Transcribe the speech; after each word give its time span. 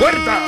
¡Puerta! 0.00 0.40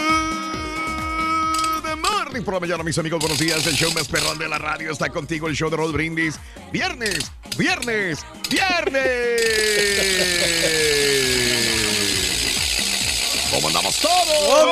De 1.84 1.95
morning 1.97 2.42
por 2.42 2.55
la 2.55 2.61
mañana, 2.61 2.83
mis 2.83 2.97
amigos, 2.97 3.20
buenos 3.20 3.39
días. 3.39 3.67
El 3.67 3.75
show 3.75 3.92
más 3.92 4.09
perrón 4.09 4.39
de 4.39 4.48
la 4.48 4.56
radio 4.56 4.91
está 4.91 5.11
contigo, 5.11 5.47
el 5.47 5.55
show 5.55 5.69
de 5.69 5.77
Rod 5.77 5.92
Brindis. 5.92 6.41
Viernes, 6.72 7.31
viernes, 7.59 8.25
viernes. 8.48 9.03
¿Cómo 13.53 13.69
andamos 13.69 14.00
todos? 14.00 14.48
Good 14.48 14.69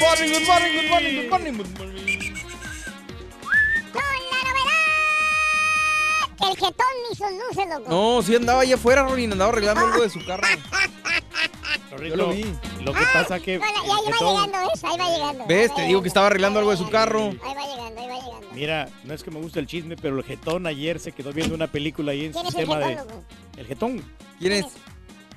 morning, 0.00 0.32
good 0.32 0.48
morning, 0.48 0.88
morning, 0.88 1.28
morning, 1.30 1.54
El 6.40 6.56
jetón 6.56 6.86
ni 7.10 7.16
sus 7.16 7.26
luces, 7.32 7.68
loco. 7.68 7.90
No, 7.90 8.22
sí 8.22 8.36
andaba 8.36 8.60
allá 8.62 8.76
afuera, 8.76 9.02
Rolín, 9.02 9.32
andaba 9.32 9.50
arreglando 9.50 9.86
algo 9.86 10.02
de 10.02 10.10
su 10.10 10.24
carro. 10.24 10.46
Yo 12.08 12.16
lo 12.16 12.28
vi. 12.30 12.44
Lo 12.82 12.92
que 12.92 13.04
pasa 13.12 13.40
que. 13.40 13.58
Bueno, 13.58 13.74
ya, 13.84 14.10
ya 14.10 14.10
va 14.10 14.32
llegando 14.32 14.72
eso, 14.72 14.86
ahí 14.86 14.98
va 14.98 15.10
llegando. 15.10 15.46
¿Ves? 15.48 15.70
ahí 15.70 15.76
Te 15.76 15.82
digo 15.82 16.02
que 16.02 16.08
estaba 16.08 16.26
arreglando 16.28 16.58
algo 16.60 16.70
de 16.70 16.76
su 16.76 16.88
carro. 16.90 17.30
Ahí 17.30 17.54
va 17.54 17.66
llegando, 17.66 18.00
ahí 18.00 18.08
va 18.08 18.14
llegando. 18.14 18.48
Mira, 18.52 18.88
no 19.04 19.14
es 19.14 19.22
que 19.22 19.30
me 19.30 19.40
guste 19.40 19.58
el 19.60 19.66
chisme, 19.66 19.96
pero 19.96 20.18
el 20.18 20.24
jetón 20.24 20.66
ayer 20.66 21.00
se 21.00 21.12
quedó 21.12 21.32
viendo 21.32 21.54
una 21.54 21.66
película 21.66 22.12
ahí 22.12 22.26
en 22.26 22.32
su 22.34 22.40
¿Quién 22.40 22.46
es 22.48 22.54
el 22.54 22.60
sistema 22.60 22.86
de. 22.86 22.98
El 23.56 23.66
jetón. 23.66 24.04
¿Quién 24.38 24.52
es? 24.52 24.66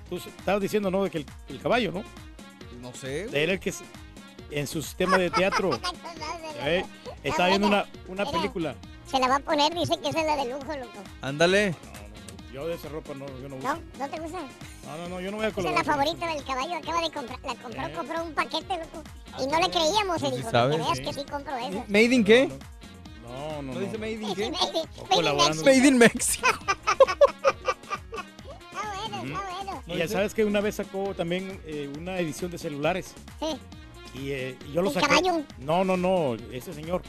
Tú 0.10 0.18
estabas 0.18 0.62
diciendo, 0.62 0.92
¿no? 0.92 1.04
De 1.04 1.10
que 1.10 1.20
el, 1.20 1.26
el 1.50 1.60
caballo, 1.60 1.92
¿no? 1.92 2.04
No 2.82 2.94
sé. 2.94 3.28
De 3.28 3.44
él 3.44 3.50
el 3.52 3.60
que 3.60 3.70
es 3.70 3.82
en 4.52 4.68
su 4.68 4.82
sistema 4.82 5.18
de 5.18 5.30
teatro. 5.30 5.72
Eh, 6.64 6.86
Estaba 7.24 7.50
viendo 7.50 7.66
una, 7.68 7.86
una 8.08 8.24
película. 8.30 8.76
Se 9.12 9.20
la 9.20 9.28
va 9.28 9.36
a 9.36 9.40
poner, 9.40 9.74
dice 9.74 10.00
que 10.00 10.10
esa 10.10 10.22
es 10.22 10.26
la 10.26 10.38
de 10.38 10.46
lujo, 10.52 10.74
loco. 10.74 11.04
Ándale. 11.22 11.76
Yo 12.54 12.68
de 12.68 12.76
esa 12.76 12.90
ropa 12.90 13.14
no, 13.14 13.26
yo 13.42 13.48
no 13.50 13.58
uso. 13.58 13.68
¿No? 13.68 13.80
¿No 14.00 14.10
te 14.10 14.20
gusta? 14.20 14.40
No, 14.86 14.98
no, 14.98 15.10
no, 15.10 15.22
yo 15.22 15.32
no 15.32 15.38
voy 15.38 15.46
a 15.46 15.50
Esa 15.50 15.60
es 15.62 15.66
la 15.74 15.84
favorita 15.84 16.28
del 16.28 16.44
caballo, 16.44 16.76
acaba 16.76 17.02
de 17.02 17.12
comprar, 17.12 17.40
la 17.44 17.56
compró, 17.56 17.82
Eh. 17.88 17.94
compró 17.96 18.24
un 18.24 18.34
paquete, 18.34 18.78
loco. 18.78 19.04
Y 19.40 19.48
no 19.48 19.60
le 19.60 19.70
creíamos, 19.70 20.20
se 20.22 20.30
¿Sí 20.32 20.36
dijo, 20.38 20.52
sabes? 20.52 20.78
que 20.78 20.84
veas 20.84 20.98
Sí. 20.98 21.04
que 21.04 21.14
sí 21.14 21.24
compro 21.30 21.56
eso. 21.58 21.84
¿Made 21.88 22.04
in 22.16 22.24
qué? 22.26 22.50
No, 23.24 23.62
no, 23.62 23.74
¿No 23.74 23.80
dice 23.80 23.94
no. 23.94 24.00
Made 24.00 24.12
in 24.14 24.36
qué? 24.36 24.52
made 24.52 25.88
in-. 25.88 25.98
Mexico. 25.98 26.48
Está 28.72 29.08
bueno, 29.10 29.36
está 29.36 29.42
bueno. 29.64 29.84
Y 29.88 29.98
ya 29.98 30.08
sabes 30.08 30.34
que 30.34 30.44
una 30.46 30.62
vez 30.62 30.76
sacó 30.76 31.14
también 31.16 31.62
eh, 31.66 31.92
una 31.98 32.18
edición 32.20 32.52
de 32.52 32.58
celulares. 32.58 33.14
Sí. 33.40 33.58
Y, 34.20 34.32
eh, 34.32 34.58
yo 34.74 34.82
lo 34.82 34.90
¿El 34.90 34.94
saqué. 34.96 35.08
caballo? 35.08 35.42
No, 35.60 35.84
no, 35.86 35.96
no, 35.98 36.36
ese 36.52 36.74
señor. 36.74 37.02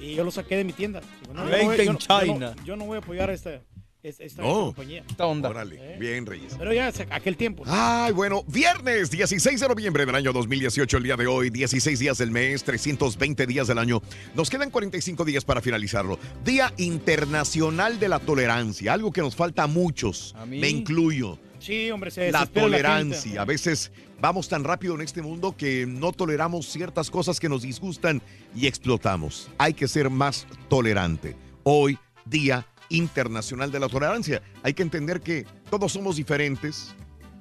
Y 0.00 0.14
yo 0.14 0.24
lo 0.24 0.30
saqué 0.30 0.56
de 0.56 0.64
mi 0.64 0.72
tienda. 0.72 1.00
Digo, 1.20 1.34
no, 1.34 1.44
yo, 1.44 1.50
Made 1.50 1.58
no 1.62 1.64
voy, 1.66 1.76
in 1.80 1.84
yo 1.86 1.92
no- 1.92 1.98
yo 1.98 2.16
no- 2.26 2.32
China. 2.34 2.54
yo 2.64 2.76
no 2.76 2.84
voy 2.86 2.96
a 2.96 2.98
apoyar 3.00 3.30
a 3.30 3.34
esta, 3.34 3.60
esta, 4.02 4.40
No. 4.42 4.48
compañía. 4.66 5.04
Esta 5.08 5.26
onda. 5.26 5.50
Órale, 5.50 5.76
¿Eh? 5.78 5.96
bien, 5.98 6.24
Reyes. 6.24 6.54
Pero 6.58 6.72
ya, 6.72 6.90
aquel 7.10 7.36
tiempo. 7.36 7.64
Ay, 7.66 8.12
bueno, 8.12 8.42
viernes 8.48 9.10
16 9.10 9.60
de 9.60 9.68
noviembre 9.68 10.06
del 10.06 10.14
año 10.14 10.32
2018, 10.32 10.96
el 10.96 11.02
día 11.02 11.16
de 11.16 11.26
hoy, 11.26 11.50
16 11.50 11.98
días 11.98 12.16
del 12.16 12.30
mes, 12.30 12.64
320 12.64 13.46
días 13.46 13.66
del 13.68 13.76
año. 13.78 14.00
Nos 14.34 14.48
quedan 14.48 14.70
45 14.70 15.24
días 15.26 15.44
para 15.44 15.60
finalizarlo. 15.60 16.18
Día 16.44 16.72
Internacional 16.78 18.00
de 18.00 18.08
la 18.08 18.18
Tolerancia, 18.18 18.94
algo 18.94 19.12
que 19.12 19.20
nos 19.20 19.36
falta 19.36 19.64
a 19.64 19.66
muchos. 19.66 20.34
A 20.38 20.46
mí. 20.46 20.58
Me 20.58 20.68
incluyo. 20.70 21.38
Sí, 21.58 21.90
hombre, 21.90 22.10
se 22.10 22.32
La 22.32 22.46
tolerancia. 22.46 23.42
a 23.42 23.44
veces 23.44 23.92
vamos 24.20 24.48
tan 24.48 24.64
rápido 24.64 24.94
en 24.94 25.00
este 25.00 25.22
mundo 25.22 25.56
que 25.56 25.86
no 25.86 26.12
toleramos 26.12 26.66
ciertas 26.66 27.10
cosas 27.10 27.40
que 27.40 27.48
nos 27.48 27.62
disgustan 27.62 28.22
y 28.54 28.66
explotamos. 28.66 29.50
Hay 29.58 29.74
que 29.74 29.88
ser 29.88 30.10
más 30.10 30.46
tolerante. 30.68 31.36
Hoy, 31.62 31.98
Día 32.24 32.66
Internacional 32.88 33.70
de 33.70 33.80
la 33.80 33.88
Tolerancia. 33.88 34.42
Hay 34.62 34.74
que 34.74 34.82
entender 34.82 35.20
que 35.20 35.46
todos 35.70 35.92
somos 35.92 36.16
diferentes. 36.16 36.94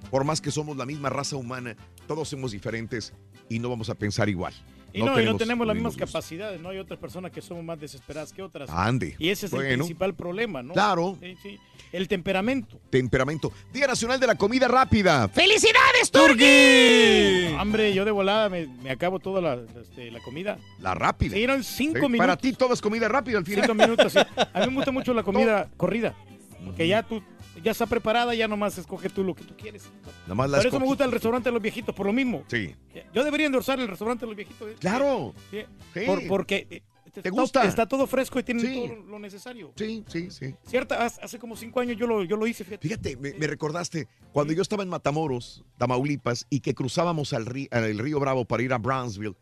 Por 0.10 0.24
más 0.24 0.42
que 0.42 0.52
somos 0.52 0.78
la 0.78 0.86
misma 0.86 1.10
raza 1.10 1.36
humana, 1.36 1.76
todos 2.08 2.30
somos 2.30 2.52
diferentes 2.52 3.14
y 3.50 3.60
no 3.60 3.70
vamos 3.70 3.90
a 3.90 3.96
pensar 3.96 4.30
igual. 4.30 4.54
Y 4.92 5.04
no, 5.04 5.20
y 5.20 5.26
no 5.26 5.38
tenemos 5.38 5.68
las 5.68 5.76
mismas 5.76 5.94
gustos. 5.94 6.12
capacidades, 6.12 6.60
¿no? 6.60 6.70
Hay 6.70 6.80
otras 6.80 7.00
personas 7.00 7.32
que 7.32 7.42
somos 7.42 7.64
más 7.64 7.80
desesperadas 7.80 8.34
que 8.34 8.42
otras. 8.42 8.70
Ande. 8.72 9.16
Y 9.20 9.30
ese 9.30 9.46
es 9.46 9.54
el 9.54 9.76
principal 9.76 10.16
problema, 10.16 10.64
¿no? 10.64 10.74
Claro. 10.74 11.18
Sí, 11.22 11.36
sí. 11.44 11.60
El 11.92 12.08
temperamento. 12.08 12.80
Temperamento. 12.90 13.52
Día 13.74 13.88
Nacional 13.88 14.20
de 14.20 14.28
la 14.28 14.36
Comida 14.36 14.68
Rápida. 14.68 15.28
¡Felicidades, 15.30 16.12
¡Turkey! 16.12 17.54
Hombre, 17.60 17.94
yo 17.94 18.06
de 18.06 18.12
volada 18.12 18.50
me, 18.50 18.68
me 18.68 18.92
acabo 18.92 19.20
toda 19.20 19.42
la, 19.42 19.62
este, 19.82 20.12
la 20.12 20.20
comida. 20.20 20.58
La 20.80 20.94
rápida. 20.94 21.36
Sí, 21.36 21.44
eran 21.44 21.64
cinco 21.64 22.00
Sí, 22.02 22.06
minutos. 22.06 22.20
Para 22.20 22.38
ti 22.38 22.54
todo 22.54 22.74
es 22.74 22.82
comida 22.82 23.08
rápida 23.08 23.38
al 23.40 23.46
final. 23.46 23.62
Cinco 23.66 23.76
minutos, 23.76 24.14
sí. 24.14 24.20
A 24.54 24.60
mí 24.62 24.68
me 24.68 24.76
gusta 24.76 24.92
mucho 24.92 25.14
la 25.14 25.24
comida 25.24 25.70
corrida. 25.78 26.16
Porque 26.64 26.88
ya 26.88 27.04
tú 27.04 27.24
ya 27.64 27.72
está 27.72 27.86
preparada, 27.88 28.34
ya 28.36 28.48
nomás 28.48 28.78
escoge 28.78 29.10
tú 29.10 29.24
lo 29.24 29.34
que 29.36 29.44
tú 29.44 29.56
quieres. 29.58 29.90
Nada 30.24 30.36
más 30.36 30.50
la 30.50 30.58
Por 30.60 30.68
eso 30.68 30.80
me 30.80 30.86
gusta 30.86 31.06
el 31.06 31.12
restaurante 31.12 31.50
de 31.50 31.54
los 31.54 31.62
viejitos, 31.62 31.94
por 31.96 32.06
lo 32.06 32.14
mismo. 32.14 32.44
Sí. 32.48 32.76
Yo 33.14 33.24
debería 33.24 33.48
endorsar 33.48 33.80
el 33.80 33.88
restaurante 33.88 34.22
de 34.26 34.28
los 34.28 34.36
viejitos. 34.36 34.70
¿eh? 34.70 34.76
Claro. 34.80 35.34
Sí. 35.52 35.62
Sí. 35.94 36.00
Por- 36.06 36.28
porque 36.28 36.68
eh, 36.70 36.82
¿Te 37.14 37.20
está- 37.20 37.30
gusta? 37.30 37.64
Está 37.66 37.86
todo 37.88 38.08
fresco 38.08 38.40
y 38.40 38.44
tiene 38.44 38.62
Sí. 38.62 38.74
todo 38.88 38.96
lo 39.08 39.20
necesario. 39.20 39.72
Sí, 39.76 40.04
sí, 40.08 40.30
sí. 40.32 40.56
Cierta, 40.66 41.06
hace 41.06 41.40
como 41.40 41.56
cinco 41.56 41.80
años 41.80 41.98
yo 41.98 42.08
lo, 42.08 42.24
yo 42.24 42.36
lo 42.38 42.48
hice, 42.48 42.64
fíjate. 42.64 42.88
Fíjate, 42.88 43.18
me, 43.18 43.34
me 43.34 43.48
recordaste 43.48 44.08
cuando 44.32 44.54
yo 44.54 44.62
estaba 44.62 44.84
en 44.84 44.90
Matamoros, 44.90 45.64
Tamaulipas, 45.78 46.46
y 46.50 46.60
que 46.62 46.74
cruzábamos 46.74 47.34
al 47.34 47.46
rí- 47.46 47.68
al 47.72 47.98
río 48.00 48.20
Bravo 48.20 48.46
para 48.46 48.64
ir 48.64 48.74
a 48.74 48.78
Brownsville. 48.78 49.36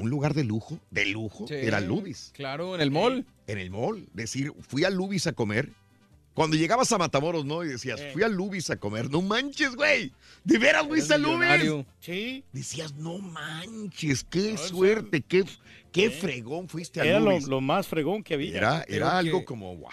Un 0.00 0.10
lugar 0.10 0.34
de 0.34 0.42
lujo, 0.42 0.80
de 0.90 1.06
lujo, 1.06 1.46
Sí. 1.46 1.54
era 1.54 1.80
Lubis. 1.80 2.32
Claro, 2.34 2.74
en 2.74 2.80
el 2.80 2.90
mall. 2.90 3.24
En 3.46 3.58
el 3.58 3.70
mall. 3.70 4.08
Decir, 4.14 4.52
fui 4.66 4.82
a 4.82 4.90
Lubis 4.90 5.28
a 5.28 5.32
comer. 5.32 5.70
Cuando 6.34 6.56
llegabas 6.56 6.90
a 6.90 6.98
Matamoros, 6.98 7.44
¿no? 7.44 7.62
Y 7.62 7.68
decías, 7.68 8.00
Eh. 8.00 8.10
fui 8.12 8.22
a 8.24 8.28
Lubis 8.28 8.70
a 8.70 8.76
comer. 8.78 9.10
No 9.10 9.20
manches, 9.22 9.76
güey. 9.76 10.12
¿De 10.42 10.58
veras 10.58 10.86
fuiste 10.88 11.14
a 11.14 11.18
Lubis? 11.18 11.84
Sí. 12.00 12.42
Decías, 12.52 12.94
no 12.94 13.18
manches, 13.18 14.24
qué 14.24 14.52
No, 14.52 14.58
suerte, 14.58 15.20
qué, 15.22 15.44
qué 15.92 16.06
Eh. 16.06 16.10
fregón 16.10 16.68
fuiste 16.68 17.00
a 17.00 17.04
Era 17.04 17.20
lo, 17.20 17.60
más 17.60 17.86
fregón 17.86 18.22
que 18.22 18.34
había. 18.34 18.84
Era, 18.88 19.18
algo 19.18 19.40
que- 19.40 19.44
como, 19.44 19.76
wow. 19.76 19.88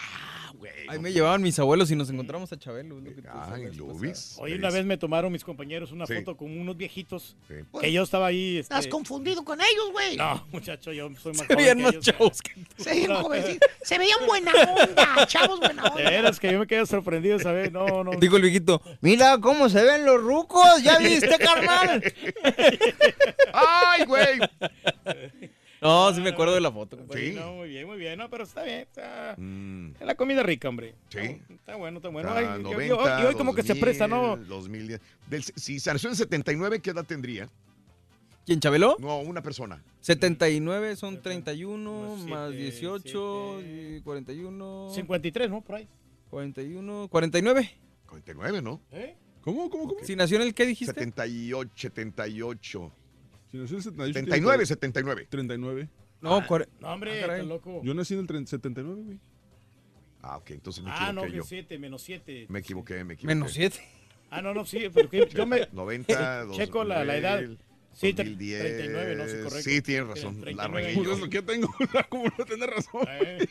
güey. 0.54 0.72
Ahí 0.88 0.98
me 0.98 1.12
llevaban 1.12 1.40
mis 1.42 1.56
abuelos 1.58 1.88
y 1.90 1.96
nos 1.96 2.10
encontramos 2.10 2.50
a 2.52 2.58
Chabelo. 2.58 2.98
lo 2.98 3.04
que 3.14 4.06
vez. 4.06 4.36
Hoy 4.40 4.54
una 4.54 4.70
vez 4.70 4.84
me 4.84 4.96
tomaron 4.96 5.30
mis 5.30 5.44
compañeros 5.44 5.92
una 5.92 6.04
Sí. 6.06 6.14
foto 6.14 6.36
con 6.36 6.58
unos 6.58 6.76
viejitos 6.76 7.36
Sí. 7.46 7.54
que 7.80 7.92
yo 7.92 8.02
estaba 8.02 8.26
ahí. 8.26 8.58
Este... 8.58 8.74
Estás 8.74 8.88
confundido 8.88 9.44
con 9.44 9.60
ellos, 9.60 9.92
güey. 9.92 10.16
No, 10.16 10.46
muchacho, 10.52 10.92
yo 10.92 11.10
soy 11.22 11.32
más 11.34 11.46
Se 11.46 11.54
veían 11.54 11.80
más 11.80 11.92
ellos. 11.92 12.04
chavos 12.06 12.42
que 12.42 12.54
tú. 12.54 12.82
Se 12.82 12.90
veían 12.90 13.14
jovencitos. 13.22 13.68
Se 13.82 13.98
veían 13.98 14.18
buena 14.26 14.52
onda, 14.52 15.26
chavos 15.26 15.60
buena 15.60 15.82
De 15.82 15.88
onda. 15.90 16.10
veras 16.10 16.40
que 16.40 16.50
yo 16.50 16.58
me 16.58 16.66
quedé 16.66 16.84
sorprendido 16.86 17.38
de 17.38 17.44
saber, 17.44 17.70
no, 17.70 18.02
no. 18.02 18.10
Dijo 18.18 18.36
el 18.36 18.42
viejito, 18.42 18.82
mira 19.00 19.38
cómo 19.40 19.68
se 19.68 19.82
ven 19.84 20.04
los 20.04 20.20
rucos, 20.20 20.82
¿ya 20.82 20.98
viste, 20.98 21.38
carnal? 21.38 22.02
¡Ay, 23.52 24.04
güey! 24.06 24.38
No, 25.80 26.12
sí 26.12 26.20
me 26.20 26.30
acuerdo 26.30 26.54
de 26.54 26.60
la 26.60 26.72
foto. 26.72 26.96
compadre. 26.96 27.30
Sí. 27.32 27.36
No, 27.38 27.52
muy 27.54 27.68
bien, 27.68 27.86
muy 27.86 27.98
bien, 27.98 28.18
no, 28.18 28.28
pero 28.28 28.44
está 28.44 28.62
bien, 28.64 28.80
está... 28.80 29.34
Mm, 29.38 29.92
Es 30.00 30.06
la 30.06 30.14
comida 30.16 30.42
rica, 30.42 30.68
hombre. 30.68 30.94
Sí. 31.08 31.40
Está 31.50 31.76
bueno, 31.76 31.98
está 31.98 32.08
bueno. 32.08 32.28
está 32.28 32.54
Ay, 32.54 32.58
y- 32.58 32.60
y- 32.60 32.62
90, 32.64 33.20
y 33.22 33.24
hoy 33.26 33.34
como 33.34 33.54
que 33.54 33.62
se 33.62 33.68
2000, 33.68 33.80
presta, 33.84 34.08
¿no? 34.08 34.36
2010. 34.36 35.00
Del- 35.28 35.42
si 35.44 35.78
se 35.78 35.92
nació 35.92 36.10
en 36.10 36.16
79, 36.16 36.80
¿qué 36.80 36.90
edad 36.90 37.04
tendría? 37.04 37.48
¿Quién, 38.44 38.60
Chabelo? 38.60 38.96
No, 38.98 39.18
una 39.20 39.42
persona. 39.42 39.82
79 40.00 40.96
son 40.96 41.20
31, 41.22 42.16
Más 42.16 42.26
más 42.26 42.50
siete, 42.50 42.62
18, 42.64 43.56
siete. 43.60 43.96
y 43.98 44.00
41, 44.00 44.90
53, 44.94 45.50
¿no? 45.50 45.60
Por 45.60 45.76
ahí. 45.76 45.88
41, 46.30 47.08
49. 47.10 47.70
49, 48.06 48.62
¿no? 48.62 48.80
¿Eh? 48.90 49.16
¿Cómo, 49.42 49.68
cómo, 49.70 49.86
cómo? 49.88 50.00
Si 50.02 50.16
nació 50.16 50.36
en 50.36 50.42
el 50.42 50.54
qué 50.54 50.66
dijiste? 50.66 50.92
78, 50.94 51.70
78. 51.76 52.92
Si 53.50 53.56
nació 53.56 53.76
en 53.78 54.00
el 54.00 54.14
78, 54.14 54.16
79, 54.16 54.66
79. 54.66 55.26
39. 55.30 55.88
No, 56.20 56.42
cuare- 56.46 56.68
No, 56.80 56.88
hombre, 56.92 57.22
Ah, 57.24 57.38
loco. 57.38 57.80
Yo 57.84 57.94
nací 57.94 58.14
en 58.14 58.20
el 58.20 58.26
30 58.26 58.50
79, 58.50 59.02
güey. 59.04 59.18
Ah, 60.20 60.36
ok, 60.36 60.50
entonces 60.50 60.82
me 60.82 60.90
Ah, 60.90 61.12
no, 61.12 61.22
equivoqué 61.22 61.30
que 61.30 61.36
yo. 61.36 61.44
7, 61.44 61.78
menos 61.78 62.02
7. 62.02 62.46
Me 62.48 62.58
equivoqué, 62.58 63.04
me 63.04 63.14
equivoqué. 63.14 63.34
menos 63.34 63.52
7. 63.52 63.78
Ah, 64.30 64.42
no, 64.42 64.52
no, 64.52 64.66
sí, 64.66 64.88
pero 64.92 65.08
que 65.08 65.26
yo 65.28 65.46
me... 65.46 65.66
90, 65.72 66.46
Checo 66.52 66.84
la, 66.84 67.04
la 67.04 67.16
edad. 67.16 67.38
2000, 67.40 67.58
Sí, 67.94 68.08
tre- 68.08 68.16
2010. 68.16 68.60
39, 68.60 69.16
no, 69.16 69.24
sí, 69.26 69.30
correcto. 69.42 69.60
Sí, 69.70 69.80
tienes 69.82 70.08
razón. 70.08 70.34
La 70.36 70.42
39. 70.42 70.80
regué 70.82 70.94
Pues 70.94 71.06
yo. 71.08 71.14
es 71.14 71.20
lo 71.20 71.30
que 71.30 71.42
tengo. 71.42 71.68
¿Cómo 72.10 72.24
no 72.38 72.44
tener 72.44 72.70
razón? 72.70 73.06
Eh, 73.08 73.48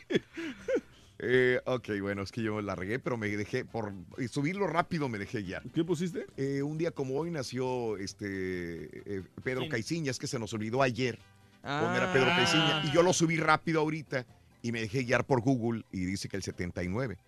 Eh, 1.20 1.60
ok, 1.64 1.88
bueno, 2.00 2.22
es 2.22 2.30
que 2.30 2.42
yo 2.42 2.60
la 2.60 2.76
regué, 2.76 2.98
pero 2.98 3.16
me 3.16 3.28
dejé, 3.28 3.64
por 3.64 3.92
subirlo 4.30 4.66
rápido 4.66 5.08
me 5.08 5.18
dejé 5.18 5.42
guiar. 5.42 5.62
¿Qué 5.74 5.84
pusiste? 5.84 6.26
Eh, 6.36 6.62
un 6.62 6.78
día 6.78 6.92
como 6.92 7.16
hoy 7.16 7.30
nació 7.30 7.96
este 7.96 9.16
eh, 9.16 9.22
Pedro 9.42 9.60
¿Quién? 9.60 9.70
Caiciña, 9.70 10.10
es 10.12 10.18
que 10.18 10.28
se 10.28 10.38
nos 10.38 10.52
olvidó 10.54 10.82
ayer 10.82 11.18
poner 11.62 12.02
a 12.02 12.10
Ah, 12.10 12.12
Pedro 12.12 12.26
Caiciña 12.26 12.82
y 12.84 12.92
yo 12.94 13.02
lo 13.02 13.12
subí 13.12 13.36
rápido 13.36 13.80
ahorita 13.80 14.26
y 14.62 14.70
me 14.70 14.80
dejé 14.80 15.02
guiar 15.02 15.26
por 15.26 15.40
Google 15.40 15.84
y 15.90 16.04
dice 16.04 16.28
que 16.28 16.36
el 16.36 16.42
79 16.42 17.18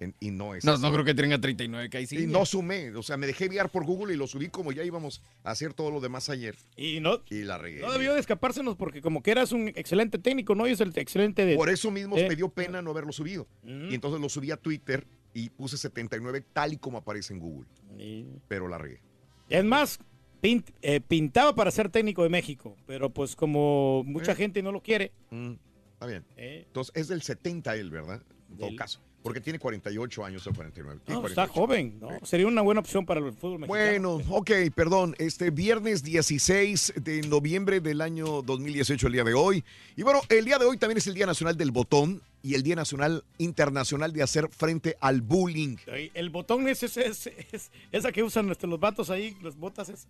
en- 0.00 0.14
y 0.20 0.30
no 0.30 0.54
es 0.54 0.64
No, 0.64 0.72
así. 0.72 0.82
no 0.82 0.92
creo 0.92 1.04
que 1.04 1.14
tenga 1.14 1.40
39 1.40 1.90
que 1.90 1.98
ahí 1.98 2.06
sí. 2.06 2.18
y 2.18 2.26
no 2.26 2.44
sumé, 2.46 2.94
o 2.94 3.02
sea, 3.02 3.16
me 3.16 3.26
dejé 3.26 3.48
guiar 3.48 3.68
por 3.70 3.84
Google 3.84 4.14
y 4.14 4.16
lo 4.16 4.26
subí 4.26 4.48
como 4.48 4.72
ya 4.72 4.84
íbamos 4.84 5.22
a 5.44 5.50
hacer 5.50 5.74
todo 5.74 5.90
lo 5.90 6.00
demás 6.00 6.28
ayer 6.30 6.56
y 6.76 7.00
no, 7.00 7.20
y 7.30 7.42
la 7.42 7.58
regué. 7.58 7.80
no 7.80 7.92
debió 7.92 8.14
de 8.14 8.20
escapársenos 8.20 8.76
porque 8.76 9.00
como 9.02 9.22
que 9.22 9.30
eras 9.32 9.52
un 9.52 9.68
excelente 9.68 10.18
técnico, 10.18 10.54
¿no? 10.54 10.66
Y 10.68 10.72
es 10.72 10.80
el 10.80 10.92
excelente 10.96 11.44
de... 11.44 11.56
Por 11.56 11.68
eso 11.70 11.90
mismo 11.90 12.16
Eh. 12.16 12.28
me 12.28 12.36
dio 12.36 12.48
pena 12.48 12.80
no 12.82 12.90
haberlo 12.90 13.12
subido 13.12 13.48
Mm. 13.64 13.90
y 13.90 13.94
entonces 13.94 14.20
lo 14.20 14.28
subí 14.28 14.50
a 14.50 14.56
Twitter 14.56 15.06
y 15.34 15.50
puse 15.50 15.76
79 15.76 16.44
tal 16.52 16.72
y 16.72 16.76
como 16.78 16.98
aparece 16.98 17.32
en 17.34 17.40
Google, 17.40 17.68
Y- 17.98 18.24
pero 18.48 18.68
la 18.68 18.78
regué. 18.78 19.00
Es 19.48 19.64
más, 19.64 19.98
eh, 20.42 21.00
pintaba 21.00 21.54
para 21.54 21.70
ser 21.70 21.88
técnico 21.90 22.22
de 22.22 22.28
México, 22.28 22.76
pero 22.86 23.10
pues 23.10 23.34
como 23.34 24.04
mucha 24.04 24.32
Eh. 24.32 24.36
gente 24.36 24.62
no 24.62 24.70
lo 24.72 24.80
quiere... 24.82 25.12
Mm, 25.30 25.54
está 25.94 26.06
bien. 26.06 26.24
eh, 26.36 26.62
Entonces 26.66 26.92
es 26.96 27.08
del 27.08 27.22
70 27.22 27.74
él, 27.76 27.90
¿verdad? 27.90 28.22
En 28.50 28.56
todo 28.56 28.66
Del- 28.68 28.76
caso. 28.76 29.00
Porque 29.22 29.40
tiene 29.40 29.58
48 29.58 30.24
años 30.24 30.46
o 30.46 30.52
49. 30.54 31.00
Tiene 31.04 31.20
no, 31.20 31.26
está 31.26 31.48
48. 31.48 31.52
joven, 31.60 31.98
¿no? 32.00 32.24
Sería 32.26 32.46
una 32.46 32.62
buena 32.62 32.80
opción 32.80 33.04
para 33.04 33.20
el 33.20 33.32
fútbol 33.32 33.58
mexicano. 33.60 34.18
Bueno, 34.18 34.24
ok, 34.36 34.50
perdón. 34.74 35.14
Este 35.18 35.50
viernes 35.50 36.02
16 36.04 36.94
de 36.96 37.22
noviembre 37.22 37.80
del 37.80 38.00
año 38.00 38.42
2018, 38.42 39.06
el 39.08 39.12
día 39.12 39.24
de 39.24 39.34
hoy. 39.34 39.64
Y 39.96 40.02
bueno, 40.02 40.20
el 40.28 40.44
día 40.44 40.58
de 40.58 40.66
hoy 40.66 40.78
también 40.78 40.98
es 40.98 41.06
el 41.08 41.14
Día 41.14 41.26
Nacional 41.26 41.56
del 41.56 41.72
Botón 41.72 42.22
y 42.42 42.54
el 42.54 42.62
Día 42.62 42.76
Nacional 42.76 43.24
Internacional 43.38 44.12
de 44.12 44.22
hacer 44.22 44.48
frente 44.48 44.96
al 45.00 45.20
bullying. 45.20 45.76
El 46.14 46.30
botón 46.30 46.68
es, 46.68 46.84
es, 46.84 46.96
es- 46.96 47.26
es- 47.52 47.70
esa 47.90 48.12
que 48.12 48.22
usan 48.22 48.48
este, 48.50 48.66
los 48.68 48.78
vatos 48.78 49.10
ahí, 49.10 49.36
las 49.42 49.56
botas 49.56 49.88
es... 49.88 50.06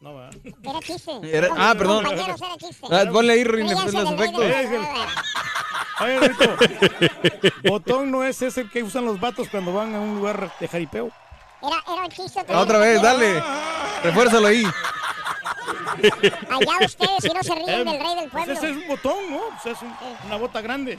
No, 0.00 0.14
va. 0.14 0.30
Era 0.62 0.80
chiste. 0.80 1.12
Era- 1.22 1.48
ah, 1.56 1.74
perdón. 1.76 2.04
Compañeros, 2.04 2.40
era 2.40 2.56
chiste. 2.56 2.86
Ah, 2.90 3.04
ponle 3.10 3.32
ahí, 3.32 3.44
los 3.44 3.82
efectos. 3.82 4.44
Eh, 4.44 5.06
Oye, 5.98 6.20
Rito, 6.20 6.56
botón 7.64 8.10
no 8.10 8.22
es 8.22 8.42
ese 8.42 8.68
que 8.68 8.82
usan 8.82 9.06
los 9.06 9.18
vatos 9.18 9.48
cuando 9.48 9.72
van 9.72 9.94
a 9.94 10.00
un 10.00 10.16
lugar 10.16 10.52
de 10.60 10.68
jaripeo. 10.68 11.10
Era, 11.62 11.82
era 11.90 12.02
un 12.04 12.10
chiste. 12.10 12.40
Otra 12.54 12.78
vez, 12.78 13.00
dale. 13.00 13.42
Refuérzalo 14.02 14.46
ahí. 14.48 14.64
Allá 16.50 16.84
ustedes, 16.84 17.22
si 17.22 17.28
no 17.30 17.42
se 17.42 17.54
ríen 17.54 17.84
del 17.86 17.98
rey 17.98 18.14
del 18.16 18.30
Pues 18.30 18.44
pueblo. 18.44 18.52
ese 18.52 18.70
es 18.70 18.76
un 18.76 18.88
botón, 18.88 19.30
¿no? 19.30 19.40
Pues 19.62 19.74
es 19.76 19.82
un- 19.82 19.94
una 20.26 20.36
bota 20.36 20.60
grande. 20.60 20.98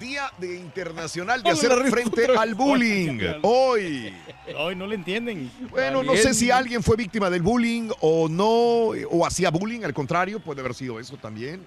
Día 0.00 0.32
de 0.38 0.56
Internacional 0.56 1.42
de 1.42 1.50
hacer 1.50 1.70
frente 1.90 2.26
al 2.36 2.54
bullying. 2.54 3.20
Hoy. 3.42 4.14
Hoy 4.56 4.74
no 4.74 4.86
le 4.86 4.94
entienden. 4.94 5.50
Bueno, 5.70 6.02
no 6.02 6.16
sé 6.16 6.32
si 6.32 6.50
alguien 6.50 6.82
fue 6.82 6.96
víctima 6.96 7.28
del 7.28 7.42
bullying 7.42 7.90
o 8.00 8.28
no, 8.28 8.94
o 9.10 9.26
hacía 9.26 9.50
bullying, 9.50 9.82
al 9.84 9.92
contrario, 9.92 10.40
puede 10.40 10.60
haber 10.60 10.74
sido 10.74 10.98
eso 10.98 11.16
también. 11.18 11.64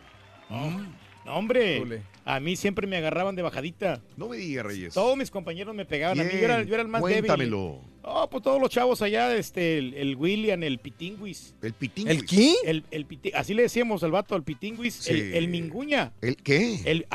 No, 1.25 1.35
hombre, 1.37 2.01
a 2.25 2.39
mí 2.39 2.55
siempre 2.57 2.85
me 2.85 2.97
agarraban 2.97 3.35
de 3.35 3.41
bajadita. 3.41 4.01
No 4.17 4.27
me 4.29 4.37
digas, 4.37 4.65
Reyes. 4.65 4.93
Todos 4.93 5.15
mis 5.17 5.31
compañeros 5.31 5.73
me 5.73 5.85
pegaban. 5.85 6.19
A 6.19 6.23
mí 6.23 6.29
yo 6.33 6.37
era, 6.39 6.63
yo 6.63 6.73
era 6.73 6.81
el 6.83 6.89
más 6.89 7.01
débil. 7.01 7.19
Cuéntamelo. 7.21 7.79
Oh, 8.05 8.29
pues 8.29 8.43
todos 8.43 8.59
los 8.59 8.69
chavos 8.69 9.01
allá, 9.01 9.33
este, 9.35 9.77
el, 9.77 9.93
el 9.93 10.15
William, 10.17 10.61
el 10.63 10.77
Pitinguis. 10.79 11.55
El 11.61 11.71
pitín. 11.71 12.09
¿El 12.09 12.25
qué? 12.25 12.53
El, 12.65 12.83
el 12.91 13.07
piti- 13.07 13.31
así 13.33 13.53
le 13.53 13.61
decíamos 13.61 14.03
al 14.03 14.11
vato, 14.11 14.35
al 14.35 14.43
Pitinguis, 14.43 14.95
Sí. 14.95 15.13
el, 15.13 15.33
el 15.35 15.47
Minguña. 15.47 16.11
¿El 16.19 16.35
qué? 16.35 16.81
El, 16.83 17.07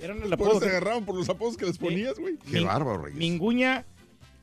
eran 0.00 0.22
el 0.22 0.32
apodo. 0.32 0.60
te 0.60 0.66
agarraban 0.68 1.04
por 1.04 1.16
los 1.16 1.28
apodos 1.28 1.56
que 1.56 1.66
les 1.66 1.78
ponías, 1.78 2.16
güey. 2.20 2.36
Qué 2.36 2.58
Min- 2.58 2.66
bárbaro, 2.68 3.02
Reyes. 3.02 3.18
Minguña 3.18 3.84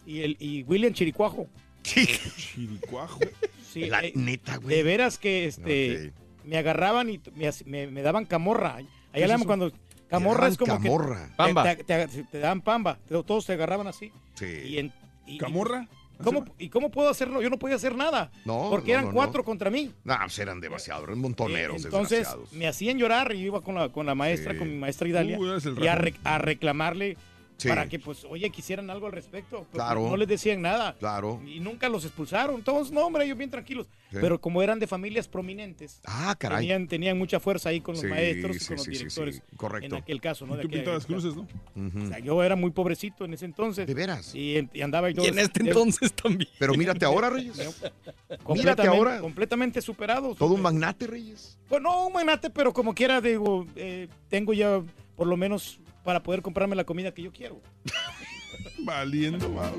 y, 0.06 0.20
el, 0.20 0.36
y 0.42 0.64
William 0.64 0.92
Chiricuajo. 0.94 1.48
Chiricuajo. 1.84 3.20
Sí, 3.72 3.86
La 3.86 4.04
eh, 4.04 4.12
neta, 4.16 4.58
güey. 4.58 4.76
de 4.76 4.84
veras 4.84 5.18
que 5.18 5.46
este 5.46 6.12
me 6.44 6.58
agarraban 6.58 7.10
y 7.10 7.22
me- 7.66 7.88
me 7.88 8.02
daban 8.02 8.26
camorra. 8.26 8.80
Allá 9.14 9.26
es 9.26 9.28
le 9.30 9.34
llaman 9.34 9.48
cuando 9.48 9.72
camorra 10.10 10.48
es 10.48 10.58
como 10.58 10.78
que 10.80 10.84
camorra. 10.84 11.28
te- 11.28 11.36
Pamba. 11.36 11.64
Te, 11.76 11.84
te- 11.84 12.08
te 12.08 12.40
daban 12.40 12.62
pamba, 12.62 13.00
todos 13.08 13.46
te 13.46 13.54
agarraban 13.54 13.88
así. 13.88 14.12
Sí. 14.36 14.46
Y, 14.66 14.78
en- 14.80 14.94
y- 15.26 15.38
¿Camorra? 15.38 15.88
y- 16.20 16.24
¿cómo, 16.24 16.46
¿Y 16.60 16.70
cómo 16.70 16.92
puedo 16.92 17.10
hacerlo? 17.10 17.42
Yo 17.42 17.50
no 17.50 17.58
podía 17.60 17.76
hacer 17.76 17.96
nada. 17.96 18.32
No, 18.46 18.68
porque 18.70 18.88
no, 18.88 18.94
eran 18.94 19.06
no, 19.06 19.12
no. 19.12 19.16
cuatro 19.16 19.44
contra 19.44 19.70
mí. 19.70 19.92
No, 20.04 20.16
pues 20.22 20.38
eran 20.40 20.60
demasiados, 20.62 21.04
eran 21.06 21.20
montoneros, 21.20 21.82
Eh, 21.84 21.86
Entonces 21.86 22.28
me 22.52 22.68
hacían 22.68 22.98
llorar 22.98 23.34
y 23.34 23.40
yo 23.40 23.46
iba 23.48 23.62
con 23.62 23.76
la, 23.76 23.90
con 23.90 24.06
la 24.06 24.16
maestra, 24.16 24.54
Sí. 24.54 24.60
con 24.60 24.70
mi 24.70 24.78
maestra 24.78 25.08
Idalia, 25.08 25.38
el 25.38 25.44
y 25.82 25.88
a, 25.88 25.96
rajón. 25.96 26.04
re- 26.06 26.14
a 26.24 26.38
reclamarle 26.38 27.18
Sí. 27.64 27.70
para 27.70 27.88
que, 27.90 28.00
pues, 28.00 28.24
oye, 28.30 28.50
quisieran 28.50 28.90
algo 28.90 29.08
al 29.08 29.12
respecto. 29.14 29.60
Pues, 29.60 29.70
Claro. 29.74 30.08
No 30.10 30.16
les 30.18 30.28
decían 30.28 30.62
nada. 30.62 30.96
Claro. 31.00 31.42
Y 31.46 31.60
nunca 31.60 31.90
los 31.90 32.06
expulsaron. 32.06 32.62
Todos, 32.64 32.92
no, 32.92 33.06
hombre, 33.06 33.26
ellos 33.26 33.38
bien 33.38 33.50
tranquilos. 33.50 33.88
Sí. 34.12 34.18
Pero 34.22 34.40
como 34.40 34.62
eran 34.62 34.78
de 34.80 34.86
familias 34.86 35.28
prominentes, 35.28 36.00
Ah, 36.06 36.36
caray. 36.38 36.60
tenían, 36.60 36.88
tenían 36.88 37.18
mucha 37.18 37.40
fuerza 37.40 37.70
ahí 37.70 37.82
con 37.82 37.94
los 37.96 38.02
Sí, 38.02 38.08
maestros 38.08 38.56
y 38.56 38.60
sí, 38.60 38.68
con 38.68 38.78
los 38.78 38.86
directores. 38.88 39.36
sí, 39.38 39.42
correcto. 39.58 39.96
En 39.96 40.02
aquel 40.04 40.22
caso, 40.22 40.46
¿no? 40.46 40.56
De 40.56 40.64
tú 40.64 40.70
pintabas 40.70 41.06
cruces, 41.08 41.34
¿no? 41.36 41.48
O 42.04 42.08
sea, 42.08 42.20
yo 42.20 42.44
era 42.44 42.56
muy 42.56 42.70
pobrecito 42.72 43.26
en 43.26 43.34
ese 43.34 43.46
entonces. 43.46 43.88
¿De 43.88 43.94
veras? 43.96 44.36
Y, 44.36 44.58
en- 44.58 44.70
y 44.74 44.82
andaba 44.82 45.10
yo. 45.10 45.24
Y 45.24 45.28
en 45.28 45.40
este 45.40 45.64
de- 45.64 45.70
entonces 45.70 46.14
también. 46.14 46.50
Pero 46.60 46.74
mírate 46.76 47.06
ahora, 47.06 47.30
Reyes. 47.32 47.58
mírate 48.50 48.88
ahora. 48.88 49.20
completamente 49.20 49.82
superado. 49.82 50.36
Todo 50.36 50.54
un 50.54 50.62
magnate, 50.62 51.08
Reyes. 51.08 51.58
Pues 51.68 51.82
no 51.82 52.08
un 52.08 52.14
magnate, 52.14 52.50
pero 52.50 52.72
como 52.74 52.94
quiera, 52.94 53.22
digo, 53.22 53.66
eh, 53.76 54.08
tengo 54.30 54.54
ya 54.54 54.82
por 55.16 55.28
lo 55.28 55.38
menos 55.38 55.80
para 56.04 56.22
poder 56.22 56.42
comprarme 56.42 56.76
la 56.76 56.84
comida 56.84 57.14
que 57.14 57.22
yo 57.24 57.32
quiero. 57.32 57.62
Valiendo, 58.80 59.50
wow. 59.50 59.64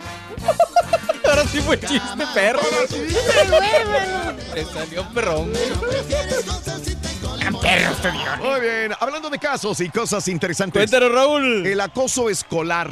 Ahora 1.29 1.45
sí 1.47 1.61
fue 1.61 1.79
chiste, 1.81 2.25
perro. 2.35 2.61
Le 4.55 4.65
salió 4.65 5.09
perrón. 5.13 5.53
Muy 8.41 8.61
bien, 8.61 8.93
hablando 9.01 9.31
de 9.31 9.39
casos 9.39 9.81
y 9.81 9.89
cosas 9.91 10.27
interesantes. 10.29 10.81
Cuéntanos, 10.81 11.13
Raúl. 11.13 11.67
El 11.67 11.81
acoso 11.81 12.31
escolar. 12.31 12.91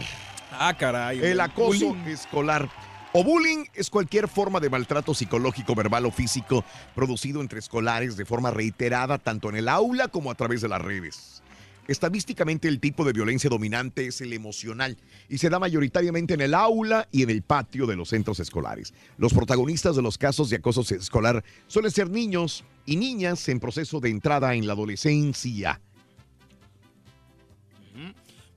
Ah, 0.53 0.75
caray. 0.77 1.21
El 1.25 1.41
acoso 1.41 1.89
Bullying. 1.89 2.09
escolar. 2.09 2.69
O 3.15 3.23
bullying 3.23 3.67
es 3.75 3.91
cualquier 3.91 4.27
forma 4.29 4.59
de 4.61 4.71
maltrato 4.71 5.12
psicológico, 5.15 5.75
verbal 5.75 6.07
o 6.07 6.11
físico 6.11 6.65
producido 6.95 7.43
entre 7.43 7.59
escolares 7.59 8.17
de 8.17 8.25
forma 8.25 8.51
reiterada 8.51 9.19
tanto 9.19 9.51
en 9.51 9.57
el 9.57 9.69
aula 9.69 10.09
como 10.09 10.31
a 10.31 10.35
través 10.35 10.62
de 10.62 10.69
las 10.69 10.81
redes. 10.81 11.42
Estadísticamente 11.89 12.69
el 12.69 12.79
tipo 12.79 13.05
de 13.05 13.12
violencia 13.12 13.51
dominante 13.51 14.07
es 14.07 14.21
el 14.21 14.33
emocional 14.33 14.97
y 15.29 15.39
se 15.39 15.51
da 15.51 15.59
mayoritariamente 15.59 16.35
en 16.35 16.41
el 16.41 16.55
aula 16.55 17.09
y 17.11 17.23
en 17.25 17.31
el 17.31 17.43
patio 17.43 17.87
de 17.87 17.97
los 17.97 18.09
centros 18.11 18.39
escolares. 18.41 18.95
Los 19.19 19.35
protagonistas 19.35 19.97
de 19.97 20.03
los 20.03 20.17
casos 20.17 20.49
de 20.49 20.57
acoso 20.57 20.83
escolar 20.95 21.43
suelen 21.67 21.91
ser 21.91 22.09
niños 22.09 22.65
y 22.87 22.97
niñas 22.97 23.49
en 23.49 23.59
proceso 23.59 23.99
de 23.99 24.11
entrada 24.11 24.55
en 24.55 24.67
la 24.67 24.75
adolescencia. 24.75 25.81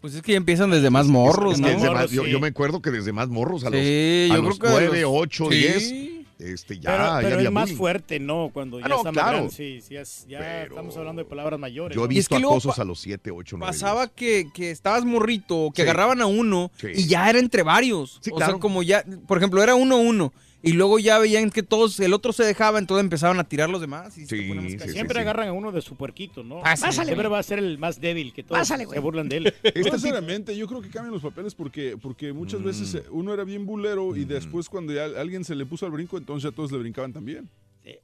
Pues 0.02 0.14
es 0.14 0.22
que 0.22 0.34
ya 0.34 0.38
empiezan 0.38 0.70
desde 0.70 0.92
más 0.92 1.08
morros, 1.08 1.56
Es 1.56 1.60
¿no? 1.60 1.68
que 1.68 1.74
desde 1.74 1.90
más- 1.90 2.12
yo, 2.12 2.28
yo 2.28 2.40
me 2.40 2.50
acuerdo 2.50 2.80
que 2.82 2.92
desde 2.92 3.12
más 3.12 3.28
morros, 3.28 3.64
a 3.64 3.72
los, 3.72 3.80
a 3.80 4.38
los 4.38 4.60
creo 4.60 4.60
que 4.60 4.68
a 4.68 4.72
9, 4.72 5.02
los- 5.02 5.12
8, 5.14 5.48
Sí. 5.50 5.58
10, 5.58 5.94
este, 6.40 6.80
ya, 6.80 6.92
pero 6.92 7.04
ya 7.06 7.20
pero 7.22 7.36
había 7.36 7.48
es 7.48 7.54
más 7.54 7.64
bullying. 7.66 7.78
fuerte, 7.78 8.20
¿no? 8.20 8.50
Cuando 8.54 8.80
ya 8.80 8.86
Ah, 8.86 8.90
no, 8.90 8.98
está 8.98 9.12
claro. 9.12 9.50
Sí, 9.50 9.80
sí, 9.82 9.96
es- 9.96 10.26
ya 10.28 10.64
estamos 10.64 10.96
hablando 10.98 11.22
de 11.24 11.30
palabras 11.30 11.60
mayores. 11.60 11.96
Yo 11.96 12.02
he 12.02 12.06
¿no? 12.06 12.10
visto 12.10 12.36
que 12.38 12.44
acosos 12.44 12.78
a 12.80 12.84
los 12.84 13.00
7, 13.00 13.32
8, 13.32 13.58
9. 13.58 13.72
Pasaba 13.72 14.08
que, 14.08 14.48
que 14.54 14.72
estabas 14.72 15.06
morrito, 15.06 15.72
que 15.74 15.82
Sí. 15.84 15.88
agarraban 15.88 16.22
a 16.22 16.26
uno 16.26 16.72
Sí. 16.78 16.88
y 16.96 17.08
ya 17.08 17.30
era 17.30 17.40
entre 17.40 17.64
varios. 17.64 18.20
Sí, 18.22 18.32
o 18.32 18.36
claro. 18.36 18.54
sea, 18.54 18.60
como 18.60 18.84
ya, 18.84 19.04
por 19.28 19.38
ejemplo, 19.38 19.62
era 19.64 19.76
uno 19.76 19.98
uno. 19.98 20.34
Y 20.66 20.74
luego 20.74 20.98
ya 20.98 21.20
veían 21.20 21.52
que 21.52 21.62
todos, 21.62 22.00
el 22.00 22.12
otro 22.12 22.34
se 22.34 22.44
dejaba, 22.44 22.80
entonces 22.80 23.04
empezaban 23.04 23.40
a 23.40 23.44
tirar 23.44 23.70
los 23.70 23.80
demás. 23.80 24.18
Y 24.18 24.22
más 24.22 24.30
cañón. 24.76 24.80
Siempre 24.90 25.20
agarran 25.20 25.48
a 25.48 25.54
uno 25.54 25.72
de 25.72 25.80
su 25.82 25.96
puerquito, 25.96 26.44
¿no? 26.44 26.62
Pásale. 26.62 27.06
Siempre 27.06 27.28
va 27.28 27.38
a 27.38 27.44
ser 27.44 27.60
el 27.60 27.78
más 27.78 28.02
débil 28.02 28.34
que 28.34 28.42
todos 28.42 28.58
Pásale, 28.60 28.88
se 28.88 29.00
burlan 29.00 29.30
de 29.30 29.38
él. 29.38 29.54
Sinceramente, 29.92 30.58
yo 30.58 30.68
creo 30.68 30.82
que 30.82 30.90
cambian 30.90 31.14
los 31.14 31.22
papeles 31.22 31.54
porque, 31.54 31.98
porque 32.02 32.34
muchas 32.34 32.64
veces 32.64 32.96
eh, 32.96 33.04
uno 33.12 33.32
era 33.32 33.44
bien 33.44 33.66
bulero 33.68 34.16
y 34.16 34.26
después 34.26 34.68
cuando 34.68 34.92
ya 34.92 35.06
alguien 35.06 35.44
se 35.46 35.54
le 35.54 35.66
puso 35.68 35.86
al 35.86 35.92
brinco, 35.92 36.18
entonces 36.18 36.50
ya 36.50 36.56
todos 36.56 36.72
le 36.72 36.80
brincaban 36.80 37.14
también. 37.14 37.48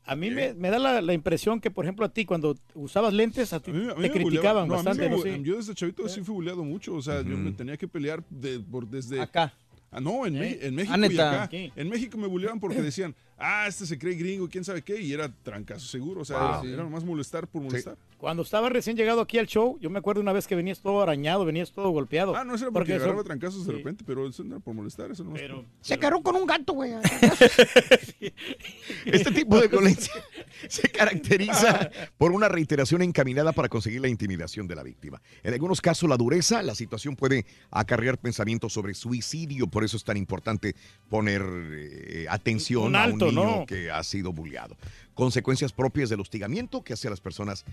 A 0.06 0.16
mí 0.16 0.30
me, 0.30 0.54
me 0.54 0.70
da 0.70 0.78
la, 0.78 1.02
la 1.02 1.14
impresión 1.14 1.60
que, 1.60 1.72
por 1.72 1.86
ejemplo, 1.86 2.06
a 2.06 2.10
ti, 2.10 2.26
cuando 2.26 2.56
usabas 2.76 3.12
lentes, 3.16 3.52
a 3.54 3.60
ti 3.60 3.72
A 3.72 3.74
mí 3.74 3.88
te 3.88 3.96
me 4.00 4.12
criticaban 4.12 4.66
a 4.66 4.68
mí 4.68 4.72
bastante, 4.76 5.10
me 5.10 5.16
¿no? 5.16 5.18
bu- 5.18 5.24
Sí. 5.24 5.42
Yo 5.44 5.58
desde 5.58 5.74
chavito 5.74 6.08
sí 6.08 6.22
fui 6.22 6.36
buleado 6.36 6.64
mucho, 6.64 6.94
o 6.94 7.02
sea, 7.02 7.24
yo 7.24 7.36
me 7.36 7.52
tenía 7.52 7.76
que 7.78 7.88
pelear 7.88 8.24
de, 8.30 8.60
por, 8.60 8.86
desde... 8.88 9.20
Acá. 9.20 9.52
Ah, 9.92 10.00
no, 10.00 10.26
en, 10.26 10.34
Me- 10.36 10.58
en 10.66 10.74
México 10.74 10.94
Ah, 10.96 10.98
y 10.98 11.16
acá. 11.20 11.50
En 11.76 11.90
México 11.90 12.18
me 12.18 12.28
bulleaban 12.28 12.60
porque 12.62 12.82
decían, 12.82 13.14
ah, 13.42 13.66
este 13.68 13.86
se 13.86 13.98
cree 13.98 14.16
gringo, 14.16 14.48
quién 14.50 14.64
sabe 14.64 14.82
qué, 14.82 15.02
y 15.02 15.12
era 15.14 15.32
trancazo 15.44 15.86
seguro, 15.88 16.22
o 16.22 16.26
sea, 16.26 16.38
Wow. 16.38 16.64
era, 16.64 16.74
era 16.76 16.84
nomás 16.84 17.04
molestar 17.04 17.48
por 17.48 17.62
molestar. 17.62 17.98
Cuando 18.18 18.44
estaba 18.44 18.70
recién 18.70 18.96
llegado 18.96 19.20
aquí 19.22 19.40
al 19.40 19.48
show, 19.48 19.80
yo 19.82 19.90
me 19.90 19.98
acuerdo 19.98 20.22
una 20.22 20.32
vez 20.32 20.46
que 20.46 20.56
venías 20.56 20.80
todo 20.80 21.02
arañado, 21.02 21.44
venías 21.44 21.72
todo 21.72 21.90
golpeado. 21.90 22.36
Ah, 22.36 22.44
no, 22.44 22.54
eso 22.54 22.66
era 22.66 22.72
porque, 22.72 22.94
eso- 22.96 23.04
agarraba 23.06 23.24
trancazos 23.24 23.66
de 23.66 23.72
sí. 23.74 23.78
repente, 23.80 24.04
pero 24.06 24.28
eso 24.28 24.44
no 24.44 24.56
era 24.58 24.64
por 24.64 24.76
molestar, 24.76 25.10
eso 25.12 25.24
no 25.24 25.34
Pero, 25.34 25.66
Se 25.82 25.96
agarró 25.96 26.22
con 26.22 26.36
un 26.36 26.46
gato, 26.46 26.74
güey. 26.74 26.92
Este 29.06 29.32
tipo 29.32 29.60
de 29.60 29.68
violencia 29.68 30.14
se 30.68 30.90
caracteriza 30.90 31.90
por 32.18 32.32
una 32.32 32.48
reiteración 32.48 33.02
encaminada 33.02 33.52
para 33.52 33.70
conseguir 33.70 34.02
la 34.02 34.08
intimidación 34.08 34.68
de 34.68 34.76
la 34.76 34.84
víctima. 34.84 35.22
En 35.44 35.54
algunos 35.54 35.82
casos, 35.82 36.08
la 36.10 36.18
dureza, 36.18 36.62
la 36.62 36.76
situación 36.76 37.16
puede 37.16 37.46
acarrear 37.72 38.18
pensamientos 38.20 38.74
sobre 38.74 38.94
suicidio, 38.94 39.68
por 39.68 39.84
eso 39.84 39.98
es 39.98 40.04
tan 40.04 40.18
importante 40.18 40.76
poner 41.10 41.42
eh, 41.44 42.26
atención 42.30 42.84
Un 42.84 42.96
a 42.96 43.06
un 43.06 43.12
que 43.68 43.92
ha 43.92 44.04
sido 44.04 44.34
bulleado. 44.34 44.78
Consecuencias 45.14 45.74
propias 45.74 46.10
del 46.10 46.20
hostigamiento 46.20 46.84
que 46.84 46.94
hace 46.94 47.08
a 47.08 47.12
las 47.12 47.22
personas 47.22 47.66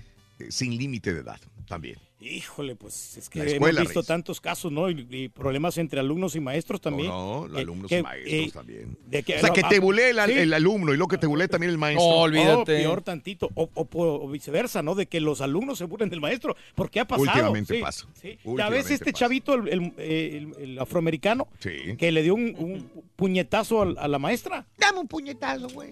sin 0.51 0.77
límite 0.77 1.13
de 1.15 1.21
edad 1.21 1.41
también. 1.67 1.97
Híjole, 2.21 2.75
pues 2.75 3.17
es 3.17 3.29
que 3.29 3.39
La 3.39 3.45
escuela, 3.45 3.79
hemos 3.79 3.81
visto 3.91 4.01
Reyes. 4.01 4.07
tantos 4.09 4.41
casos, 4.41 4.73
¿no? 4.73 4.91
Y, 4.91 5.07
y 5.09 5.29
problemas 5.29 5.79
entre 5.79 6.01
alumnos 6.01 6.35
y 6.35 6.41
maestros 6.41 6.81
también. 6.81 7.09
No, 7.11 7.47
no, 7.47 7.57
alumnos 7.59 7.93
y 7.93 8.03
maestros 8.03 8.33
eh, 8.35 8.51
también. 8.53 8.99
de 9.07 9.23
que- 9.23 9.37
o 9.37 9.39
sea, 9.41 9.51
que 9.51 9.63
te 9.63 9.79
bulee 9.79 10.11
el, 10.11 10.19
al- 10.19 10.31
sí. 10.33 10.37
el 10.39 10.53
alumno 10.53 10.93
y 10.93 10.97
luego 10.97 11.07
que 11.09 11.19
te 11.19 11.29
bulee 11.29 11.47
también 11.47 11.71
el 11.71 11.79
maestro. 11.79 12.05
O 12.05 12.27
Oh, 12.29 12.65
peor 12.65 13.03
tantito, 13.03 13.49
o, 13.55 13.71
o 13.73 13.85
po- 13.85 14.25
o 14.25 14.29
viceversa, 14.29 14.83
¿no? 14.83 14.97
De 14.97 15.07
que 15.07 15.21
los 15.21 15.41
alumnos 15.41 15.79
se 15.79 15.85
burlen 15.85 16.09
del 16.11 16.21
maestro, 16.21 16.57
porque 16.75 16.99
ha 16.99 17.05
pasado. 17.07 17.29
Últimamente 17.29 17.77
sí, 17.77 17.81
pasa. 17.83 18.09
sí. 18.21 18.37
Ya 18.57 18.69
ves 18.69 18.91
este 18.91 19.13
pasa. 19.13 19.19
chavito, 19.27 19.55
el, 19.55 19.69
el- 19.69 19.93
el- 19.99 20.55
el 20.59 20.79
afroamericano, 20.81 21.47
Sí. 21.61 21.95
que 21.97 22.11
le 22.11 22.23
dio 22.25 22.35
un, 22.35 22.55
un 22.59 22.91
puñetazo 23.15 23.83
al- 23.83 23.97
a, 23.99 24.09
la 24.09 24.19
maestra. 24.19 24.67
Dame 24.77 24.99
un 24.99 25.07
puñetazo, 25.07 25.69
güey. 25.69 25.91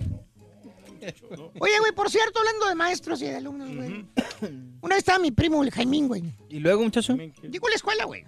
Oye, 1.58 1.78
güey, 1.80 1.92
por 1.94 2.10
cierto, 2.10 2.38
hablando 2.38 2.68
de 2.68 2.74
maestros 2.74 3.20
y 3.22 3.26
de 3.26 3.36
alumnos, 3.36 3.74
güey. 3.74 4.06
Una 4.80 4.94
vez 4.94 4.98
estaba 4.98 5.18
mi 5.18 5.30
primo, 5.30 5.62
el 5.62 5.70
Jaimín, 5.70 6.08
güey. 6.08 6.22
¿Y 6.48 6.60
luego, 6.60 6.82
muchacho? 6.82 7.16
Digo 7.42 7.68
la 7.68 7.74
escuela, 7.74 8.04
güey. 8.04 8.24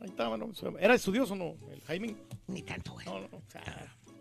Ahí 0.00 0.08
estaba, 0.08 0.36
¿no? 0.36 0.50
¿Era 0.80 0.94
estudioso 0.94 1.34
o 1.34 1.36
no? 1.36 1.54
El 1.72 1.80
Jaime. 1.82 2.16
Ni 2.48 2.62
tanto, 2.62 2.92
güey. 2.92 3.06
No, 3.06 3.20
no, 3.20 3.26
o 3.26 3.42
sea, 3.50 3.62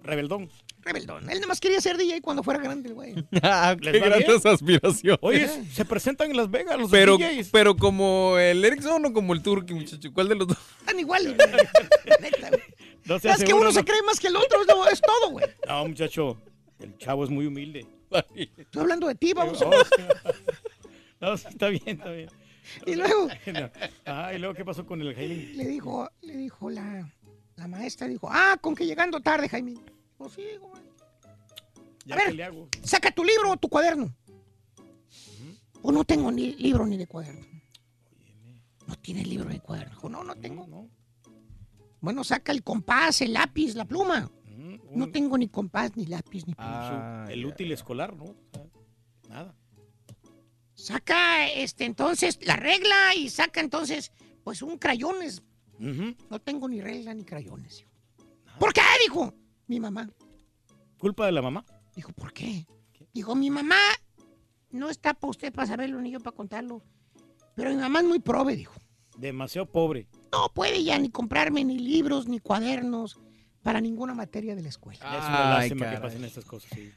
rebeldón. 0.03 0.49
Rebeldón. 0.81 1.29
Él 1.29 1.41
nomás 1.41 1.59
quería 1.59 1.81
ser 1.81 1.97
DJ 1.97 2.21
cuando 2.21 2.43
fuera 2.43 2.59
grande, 2.59 2.89
el 2.89 2.95
güey. 2.95 3.15
Ah, 3.41 3.75
¿Les 3.79 3.91
qué 3.91 3.99
grandes 3.99 4.45
aspiraciones. 4.45 5.19
Oye, 5.21 5.47
se 5.71 5.85
presentan 5.85 6.31
en 6.31 6.37
Las 6.37 6.49
Vegas 6.49 6.79
los 6.79 6.91
pero, 6.91 7.17
DJs. 7.17 7.49
pero 7.51 7.75
como 7.75 8.37
el 8.37 8.63
Erickson 8.63 9.03
o 9.05 9.13
como 9.13 9.33
el 9.33 9.41
Turkey, 9.41 9.75
muchacho. 9.75 10.11
¿Cuál 10.13 10.29
de 10.29 10.35
los 10.35 10.47
dos? 10.47 10.57
Están 10.79 10.99
iguales, 10.99 11.35
güey. 11.35 11.49
Neta, 12.21 12.49
güey. 12.49 12.61
No 13.05 13.15
Es 13.15 13.43
que 13.43 13.53
uno 13.53 13.71
se 13.71 13.83
cree 13.83 14.01
más 14.03 14.19
que 14.19 14.27
el 14.27 14.35
otro, 14.35 14.61
es 14.91 15.01
todo, 15.01 15.31
güey. 15.31 15.45
No, 15.67 15.87
muchacho, 15.87 16.39
el 16.81 16.97
chavo 16.97 17.23
es 17.23 17.29
muy 17.29 17.45
humilde. 17.45 17.85
Estoy 18.35 18.81
hablando 18.81 19.07
de 19.07 19.15
ti, 19.15 19.33
vamos. 19.33 19.59
No, 19.61 19.69
no, 21.21 21.37
sí, 21.37 21.47
está 21.49 21.69
bien, 21.69 21.83
está 21.87 22.11
bien. 22.11 22.29
Y 22.85 22.95
luego 22.95 23.27
No. 23.53 23.69
Ah, 24.05 24.33
y 24.33 24.39
luego, 24.39 24.53
¿qué 24.53 24.65
pasó 24.65 24.85
con 24.85 25.01
el 25.01 25.15
Jaime? 25.15 25.53
le 25.53 25.65
dijo, 25.67 26.09
le 26.21 26.37
dijo 26.37 26.69
la, 26.69 27.09
la 27.55 27.67
maestra, 27.67 28.07
dijo, 28.07 28.27
ah, 28.31 28.57
con 28.61 28.75
que 28.75 28.85
llegando 28.85 29.19
tarde, 29.21 29.49
Jaime. 29.49 29.75
Pues 30.17 30.33
sí, 30.33 30.43
güey. 30.59 30.81
¿Ya 32.05 32.15
A 32.15 32.17
ver. 32.17 32.35
le 32.35 32.43
hago? 32.43 32.67
Saca 32.83 33.11
tu 33.11 33.23
libro 33.23 33.51
o 33.51 33.57
tu 33.57 33.69
cuaderno. 33.69 34.15
O 35.83 35.91
no 35.91 36.03
tengo 36.03 36.31
ni 36.31 36.53
libro 36.55 36.85
ni 36.85 36.97
de 36.97 37.07
cuaderno. 37.07 37.45
No 38.87 38.95
tienes 38.97 39.27
libro 39.27 39.49
ni 39.49 39.59
cuaderno. 39.59 39.97
No, 40.09 40.23
no 40.23 40.35
tengo. 40.35 40.67
Bueno, 42.01 42.23
saca 42.23 42.51
el 42.51 42.63
compás, 42.63 43.21
el 43.21 43.33
lápiz, 43.33 43.73
la 43.75 43.85
pluma. 43.85 44.29
No 44.95 45.09
tengo 45.11 45.37
ni 45.37 45.47
compás, 45.47 45.95
ni 45.95 46.05
lápiz, 46.05 46.45
ni 46.47 46.53
pluma. 46.53 47.25
Su- 47.27 47.31
el 47.33 47.45
útil 47.45 47.71
escolar, 47.71 48.15
¿no? 48.15 48.35
Nada. 49.29 49.55
Saca, 50.73 51.47
este, 51.49 51.85
entonces, 51.85 52.39
la 52.45 52.55
regla 52.55 53.13
y 53.15 53.29
saca 53.29 53.59
entonces, 53.61 54.11
pues, 54.43 54.61
un 54.61 54.77
crayones. 54.77 55.43
No 56.29 56.39
tengo 56.39 56.67
ni 56.69 56.79
regla 56.81 57.13
ni 57.13 57.23
crayones. 57.23 57.85
¿Por 58.59 58.71
qué? 58.73 58.81
Dijo 59.03 59.33
mi 59.67 59.79
mamá. 59.79 60.09
¿Culpa 60.99 61.25
de 61.25 61.31
la 61.31 61.41
mamá? 61.41 61.65
Dijo, 61.95 62.11
¿por 62.13 62.31
qué? 62.33 62.67
Dijo, 63.13 63.35
mi 63.35 63.49
mamá 63.49 63.79
no 64.69 64.89
está 64.89 65.13
para 65.15 65.31
usted 65.31 65.51
para 65.51 65.67
saberlo 65.67 65.99
ni 66.01 66.11
yo 66.11 66.19
para 66.19 66.35
contarlo. 66.35 66.83
Pero 67.55 67.71
mi 67.71 67.77
mamá 67.77 67.99
es 68.01 68.05
muy 68.05 68.19
prove, 68.19 68.55
dijo. 68.55 68.75
Demasiado 69.17 69.65
pobre. 69.71 70.07
No 70.31 70.49
puede 70.53 70.83
ya 70.83 70.97
ni 70.99 71.09
comprarme 71.09 71.63
ni 71.65 71.79
libros 71.79 72.27
ni 72.27 72.39
cuadernos 72.39 73.19
para 73.61 73.81
ninguna 73.81 74.13
materia 74.13 74.55
de 74.55 74.61
la 74.61 74.69
escuela. 74.69 74.99
es 74.99 75.25
una 75.27 75.55
Ay, 75.57 75.69
lástima 75.69 75.91
que 75.91 75.97
pasen 75.97 76.23
estas 76.23 76.45
cosas, 76.45 76.69
sí. 76.73 76.91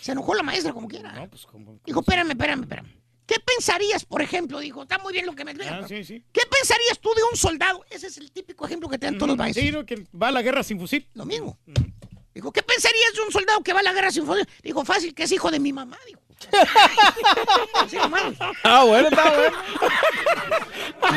Se 0.00 0.12
enojó 0.12 0.34
la 0.34 0.42
maestra 0.42 0.72
como 0.72 0.88
quiera. 0.88 1.12
No, 1.12 1.28
pues 1.28 1.44
como... 1.44 1.80
Dijo, 1.84 2.00
espérame, 2.00 2.30
espérame, 2.30 2.62
espérame. 2.62 2.88
¿Qué 3.26 3.36
pensarías, 3.44 4.06
por 4.06 4.22
ejemplo? 4.22 4.58
Dijo, 4.58 4.82
está 4.82 4.96
muy 4.98 5.12
bien 5.12 5.26
lo 5.26 5.34
que 5.34 5.44
me 5.44 5.52
Ah, 5.68 5.84
sí, 5.86 6.02
sí. 6.02 6.24
¿Qué 6.32 6.40
pensarías 6.50 6.98
tú 6.98 7.10
de 7.14 7.22
un 7.30 7.36
soldado? 7.36 7.84
Ese 7.90 8.06
es 8.06 8.16
el 8.16 8.32
típico 8.32 8.64
ejemplo 8.64 8.88
que 8.88 8.96
te 8.96 9.04
dan 9.04 9.18
todos 9.18 9.28
los 9.28 9.36
maestros. 9.36 9.66
Sí, 9.66 9.70
¿no? 9.70 9.84
que 9.84 10.06
va 10.16 10.28
a 10.28 10.32
la 10.32 10.40
guerra 10.40 10.62
sin 10.62 10.78
fusil. 10.80 11.06
Lo 11.12 11.26
mismo. 11.26 11.58
Dijo, 12.34 12.50
¿qué 12.52 12.62
pensarías 12.62 13.12
de 13.14 13.20
un 13.20 13.30
soldado 13.30 13.60
que 13.62 13.74
va 13.74 13.80
a 13.80 13.82
la 13.82 13.92
guerra 13.92 14.10
sin 14.10 14.24
fusil? 14.24 14.48
Dijo, 14.62 14.82
fácil, 14.84 15.14
que 15.14 15.24
es 15.24 15.32
hijo 15.32 15.50
de 15.50 15.60
mi 15.60 15.74
mamá. 15.74 15.98
Dijo. 16.06 16.20
Ah, 18.64 18.84
bueno, 18.84 19.08
está 19.08 19.30
bueno. 19.34 19.56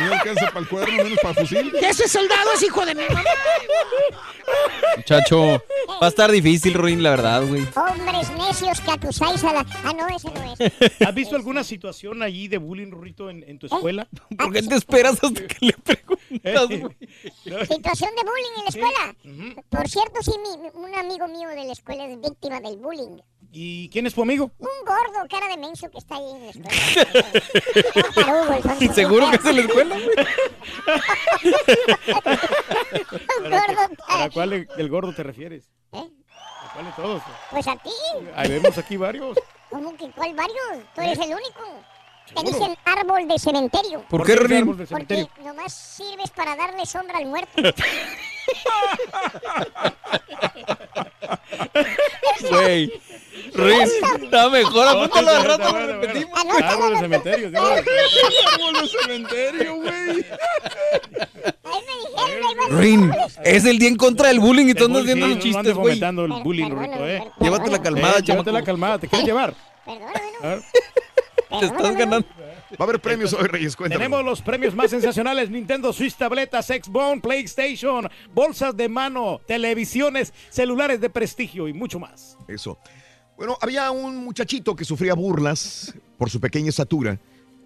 No 0.08 0.14
alcanza 0.14 0.48
para 0.48 0.60
el 0.60 0.68
cuaderno, 0.68 1.04
menos 1.04 1.20
para 1.22 1.30
el 1.42 1.48
fusil. 1.48 1.72
Que 1.80 1.90
ese 1.90 2.08
soldado 2.08 2.52
es 2.54 2.64
hijo 2.64 2.86
de 2.86 2.96
mi 2.96 3.04
mamá. 3.08 3.24
Muchacho, 4.98 5.64
va 6.02 6.06
a 6.06 6.08
estar 6.08 6.32
difícil, 6.32 6.74
Ruin, 6.74 7.02
la 7.04 7.12
verdad, 7.12 7.44
güey. 7.46 7.68
Hombres 7.76 8.30
necios 8.32 8.82
que 8.82 8.92
acusáis 8.92 9.44
a 9.44 9.54
la... 9.54 9.66
Ah, 9.84 9.94
no, 9.94 10.08
ese 10.16 10.30
no 10.32 10.54
es. 10.54 11.02
¿Has 11.06 11.14
visto 11.16 11.36
alguna 11.36 11.64
situación 11.64 12.22
allí 12.24 12.48
de 12.48 12.58
bullying, 12.58 12.92
Rurito, 12.92 13.30
en, 13.30 13.44
en 13.48 13.60
tu 13.60 13.68
escuela? 13.68 14.08
¿Por 14.38 14.52
qué 14.54 14.62
te 14.64 14.76
esperas 14.76 15.24
hasta 15.24 15.48
que 15.48 15.66
le 15.66 15.74
preguntas, 15.74 16.68
güey? 16.68 16.98
Situación 17.68 18.12
de 18.16 18.24
bullying 18.24 18.58
en 18.58 18.64
la 18.64 18.70
escuela. 18.70 19.16
Por 19.70 19.88
cierto, 19.90 20.22
sí, 20.22 20.32
mi- 20.40 20.70
un 20.82 20.96
amigo 20.96 21.28
mío 21.28 21.50
de 21.50 21.64
la 21.66 21.74
escuela 21.74 22.06
es 22.06 22.20
víctima 22.20 22.60
del 22.60 22.78
bullying. 22.78 23.18
¿Y 23.54 23.90
quién 23.90 24.08
es 24.08 24.14
tu 24.14 24.22
amigo? 24.22 24.50
Un 24.60 24.70
gordo, 24.86 25.28
cara 25.30 25.50
de 25.50 25.58
menso 25.58 25.90
que 25.92 25.98
está 25.98 26.16
ahí 26.16 26.32
en 26.32 26.46
la 26.46 26.52
escuela. 26.52 26.72
Tarugo, 28.16 28.54
el 28.54 28.64
sonso. 28.64 28.94
¿Seguro 28.94 29.30
que 29.30 29.36
es 29.36 29.44
en 29.46 29.56
la 29.58 29.62
escuela, 29.64 29.96
güey? 29.96 30.08
Un 33.44 33.52
gordo. 33.52 33.82
¿A 34.08 34.30
cuál 34.30 34.66
del 34.78 34.90
gordo 34.90 35.14
te 35.14 35.24
refieres? 35.24 35.70
¿Eh? 35.92 35.98
¿A 36.00 36.08
cuál 36.74 36.86
de 36.86 36.92
todos? 36.94 37.22
Pues 37.50 37.68
a 37.68 37.76
ti. 37.76 37.90
Ahí 38.36 38.48
vemos 38.50 38.78
aquí 38.78 38.96
varios. 38.96 39.38
¿Cómo 39.70 39.98
que 39.98 40.10
cuál 40.12 40.34
varios? 40.34 40.86
Tú 40.96 41.02
eres 41.02 41.20
el 41.20 41.34
único. 41.34 41.84
Te 42.34 42.44
dicen 42.44 42.74
árbol 42.86 43.28
de 43.28 43.38
cementerio. 43.38 44.06
¿Por 44.10 44.26
qué, 44.26 44.32
árbol 44.32 44.78
de 44.78 44.88
Porque 44.88 44.88
cementerio? 44.88 45.28
nomás 45.44 45.74
sirves 45.74 46.32
para 46.32 46.56
darle 46.56 46.86
sombra 46.86 47.18
al 47.18 47.26
muerto. 47.26 47.62
Güey. 52.50 52.92
Ruin, 53.54 53.82
está 54.24 54.50
mejor, 54.50 54.88
apúntalo 54.88 55.30
al 55.30 55.44
rato, 55.44 55.72
lo 55.80 55.88
repetimos. 56.00 56.40
Árbol 56.64 56.94
de 56.94 57.00
cementerio. 57.00 57.48
árbol 57.60 58.74
de 58.82 58.88
cementerio, 58.88 59.76
güey. 59.76 60.26
Ruin, 62.70 63.12
es 63.44 63.66
el 63.66 63.80
día 63.80 63.90
en 63.90 63.96
contra 63.98 64.30
del 64.30 64.40
bullying 64.40 64.68
y 64.68 64.74
tú 64.74 64.86
andas 64.86 65.02
Sí, 65.02 65.08
viendo 65.08 65.28
no 65.28 65.36
los 65.36 65.44
chistes, 65.44 65.74
güey. 65.76 66.00
el 66.00 66.44
bullying, 66.44 66.72
¿eh? 66.72 67.24
Llévatela 67.40 67.82
perdóname. 67.82 67.82
calmada, 67.84 68.20
Eh, 68.20 68.22
llévatela 68.24 68.44
chamaco. 68.60 68.66
calmada. 68.66 69.00
¿Te 69.00 69.08
quieres 69.08 69.28
llevar? 69.28 69.54
Ver. 70.42 70.62
Te 71.60 71.66
estás 71.66 71.96
ganando. 71.98 72.26
Va 72.74 72.78
a 72.80 72.84
haber 72.84 73.02
premios 73.02 73.34
hoy, 73.34 73.48
Reyes, 73.48 73.76
cuéntame. 73.76 73.98
Tenemos 74.02 74.24
los 74.24 74.42
premios 74.42 74.74
más 74.74 74.90
sensacionales: 74.92 75.50
Nintendo 75.50 75.92
Switch, 75.92 76.16
tabletas, 76.16 76.68
Xbox, 76.68 77.20
PlayStation, 77.22 78.10
bolsas 78.34 78.78
de 78.78 78.88
mano, 78.88 79.42
televisiones, 79.46 80.34
celulares 80.50 81.02
de 81.02 81.10
prestigio 81.10 81.68
y 81.68 81.74
mucho 81.74 82.00
más. 82.00 82.38
Eso. 82.48 82.78
Bueno, 83.42 83.58
había 83.60 83.90
un 83.90 84.18
muchachito 84.18 84.76
que 84.76 84.86
sufría 84.86 85.16
burlas 85.16 85.96
por 86.20 86.30
su 86.30 86.40
pequeña 86.40 86.70
estatura 86.70 87.20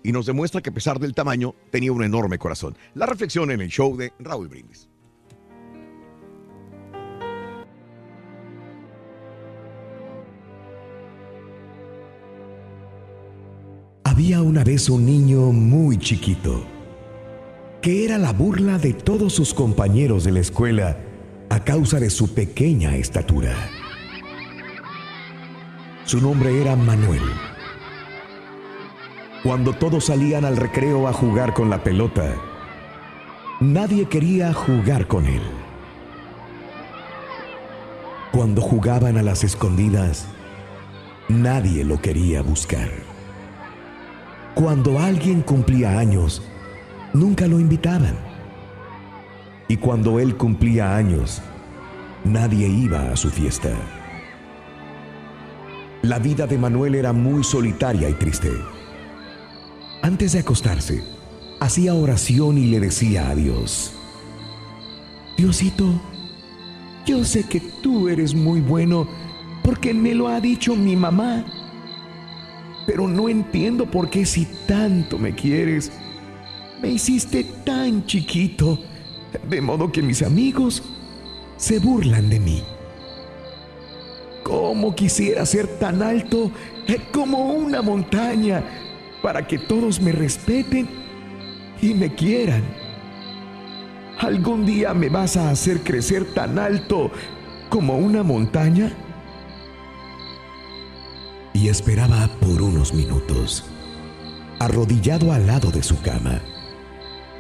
y 0.04 0.14
nos 0.14 0.26
demuestra 0.26 0.62
que 0.62 0.70
a 0.70 0.74
pesar 0.74 1.02
del 1.02 1.14
tamaño 1.14 1.54
tenía 1.70 1.92
un 1.92 2.02
enorme 2.02 2.38
corazón. 2.38 2.78
La 2.94 3.06
reflexión 3.06 3.52
en 3.52 3.60
el 3.60 3.68
show 3.68 3.98
de 3.98 4.14
Raúl 4.20 4.48
Brindis. 4.48 4.88
Había 14.06 14.42
una 14.42 14.64
vez 14.64 14.90
un 14.90 15.06
niño 15.06 15.52
muy 15.52 15.98
chiquito, 15.98 16.66
que 17.82 18.06
era 18.06 18.18
la 18.18 18.32
burla 18.32 18.78
de 18.78 18.94
todos 18.94 19.34
sus 19.34 19.54
compañeros 19.54 20.24
de 20.24 20.32
la 20.32 20.40
escuela 20.40 20.98
a 21.50 21.66
causa 21.66 22.00
de 22.00 22.10
su 22.10 22.34
pequeña 22.34 22.96
estatura. 22.96 23.75
Su 26.06 26.22
nombre 26.22 26.62
era 26.62 26.76
Manuel. 26.76 27.24
Cuando 29.42 29.74
todos 29.74 30.06
salían 30.06 30.46
al 30.46 30.56
recreo 30.56 31.08
a 31.08 31.14
jugar 31.14 31.56
con 31.56 31.72
la 31.72 31.84
pelota, 31.84 32.36
nadie 33.60 34.06
quería 34.08 34.54
jugar 34.54 35.08
con 35.08 35.26
él. 35.26 35.42
Cuando 38.32 38.62
jugaban 38.62 39.18
a 39.18 39.24
las 39.24 39.44
escondidas, 39.44 40.28
nadie 41.28 41.84
lo 41.84 42.00
quería 42.00 42.44
buscar. 42.44 42.90
Cuando 44.54 45.00
alguien 45.00 45.42
cumplía 45.42 45.98
años, 45.98 46.44
nunca 47.14 47.48
lo 47.48 47.60
invitaban. 47.60 48.16
Y 49.68 49.78
cuando 49.78 50.20
él 50.20 50.36
cumplía 50.38 50.96
años, 50.96 51.42
nadie 52.24 52.68
iba 52.68 53.12
a 53.12 53.16
su 53.16 53.32
fiesta. 53.32 53.72
La 56.06 56.20
vida 56.20 56.46
de 56.46 56.60
Manuel 56.60 56.94
era 56.94 57.14
muy 57.14 57.44
solitaria 57.44 58.08
y 58.08 58.14
triste. 58.14 58.52
Antes 60.04 60.34
de 60.34 60.40
acostarse, 60.40 61.04
hacía 61.60 61.96
oración 61.96 62.60
y 62.60 62.68
le 62.68 62.80
decía 62.80 63.30
a 63.32 63.34
Dios, 63.34 63.92
Diosito, 65.36 65.86
yo 67.08 67.24
sé 67.24 67.44
que 67.44 67.60
tú 67.60 68.08
eres 68.08 68.36
muy 68.36 68.62
bueno 68.62 69.08
porque 69.64 69.96
me 69.96 70.14
lo 70.14 70.28
ha 70.28 70.40
dicho 70.40 70.76
mi 70.76 70.96
mamá 70.96 71.44
pero 72.86 73.08
no 73.08 73.28
entiendo 73.28 73.90
por 73.90 74.12
qué 74.12 74.28
si 74.28 74.46
tanto 74.68 75.18
me 75.18 75.34
quieres, 75.34 75.92
me 76.84 76.90
hiciste 76.90 77.44
tan 77.66 78.06
chiquito, 78.06 78.78
de 79.50 79.60
modo 79.60 79.92
que 79.92 80.04
mis 80.04 80.22
amigos 80.22 80.84
se 81.58 81.80
burlan 81.80 82.30
de 82.30 82.40
mí. 82.40 82.75
¿Cómo 84.46 84.94
quisiera 84.94 85.44
ser 85.44 85.66
tan 85.80 86.04
alto 86.04 86.52
como 87.12 87.54
una 87.54 87.82
montaña 87.82 88.64
para 89.24 89.48
que 89.48 89.58
todos 89.58 90.00
me 90.00 90.12
respeten 90.12 90.88
y 91.82 91.96
me 91.96 92.14
quieran? 92.14 92.62
¿Algún 94.20 94.64
día 94.64 94.94
me 94.94 95.10
vas 95.10 95.36
a 95.36 95.50
hacer 95.50 95.82
crecer 95.82 96.34
tan 96.36 96.60
alto 96.60 97.10
como 97.70 97.98
una 97.98 98.22
montaña? 98.22 98.96
y 101.56 101.70
esperaba 101.70 102.30
por 102.42 102.62
unos 102.62 102.94
minutos, 102.94 103.64
arrodillado 104.60 105.32
al 105.32 105.48
lado 105.48 105.72
de 105.72 105.82
su 105.82 106.00
cama, 106.02 106.42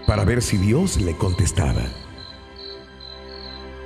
para 0.07 0.23
ver 0.23 0.41
si 0.41 0.55
Dios 0.55 1.01
le 1.01 1.17
contestaba. 1.17 1.83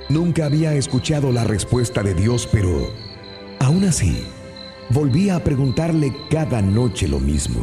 Nunca 0.08 0.46
había 0.46 0.72
escuchado 0.74 1.32
la 1.32 1.42
respuesta 1.42 2.04
de 2.04 2.14
Dios, 2.14 2.48
pero 2.50 3.09
aún 3.60 3.84
así, 3.84 4.24
volvía 4.90 5.36
a 5.36 5.44
preguntarle 5.44 6.12
cada 6.28 6.60
noche 6.60 7.06
lo 7.06 7.20
mismo. 7.20 7.60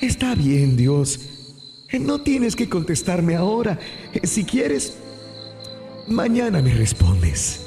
Está 0.00 0.34
bien, 0.34 0.76
Dios. 0.76 1.20
No 2.00 2.22
tienes 2.22 2.56
que 2.56 2.68
contestarme 2.68 3.36
ahora. 3.36 3.78
Si 4.22 4.44
quieres, 4.44 4.96
mañana 6.08 6.62
me 6.62 6.72
respondes. 6.74 7.60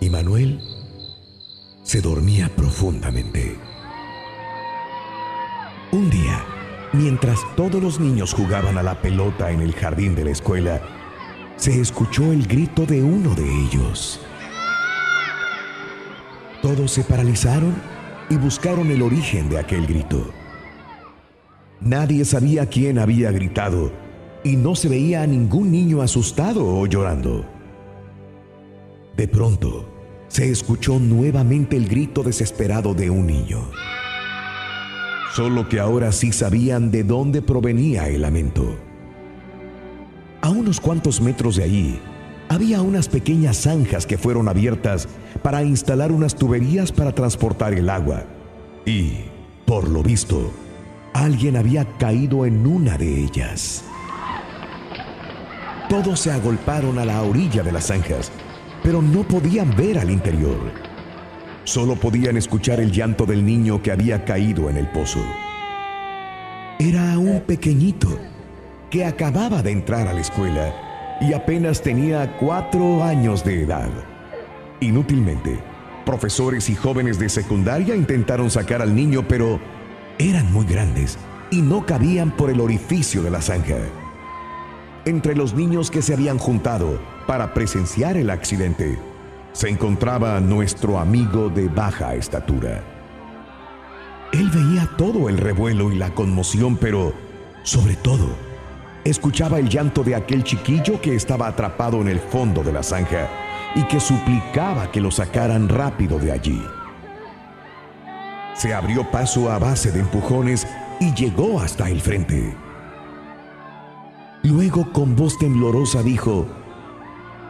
Y 0.00 0.10
Manuel 0.10 0.60
se 1.82 2.00
dormía 2.00 2.50
profundamente. 2.54 3.56
Un 5.92 6.08
día, 6.10 6.44
mientras 6.92 7.38
todos 7.56 7.82
los 7.82 7.98
niños 7.98 8.32
jugaban 8.32 8.78
a 8.78 8.82
la 8.82 9.00
pelota 9.02 9.50
en 9.50 9.60
el 9.60 9.74
jardín 9.74 10.14
de 10.14 10.24
la 10.24 10.30
escuela, 10.30 10.80
se 11.56 11.80
escuchó 11.80 12.32
el 12.32 12.46
grito 12.46 12.86
de 12.86 13.02
uno 13.02 13.34
de 13.34 13.44
ellos. 13.64 14.20
Todos 16.62 16.90
se 16.90 17.04
paralizaron 17.04 17.74
y 18.28 18.36
buscaron 18.36 18.90
el 18.90 19.02
origen 19.02 19.48
de 19.48 19.58
aquel 19.58 19.86
grito. 19.86 20.30
Nadie 21.80 22.24
sabía 22.26 22.66
quién 22.66 22.98
había 22.98 23.30
gritado 23.32 23.90
y 24.44 24.56
no 24.56 24.74
se 24.74 24.88
veía 24.88 25.22
a 25.22 25.26
ningún 25.26 25.70
niño 25.70 26.02
asustado 26.02 26.66
o 26.66 26.86
llorando. 26.86 27.46
De 29.16 29.26
pronto, 29.26 29.88
se 30.28 30.50
escuchó 30.50 30.98
nuevamente 30.98 31.76
el 31.76 31.88
grito 31.88 32.22
desesperado 32.22 32.94
de 32.94 33.08
un 33.10 33.26
niño. 33.26 33.70
Solo 35.34 35.68
que 35.68 35.80
ahora 35.80 36.12
sí 36.12 36.32
sabían 36.32 36.90
de 36.90 37.04
dónde 37.04 37.40
provenía 37.40 38.08
el 38.08 38.22
lamento. 38.22 38.76
A 40.42 40.50
unos 40.50 40.80
cuantos 40.80 41.20
metros 41.20 41.56
de 41.56 41.64
allí, 41.64 42.00
había 42.50 42.82
unas 42.82 43.08
pequeñas 43.08 43.62
zanjas 43.62 44.04
que 44.04 44.18
fueron 44.18 44.46
abiertas 44.46 45.08
para 45.42 45.62
instalar 45.62 46.12
unas 46.12 46.34
tuberías 46.34 46.92
para 46.92 47.14
transportar 47.14 47.72
el 47.72 47.88
agua. 47.88 48.24
Y, 48.84 49.20
por 49.64 49.88
lo 49.88 50.02
visto, 50.02 50.52
alguien 51.14 51.56
había 51.56 51.86
caído 51.96 52.44
en 52.44 52.66
una 52.66 52.98
de 52.98 53.24
ellas. 53.24 53.84
Todos 55.88 56.20
se 56.20 56.30
agolparon 56.30 56.98
a 56.98 57.06
la 57.06 57.22
orilla 57.22 57.62
de 57.62 57.72
las 57.72 57.86
zanjas 57.86 58.30
pero 58.82 59.02
no 59.02 59.22
podían 59.22 59.74
ver 59.76 59.98
al 59.98 60.10
interior. 60.10 60.58
Solo 61.64 61.96
podían 61.96 62.36
escuchar 62.36 62.80
el 62.80 62.90
llanto 62.90 63.26
del 63.26 63.44
niño 63.44 63.82
que 63.82 63.92
había 63.92 64.24
caído 64.24 64.70
en 64.70 64.76
el 64.76 64.88
pozo. 64.88 65.22
Era 66.78 67.18
un 67.18 67.42
pequeñito 67.42 68.18
que 68.88 69.04
acababa 69.04 69.62
de 69.62 69.70
entrar 69.70 70.08
a 70.08 70.14
la 70.14 70.20
escuela 70.20 70.89
y 71.20 71.34
apenas 71.34 71.82
tenía 71.82 72.36
cuatro 72.38 73.04
años 73.04 73.44
de 73.44 73.62
edad. 73.62 73.90
Inútilmente, 74.80 75.58
profesores 76.06 76.70
y 76.70 76.74
jóvenes 76.74 77.18
de 77.18 77.28
secundaria 77.28 77.94
intentaron 77.94 78.50
sacar 78.50 78.80
al 78.80 78.94
niño, 78.94 79.26
pero 79.28 79.60
eran 80.18 80.52
muy 80.52 80.64
grandes 80.64 81.18
y 81.50 81.60
no 81.60 81.84
cabían 81.84 82.30
por 82.30 82.50
el 82.50 82.60
orificio 82.60 83.22
de 83.22 83.30
la 83.30 83.42
zanja. 83.42 83.76
Entre 85.04 85.34
los 85.34 85.54
niños 85.54 85.90
que 85.90 86.02
se 86.02 86.14
habían 86.14 86.38
juntado 86.38 87.00
para 87.26 87.52
presenciar 87.52 88.16
el 88.16 88.30
accidente, 88.30 88.98
se 89.52 89.68
encontraba 89.68 90.40
nuestro 90.40 90.98
amigo 90.98 91.48
de 91.48 91.68
baja 91.68 92.14
estatura. 92.14 92.82
Él 94.32 94.48
veía 94.50 94.88
todo 94.96 95.28
el 95.28 95.38
revuelo 95.38 95.90
y 95.90 95.96
la 95.96 96.14
conmoción, 96.14 96.76
pero, 96.76 97.12
sobre 97.62 97.96
todo, 97.96 98.28
escuchaba 99.04 99.58
el 99.58 99.68
llanto 99.68 100.02
de 100.02 100.14
aquel 100.14 100.44
chiquillo 100.44 101.00
que 101.00 101.14
estaba 101.14 101.46
atrapado 101.46 102.00
en 102.00 102.08
el 102.08 102.20
fondo 102.20 102.62
de 102.62 102.72
la 102.72 102.82
zanja 102.82 103.28
y 103.74 103.84
que 103.84 104.00
suplicaba 104.00 104.90
que 104.90 105.00
lo 105.00 105.10
sacaran 105.10 105.68
rápido 105.68 106.18
de 106.18 106.32
allí. 106.32 106.62
Se 108.54 108.74
abrió 108.74 109.10
paso 109.10 109.50
a 109.50 109.58
base 109.58 109.90
de 109.90 110.00
empujones 110.00 110.66
y 110.98 111.14
llegó 111.14 111.60
hasta 111.60 111.88
el 111.88 112.00
frente. 112.00 112.54
Luego 114.42 114.92
con 114.92 115.16
voz 115.16 115.38
temblorosa 115.38 116.02
dijo, 116.02 116.46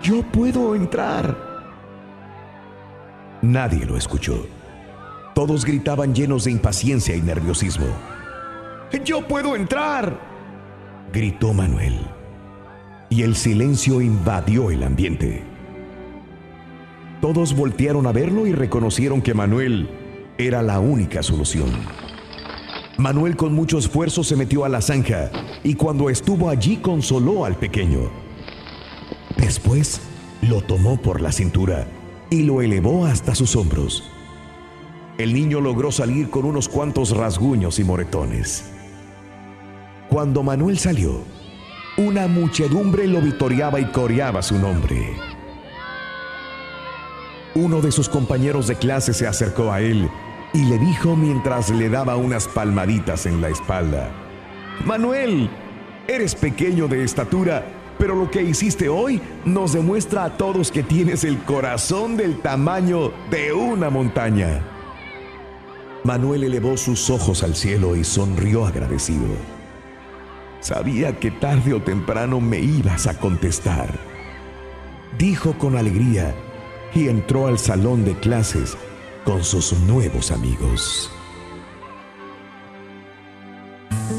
yo 0.03 0.23
puedo 0.23 0.75
entrar. 0.75 1.37
Nadie 3.43 3.87
lo 3.87 3.97
escuchó. 3.97 4.47
Todos 5.35 5.65
gritaban 5.65 6.15
llenos 6.15 6.45
de 6.45 6.51
impaciencia 6.51 7.15
y 7.15 7.23
nerviosismo. 7.23 7.87
Yo 9.05 9.27
puedo 9.27 9.57
entrar. 9.57 10.30
Gritó 11.12 11.53
Manuel. 11.53 11.99
Y 13.09 13.23
el 13.23 13.35
silencio 13.35 14.01
invadió 14.01 14.70
el 14.70 14.85
ambiente. 14.85 15.42
Todos 17.20 17.57
voltearon 17.57 18.07
a 18.07 18.12
verlo 18.12 18.46
y 18.46 18.53
reconocieron 18.53 19.20
que 19.20 19.35
Manuel 19.35 19.90
era 20.38 20.62
la 20.62 20.79
única 20.79 21.25
solución. 21.25 21.70
Manuel 22.96 23.35
con 23.37 23.53
mucho 23.55 23.79
esfuerzo 23.79 24.23
se 24.23 24.37
metió 24.37 24.64
a 24.64 24.68
la 24.68 24.81
zanja 24.81 25.33
y 25.64 25.75
cuando 25.75 26.11
estuvo 26.11 26.49
allí 26.49 26.77
consoló 26.77 27.44
al 27.44 27.57
pequeño. 27.57 28.11
Después 29.37 30.01
lo 30.42 30.61
tomó 30.61 30.96
por 30.96 31.20
la 31.20 31.33
cintura 31.33 31.88
y 32.31 32.42
lo 32.42 32.62
elevó 32.62 33.05
hasta 33.05 33.35
sus 33.35 33.57
hombros. 33.57 34.05
el 35.18 35.35
niño 35.35 35.61
logró 35.61 35.90
salir 35.90 36.31
con 36.31 36.44
unos 36.46 36.68
cuantos 36.68 37.14
rasguños 37.14 37.79
y 37.79 37.85
moretones. 37.85 38.80
Cuando 40.11 40.42
Manuel 40.42 40.77
salió, 40.77 41.23
una 41.96 42.27
muchedumbre 42.27 43.07
lo 43.07 43.20
vitoreaba 43.20 43.79
y 43.79 43.85
coreaba 43.92 44.42
su 44.42 44.59
nombre. 44.59 45.16
Uno 47.55 47.81
de 47.81 47.92
sus 47.92 48.09
compañeros 48.09 48.66
de 48.66 48.75
clase 48.75 49.14
se 49.14 49.29
acercó 49.29 49.70
a 49.70 49.81
él 49.81 50.11
y 50.53 50.64
le 50.64 50.79
dijo 50.79 51.14
mientras 51.14 51.70
le 51.70 51.88
daba 51.88 52.16
unas 52.16 52.49
palmaditas 52.49 53.25
en 53.27 53.40
la 53.40 53.51
espalda, 53.51 54.11
Manuel, 54.85 55.49
eres 56.09 56.35
pequeño 56.35 56.88
de 56.88 57.05
estatura, 57.05 57.64
pero 57.96 58.16
lo 58.16 58.33
que 58.33 58.42
hiciste 58.42 58.88
hoy 58.88 59.23
nos 59.44 59.75
demuestra 59.75 60.25
a 60.25 60.37
todos 60.37 60.73
que 60.73 60.83
tienes 60.83 61.23
el 61.23 61.38
corazón 61.44 62.16
del 62.16 62.40
tamaño 62.40 63.12
de 63.31 63.53
una 63.53 63.90
montaña. 63.90 64.61
Manuel 66.03 66.42
elevó 66.42 66.77
sus 66.77 67.11
ojos 67.11 67.44
al 67.44 67.55
cielo 67.55 67.94
y 67.94 68.03
sonrió 68.03 68.66
agradecido. 68.66 69.60
Sabía 70.61 71.18
que 71.18 71.31
tarde 71.31 71.73
o 71.75 71.83
temprano 71.83 72.40
me 72.40 72.61
ibas 72.61 73.07
a 73.07 73.18
contestar. 73.18 73.88
Dijo 75.18 75.57
con 75.59 75.77
alegría 75.77 76.35
y 76.94 77.09
entró 77.09 77.46
al 77.46 77.59
salón 77.59 78.05
de 78.05 78.14
clases 78.14 78.77
con 79.25 79.42
sus 79.42 79.73
nuevos 79.81 80.31
amigos. 80.31 81.11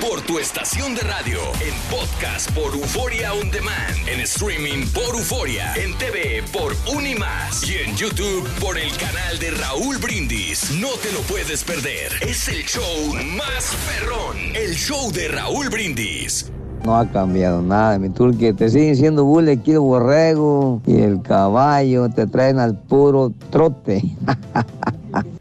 Por 0.00 0.20
tu 0.22 0.38
estación 0.38 0.94
de 0.94 1.02
radio, 1.02 1.40
en 1.60 1.74
podcast 1.90 2.50
por 2.52 2.72
Euforia 2.74 3.34
On 3.34 3.50
Demand, 3.50 4.08
en 4.08 4.20
streaming 4.20 4.86
por 4.88 5.14
Euforia, 5.14 5.74
en 5.76 5.96
TV 5.98 6.42
por 6.52 6.74
Unimás 6.86 7.62
y 7.68 7.78
en 7.78 7.94
YouTube 7.96 8.48
por 8.58 8.78
el 8.78 8.90
canal 8.96 9.38
de 9.38 9.50
Raúl 9.52 9.98
Brindis. 9.98 10.70
No 10.72 10.88
te 11.02 11.12
lo 11.12 11.20
puedes 11.22 11.62
perder. 11.64 12.12
Es 12.22 12.48
el 12.48 12.64
show 12.66 13.14
más 13.36 13.76
perrón. 13.86 14.36
El 14.54 14.74
show 14.74 15.12
de 15.12 15.28
Raúl 15.28 15.68
Brindis. 15.68 16.50
No 16.84 16.96
ha 16.96 17.06
cambiado 17.06 17.62
nada, 17.62 17.98
mi 17.98 18.08
turque. 18.08 18.52
Te 18.52 18.70
siguen 18.70 18.96
siendo 18.96 19.24
bully 19.24 19.52
aquí 19.52 19.72
el 19.72 19.80
borrego 19.80 20.80
y 20.86 21.00
el 21.00 21.20
caballo. 21.22 22.08
Te 22.08 22.26
traen 22.26 22.58
al 22.58 22.78
puro 22.78 23.32
trote. 23.50 24.02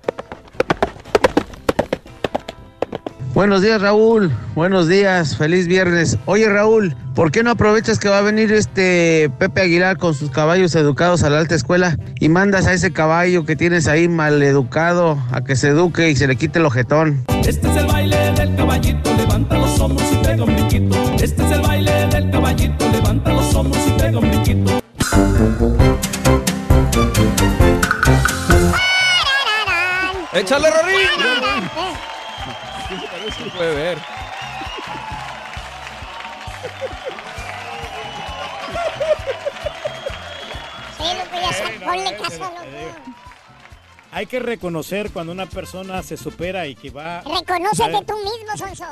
Buenos 3.40 3.62
días, 3.62 3.82
Raúl. 3.82 4.32
Buenos 4.54 4.90
días. 4.90 5.38
Feliz 5.38 5.66
viernes. 5.68 6.18
Oye, 6.26 6.50
Raúl, 6.50 6.94
¿por 7.16 7.32
qué 7.32 7.42
no 7.42 7.52
aprovechas 7.52 7.98
que 7.98 8.10
va 8.10 8.18
a 8.18 8.22
venir 8.22 8.52
este 8.52 9.32
Pepe 9.40 9.62
Aguilar 9.62 9.98
con 9.98 10.14
sus 10.14 10.30
caballos 10.30 10.76
educados 10.76 11.24
a 11.24 11.30
la 11.30 11.40
alta 11.40 11.56
escuela 11.56 11.96
y 12.20 12.28
mandas 12.28 12.68
a 12.68 12.74
ese 12.74 12.92
caballo 12.92 13.46
que 13.46 13.56
tienes 13.56 13.88
ahí 13.88 14.10
mal 14.10 14.44
educado 14.44 15.18
a 15.32 15.42
que 15.42 15.56
se 15.56 15.70
eduque 15.70 16.10
y 16.10 16.18
se 16.18 16.28
le 16.28 16.36
quite 16.36 16.60
el 16.60 16.66
ojetón? 16.66 17.24
Este 17.48 17.70
es 17.70 17.78
el 17.78 17.86
baile 17.86 18.18
del 18.34 18.54
caballito, 18.58 19.10
levanta 19.30 19.58
los 19.60 19.80
hombros 19.80 20.12
y 20.12 20.16
pega 20.16 20.44
un 20.44 20.56
brinquito. 20.56 20.98
Este 21.24 21.46
es 21.46 21.52
el 21.52 21.62
baile 21.62 22.08
del 22.08 22.32
caballito, 22.32 22.90
levanta 22.90 23.32
los 23.32 23.54
hombros 23.54 23.82
y 23.88 23.92
pega 23.92 24.18
un 24.18 24.28
brinquito. 24.28 24.82
¡Échale, 30.34 30.72
Rorín! 30.72 30.98
Se 33.38 33.50
puede 33.52 33.76
ver. 33.76 33.98
Sí, 40.98 41.04
loco, 41.18 41.36
ya 41.40 41.86
ponle 41.86 42.18
caso, 42.18 42.40
loco. 42.40 43.19
Hay 44.12 44.26
que 44.26 44.40
reconocer 44.40 45.12
cuando 45.12 45.32
una 45.32 45.46
persona 45.46 46.02
se 46.04 46.18
supera 46.18 46.68
y 46.68 46.76
que 46.76 46.90
va... 46.90 47.22
Reconócete 47.22 47.92
va- 47.92 48.02
tú 48.02 48.14
mismo, 48.18 48.58
Sonso. 48.58 48.86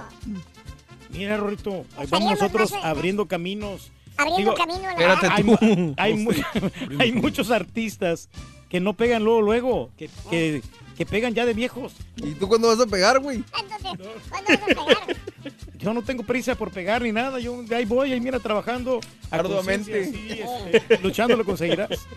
Mira, 1.09 1.37
Rorito, 1.37 1.85
ahí 1.97 2.07
vamos 2.09 2.31
nosotros 2.31 2.71
más- 2.71 2.85
abriendo 2.85 3.27
caminos. 3.27 3.91
Abriendo 4.17 4.53
camino 4.53 4.79
a 4.79 4.93
la- 4.93 5.13
espérate 5.13 5.27
Hay 5.31 5.43
tú. 5.43 5.93
Hay, 5.97 6.13
mu- 6.13 6.31
hay 6.99 7.11
muchos 7.13 7.49
artistas 7.51 8.29
que 8.69 8.79
no 8.79 8.93
pegan 8.93 9.23
luego, 9.23 9.41
luego, 9.41 9.89
que, 9.97 10.09
que, 10.29 10.61
que 10.97 11.05
pegan 11.05 11.33
ya 11.33 11.45
de 11.45 11.53
viejos. 11.53 11.93
¿Y 12.17 12.33
tú 12.33 12.47
cuándo 12.47 12.67
vas 12.67 12.79
a 12.79 12.85
pegar, 12.85 13.19
güey? 13.19 13.43
Yo 15.79 15.93
no 15.93 16.01
tengo 16.01 16.23
prisa 16.23 16.55
por 16.55 16.71
pegar 16.71 17.01
ni 17.03 17.11
nada, 17.11 17.39
yo 17.39 17.63
ahí 17.73 17.85
voy, 17.85 18.11
ahí 18.11 18.19
mira, 18.19 18.39
trabajando 18.39 18.99
a 19.31 19.35
Arduamente. 19.35 20.05
sí, 20.11 20.41
este, 20.71 20.97
luchando 20.99 21.35
lo 21.37 21.45
conseguirás. 21.45 21.89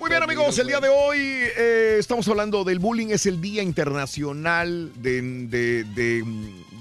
Muy 0.00 0.10
bien 0.10 0.22
amigos, 0.22 0.58
el 0.58 0.66
día 0.66 0.80
de 0.80 0.88
hoy 0.88 1.18
eh, 1.20 1.96
estamos 2.00 2.26
hablando 2.28 2.64
del 2.64 2.78
bullying, 2.80 3.08
es 3.08 3.26
el 3.26 3.40
Día 3.40 3.62
Internacional 3.62 4.90
de, 4.96 5.22
de- 5.22 5.84
de, 5.84 6.24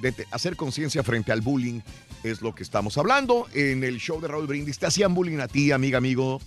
de 0.02 0.12
te- 0.12 0.26
hacer 0.32 0.56
conciencia 0.56 1.04
frente 1.04 1.32
al 1.32 1.42
bullying, 1.42 1.82
es 2.24 2.42
lo 2.42 2.56
que 2.56 2.64
estamos 2.64 2.98
hablando. 2.98 3.48
En 3.54 3.84
el 3.84 4.00
show 4.00 4.20
de 4.20 4.28
Raúl 4.28 4.48
Brindis, 4.48 4.80
¿te 4.80 4.88
hacían 4.88 5.14
bullying 5.14 5.38
a 5.40 5.48
ti, 5.48 5.72
amiga, 5.72 6.00
amigo, 6.00 6.42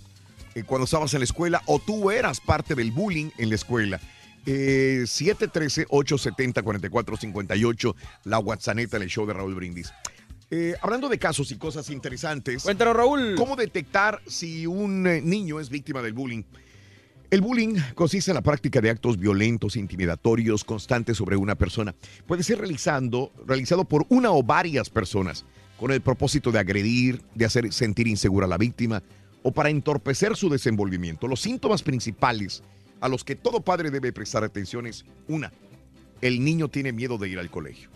eh, 0.55 0.63
cuando 0.63 0.83
estabas 0.85 1.13
en 1.13 1.21
la 1.21 1.25
escuela 1.25 1.61
o 1.67 1.79
tú 1.79 2.11
eras 2.11 2.41
parte 2.41 2.75
del 2.75 2.91
bullying 2.91 3.29
en 3.37 3.47
la 3.49 3.55
escuela? 3.55 3.99
Eh, 4.45 5.03
713-870-4458, 5.05 7.95
la 8.25 8.39
WhatsApp 8.39 8.77
en 8.93 9.01
el 9.01 9.09
show 9.09 9.25
de 9.25 9.33
Raúl 9.33 9.55
Brindis. 9.55 9.91
Eh, 10.49 10.75
hablando 10.81 11.09
de 11.09 11.19
casos 11.19 11.51
y 11.51 11.57
cosas 11.57 11.89
interesantes. 11.89 12.63
Cuéntanos, 12.63 12.95
Raúl. 12.95 13.35
¿Cómo 13.35 13.55
detectar 13.55 14.21
si 14.25 14.65
un 14.65 15.05
eh, 15.05 15.21
niño 15.21 15.59
es 15.59 15.69
víctima 15.69 16.01
del 16.01 16.13
bullying? 16.13 16.43
El 17.29 17.41
bullying 17.41 17.75
consiste 17.95 18.31
en 18.31 18.35
la 18.35 18.41
práctica 18.41 18.79
de 18.79 18.89
actos 18.89 19.19
violentos, 19.19 19.75
intimidatorios, 19.75 20.63
constantes 20.63 21.17
sobre 21.17 21.35
una 21.35 21.55
persona. 21.55 21.93
Puede 22.25 22.43
ser 22.43 22.59
realizando, 22.59 23.33
realizado 23.45 23.83
por 23.83 24.05
una 24.07 24.31
o 24.31 24.41
varias 24.41 24.89
personas 24.89 25.43
con 25.77 25.91
el 25.91 25.99
propósito 25.99 26.51
de 26.53 26.59
agredir, 26.59 27.21
de 27.35 27.43
hacer 27.43 27.73
sentir 27.73 28.07
insegura 28.07 28.45
a 28.45 28.49
la 28.49 28.57
víctima 28.57 29.03
o 29.43 29.51
para 29.51 29.69
entorpecer 29.69 30.37
su 30.37 30.49
desenvolvimiento. 30.49 31.27
Los 31.27 31.41
síntomas 31.41 31.83
principales 31.83 32.63
a 33.01 33.09
los 33.09 33.25
que 33.25 33.35
todo 33.35 33.59
padre 33.59 33.91
debe 33.91 34.13
prestar 34.13 34.45
atención 34.45 34.87
es 34.87 35.03
una, 35.27 35.51
el 36.21 36.41
niño 36.43 36.69
tiene 36.69 36.93
miedo 36.93 37.17
de 37.17 37.27
ir 37.27 37.39
al 37.39 37.49
colegio. 37.49 37.89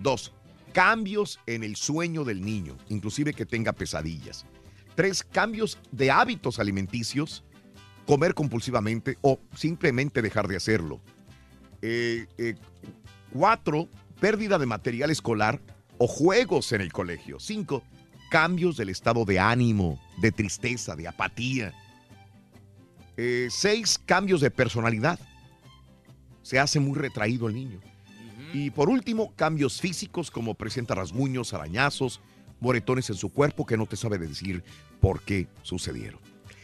Dos, 0.00 0.32
cambios 0.72 1.40
en 1.46 1.62
el 1.62 1.76
sueño 1.76 2.24
del 2.24 2.42
niño, 2.42 2.76
inclusive 2.88 3.34
que 3.34 3.46
tenga 3.46 3.72
pesadillas. 3.72 4.46
Tres, 4.94 5.22
cambios 5.22 5.78
de 5.92 6.10
hábitos 6.10 6.58
alimenticios, 6.58 7.44
comer 8.06 8.34
compulsivamente 8.34 9.18
o 9.20 9.40
simplemente 9.54 10.22
dejar 10.22 10.48
de 10.48 10.56
hacerlo. 10.56 11.00
Eh, 11.82 12.26
eh, 12.38 12.54
cuatro, 13.32 13.88
pérdida 14.20 14.58
de 14.58 14.66
material 14.66 15.10
escolar 15.10 15.60
o 15.98 16.06
juegos 16.06 16.72
en 16.72 16.80
el 16.80 16.92
colegio. 16.92 17.38
Cinco, 17.40 17.82
cambios 18.30 18.76
del 18.76 18.88
estado 18.88 19.24
de 19.24 19.38
ánimo, 19.38 20.00
de 20.20 20.32
tristeza, 20.32 20.96
de 20.96 21.08
apatía. 21.08 21.72
Eh, 23.16 23.48
seis, 23.50 24.00
cambios 24.04 24.40
de 24.40 24.50
personalidad. 24.50 25.18
Se 26.42 26.58
hace 26.58 26.80
muy 26.80 26.98
retraído 26.98 27.48
el 27.48 27.54
niño. 27.54 27.80
Y 28.52 28.70
por 28.70 28.88
último, 28.88 29.32
cambios 29.36 29.80
físicos 29.80 30.30
como 30.30 30.54
presenta 30.54 30.94
rasguños, 30.96 31.54
arañazos, 31.54 32.20
moretones 32.58 33.08
en 33.10 33.16
su 33.16 33.30
cuerpo 33.30 33.64
que 33.64 33.76
no 33.76 33.86
te 33.86 33.96
sabe 33.96 34.18
decir 34.18 34.64
por 35.00 35.22
qué 35.22 35.46
sucedieron. 35.62 36.20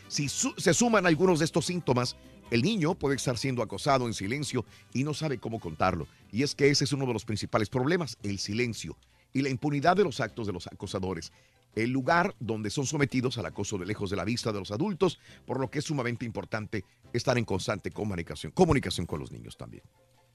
Si 0.09 0.29
se 0.29 0.75
suman 0.75 1.07
algunos 1.07 1.38
de 1.38 1.44
estos 1.44 1.66
síntomas, 1.66 2.16
el 2.51 2.62
niño 2.62 2.94
puede 2.94 3.16
estar 3.16 3.38
siendo 3.38 3.62
acosado 3.62 4.07
en 4.07 4.14
silencio 4.14 4.64
y 4.92 5.05
no 5.05 5.14
sabe 5.14 5.38
cómo 5.38 5.61
contarlo. 5.61 6.07
Y 6.33 6.42
es 6.42 6.55
que 6.55 6.70
ese 6.70 6.85
es 6.85 6.92
uno 6.92 7.07
de 7.07 7.12
los 7.12 7.25
principales 7.25 7.68
problemas, 7.68 8.18
el 8.22 8.38
silencio 8.38 8.96
y 9.33 9.42
la 9.42 9.49
impunidad 9.49 9.96
de 9.96 10.05
los 10.05 10.20
actos 10.20 10.46
de 10.46 10.53
los 10.53 10.66
acosadores. 10.66 11.33
El 11.75 11.90
lugar 11.90 12.35
donde 12.40 12.70
son 12.70 12.87
sometidos 12.87 13.38
al 13.38 13.46
acoso 13.46 13.79
de 13.79 13.87
lejos 13.87 14.11
de 14.11 14.16
la 14.16 14.25
vista 14.25 14.53
de 14.53 14.59
los 14.59 14.70
adultos, 14.70 15.18
por 15.44 15.61
lo 15.61 15.70
que 15.70 15.81
es 15.81 15.85
sumamente 15.85 16.25
importante 16.25 16.85
estar 17.12 17.37
en 17.37 17.44
constante 17.44 17.90
comunicación 17.90 19.07
con 19.07 19.20
los 19.20 19.31
niños 19.31 19.57
también. 19.57 19.83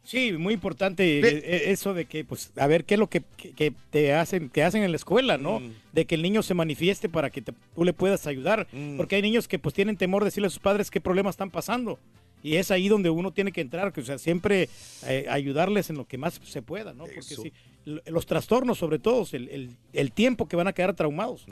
Sí, 0.03 0.31
muy 0.33 0.53
importante 0.55 1.19
eh, 1.19 1.21
eh, 1.45 1.63
eso 1.67 1.93
de 1.93 2.05
que, 2.05 2.25
pues, 2.25 2.51
a 2.57 2.65
ver 2.67 2.85
qué 2.85 2.95
es 2.95 2.99
lo 2.99 3.07
que, 3.07 3.21
que- 3.37 3.51
que 3.53 3.71
te 3.91 4.13
hacen, 4.13 4.49
que 4.49 4.63
hacen 4.63 4.83
en 4.83 4.91
la 4.91 4.97
escuela, 4.97 5.37
¿no? 5.37 5.59
Mm. 5.59 5.71
De 5.93 6.05
que 6.05 6.15
el 6.15 6.21
niño 6.23 6.41
se 6.41 6.53
manifieste 6.55 7.07
para 7.07 7.29
que 7.29 7.41
te- 7.41 7.53
tú 7.75 7.83
le 7.83 7.93
puedas 7.93 8.25
ayudar, 8.27 8.67
Mm. 8.71 8.97
porque 8.97 9.15
hay 9.17 9.21
niños 9.21 9.47
que 9.47 9.59
pues 9.59 9.75
tienen 9.75 9.97
temor 9.97 10.23
de 10.23 10.27
decirle 10.27 10.47
a 10.47 10.49
sus 10.49 10.59
padres 10.59 10.89
qué 10.89 10.99
problemas 11.01 11.33
están 11.33 11.51
pasando. 11.51 11.99
Y 12.43 12.55
es 12.55 12.71
ahí 12.71 12.87
donde 12.89 13.11
uno 13.11 13.31
tiene 13.31 13.51
que 13.51 13.61
entrar, 13.61 13.93
que, 13.93 14.01
o 14.01 14.03
sea, 14.05 14.17
siempre 14.17 14.67
eh, 15.07 15.27
ayudarles 15.29 15.91
en 15.91 15.97
lo 15.97 16.05
que 16.07 16.17
más 16.17 16.41
se 16.43 16.63
pueda, 16.63 16.91
¿no? 16.93 17.03
Porque 17.03 17.19
Eso. 17.19 17.43
sí, 17.43 17.53
los 17.85 18.25
trastornos, 18.25 18.79
sobre 18.79 18.97
todo, 18.97 19.27
el, 19.33 19.47
el- 19.49 19.69
el 19.93 20.11
tiempo 20.11 20.47
que 20.47 20.55
van 20.55 20.67
a 20.67 20.73
quedar 20.73 20.95
traumados. 20.95 21.45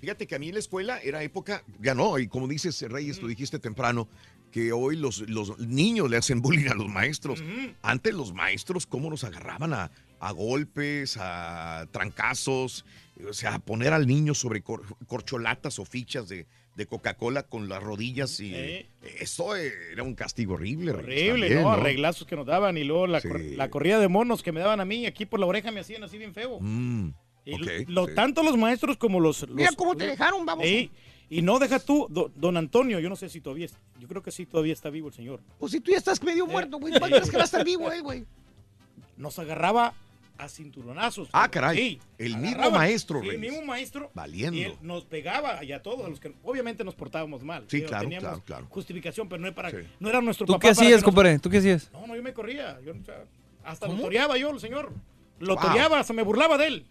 Fíjate 0.00 0.26
que 0.26 0.34
a 0.34 0.38
mí 0.40 0.48
en 0.48 0.54
la 0.54 0.58
escuela 0.60 0.98
era 1.00 1.22
época, 1.22 1.62
ya 1.80 1.94
no, 1.94 2.18
y 2.18 2.26
como 2.26 2.48
dices, 2.48 2.82
Reyes, 2.82 3.20
tú 3.20 3.28
dijiste 3.28 3.60
temprano, 3.60 4.08
que 4.56 4.72
hoy 4.72 4.96
los, 4.96 5.18
los 5.28 5.58
niños 5.58 6.08
le 6.08 6.16
hacen 6.16 6.40
bullying 6.40 6.68
a 6.70 6.74
los 6.74 6.88
maestros. 6.88 7.44
Antes 7.82 8.14
los 8.14 8.32
maestros, 8.32 8.86
¿cómo 8.86 9.10
nos 9.10 9.22
agarraban 9.22 9.74
a, 9.74 9.90
a 10.18 10.32
golpes, 10.32 11.18
a 11.20 11.86
trancazos? 11.92 12.86
O 13.28 13.34
sea, 13.34 13.56
a 13.56 13.58
poner 13.58 13.92
al 13.92 14.06
niño 14.06 14.32
sobre 14.32 14.62
cor- 14.62 14.82
corcholatas 15.06 15.78
o 15.78 15.84
fichas 15.84 16.30
de, 16.30 16.46
de 16.74 16.86
Coca-Cola 16.86 17.42
con 17.42 17.68
las 17.68 17.82
rodillas 17.82 18.40
y 18.40 18.54
Sí. 18.54 18.86
eso 19.20 19.54
era 19.56 20.02
un 20.02 20.14
castigo 20.14 20.54
horrible. 20.54 20.92
Horrible, 20.92 21.48
también, 21.48 21.62
¿no? 21.62 21.72
Arreglazos 21.72 22.26
que 22.26 22.34
nos 22.36 22.46
daban 22.46 22.78
y 22.78 22.84
luego 22.84 23.06
la, 23.06 23.20
cor- 23.20 23.42
la 23.42 23.68
corrida 23.68 23.98
de 23.98 24.08
monos 24.08 24.42
que 24.42 24.52
me 24.52 24.60
daban 24.60 24.80
a 24.80 24.86
mí 24.86 25.04
aquí 25.04 25.26
por 25.26 25.38
la 25.38 25.44
oreja 25.44 25.70
me 25.70 25.80
hacían 25.80 26.02
así 26.02 26.16
bien 26.16 26.32
feo. 26.32 26.60
Mm, 26.62 27.10
Y 27.44 27.54
ok, 27.56 27.88
lo- 27.88 28.06
sí. 28.06 28.14
Tanto 28.14 28.42
los 28.42 28.56
maestros 28.56 28.96
como 28.96 29.20
los... 29.20 29.46
Mira 29.50 29.68
cómo 29.76 29.94
te 29.94 30.06
dejaron, 30.06 30.46
vamos. 30.46 30.64
Sí, 30.64 30.90
y 31.28 31.42
no 31.42 31.58
deja 31.58 31.78
tú, 31.78 32.06
do- 32.10 32.30
don 32.36 32.56
Antonio, 32.56 32.98
yo 33.00 33.08
no 33.08 33.16
sé 33.16 33.28
si 33.28 33.40
todavía, 33.40 33.66
yo 33.98 34.06
creo 34.08 34.22
que 34.22 34.30
sí 34.30 34.46
todavía 34.46 34.72
está 34.72 34.90
vivo 34.90 35.08
el 35.08 35.14
señor. 35.14 35.40
Pues 35.58 35.72
si 35.72 35.80
tú 35.80 35.90
ya 35.90 35.98
estás 35.98 36.22
medio 36.22 36.46
muerto, 36.46 36.78
güey, 36.78 36.92
¿cuándo 36.98 37.16
crees 37.16 37.30
que 37.30 37.36
va 37.36 37.42
a 37.42 37.46
estar 37.46 37.64
vivo 37.64 37.90
él, 37.90 38.02
güey? 38.02 38.24
Nos 39.16 39.38
agarraba 39.38 39.94
a 40.38 40.48
cinturonazos. 40.50 41.30
Ah, 41.32 41.50
caray. 41.50 41.76
Sí, 41.76 42.00
El 42.18 42.36
mismo 42.36 42.70
maestro, 42.70 43.22
sí, 43.22 43.28
el 43.30 43.38
mismo 43.38 43.62
maestro. 43.62 44.10
Valiendo. 44.12 44.58
Y 44.58 44.64
él 44.64 44.74
nos 44.82 45.04
pegaba 45.06 45.64
y 45.64 45.72
a 45.72 45.80
todos, 45.82 46.04
a 46.04 46.10
los 46.10 46.20
que 46.20 46.34
obviamente 46.44 46.84
nos 46.84 46.94
portábamos 46.94 47.42
mal. 47.42 47.64
Sí, 47.68 47.78
Digo, 47.78 47.88
claro, 47.88 48.02
teníamos 48.04 48.28
claro, 48.28 48.42
claro. 48.44 48.66
Justificación, 48.68 49.28
pero 49.30 49.40
no, 49.40 49.46
era 49.46 49.56
para, 49.56 49.72
no 49.98 50.08
era 50.10 50.20
nuestro 50.20 50.44
¿Tú 50.46 50.52
papá. 50.52 50.60
qué 50.60 50.68
hacías, 50.68 50.92
nos- 50.96 51.04
compadre? 51.04 51.38
¿Tú 51.38 51.48
qué 51.48 51.56
hacías? 51.58 51.90
No, 51.90 52.06
no, 52.06 52.14
yo 52.14 52.22
me 52.22 52.34
corría. 52.34 52.78
Yo, 52.84 52.92
o 52.92 53.02
sea, 53.04 53.24
hasta 53.64 53.86
¿Cómo? 53.86 53.96
lo 53.98 54.04
toreaba 54.04 54.36
yo, 54.36 54.50
el 54.50 54.60
señor. 54.60 54.92
Lo 55.38 55.54
Wow. 55.56 55.64
toreaba, 55.64 56.04
se 56.04 56.12
me 56.12 56.22
burlaba 56.22 56.58
de 56.58 56.66
él. 56.66 56.86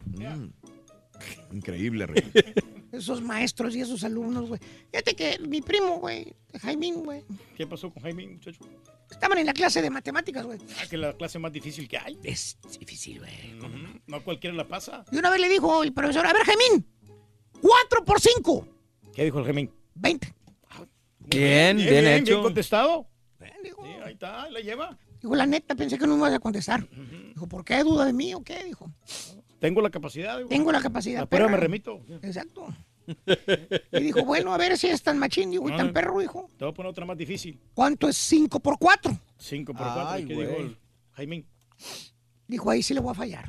Increíble, 1.53 2.07
Reyes. 2.07 2.31
Esos 2.97 3.21
maestros 3.21 3.75
y 3.75 3.81
esos 3.81 4.03
alumnos, 4.03 4.47
güey. 4.47 4.59
Fíjate 4.91 5.15
que 5.15 5.39
mi 5.39 5.61
primo, 5.61 5.99
güey, 5.99 6.33
Jaimín, 6.61 7.03
güey, 7.03 7.23
¿Qué 7.57 7.65
pasó 7.67 7.91
con 7.91 8.01
Jaime, 8.03 8.27
muchacho? 8.27 8.59
estaban 9.11 9.37
en 9.37 9.45
la 9.45 9.53
clase 9.53 9.81
de 9.81 9.89
matemáticas, 9.89 10.45
güey. 10.45 10.59
Ah, 10.79 10.85
que 10.89 10.97
la 10.97 11.13
clase 11.13 11.37
más 11.39 11.51
difícil 11.51 11.87
que 11.87 11.97
hay. 11.97 12.19
Es 12.23 12.57
difícil, 12.79 13.19
güey. 13.19 13.59
Ujú, 13.59 13.99
No 14.07 14.23
cualquiera 14.23 14.55
la 14.55 14.67
pasa. 14.67 15.05
Y 15.11 15.17
una 15.17 15.29
vez 15.29 15.39
le 15.41 15.49
dijo 15.49 15.83
el 15.83 15.93
profesor, 15.93 16.25
a 16.25 16.33
ver, 16.33 16.43
Jaimín, 16.43 16.85
4 17.61 18.03
por 18.05 18.19
5. 18.19 18.67
¿Qué 19.13 19.23
dijo 19.25 19.39
el 19.39 19.45
Jaime? 19.45 19.71
20. 19.95 20.33
Bien, 21.27 21.77
bien, 21.77 21.89
Bien 21.89 22.05
hecho. 22.07 22.41
contestado. 22.41 23.07
Sí, 23.39 23.45
ahí 24.03 24.13
está, 24.13 24.43
ahí 24.43 24.51
la 24.53 24.59
lleva. 24.59 24.97
Dijo, 25.21 25.35
la 25.35 25.45
neta, 25.45 25.75
pensé 25.75 25.97
que 25.97 26.05
no 26.05 26.13
me 26.13 26.19
ibas 26.19 26.33
a 26.33 26.39
contestar. 26.39 26.87
Dijo, 27.33 27.47
¿por 27.47 27.63
qué 27.65 27.83
duda 27.83 28.05
de 28.05 28.13
mí 28.13 28.33
o 28.33 28.43
qué? 28.43 28.63
Dijo, 28.63 28.91
Tengo 29.59 29.81
la 29.81 29.89
capacidad. 29.89 30.37
digo. 30.37 30.49
tengo 30.49 30.71
la 30.71 30.81
capacidad. 30.81 31.21
La 31.21 31.25
prueba 31.25 31.47
me 31.47 31.53
perra. 31.53 31.61
remito. 31.63 32.01
Exacto. 32.21 32.67
Y 33.91 33.99
dijo, 34.01 34.25
bueno, 34.25 34.53
a 34.53 34.57
ver 34.57 34.77
si 34.77 34.87
es 34.87 35.01
tan 35.03 35.19
machín, 35.19 35.51
digo, 35.51 35.69
y 35.69 35.75
tan 35.75 35.93
perro, 35.93 36.21
hijo. 36.21 36.49
Te 36.57 36.65
voy 36.65 36.71
a 36.71 36.73
poner 36.73 36.89
otra 36.89 37.05
más 37.05 37.17
difícil. 37.17 37.59
¿Cuánto 37.73 38.07
es 38.09 38.17
5 38.17 38.59
por 38.59 38.79
4? 38.79 39.17
5 39.37 39.73
por 39.73 39.85
4. 39.85 40.07
Ay, 40.07 40.25
¿Qué 40.25 40.33
güey. 40.33 40.47
dijo 40.47 40.59
el 40.59 40.77
Jaime? 41.13 41.45
Dijo, 42.47 42.69
ahí 42.69 42.81
sí 42.83 42.93
le 42.93 42.99
voy 42.99 43.11
a 43.11 43.15
fallar. 43.15 43.45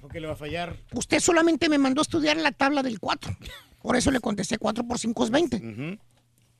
¿Por 0.00 0.10
qué 0.10 0.20
le 0.20 0.26
va 0.26 0.32
a 0.34 0.36
fallar? 0.36 0.76
Usted 0.92 1.20
solamente 1.20 1.68
me 1.68 1.78
mandó 1.78 2.00
a 2.00 2.02
estudiar 2.02 2.36
la 2.36 2.52
tabla 2.52 2.82
del 2.82 2.98
4. 3.00 3.36
Por 3.80 3.96
eso 3.96 4.10
le 4.10 4.20
contesté 4.20 4.58
4 4.58 4.84
por 4.86 4.98
5 4.98 5.24
es 5.24 5.30
20. 5.30 5.98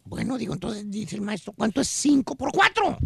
Bueno, 0.05 0.37
digo, 0.39 0.55
entonces 0.55 0.91
dice 0.91 1.17
el 1.17 1.23
maestro, 1.23 1.53
¿cuánto 1.55 1.81
es 1.81 1.89
5 1.89 2.37
por 2.37 2.53
4? 2.53 2.99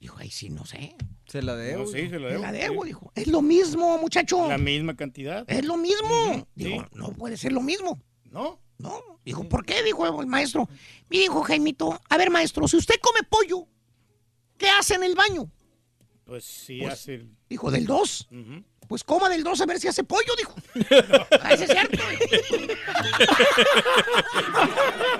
Dijo, 0.00 0.16
ahí 0.18 0.30
sí, 0.30 0.48
no 0.48 0.64
sé. 0.64 0.94
Se 1.26 1.42
la 1.42 1.56
debo. 1.56 1.84
No, 1.84 1.88
sí, 1.88 2.08
se 2.08 2.18
la 2.18 2.28
debo. 2.28 2.42
la 2.42 2.52
debo, 2.52 2.84
dijo. 2.84 3.12
Es 3.14 3.26
lo 3.26 3.42
mismo, 3.42 3.98
muchacho. 3.98 4.48
La 4.48 4.58
misma 4.58 4.96
cantidad. 4.96 5.44
Es 5.48 5.64
lo 5.64 5.76
mismo. 5.76 6.46
Dijo, 6.54 6.82
sí. 6.82 6.88
no 6.92 7.12
puede 7.12 7.36
ser 7.36 7.52
lo 7.52 7.60
mismo. 7.60 8.00
¿No? 8.30 8.60
No. 8.78 9.02
Dijo, 9.24 9.48
¿por 9.48 9.64
qué? 9.64 9.82
Dijo 9.82 10.06
el 10.20 10.26
maestro. 10.26 10.68
Me 11.08 11.18
dijo 11.18 11.42
Jaimito, 11.42 12.00
a 12.08 12.16
ver, 12.16 12.30
maestro, 12.30 12.68
si 12.68 12.76
usted 12.76 12.94
come 13.00 13.20
pollo, 13.28 13.66
¿qué 14.56 14.68
hace 14.68 14.94
en 14.94 15.02
el 15.02 15.14
baño? 15.16 15.50
Pues 16.24 16.44
sí, 16.44 16.78
Pues, 16.80 16.92
hace 16.92 17.14
el... 17.16 17.30
Dijo, 17.48 17.70
del 17.70 17.86
2. 17.86 18.28
Ujú. 18.30 18.64
Pues 18.86 19.02
coma 19.04 19.28
del 19.28 19.42
2 19.42 19.60
a 19.60 19.66
ver 19.66 19.80
si 19.80 19.88
hace 19.88 20.04
pollo, 20.04 20.32
dijo. 20.36 20.54
Ah, 21.42 21.52
ese 21.52 21.64
es 21.64 21.70
cierto. 21.70 21.98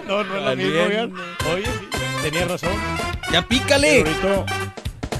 No, 0.07 0.25
no 0.25 0.37
es 0.38 0.43
lo 0.45 0.57
mismo. 0.57 1.19
Oye, 1.53 1.67
sí, 1.67 1.98
tenía 2.23 2.47
razón. 2.47 2.73
Ya 3.33 3.47
pícale. 3.47 4.05
Rorito, 4.05 4.47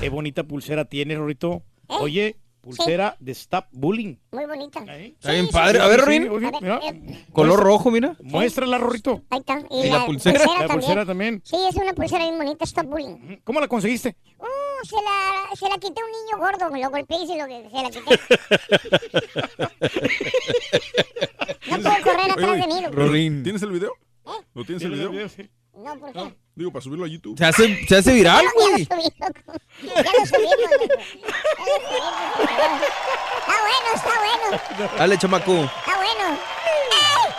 qué 0.01 0.09
bonita 0.09 0.45
pulsera 0.45 0.85
tienes, 0.85 1.19
Rorito. 1.19 1.63
Oye, 1.87 2.37
pulsera 2.61 3.17
de 3.21 3.33
Stop 3.33 3.67
Bullying. 3.73 4.17
Muy 4.33 4.47
bonita. 4.47 4.81
Está 4.81 5.33
bien 5.33 5.49
padre. 5.49 5.81
A 5.81 5.87
ver. 5.87 6.05
Sí, 6.05 6.29
oye, 6.29 6.51
mira. 6.61 6.81
Color 7.33 7.61
rojo, 7.61 7.91
mira. 7.91 8.17
Muéstrala, 8.23 8.79
Rorito. 8.79 9.23
Ahí 9.31 9.41
está. 9.41 9.63
¿Y 9.71 9.91
la 9.91 10.07
pulsera? 10.07 10.41
La 10.61 10.69
pulsera 10.69 11.07
también. 11.07 11.41
Sí, 11.45 11.57
es 11.69 11.77
una 11.77 11.93
pulsera 11.93 12.25
bien 12.25 12.39
bonita, 12.39 12.65
Stop 12.65 12.87
Bullying. 12.87 13.39
¿Cómo 13.45 13.61
la 13.61 13.69
conseguiste? 13.69 14.17
Uh, 14.39 14.45
se 14.87 14.97
la, 14.97 15.57
se 15.57 15.69
la 15.69 15.77
quité 15.79 16.01
a 16.01 16.05
un 16.05 16.11
niño 16.13 16.39
gordo, 16.39 16.69
lo 16.77 16.91
golpeé 16.91 17.23
y 17.23 17.27
se, 17.27 17.37
lo, 17.37 17.47
se 17.47 17.83
la 17.83 17.91
quité. 17.91 18.21
no 21.71 21.79
puedo 21.79 22.03
correr 22.03 22.31
atrás 22.31 22.53
de 22.61 22.67
mí. 22.67 22.87
Rorín. 22.91 23.43
¿Tienes 23.43 23.63
el 23.63 23.73
video? 23.73 23.93
¿Lo 24.55 24.65
tienes 24.65 24.83
el 24.85 24.91
video? 24.93 25.13
No, 25.79 25.97
¿por 25.97 26.13
qué? 26.13 26.35
Digo, 26.57 26.73
para 26.73 26.83
subirlo 26.83 27.05
a 27.05 27.09
YouTube. 27.09 27.39
Se 27.39 27.45
hace, 27.45 27.87
se 27.87 27.97
hace 27.97 28.13
viral, 28.13 28.45
Ya 28.45 28.51
güey. 28.53 28.85
Ya 28.85 28.97
lo 28.97 30.27
subimos, 30.27 30.71
loco. 30.73 30.85
Ya 30.85 31.67
lo 31.67 31.87
subimos. 31.87 32.83
Está 33.39 33.57
bueno, 33.63 33.89
está 33.95 34.15
bueno. 34.19 34.97
Dale, 34.99 35.19
chamaco. 35.19 35.53
Está 35.53 35.97
bueno. 35.97 36.39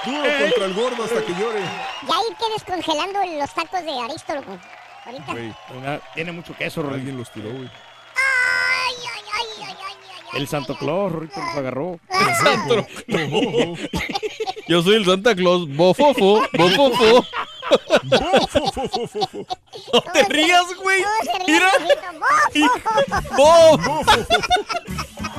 Duro 0.05 0.39
contra 0.39 0.65
el 0.65 0.73
gordo 0.73 1.03
hasta 1.03 1.25
que 1.25 1.33
llore. 1.33 1.59
Ya 2.07 2.15
irte 2.29 2.45
descongelando 2.53 3.19
los 3.25 3.53
tacos 3.53 3.83
de 3.83 3.99
Aristo, 3.99 4.35
loco. 4.35 4.57
Ahorita. 5.05 5.31
Güey, 5.33 5.53
tiene 6.15 6.31
mucho 6.31 6.55
queso. 6.55 6.81
Alguien 6.89 7.17
los 7.17 7.29
tiró, 7.31 7.51
güey. 7.51 7.69
El 10.33 10.47
Santo 10.47 10.75
Claus, 10.77 11.11
Rorito, 11.11 11.39
los 11.39 11.55
agarró. 11.55 11.99
Santo 12.43 12.85
Yo 14.67 14.83
soy 14.83 14.95
el 14.95 15.05
Santa 15.05 15.35
Claus. 15.35 15.67
Bofofo, 15.75 16.43
bofofo. 16.53 17.25
No 19.93 20.01
te 20.13 20.23
rías, 20.23 20.65
güey. 20.75 21.03
Mira. 21.47 21.69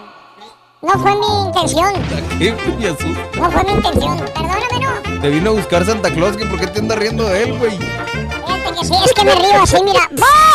No 0.82 0.98
fue 0.98 1.14
mi 1.14 1.26
intención. 1.46 1.92
¿Qué, 2.40 2.52
Jesús? 2.80 3.16
No 3.38 3.48
fue 3.52 3.62
mi 3.62 3.70
intención. 3.70 4.18
Perdóname, 4.18 5.12
no. 5.14 5.20
Te 5.20 5.30
vino 5.30 5.50
a 5.50 5.52
buscar 5.52 5.84
Santa 5.86 6.10
Claus. 6.10 6.36
que 6.36 6.44
¿Por 6.44 6.58
qué 6.58 6.66
te 6.66 6.80
andas 6.80 6.98
riendo 6.98 7.24
de 7.28 7.44
él, 7.44 7.56
güey? 7.56 7.78
Sí, 8.84 8.94
es 9.04 9.12
que 9.12 9.24
me 9.24 9.34
río 9.34 9.62
así, 9.62 9.76
mira. 9.84 10.08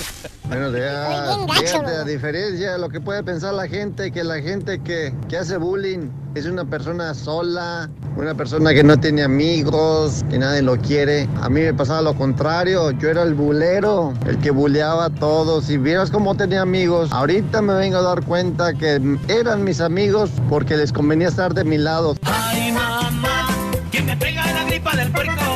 Buenos 0.48 0.72
días. 0.72 1.36
Fíjate, 1.60 1.96
a 1.96 2.04
diferencia 2.04 2.72
de 2.72 2.78
lo 2.78 2.88
que 2.88 3.00
puede 3.00 3.22
pensar 3.22 3.52
la 3.52 3.68
gente, 3.68 4.10
que 4.10 4.24
la 4.24 4.40
gente 4.40 4.80
que, 4.80 5.14
que 5.28 5.36
hace 5.36 5.58
bullying 5.58 6.08
es 6.34 6.46
una 6.46 6.64
persona 6.64 7.12
sola, 7.12 7.90
una 8.16 8.34
persona 8.34 8.72
que 8.72 8.82
no 8.82 8.98
tiene 8.98 9.22
amigos, 9.22 10.24
que 10.30 10.38
nadie 10.38 10.62
lo 10.62 10.78
quiere. 10.78 11.28
A 11.42 11.50
mí 11.50 11.60
me 11.60 11.74
pasaba 11.74 12.00
lo 12.00 12.14
contrario, 12.14 12.92
yo 12.92 13.10
era 13.10 13.24
el 13.24 13.34
bulero, 13.34 14.14
el 14.26 14.38
que 14.38 14.50
buleaba 14.50 15.06
a 15.06 15.10
todos. 15.10 15.68
Y 15.68 15.76
vieras 15.76 16.10
cómo 16.10 16.34
tenía 16.34 16.62
amigos. 16.62 17.10
Ahorita 17.12 17.60
me 17.60 17.74
vengo 17.74 17.98
a 17.98 18.02
dar 18.02 18.24
cuenta 18.24 18.72
que 18.72 19.18
eran 19.28 19.64
mis 19.64 19.82
amigos 19.82 20.30
porque 20.48 20.78
les 20.78 20.92
convenía 20.92 21.28
estar 21.28 21.52
de 21.52 21.64
mi 21.64 21.76
lado. 21.76 22.16
Ay, 22.22 22.72
mamá, 22.72 23.48
que 23.92 24.00
me 24.00 24.16
pega 24.16 24.50
la 24.50 24.64
gripa 24.64 24.96
del 24.96 25.12
puerco. 25.12 25.47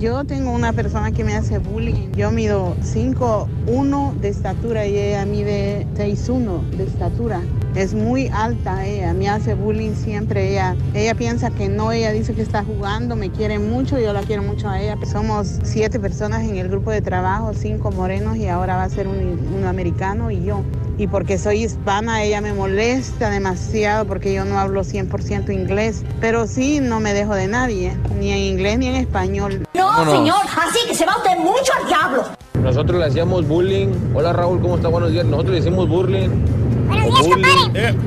Yo 0.00 0.24
tengo 0.24 0.50
una 0.52 0.72
persona 0.72 1.12
que 1.12 1.24
me 1.24 1.34
hace 1.34 1.58
bullying. 1.58 2.10
Yo 2.12 2.30
mido 2.30 2.74
5'1 2.80 4.14
de 4.14 4.28
estatura 4.30 4.86
y 4.86 4.96
ella 4.96 5.26
mide 5.26 5.86
6'1 5.94 6.70
de 6.70 6.84
estatura. 6.84 7.42
Es 7.74 7.92
muy 7.92 8.28
alta 8.32 8.86
ella, 8.86 9.12
me 9.12 9.28
hace 9.28 9.52
bullying 9.52 9.92
siempre. 9.92 10.52
Ella, 10.52 10.74
ella 10.94 11.14
piensa 11.14 11.50
que 11.50 11.68
no, 11.68 11.92
ella 11.92 12.12
dice 12.12 12.32
que 12.32 12.40
está 12.40 12.64
jugando, 12.64 13.14
me 13.14 13.30
quiere 13.30 13.58
mucho, 13.58 13.98
yo 13.98 14.14
la 14.14 14.22
quiero 14.22 14.42
mucho 14.42 14.70
a 14.70 14.80
ella. 14.80 14.96
Somos 15.04 15.58
siete 15.64 16.00
personas 16.00 16.48
en 16.48 16.56
el 16.56 16.70
grupo 16.70 16.90
de 16.90 17.02
trabajo, 17.02 17.52
cinco 17.52 17.90
morenos 17.90 18.38
y 18.38 18.48
ahora 18.48 18.76
va 18.76 18.84
a 18.84 18.88
ser 18.88 19.06
un, 19.06 19.66
americano 19.66 20.30
y 20.30 20.42
yo. 20.42 20.62
y 20.96 21.06
porque 21.06 21.36
soy 21.36 21.64
hispana 21.64 22.22
ella 22.22 22.40
me 22.40 22.54
molesta 22.54 23.28
demasiado 23.28 24.06
porque 24.06 24.32
yo 24.32 24.46
no 24.46 24.58
hablo 24.58 24.82
100% 24.82 25.52
inglés, 25.52 26.02
pero 26.20 26.46
sí 26.46 26.80
no 26.80 27.00
me 27.00 27.12
dejo 27.12 27.34
de 27.34 27.46
nadie, 27.46 27.94
ni 28.18 28.32
en 28.32 28.38
inglés 28.38 28.78
ni 28.78 28.86
en 28.86 28.94
español. 28.94 29.66
Vámonos. 29.90 30.14
señor, 30.14 30.36
así 30.56 30.86
que 30.86 30.94
se 30.94 31.04
va 31.04 31.16
usted 31.16 31.36
mucho 31.38 31.72
al 31.80 31.86
diablo. 31.88 32.22
Nosotros 32.62 33.00
le 33.00 33.06
hacíamos 33.06 33.46
bullying. 33.48 33.88
Hola 34.14 34.32
Raúl, 34.32 34.60
¿cómo 34.60 34.76
está? 34.76 34.88
Buenos 34.88 35.10
días. 35.10 35.24
Nosotros 35.24 35.54
le 35.54 35.58
hicimos 35.58 35.88
bullying. 35.88 36.28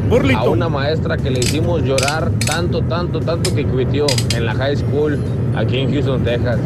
bullying 0.10 0.36
a 0.36 0.44
una 0.44 0.70
maestra 0.70 1.18
que 1.18 1.30
le 1.30 1.40
hicimos 1.40 1.82
llorar 1.82 2.32
tanto, 2.46 2.82
tanto, 2.84 3.20
tanto 3.20 3.54
que 3.54 3.66
quitió 3.66 4.06
en 4.34 4.46
la 4.46 4.54
high 4.54 4.78
school 4.78 5.20
aquí 5.56 5.80
en 5.80 5.92
Houston, 5.92 6.24
Texas. 6.24 6.58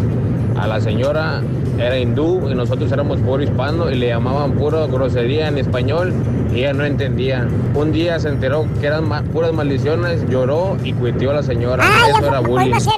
A 0.60 0.67
la 0.67 0.82
señora 0.82 1.41
era 1.78 1.98
hindú 2.00 2.50
y 2.50 2.56
nosotros 2.56 2.91
éramos 2.91 3.20
puro 3.20 3.43
hispano 3.43 3.91
y 3.91 3.96
le 3.96 4.08
llamaban 4.08 4.54
puro 4.54 4.88
grosería 4.88 5.48
en 5.50 5.58
español 5.60 6.12
y 6.54 6.60
ella 6.60 6.74
no 6.74 6.84
entendía. 6.86 7.48
Un 7.76 7.91
día 7.91 8.20
se 8.20 8.30
enteró 8.30 8.65
que 8.82 8.88
eran 8.88 9.08
ma- 9.08 9.22
puras 9.22 9.54
maldiciones, 9.54 10.28
lloró 10.30 10.76
y 10.84 10.93
cuitió 10.93 11.30
a 11.32 11.36
la 11.36 11.43
señora. 11.43 11.86
Eso 12.10 12.28
era 12.28 12.39
bullying. 12.39 12.74
A 12.74 12.80
ser 12.80 12.93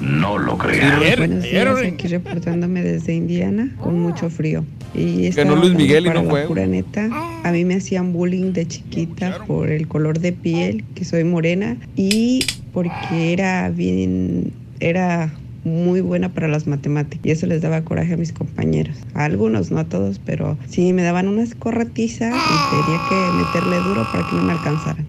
el. 0.00 0.18
No 0.20 0.36
lo 0.36 0.58
Buenos 0.58 1.42
días, 1.42 1.76
aquí 1.92 2.08
reportándome 2.08 2.82
desde 2.82 3.14
Indiana 3.14 3.70
con 3.80 3.98
mucho 4.00 4.28
frío. 4.28 4.64
Y 4.94 5.30
Ganó 5.30 5.52
estaba 5.54 5.56
Luis 5.60 5.74
Miguel 5.74 6.06
y 6.06 6.08
no 6.10 6.22
la 6.22 6.30
fue. 6.30 6.42
pura 6.42 6.66
neta. 6.66 7.08
A 7.42 7.50
mí 7.52 7.64
me 7.64 7.76
hacían 7.76 8.12
bullying 8.12 8.52
de 8.52 8.66
chiquita 8.68 9.38
por 9.46 9.70
el 9.70 9.88
color 9.88 10.18
de 10.20 10.32
piel, 10.32 10.84
que 10.94 11.04
soy 11.04 11.24
morena, 11.24 11.76
y 11.96 12.44
porque 12.72 13.32
era 13.32 13.70
bien, 13.70 14.52
era 14.80 15.32
muy 15.64 16.00
buena 16.00 16.28
para 16.28 16.48
las 16.48 16.66
matemáticas 16.66 17.24
y 17.26 17.30
eso 17.30 17.46
les 17.46 17.62
daba 17.62 17.82
coraje 17.82 18.14
a 18.14 18.16
mis 18.16 18.32
compañeros. 18.32 18.96
A 19.14 19.24
algunos, 19.24 19.70
no 19.70 19.80
a 19.80 19.84
todos, 19.84 20.20
pero 20.24 20.56
sí 20.68 20.92
me 20.92 21.02
daban 21.02 21.28
unas 21.28 21.54
corretizas 21.54 22.34
y 22.34 22.84
tenía 22.84 23.00
que 23.08 23.14
meterle 23.36 23.76
duro 23.78 24.06
para 24.12 24.28
que 24.28 24.36
no 24.36 24.42
me 24.42 24.52
alcanzaran. 24.52 25.06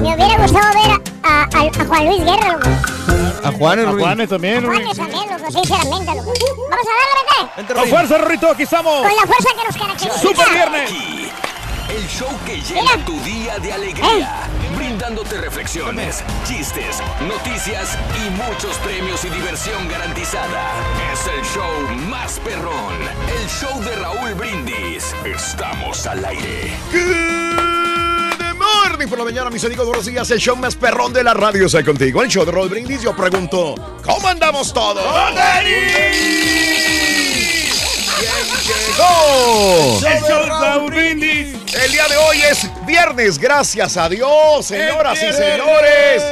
Me 0.00 0.14
hubiera 0.14 0.36
gustado 0.38 0.66
ver 0.74 0.90
a, 1.22 1.42
a- 1.42 1.82
a 1.82 1.84
Juan 1.86 2.06
Luis 2.06 2.24
Guerra, 2.24 2.52
loco. 2.54 2.68
A 3.44 3.52
Juanes, 3.52 3.86
A. 3.86 3.92
Juanes 3.92 4.28
también. 4.28 4.64
Juanes 4.64 4.96
también, 4.96 5.22
loco, 5.30 5.50
sinceramente, 5.50 6.14
loco. 6.14 6.32
Vamos 6.70 6.86
a 6.86 7.56
darle, 7.62 7.74
Con 7.74 7.88
fuerza, 7.88 8.18
Rorrito, 8.18 8.50
aquí 8.50 8.62
estamos. 8.64 9.02
Con 9.02 9.16
la 9.16 9.22
fuerza 9.26 9.48
que 9.58 9.64
nos 9.66 9.76
caracteriza. 9.76 10.18
¡Super 10.18 10.46
viernes! 10.50 10.90
El 11.90 12.06
show 12.06 12.28
que 12.46 12.60
llena 12.60 13.04
tu 13.04 13.18
día 13.20 13.58
de 13.58 13.72
alegría, 13.72 14.48
brindándote 14.90 15.38
reflexiones, 15.38 16.24
chistes, 16.44 17.00
noticias 17.28 17.96
y 18.16 18.30
muchos 18.30 18.76
premios 18.78 19.24
y 19.24 19.28
diversión 19.28 19.88
garantizada. 19.88 20.72
Es 21.12 21.28
el 21.28 21.44
show 21.44 21.96
más 22.08 22.40
perrón, 22.40 22.94
el 23.40 23.48
show 23.48 23.80
de 23.84 23.94
Raúl 23.94 24.34
Brindis. 24.34 25.14
Estamos 25.24 26.08
al 26.08 26.24
aire. 26.24 26.72
Good 26.90 28.56
morning 28.56 29.06
por 29.06 29.18
la 29.18 29.24
mañana, 29.26 29.48
mis 29.48 29.64
amigos. 29.64 29.86
Buenos 29.86 30.06
días. 30.06 30.28
El 30.32 30.40
show 30.40 30.56
más 30.56 30.74
perrón 30.74 31.12
de 31.12 31.22
la 31.22 31.34
radio 31.34 31.66
está 31.66 31.84
contigo. 31.84 32.24
El 32.24 32.28
show 32.28 32.44
de 32.44 32.50
Roll 32.50 32.68
Brindis. 32.68 33.02
Yo 33.02 33.14
pregunto, 33.14 33.76
¿cómo 34.04 34.26
andamos 34.26 34.72
todos? 34.72 35.04
Llegó? 39.00 40.06
El 40.06 40.20
show 40.22 40.42
de 40.42 40.48
Raúl 40.48 40.90
Brindis. 40.90 41.56
El 41.82 41.92
día 41.92 42.08
de 42.08 42.16
hoy 42.16 42.38
es 42.50 42.68
viernes, 42.86 43.38
gracias 43.38 43.96
a 43.96 44.08
Dios, 44.08 44.66
señoras 44.66 45.18
y 45.22 45.32
señores. 45.32 46.22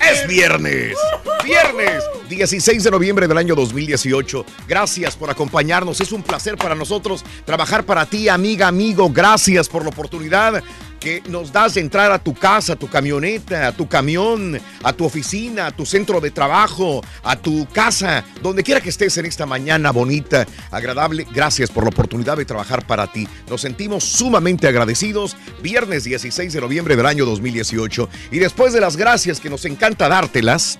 Es 0.00 0.26
viernes. 0.26 0.96
Viernes 1.44 2.04
16 2.28 2.84
de 2.84 2.90
noviembre 2.90 3.26
del 3.26 3.36
año 3.36 3.54
2018. 3.54 4.44
Gracias 4.68 5.16
por 5.16 5.30
acompañarnos. 5.30 6.00
Es 6.00 6.12
un 6.12 6.22
placer 6.22 6.56
para 6.56 6.74
nosotros 6.74 7.24
trabajar 7.44 7.84
para 7.84 8.06
ti, 8.06 8.28
amiga, 8.28 8.68
amigo. 8.68 9.10
Gracias 9.10 9.68
por 9.68 9.82
la 9.82 9.90
oportunidad 9.90 10.62
que 11.00 11.22
nos 11.28 11.50
das 11.52 11.76
entrar 11.78 12.12
a 12.12 12.18
tu 12.18 12.34
casa, 12.34 12.74
a 12.74 12.76
tu 12.76 12.88
camioneta, 12.88 13.68
a 13.68 13.72
tu 13.72 13.88
camión, 13.88 14.60
a 14.84 14.92
tu 14.92 15.06
oficina, 15.06 15.66
a 15.66 15.70
tu 15.72 15.86
centro 15.86 16.20
de 16.20 16.30
trabajo, 16.30 17.02
a 17.24 17.36
tu 17.36 17.66
casa, 17.72 18.22
donde 18.42 18.62
quiera 18.62 18.80
que 18.80 18.90
estés 18.90 19.16
en 19.16 19.24
esta 19.24 19.46
mañana 19.46 19.90
bonita, 19.90 20.46
agradable. 20.70 21.26
Gracias 21.32 21.70
por 21.70 21.84
la 21.84 21.90
oportunidad 21.90 22.36
de 22.36 22.44
trabajar 22.44 22.86
para 22.86 23.10
ti. 23.10 23.26
Nos 23.48 23.62
sentimos 23.62 24.04
sumamente 24.04 24.68
agradecidos. 24.68 25.36
Viernes 25.62 26.04
16 26.04 26.52
de 26.52 26.60
noviembre 26.60 26.96
del 26.96 27.06
año 27.06 27.24
2018. 27.24 28.08
Y 28.30 28.38
después 28.38 28.72
de 28.72 28.80
las 28.80 28.96
gracias 28.96 29.40
que 29.40 29.50
nos 29.50 29.64
encanta 29.64 30.08
dártelas, 30.08 30.78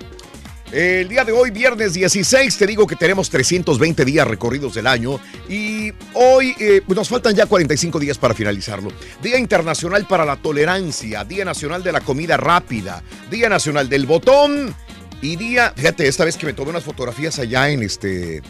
el 0.73 1.09
día 1.09 1.25
de 1.25 1.33
hoy, 1.33 1.51
viernes 1.51 1.95
16, 1.95 2.57
te 2.57 2.67
digo 2.67 2.87
que 2.87 2.95
tenemos 2.95 3.29
320 3.29 4.05
días 4.05 4.27
recorridos 4.27 4.75
del 4.75 4.87
año 4.87 5.21
y 5.49 5.93
hoy 6.15 6.55
eh, 6.61 6.83
nos 6.87 7.09
faltan 7.09 7.35
ya 7.35 7.47
45 7.47 7.99
días 7.99 8.19
para 8.19 8.35
finalizarlo. 8.35 8.91
Día 9.23 9.39
Internacional 9.39 10.07
para 10.07 10.25
la 10.25 10.37
Tolerancia, 10.37 11.25
Día 11.25 11.45
Nacional 11.45 11.83
de 11.83 11.93
la 11.93 12.01
Comida 12.01 12.37
Rápida, 12.37 13.03
Día 13.31 13.49
Nacional 13.49 13.89
del 13.89 14.07
Botón 14.07 14.75
y 15.21 15.37
Día, 15.37 15.73
fíjate, 15.77 16.07
esta 16.07 16.25
vez 16.25 16.37
que 16.37 16.47
me 16.47 16.53
tomé 16.53 16.71
unas 16.71 16.85
fotografías 16.85 17.39
allá 17.39 17.69
en 17.69 17.83
este, 17.83 18.43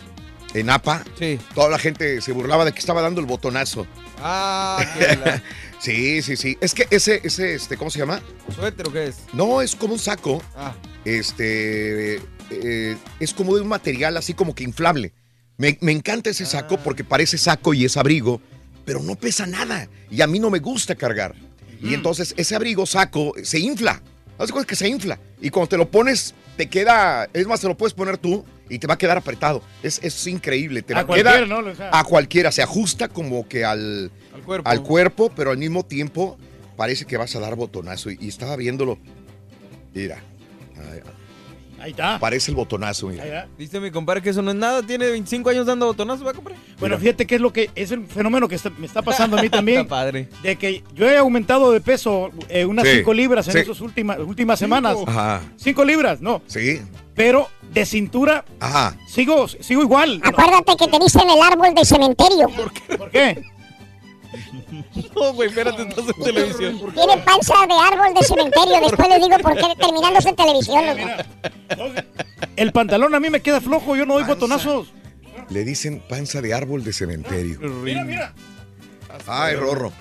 en 0.54 0.70
APA, 0.70 1.04
toda 1.54 1.68
la 1.70 1.78
gente 1.78 2.20
se 2.20 2.32
burlaba 2.32 2.64
de 2.64 2.72
que 2.72 2.78
estaba 2.80 3.02
dando 3.02 3.20
el 3.20 3.26
botonazo. 3.26 3.86
Ah, 4.18 4.84
qué 4.98 5.16
la- 5.16 5.42
Sí, 5.78 6.20
sí, 6.22 6.36
sí. 6.36 6.58
Es 6.60 6.74
que 6.74 6.86
ese, 6.90 7.20
ese, 7.24 7.54
este, 7.54 7.76
¿cómo 7.78 7.90
se 7.90 7.98
llama? 8.00 8.20
¿Suéter 8.54 8.86
o 8.88 8.92
qué 8.92 9.06
es? 9.06 9.16
No, 9.32 9.62
es 9.62 9.74
como 9.74 9.94
un 9.94 9.98
saco. 9.98 10.42
Ah. 10.54 10.74
Este 11.06 12.16
eh, 12.50 12.96
es 13.18 13.32
como 13.32 13.54
de 13.54 13.62
un 13.62 13.68
material 13.68 14.16
así 14.16 14.34
como 14.34 14.54
que 14.54 14.64
inflable. 14.64 15.12
Me, 15.56 15.78
me 15.80 15.92
encanta 15.92 16.30
ese 16.30 16.44
saco 16.46 16.74
Ah. 16.78 16.80
porque 16.84 17.04
parece 17.04 17.38
saco 17.38 17.72
y 17.72 17.84
es 17.86 17.96
abrigo, 17.96 18.42
pero 18.84 19.00
no 19.02 19.14
pesa 19.16 19.46
nada. 19.46 19.88
Y 20.10 20.20
a 20.20 20.26
mí 20.26 20.38
no 20.38 20.50
me 20.50 20.58
gusta 20.58 20.94
cargar. 20.94 21.34
Y 21.82 21.94
entonces 21.94 22.34
ese 22.36 22.54
abrigo, 22.54 22.84
saco, 22.84 23.32
se 23.42 23.58
infla. 23.58 24.02
Haz 24.38 24.52
cuenta 24.52 24.68
que 24.68 24.76
se 24.76 24.86
infla. 24.88 25.18
Y 25.40 25.48
cuando 25.48 25.68
te 25.70 25.76
lo 25.78 25.90
pones, 25.90 26.34
te 26.60 26.68
queda. 26.68 27.26
Es 27.32 27.46
más, 27.46 27.60
te 27.60 27.68
lo 27.68 27.74
puedes 27.74 27.94
poner 27.94 28.18
tú 28.18 28.44
y 28.68 28.78
te 28.78 28.86
va 28.86 28.94
a 28.94 28.98
quedar 28.98 29.16
apretado. 29.16 29.62
Es, 29.82 29.98
es 30.02 30.26
increíble. 30.26 30.82
Te 30.82 30.94
A 30.94 31.06
cualquiera, 31.06 31.32
queda 31.32 31.46
¿no? 31.46 31.70
O 31.70 31.74
sea. 31.74 31.88
A 31.90 32.04
cualquiera. 32.04 32.52
Se 32.52 32.60
ajusta 32.60 33.08
como 33.08 33.48
que 33.48 33.64
al, 33.64 34.10
Al 34.34 34.42
cuerpo. 34.42 34.68
al 34.68 34.82
cuerpo, 34.82 35.32
pero 35.34 35.52
al 35.52 35.56
mismo 35.56 35.86
tiempo 35.86 36.36
parece 36.76 37.06
que 37.06 37.16
vas 37.16 37.34
a 37.34 37.40
dar 37.40 37.56
botonazo. 37.56 38.10
Y, 38.10 38.18
y 38.20 38.28
estaba 38.28 38.56
viéndolo. 38.56 38.98
Mira. 39.94 40.22
Ahí 41.80 41.92
está. 41.92 42.18
Parece 42.18 42.50
el 42.50 42.56
botonazo, 42.56 43.06
mira. 43.08 43.22
Ahí 43.22 43.28
está. 43.30 43.48
Dice 43.58 43.80
mi 43.80 43.90
compadre 43.90 44.20
que 44.22 44.30
eso 44.30 44.42
no 44.42 44.50
es 44.50 44.56
nada. 44.56 44.82
Tiene 44.82 45.06
25 45.10 45.48
años 45.50 45.66
dando 45.66 45.86
botonazos, 45.86 46.26
¿va, 46.26 46.32
compadre? 46.34 46.58
Bueno, 46.78 46.98
fíjate 46.98 47.26
que 47.26 47.36
es 47.36 47.40
lo 47.40 47.52
que 47.52 47.70
es 47.74 47.90
el 47.90 48.06
fenómeno 48.06 48.48
que 48.48 48.54
está- 48.56 48.70
me 48.70 48.86
está 48.86 49.02
pasando 49.02 49.38
a 49.38 49.42
mí 49.42 49.48
también. 49.50 49.80
Está 49.80 49.88
padre. 49.90 50.28
De 50.42 50.56
que 50.56 50.84
yo 50.94 51.08
he 51.08 51.16
aumentado 51.16 51.72
de 51.72 51.80
peso 51.80 52.30
eh, 52.48 52.64
unas 52.64 52.86
Sí, 52.86 52.96
5 52.98 53.14
libras 53.14 53.46
en 53.48 53.52
sí. 53.54 53.58
esas 53.60 53.80
últimas, 53.80 54.18
últimas 54.18 54.58
semanas. 54.58 54.96
Ajá. 55.06 55.40
5 55.56 55.84
libras, 55.84 56.20
no. 56.20 56.42
Sí. 56.46 56.80
Pero 57.14 57.48
de 57.72 57.84
cintura 57.86 58.44
Ajá. 58.60 58.96
sigo, 59.08 59.46
sigo 59.48 59.82
igual. 59.82 60.20
Acuérdate 60.24 60.76
que 60.76 60.88
te 60.88 60.98
dicen 60.98 61.28
el 61.28 61.40
árbol 61.42 61.74
del 61.74 61.84
cementerio. 61.86 62.48
¿Por 62.96 63.10
qué? 63.10 63.42
No, 65.14 65.32
güey, 65.34 65.48
espérate, 65.48 65.82
estás 65.82 66.04
en 66.16 66.24
televisión. 66.24 66.80
Tiene 66.94 67.16
panza 67.18 67.54
de 67.66 67.74
árbol 67.74 68.14
de 68.14 68.22
cementerio. 68.22 68.80
Después 68.82 69.08
les 69.08 69.20
digo 69.20 69.38
por 69.38 69.54
qué 69.56 69.76
terminándose 69.78 70.28
en 70.28 70.36
televisión. 70.36 70.84
El 72.56 72.72
pantalón 72.72 73.14
a 73.14 73.20
mí 73.20 73.30
me 73.30 73.40
queda 73.40 73.60
flojo, 73.60 73.96
yo 73.96 74.06
no 74.06 74.14
doy 74.14 74.24
botonazos. 74.24 74.92
Le 75.48 75.64
dicen 75.64 76.02
panza 76.08 76.40
de 76.40 76.54
árbol 76.54 76.84
de 76.84 76.92
cementerio. 76.92 77.58
Mira, 77.60 78.04
mira. 78.04 78.34
Ay, 79.26 79.56
Rorro. 79.56 79.92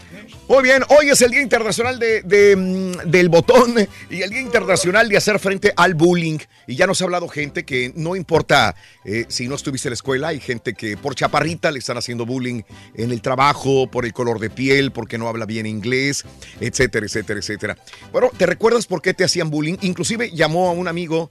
Muy 0.47 0.63
bien, 0.63 0.84
hoy 0.89 1.10
es 1.10 1.21
el 1.21 1.32
Día 1.32 1.41
Internacional 1.41 1.99
de, 1.99 2.23
de, 2.23 2.55
mm, 2.55 3.10
del 3.10 3.29
Botón 3.29 3.75
y 4.10 4.21
el 4.21 4.29
Día 4.32 4.41
Internacional 4.41 5.08
de 5.08 5.17
hacer 5.17 5.38
frente 5.39 5.71
al 5.75 5.93
bullying. 5.93 6.39
Y 6.65 6.75
ya 6.75 6.88
nos 6.88 7.01
ha 7.01 7.05
hablado 7.05 7.27
gente 7.27 7.65
que 7.65 7.93
no 7.95 8.15
importa 8.15 8.75
eh, 9.05 9.25
si 9.27 9.47
no 9.47 9.55
estuviste 9.55 9.88
en 9.88 9.91
la 9.91 9.95
escuela, 9.95 10.29
hay 10.29 10.39
gente 10.39 10.73
que 10.73 10.97
por 10.97 11.15
chaparrita 11.15 11.71
le 11.71 11.79
están 11.79 11.97
haciendo 11.97 12.25
bullying 12.25 12.63
en 12.95 13.12
el 13.12 13.21
trabajo, 13.21 13.89
por 13.91 14.05
el 14.05 14.13
color 14.13 14.39
de 14.39 14.49
piel, 14.49 14.91
porque 14.91 15.17
no 15.17 15.27
habla 15.27 15.45
bien 15.45 15.65
inglés, 15.65 16.25
etcétera, 16.60 17.05
etcétera, 17.05 17.39
etcétera. 17.39 17.77
Bueno, 18.12 18.32
¿te 18.36 18.45
recuerdas 18.45 18.88
por 18.88 19.01
qué 19.01 19.13
te 19.13 19.23
hacían 19.23 19.49
bullying? 19.49 19.77
Inclusive 19.82 20.32
llamó 20.32 20.69
a 20.69 20.71
un 20.71 20.88
amigo 20.88 21.29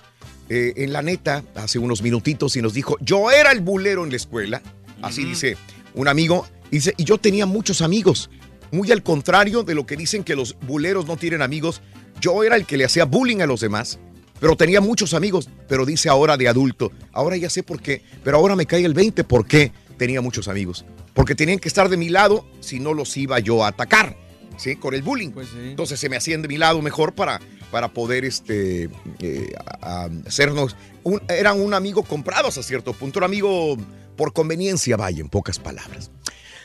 eh, 0.49 0.75
en 0.77 0.93
la 0.93 1.03
neta 1.03 1.43
hace 1.57 1.79
unos 1.79 2.03
minutitos 2.03 2.57
y 2.57 2.63
nos 2.63 2.73
dijo, 2.73 2.97
yo 3.01 3.31
era 3.31 3.53
el 3.53 3.61
bulero 3.61 4.05
en 4.05 4.11
la 4.11 4.17
escuela. 4.17 4.63
Así 5.03 5.25
dice 5.25 5.57
un 5.95 6.09
amigo. 6.09 6.47
Y 6.71 6.77
dice, 6.77 6.95
y 6.97 7.05
yo 7.05 7.19
tenía 7.19 7.47
muchos 7.47 7.81
amigos. 7.83 8.31
Muy 8.71 8.91
al 8.93 9.03
contrario 9.03 9.63
de 9.63 9.75
lo 9.75 9.87
que 9.87 9.97
dicen 9.97 10.25
que 10.25 10.37
los 10.37 10.57
buleros 10.61 11.07
no 11.07 11.17
tienen 11.17 11.41
amigos. 11.43 11.81
Yo 12.21 12.45
era 12.45 12.57
el 12.57 12.67
que 12.67 12.77
le 12.77 12.85
hacía 12.85 13.05
bullying 13.05 13.41
a 13.41 13.47
los 13.47 13.61
demás. 13.61 13.99
Pero 14.41 14.57
tenía 14.57 14.81
muchos 14.81 15.15
amigos. 15.15 15.49
Pero 15.69 15.87
dice 15.87 16.09
ahora 16.09 16.37
de 16.37 16.49
adulto. 16.49 16.93
Ahora 17.13 17.37
ya 17.37 17.49
sé 17.51 17.63
por 17.63 17.81
qué. 17.81 18.03
Pero 18.23 18.37
ahora 18.37 18.57
me 18.57 18.67
cae 18.67 18.85
el 18.85 18.95
20 18.95 19.25
por 19.25 19.47
qué 19.47 19.73
tenía 19.97 20.21
muchos 20.21 20.49
amigos. 20.49 20.85
Porque 21.15 21.35
tenían 21.35 21.59
que 21.59 21.69
estar 21.69 21.89
de 21.89 21.97
mi 21.97 22.09
lado 22.11 22.47
si 22.61 22.79
no 22.79 22.93
los 22.95 23.17
iba 23.17 23.39
yo 23.39 23.65
a 23.65 23.69
atacar. 23.69 24.17
¿Sí? 24.59 24.77
Con 24.77 24.93
el 24.93 25.03
bullying. 25.03 25.31
Entonces 25.63 25.99
se 26.01 26.09
me 26.09 26.17
hacían 26.17 26.43
de 26.43 26.49
mi 26.49 26.59
lado 26.59 26.83
mejor 26.83 27.15
para, 27.15 27.41
para 27.71 27.89
poder 27.93 28.25
este, 28.25 28.91
eh, 29.21 29.53
a- 29.81 30.05
a 30.05 30.09
hacernos. 30.27 30.77
un- 31.05 31.23
eran 31.29 31.61
un 31.61 31.73
amigo 31.75 32.03
comprados 32.03 32.59
a 32.59 32.63
cierto 32.63 32.93
punto. 32.93 33.21
Un 33.21 33.25
amigo 33.25 33.77
por 34.17 34.33
conveniencia, 34.33 34.97
vaya, 34.97 35.21
en 35.21 35.29
pocas 35.29 35.59
palabras. 35.61 36.11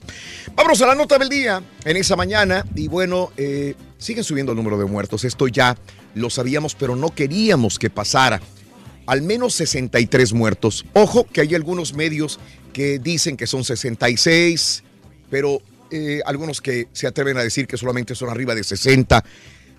Vámonos 0.54 0.82
a 0.82 0.86
la 0.86 0.94
nota 0.94 1.18
del 1.18 1.28
día 1.28 1.60
en 1.84 1.96
esa 1.96 2.14
mañana. 2.16 2.64
Y 2.74 2.88
bueno, 2.88 3.30
eh, 3.36 3.74
siguen 3.98 4.24
subiendo 4.24 4.52
el 4.52 4.56
número 4.56 4.78
de 4.78 4.86
muertos. 4.86 5.24
Esto 5.24 5.48
ya 5.48 5.76
lo 6.14 6.30
sabíamos, 6.30 6.74
pero 6.74 6.96
no 6.96 7.14
queríamos 7.14 7.78
que 7.78 7.90
pasara. 7.90 8.40
Al 9.06 9.20
menos 9.22 9.54
63 9.54 10.32
muertos. 10.32 10.84
Ojo 10.92 11.24
que 11.24 11.42
hay 11.42 11.54
algunos 11.54 11.94
medios 11.94 12.40
que 12.72 12.98
dicen 12.98 13.36
que 13.36 13.46
son 13.46 13.62
66, 13.64 14.82
pero 15.30 15.62
eh, 15.90 16.20
algunos 16.26 16.60
que 16.60 16.88
se 16.92 17.06
atreven 17.06 17.36
a 17.36 17.42
decir 17.42 17.66
que 17.66 17.76
solamente 17.76 18.14
son 18.14 18.28
arriba 18.30 18.54
de 18.54 18.64
60, 18.64 19.24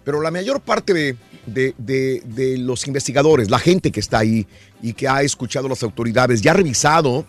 pero 0.04 0.22
la 0.22 0.32
mayor 0.32 0.62
parte 0.62 0.94
de, 0.94 1.16
de- 1.46 1.74
de- 1.78 2.22
de 2.26 2.58
los 2.58 2.88
investigadores, 2.88 3.50
la 3.50 3.60
gente 3.60 3.92
que 3.92 4.00
está 4.00 4.20
ahí 4.20 4.48
y 4.82 4.94
que 4.94 5.08
ha 5.08 5.22
escuchado 5.22 5.66
a 5.68 5.70
las 5.70 5.84
autoridades, 5.84 6.42
ya 6.42 6.52
ha 6.52 6.56
revisado 6.56 7.26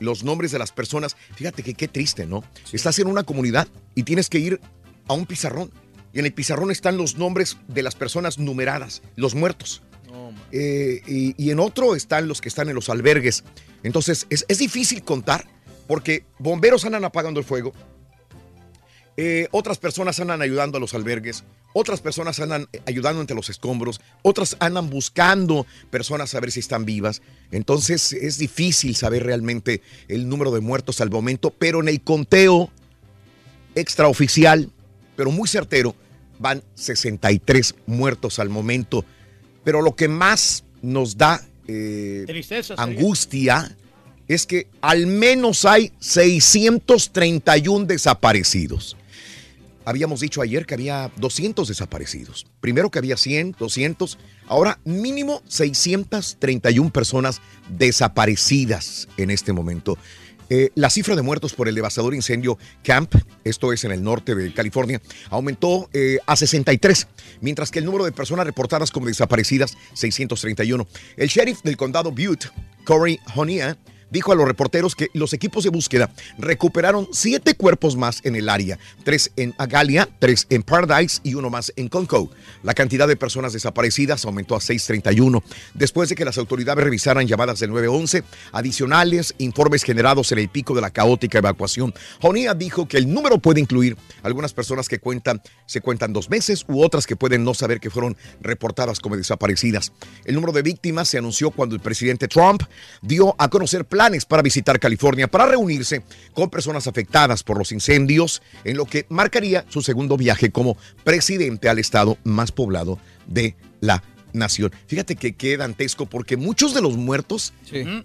los 0.00 0.24
nombres 0.24 0.50
de 0.52 0.58
las 0.58 0.72
personas, 0.72 1.16
fíjate 1.36 1.62
que 1.62 1.74
qué 1.74 1.88
triste, 1.88 2.26
¿no? 2.26 2.42
Estás 2.72 2.98
en 2.98 3.06
una 3.06 3.22
comunidad 3.22 3.68
y 3.94 4.02
tienes 4.02 4.28
que 4.28 4.38
ir 4.38 4.60
a 5.08 5.14
un 5.14 5.26
pizarrón 5.26 5.70
y 6.12 6.18
en 6.18 6.26
el 6.26 6.32
pizarrón 6.32 6.70
están 6.70 6.96
los 6.96 7.16
nombres 7.16 7.56
de 7.68 7.82
las 7.82 7.94
personas 7.94 8.38
numeradas, 8.38 9.02
los 9.16 9.34
muertos. 9.34 9.82
Eh, 10.50 11.00
y, 11.06 11.34
y 11.42 11.50
en 11.50 11.58
otro 11.60 11.94
están 11.96 12.28
los 12.28 12.40
que 12.42 12.48
están 12.48 12.68
en 12.68 12.74
los 12.74 12.88
albergues. 12.90 13.44
Entonces 13.82 14.26
es, 14.28 14.44
es 14.48 14.58
difícil 14.58 15.02
contar 15.02 15.46
porque 15.86 16.24
bomberos 16.38 16.84
andan 16.84 17.04
apagando 17.04 17.40
el 17.40 17.46
fuego, 17.46 17.72
eh, 19.16 19.48
otras 19.50 19.78
personas 19.78 20.18
andan 20.20 20.40
ayudando 20.40 20.78
a 20.78 20.80
los 20.80 20.94
albergues, 20.94 21.44
otras 21.74 22.00
personas 22.00 22.40
andan 22.40 22.66
ayudando 22.86 23.20
entre 23.20 23.36
los 23.36 23.50
escombros, 23.50 24.00
otras 24.22 24.56
andan 24.58 24.88
buscando 24.88 25.66
personas 25.90 26.34
a 26.34 26.40
ver 26.40 26.50
si 26.50 26.60
están 26.60 26.84
vivas. 26.84 27.20
Entonces 27.50 28.12
es 28.12 28.38
difícil 28.38 28.96
saber 28.96 29.24
realmente 29.24 29.82
el 30.08 30.28
número 30.28 30.50
de 30.50 30.60
muertos 30.60 31.00
al 31.00 31.10
momento, 31.10 31.50
pero 31.50 31.80
en 31.80 31.88
el 31.88 32.00
conteo 32.00 32.70
extraoficial, 33.74 34.70
pero 35.16 35.30
muy 35.30 35.48
certero, 35.48 35.94
van 36.38 36.62
63 36.74 37.74
muertos 37.86 38.38
al 38.38 38.48
momento. 38.48 39.04
Pero 39.62 39.82
lo 39.82 39.94
que 39.94 40.08
más 40.08 40.64
nos 40.80 41.16
da 41.16 41.40
eh, 41.68 42.24
Tristeza, 42.26 42.74
angustia 42.76 43.76
es 44.26 44.46
que 44.46 44.68
al 44.80 45.06
menos 45.06 45.64
hay 45.64 45.92
631 46.00 47.84
desaparecidos. 47.84 48.96
Habíamos 49.84 50.20
dicho 50.20 50.42
ayer 50.42 50.66
que 50.66 50.74
había 50.74 51.10
200 51.16 51.68
desaparecidos. 51.68 52.46
Primero 52.60 52.90
que 52.90 52.98
había 52.98 53.16
100, 53.16 53.56
200. 53.58 54.18
Ahora 54.46 54.78
mínimo 54.84 55.42
631 55.48 56.90
personas 56.90 57.40
desaparecidas 57.68 59.08
en 59.16 59.30
este 59.30 59.52
momento. 59.52 59.98
Eh, 60.54 60.70
la 60.74 60.90
cifra 60.90 61.16
de 61.16 61.22
muertos 61.22 61.54
por 61.54 61.66
el 61.66 61.74
devastador 61.74 62.14
incendio 62.14 62.58
Camp, 62.84 63.14
esto 63.42 63.72
es 63.72 63.84
en 63.84 63.92
el 63.92 64.02
norte 64.02 64.34
de 64.34 64.52
California, 64.52 65.00
aumentó 65.30 65.88
eh, 65.94 66.18
a 66.26 66.36
63, 66.36 67.08
mientras 67.40 67.70
que 67.70 67.78
el 67.78 67.86
número 67.86 68.04
de 68.04 68.12
personas 68.12 68.44
reportadas 68.44 68.90
como 68.90 69.06
desaparecidas, 69.06 69.78
631. 69.94 70.86
El 71.16 71.28
sheriff 71.28 71.62
del 71.62 71.78
condado 71.78 72.10
Butte, 72.10 72.50
Corey 72.84 73.18
Honia, 73.34 73.78
dijo 74.12 74.30
a 74.30 74.34
los 74.34 74.46
reporteros 74.46 74.94
que 74.94 75.08
los 75.14 75.32
equipos 75.32 75.64
de 75.64 75.70
búsqueda 75.70 76.10
recuperaron 76.38 77.08
siete 77.12 77.54
cuerpos 77.54 77.96
más 77.96 78.20
en 78.24 78.36
el 78.36 78.48
área, 78.48 78.78
tres 79.04 79.32
en 79.36 79.54
Agalia, 79.56 80.08
tres 80.18 80.46
en 80.50 80.62
Paradise 80.62 81.20
y 81.24 81.34
uno 81.34 81.48
más 81.48 81.72
en 81.76 81.88
Conco. 81.88 82.30
La 82.62 82.74
cantidad 82.74 83.08
de 83.08 83.16
personas 83.16 83.54
desaparecidas 83.54 84.24
aumentó 84.26 84.54
a 84.54 84.60
631 84.60 85.42
después 85.74 86.10
de 86.10 86.14
que 86.14 86.26
las 86.26 86.36
autoridades 86.36 86.84
revisaran 86.84 87.26
llamadas 87.26 87.58
del 87.58 87.70
911 87.70 88.22
adicionales, 88.52 89.34
informes 89.38 89.82
generados 89.82 90.30
en 90.32 90.38
el 90.38 90.50
pico 90.50 90.74
de 90.74 90.82
la 90.82 90.90
caótica 90.90 91.38
evacuación. 91.38 91.94
Jonia 92.20 92.52
dijo 92.52 92.86
que 92.86 92.98
el 92.98 93.12
número 93.12 93.38
puede 93.38 93.60
incluir 93.60 93.96
algunas 94.22 94.52
personas 94.52 94.88
que 94.88 94.98
cuentan, 94.98 95.40
se 95.64 95.80
cuentan 95.80 96.12
dos 96.12 96.28
meses 96.28 96.66
u 96.68 96.82
otras 96.82 97.06
que 97.06 97.16
pueden 97.16 97.44
no 97.44 97.54
saber 97.54 97.80
que 97.80 97.88
fueron 97.88 98.16
reportadas 98.42 99.00
como 99.00 99.16
desaparecidas. 99.16 99.92
El 100.26 100.34
número 100.34 100.52
de 100.52 100.60
víctimas 100.60 101.08
se 101.08 101.16
anunció 101.16 101.50
cuando 101.50 101.74
el 101.74 101.80
presidente 101.80 102.28
Trump 102.28 102.62
dio 103.00 103.34
a 103.38 103.48
conocer 103.48 103.86
planes 103.86 104.01
para 104.28 104.42
visitar 104.42 104.80
California 104.80 105.28
para 105.28 105.46
reunirse 105.46 106.02
con 106.34 106.50
personas 106.50 106.88
afectadas 106.88 107.44
por 107.44 107.56
los 107.56 107.70
incendios, 107.70 108.42
en 108.64 108.76
lo 108.76 108.84
que 108.84 109.06
marcaría 109.08 109.64
su 109.68 109.80
segundo 109.80 110.16
viaje 110.16 110.50
como 110.50 110.76
presidente 111.04 111.68
al 111.68 111.78
estado 111.78 112.18
más 112.24 112.50
poblado 112.50 112.98
de 113.28 113.54
la 113.80 114.02
nación. 114.32 114.72
Fíjate 114.88 115.14
que 115.14 115.34
qué 115.34 115.56
dantesco 115.56 116.06
porque 116.06 116.36
muchos 116.36 116.74
de 116.74 116.80
los 116.82 116.96
muertos 116.96 117.52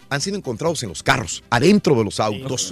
han 0.10 0.22
sido 0.22 0.38
encontrados 0.38 0.84
en 0.84 0.90
los 0.90 1.02
carros, 1.02 1.44
adentro 1.50 1.96
de 1.96 2.04
los 2.04 2.20
autos. 2.20 2.72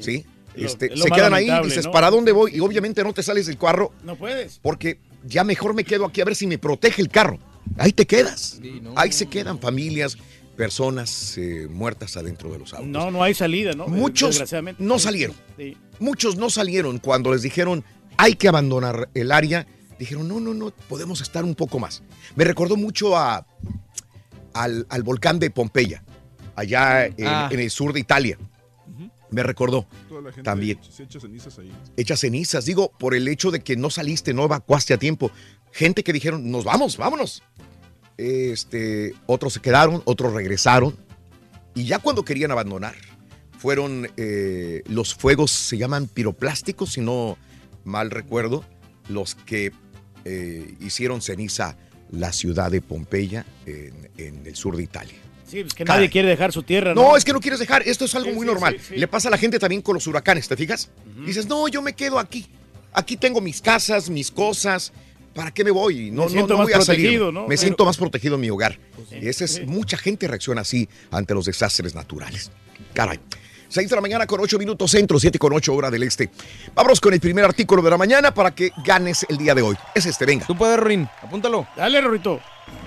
¿Sí? 0.00 0.24
Lo- 0.54 0.66
Este, 0.66 0.90
lo 0.90 1.04
se 1.04 1.10
quedan 1.10 1.34
ahí, 1.34 1.48
dices, 1.64 1.86
¿no? 1.86 1.92
¿para 1.92 2.08
dónde 2.10 2.30
voy? 2.32 2.54
Y 2.56 2.60
obviamente 2.60 3.02
no 3.02 3.12
te 3.12 3.22
sales 3.24 3.46
del 3.46 3.56
carro 3.58 3.92
No 4.04 4.14
puedes. 4.16 4.58
porque 4.62 4.98
ya 5.24 5.42
mejor 5.44 5.74
me 5.74 5.82
quedo 5.84 6.04
aquí 6.06 6.20
a 6.20 6.24
ver 6.24 6.36
si 6.36 6.46
me 6.46 6.58
protege 6.58 7.02
el 7.02 7.08
carro. 7.08 7.38
Ahí 7.78 7.92
te 7.92 8.06
quedas. 8.06 8.60
Ahí 8.96 9.12
se 9.12 9.26
quedan 9.26 9.58
familias, 9.60 10.16
personas 10.60 11.38
eh, 11.38 11.66
muertas 11.70 12.18
adentro 12.18 12.52
de 12.52 12.58
los 12.58 12.74
autos. 12.74 12.86
No, 12.88 13.10
no 13.10 13.22
hay 13.22 13.32
salida, 13.32 13.72
¿no? 13.72 13.86
Muchos 13.88 14.30
Desgraciadamente. 14.32 14.82
no 14.84 14.98
salieron. 14.98 15.34
Sí. 15.56 15.74
Muchos 16.00 16.36
no 16.36 16.50
salieron 16.50 16.98
cuando 16.98 17.32
les 17.32 17.40
dijeron 17.40 17.82
hay 18.18 18.34
que 18.34 18.46
abandonar 18.48 19.08
el 19.14 19.32
área. 19.32 19.66
Dijeron, 19.98 20.28
no, 20.28 20.38
no, 20.38 20.52
no, 20.52 20.70
podemos 20.88 21.22
estar 21.22 21.44
un 21.44 21.54
poco 21.54 21.78
más. 21.78 22.02
Me 22.36 22.44
recordó 22.44 22.76
mucho 22.76 23.16
a, 23.16 23.46
al, 24.52 24.86
al 24.90 25.02
volcán 25.02 25.38
de 25.38 25.50
Pompeya, 25.50 26.04
allá 26.56 27.06
en, 27.06 27.26
Ah. 27.26 27.48
en 27.50 27.58
el 27.60 27.70
sur 27.70 27.94
de 27.94 28.00
Italia. 28.00 28.36
Me 29.30 29.42
recordó 29.42 29.86
Toda 30.08 30.20
la 30.22 30.30
gente 30.32 30.42
también. 30.42 30.78
se 30.90 31.04
echa 31.04 31.20
cenizas 31.20 31.58
ahí. 31.58 31.70
Echa 31.96 32.16
cenizas, 32.16 32.64
digo, 32.66 32.90
por 32.98 33.14
el 33.14 33.28
hecho 33.28 33.50
de 33.50 33.60
que 33.60 33.76
no 33.76 33.88
saliste, 33.88 34.34
no 34.34 34.44
evacuaste 34.44 34.92
a 34.92 34.98
tiempo. 34.98 35.30
Gente 35.72 36.02
que 36.02 36.12
dijeron, 36.12 36.50
nos 36.50 36.64
vamos, 36.64 36.96
vámonos. 36.98 37.42
Este, 38.20 39.14
otros 39.26 39.54
se 39.54 39.60
quedaron, 39.60 40.02
otros 40.04 40.32
regresaron. 40.34 40.94
Y 41.74 41.84
ya 41.86 41.98
cuando 41.98 42.24
querían 42.24 42.50
abandonar, 42.50 42.94
fueron 43.58 44.08
eh, 44.16 44.82
los 44.86 45.14
fuegos, 45.14 45.50
se 45.50 45.78
llaman 45.78 46.06
piroplásticos, 46.06 46.92
si 46.92 47.00
no 47.00 47.38
mal 47.84 48.10
recuerdo, 48.10 48.64
los 49.08 49.34
que 49.34 49.72
eh, 50.24 50.74
hicieron 50.80 51.22
ceniza 51.22 51.76
la 52.10 52.32
ciudad 52.32 52.70
de 52.70 52.82
Pompeya 52.82 53.46
en, 53.66 54.10
en 54.18 54.46
el 54.46 54.54
sur 54.56 54.76
de 54.76 54.82
Italia. 54.82 55.14
Sí, 55.46 55.62
pues 55.62 55.74
que 55.74 55.84
Caray. 55.84 56.00
nadie 56.00 56.10
quiere 56.10 56.28
dejar 56.28 56.52
su 56.52 56.62
tierra, 56.62 56.94
¿no? 56.94 57.02
No, 57.02 57.16
es 57.16 57.24
que 57.24 57.32
no 57.32 57.40
quieres 57.40 57.58
dejar. 57.58 57.82
Esto 57.86 58.04
es 58.04 58.14
algo 58.14 58.28
Sí, 58.30 58.34
muy 58.36 58.46
sí, 58.46 58.52
normal. 58.52 58.76
sí. 58.86 58.96
Le 58.96 59.08
pasa 59.08 59.28
a 59.28 59.30
la 59.30 59.38
gente 59.38 59.58
también 59.58 59.80
con 59.82 59.94
los 59.94 60.06
huracanes, 60.06 60.46
¿te 60.46 60.56
fijas? 60.56 60.90
Dices, 61.24 61.46
no, 61.46 61.66
yo 61.68 61.80
me 61.82 61.94
quedo 61.94 62.18
aquí. 62.18 62.46
Aquí 62.92 63.16
tengo 63.16 63.40
mis 63.40 63.60
casas, 63.60 64.10
mis 64.10 64.30
cosas. 64.30 64.92
¿Para 65.40 65.52
qué 65.52 65.64
me 65.64 65.70
voy? 65.70 66.10
No, 66.10 66.24
Me 66.24 66.30
siento 66.30 66.52
no 66.52 66.58
más 66.58 66.66
voy 66.66 66.72
a 66.74 66.80
salir. 66.82 67.00
protegido, 67.06 67.32
¿no? 67.32 67.42
Me 67.42 67.48
Pero- 67.48 67.60
siento 67.62 67.84
más 67.86 67.96
protegido 67.96 68.34
en 68.34 68.40
mi 68.42 68.50
hogar. 68.50 68.78
y 69.10 69.26
esa 69.26 69.44
es, 69.46 69.66
mucha 69.66 69.96
gente 69.96 70.28
reacciona 70.28 70.60
así 70.60 70.86
ante 71.10 71.32
los 71.34 71.46
desastres 71.46 71.94
naturales. 71.94 72.50
Caray. 72.92 73.18
6 73.68 73.88
de 73.88 73.94
la 73.96 74.02
mañana 74.02 74.26
con 74.26 74.40
8 74.40 74.58
minutos 74.58 74.90
centro, 74.90 75.18
7 75.18 75.38
con 75.38 75.52
8 75.52 75.72
hora 75.72 75.90
del 75.90 76.02
este. 76.02 76.28
Vámonos 76.74 77.00
con 77.00 77.14
el 77.14 77.20
primer 77.20 77.44
artículo 77.44 77.80
de 77.82 77.88
la 77.90 77.96
mañana 77.96 78.34
para 78.34 78.52
que 78.54 78.70
ganes 78.84 79.24
el 79.28 79.38
día 79.38 79.54
de 79.54 79.62
hoy. 79.62 79.76
Es 79.94 80.06
este, 80.06 80.26
venga. 80.26 80.44
Tú 80.46 80.56
puedes, 80.56 80.78
Rin. 80.80 81.08
Apúntalo. 81.22 81.66
Dale, 81.76 82.00
Rorito. 82.00 82.40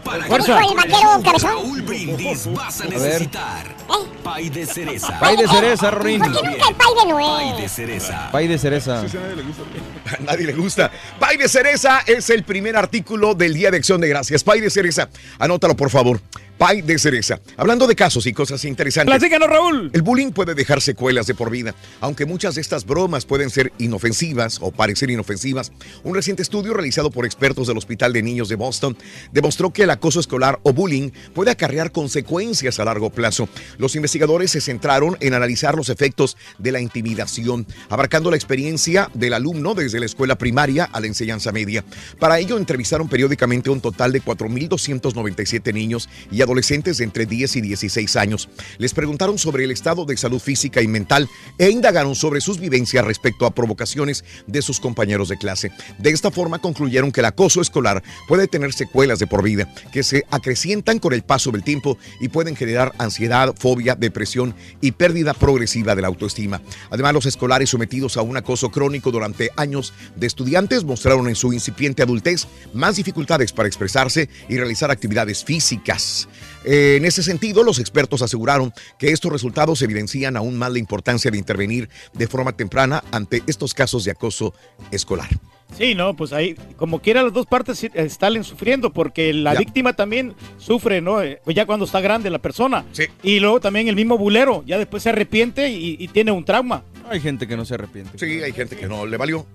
Dijo 0.03 0.35
el 0.35 0.75
vaquero 0.75 1.21
cabezón. 1.23 1.51
Raúl 1.51 1.81
Brindis 1.81 2.53
vas 2.53 2.81
a 2.81 2.83
ver. 2.85 2.93
necesitar 2.93 3.83
pay 4.23 4.49
de 4.49 4.65
cereza. 4.65 5.19
Pay 5.19 5.37
de 5.37 5.47
cereza, 5.47 5.91
Rin. 5.91 6.19
¿Por 6.19 6.31
qué 6.31 6.47
nunca 6.47 6.69
el 6.69 6.75
pay 6.75 6.87
de 6.99 7.11
nuez? 7.11 7.27
Pay 7.27 7.61
de 7.61 7.69
cereza. 7.69 8.31
Pay 8.31 8.47
de 8.47 8.57
cereza. 8.57 9.01
A 9.01 10.21
nadie 10.21 10.47
le 10.47 10.53
gusta. 10.53 10.91
Pay 11.19 11.37
de 11.37 11.47
cereza 11.47 12.01
es 12.05 12.29
el 12.29 12.43
primer 12.43 12.75
artículo 12.75 13.35
del 13.35 13.53
Día 13.53 13.71
de 13.71 13.77
Acción 13.77 14.01
de 14.01 14.07
Gracias. 14.07 14.43
Pay 14.43 14.61
de 14.61 14.69
cereza. 14.69 15.09
Anótalo, 15.39 15.75
por 15.75 15.89
favor. 15.89 16.21
Pay 16.57 16.81
de 16.81 16.97
cereza. 16.97 17.39
Hablando 17.57 17.87
de 17.87 17.95
casos 17.95 18.25
y 18.27 18.33
cosas 18.33 18.63
interesantes. 18.63 19.13
Platícanos, 19.13 19.49
Raúl. 19.49 19.91
El 19.93 20.01
bullying 20.01 20.31
puede 20.31 20.55
dejar 20.55 20.81
secuelas 20.81 21.27
de 21.27 21.35
por 21.35 21.49
vida, 21.49 21.75
aunque 21.99 22.25
muchas 22.25 22.55
de 22.55 22.61
estas 22.61 22.85
bromas 22.85 23.25
pueden 23.25 23.49
ser 23.49 23.73
inofensivas 23.77 24.59
o 24.61 24.71
parecer 24.71 25.09
inofensivas. 25.09 25.71
Un 26.03 26.15
reciente 26.15 26.43
estudio 26.43 26.73
realizado 26.73 27.11
por 27.11 27.25
expertos 27.25 27.67
del 27.67 27.77
Hospital 27.77 28.13
de 28.13 28.23
Niños 28.23 28.47
de 28.47 28.55
Boston 28.55 28.97
demostró 29.31 29.73
que 29.73 29.83
el 29.83 29.89
acoso 29.89 30.19
escolar 30.19 30.59
o 30.63 30.71
bullying 30.71 31.11
puede 31.33 31.51
acarrear 31.51 31.91
consecuencias 31.91 32.79
a 32.79 32.85
largo 32.85 33.09
plazo. 33.09 33.49
Los 33.77 33.95
investigadores 33.95 34.13
investigadores 34.13 34.51
se 34.51 34.61
centraron 34.61 35.17
en 35.21 35.33
analizar 35.33 35.75
los 35.75 35.89
efectos 35.89 36.37
de 36.59 36.71
la 36.71 36.79
intimidación, 36.79 37.65
abarcando 37.89 38.29
la 38.29 38.37
experiencia 38.37 39.09
del 39.15 39.33
alumno 39.33 39.73
desde 39.73 39.99
la 39.99 40.05
escuela 40.05 40.37
primaria 40.37 40.85
a 40.85 40.99
la 40.99 41.07
enseñanza 41.07 41.51
media. 41.51 41.83
Para 42.19 42.37
ello, 42.37 42.59
entrevistaron 42.59 43.09
periódicamente 43.09 43.71
un 43.71 43.81
total 43.81 44.11
de 44.11 44.21
4.297 44.21 45.73
niños 45.73 46.09
y 46.29 46.42
adolescentes 46.43 46.97
de 46.97 47.03
entre 47.03 47.25
10 47.25 47.57
y 47.57 47.61
16 47.61 48.15
años. 48.15 48.49
Les 48.77 48.93
preguntaron 48.93 49.37
sobre 49.37 49.63
el 49.63 49.71
estado 49.71 50.05
de 50.05 50.17
salud 50.17 50.39
física 50.39 50.81
y 50.81 50.87
mental 50.87 51.27
e 51.57 51.69
indagaron 51.69 52.15
sobre 52.15 52.41
sus 52.41 52.59
vivencias 52.59 53.05
respecto 53.05 53.45
a 53.45 53.51
provocaciones 53.51 54.23
de 54.47 54.61
sus 54.61 54.79
compañeros 54.79 55.29
de 55.29 55.37
clase. 55.37 55.71
De 55.97 56.11
esta 56.11 56.31
forma 56.31 56.59
concluyeron 56.59 57.11
que 57.11 57.21
el 57.21 57.25
acoso 57.25 57.61
escolar 57.61 58.03
puede 58.27 58.47
tener 58.47 58.73
secuelas 58.73 59.19
de 59.19 59.27
por 59.27 59.43
vida 59.43 59.73
que 59.91 60.03
se 60.03 60.25
acrecientan 60.31 60.99
con 60.99 61.13
el 61.13 61.23
paso 61.23 61.51
del 61.51 61.63
tiempo 61.63 61.97
y 62.19 62.29
pueden 62.29 62.55
generar 62.55 62.93
ansiedad, 62.97 63.53
fobia, 63.57 63.95
depresión 63.95 64.55
y 64.81 64.91
pérdida 64.91 65.33
progresiva 65.33 65.95
de 65.95 66.01
la 66.01 66.07
autoestima. 66.07 66.61
Además, 66.89 67.13
los 67.13 67.25
escolares 67.25 67.69
sometidos 67.69 68.17
a 68.17 68.21
un 68.21 68.37
acoso 68.37 68.69
crónico 68.69 69.11
durante 69.11 69.49
años 69.57 69.93
de 70.15 70.27
estudiantes 70.27 70.83
mostraron 70.83 71.27
en 71.27 71.35
su 71.35 71.53
incipiente 71.53 72.03
adultez 72.03 72.47
más 72.73 72.95
dificultades 72.95 73.51
para 73.51 73.67
expresarse 73.67 74.29
y 74.49 74.57
realizar 74.57 74.91
actividades 74.91 75.43
físicas. 75.43 76.27
Eh, 76.65 76.95
En 76.97 77.05
ese 77.05 77.23
sentido, 77.23 77.63
los 77.63 77.79
expertos 77.79 78.21
aseguraron 78.21 78.71
que 78.99 79.09
estos 79.11 79.31
resultados 79.31 79.81
evidencian 79.81 80.37
aún 80.37 80.57
más 80.57 80.71
la 80.71 80.79
importancia 80.79 81.29
de 81.31 81.37
intervenir 81.37 81.89
de 82.13 82.27
forma 82.27 82.51
temprana 82.53 83.03
ante 83.11 83.43
estos 83.47 83.73
casos 83.73 84.03
de 84.05 84.11
acoso 84.11 84.53
escolar. 84.91 85.29
Sí, 85.77 85.95
no, 85.95 86.15
pues 86.15 86.33
ahí, 86.33 86.55
como 86.77 86.99
quiera, 87.01 87.23
las 87.23 87.33
dos 87.33 87.47
partes 87.47 87.79
sí, 87.79 87.89
eh, 87.95 88.07
salen 88.07 88.43
sufriendo 88.43 88.93
porque 88.93 89.33
la 89.33 89.53
Ya. 89.53 89.59
víctima 89.59 89.93
también 89.93 90.35
sufre, 90.59 91.01
¿no? 91.01 91.21
Eh, 91.23 91.41
Pues 91.43 91.55
ya 91.55 91.65
cuando 91.65 91.85
está 91.85 91.99
grande 91.99 92.29
la 92.29 92.37
persona. 92.39 92.85
Y 93.23 93.39
luego 93.39 93.59
también 93.59 93.87
el 93.87 93.95
mismo 93.95 94.17
bulero, 94.19 94.63
ya 94.67 94.77
después 94.77 95.01
se 95.01 95.09
arrepiente 95.09 95.69
y, 95.69 95.95
y 95.99 96.07
tiene 96.09 96.31
un 96.31 96.45
trauma. 96.45 96.83
Hay 97.09 97.19
gente 97.21 97.47
que 97.47 97.57
no 97.57 97.65
se 97.65 97.73
arrepiente. 97.73 98.17
Sí, 98.19 98.43
hay 98.43 98.51
gente 98.53 98.75
que 98.77 98.87
no 98.87 99.05
le 99.07 99.17
valió. 99.17 99.47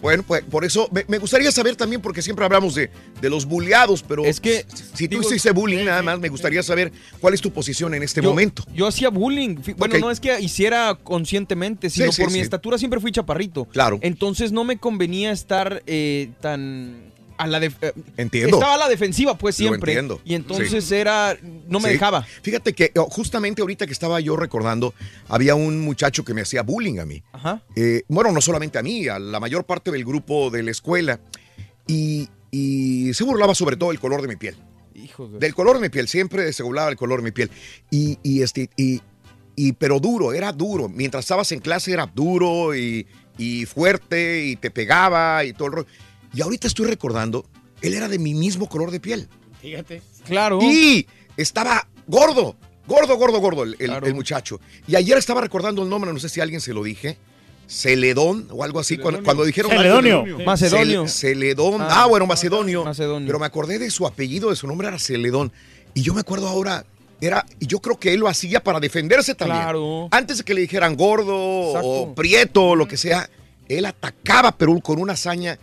Bueno, 0.00 0.22
pues 0.26 0.42
por 0.44 0.64
eso 0.64 0.88
me, 0.92 1.04
me 1.08 1.18
gustaría 1.18 1.50
saber 1.52 1.76
también, 1.76 2.00
porque 2.00 2.22
siempre 2.22 2.44
hablamos 2.44 2.74
de, 2.74 2.90
de 3.20 3.30
los 3.30 3.44
bulleados, 3.46 4.02
pero 4.02 4.24
es 4.24 4.40
que 4.40 4.64
si 4.94 5.08
tú 5.08 5.18
digo- 5.18 5.28
hiciste 5.28 5.50
bullying 5.52 5.84
nada 5.84 6.02
más, 6.02 6.18
me 6.20 6.28
gustaría 6.28 6.62
saber 6.62 6.90
cuál 7.20 7.34
es 7.34 7.40
tu 7.40 7.50
posición 7.52 7.94
en 7.94 8.02
este 8.02 8.22
Yo- 8.22 8.30
momento. 8.30 8.64
Yo 8.74 8.86
hacía 8.86 9.10
bullying. 9.10 9.56
Bueno, 9.76 9.98
no 9.98 10.10
es 10.10 10.20
que 10.20 10.40
hiciera 10.40 10.96
conscientemente, 11.02 11.90
sino 11.90 12.06
Sí, 12.06 12.16
sí, 12.16 12.22
por 12.22 12.32
mi 12.32 12.40
estatura 12.40 12.78
siempre 12.78 12.98
fui 13.00 13.12
chaparrito. 13.12 13.66
Claro. 13.66 13.98
Entonces 14.02 14.52
no 14.52 14.64
me 14.64 14.78
convenía 14.78 15.32
estar 15.32 15.82
eh, 15.86 16.30
tan 16.40 17.09
a 17.42 17.46
la 17.46 17.60
def- 17.60 17.82
eh, 17.82 17.92
Entiendo. 18.16 18.56
Estaba 18.56 18.74
a 18.74 18.78
la 18.78 18.88
defensiva, 18.88 19.36
pues 19.36 19.58
Lo 19.60 19.68
siempre. 19.68 19.92
entiendo. 19.92 20.20
Y 20.24 20.34
entonces 20.34 20.84
Sí. 20.84 20.94
era 20.94 21.36
no 21.68 21.80
me 21.80 21.88
Sí. 21.88 21.94
dejaba. 21.94 22.22
Fíjate 22.22 22.72
que 22.74 22.92
oh, 22.96 23.04
justamente 23.10 23.62
ahorita 23.62 23.86
que 23.86 23.92
estaba 23.92 24.20
yo 24.20 24.36
recordando, 24.36 24.94
había 25.28 25.54
un 25.54 25.80
muchacho 25.80 26.24
que 26.24 26.34
me 26.34 26.42
hacía 26.42 26.62
bullying 26.62 26.98
a 26.98 27.06
mí. 27.06 27.22
Ajá. 27.32 27.62
Eh, 27.76 28.02
bueno, 28.08 28.30
no 28.32 28.40
solamente 28.40 28.78
a 28.78 28.82
mí, 28.82 29.08
a 29.08 29.18
la 29.18 29.40
mayor 29.40 29.64
parte 29.64 29.90
del 29.90 30.04
grupo 30.04 30.50
de 30.50 30.62
la 30.62 30.70
escuela. 30.70 31.20
Y, 31.86 32.28
y 32.50 33.12
se 33.14 33.24
burlaba 33.24 33.54
sobre 33.54 33.76
todo 33.76 33.90
del 33.90 33.98
color 34.00 34.22
de 34.22 34.28
mi 34.28 34.36
piel. 34.36 34.56
Hijos 34.94 35.32
de- 35.32 35.38
Del 35.38 35.54
color 35.54 35.76
de 35.76 35.82
mi 35.82 35.88
piel, 35.88 36.08
siempre 36.08 36.52
se 36.52 36.62
burlaba 36.62 36.88
del 36.88 36.96
color 36.96 37.20
de 37.20 37.24
mi 37.24 37.30
piel. 37.32 37.50
Y, 37.90 38.18
y 38.22 38.42
este, 38.42 38.70
y, 38.76 39.00
y- 39.56 39.72
pero 39.72 39.98
duro, 39.98 40.32
era 40.32 40.52
duro. 40.52 40.88
Mientras 40.88 41.24
estabas 41.24 41.50
en 41.52 41.60
clase 41.60 41.92
era 41.92 42.06
duro 42.06 42.76
y, 42.76 43.06
y 43.38 43.64
fuerte 43.66 44.44
y 44.44 44.56
te 44.56 44.70
pegaba 44.70 45.44
y 45.44 45.52
todo 45.52 45.68
el 45.68 45.72
rollo. 45.74 45.88
Y 46.34 46.40
ahorita 46.42 46.66
estoy 46.68 46.86
recordando, 46.86 47.44
él 47.82 47.94
era 47.94 48.08
de 48.08 48.18
mi 48.18 48.34
mismo 48.34 48.68
color 48.68 48.90
de 48.90 49.00
piel. 49.00 49.28
Fíjate. 49.60 50.02
Claro. 50.26 50.58
Y 50.62 51.06
estaba 51.36 51.86
gordo, 52.06 52.56
gordo, 52.86 53.16
gordo, 53.16 53.38
gordo 53.40 53.62
el, 53.64 53.76
el- 53.78 53.90
el 54.04 54.14
muchacho. 54.14 54.60
Y 54.86 54.96
ayer 54.96 55.16
estaba 55.18 55.40
recordando 55.40 55.82
el 55.82 55.88
nombre, 55.88 56.12
no 56.12 56.18
sé 56.18 56.28
si 56.28 56.40
alguien 56.40 56.60
se 56.60 56.72
lo 56.72 56.82
dije. 56.82 57.18
Celedón 57.66 58.48
o 58.50 58.64
algo 58.64 58.80
así. 58.80 58.98
Cuando, 58.98 59.22
cuando 59.22 59.44
dijeron 59.44 59.70
Celedonio. 59.70 60.24
Cel- 60.24 60.44
Macedonio. 60.44 61.06
Celedón. 61.08 61.80
Ah. 61.82 62.02
Ah, 62.02 62.06
bueno, 62.06 62.26
Macedonio. 62.26 62.84
Pero 63.26 63.38
me 63.38 63.46
acordé 63.46 63.78
de 63.78 63.90
su 63.90 64.06
apellido, 64.06 64.50
de 64.50 64.56
su 64.56 64.66
nombre 64.66 64.88
era 64.88 64.98
Celedón. 64.98 65.52
Y 65.94 66.02
yo 66.02 66.12
me 66.12 66.20
acuerdo 66.20 66.48
ahora, 66.48 66.84
era, 67.20 67.46
y 67.60 67.66
yo 67.66 67.78
creo 67.80 67.98
que 67.98 68.12
él 68.12 68.20
lo 68.20 68.28
hacía 68.28 68.62
para 68.62 68.80
defenderse 68.80 69.34
también. 69.36 69.62
Claro. 69.62 70.08
Antes 70.10 70.38
de 70.38 70.44
que 70.44 70.54
le 70.54 70.62
dijeran 70.62 70.96
gordo 70.96 71.36
o 71.36 72.14
prieto 72.14 72.70
o 72.70 72.76
lo 72.76 72.88
que 72.88 72.96
sea, 72.96 73.30
él 73.68 73.84
atacaba, 73.86 74.50
pero 74.56 74.76
con 74.80 75.00
una 75.00 75.12
hazaña 75.12 75.56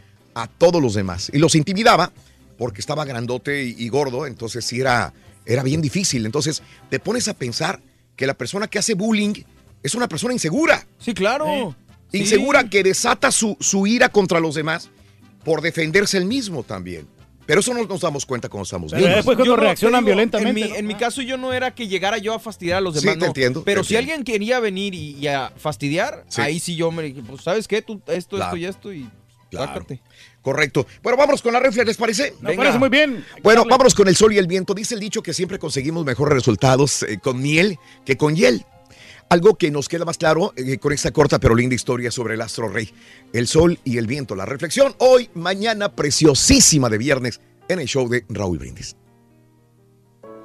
a 0.44 0.48
todos 0.48 0.82
los 0.82 0.94
demás. 0.94 1.30
Y 1.34 1.38
los 1.40 1.56
intimidaba 1.56 2.12
porque 2.58 2.82
estaba 2.82 3.06
grandote 3.06 3.64
y, 3.64 3.76
y 3.78 3.90
gordo, 3.90 4.26
entonces 4.26 4.66
sí 4.66 4.80
era, 4.80 5.14
era 5.46 5.64
bien 5.64 5.82
difícil. 5.82 6.26
Entonces 6.26 6.62
te 6.90 7.00
pones 7.00 7.28
a 7.28 7.34
pensar 7.34 7.82
que 8.16 8.26
la 8.28 8.34
persona 8.34 8.68
que 8.68 8.80
hace 8.80 8.94
bullying 8.94 9.34
es 9.84 9.96
una 9.96 10.08
persona 10.08 10.34
insegura. 10.34 10.86
Sí, 11.00 11.14
claro. 11.14 11.76
Sí. 12.12 12.20
Insegura 12.20 12.70
que 12.70 12.84
desata 12.84 13.32
su, 13.32 13.58
su 13.60 13.86
ira 13.86 14.10
contra 14.10 14.40
los 14.40 14.56
demás 14.56 14.90
por 15.44 15.62
defenderse 15.62 16.18
él 16.18 16.26
mismo 16.26 16.64
también. 16.64 17.08
Pero 17.46 17.62
eso 17.62 17.74
no 17.74 17.86
nos 17.86 18.02
damos 18.02 18.26
cuenta 18.26 18.50
cuando 18.50 18.64
estamos 18.64 18.92
Pero 18.92 19.04
niños. 19.04 19.16
después 19.18 19.38
cuando 19.38 19.54
Yo 19.56 19.62
reaccionan 19.62 20.04
te 20.04 20.12
digo, 20.12 20.16
violentamente, 20.18 20.50
En 20.62 20.66
mi, 20.68 20.70
¿no? 20.70 20.76
en 20.76 20.88
mi 20.88 20.96
caso, 20.96 21.22
yo 21.22 21.38
no 21.38 21.54
era 21.54 21.74
que 21.74 21.88
llegara 21.88 22.18
yo 22.18 22.34
a 22.34 22.40
fastidiar 22.40 22.80
a 22.80 22.82
los 22.82 22.96
Sí, 22.96 23.02
demás. 23.02 23.16
te 23.16 23.20
no. 23.22 23.26
entiendo, 23.28 23.64
Pero 23.64 23.82
te 23.84 23.88
si 23.88 23.96
entiendo. 23.96 24.14
alguien 24.14 24.26
quería 24.26 24.60
venir 24.60 24.94
y, 24.94 25.12
y 25.18 25.28
a 25.28 25.54
fastidiar, 25.56 26.26
Sí. 26.28 26.42
ahí 26.42 26.60
sí 26.60 26.76
yo 26.76 26.92
me 26.92 27.04
dije, 27.04 27.22
pues, 27.26 27.44
¿sabes 27.44 27.68
qué? 27.68 27.82
Tú 27.82 28.02
esto, 28.08 28.36
Claro. 28.36 28.56
esto 28.56 28.58
y 28.58 28.66
esto 28.66 28.94
y 28.94 29.10
Claro. 29.50 29.86
Correcto. 30.48 30.88
Bueno, 31.04 31.18
vámonos 31.18 31.42
con 31.42 31.52
la 31.52 31.60
reflex, 31.60 31.86
¿les 31.86 31.98
parece? 31.98 32.34
Me 32.40 32.56
parece 32.56 32.80
muy 32.80 32.88
bien. 32.88 33.26
Bueno, 33.44 33.66
vámonos 33.70 33.94
con 33.94 34.08
el 34.08 34.16
sol 34.16 34.32
y 34.32 34.38
el 34.38 34.48
viento. 34.48 34.74
Dice 34.74 34.94
el 34.94 35.02
dicho 35.02 35.22
que 35.22 35.34
siempre 35.34 35.60
conseguimos 35.60 36.06
mejores 36.06 36.36
resultados 36.36 37.04
eh, 37.04 37.20
con 37.22 37.42
miel 37.42 37.78
que 38.06 38.16
con 38.16 38.34
hiel. 38.34 38.66
Algo 39.28 39.58
que 39.58 39.72
nos 39.72 39.90
queda 39.90 40.06
más 40.06 40.18
claro 40.18 40.54
eh, 40.56 40.78
con 40.78 40.94
esta 40.94 41.12
corta 41.12 41.38
pero 41.38 41.54
linda 41.54 41.76
historia 41.76 42.12
sobre 42.12 42.36
el 42.36 42.42
astro 42.42 42.70
rey, 42.70 42.90
el 43.34 43.46
sol 43.46 43.78
y 43.84 43.98
el 43.98 44.08
viento. 44.08 44.38
La 44.38 44.46
reflexión 44.46 44.96
hoy, 45.00 45.30
mañana, 45.34 45.94
preciosísima 45.94 46.88
de 46.88 46.98
viernes 46.98 47.42
en 47.68 47.82
el 47.82 47.88
show 47.88 48.08
de 48.08 48.24
Raúl 48.30 48.58
Brindis. 48.58 48.96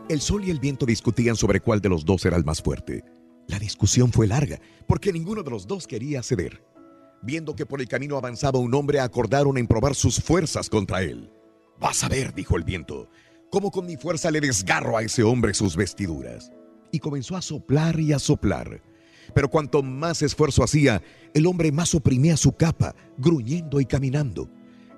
El 0.09 0.21
sol 0.21 0.45
y 0.45 0.51
el 0.51 0.59
viento 0.59 0.85
discutían 0.85 1.37
sobre 1.37 1.61
cuál 1.61 1.81
de 1.81 1.91
los 1.91 2.05
dos 2.05 2.25
era 2.25 2.37
el 2.37 2.45
más 2.45 2.61
fuerte. 2.61 3.05
La 3.47 3.61
discusión 3.61 4.11
fue 4.11 4.27
larga 4.27 4.59
porque 4.89 5.13
ninguno 5.13 5.45
de 5.45 5.51
los 5.53 5.69
dos 5.69 5.87
quería 5.87 6.25
ceder. 6.25 6.72
Viendo 7.23 7.55
que 7.55 7.67
por 7.67 7.81
el 7.81 7.87
camino 7.87 8.17
avanzaba 8.17 8.59
un 8.59 8.75
hombre, 8.75 8.99
acordaron 8.99 9.57
en 9.57 9.69
probar 9.69 9.95
sus 9.95 10.21
fuerzas 10.21 10.69
contra 10.69 11.03
él. 11.03 11.31
Vas 11.79 12.03
a 12.03 12.09
ver, 12.09 12.35
dijo 12.35 12.57
el 12.57 12.65
viento, 12.65 13.09
cómo 13.49 13.71
con 13.71 13.87
mi 13.87 13.97
fuerza 13.97 14.31
le 14.33 14.41
desgarro 14.41 14.97
a 14.97 15.03
ese 15.03 15.23
hombre 15.23 15.55
sus 15.55 15.77
vestiduras. 15.77 16.51
Y 16.91 16.99
comenzó 16.99 17.37
a 17.37 17.43
soplar 17.43 18.01
y 18.01 18.13
a 18.13 18.19
soplar. 18.19 18.83
Pero 19.35 19.49
cuanto 19.49 19.85
más 19.85 20.21
esfuerzo 20.23 20.65
hacía, 20.65 21.01
el 21.33 21.47
hombre 21.47 21.71
más 21.71 21.95
oprimía 21.95 22.37
su 22.37 22.53
capa, 22.53 22.95
gruñendo 23.17 23.81
y 23.81 23.87
caminando. 23.87 24.51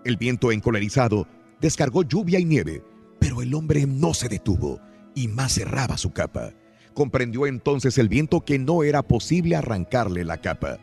El 0.04 0.16
viento 0.16 0.50
encolerizado 0.50 1.28
descargó 1.60 2.02
lluvia 2.04 2.38
y 2.38 2.46
nieve, 2.46 2.82
pero 3.20 3.42
el 3.42 3.54
hombre 3.54 3.86
no 3.86 4.14
se 4.14 4.28
detuvo 4.28 4.80
y 5.14 5.28
más 5.28 5.54
cerraba 5.54 5.98
su 5.98 6.12
capa. 6.12 6.52
Comprendió 6.94 7.46
entonces 7.46 7.98
el 7.98 8.08
viento 8.08 8.40
que 8.40 8.58
no 8.58 8.82
era 8.82 9.02
posible 9.02 9.56
arrancarle 9.56 10.24
la 10.24 10.40
capa. 10.40 10.78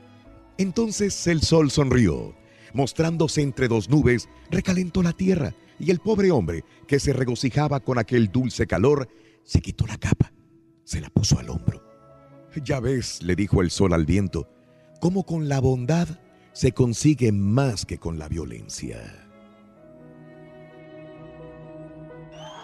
Entonces 0.62 1.26
el 1.26 1.42
sol 1.42 1.72
sonrió. 1.72 2.36
Mostrándose 2.76 3.42
entre 3.42 3.68
dos 3.68 3.90
nubes, 3.90 4.30
recalentó 4.52 5.02
la 5.02 5.12
tierra 5.12 5.56
y 5.80 5.90
el 5.90 5.98
pobre 5.98 6.30
hombre, 6.30 6.64
que 6.88 7.00
se 7.00 7.14
regocijaba 7.14 7.80
con 7.80 7.98
aquel 7.98 8.32
dulce 8.32 8.68
calor, 8.68 9.10
se 9.44 9.60
quitó 9.60 9.88
la 9.88 9.98
capa, 9.98 10.32
se 10.84 11.02
la 11.02 11.10
puso 11.10 11.40
al 11.40 11.50
hombro. 11.50 11.82
Ya 12.64 12.80
ves, 12.80 13.24
le 13.24 13.36
dijo 13.36 13.64
el 13.64 13.72
sol 13.72 13.92
al 13.92 14.06
viento, 14.06 14.48
cómo 15.00 15.26
con 15.26 15.50
la 15.50 15.60
bondad 15.60 16.08
se 16.54 16.74
consigue 16.74 17.32
más 17.32 17.84
que 17.84 17.98
con 17.98 18.20
la 18.20 18.28
violencia. 18.28 19.21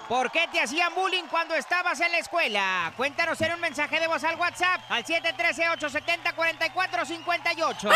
¿Por 0.07 0.31
qué 0.31 0.47
te 0.49 0.61
hacían 0.61 0.95
bullying 0.95 1.25
cuando 1.29 1.53
estabas 1.53 1.99
en 1.99 2.09
la 2.13 2.19
escuela? 2.19 2.93
Cuéntanos 2.95 3.41
en 3.41 3.51
un 3.53 3.59
mensaje 3.59 3.99
de 3.99 4.07
voz 4.07 4.23
al 4.23 4.37
WhatsApp 4.37 4.79
al 4.87 5.03
713-870-4458. 5.03 7.91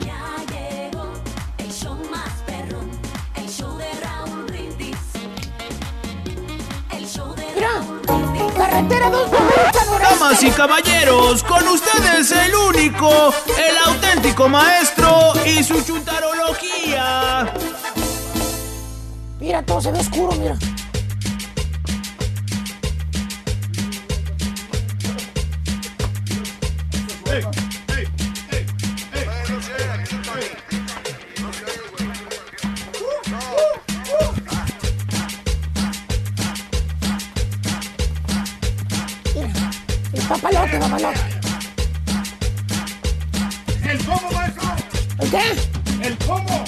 Ya 0.00 0.36
llegó 0.52 1.12
el 1.58 1.72
show 1.72 1.96
más 2.10 2.30
perrón, 2.46 2.88
el 3.34 3.48
show 3.48 3.76
de 3.76 3.92
Raúl 4.00 4.44
Brindis. 4.44 4.96
El 6.92 7.08
show 7.08 7.34
de 7.34 7.60
Raúl 7.60 8.00
Brindis. 8.02 8.52
Carretera 8.56 9.10
2 9.10 9.30
Damas 10.00 10.40
y 10.44 10.50
caballeros, 10.52 11.42
con 11.42 11.66
ustedes 11.66 12.30
el 12.30 12.54
único, 12.54 13.34
el 13.58 13.76
auténtico 13.84 14.48
maestro 14.48 15.32
y 15.44 15.64
su 15.64 15.82
chuntarología. 15.84 17.52
Mira, 19.46 19.62
todos 19.62 19.86
en 19.86 19.94
el 19.94 20.00
oscuro, 20.00 20.32
mira. 20.40 20.58
Eh, 27.26 27.44
eh, 27.86 28.08
eh, 28.50 28.50
eh, 28.50 28.66
eh. 29.14 29.26
No 29.48 29.62
se 29.62 29.72
ve, 29.72 29.84
aquí 29.92 30.16
está 30.16 30.34
bien. 30.34 30.50
No 31.40 31.52
se 31.52 31.64
ve, 31.64 31.70
wey. 31.94 32.08
Uh. 39.36 39.44
Mira, 39.44 39.70
el 40.12 40.22
papalote, 40.22 40.76
papalote. 40.80 41.20
¿Y 43.84 43.88
el 43.90 43.98
cómo, 44.04 44.28
maestro? 44.32 44.74
¿El 45.20 45.30
qué? 45.30 45.44
El 46.02 46.18
cómo. 46.26 46.64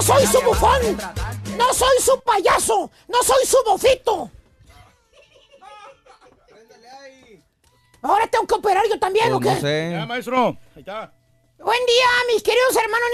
No 0.00 0.06
soy 0.06 0.26
su 0.26 0.40
bufón. 0.40 0.96
No 1.58 1.74
soy 1.74 2.00
su 2.00 2.18
payaso. 2.20 2.90
No 3.06 3.22
soy 3.22 3.44
su 3.44 3.58
bofito. 3.66 4.30
Ahora 8.00 8.26
tengo 8.26 8.46
que 8.46 8.54
operar 8.54 8.82
yo 8.88 8.98
también, 8.98 9.30
¿o 9.34 9.38
qué? 9.38 9.90
Ya, 9.92 10.06
maestro. 10.06 10.56
Ahí 10.74 10.80
está. 10.80 11.12
Buen 11.58 11.84
día, 11.84 12.06
mis 12.32 12.42
queridos 12.42 12.74
hermanos 12.74 13.08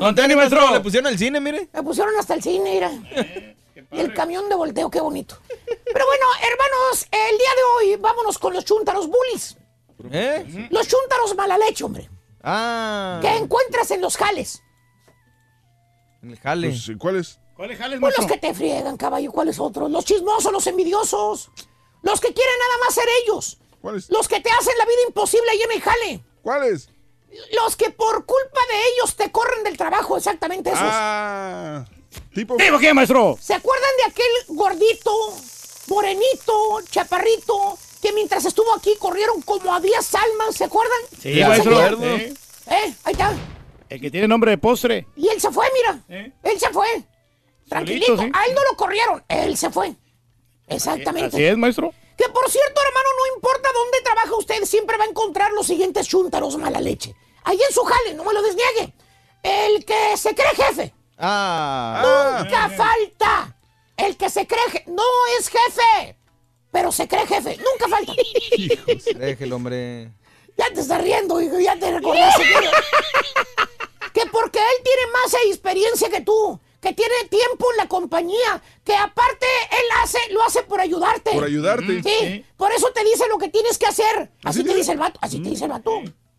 Don 0.00 0.14
Teni, 0.14 0.36
maestro, 0.36 0.70
le 0.70 0.80
pusieron 0.80 1.10
el 1.10 1.18
cine, 1.18 1.40
mire. 1.40 1.66
Me 1.72 1.82
pusieron 1.82 2.14
hasta 2.18 2.34
el 2.34 2.42
cine, 2.42 2.70
mira. 2.70 2.92
Y 3.90 4.00
el 4.00 4.12
camión 4.12 4.50
de 4.50 4.54
volteo, 4.54 4.90
qué 4.90 5.00
bonito. 5.00 5.38
Pero 5.46 6.06
bueno, 6.06 6.26
hermanos, 6.42 7.06
el 7.10 7.38
día 7.38 7.50
de 7.56 7.62
hoy 7.74 7.96
vámonos 7.96 8.38
con 8.38 8.52
los 8.52 8.66
chúntaros 8.66 9.08
bullies. 9.08 9.56
¿Eh? 10.10 10.68
Los 10.70 10.88
chúntaros 10.88 11.34
mala 11.36 11.56
leche, 11.56 11.84
hombre. 11.84 12.10
Ah. 12.42 13.18
Que 13.22 13.34
encuentras 13.34 13.90
en 13.92 14.02
los 14.02 14.18
jales. 14.18 14.62
En 16.22 16.30
el 16.30 16.38
jale. 16.38 16.68
Pues, 16.68 16.90
¿Cuáles? 16.98 17.38
¿Cuáles 17.56 17.78
jales, 17.78 18.00
Pues 18.00 18.14
maestro? 18.16 18.22
los 18.22 18.32
que 18.32 18.38
te 18.38 18.54
friegan, 18.54 18.96
caballo. 18.96 19.30
¿Cuáles 19.32 19.58
otros? 19.58 19.90
Los 19.90 20.04
chismosos, 20.04 20.52
los 20.52 20.66
envidiosos. 20.66 21.50
Los 22.02 22.20
que 22.20 22.32
quieren 22.32 22.54
nada 22.58 22.84
más 22.84 22.94
ser 22.94 23.04
ellos. 23.24 23.58
¿Cuáles? 23.80 24.10
Los 24.10 24.28
que 24.28 24.40
te 24.40 24.50
hacen 24.50 24.76
la 24.78 24.84
vida 24.84 24.98
imposible 25.08 25.50
ahí 25.50 25.60
en 25.62 25.72
el 25.72 25.80
jale. 25.82 26.24
¿Cuáles? 26.42 26.88
Los 27.56 27.76
que 27.76 27.90
por 27.90 28.24
culpa 28.26 28.60
de 28.70 28.78
ellos 28.94 29.16
te 29.16 29.30
corren 29.32 29.64
del 29.64 29.76
trabajo, 29.76 30.16
exactamente 30.16 30.70
esos. 30.70 30.82
Ah. 30.84 31.84
Tipo. 32.34 32.56
¿Tipo 32.56 32.78
qué, 32.78 32.92
maestro? 32.92 33.38
¿Se 33.40 33.54
acuerdan 33.54 33.90
de 33.98 34.04
aquel 34.10 34.56
gordito, 34.56 35.12
morenito, 35.88 36.80
chaparrito, 36.90 37.78
que 38.02 38.12
mientras 38.12 38.44
estuvo 38.44 38.74
aquí 38.74 38.94
corrieron 38.98 39.40
como 39.42 39.74
a 39.74 39.80
10 39.80 40.14
almas? 40.14 40.56
¿Se 40.56 40.64
acuerdan? 40.64 40.98
Sí, 41.20 41.34
¿Se 41.34 41.44
maestro. 41.46 41.88
Sí. 41.98 42.34
¿Eh? 42.66 42.94
Ahí 43.04 43.12
está. 43.12 43.32
El 43.94 44.00
que 44.00 44.10
tiene 44.10 44.28
nombre 44.28 44.50
de 44.52 44.58
postre. 44.58 45.06
Y 45.16 45.28
él 45.28 45.40
se 45.40 45.50
fue, 45.50 45.66
mira. 45.74 46.32
Él 46.42 46.58
se 46.58 46.70
fue. 46.70 46.86
Tranquilito. 47.68 48.16
Solito, 48.16 48.22
sí. 48.24 48.32
A 48.34 48.46
él 48.46 48.54
no 48.54 48.62
lo 48.70 48.76
corrieron. 48.76 49.22
Él 49.28 49.56
se 49.56 49.70
fue. 49.70 49.94
Exactamente. 50.68 51.36
Así 51.36 51.44
es, 51.44 51.56
maestro. 51.56 51.92
Que 52.16 52.28
por 52.28 52.48
cierto, 52.50 52.80
hermano, 52.86 53.08
no 53.18 53.34
importa 53.36 53.68
dónde 53.74 53.98
trabaja 54.04 54.34
usted, 54.36 54.64
siempre 54.64 54.96
va 54.96 55.04
a 55.04 55.08
encontrar 55.08 55.52
los 55.52 55.66
siguientes 55.66 56.06
chúntaros 56.06 56.56
mala 56.58 56.80
leche. 56.80 57.14
Ahí 57.44 57.58
en 57.68 57.74
su 57.74 57.82
jale, 57.82 58.14
no 58.14 58.24
me 58.24 58.32
lo 58.32 58.42
desniegue. 58.42 58.92
El 59.42 59.84
que 59.84 60.16
se 60.16 60.34
cree 60.34 60.54
jefe. 60.54 60.94
Ah. 61.18 62.40
Nunca 62.44 62.68
falta. 62.70 63.56
El 63.96 64.16
que 64.16 64.30
se 64.30 64.46
cree 64.46 64.64
je- 64.72 64.84
no 64.86 65.02
es 65.38 65.48
jefe, 65.48 66.16
pero 66.70 66.92
se 66.92 67.08
cree 67.08 67.26
jefe. 67.26 67.56
Nunca 67.58 67.88
falta. 67.88 68.12
Déjelo, 69.18 69.56
hombre. 69.56 70.10
Ya 70.56 70.72
te 70.72 70.80
estás 70.80 71.00
riendo, 71.02 71.40
hijo, 71.40 71.58
ya 71.58 71.76
te 71.78 71.90
recordaste. 71.90 72.42
que- 72.44 74.12
que 74.20 74.26
porque 74.30 74.58
él 74.58 74.84
tiene 74.84 75.02
más 75.12 75.34
experiencia 75.46 76.10
que 76.10 76.20
tú, 76.20 76.58
que 76.80 76.92
tiene 76.92 77.14
tiempo 77.30 77.70
en 77.70 77.76
la 77.78 77.88
compañía, 77.88 78.62
que 78.84 78.94
aparte 78.94 79.46
él 79.70 79.84
hace, 80.02 80.18
lo 80.30 80.42
hace 80.42 80.62
por 80.64 80.80
ayudarte. 80.80 81.30
Por 81.32 81.44
ayudarte. 81.44 82.02
Sí, 82.02 82.44
por 82.56 82.72
eso 82.72 82.90
te 82.92 83.04
dice 83.04 83.26
lo 83.28 83.38
que 83.38 83.48
tienes 83.48 83.78
que 83.78 83.86
hacer. 83.86 84.30
Así, 84.44 84.60
¿Así 84.60 84.64
te 84.64 84.74
dice? 84.74 84.92
el 84.92 84.98
vato, 84.98 85.18
así 85.22 85.40
te 85.42 85.48
dice 85.48 85.64
el 85.64 85.70
vato. 85.70 85.92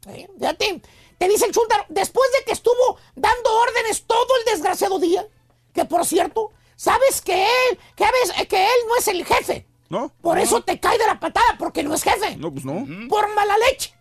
Sí, 0.05 0.27
fíjate, 0.37 0.81
te 1.17 1.27
dice 1.29 1.45
el 1.45 1.51
chúntaro, 1.51 1.85
después 1.89 2.29
de 2.37 2.43
que 2.45 2.51
estuvo 2.51 2.97
dando 3.15 3.51
órdenes 3.53 4.03
todo 4.05 4.27
el 4.39 4.45
desgraciado 4.53 4.99
día, 4.99 5.25
que 5.73 5.85
por 5.85 6.05
cierto, 6.05 6.51
sabes 6.75 7.21
que 7.21 7.43
él, 7.45 7.79
que, 7.95 8.03
ves- 8.05 8.47
que 8.47 8.63
él 8.65 8.71
no 8.87 8.95
es 8.97 9.07
el 9.07 9.25
jefe. 9.25 9.65
¿No? 9.89 10.11
Por 10.21 10.39
eso 10.39 10.61
te 10.63 10.79
cae 10.79 10.97
de 10.97 11.05
la 11.05 11.19
patada, 11.19 11.55
porque 11.59 11.83
no 11.83 11.93
es 11.93 12.01
jefe. 12.03 12.35
No, 12.37 12.51
pues 12.51 12.65
no. 12.65 12.83
Por 13.07 13.33
mala 13.35 13.55
leche. 13.69 13.92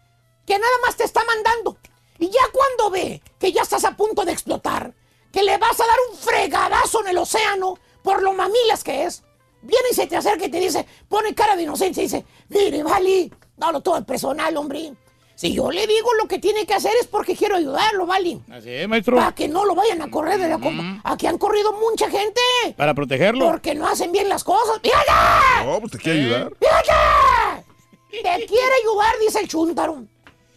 Que 0.46 0.58
nada 0.58 0.72
más 0.84 0.96
te 0.96 1.04
está 1.04 1.22
mandando. 1.24 1.76
Y 2.18 2.28
ya 2.28 2.42
cuando 2.52 2.90
ve 2.90 3.22
que 3.38 3.52
ya 3.52 3.62
estás 3.62 3.84
a 3.84 3.96
punto 3.96 4.24
de 4.24 4.32
explotar, 4.32 4.94
que 5.32 5.42
le 5.42 5.56
vas 5.58 5.80
a 5.80 5.86
dar 5.86 5.96
un 6.10 6.16
fregadazo 6.16 7.00
en 7.02 7.08
el 7.08 7.18
océano 7.18 7.78
por 8.02 8.22
lo 8.22 8.32
mamilas 8.32 8.84
que 8.84 9.04
es, 9.04 9.22
viene 9.62 9.88
y 9.90 9.94
se 9.94 10.06
te 10.06 10.16
acerca 10.16 10.44
y 10.44 10.50
te 10.50 10.60
dice, 10.60 10.86
pone 11.08 11.34
cara 11.34 11.56
de 11.56 11.62
inocencia 11.62 12.02
y 12.02 12.06
dice, 12.06 12.24
mire, 12.48 12.82
Vali, 12.82 13.32
no 13.56 13.72
lo 13.72 13.80
todo 13.80 14.04
personal, 14.04 14.56
hombre. 14.56 14.92
Si 15.34 15.54
yo 15.54 15.70
le 15.72 15.86
digo 15.86 16.08
lo 16.20 16.28
que 16.28 16.38
tiene 16.38 16.66
que 16.66 16.74
hacer 16.74 16.92
es 17.00 17.06
porque 17.06 17.34
quiero 17.34 17.56
ayudarlo, 17.56 18.06
Vali. 18.06 18.40
Así 18.50 18.70
es, 18.70 18.86
maestro. 18.88 19.16
Para 19.16 19.34
que 19.34 19.48
no 19.48 19.64
lo 19.64 19.74
vayan 19.74 20.02
a 20.02 20.10
correr 20.10 20.38
de 20.38 20.48
la 20.48 20.58
compa. 20.58 21.00
Aquí 21.02 21.26
han 21.26 21.38
corrido 21.38 21.72
mucha 21.72 22.08
gente. 22.08 22.40
Para 22.76 22.94
protegerlo. 22.94 23.46
Porque 23.46 23.74
no 23.74 23.88
hacen 23.88 24.12
bien 24.12 24.28
las 24.28 24.44
cosas. 24.44 24.78
¡Fíjate! 24.82 25.64
No, 25.64 25.80
pues 25.80 25.92
te 25.92 25.98
quiere 25.98 26.20
ayudar. 26.20 26.52
¡Fíjate! 26.60 27.64
Te 28.10 28.46
quiere 28.46 28.74
ayudar, 28.82 29.14
dice 29.20 29.40
el 29.40 29.48
chuntaro. 29.48 30.04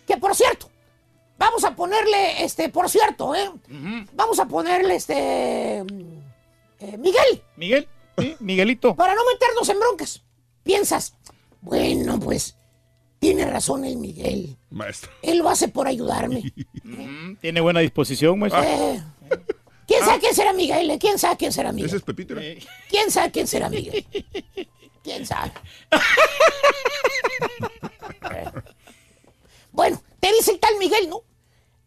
Que 0.05 0.17
por 0.17 0.35
cierto, 0.35 0.69
vamos 1.37 1.63
a 1.63 1.75
ponerle, 1.75 2.43
este, 2.43 2.69
por 2.69 2.89
cierto, 2.89 3.33
¿eh? 3.35 3.49
Vamos 4.13 4.39
a 4.39 4.47
ponerle, 4.47 4.95
este. 4.95 5.79
eh, 5.79 6.97
Miguel. 6.97 7.43
Miguel. 7.55 7.87
Sí, 8.17 8.35
Miguelito. 8.39 8.95
Para 8.95 9.15
no 9.15 9.21
meternos 9.31 9.67
en 9.69 9.79
broncas. 9.79 10.23
Piensas, 10.63 11.15
bueno, 11.61 12.19
pues, 12.19 12.57
tiene 13.19 13.45
razón 13.45 13.85
el 13.85 13.97
Miguel. 13.97 14.57
Maestro. 14.69 15.11
Él 15.21 15.39
lo 15.39 15.49
hace 15.49 15.67
por 15.67 15.87
ayudarme. 15.87 16.43
Tiene 17.41 17.61
buena 17.61 17.79
disposición, 17.79 18.39
maestro. 18.39 18.63
Eh, 18.63 19.01
¿Quién 19.87 20.03
sabe 20.03 20.19
quién 20.19 20.35
será 20.35 20.53
Miguel? 20.53 20.89
eh? 20.91 20.97
¿Quién 20.99 21.19
sabe 21.19 21.37
quién 21.37 21.51
será 21.51 21.71
Miguel? 21.71 21.87
Ese 21.87 21.97
es 21.97 22.03
Pepito. 22.03 22.35
¿no? 22.35 22.41
¿Quién 22.89 23.11
sabe 23.11 23.31
quién 23.31 23.47
será 23.47 23.69
Miguel? 23.69 24.05
¿Quién 25.03 25.25
sabe? 25.25 25.51
bueno, 29.75 30.01
te 30.19 30.31
dice 30.33 30.51
el 30.51 30.59
tal 30.59 30.75
Miguel, 30.77 31.09
¿no? 31.09 31.21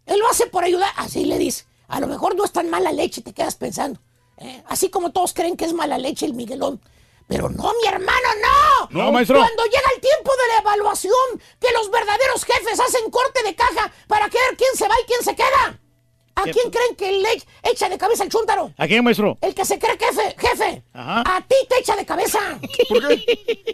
Él 0.07 0.18
lo 0.20 0.28
hace 0.28 0.47
por 0.47 0.64
ayudar. 0.64 0.91
Así 0.97 1.24
le 1.24 1.39
dice. 1.39 1.64
A 1.89 2.01
lo 2.01 2.07
mejor 2.07 2.36
no 2.36 2.45
es 2.45 2.53
tan 2.53 2.68
mala 2.70 2.93
leche, 2.93 3.22
te 3.22 3.32
quedas 3.32 3.57
pensando. 3.57 4.01
¿eh? 4.36 4.62
Así 4.66 4.91
como 4.91 5.11
todos 5.11 5.32
creen 5.32 5.57
que 5.57 5.64
es 5.64 5.72
mala 5.72 5.99
leche 5.99 6.26
el 6.26 6.34
Miguelón. 6.34 6.80
Pero 7.26 7.49
no, 7.51 7.72
mi 7.82 7.89
hermano, 7.89 8.28
no. 8.91 9.05
No, 9.05 9.12
maestro. 9.12 9.39
Cuando 9.39 9.64
llega 9.64 9.91
el 9.95 10.01
tiempo 10.01 10.30
de 10.30 10.49
la 10.55 10.59
evaluación, 10.61 11.43
que 11.61 11.68
los 11.72 11.91
verdaderos 11.91 12.45
jefes 12.45 12.80
hacen 12.80 13.11
corte 13.11 13.43
de 13.43 13.55
caja 13.55 13.93
para 14.07 14.28
ver 14.28 14.57
quién 14.57 14.74
se 14.74 14.89
va 14.89 14.95
y 15.03 15.07
quién 15.07 15.22
se 15.22 15.34
queda. 15.34 15.78
¿A 16.36 16.45
¿Qué? 16.45 16.53
quién 16.53 16.70
creen 16.70 16.95
que 16.95 17.12
le 17.12 17.43
echa 17.64 17.89
de 17.89 17.99
cabeza 17.99 18.22
el 18.22 18.30
chúntaro? 18.30 18.72
¿A 18.78 18.86
quién, 18.86 19.03
maestro? 19.03 19.36
El 19.41 19.55
que 19.55 19.64
se 19.64 19.78
cree 19.78 19.99
jefe, 19.99 20.36
jefe. 20.39 20.84
Ajá. 20.93 21.36
A 21.36 21.41
ti 21.47 21.57
te 21.68 21.80
echa 21.80 21.97
de 21.97 22.07
cabeza. 22.07 22.39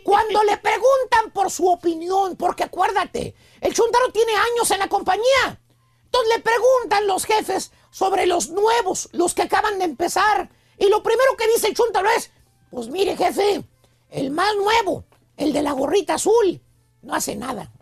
Cuando 0.02 0.42
le 0.44 0.56
preguntan 0.56 1.30
por 1.32 1.50
su 1.50 1.68
opinión, 1.68 2.36
porque 2.36 2.64
acuérdate, 2.64 3.34
el 3.64 3.72
chuntaro 3.72 4.12
tiene 4.12 4.32
años 4.36 4.70
en 4.70 4.78
la 4.78 4.88
compañía. 4.88 5.58
Entonces 6.04 6.36
le 6.36 6.42
preguntan 6.42 7.06
los 7.06 7.24
jefes 7.24 7.72
sobre 7.90 8.26
los 8.26 8.50
nuevos, 8.50 9.08
los 9.12 9.32
que 9.32 9.40
acaban 9.40 9.78
de 9.78 9.86
empezar. 9.86 10.50
Y 10.78 10.88
lo 10.88 11.02
primero 11.02 11.34
que 11.36 11.48
dice 11.48 11.68
el 11.68 11.74
chuntaro 11.74 12.10
es, 12.10 12.30
pues 12.70 12.88
mire 12.88 13.16
jefe, 13.16 13.64
el 14.10 14.30
más 14.30 14.54
nuevo, 14.56 15.04
el 15.38 15.54
de 15.54 15.62
la 15.62 15.72
gorrita 15.72 16.14
azul, 16.14 16.60
no 17.00 17.14
hace 17.14 17.36
nada. 17.36 17.72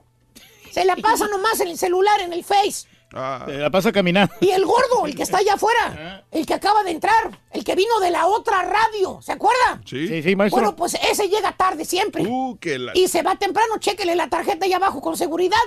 Se 0.70 0.84
la 0.84 0.94
pasa 0.94 1.26
nomás 1.30 1.58
en 1.58 1.68
el 1.68 1.78
celular, 1.78 2.20
en 2.20 2.32
el 2.32 2.44
Face. 2.44 2.86
Ah. 3.14 3.46
La 3.48 3.70
pasa 3.70 3.92
caminando. 3.92 4.34
Y 4.40 4.50
el 4.50 4.64
gordo, 4.64 5.06
el 5.06 5.14
que 5.14 5.22
está 5.22 5.38
allá 5.38 5.54
afuera, 5.54 6.24
el 6.30 6.46
que 6.46 6.54
acaba 6.54 6.82
de 6.82 6.92
entrar, 6.92 7.40
el 7.50 7.64
que 7.64 7.74
vino 7.74 8.00
de 8.00 8.10
la 8.10 8.26
otra 8.26 8.62
radio, 8.62 9.20
¿se 9.22 9.32
acuerda? 9.32 9.82
Sí. 9.84 10.08
Sí, 10.08 10.22
sí, 10.22 10.36
maestro. 10.36 10.60
Bueno, 10.60 10.76
pues 10.76 10.94
ese 11.10 11.28
llega 11.28 11.52
tarde 11.52 11.84
siempre. 11.84 12.24
Uh, 12.26 12.58
que 12.58 12.78
la... 12.78 12.92
Y 12.94 13.08
se 13.08 13.22
va 13.22 13.36
temprano, 13.36 13.78
chéquele 13.78 14.16
la 14.16 14.28
tarjeta 14.28 14.64
ahí 14.64 14.72
abajo 14.72 15.00
con 15.00 15.16
seguridad. 15.16 15.58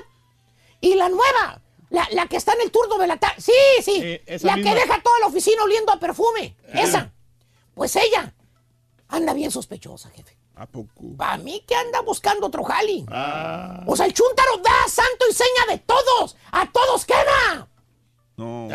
Y 0.82 0.96
la 0.96 1.10
nueva, 1.10 1.62
la, 1.90 2.08
la 2.12 2.28
que 2.28 2.38
está 2.38 2.54
en 2.54 2.62
el 2.62 2.72
turno 2.72 2.98
de 2.98 3.08
la 3.08 3.18
tarde. 3.18 3.36
Sí, 3.40 3.52
sí. 3.84 4.20
La 4.46 4.56
misma. 4.56 4.72
que 4.72 4.80
deja 4.80 5.02
toda 5.02 5.20
la 5.20 5.28
oficina 5.28 5.64
oliendo 5.64 5.92
a 5.92 6.00
perfume. 6.00 6.56
Esa. 6.74 7.12
Pues 7.74 7.96
ella 7.96 8.34
anda 9.08 9.34
bien 9.34 9.52
sospechosa, 9.52 10.10
jefe. 10.10 10.38
¿A 10.56 10.66
poco? 10.66 11.16
Para 11.18 11.38
mí 11.38 11.64
que 11.68 11.76
anda 11.76 12.02
buscando 12.02 12.48
otro 12.48 12.64
jali. 12.64 13.06
Ah. 13.10 13.84
O 13.86 13.96
sea, 13.96 14.06
el 14.06 14.14
chúntaro 14.14 14.58
da 14.58 14.88
santo 14.88 15.26
y 15.30 15.34
seña 15.34 15.66
de 15.70 15.80
todos. 15.80 16.38
A 16.52 16.72
todos 16.72 17.06
quema. 17.06 17.68
No. 18.38 18.68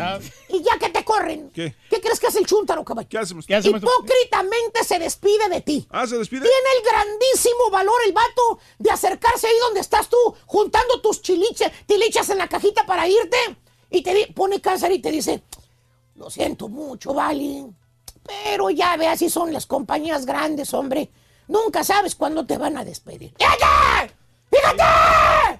Y 0.49 0.63
ya 0.63 0.77
que 0.79 0.89
te 0.89 1.03
corren, 1.05 1.51
¿Qué? 1.51 1.75
crees 1.89 2.19
que 2.19 2.27
hace 2.27 2.39
el 2.39 2.47
chúntaro, 2.47 2.83
caballo? 2.83 3.07
¿Qué 3.07 3.19
hacemos? 3.19 3.45
¿Qué 3.45 3.53
hace, 3.53 3.69
maestro? 3.69 3.91
Hipócritamente 3.93 4.83
se 4.83 4.97
despide 4.97 5.49
de 5.49 5.61
ti. 5.61 5.87
Ah, 5.91 6.07
¿se 6.07 6.17
despide? 6.17 6.41
Tiene 6.41 6.55
el 6.77 6.83
grandísimo 6.83 7.69
valor 7.71 7.95
el 8.07 8.11
vato 8.11 8.59
de 8.79 8.89
acercarse 8.89 9.47
ahí 9.47 9.59
donde 9.61 9.81
estás 9.81 10.09
tú, 10.09 10.17
juntando 10.47 10.99
tus 11.01 11.21
chiliches, 11.21 11.71
tilichas 11.85 12.29
en 12.29 12.39
la 12.39 12.47
cajita 12.47 12.87
para 12.87 13.07
irte. 13.07 13.37
Y 13.91 14.01
te 14.01 14.31
pone 14.33 14.61
cáncer 14.61 14.91
y 14.93 14.99
te 14.99 15.11
dice, 15.11 15.43
lo 16.15 16.29
siento 16.31 16.67
mucho, 16.67 17.13
Vali. 17.13 17.67
Pero 18.23 18.71
ya 18.71 18.97
ve, 18.97 19.07
así 19.07 19.29
son 19.29 19.53
las 19.53 19.67
compañías 19.67 20.25
grandes, 20.25 20.73
hombre. 20.73 21.11
Nunca 21.51 21.83
sabes 21.83 22.15
cuándo 22.15 22.45
te 22.45 22.57
van 22.57 22.77
a 22.77 22.85
despedir. 22.85 23.33
¡Fíjate! 23.37 24.13
¡Fíjate! 24.49 25.59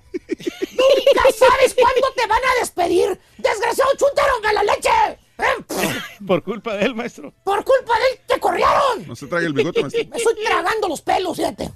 Nunca 0.71 1.23
sabes 1.37 1.75
cuándo 1.75 2.07
te 2.15 2.27
van 2.27 2.39
a 2.39 2.59
despedir. 2.61 3.19
Desgraciado 3.37 3.91
chuntaro 3.97 4.39
de 4.39 4.53
la 4.53 4.63
leche. 4.63 4.89
Por 6.25 6.43
culpa 6.43 6.75
de 6.75 6.85
él, 6.85 6.95
maestro. 6.95 7.33
Por 7.43 7.65
culpa 7.65 7.93
de 7.99 8.05
él 8.05 8.19
te 8.25 8.39
corrieron. 8.39 9.05
No 9.05 9.17
se 9.17 9.27
trague 9.27 9.47
el 9.47 9.53
bigote, 9.53 9.81
maestro. 9.81 10.05
Me 10.09 10.17
estoy 10.17 10.35
tragando 10.45 10.87
los 10.87 11.01
pelos, 11.01 11.35
fíjate. 11.35 11.69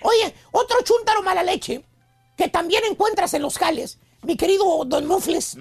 Oye, 0.00 0.34
otro 0.52 0.80
chúntaro 0.82 1.22
mala 1.22 1.42
leche 1.42 1.84
que 2.38 2.48
también 2.48 2.84
encuentras 2.88 3.34
en 3.34 3.42
los 3.42 3.58
jales, 3.58 3.98
mi 4.22 4.38
querido 4.38 4.84
Don 4.86 5.06
Mufles, 5.06 5.58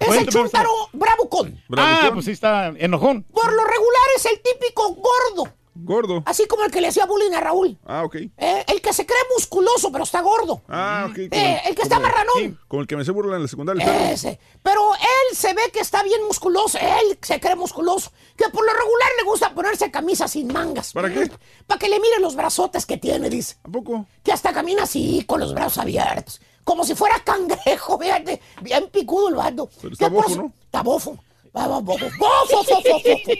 es 0.00 0.16
el 0.16 0.26
chúntaro 0.26 0.68
bravucón. 0.92 1.62
Ah, 1.78 2.10
pues 2.12 2.26
sí 2.26 2.32
está 2.32 2.66
enojón. 2.76 3.22
Por 3.22 3.52
lo 3.54 3.64
regular 3.64 4.02
es 4.16 4.26
el 4.26 4.42
típico 4.42 4.94
gordo, 4.96 5.54
Gordo. 5.74 6.22
así 6.26 6.46
como 6.46 6.64
el 6.64 6.70
que 6.70 6.80
le 6.80 6.88
hacía 6.88 7.06
bullying 7.06 7.32
a 7.32 7.40
Raúl. 7.40 7.78
Ah, 7.86 8.04
ok. 8.04 8.16
Eh, 8.16 8.64
el 8.68 8.80
que 8.82 8.92
se 8.92 9.06
cree 9.06 9.18
musculoso, 9.34 9.90
pero 9.90 10.04
está 10.04 10.20
gordo. 10.20 10.62
Ah, 10.68 11.06
ok. 11.10 11.18
Eh, 11.18 11.60
el 11.66 11.74
que 11.74 11.82
está 11.82 11.98
marranón. 11.98 12.58
Como 12.68 12.82
el 12.82 12.86
que 12.86 12.96
me 12.96 13.04
se 13.04 13.10
burla 13.10 13.36
en 13.36 13.42
la 13.42 13.48
secundaria. 13.48 13.84
el. 13.84 14.12
Ese. 14.12 14.38
Pero 14.62 14.94
él 14.94 15.36
se 15.36 15.54
ve 15.54 15.62
que 15.72 15.80
está 15.80 16.02
bien 16.02 16.22
musculoso. 16.26 16.78
Él 16.78 17.18
se 17.22 17.40
cree 17.40 17.56
musculoso. 17.56 18.12
Que 18.36 18.48
por 18.50 18.64
lo 18.64 18.72
regular 18.72 19.08
le 19.18 19.24
gusta 19.24 19.54
ponerse 19.54 19.90
camisa 19.90 20.28
sin 20.28 20.48
mangas. 20.52 20.92
¿Para 20.92 21.12
qué? 21.12 21.30
Para 21.66 21.78
que 21.78 21.88
le 21.88 21.98
mire 22.00 22.20
los 22.20 22.36
brazotes 22.36 22.84
que 22.86 22.98
tiene, 22.98 23.30
dice. 23.30 23.56
¿A 23.64 23.68
poco? 23.68 24.06
Que 24.22 24.32
hasta 24.32 24.52
camina 24.52 24.82
así, 24.84 25.24
con 25.26 25.40
los 25.40 25.54
brazos 25.54 25.78
abiertos. 25.78 26.40
Como 26.64 26.84
si 26.84 26.94
fuera 26.94 27.18
cangrejo, 27.24 27.98
fíjate. 28.00 28.40
Bien 28.60 28.88
picudo 28.90 29.28
el 29.30 29.34
vato. 29.36 29.70
Pero 29.80 29.92
está 29.94 30.08
bofo, 30.08 30.36
¿no? 30.36 30.52
Está 30.66 30.82
bofo. 30.82 31.18
Va, 31.56 31.66
va, 31.68 31.80
bofo. 31.80 32.06
Bofo, 32.18 32.64
fo, 32.64 32.64
fo, 32.64 32.80
fo, 32.82 32.98
fo. 32.98 33.32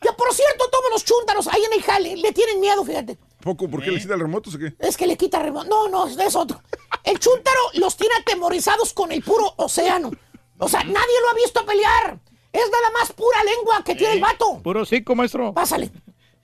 Que 0.00 0.12
por 0.16 0.34
cierto, 0.34 0.68
todos 0.70 0.90
los 0.90 1.04
chúntaros 1.04 1.46
ahí 1.48 1.62
en 1.64 1.72
el 1.72 1.82
jale 1.82 2.16
le 2.16 2.32
tienen 2.32 2.60
miedo, 2.60 2.84
fíjate. 2.84 3.18
¿Poco? 3.42 3.68
¿Por 3.68 3.82
qué 3.82 3.90
le 3.90 4.00
quita 4.00 4.14
el 4.14 4.20
remoto 4.20 4.50
o 4.50 4.58
qué? 4.58 4.74
Es 4.78 4.96
que 4.96 5.06
le 5.06 5.16
quita 5.16 5.38
remoto. 5.38 5.68
No, 5.68 5.88
no, 5.88 6.06
es 6.06 6.36
otro. 6.36 6.62
El 7.04 7.18
chúntaro 7.18 7.60
los 7.74 7.96
tiene 7.96 8.14
atemorizados 8.20 8.92
con 8.92 9.12
el 9.12 9.22
puro 9.22 9.54
océano. 9.56 10.10
O 10.58 10.68
sea, 10.68 10.84
nadie 10.84 11.20
lo 11.22 11.30
ha 11.30 11.34
visto 11.34 11.64
pelear. 11.64 12.20
Es 12.52 12.70
nada 12.70 12.90
más 12.98 13.12
pura 13.12 13.42
lengua 13.44 13.82
que 13.84 13.94
tiene 13.94 14.14
el 14.14 14.20
vato. 14.20 14.60
Puro 14.62 14.84
cinco, 14.84 15.14
maestro. 15.14 15.54
Pásale. 15.54 15.90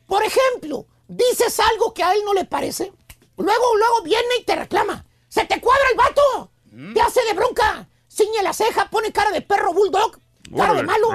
Por 0.06 0.22
ejemplo, 0.22 0.86
dices 1.08 1.60
algo 1.60 1.92
que 1.92 2.02
a 2.02 2.14
él 2.14 2.20
no 2.24 2.32
le 2.32 2.44
parece. 2.44 2.92
Luego, 3.36 3.76
luego 3.76 4.02
viene 4.04 4.36
y 4.40 4.44
te 4.44 4.56
reclama. 4.56 5.04
¡Se 5.28 5.44
te 5.44 5.60
cuadra 5.60 5.84
el 5.90 5.96
vato! 5.98 6.50
Te 6.94 7.00
hace 7.00 7.22
de 7.24 7.34
bronca. 7.34 7.88
Ciñe 8.08 8.42
la 8.42 8.54
ceja, 8.54 8.88
pone 8.88 9.12
cara 9.12 9.30
de 9.30 9.42
perro 9.42 9.74
bulldog, 9.74 10.18
cara 10.54 10.74
de 10.74 10.82
malo. 10.82 11.08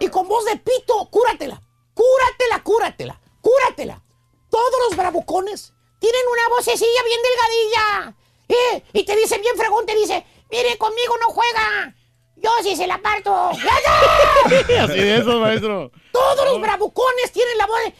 Y 0.00 0.08
con 0.08 0.28
voz 0.28 0.44
de 0.44 0.56
pito, 0.56 1.08
cúratela. 1.10 1.60
Cúratela, 1.94 2.62
cúratela, 2.62 3.20
cúratela. 3.40 4.02
Todos 4.50 4.88
los 4.88 4.96
bravucones 4.96 5.72
tienen 5.98 6.22
una 6.30 6.56
vocecilla 6.56 7.02
bien 7.06 7.20
delgadilla. 7.22 8.16
Eh, 8.48 8.84
y 8.92 9.04
te 9.04 9.16
dice 9.16 9.38
bien 9.38 9.56
fregón, 9.56 9.86
te 9.86 9.94
dice, 9.94 10.24
mire, 10.50 10.76
conmigo 10.76 11.14
no 11.20 11.28
juega. 11.28 11.94
Yo 12.36 12.50
sí 12.62 12.76
se 12.76 12.86
la 12.86 13.00
parto. 13.00 13.32
Así 14.82 14.98
de 14.98 15.16
eso, 15.16 15.40
maestro. 15.40 15.90
Todos 16.12 16.44
los 16.44 16.60
bravucones 16.60 17.32
tienen 17.32 17.56
la 17.56 17.66
voz 17.66 17.78
de 17.84 17.94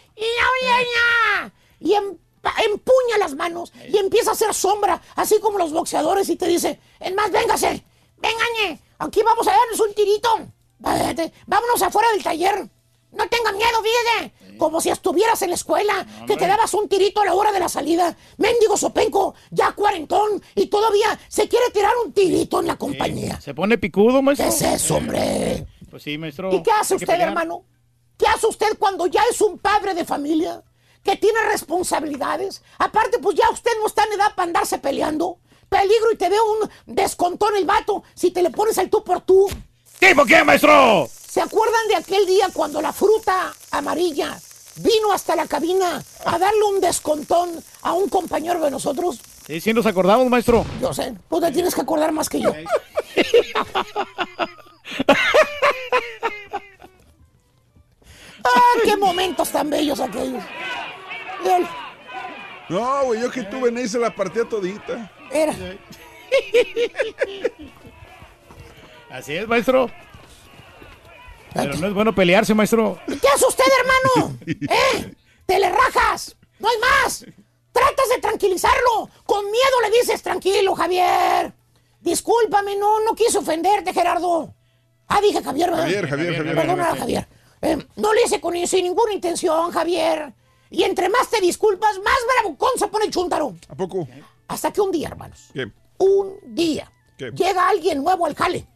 y 1.84 1.94
empuña 1.94 3.18
las 3.18 3.34
manos 3.34 3.72
y 3.88 3.98
empieza 3.98 4.30
a 4.30 4.32
hacer 4.32 4.54
sombra, 4.54 5.00
así 5.16 5.38
como 5.40 5.58
los 5.58 5.72
boxeadores 5.72 6.28
y 6.28 6.36
te 6.36 6.46
dice, 6.46 6.80
es 6.98 7.14
más, 7.14 7.30
véngase, 7.30 7.84
véngañe, 8.24 8.80
aquí 8.98 9.22
vamos 9.22 9.46
a 9.46 9.52
darnos 9.52 9.80
un 9.80 9.94
tirito. 9.94 10.28
Váyate, 10.78 11.32
Vámonos 11.46 11.82
afuera 11.82 12.08
del 12.12 12.22
taller. 12.22 12.68
No 13.12 13.28
tenga 13.28 13.52
miedo, 13.52 13.78
fíjese. 13.82 14.56
Como 14.58 14.80
si 14.80 14.90
estuvieras 14.90 15.40
en 15.42 15.50
la 15.50 15.54
escuela, 15.54 16.06
que 16.26 16.36
te 16.36 16.46
dabas 16.46 16.74
un 16.74 16.88
tirito 16.88 17.20
a 17.20 17.24
la 17.24 17.34
hora 17.34 17.52
de 17.52 17.60
la 17.60 17.68
salida. 17.68 18.16
Mendigo 18.38 18.76
sopenco, 18.76 19.34
ya 19.50 19.72
cuarentón, 19.72 20.42
y 20.54 20.66
todavía 20.66 21.18
se 21.28 21.48
quiere 21.48 21.70
tirar 21.72 21.92
un 22.04 22.12
tirito 22.12 22.60
en 22.60 22.66
la 22.66 22.76
compañía. 22.76 23.40
Se 23.40 23.54
pone 23.54 23.78
picudo, 23.78 24.20
maestro. 24.20 24.48
¿Qué 24.48 24.54
es 24.54 24.62
eso, 24.62 24.96
hombre? 24.96 25.66
Pues 25.90 26.02
sí, 26.02 26.18
maestro. 26.18 26.52
¿Y 26.52 26.62
qué 26.62 26.72
hace 26.72 26.96
usted, 26.96 27.20
hermano? 27.20 27.64
¿Qué 28.16 28.26
hace 28.26 28.46
usted 28.46 28.76
cuando 28.78 29.06
ya 29.06 29.22
es 29.30 29.40
un 29.40 29.58
padre 29.58 29.94
de 29.94 30.04
familia? 30.04 30.62
Que 31.02 31.16
tiene 31.16 31.38
responsabilidades. 31.50 32.62
Aparte, 32.78 33.18
pues 33.18 33.36
ya 33.36 33.48
usted 33.50 33.72
no 33.80 33.86
está 33.86 34.04
en 34.04 34.14
edad 34.14 34.34
para 34.34 34.46
andarse 34.46 34.78
peleando. 34.78 35.38
Peligro 35.74 36.12
y 36.12 36.16
te 36.16 36.28
veo 36.28 36.44
un 36.44 36.70
descontón 36.86 37.56
el 37.56 37.64
vato 37.64 38.04
si 38.14 38.30
te 38.30 38.42
le 38.42 38.50
pones 38.50 38.78
el 38.78 38.88
tú 38.88 39.02
por 39.02 39.22
tú. 39.22 39.50
¿Tipo 39.98 40.24
qué, 40.24 40.44
maestro? 40.44 41.10
¿Se 41.10 41.40
acuerdan 41.40 41.88
de 41.88 41.96
aquel 41.96 42.26
día 42.26 42.48
cuando 42.52 42.80
la 42.80 42.92
fruta 42.92 43.52
amarilla 43.72 44.38
vino 44.76 45.12
hasta 45.12 45.34
la 45.34 45.48
cabina 45.48 46.00
a 46.24 46.38
darle 46.38 46.62
un 46.62 46.80
descontón 46.80 47.60
a 47.82 47.92
un 47.92 48.08
compañero 48.08 48.60
de 48.60 48.70
nosotros? 48.70 49.18
Sí, 49.48 49.60
sí 49.60 49.72
nos 49.72 49.84
acordamos, 49.84 50.28
maestro. 50.28 50.64
Yo 50.80 50.94
sé, 50.94 51.12
tú 51.28 51.40
te 51.40 51.50
tienes 51.50 51.74
que 51.74 51.80
acordar 51.80 52.12
más 52.12 52.28
que 52.28 52.40
yo. 52.40 52.54
¡Ah, 58.44 58.78
qué 58.84 58.96
momentos 58.96 59.50
tan 59.50 59.70
bellos 59.70 59.98
aquellos! 59.98 60.44
No, 62.68 63.04
güey, 63.06 63.20
yo 63.20 63.30
que 63.30 63.42
tuve 63.42 63.70
en 63.70 63.78
ahí 63.78 63.88
se 63.88 63.98
la 63.98 64.14
partía 64.14 64.44
todita. 64.44 65.10
Era. 65.34 65.54
Así 69.10 69.36
es, 69.36 69.46
maestro. 69.48 69.90
Pero 71.52 71.76
no 71.76 71.86
es 71.88 71.94
bueno 71.94 72.14
pelearse, 72.14 72.54
maestro. 72.54 72.98
¿Y 73.06 73.16
qué 73.16 73.28
hace 73.28 73.46
usted, 73.46 73.64
hermano? 73.80 74.38
¿Eh? 74.46 75.14
¡Te 75.46 75.58
le 75.58 75.68
rajas! 75.70 76.36
¡No 76.58 76.68
hay 76.68 76.76
más! 76.78 77.26
¡Tratas 77.72 78.08
de 78.14 78.20
tranquilizarlo! 78.20 79.10
¡Con 79.26 79.44
miedo 79.50 79.80
le 79.82 79.90
dices, 79.98 80.22
tranquilo, 80.22 80.74
Javier! 80.74 81.52
Discúlpame, 82.00 82.76
no, 82.76 83.00
no 83.00 83.14
quise 83.14 83.38
ofenderte, 83.38 83.92
Gerardo. 83.92 84.54
Ah, 85.08 85.20
dije 85.20 85.42
Javier, 85.42 85.70
¿verdad? 85.70 85.84
Javier, 85.84 86.08
Javier, 86.08 86.36
Javier. 86.36 86.56
Perdona, 86.56 86.96
Javier. 86.96 87.28
Eh, 87.62 87.76
no 87.96 88.12
lo 88.12 88.20
hice 88.24 88.40
con 88.40 88.54
sin 88.66 88.84
ninguna 88.84 89.12
intención, 89.12 89.70
Javier. 89.72 90.32
Y 90.70 90.82
entre 90.82 91.08
más 91.08 91.28
te 91.30 91.40
disculpas, 91.40 91.98
más 92.04 92.18
bravucón 92.34 92.70
se 92.76 92.88
pone 92.88 93.06
el 93.06 93.10
chúntaro. 93.10 93.54
¿A 93.68 93.74
poco? 93.74 94.06
Hasta 94.48 94.72
que 94.72 94.80
un 94.80 94.90
día, 94.90 95.08
hermanos, 95.08 95.50
¿Qué? 95.52 95.70
un 95.98 96.38
día, 96.54 96.90
¿Qué? 97.16 97.30
llega 97.32 97.68
alguien 97.68 98.02
nuevo 98.02 98.26
al 98.26 98.34
jale. 98.34 98.66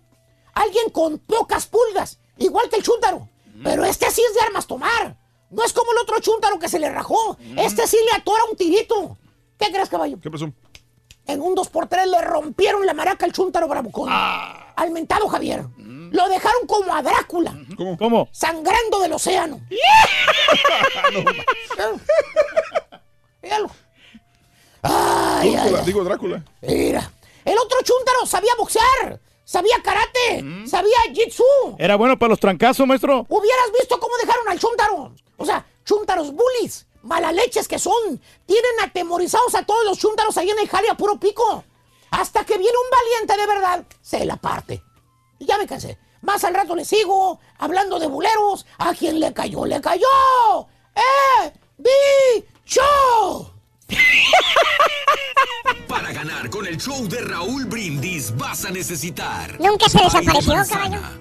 Alguien 0.55 0.91
con 0.91 1.19
pocas 1.19 1.67
pulgas, 1.67 2.19
igual 2.39 2.69
que 2.69 2.77
el 2.77 2.83
chúntaro. 2.83 3.29
Pero 3.63 3.85
este 3.85 4.11
sí 4.11 4.23
es 4.27 4.35
de 4.35 4.41
armas 4.41 4.67
tomar. 4.67 5.17
No 5.51 5.65
es 5.65 5.73
como 5.73 5.91
el 5.93 5.99
otro 5.99 6.21
chúntaro 6.21 6.59
que 6.59 6.69
se 6.69 6.79
le 6.79 6.91
rajó. 6.91 7.37
Este 7.57 7.87
sí 7.87 7.97
le 8.11 8.17
atora 8.19 8.45
un 8.51 8.57
tirito. 8.57 9.17
¿Qué 9.59 9.71
crees, 9.73 9.89
caballo? 9.89 10.19
¿Qué 10.21 10.31
pasó? 10.31 10.53
En 11.27 11.43
un 11.43 11.55
2x3 11.57 12.07
le 12.07 12.21
rompieron 12.23 12.87
la 12.87 12.95
maraca 12.95 13.27
al 13.27 13.33
chúntaro 13.33 13.69
bravucón. 13.69 14.09
Al 14.11 14.91
mentado 14.93 15.29
Javier. 15.29 15.65
Lo 15.77 16.29
dejaron 16.29 16.67
como 16.67 16.95
a 16.95 17.03
Drácula. 17.03 17.55
¿Cómo? 17.77 17.99
¿Cómo? 17.99 18.29
Sangrando 18.33 19.01
del 19.01 19.13
océano. 19.13 19.61
Míralo. 23.43 23.71
Ay, 24.83 25.49
ay, 25.49 25.55
Drácula, 25.55 25.79
ay. 25.81 25.85
digo 25.87 26.05
Drácula. 26.05 26.45
Mira. 26.63 27.11
El 27.45 27.59
otro 27.59 27.79
chúntaro 27.83 28.27
sabía 28.27 28.53
boxear. 28.59 29.21
Sabía 29.45 29.77
karate. 29.83 30.45
Sabía 30.67 30.99
jitsu. 31.15 31.43
Era 31.79 31.97
bueno 31.97 32.19
para 32.19 32.31
los 32.31 32.41
trancazos, 32.41 32.87
maestro. 32.87 33.25
Hubieras 33.29 33.73
visto 33.79 33.99
cómo 33.99 34.15
dejaron 34.23 34.49
al 34.49 34.59
chúntaro. 34.59 35.13
O 35.39 35.47
sea, 35.47 35.65
chúntaros 35.87 36.33
bullies, 36.33 36.87
malaleches 37.03 37.67
que 37.67 37.79
son. 37.79 38.21
Tienen 38.45 38.81
atemorizados 38.83 39.55
a 39.55 39.65
todos 39.65 39.85
los 39.87 39.99
chúntaros 39.99 40.37
ahí 40.37 40.51
en 40.51 40.59
el 40.59 40.69
jale 40.69 40.91
a 40.91 40.95
puro 40.97 41.19
pico. 41.19 41.65
Hasta 42.11 42.45
que 42.45 42.59
viene 42.59 42.73
un 42.77 42.91
valiente 42.91 43.37
de 43.41 43.47
verdad, 43.47 43.87
se 44.03 44.25
la 44.27 44.37
parte. 44.37 44.83
Y 45.39 45.47
ya 45.47 45.57
me 45.57 45.67
cansé. 45.67 45.99
Más 46.21 46.45
al 46.45 46.53
rato 46.53 46.75
le 46.75 46.85
sigo 46.85 47.41
hablando 47.59 47.99
de 47.99 48.07
buleros. 48.07 48.67
A 48.77 48.93
quien 48.93 49.19
le 49.19 49.33
cayó, 49.33 49.65
le 49.65 49.81
cayó. 49.81 50.07
¡Eh! 50.95 51.53
¡Bicho! 51.79 53.55
Para 55.89 56.13
ganar 56.13 56.51
con 56.51 56.67
el 56.67 56.77
show 56.77 57.09
de 57.09 57.21
Raúl 57.21 57.65
Brindis 57.65 58.37
vas 58.37 58.65
a 58.65 58.71
necesitar. 58.71 59.59
Nunca 59.61 59.89
se 59.89 59.99
desapareció, 60.03 60.55
manzana. 60.55 61.13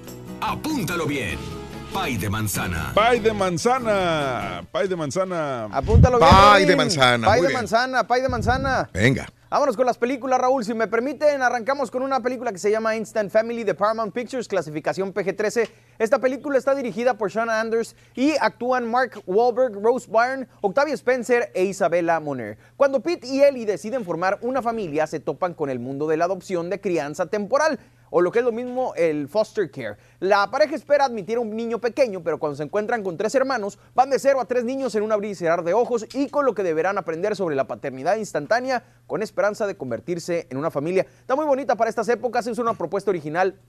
Apúntalo 0.42 1.06
bien. 1.06 1.57
Pay 1.98 2.16
de 2.18 2.30
manzana. 2.30 2.92
Pay 2.94 3.20
de 3.20 3.34
manzana. 3.34 4.64
Pay 4.72 4.88
de 4.88 4.96
manzana. 4.96 5.66
Apúntalo 5.66 6.20
bien. 6.20 6.30
Pay 6.30 6.66
de 6.66 6.76
manzana, 6.76 7.28
Pay 7.28 7.42
de 7.42 7.48
bien. 7.48 7.58
manzana, 7.60 8.08
pay 8.08 8.22
de 8.22 8.30
manzana. 8.30 8.90
Venga. 8.94 9.28
Vámonos 9.50 9.76
con 9.76 9.86
las 9.86 9.98
películas, 9.98 10.40
Raúl. 10.40 10.64
Si 10.64 10.74
me 10.76 10.88
permiten, 10.88 11.42
arrancamos 11.42 11.90
con 11.90 12.04
una 12.04 12.20
película 12.20 12.52
que 12.52 12.60
se 12.60 12.70
llama 12.70 12.96
Instant 12.96 13.32
Family 13.32 13.64
de 13.64 13.74
Paramount 13.74 14.14
Pictures, 14.14 14.48
clasificación 14.48 15.14
PG-13. 15.14 15.70
Esta 15.98 16.20
película 16.20 16.58
está 16.58 16.76
dirigida 16.76 17.16
por 17.16 17.32
Sean 17.32 17.50
Anders 17.50 17.96
y 18.14 18.34
actúan 18.42 18.90
Mark 18.92 19.24
Wahlberg, 19.26 19.82
Rose 19.82 20.08
Byrne, 20.12 20.48
Octavia 20.62 20.94
Spencer 20.94 21.50
e 21.56 21.64
Isabella 21.64 22.20
Moner. 22.20 22.58
Cuando 22.76 23.00
Pete 23.00 23.26
y 23.26 23.42
Ellie 23.42 23.66
deciden 23.66 24.06
formar 24.06 24.38
una 24.42 24.62
familia, 24.62 25.08
se 25.08 25.20
topan 25.22 25.54
con 25.56 25.70
el 25.70 25.80
mundo 25.80 26.08
de 26.08 26.18
la 26.18 26.26
adopción 26.26 26.70
de 26.70 26.80
crianza 26.82 27.26
temporal 27.26 27.80
o 28.10 28.22
lo 28.22 28.32
que 28.32 28.40
es 28.40 28.46
lo 28.46 28.52
mismo 28.52 28.94
el 28.96 29.28
foster 29.28 29.70
care. 29.70 29.98
La 30.20 30.50
pareja 30.50 30.76
espera 30.76 31.06
admitir 31.06 31.38
a 31.38 31.42
un 31.42 31.56
niño 31.56 31.80
pequeño, 31.80 32.24
pero 32.24 32.40
cuando 32.40 32.56
se 32.56 32.64
encuentran 32.64 33.04
con 33.04 33.18
tres 33.18 33.36
hermanos, 33.36 33.80
van 33.94 34.10
de 34.10 34.20
cero 34.20 34.40
a 34.42 34.46
tres 34.46 34.64
niños 34.64 34.96
en 34.96 35.04
un 35.04 35.12
abrir 35.12 35.32
y 35.32 35.36
cerrar 35.36 35.64
de 35.64 35.74
ojos 35.74 36.06
y 36.14 36.30
con 36.30 36.46
lo 36.46 36.54
que 36.54 36.64
deberán 36.64 36.98
aprender 36.98 37.36
sobre 37.36 37.56
la 37.56 37.68
paternidad 37.68 38.18
instantánea 38.18 38.84
con 39.08 39.22
esperanza 39.22 39.68
de 39.68 39.76
convertirse 39.76 40.48
en 40.50 40.58
una 40.58 40.72
familia. 40.72 41.06
Está 41.20 41.36
muy 41.36 41.46
bonita 41.46 41.76
para 41.76 41.90
estas 41.90 42.10
épocas, 42.10 42.48
es 42.48 42.58
una 42.58 42.74
propuesta 42.74 43.12
original 43.12 43.60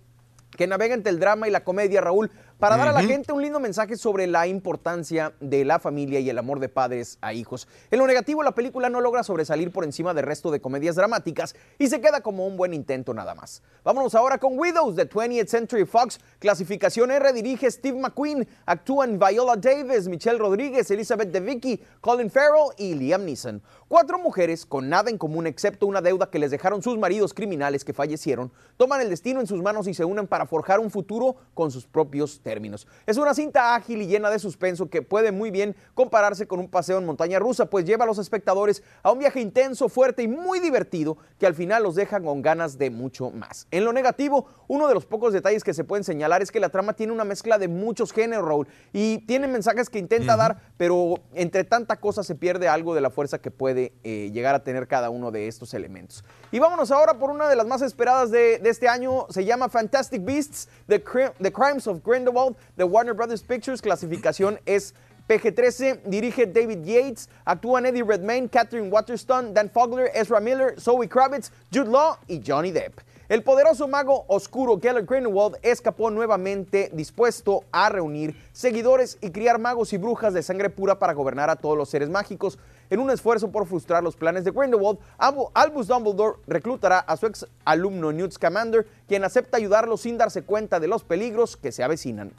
que 0.56 0.66
navega 0.66 0.94
entre 0.94 1.10
el 1.10 1.20
drama 1.20 1.48
y 1.48 1.50
la 1.50 1.64
comedia, 1.64 2.00
Raúl. 2.00 2.30
Para 2.58 2.76
dar 2.76 2.88
a 2.88 2.92
la 2.92 3.02
gente 3.02 3.32
un 3.32 3.40
lindo 3.40 3.60
mensaje 3.60 3.96
sobre 3.96 4.26
la 4.26 4.48
importancia 4.48 5.32
de 5.40 5.64
la 5.64 5.78
familia 5.78 6.18
y 6.18 6.28
el 6.28 6.38
amor 6.38 6.58
de 6.58 6.68
padres 6.68 7.18
a 7.20 7.32
hijos. 7.32 7.68
En 7.90 8.00
lo 8.00 8.06
negativo, 8.06 8.42
la 8.42 8.52
película 8.52 8.90
no 8.90 9.00
logra 9.00 9.22
sobresalir 9.22 9.70
por 9.70 9.84
encima 9.84 10.12
del 10.12 10.24
resto 10.24 10.50
de 10.50 10.60
comedias 10.60 10.96
dramáticas 10.96 11.54
y 11.78 11.86
se 11.86 12.00
queda 12.00 12.20
como 12.20 12.46
un 12.46 12.56
buen 12.56 12.74
intento 12.74 13.14
nada 13.14 13.34
más. 13.36 13.62
Vámonos 13.84 14.14
ahora 14.16 14.38
con 14.38 14.58
Widows 14.58 14.96
de 14.96 15.08
20th 15.08 15.46
Century 15.46 15.84
Fox. 15.84 16.18
Clasificación 16.40 17.12
R 17.12 17.32
dirige 17.32 17.70
Steve 17.70 17.98
McQueen. 17.98 18.46
Actúan 18.66 19.18
Viola 19.20 19.56
Davis, 19.56 20.08
Michelle 20.08 20.38
Rodríguez, 20.38 20.90
Elizabeth 20.90 21.30
DeVicki, 21.30 21.80
Colin 22.00 22.30
Farrell 22.30 22.72
y 22.76 22.94
Liam 22.94 23.24
Neeson. 23.24 23.62
Cuatro 23.88 24.18
mujeres 24.18 24.66
con 24.66 24.90
nada 24.90 25.08
en 25.08 25.16
común 25.16 25.46
excepto 25.46 25.86
una 25.86 26.02
deuda 26.02 26.28
que 26.28 26.38
les 26.38 26.50
dejaron 26.50 26.82
sus 26.82 26.98
maridos 26.98 27.32
criminales 27.32 27.86
que 27.86 27.94
fallecieron, 27.94 28.52
toman 28.76 29.00
el 29.00 29.08
destino 29.08 29.40
en 29.40 29.46
sus 29.46 29.62
manos 29.62 29.88
y 29.88 29.94
se 29.94 30.04
unen 30.04 30.26
para 30.26 30.44
forjar 30.44 30.78
un 30.78 30.90
futuro 30.90 31.36
con 31.54 31.70
sus 31.70 31.86
propios 31.86 32.42
términos. 32.48 32.86
Es 33.06 33.18
una 33.18 33.34
cinta 33.34 33.74
ágil 33.74 34.00
y 34.00 34.06
llena 34.06 34.30
de 34.30 34.38
suspenso 34.38 34.88
que 34.88 35.02
puede 35.02 35.32
muy 35.32 35.50
bien 35.50 35.76
compararse 35.94 36.46
con 36.46 36.60
un 36.60 36.68
paseo 36.68 36.98
en 36.98 37.04
montaña 37.04 37.38
rusa, 37.38 37.66
pues 37.66 37.84
lleva 37.84 38.04
a 38.04 38.06
los 38.06 38.18
espectadores 38.18 38.82
a 39.02 39.12
un 39.12 39.18
viaje 39.18 39.40
intenso, 39.40 39.88
fuerte 39.88 40.22
y 40.22 40.28
muy 40.28 40.60
divertido 40.60 41.18
que 41.38 41.46
al 41.46 41.54
final 41.54 41.82
los 41.82 41.94
deja 41.94 42.20
con 42.20 42.40
ganas 42.40 42.78
de 42.78 42.90
mucho 42.90 43.30
más. 43.30 43.66
En 43.70 43.84
lo 43.84 43.92
negativo, 43.92 44.46
uno 44.66 44.88
de 44.88 44.94
los 44.94 45.04
pocos 45.04 45.32
detalles 45.32 45.62
que 45.62 45.74
se 45.74 45.84
pueden 45.84 46.04
señalar 46.04 46.40
es 46.40 46.50
que 46.50 46.60
la 46.60 46.70
trama 46.70 46.94
tiene 46.94 47.12
una 47.12 47.24
mezcla 47.24 47.58
de 47.58 47.68
muchos 47.68 48.12
géneros, 48.12 48.46
Raúl, 48.46 48.66
y 48.92 49.18
tiene 49.26 49.46
mensajes 49.46 49.90
que 49.90 49.98
intenta 49.98 50.36
dar, 50.36 50.72
pero 50.78 51.16
entre 51.34 51.64
tanta 51.64 52.00
cosa 52.00 52.22
se 52.22 52.34
pierde 52.34 52.68
algo 52.68 52.94
de 52.94 53.00
la 53.02 53.10
fuerza 53.10 53.38
que 53.38 53.50
puede 53.50 53.92
eh, 54.04 54.30
llegar 54.32 54.54
a 54.54 54.64
tener 54.64 54.86
cada 54.88 55.10
uno 55.10 55.30
de 55.30 55.48
estos 55.48 55.74
elementos. 55.74 56.24
Y 56.50 56.58
vámonos 56.58 56.90
ahora 56.90 57.18
por 57.18 57.30
una 57.30 57.48
de 57.48 57.56
las 57.56 57.66
más 57.66 57.82
esperadas 57.82 58.30
de, 58.30 58.58
de 58.58 58.70
este 58.70 58.88
año, 58.88 59.26
se 59.28 59.44
llama 59.44 59.68
Fantastic 59.68 60.24
Beasts, 60.24 60.68
The, 60.86 61.04
Cri- 61.04 61.32
The 61.42 61.52
Crimes 61.52 61.86
of 61.86 61.98
Grindelwald, 62.04 62.28
de 62.76 62.84
Warner 62.84 63.14
Brothers 63.14 63.42
Pictures, 63.42 63.80
clasificación 63.80 64.58
es 64.66 64.94
PG-13, 65.28 66.04
dirige 66.04 66.46
David 66.46 66.84
Yates, 66.84 67.28
actúan 67.44 67.84
Eddie 67.84 68.02
Redmayne, 68.02 68.48
Catherine 68.48 68.90
Waterston, 68.90 69.52
Dan 69.52 69.68
Fogler, 69.68 70.10
Ezra 70.14 70.40
Miller, 70.40 70.74
Zoe 70.78 71.06
Kravitz, 71.06 71.50
Jude 71.70 71.90
Law 71.90 72.18
y 72.28 72.40
Johnny 72.40 72.72
Depp. 72.72 73.00
El 73.28 73.42
poderoso 73.42 73.86
mago 73.88 74.24
oscuro 74.26 74.80
Gellert 74.80 75.06
Grindelwald 75.06 75.58
escapó 75.60 76.08
nuevamente 76.10 76.90
dispuesto 76.94 77.62
a 77.70 77.90
reunir 77.90 78.34
seguidores 78.54 79.18
y 79.20 79.32
criar 79.32 79.58
magos 79.58 79.92
y 79.92 79.98
brujas 79.98 80.32
de 80.32 80.42
sangre 80.42 80.70
pura 80.70 80.98
para 80.98 81.12
gobernar 81.12 81.50
a 81.50 81.56
todos 81.56 81.76
los 81.76 81.90
seres 81.90 82.08
mágicos. 82.08 82.58
En 82.88 83.00
un 83.00 83.10
esfuerzo 83.10 83.52
por 83.52 83.66
frustrar 83.66 84.02
los 84.02 84.16
planes 84.16 84.44
de 84.44 84.50
Grindelwald, 84.50 84.98
Albu- 85.18 85.50
Albus 85.52 85.88
Dumbledore 85.88 86.38
reclutará 86.46 87.00
a 87.00 87.18
su 87.18 87.26
ex 87.26 87.46
alumno 87.66 88.12
Newt 88.12 88.32
Scamander, 88.32 88.86
quien 89.06 89.22
acepta 89.24 89.58
ayudarlo 89.58 89.98
sin 89.98 90.16
darse 90.16 90.40
cuenta 90.42 90.80
de 90.80 90.88
los 90.88 91.04
peligros 91.04 91.58
que 91.58 91.70
se 91.70 91.82
avecinan. 91.84 92.32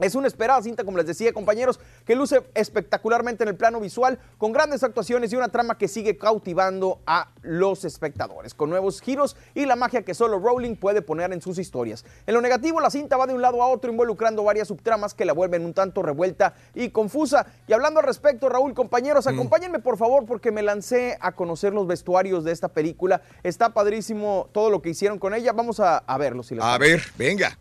Es 0.00 0.14
una 0.14 0.26
esperada 0.28 0.62
cinta, 0.62 0.84
como 0.84 0.96
les 0.96 1.06
decía, 1.06 1.32
compañeros, 1.32 1.78
que 2.04 2.14
luce 2.14 2.42
espectacularmente 2.54 3.44
en 3.44 3.48
el 3.48 3.56
plano 3.56 3.80
visual, 3.80 4.18
con 4.38 4.52
grandes 4.52 4.82
actuaciones 4.82 5.32
y 5.32 5.36
una 5.36 5.48
trama 5.48 5.76
que 5.78 5.88
sigue 5.88 6.16
cautivando 6.16 7.00
a 7.06 7.30
los 7.42 7.84
espectadores, 7.84 8.54
con 8.54 8.70
nuevos 8.70 9.00
giros 9.00 9.36
y 9.54 9.66
la 9.66 9.76
magia 9.76 10.02
que 10.02 10.14
solo 10.14 10.38
Rowling 10.38 10.76
puede 10.76 11.02
poner 11.02 11.32
en 11.32 11.42
sus 11.42 11.58
historias. 11.58 12.04
En 12.26 12.34
lo 12.34 12.40
negativo, 12.40 12.80
la 12.80 12.90
cinta 12.90 13.16
va 13.16 13.26
de 13.26 13.34
un 13.34 13.42
lado 13.42 13.62
a 13.62 13.68
otro, 13.68 13.90
involucrando 13.90 14.42
varias 14.44 14.68
subtramas 14.68 15.14
que 15.14 15.24
la 15.24 15.32
vuelven 15.32 15.64
un 15.64 15.74
tanto 15.74 16.02
revuelta 16.02 16.54
y 16.74 16.90
confusa. 16.90 17.46
Y 17.66 17.72
hablando 17.72 18.00
al 18.00 18.06
respecto, 18.06 18.48
Raúl, 18.48 18.74
compañeros, 18.74 19.26
acompáñenme 19.26 19.78
por 19.78 19.96
favor, 19.96 20.26
porque 20.26 20.50
me 20.50 20.62
lancé 20.62 21.18
a 21.20 21.32
conocer 21.32 21.72
los 21.72 21.86
vestuarios 21.86 22.44
de 22.44 22.52
esta 22.52 22.68
película. 22.68 23.22
Está 23.42 23.70
padrísimo 23.70 24.48
todo 24.52 24.70
lo 24.70 24.82
que 24.82 24.90
hicieron 24.90 25.18
con 25.18 25.34
ella. 25.34 25.52
Vamos 25.52 25.80
a, 25.80 25.98
a 25.98 26.18
verlo, 26.18 26.42
si 26.42 26.54
les 26.54 26.64
A 26.64 26.78
parece. 26.78 26.92
ver, 26.96 27.02
venga. 27.16 27.58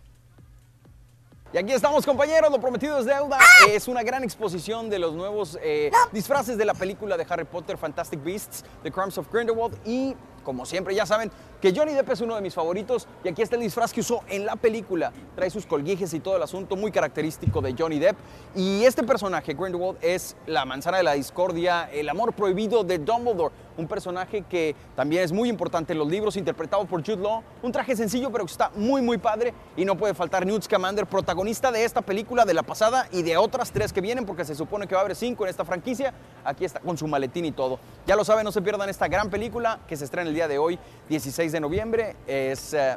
Y 1.52 1.58
aquí 1.58 1.74
estamos, 1.74 2.06
compañeros. 2.06 2.52
Lo 2.52 2.62
prometido 2.62 3.00
es 3.00 3.06
deuda. 3.06 3.40
Es 3.68 3.88
una 3.88 4.04
gran 4.04 4.24
exposición 4.24 4.88
de 4.88 5.00
los 5.00 5.16
nuevos 5.16 5.58
eh, 5.64 5.90
disfraces 6.12 6.60
de 6.60 6.66
la 6.66 6.76
película 6.76 7.18
de 7.18 7.26
Harry 7.28 7.44
Potter, 7.44 7.76
Fantastic 7.76 8.24
Beasts, 8.24 8.64
The 8.84 8.92
Crimes 8.92 9.18
of 9.18 9.28
Grindelwald. 9.32 9.76
Y, 9.84 10.16
como 10.50 10.66
siempre, 10.66 10.96
ya 10.96 11.06
saben 11.06 11.30
que 11.62 11.72
Johnny 11.76 11.94
Depp 11.94 12.10
es 12.10 12.22
uno 12.22 12.34
de 12.34 12.42
mis 12.42 12.56
favoritos. 12.56 13.08
Y 13.24 13.30
aquí 13.30 13.44
está 13.44 13.56
el 13.56 13.62
disfraz 13.62 13.94
que 13.94 14.00
usó 14.00 14.22
en 14.28 14.48
la 14.48 14.56
película. 14.56 15.12
Trae 15.36 15.52
sus 15.52 15.68
colguijes 15.68 16.12
y 16.16 16.20
todo 16.20 16.38
el 16.38 16.42
asunto, 16.42 16.76
muy 16.76 16.92
característico 16.92 17.62
de 17.62 17.76
Johnny 17.78 18.00
Depp. 18.00 18.18
Y 18.56 18.84
este 18.84 19.04
personaje, 19.04 19.54
Grindelwald, 19.54 20.00
es 20.02 20.36
la 20.48 20.66
manzana 20.66 20.98
de 20.98 21.04
la 21.04 21.14
discordia, 21.14 21.88
el 21.94 22.10
amor 22.10 22.34
prohibido 22.34 22.84
de 22.84 22.98
Dumbledore. 22.98 23.54
Un 23.78 23.88
personaje 23.88 24.42
que 24.42 24.76
también 24.96 25.24
es 25.24 25.32
muy 25.32 25.48
importante 25.48 25.94
en 25.94 26.00
los 26.00 26.10
libros, 26.10 26.36
interpretado 26.36 26.84
por 26.86 27.06
Jude 27.06 27.22
Law. 27.22 27.44
Un 27.62 27.72
traje 27.72 27.96
sencillo, 27.96 28.32
pero 28.32 28.46
que 28.46 28.52
está 28.52 28.72
muy, 28.76 29.04
muy 29.04 29.20
padre. 29.20 29.54
Y 29.78 29.86
no 29.86 29.96
puede 29.96 30.16
faltar 30.16 30.48
Newt 30.48 30.64
Scamander, 30.64 31.06
protagonista 31.06 31.72
de 31.72 31.86
esta 31.86 32.02
película, 32.02 32.44
de 32.44 32.56
la 32.56 32.64
pasada 32.64 33.08
y 33.12 33.22
de 33.22 33.38
otras 33.38 33.72
tres 33.72 33.94
que 33.94 34.02
vienen, 34.02 34.26
porque 34.26 34.44
se 34.44 34.56
supone 34.56 34.88
que 34.88 34.96
va 34.96 35.02
a 35.02 35.04
haber 35.06 35.16
cinco 35.16 35.46
en 35.46 35.52
esta 35.52 35.64
franquicia. 35.64 36.12
Aquí 36.44 36.66
está 36.66 36.80
con 36.80 36.98
su 36.98 37.08
maletín 37.08 37.46
y 37.46 37.52
todo. 37.52 37.80
Ya 38.08 38.16
lo 38.16 38.26
saben, 38.26 38.44
no 38.44 38.52
se 38.52 38.62
pierdan 38.62 38.90
esta 38.90 39.08
gran 39.08 39.30
película 39.30 39.80
que 39.88 39.96
se 39.96 40.06
estrena 40.06 40.28
el 40.28 40.36
día 40.36 40.39
de 40.48 40.58
hoy, 40.58 40.80
16 41.10 41.52
de 41.52 41.60
noviembre. 41.60 42.16
Es 42.28 42.74
eh, 42.74 42.96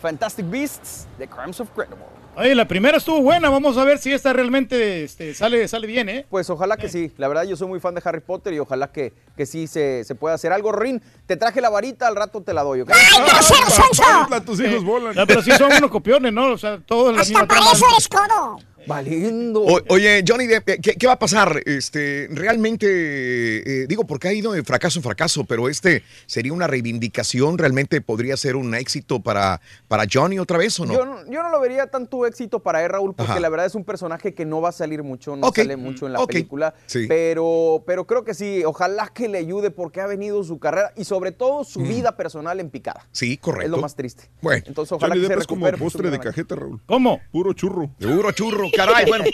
Fantastic 0.00 0.48
Beasts, 0.50 1.06
The 1.18 1.26
Crimes 1.26 1.60
of 1.60 1.68
Grindelwald. 1.74 2.24
Oye, 2.36 2.54
la 2.54 2.66
primera 2.66 2.98
estuvo 2.98 3.22
buena. 3.22 3.48
Vamos 3.48 3.76
a 3.76 3.84
ver 3.84 3.98
si 3.98 4.12
esta 4.12 4.32
realmente 4.32 5.04
este, 5.04 5.34
sale, 5.34 5.68
sale 5.68 5.86
bien, 5.86 6.08
¿eh? 6.08 6.26
Pues 6.28 6.50
ojalá 6.50 6.76
que 6.76 6.88
sí. 6.88 7.12
La 7.16 7.28
verdad, 7.28 7.44
yo 7.44 7.56
soy 7.56 7.68
muy 7.68 7.78
fan 7.78 7.94
de 7.94 8.02
Harry 8.04 8.20
Potter 8.20 8.52
y 8.54 8.58
ojalá 8.58 8.90
que, 8.90 9.12
que 9.36 9.46
sí 9.46 9.68
se, 9.68 10.02
se 10.02 10.16
pueda 10.16 10.34
hacer 10.34 10.52
algo. 10.52 10.72
Rin, 10.72 11.00
te 11.26 11.36
traje 11.36 11.60
la 11.60 11.70
varita, 11.70 12.08
al 12.08 12.16
rato 12.16 12.42
te 12.42 12.52
la 12.52 12.64
doy, 12.64 12.80
¿ok? 12.80 12.90
tus 14.44 14.60
hijos 14.60 14.84
volan. 14.84 15.14
No, 15.14 15.26
pero 15.28 15.42
sí 15.42 15.52
son 15.52 15.72
unos 15.72 15.90
copiones, 15.90 16.32
¿no? 16.32 16.52
O 16.52 16.58
sea, 16.58 16.80
todos 16.84 17.14
la 17.14 17.20
misma 17.20 17.46
trama. 17.46 17.70
eres 17.70 18.08
todo. 18.08 18.58
Valiendo. 18.86 19.62
O- 19.62 19.80
oye, 19.88 20.24
Johnny 20.26 20.46
¿qué, 20.46 20.78
qué 20.98 21.06
va 21.06 21.14
a 21.14 21.18
pasar? 21.18 21.60
Este, 21.66 22.28
realmente, 22.30 22.86
eh, 23.82 23.86
digo, 23.88 24.06
porque 24.06 24.28
ha 24.28 24.32
ido 24.32 24.52
de 24.52 24.62
fracaso 24.62 24.98
en 24.98 25.02
fracaso, 25.02 25.44
pero 25.44 25.68
este 25.68 26.02
sería 26.26 26.52
una 26.52 26.66
reivindicación, 26.66 27.58
realmente 27.58 28.00
podría 28.00 28.36
ser 28.36 28.56
un 28.56 28.74
éxito 28.74 29.20
para, 29.20 29.60
para 29.88 30.04
Johnny 30.10 30.38
otra 30.38 30.58
vez 30.58 30.78
o 30.80 30.86
no? 30.86 30.94
Yo, 30.94 31.04
no- 31.04 31.24
yo 31.30 31.42
no 31.42 31.50
lo 31.50 31.60
vería 31.60 31.86
tanto 31.88 32.26
éxito 32.26 32.60
para 32.60 32.82
él, 32.84 32.90
Raúl, 32.90 33.14
porque 33.14 33.32
Ajá. 33.32 33.40
la 33.40 33.48
verdad 33.48 33.66
es 33.66 33.74
un 33.74 33.84
personaje 33.84 34.34
que 34.34 34.44
no 34.44 34.60
va 34.60 34.70
a 34.70 34.72
salir 34.72 35.02
mucho, 35.02 35.36
no 35.36 35.50
sale 35.52 35.76
mucho 35.76 36.06
en 36.06 36.12
la 36.14 36.26
película. 36.26 36.74
Sí. 36.86 37.06
Pero, 37.08 37.82
pero 37.86 38.06
creo 38.06 38.24
que 38.24 38.34
sí, 38.34 38.62
ojalá 38.64 39.10
que 39.14 39.28
le 39.28 39.38
ayude 39.38 39.70
porque 39.70 40.00
ha 40.00 40.06
venido 40.06 40.42
su 40.44 40.58
carrera 40.58 40.92
y 40.96 41.04
sobre 41.04 41.32
todo 41.32 41.64
su 41.64 41.80
Mm. 41.80 41.88
vida 41.88 42.16
personal 42.16 42.60
en 42.60 42.70
picada. 42.70 43.06
Sí, 43.12 43.36
correcto. 43.36 43.64
Es 43.66 43.70
lo 43.70 43.78
más 43.78 43.94
triste. 43.94 44.24
Bueno. 44.40 44.62
Entonces 44.66 44.92
ojalá 44.92 45.14
Johnny 45.14 45.22
que 45.22 45.26
se 45.26 45.32
Depp 45.34 45.40
es 45.40 45.46
como 45.46 45.66
recupere. 45.66 45.78
por 45.82 45.90
su 45.90 45.98
postre 45.98 46.10
de 46.10 46.18
vida. 46.18 46.24
cajeta, 46.30 46.54
Raúl. 46.56 46.80
¿Cómo? 46.86 47.20
Puro 47.30 47.52
churro. 47.52 47.90
Puro 48.00 48.32
churro, 48.32 48.70
caray. 48.76 49.04
Bueno, 49.08 49.24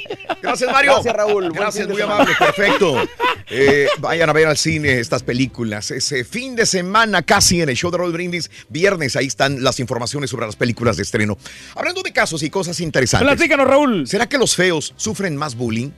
gracias, 0.43 0.71
Mario. 0.73 0.93
Gracias, 0.95 1.15
Raúl. 1.15 1.53
Gracias, 1.53 1.89
muy 1.89 1.97
semana. 1.97 2.15
amable, 2.15 2.35
perfecto. 2.39 2.97
Eh, 3.53 3.89
vayan 3.99 4.31
a 4.31 4.33
ver 4.33 4.47
al 4.47 4.57
cine 4.57 5.01
estas 5.01 5.25
películas. 5.25 5.91
Ese 5.91 6.23
fin 6.23 6.55
de 6.55 6.65
semana 6.67 7.23
casi 7.23 7.61
en 7.61 7.69
el 7.69 7.75
show 7.75 7.91
de 7.91 7.99
Raúl 7.99 8.13
Brindis, 8.13 8.49
viernes, 8.69 9.17
ahí 9.17 9.27
están 9.27 9.65
las 9.65 9.81
informaciones 9.81 10.31
sobre 10.31 10.47
las 10.47 10.55
películas 10.55 10.97
de 10.97 11.03
estreno. 11.03 11.37
Hablando 11.75 12.03
de 12.03 12.13
casos 12.13 12.45
y 12.45 12.51
cosas 12.51 12.79
interesantes. 12.79 13.27
Platícanos, 13.27 13.67
Raúl. 13.67 14.07
¿Será 14.07 14.29
que 14.29 14.39
los 14.39 14.55
feos 14.55 14.95
sufren 14.97 15.35
más 15.37 15.57
bullying? 15.57 15.91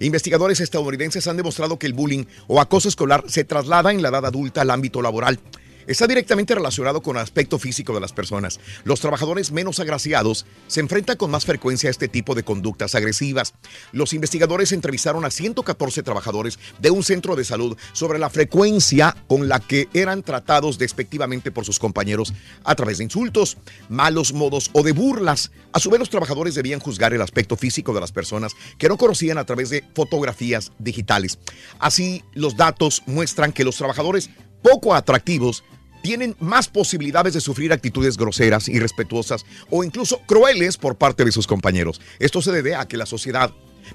Investigadores 0.00 0.58
estadounidenses 0.58 1.28
han 1.28 1.36
demostrado 1.36 1.78
que 1.78 1.86
el 1.86 1.92
bullying 1.92 2.24
o 2.48 2.60
acoso 2.60 2.88
escolar 2.88 3.22
se 3.28 3.44
traslada 3.44 3.92
en 3.92 4.02
la 4.02 4.08
edad 4.08 4.26
adulta 4.26 4.62
al 4.62 4.70
ámbito 4.70 5.00
laboral. 5.00 5.38
Está 5.88 6.06
directamente 6.06 6.54
relacionado 6.54 7.00
con 7.00 7.16
el 7.16 7.22
aspecto 7.22 7.58
físico 7.58 7.94
de 7.94 8.00
las 8.00 8.12
personas. 8.12 8.60
Los 8.84 9.00
trabajadores 9.00 9.52
menos 9.52 9.80
agraciados 9.80 10.44
se 10.66 10.80
enfrentan 10.80 11.16
con 11.16 11.30
más 11.30 11.46
frecuencia 11.46 11.88
a 11.88 11.90
este 11.90 12.08
tipo 12.08 12.34
de 12.34 12.42
conductas 12.42 12.94
agresivas. 12.94 13.54
Los 13.92 14.12
investigadores 14.12 14.72
entrevistaron 14.72 15.24
a 15.24 15.30
114 15.30 16.02
trabajadores 16.02 16.58
de 16.78 16.90
un 16.90 17.02
centro 17.02 17.36
de 17.36 17.44
salud 17.46 17.74
sobre 17.94 18.18
la 18.18 18.28
frecuencia 18.28 19.16
con 19.28 19.48
la 19.48 19.60
que 19.60 19.88
eran 19.94 20.22
tratados 20.22 20.76
despectivamente 20.76 21.50
por 21.50 21.64
sus 21.64 21.78
compañeros 21.78 22.34
a 22.64 22.74
través 22.74 22.98
de 22.98 23.04
insultos, 23.04 23.56
malos 23.88 24.34
modos 24.34 24.68
o 24.74 24.82
de 24.82 24.92
burlas. 24.92 25.52
A 25.72 25.80
su 25.80 25.88
vez, 25.88 26.00
los 26.00 26.10
trabajadores 26.10 26.54
debían 26.54 26.80
juzgar 26.80 27.14
el 27.14 27.22
aspecto 27.22 27.56
físico 27.56 27.94
de 27.94 28.00
las 28.00 28.12
personas 28.12 28.52
que 28.76 28.90
no 28.90 28.98
conocían 28.98 29.38
a 29.38 29.46
través 29.46 29.70
de 29.70 29.82
fotografías 29.94 30.70
digitales. 30.78 31.38
Así, 31.78 32.24
los 32.34 32.58
datos 32.58 33.02
muestran 33.06 33.52
que 33.52 33.64
los 33.64 33.76
trabajadores 33.76 34.28
poco 34.62 34.94
atractivos 34.94 35.64
tienen 36.02 36.36
más 36.40 36.68
posibilidades 36.68 37.34
de 37.34 37.40
sufrir 37.40 37.72
actitudes 37.72 38.16
groseras, 38.16 38.68
irrespetuosas 38.68 39.44
o 39.70 39.84
incluso 39.84 40.20
crueles 40.26 40.76
por 40.76 40.96
parte 40.96 41.24
de 41.24 41.32
sus 41.32 41.46
compañeros. 41.46 42.00
Esto 42.18 42.40
se 42.42 42.52
debe 42.52 42.74
a 42.74 42.86
que 42.86 42.96
la 42.96 43.06
sociedad 43.06 43.50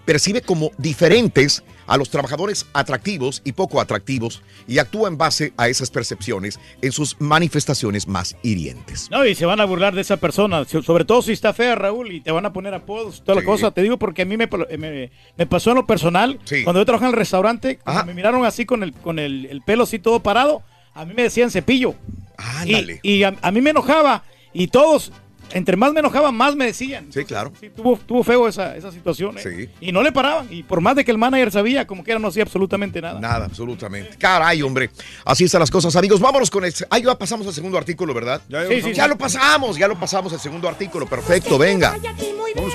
percibe 0.05 0.41
como 0.41 0.71
diferentes 0.79 1.63
a 1.85 1.97
los 1.97 2.09
trabajadores 2.09 2.65
atractivos 2.73 3.41
y 3.45 3.51
poco 3.51 3.79
atractivos 3.79 4.41
y 4.67 4.79
actúa 4.79 5.07
en 5.07 5.17
base 5.19 5.53
a 5.55 5.67
esas 5.67 5.91
percepciones 5.91 6.59
en 6.81 6.91
sus 6.91 7.15
manifestaciones 7.19 8.07
más 8.07 8.35
hirientes. 8.41 9.09
No, 9.11 9.23
y 9.25 9.35
se 9.35 9.45
van 9.45 9.59
a 9.59 9.65
burlar 9.65 9.93
de 9.93 10.01
esa 10.01 10.17
persona, 10.17 10.65
so- 10.65 10.81
sobre 10.81 11.05
todo 11.05 11.21
si 11.21 11.33
está 11.33 11.53
fea, 11.53 11.75
Raúl, 11.75 12.11
y 12.11 12.21
te 12.21 12.31
van 12.31 12.45
a 12.45 12.53
poner 12.53 12.73
apodos, 12.73 13.21
toda 13.23 13.35
la 13.35 13.41
Sí. 13.41 13.45
cosa. 13.45 13.69
Te 13.71 13.81
digo 13.83 13.97
porque 13.97 14.23
a 14.23 14.25
mí 14.25 14.35
me, 14.35 14.47
me- 14.79 15.11
me 15.37 15.45
pasó 15.45 15.71
en 15.71 15.75
lo 15.75 15.85
personal, 15.85 16.39
cuando 16.63 16.81
yo 16.81 16.85
trabajaba 16.85 17.09
en 17.09 17.13
el 17.13 17.19
restaurante, 17.19 17.79
me 18.07 18.13
miraron 18.15 18.45
así 18.45 18.65
con 18.65 18.81
el, 18.81 18.93
con 18.93 19.19
el, 19.19 19.45
el 19.45 19.61
pelo 19.61 19.83
así 19.83 19.99
todo 19.99 20.21
parado, 20.21 20.63
a 20.93 21.05
mí 21.05 21.13
me 21.13 21.23
decían 21.23 21.49
cepillo. 21.51 21.95
Ándale. 22.37 22.99
Y, 23.03 23.15
y 23.15 23.23
a, 23.23 23.35
a 23.41 23.51
mí 23.51 23.61
me 23.61 23.69
enojaba, 23.71 24.23
y 24.53 24.67
todos, 24.67 25.11
entre 25.51 25.77
más 25.77 25.93
me 25.93 25.99
enojaba, 25.99 26.31
más 26.31 26.55
me 26.55 26.65
decían. 26.65 27.07
Sí, 27.13 27.23
claro. 27.25 27.53
Sí, 27.59 27.69
tuvo, 27.69 27.95
tuvo 27.97 28.23
feo 28.23 28.47
esa, 28.47 28.75
esa 28.75 28.91
situación. 28.91 29.37
¿eh? 29.37 29.41
Sí. 29.43 29.69
Y 29.87 29.91
no 29.91 30.01
le 30.01 30.11
paraban. 30.11 30.47
Y 30.51 30.63
por 30.63 30.81
más 30.81 30.95
de 30.95 31.05
que 31.05 31.11
el 31.11 31.17
manager 31.19 31.51
sabía, 31.51 31.85
como 31.85 32.03
que 32.03 32.11
era, 32.11 32.19
no 32.19 32.29
hacía 32.29 32.41
absolutamente 32.43 32.99
nada. 33.01 33.19
Nada, 33.19 33.45
absolutamente. 33.45 34.17
Caray, 34.17 34.61
hombre. 34.63 34.89
Así 35.25 35.43
están 35.43 35.59
las 35.59 35.69
cosas, 35.69 35.95
amigos. 35.95 36.19
Vámonos 36.19 36.49
con 36.49 36.65
el. 36.65 36.73
Ah, 36.89 36.97
ya 36.97 37.15
pasamos 37.17 37.45
al 37.45 37.53
segundo 37.53 37.77
artículo, 37.77 38.13
¿verdad? 38.15 38.41
Ya, 38.49 38.65
Sí, 38.67 38.81
sí, 38.81 38.93
Ya 38.93 39.03
sí. 39.03 39.09
lo 39.09 39.17
pasamos, 39.17 39.77
ya 39.77 39.87
lo 39.87 39.99
pasamos 39.99 40.33
al 40.33 40.39
segundo 40.39 40.67
artículo. 40.67 41.05
Perfecto, 41.05 41.57
venga. 41.59 41.95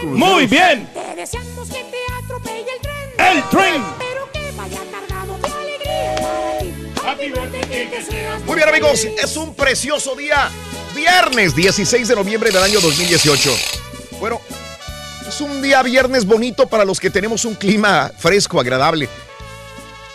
Muy 0.04 0.46
bien. 0.46 0.88
Te 0.94 1.16
deseamos 1.16 1.68
que 1.68 1.82
te 1.84 2.24
atropelle 2.24 2.60
el 2.60 2.80
tren. 2.80 3.36
El 3.36 3.42
tren. 3.50 3.82
Pero 3.98 4.32
que 4.32 4.56
vaya 4.56 4.80
Muy 8.46 8.56
bien, 8.56 8.68
amigos. 8.68 9.06
Es 9.22 9.36
un 9.36 9.54
precioso 9.54 10.14
día. 10.14 10.50
Viernes 10.94 11.54
16 11.54 12.08
de 12.08 12.14
noviembre 12.14 12.50
del 12.50 12.62
año 12.62 12.80
2018. 12.80 13.50
Bueno, 14.20 14.40
es 15.26 15.40
un 15.40 15.62
día 15.62 15.82
viernes 15.82 16.26
bonito 16.26 16.66
para 16.66 16.84
los 16.84 17.00
que 17.00 17.08
tenemos 17.08 17.44
un 17.44 17.54
clima 17.54 18.10
fresco, 18.18 18.60
agradable. 18.60 19.08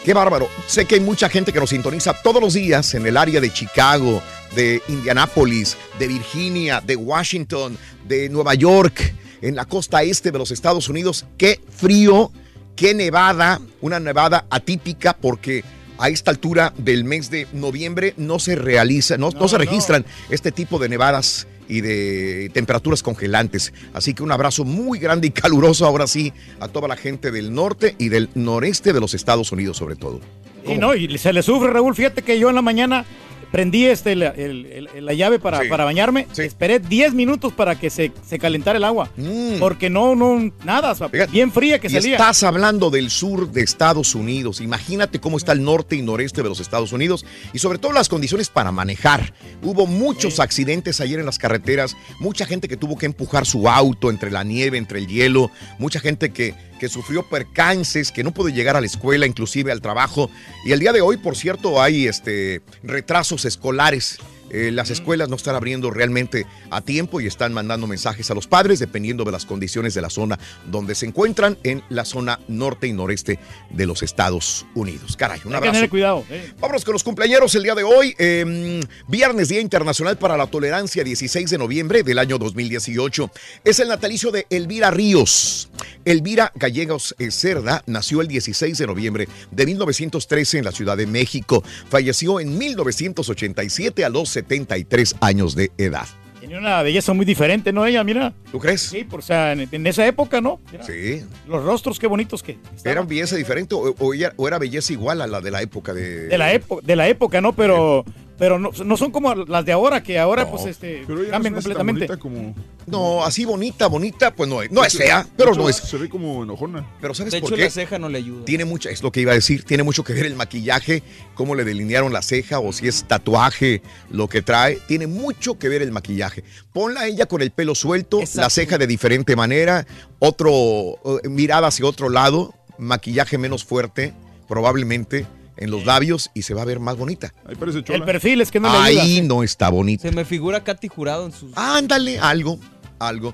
Qué 0.04 0.14
bárbaro. 0.14 0.50
Sé 0.68 0.86
que 0.86 0.96
hay 0.96 1.02
mucha 1.02 1.30
gente 1.30 1.52
que 1.52 1.60
nos 1.60 1.70
sintoniza 1.70 2.14
todos 2.22 2.42
los 2.42 2.54
días 2.54 2.94
en 2.94 3.08
el 3.08 3.18
área 3.18 3.40
de 3.40 3.52
Chicago, 3.52 4.22
de 4.56 4.82
Indianápolis, 4.90 5.78
de 5.98 6.08
Virginia, 6.08 6.82
de 6.82 6.96
Washington, 6.96 7.78
de 8.06 8.30
Nueva 8.30 8.54
York, 8.54 9.16
en 9.42 9.56
la 9.56 9.66
costa 9.66 10.04
este 10.04 10.32
de 10.32 10.38
los 10.38 10.52
Estados 10.52 10.90
Unidos. 10.90 11.26
Qué 11.38 11.60
frío, 11.76 12.32
qué 12.76 12.94
nevada, 12.94 13.62
una 13.82 14.00
nevada 14.00 14.46
atípica 14.50 15.14
porque 15.14 15.64
a 16.04 16.10
esta 16.10 16.32
altura 16.32 16.74
del 16.78 17.06
mes 17.06 17.30
de 17.30 17.48
noviembre 17.54 18.14
no 18.18 18.38
se 18.38 18.58
realiza, 18.58 19.18
no, 19.18 19.30
no 19.32 19.48
se 19.48 19.58
registran 19.58 20.06
este 20.30 20.52
tipo 20.52 20.78
de 20.78 20.90
nevadas 20.90 21.48
y 21.70 21.80
de 21.80 22.52
temperaturas 22.54 23.02
congelantes. 23.02 23.72
Así 23.94 24.14
que 24.14 24.22
un 24.22 24.34
abrazo 24.34 24.66
muy 24.66 25.00
grande 25.00 25.28
y 25.28 25.32
caluroso 25.32 25.86
ahora 25.86 26.06
sí 26.06 26.34
a 26.60 26.68
toda 26.68 26.90
la 26.90 26.98
gente 26.98 27.32
del 27.32 27.54
norte 27.54 27.96
y 28.00 28.10
del 28.10 28.28
noreste 28.36 28.92
de 28.92 29.00
los 29.00 29.14
Estados 29.14 29.54
Unidos 29.54 29.78
sobre 29.78 29.96
todo. 29.96 30.20
Y 30.68 30.76
no, 30.76 30.94
y 30.94 31.18
se 31.18 31.32
le 31.32 31.42
sufre, 31.42 31.72
Raúl. 31.72 31.96
Fíjate 31.96 32.22
que 32.22 32.38
yo 32.38 32.50
en 32.50 32.56
la 32.56 32.62
mañana 32.62 33.06
prendí 33.54 33.86
este, 33.86 34.16
la, 34.16 34.30
el- 34.30 34.90
el- 34.96 35.06
la 35.06 35.14
llave 35.14 35.38
para, 35.38 35.62
Sí. 35.62 35.70
para 35.70 35.86
bañarme. 35.86 36.26
Esperé 36.36 36.80
10 36.80 37.14
minutos 37.14 37.54
para 37.54 37.80
que 37.80 37.92
se, 37.92 38.12
se 38.28 38.40
calentara 38.40 38.78
el 38.80 38.84
agua. 38.84 39.12
Mm. 39.16 39.60
Porque 39.60 39.92
no, 39.92 40.16
no, 40.16 40.52
nada, 40.66 40.92
o 40.92 40.96
sea, 40.96 41.08
bien 41.28 41.52
fría 41.52 41.78
que 41.78 41.86
Y 41.86 41.92
salía. 41.92 42.14
estás 42.14 42.42
hablando 42.42 42.90
del 42.90 43.12
sur 43.12 43.52
de 43.52 43.62
Estados 43.62 44.16
Unidos. 44.16 44.60
Imagínate 44.60 45.20
cómo 45.20 45.38
está 45.38 45.52
el 45.52 45.64
norte 45.64 45.96
y 45.96 46.02
noreste 46.02 46.42
de 46.42 46.50
los 46.50 46.60
Estados 46.60 46.92
Unidos 46.94 47.26
y 47.54 47.60
sobre 47.60 47.78
todo 47.78 47.92
las 47.92 48.10
condiciones 48.10 48.50
para 48.50 48.72
manejar. 48.72 49.36
Hubo 49.62 49.86
muchos 49.86 50.40
accidentes 50.40 51.00
ayer 51.00 51.20
en 51.20 51.28
las 51.28 51.38
carreteras, 51.38 51.96
mucha 52.20 52.48
gente 52.48 52.68
que 52.68 52.76
tuvo 52.76 52.98
que 52.98 53.06
empujar 53.06 53.46
su 53.46 53.70
auto 53.70 54.10
entre 54.10 54.32
la 54.32 54.44
nieve, 54.44 54.80
entre 54.80 54.98
el 54.98 55.06
hielo, 55.08 55.52
mucha 55.78 56.00
gente 56.00 56.32
que, 56.32 56.56
que 56.84 56.90
sufrió 56.90 57.24
percances, 57.24 58.12
que 58.12 58.26
no 58.26 58.34
pudo 58.34 58.50
llegar 58.50 58.76
a 58.76 58.82
la 58.82 58.88
escuela, 58.88 59.26
inclusive 59.26 59.72
al 59.72 59.80
trabajo. 59.80 60.30
Y 60.66 60.74
el 60.74 60.82
día 60.82 60.92
de 60.92 61.00
hoy, 61.00 61.16
por 61.16 61.38
cierto, 61.38 61.82
hay 61.82 62.08
este, 62.08 62.62
retrasos 62.84 63.46
escolares. 63.46 64.18
Eh, 64.54 64.72
las 64.72 64.90
escuelas 64.92 65.28
no 65.28 65.36
están 65.36 65.56
abriendo 65.56 65.92
realmente 65.92 66.46
a 66.70 66.80
tiempo 66.82 67.20
y 67.20 67.28
están 67.28 67.54
mandando 67.54 67.88
mensajes 67.88 68.32
a 68.32 68.34
los 68.36 68.48
padres 68.48 68.80
dependiendo 68.80 69.26
de 69.26 69.32
las 69.32 69.46
condiciones 69.46 69.94
de 69.94 70.02
la 70.02 70.10
zona 70.10 70.40
donde 70.72 70.96
se 70.96 71.06
encuentran 71.08 71.58
en 71.64 71.84
la 71.90 72.06
zona 72.06 72.40
norte 72.48 72.88
y 72.88 72.94
noreste 72.94 73.40
de 73.72 73.86
los 73.86 74.04
Estados 74.04 74.66
Unidos. 74.76 75.18
Caray, 75.18 75.40
un 75.44 75.48
Hay 75.48 75.52
que 75.52 75.58
abrazo. 75.58 75.74
tener 75.74 75.90
cuidado. 75.90 76.24
eh. 76.30 76.54
Vámonos 76.60 76.86
con 76.86 76.94
los 76.94 77.04
cumpleaños 77.04 77.54
el 77.56 77.64
día 77.64 77.76
de 77.76 77.84
hoy. 77.84 78.16
eh, 78.20 78.80
viernes, 79.08 79.50
Día 79.50 79.60
Internacional 79.60 80.18
para 80.18 80.38
la 80.38 80.48
Tolerancia, 80.48 81.04
16 81.04 81.50
de 81.50 81.58
noviembre 81.58 82.04
del 82.04 82.20
año 82.20 82.38
2018. 82.38 83.32
Es 83.64 83.80
el 83.80 83.88
natalicio 83.88 84.30
de 84.32 84.46
Elvira 84.52 84.92
Ríos. 84.92 85.70
Elvira 86.06 86.52
Gallegos 86.56 87.16
eh, 87.18 87.32
Cerda 87.32 87.82
nació 87.88 88.22
el 88.22 88.28
16 88.28 88.78
de 88.78 88.86
noviembre 88.88 89.28
de 89.52 89.66
1913 89.66 90.60
en 90.60 90.66
la 90.66 90.72
Ciudad 90.72 90.96
de 90.98 91.08
México. 91.08 91.64
Falleció 91.90 92.40
en 92.40 92.58
1987 92.58 94.06
a 94.06 94.10
los 94.10 94.30
73 94.48 95.16
años 95.22 95.56
de 95.56 95.72
edad. 95.78 96.06
Tenía 96.40 96.58
una 96.58 96.82
belleza 96.82 97.14
muy 97.14 97.26
diferente, 97.26 97.72
¿no? 97.72 97.86
Ella, 97.86 98.04
mira. 98.04 98.34
¿Tú 98.52 98.60
crees? 98.60 98.82
Sí, 98.82 99.06
por, 99.06 99.20
o 99.20 99.24
sea, 99.24 99.54
en, 99.54 99.66
en 99.72 99.88
esa 99.88 100.06
época, 100.06 100.42
¿no? 100.42 100.60
Mira, 100.74 100.84
Sí. 100.84 101.24
Los 101.48 101.64
rostros, 101.64 101.98
qué 102.00 102.08
bonitos 102.08 102.44
que. 102.44 102.58
¿Era 102.84 103.02
belleza 103.04 103.38
diferente 103.38 103.74
o, 103.76 103.96
o 103.98 104.14
ella- 104.14 104.34
o 104.36 104.46
era 104.46 104.60
belleza 104.60 104.92
igual 104.92 105.22
a 105.22 105.28
la 105.28 105.40
de 105.40 105.52
la 105.52 105.62
época 105.62 105.94
de... 105.94 106.28
De 106.28 106.38
la, 106.38 106.52
época, 106.52 106.86
de 106.86 106.96
la 106.98 107.08
época, 107.08 107.40
¿no? 107.40 107.54
Pero, 107.54 108.04
pero 108.38 108.58
no, 108.60 108.72
no 108.84 108.98
son 108.98 109.12
como 109.12 109.34
las 109.36 109.66
de 109.66 109.72
ahora, 109.72 110.02
que 110.02 110.18
ahora, 110.18 110.50
pues, 110.50 110.66
este, 110.66 111.06
cambian 111.30 111.54
completamente. 111.54 112.08
como... 112.18 112.56
No, 112.86 113.24
así 113.24 113.46
bonita, 113.46 113.88
bonita, 113.88 114.34
pues 114.34 114.50
no 114.50 114.62
es, 114.62 114.72
no 114.72 114.84
es 114.84 114.98
fea, 114.98 115.26
pero 115.38 115.54
no 115.54 115.70
es... 115.70 115.78
Se 115.78 115.98
ve 115.98 116.10
como 116.10 116.44
enojona. 116.44 116.86
Pero 117.00 117.14
¿sabes 117.14 117.32
De 117.32 117.40
por 117.40 117.50
hecho, 117.50 117.56
qué? 117.56 117.64
la 117.66 117.70
ceja 117.70 118.00
no 118.00 118.10
le 118.10 118.18
ayuda. 118.18 118.44
Tiene 118.46 118.66
mucha, 118.66 118.90
es 118.90 119.02
lo 119.04 119.12
que 119.12 119.22
iba 119.22 119.32
a 119.32 119.36
decir, 119.36 119.64
tiene 119.64 119.84
mucho 119.84 120.04
que 120.04 120.14
ver 120.14 120.26
el 120.26 120.36
maquillaje, 120.36 121.04
cómo 121.36 121.56
le 121.56 121.64
delinearon 121.64 122.12
la 122.12 122.22
ceja 122.22 122.60
o 122.60 122.74
si 122.74 122.88
es 122.88 123.06
tatuaje 123.06 123.82
lo 124.10 124.28
que 124.28 124.42
trae, 124.42 124.80
tiene 124.88 125.08
mucho 125.08 125.58
que 125.58 125.70
ver 125.70 125.82
el 125.82 125.92
maquillaje. 125.92 126.44
Ponla 126.74 127.02
a 127.02 127.08
ella 127.08 127.28
con 127.28 127.42
el 127.42 127.52
pelo 127.52 127.76
suelto, 127.76 128.20
la 128.34 128.50
ceja 128.50 128.78
de 128.78 128.88
diferente 128.88 129.36
manera, 129.36 129.86
otro 130.20 130.52
eh, 130.52 131.30
mirada 131.30 131.68
hacia 131.68 131.86
otro 131.86 132.10
lado, 132.10 132.54
maquillaje 132.78 133.38
menos 133.38 133.64
fuerte, 133.64 134.14
probablemente 134.48 135.26
en 135.58 135.72
los 135.72 135.86
labios 135.86 136.32
y 136.34 136.44
se 136.44 136.54
va 136.54 136.62
a 136.64 136.66
ver 136.66 136.80
más 136.80 136.98
bonita. 136.98 137.34
Ahí 137.48 137.56
parece 137.56 137.84
El 137.88 138.04
perfil 138.04 138.42
es 138.42 138.52
que 138.52 138.60
no 138.60 138.72
le 138.72 138.78
Ahí 138.78 138.98
ayuda. 139.00 139.28
no 139.28 139.44
está 139.44 139.70
bonita. 139.70 140.02
Se 140.04 140.12
me 140.12 140.26
figura 140.26 140.64
Katy 140.64 140.88
Jurado 140.88 141.26
en 141.26 141.32
sus. 141.32 141.52
Ándale, 141.56 142.20
algo, 142.20 142.60
algo. 143.00 143.34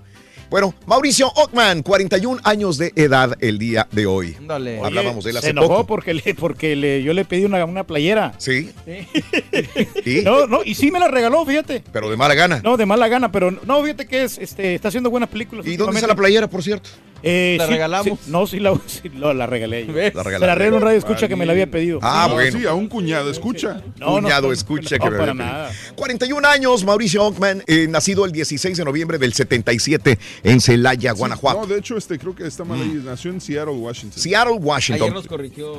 Bueno, 0.50 0.74
Mauricio 0.88 1.28
Ockman, 1.28 1.84
41 1.84 2.42
años 2.44 2.80
de 2.80 2.92
edad 2.96 3.38
el 3.40 3.60
día 3.60 3.88
de 3.92 4.08
hoy. 4.08 4.36
Ándale. 4.36 4.80
Hablábamos 4.84 5.24
de 5.24 5.30
él 5.30 5.36
se 5.36 5.40
hace 5.40 5.50
enojó 5.52 5.68
poco. 5.68 5.86
porque, 5.86 6.16
le, 6.16 6.34
porque 6.34 6.76
le, 6.76 7.04
yo 7.04 7.14
le 7.14 7.24
pedí 7.24 7.46
una, 7.46 7.64
una 7.66 7.84
playera. 7.84 8.34
Sí. 8.40 8.72
¿Y? 10.06 10.22
No, 10.24 10.48
no, 10.48 10.62
y 10.66 10.74
sí 10.74 10.90
me 10.90 11.00
la 11.00 11.08
regaló, 11.08 11.46
fíjate. 11.46 11.84
Pero 11.94 12.10
de 12.10 12.18
mala 12.18 12.34
gana. 12.34 12.62
No, 12.64 12.78
de 12.78 12.88
mala 12.88 13.08
gana, 13.08 13.32
pero 13.32 13.52
no, 13.52 13.84
fíjate 13.84 14.08
que 14.08 14.24
es, 14.24 14.40
este, 14.40 14.74
está 14.74 14.88
haciendo 14.88 15.12
buenas 15.12 15.30
películas. 15.30 15.68
¿Y 15.68 15.78
dónde 15.78 15.98
está 15.98 16.08
la 16.08 16.16
playera, 16.16 16.50
por 16.50 16.64
cierto? 16.64 16.90
Eh, 17.24 17.56
La 17.60 17.66
sí, 17.66 17.72
regalamos. 17.72 18.20
sí, 18.20 18.32
no, 18.32 18.48
sí 18.48 18.60
la, 18.60 18.74
sí, 18.88 19.10
no, 19.14 19.34
la 19.34 19.46
regalé 19.46 19.86
yo. 19.88 19.94
¿Ves? 19.94 20.14
La 20.16 20.24
Se 20.24 20.30
regalaste. 20.30 20.48
la 20.48 20.56
regalé 20.56 20.76
a 20.76 20.78
un 20.80 20.84
radio 20.84 20.98
escucha 21.00 21.28
que 21.28 21.36
me 21.36 21.46
la 21.46 21.52
había 21.52 21.68
pedido. 21.70 22.00
Ah, 22.02 22.26
No, 22.28 22.36
bueno. 22.36 22.60
Sí, 22.60 22.66
a 22.66 22.74
un 22.74 22.88
cuñado, 22.88 23.30
escucha. 23.30 23.82
No, 23.98 24.08
no, 24.16 24.22
Cuñado, 24.22 24.48
no, 24.48 24.54
escucha 24.54 24.98
no, 24.98 25.04
que 25.06 25.12
me 25.12 25.18
para 25.18 25.32
había 25.32 25.44
nada. 25.46 25.70
pedido. 25.70 25.96
41 25.96 26.48
años, 26.48 26.84
Mauricio 26.84 27.24
Ockman, 27.26 27.64
eh, 27.68 27.88
nacido 27.90 28.26
el 28.26 28.32
16 28.32 28.78
de 28.78 28.86
noviembre 28.86 29.18
del 29.18 29.34
77 29.34 30.18
en 30.44 30.62
Celaya, 30.62 31.12
Sí, 31.14 31.18
Guanajuato. 31.20 31.62
No, 31.62 31.68
de 31.68 31.80
hecho, 31.80 31.98
este, 31.98 32.18
creo 32.20 32.36
que 32.36 32.48
está 32.48 32.64
mal 32.64 32.82
ahí. 32.82 33.02
Nació 33.04 33.32
en 33.32 33.42
Seattle, 33.42 33.74
Washington. 33.76 34.20
Seattle, 34.22 34.54
Washington. 34.54 35.04
Ayer 35.04 35.14
nos 35.14 35.28
corrigió 35.28 35.76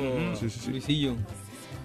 Luisillo. 0.69 1.15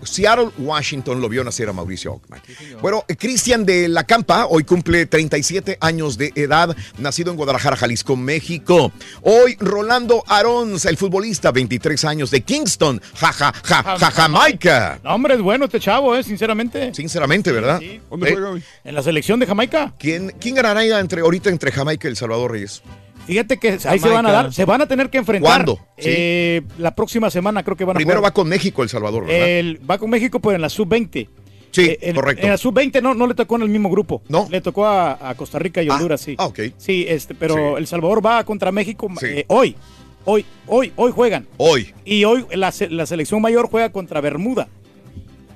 Seattle, 0.02 0.50
Washington 0.58 1.20
lo 1.20 1.28
vio 1.28 1.42
nacer 1.42 1.68
a 1.68 1.72
Mauricio 1.72 2.12
Ockman. 2.14 2.40
Bueno, 2.80 3.04
Cristian 3.18 3.64
de 3.66 3.88
la 3.88 4.04
Campa 4.04 4.46
hoy 4.46 4.64
cumple 4.64 5.06
37 5.06 5.78
años 5.80 6.16
de 6.16 6.32
edad, 6.34 6.76
nacido 6.98 7.30
en 7.30 7.36
Guadalajara, 7.36 7.76
Jalisco, 7.76 8.16
México. 8.16 8.92
Hoy 9.22 9.56
Rolando 9.58 10.22
Arons, 10.28 10.84
el 10.84 10.96
futbolista, 10.96 11.50
23 11.52 12.04
años 12.04 12.30
de 12.30 12.42
Kingston, 12.42 13.00
ja, 13.14 13.32
ja, 13.32 13.52
ja, 13.64 13.82
ja, 13.98 14.10
Jamaica. 14.10 15.00
No, 15.02 15.14
hombre, 15.14 15.34
es 15.34 15.40
bueno 15.40 15.64
este 15.64 15.80
chavo, 15.80 16.14
eh, 16.16 16.22
sinceramente. 16.22 16.94
Sinceramente, 16.94 17.50
¿verdad? 17.52 17.80
¿Dónde 18.10 18.28
Eh, 18.28 18.32
juega 18.32 18.50
hoy? 18.50 18.62
En 18.84 18.94
la 18.94 19.02
selección 19.02 19.40
de 19.40 19.46
Jamaica. 19.46 19.94
¿Quién, 19.98 20.34
quién 20.40 20.54
ganará 20.54 20.76
entre, 21.00 21.22
ahorita 21.22 21.50
entre 21.50 21.72
Jamaica 21.72 22.06
y 22.06 22.10
El 22.10 22.16
Salvador 22.16 22.52
Reyes? 22.52 22.82
Fíjate 23.26 23.58
que 23.58 23.78
ahí 23.86 23.98
se 23.98 24.08
van 24.08 24.24
a 24.26 24.32
dar, 24.32 24.52
se 24.52 24.64
van 24.64 24.80
a 24.82 24.86
tener 24.86 25.10
que 25.10 25.18
enfrentar. 25.18 25.50
¿Cuándo? 25.50 25.74
Sí. 25.98 26.04
Eh, 26.08 26.62
la 26.78 26.94
próxima 26.94 27.30
semana 27.30 27.62
creo 27.64 27.76
que 27.76 27.84
van 27.84 27.96
a 27.96 27.98
Primero 27.98 28.22
va 28.22 28.30
con 28.32 28.48
México 28.48 28.82
El 28.82 28.88
Salvador, 28.88 29.26
¿verdad? 29.26 29.48
El- 29.48 29.80
va 29.90 29.98
con 29.98 30.10
México, 30.10 30.38
pero 30.40 30.54
en 30.54 30.62
la 30.62 30.68
sub-20. 30.68 31.28
Sí, 31.72 31.82
Eh, 31.82 31.98
en, 32.02 32.14
correcto. 32.14 32.44
En 32.44 32.50
la 32.50 32.56
sub-20 32.56 33.02
no, 33.02 33.14
no 33.14 33.26
le 33.26 33.34
tocó 33.34 33.56
en 33.56 33.62
el 33.62 33.68
mismo 33.68 33.90
grupo. 33.90 34.22
No. 34.28 34.46
Le 34.50 34.60
tocó 34.60 34.86
a, 34.86 35.28
a 35.30 35.34
Costa 35.34 35.58
Rica 35.58 35.82
y 35.82 35.88
Honduras, 35.90 36.20
sí. 36.20 36.34
Ah, 36.38 36.46
ok. 36.46 36.60
Sí, 36.78 37.04
este, 37.08 37.34
pero 37.34 37.54
Sí. 37.54 37.62
El 37.78 37.86
Salvador 37.86 38.24
va 38.24 38.42
contra 38.44 38.72
México 38.72 39.08
Sí. 39.18 39.26
eh, 39.26 39.44
hoy. 39.48 39.76
Hoy, 40.24 40.44
hoy, 40.66 40.92
hoy 40.96 41.12
juegan. 41.12 41.46
Hoy, 41.56 41.92
Y 42.04 42.24
hoy 42.24 42.46
la, 42.52 42.72
la 42.90 43.06
selección 43.06 43.40
mayor 43.42 43.68
juega 43.70 43.90
contra 43.92 44.20
Bermuda. 44.20 44.68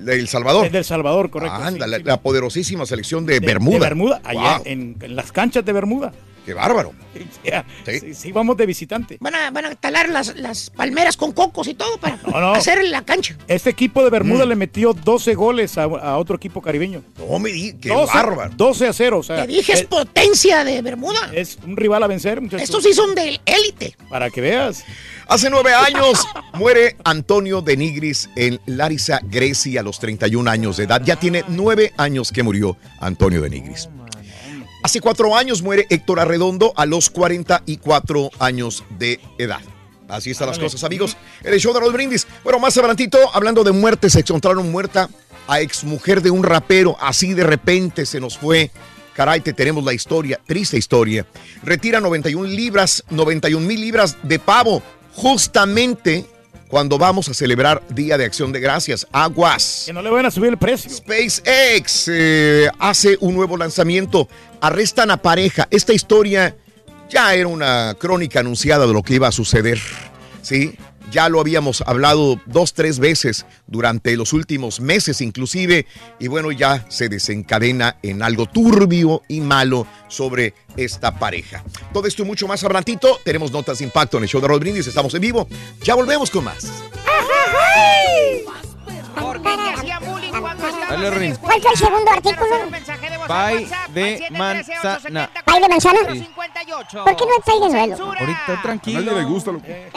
El 0.06 0.28
Salvador. 0.28 0.64
Es 0.66 0.72
del 0.72 0.84
Salvador, 0.84 1.28
correcto. 1.30 1.56
Anda, 1.56 1.84
sí, 1.86 1.90
la, 1.90 1.96
sí. 1.98 2.02
la 2.04 2.20
poderosísima 2.20 2.86
selección 2.86 3.26
de, 3.26 3.40
De- 3.40 3.46
Bermuda. 3.46 3.74
De 3.74 3.80
Bermuda, 3.80 4.20
allá 4.24 4.58
Wow, 4.58 4.62
en, 4.66 4.96
en 5.02 5.16
las 5.16 5.30
canchas 5.32 5.64
de 5.64 5.72
Bermuda. 5.72 6.12
Qué 6.46 6.54
bárbaro. 6.54 6.92
Sí. 7.84 7.98
sí, 8.00 8.14
sí, 8.14 8.32
vamos 8.32 8.56
de 8.56 8.66
visitante. 8.66 9.16
Van 9.20 9.34
a, 9.34 9.50
van 9.50 9.64
a 9.64 9.74
talar 9.74 10.08
las, 10.08 10.36
las 10.36 10.70
palmeras 10.70 11.16
con 11.16 11.32
cocos 11.32 11.66
y 11.66 11.74
todo 11.74 11.98
para 11.98 12.16
No, 12.24 12.40
no. 12.40 12.52
hacer 12.52 12.84
la 12.84 13.02
cancha. 13.04 13.36
Este 13.48 13.68
equipo 13.70 14.04
de 14.04 14.10
Bermuda 14.10 14.44
Mm. 14.44 14.48
le 14.50 14.54
metió 14.56 14.92
12 14.92 15.34
goles 15.34 15.76
a, 15.76 15.82
a 15.84 16.18
otro 16.18 16.36
equipo 16.36 16.62
caribeño. 16.62 17.02
No 17.18 17.40
me 17.40 17.50
di, 17.50 17.72
qué 17.74 17.88
12, 17.88 18.14
bárbaro. 18.14 18.50
12 18.56 18.86
a 18.86 18.92
0. 18.92 19.18
O 19.18 19.22
sea, 19.24 19.42
Te 19.44 19.48
dije, 19.48 19.72
es 19.72 19.80
es, 19.80 19.86
potencia 19.86 20.62
de 20.62 20.80
Bermuda. 20.82 21.18
es 21.34 21.58
un 21.66 21.76
rival 21.76 22.02
a 22.04 22.06
vencer, 22.06 22.40
muchachos. 22.40 22.62
Estos 22.62 22.84
sí 22.84 22.92
son 22.92 23.12
de 23.16 23.40
élite. 23.44 23.96
Para 24.08 24.30
que 24.30 24.40
veas. 24.40 24.84
Hace 25.26 25.50
nueve 25.50 25.72
años 25.74 26.24
muere 26.54 26.96
Antonio 27.04 27.60
de 27.60 27.76
Nigris 27.76 28.30
en 28.36 28.60
Larissa, 28.66 29.20
Grecia, 29.24 29.80
a 29.80 29.82
los 29.82 29.98
31 29.98 30.48
años 30.48 30.76
de 30.76 30.84
edad. 30.84 31.02
Ya 31.04 31.16
tiene 31.16 31.44
nueve 31.48 31.92
años 31.96 32.30
que 32.30 32.42
murió 32.44 32.76
Antonio 33.00 33.40
de 33.42 33.50
Nigris. 33.50 33.88
Hace 34.82 35.00
cuatro 35.00 35.36
años 35.36 35.60
muere 35.62 35.86
Héctor 35.90 36.20
Arredondo 36.20 36.72
a 36.74 36.86
los 36.86 37.10
44 37.10 38.30
años 38.38 38.82
de 38.98 39.20
edad. 39.36 39.60
Así 40.08 40.30
están 40.30 40.48
las 40.48 40.58
cosas, 40.58 40.82
amigos. 40.84 41.16
El 41.44 41.60
show 41.60 41.74
de 41.74 41.80
Raúl 41.80 41.92
Brindis. 41.92 42.26
Bueno, 42.42 42.58
más 42.58 42.76
adelantito, 42.78 43.18
hablando 43.34 43.62
de 43.62 43.72
muertes, 43.72 44.14
se 44.14 44.20
encontraron 44.20 44.72
muerta 44.72 45.10
a 45.46 45.60
exmujer 45.60 46.22
de 46.22 46.30
un 46.30 46.42
rapero. 46.42 46.96
Así 46.98 47.34
de 47.34 47.44
repente 47.44 48.06
se 48.06 48.20
nos 48.20 48.38
fue. 48.38 48.70
Caray, 49.14 49.40
te 49.40 49.52
tenemos 49.52 49.84
la 49.84 49.92
historia, 49.92 50.40
triste 50.46 50.78
historia. 50.78 51.26
Retira 51.62 52.00
91 52.00 52.48
libras, 52.48 53.04
91 53.10 53.64
mil 53.64 53.80
libras 53.80 54.16
de 54.22 54.38
pavo, 54.38 54.82
justamente 55.12 56.26
cuando 56.70 56.98
vamos 56.98 57.28
a 57.28 57.34
celebrar 57.34 57.82
Día 57.88 58.16
de 58.16 58.24
Acción 58.24 58.52
de 58.52 58.60
Gracias. 58.60 59.06
Aguas. 59.10 59.82
Que 59.86 59.92
no 59.92 60.02
le 60.02 60.08
van 60.08 60.24
a 60.24 60.30
subir 60.30 60.50
el 60.50 60.56
precio. 60.56 60.88
SpaceX 60.88 62.08
eh, 62.08 62.70
hace 62.78 63.18
un 63.20 63.34
nuevo 63.34 63.56
lanzamiento. 63.56 64.28
Arrestan 64.60 65.10
a 65.10 65.16
pareja. 65.16 65.66
Esta 65.70 65.92
historia 65.92 66.56
ya 67.10 67.34
era 67.34 67.48
una 67.48 67.96
crónica 67.98 68.40
anunciada 68.40 68.86
de 68.86 68.92
lo 68.92 69.02
que 69.02 69.14
iba 69.14 69.26
a 69.26 69.32
suceder. 69.32 69.80
¿Sí? 70.42 70.76
Ya 71.10 71.28
lo 71.28 71.40
habíamos 71.40 71.82
hablado 71.86 72.40
dos, 72.46 72.72
tres 72.74 72.98
veces 72.98 73.46
durante 73.66 74.16
los 74.16 74.32
últimos 74.32 74.80
meses 74.80 75.20
inclusive. 75.20 75.86
Y 76.18 76.28
bueno, 76.28 76.52
ya 76.52 76.84
se 76.88 77.08
desencadena 77.08 77.96
en 78.02 78.22
algo 78.22 78.46
turbio 78.46 79.22
y 79.28 79.40
malo 79.40 79.86
sobre 80.08 80.54
esta 80.76 81.18
pareja. 81.18 81.64
Todo 81.92 82.06
esto 82.06 82.22
y 82.22 82.26
mucho 82.26 82.46
más 82.46 82.62
abrantito. 82.64 83.18
Tenemos 83.24 83.50
notas 83.50 83.78
de 83.78 83.84
impacto 83.84 84.18
en 84.18 84.24
el 84.24 84.28
show 84.28 84.40
de 84.40 84.48
Rod 84.48 84.60
Brindis. 84.60 84.86
Estamos 84.86 85.12
en 85.14 85.20
vivo. 85.20 85.48
Ya 85.82 85.94
volvemos 85.94 86.30
con 86.30 86.44
más. 86.44 86.66
¿Cuál 91.40 91.60
fue 91.60 91.70
el 91.72 91.78
segundo 91.78 92.10
artículo? 92.10 92.56
Pay 93.26 93.68
de 93.94 94.28
manzana. 94.30 95.30
¿Pay 95.44 95.60
de 95.60 95.68
manzana? 95.68 96.00
58. 96.12 97.04
¿Por 97.04 97.16
qué 97.16 97.24
no 97.24 97.32
hay 97.32 97.40
pay 97.44 97.60
de 97.60 97.68
nuelo? 97.68 98.04
Ahorita 98.04 98.62
tranquilo. 98.62 98.98
A 98.98 99.02
nadie 99.02 99.18
le 99.18 99.24
gusta, 99.24 99.52
loco. 99.52 99.64
Eh, 99.66 99.90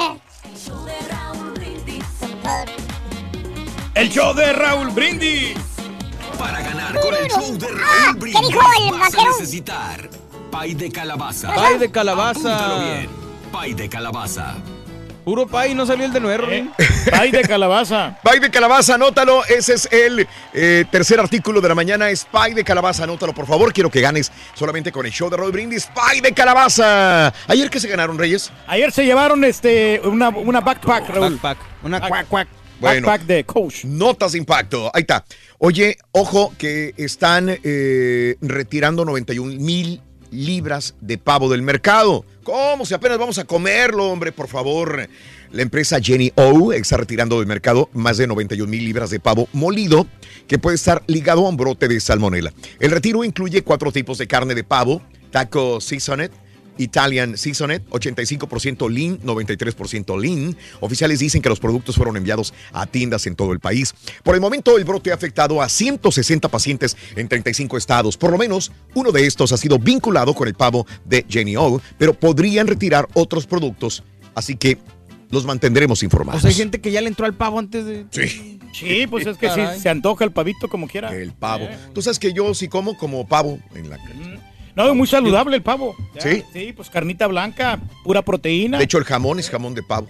El 3.95 4.09
show 4.09 4.33
de 4.33 4.51
Raúl 4.53 4.89
Brindis. 4.89 5.55
Para 6.37 6.61
ganar 6.61 6.99
con 6.99 7.13
el 7.13 7.29
show 7.29 7.57
de 7.57 7.67
Ah, 7.67 8.05
Raúl 8.07 8.19
Brindis 8.19 8.41
¿qué 8.41 8.47
dijo 8.47 8.59
el 8.79 8.91
vas 8.99 9.13
a 9.13 9.17
vaquero? 9.17 9.31
necesitar 9.39 10.09
pay 10.51 10.73
de 10.73 10.91
calabaza. 10.91 11.53
Pay 11.55 11.77
de 11.77 11.91
calabaza. 11.91 12.55
Apúntalo 12.55 12.83
bien. 12.85 13.09
Pay 13.51 13.73
de 13.73 13.89
calabaza. 13.89 14.55
Puro 15.23 15.47
pay, 15.47 15.73
no 15.73 15.85
salió 15.85 16.05
el 16.05 16.11
de 16.13 16.19
nuevo. 16.19 16.45
Rin. 16.45 16.71
Pay 17.11 17.31
de 17.31 17.41
calabaza. 17.43 18.17
Pay 18.23 18.39
de 18.39 18.49
calabaza, 18.51 18.95
anótalo. 18.95 19.43
Ese 19.45 19.73
es 19.75 19.87
el 19.91 20.27
eh, 20.53 20.85
tercer 20.91 21.19
artículo 21.19 21.61
de 21.61 21.69
la 21.69 21.75
mañana. 21.75 22.09
Es 22.09 22.25
Pay 22.25 22.53
de 22.53 22.63
calabaza, 22.63 23.03
anótalo 23.05 23.33
por 23.33 23.47
favor. 23.47 23.71
Quiero 23.71 23.89
que 23.89 24.01
ganes 24.01 24.31
solamente 24.53 24.91
con 24.91 25.05
el 25.05 25.11
show 25.11 25.29
de 25.29 25.37
Roy 25.37 25.51
Brindis. 25.51 25.87
Pay 25.93 26.19
de 26.21 26.33
calabaza. 26.33 27.33
Ayer 27.47 27.69
que 27.69 27.79
se 27.79 27.87
ganaron, 27.87 28.17
Reyes. 28.17 28.51
Ayer 28.67 28.91
se 28.91 29.05
llevaron 29.05 29.43
este 29.43 30.01
una, 30.03 30.29
una 30.29 30.59
backpack, 30.61 31.09
Raúl. 31.09 31.39
Backpack. 31.41 31.57
Una 31.83 31.99
Back- 31.99 32.29
back- 32.29 32.47
Bueno. 32.79 33.07
backpack 33.07 33.27
de 33.27 33.43
coach. 33.45 33.85
Notas 33.85 34.33
de 34.33 34.39
impacto. 34.39 34.91
Ahí 34.93 35.01
está. 35.01 35.23
Oye, 35.59 35.97
ojo 36.11 36.53
que 36.57 36.93
están 36.97 37.47
eh, 37.63 38.35
retirando 38.41 39.05
91 39.05 39.53
mil 39.61 40.01
libras 40.33 40.95
de 40.99 41.17
pavo 41.17 41.49
del 41.49 41.61
mercado. 41.61 42.25
¿Cómo? 42.43 42.85
Si 42.85 42.93
apenas 42.93 43.17
vamos 43.17 43.37
a 43.37 43.45
comerlo, 43.45 44.11
hombre, 44.11 44.31
por 44.31 44.47
favor. 44.47 45.07
La 45.51 45.61
empresa 45.61 45.99
Jenny 46.01 46.31
O 46.35 46.73
está 46.73 46.97
retirando 46.97 47.37
del 47.37 47.47
mercado 47.47 47.89
más 47.93 48.17
de 48.17 48.25
91 48.25 48.69
mil 48.69 48.83
libras 48.83 49.11
de 49.11 49.19
pavo 49.19 49.47
molido 49.53 50.07
que 50.47 50.57
puede 50.57 50.75
estar 50.75 51.03
ligado 51.07 51.45
a 51.45 51.49
un 51.49 51.57
brote 51.57 51.87
de 51.87 51.99
salmonela. 51.99 52.51
El 52.79 52.91
retiro 52.91 53.23
incluye 53.23 53.63
cuatro 53.63 53.91
tipos 53.91 54.17
de 54.17 54.27
carne 54.27 54.55
de 54.55 54.63
pavo, 54.63 55.01
taco 55.31 55.79
seasoned, 55.79 56.31
Italian 56.77 57.37
Seasoned, 57.37 57.81
85% 57.89 58.89
lean, 58.89 59.19
93% 59.21 60.19
lean. 60.19 60.55
Oficiales 60.79 61.19
dicen 61.19 61.41
que 61.41 61.49
los 61.49 61.59
productos 61.59 61.95
fueron 61.95 62.17
enviados 62.17 62.53
a 62.71 62.85
tiendas 62.85 63.27
en 63.27 63.35
todo 63.35 63.51
el 63.51 63.59
país. 63.59 63.93
Por 64.23 64.35
el 64.35 64.41
momento, 64.41 64.77
el 64.77 64.83
brote 64.83 65.11
ha 65.11 65.15
afectado 65.15 65.61
a 65.61 65.69
160 65.69 66.49
pacientes 66.49 66.97
en 67.15 67.27
35 67.27 67.77
estados. 67.77 68.17
Por 68.17 68.31
lo 68.31 68.37
menos, 68.37 68.71
uno 68.93 69.11
de 69.11 69.25
estos 69.25 69.51
ha 69.51 69.57
sido 69.57 69.79
vinculado 69.79 70.33
con 70.33 70.47
el 70.47 70.53
pavo 70.53 70.85
de 71.05 71.25
Jenny 71.29 71.55
O, 71.55 71.81
pero 71.97 72.13
podrían 72.13 72.67
retirar 72.67 73.07
otros 73.13 73.45
productos. 73.45 74.03
Así 74.35 74.55
que 74.55 74.77
los 75.29 75.45
mantendremos 75.45 76.03
informados. 76.03 76.39
O 76.39 76.41
sea, 76.41 76.49
hay 76.49 76.55
gente 76.55 76.79
que 76.79 76.91
ya 76.91 77.01
le 77.01 77.07
entró 77.07 77.25
al 77.25 77.33
pavo 77.33 77.59
antes 77.59 77.85
de. 77.85 78.05
Sí. 78.11 78.59
Sí, 78.73 79.05
pues 79.07 79.27
es 79.27 79.37
que 79.37 79.49
sí, 79.51 79.61
se 79.79 79.89
antoja 79.89 80.25
el 80.25 80.31
pavito 80.31 80.67
como 80.67 80.87
quiera. 80.87 81.15
El 81.15 81.31
pavo. 81.31 81.67
Tú 81.93 82.01
sabes 82.01 82.17
que 82.17 82.33
yo 82.33 82.53
sí 82.55 82.67
como 82.67 82.97
como 82.97 83.27
pavo 83.27 83.59
en 83.75 83.89
la 83.89 83.97
No, 84.75 84.89
es 84.89 84.95
muy 84.95 85.07
saludable 85.07 85.55
el 85.55 85.61
pavo. 85.63 85.95
Ya, 86.15 86.21
¿Sí? 86.21 86.43
Sí, 86.51 86.73
pues 86.73 86.89
carnita 86.89 87.27
blanca, 87.27 87.79
pura 88.03 88.21
proteína. 88.23 88.77
De 88.77 88.83
hecho, 88.85 88.97
el 88.97 89.03
jamón 89.03 89.39
es 89.39 89.49
jamón 89.49 89.75
de 89.75 89.83
pavo. 89.83 90.07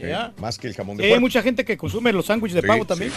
Ya. 0.00 0.26
Eh, 0.36 0.40
más 0.40 0.58
que 0.58 0.68
el 0.68 0.74
jamón 0.74 0.96
de 0.96 1.04
Sí, 1.04 1.12
hay 1.12 1.18
mucha 1.20 1.42
gente 1.42 1.64
que 1.64 1.76
consume 1.76 2.12
los 2.12 2.26
sándwiches 2.26 2.54
de 2.54 2.60
Sí, 2.62 2.66
pavo 2.66 2.82
sí. 2.84 2.88
también. 2.88 3.12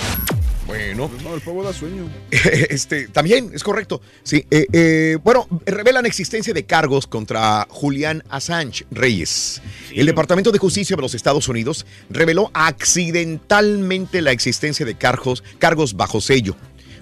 Bueno. 0.66 1.12
No, 1.24 1.36
el 1.36 1.42
pavo 1.42 1.64
da 1.64 1.74
sueño. 1.74 2.08
Este, 2.32 3.08
también 3.08 3.52
es 3.54 3.64
correcto. 3.64 4.02
Sí, 4.24 4.46
eh, 4.50 4.66
eh, 4.74 5.18
bueno, 5.24 5.48
revelan 5.66 6.06
existencia 6.06 6.54
de 6.54 6.66
cargos 6.66 7.08
contra 7.08 7.68
Julián 7.70 8.24
Assange 8.30 8.86
Reyes. 8.90 9.62
El 9.92 10.06
Departamento 10.06 10.52
de 10.52 10.60
Justicia 10.60 10.96
de 10.96 11.02
los 11.02 11.14
Estados 11.14 11.48
Unidos 11.48 11.86
reveló 12.10 12.50
accidentalmente 12.54 14.22
la 14.22 14.32
existencia 14.32 14.86
de 14.86 14.96
cargos, 14.96 15.44
cargos 15.60 15.94
bajo 15.96 16.22
sello 16.22 16.56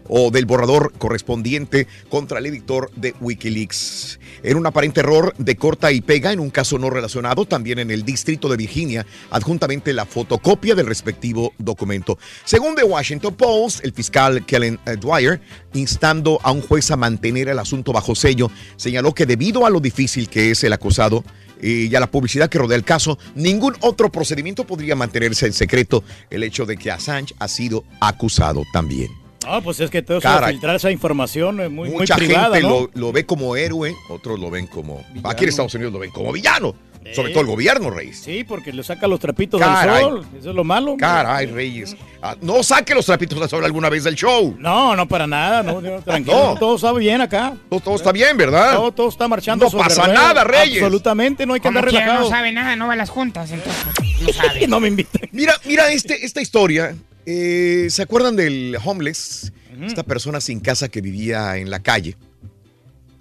o 0.10 0.32
del 0.32 0.46
borrador 0.46 0.92
correspondiente 0.98 1.88
contra 2.10 2.40
el 2.40 2.48
editor 2.48 2.92
de 2.96 3.16
Wikileaks. 3.22 4.20
En 4.44 4.58
un 4.58 4.66
aparente 4.66 5.00
error 5.00 5.34
de 5.38 5.56
corta 5.56 5.92
y 5.92 6.02
pega 6.02 6.34
en 6.34 6.40
un 6.40 6.50
caso 6.50 6.78
no 6.78 6.90
relacionado, 6.90 7.46
también 7.46 7.80
en 7.80 7.92
el 7.92 8.04
distrito 8.04 8.50
de 8.50 8.58
Virginia, 8.58 9.06
adjuntamente 9.30 9.94
la 9.94 10.06
fotocopia 10.06 10.76
del 10.76 10.88
respectivo 10.88 11.54
documento. 11.58 12.18
Según 12.44 12.76
The 12.76 12.84
Washington 12.84 13.36
Post, 13.36 13.86
el 13.86 13.94
fiscal 13.94 14.46
Kellen 14.46 14.80
eh, 14.86 14.98
Dwyer, 14.98 15.40
instando 15.74 16.40
a 16.44 16.52
un 16.52 16.62
juez 16.62 16.92
a 16.92 16.98
mantener 16.98 17.48
el 17.48 17.60
asunto 17.60 17.94
bajo 17.94 18.16
sello, 18.16 18.52
señaló 18.76 19.14
que 19.14 19.26
debido 19.26 19.66
a 19.66 19.70
lo 19.70 19.80
difícil 19.80 20.28
que 20.28 20.52
es 20.52 20.64
el 20.64 20.74
acusado, 20.74 21.24
y 21.62 21.94
a 21.94 22.00
la 22.00 22.10
publicidad 22.10 22.50
que 22.50 22.58
rodea 22.58 22.78
el 22.78 22.86
caso, 22.86 23.18
ningún 23.36 23.76
otro 23.82 24.10
procedimiento 24.10 24.66
podría 24.66 24.96
mantenerse 24.96 25.46
en 25.46 25.54
secreto 25.54 26.04
el 26.30 26.44
hecho 26.44 26.66
de 26.66 26.78
que 26.78 26.90
Assange 26.90 27.36
ha 27.38 27.48
sido 27.48 27.84
acusado 28.00 28.64
también. 28.72 29.29
Ah, 29.50 29.62
pues 29.62 29.80
es 29.80 29.90
que 29.90 30.02
todo 30.02 30.20
eso 30.20 30.40
de 30.42 30.48
filtrar 30.48 30.76
esa 30.76 30.92
información 30.92 31.60
es 31.60 31.72
muy, 31.72 31.90
muy 31.90 32.00
Mucha 32.00 32.16
privada, 32.16 32.56
gente 32.56 32.68
¿no? 32.68 32.82
lo, 32.82 32.92
lo 32.94 33.12
ve 33.12 33.26
como 33.26 33.56
héroe, 33.56 33.96
otros 34.10 34.40
lo 34.40 34.50
ven 34.50 34.68
como... 34.68 35.04
Aquí 35.24 35.44
en 35.44 35.50
Estados 35.50 35.74
Unidos 35.74 35.92
lo 35.94 36.00
ven 36.00 36.12
como 36.12 36.32
villano. 36.32 36.76
Sobre 37.16 37.32
todo 37.32 37.42
el 37.42 37.48
gobierno, 37.48 37.90
Reyes. 37.90 38.20
Sí, 38.20 38.44
porque 38.44 38.72
le 38.72 38.84
saca 38.84 39.08
los 39.08 39.20
trapitos 39.20 39.60
Caray. 39.60 40.04
del 40.04 40.04
sol. 40.04 40.26
Eso 40.38 40.50
es 40.50 40.56
lo 40.56 40.64
malo. 40.64 40.92
hombre. 40.92 41.08
Caray, 41.08 41.48
Reyes. 41.48 41.96
Ah, 42.22 42.36
no 42.42 42.62
saque 42.62 42.94
los 42.94 43.06
trapitos 43.06 43.40
del 43.40 43.50
sol 43.50 43.66
alguna 43.66 43.90
vez 43.90 44.04
del 44.04 44.14
show. 44.16 44.56
No, 44.60 44.96
no 44.96 45.08
para 45.08 45.26
nada, 45.26 45.64
no, 45.64 45.82
no, 45.82 46.02
tranquilo. 46.02 46.54
No. 46.54 46.60
Todo 46.60 46.76
está 46.76 46.92
bien 46.94 47.22
acá. 47.22 47.56
Todo, 47.70 47.80
todo 47.80 47.96
está 47.96 48.12
bien, 48.12 48.38
¿verdad? 48.38 48.76
Todo, 48.76 48.92
todo 48.92 49.10
está 49.10 49.28
marchando 49.28 49.66
No 49.66 49.72
sobre 49.72 49.86
pasa 49.86 50.08
nada, 50.08 50.44
Reyes. 50.44 50.84
Absolutamente, 50.84 51.48
no 51.48 51.54
hay 51.56 51.62
que 51.62 51.70
Como 51.70 51.80
andar 51.80 51.92
relajado. 51.92 52.20
no 52.26 52.30
sabe 52.30 52.52
nada, 52.52 52.76
no 52.76 52.86
va 52.86 52.94
a 52.94 52.98
las 52.98 53.10
juntas, 53.10 53.50
entonces 53.50 53.84
no 54.22 54.34
sabe. 54.34 54.68
no 54.68 54.80
me 54.80 54.90
invitan. 54.90 55.22
Mira, 55.32 55.56
mira 55.66 55.92
este, 55.92 56.24
esta 56.26 56.42
historia. 56.42 56.96
Eh, 57.32 57.92
¿Se 57.92 58.02
acuerdan 58.02 58.36
del 58.36 58.76
homeless? 58.84 59.54
Esta 59.84 60.02
persona 60.02 60.42
sin 60.42 60.60
casa 60.60 60.90
que 60.90 61.00
vivía 61.00 61.58
en 61.58 61.70
la 61.70 61.80
calle. 61.80 62.18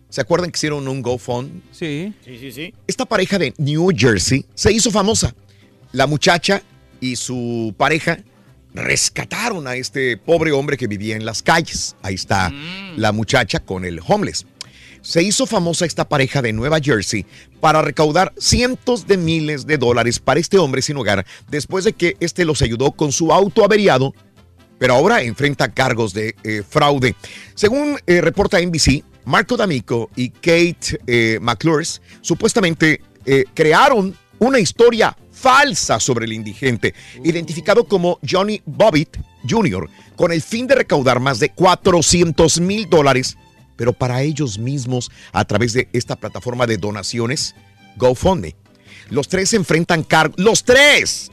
¿Se 0.08 0.22
acuerdan 0.22 0.50
que 0.50 0.56
hicieron 0.56 0.88
un 0.88 1.02
GoFund? 1.02 1.62
Sí. 1.72 2.14
Sí, 2.24 2.38
sí, 2.38 2.50
sí. 2.50 2.74
Esta 2.86 3.04
pareja 3.04 3.38
de 3.38 3.52
New 3.58 3.90
Jersey 3.94 4.46
se 4.54 4.72
hizo 4.72 4.90
famosa. 4.90 5.34
La 5.92 6.06
muchacha 6.06 6.62
y 7.02 7.16
su 7.16 7.74
pareja 7.76 8.18
rescataron 8.72 9.66
a 9.66 9.76
este 9.76 10.16
pobre 10.16 10.52
hombre 10.52 10.78
que 10.78 10.86
vivía 10.86 11.14
en 11.14 11.26
las 11.26 11.42
calles. 11.42 11.94
Ahí 12.00 12.14
está 12.14 12.50
la 12.96 13.12
muchacha 13.12 13.60
con 13.60 13.84
el 13.84 14.00
homeless. 14.06 14.46
Se 15.08 15.22
hizo 15.22 15.46
famosa 15.46 15.86
esta 15.86 16.06
pareja 16.06 16.42
de 16.42 16.52
Nueva 16.52 16.80
Jersey 16.82 17.24
para 17.62 17.80
recaudar 17.80 18.34
cientos 18.36 19.06
de 19.06 19.16
miles 19.16 19.66
de 19.66 19.78
dólares 19.78 20.18
para 20.18 20.38
este 20.38 20.58
hombre 20.58 20.82
sin 20.82 20.98
hogar 20.98 21.24
después 21.48 21.86
de 21.86 21.94
que 21.94 22.18
este 22.20 22.44
los 22.44 22.60
ayudó 22.60 22.92
con 22.92 23.10
su 23.10 23.32
auto 23.32 23.64
averiado, 23.64 24.12
pero 24.78 24.92
ahora 24.92 25.22
enfrenta 25.22 25.72
cargos 25.72 26.12
de 26.12 26.34
eh, 26.44 26.62
fraude. 26.68 27.14
Según 27.54 27.98
eh, 28.06 28.20
reporta 28.20 28.60
NBC, 28.60 29.02
Marco 29.24 29.56
D'Amico 29.56 30.10
y 30.14 30.28
Kate 30.28 31.00
eh, 31.06 31.38
McClures 31.40 32.02
supuestamente 32.20 33.00
eh, 33.24 33.44
crearon 33.54 34.14
una 34.40 34.58
historia 34.58 35.16
falsa 35.32 36.00
sobre 36.00 36.26
el 36.26 36.34
indigente, 36.34 36.92
identificado 37.24 37.84
como 37.84 38.18
Johnny 38.28 38.60
Bobbitt 38.66 39.16
Jr., 39.48 39.88
con 40.16 40.32
el 40.32 40.42
fin 40.42 40.66
de 40.66 40.74
recaudar 40.74 41.18
más 41.18 41.38
de 41.38 41.48
400 41.48 42.60
mil 42.60 42.90
dólares, 42.90 43.38
pero 43.78 43.94
para 43.94 44.20
ellos 44.20 44.58
mismos 44.58 45.10
a 45.32 45.46
través 45.46 45.72
de 45.72 45.88
esta 45.94 46.16
plataforma 46.16 46.66
de 46.66 46.76
donaciones, 46.76 47.54
GoFundMe. 47.96 48.54
Los 49.08 49.28
tres 49.28 49.54
enfrentan 49.54 50.02
cargos, 50.02 50.36
los 50.38 50.64
tres 50.64 51.30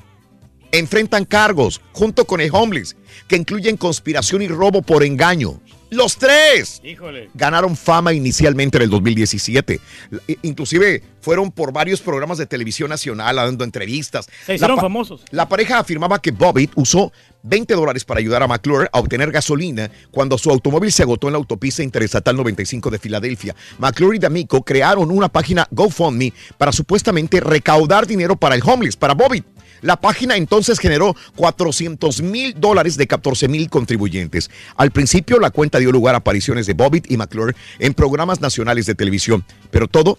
enfrentan 0.71 1.25
cargos 1.25 1.81
junto 1.91 2.25
con 2.25 2.39
el 2.41 2.49
homeless, 2.53 2.95
que 3.27 3.35
incluyen 3.35 3.77
conspiración 3.77 4.41
y 4.41 4.47
robo 4.47 4.81
por 4.81 5.03
engaño. 5.03 5.59
Los 5.89 6.17
tres 6.17 6.81
Híjole. 6.83 7.29
ganaron 7.33 7.77
fama 7.77 8.11
inicialmente 8.11 8.77
en 8.77 8.83
el 8.83 8.89
2017. 8.89 9.79
I- 10.27 10.37
Inclusive 10.41 11.01
fueron 11.21 11.51
por 11.51 11.71
varios 11.71 12.01
programas 12.01 12.37
de 12.37 12.45
televisión 12.45 12.89
nacional 12.89 13.35
dando 13.37 13.63
entrevistas. 13.63 14.27
Se 14.45 14.55
hicieron 14.55 14.75
La 14.77 14.81
famosos. 14.81 15.23
La 15.31 15.47
pareja 15.47 15.79
afirmaba 15.79 16.21
que 16.21 16.31
Bobbitt 16.31 16.71
usó 16.75 17.13
20 17.45 17.73
dólares 17.75 18.03
para 18.03 18.19
ayudar 18.19 18.43
a 18.43 18.47
McClure 18.47 18.89
a 18.91 18.99
obtener 18.99 19.31
gasolina 19.31 19.89
cuando 20.11 20.37
su 20.37 20.49
automóvil 20.49 20.91
se 20.91 21.03
agotó 21.03 21.27
en 21.27 21.33
la 21.33 21.37
autopista 21.37 21.83
interestatal 21.83 22.35
95 22.35 22.89
de 22.89 22.99
Filadelfia. 22.99 23.55
McClure 23.77 24.17
y 24.17 24.19
D'Amico 24.19 24.63
crearon 24.63 25.11
una 25.11 25.29
página 25.29 25.67
GoFundMe 25.71 26.33
para 26.57 26.71
supuestamente 26.71 27.39
recaudar 27.39 28.07
dinero 28.07 28.35
para 28.35 28.55
el 28.55 28.63
homeless, 28.65 28.95
para 28.95 29.13
Bobbitt. 29.13 29.45
La 29.81 29.97
página 29.97 30.35
entonces 30.35 30.79
generó 30.79 31.15
400 31.35 32.21
mil 32.23 32.59
dólares 32.59 32.97
de 32.97 33.05
14 33.05 33.47
mil 33.47 33.69
contribuyentes. 33.69 34.49
Al 34.77 34.89
principio 34.89 35.39
la 35.39 35.51
cuenta 35.51 35.77
dio 35.77 35.91
lugar 35.91 36.15
a 36.15 36.19
apariciones 36.19 36.65
de 36.65 36.73
Bobbitt 36.73 37.11
y 37.11 37.17
McClure 37.17 37.55
en 37.77 37.93
programas 37.93 38.41
nacionales 38.41 38.87
de 38.87 38.95
televisión, 38.95 39.45
pero 39.69 39.87
todo 39.87 40.17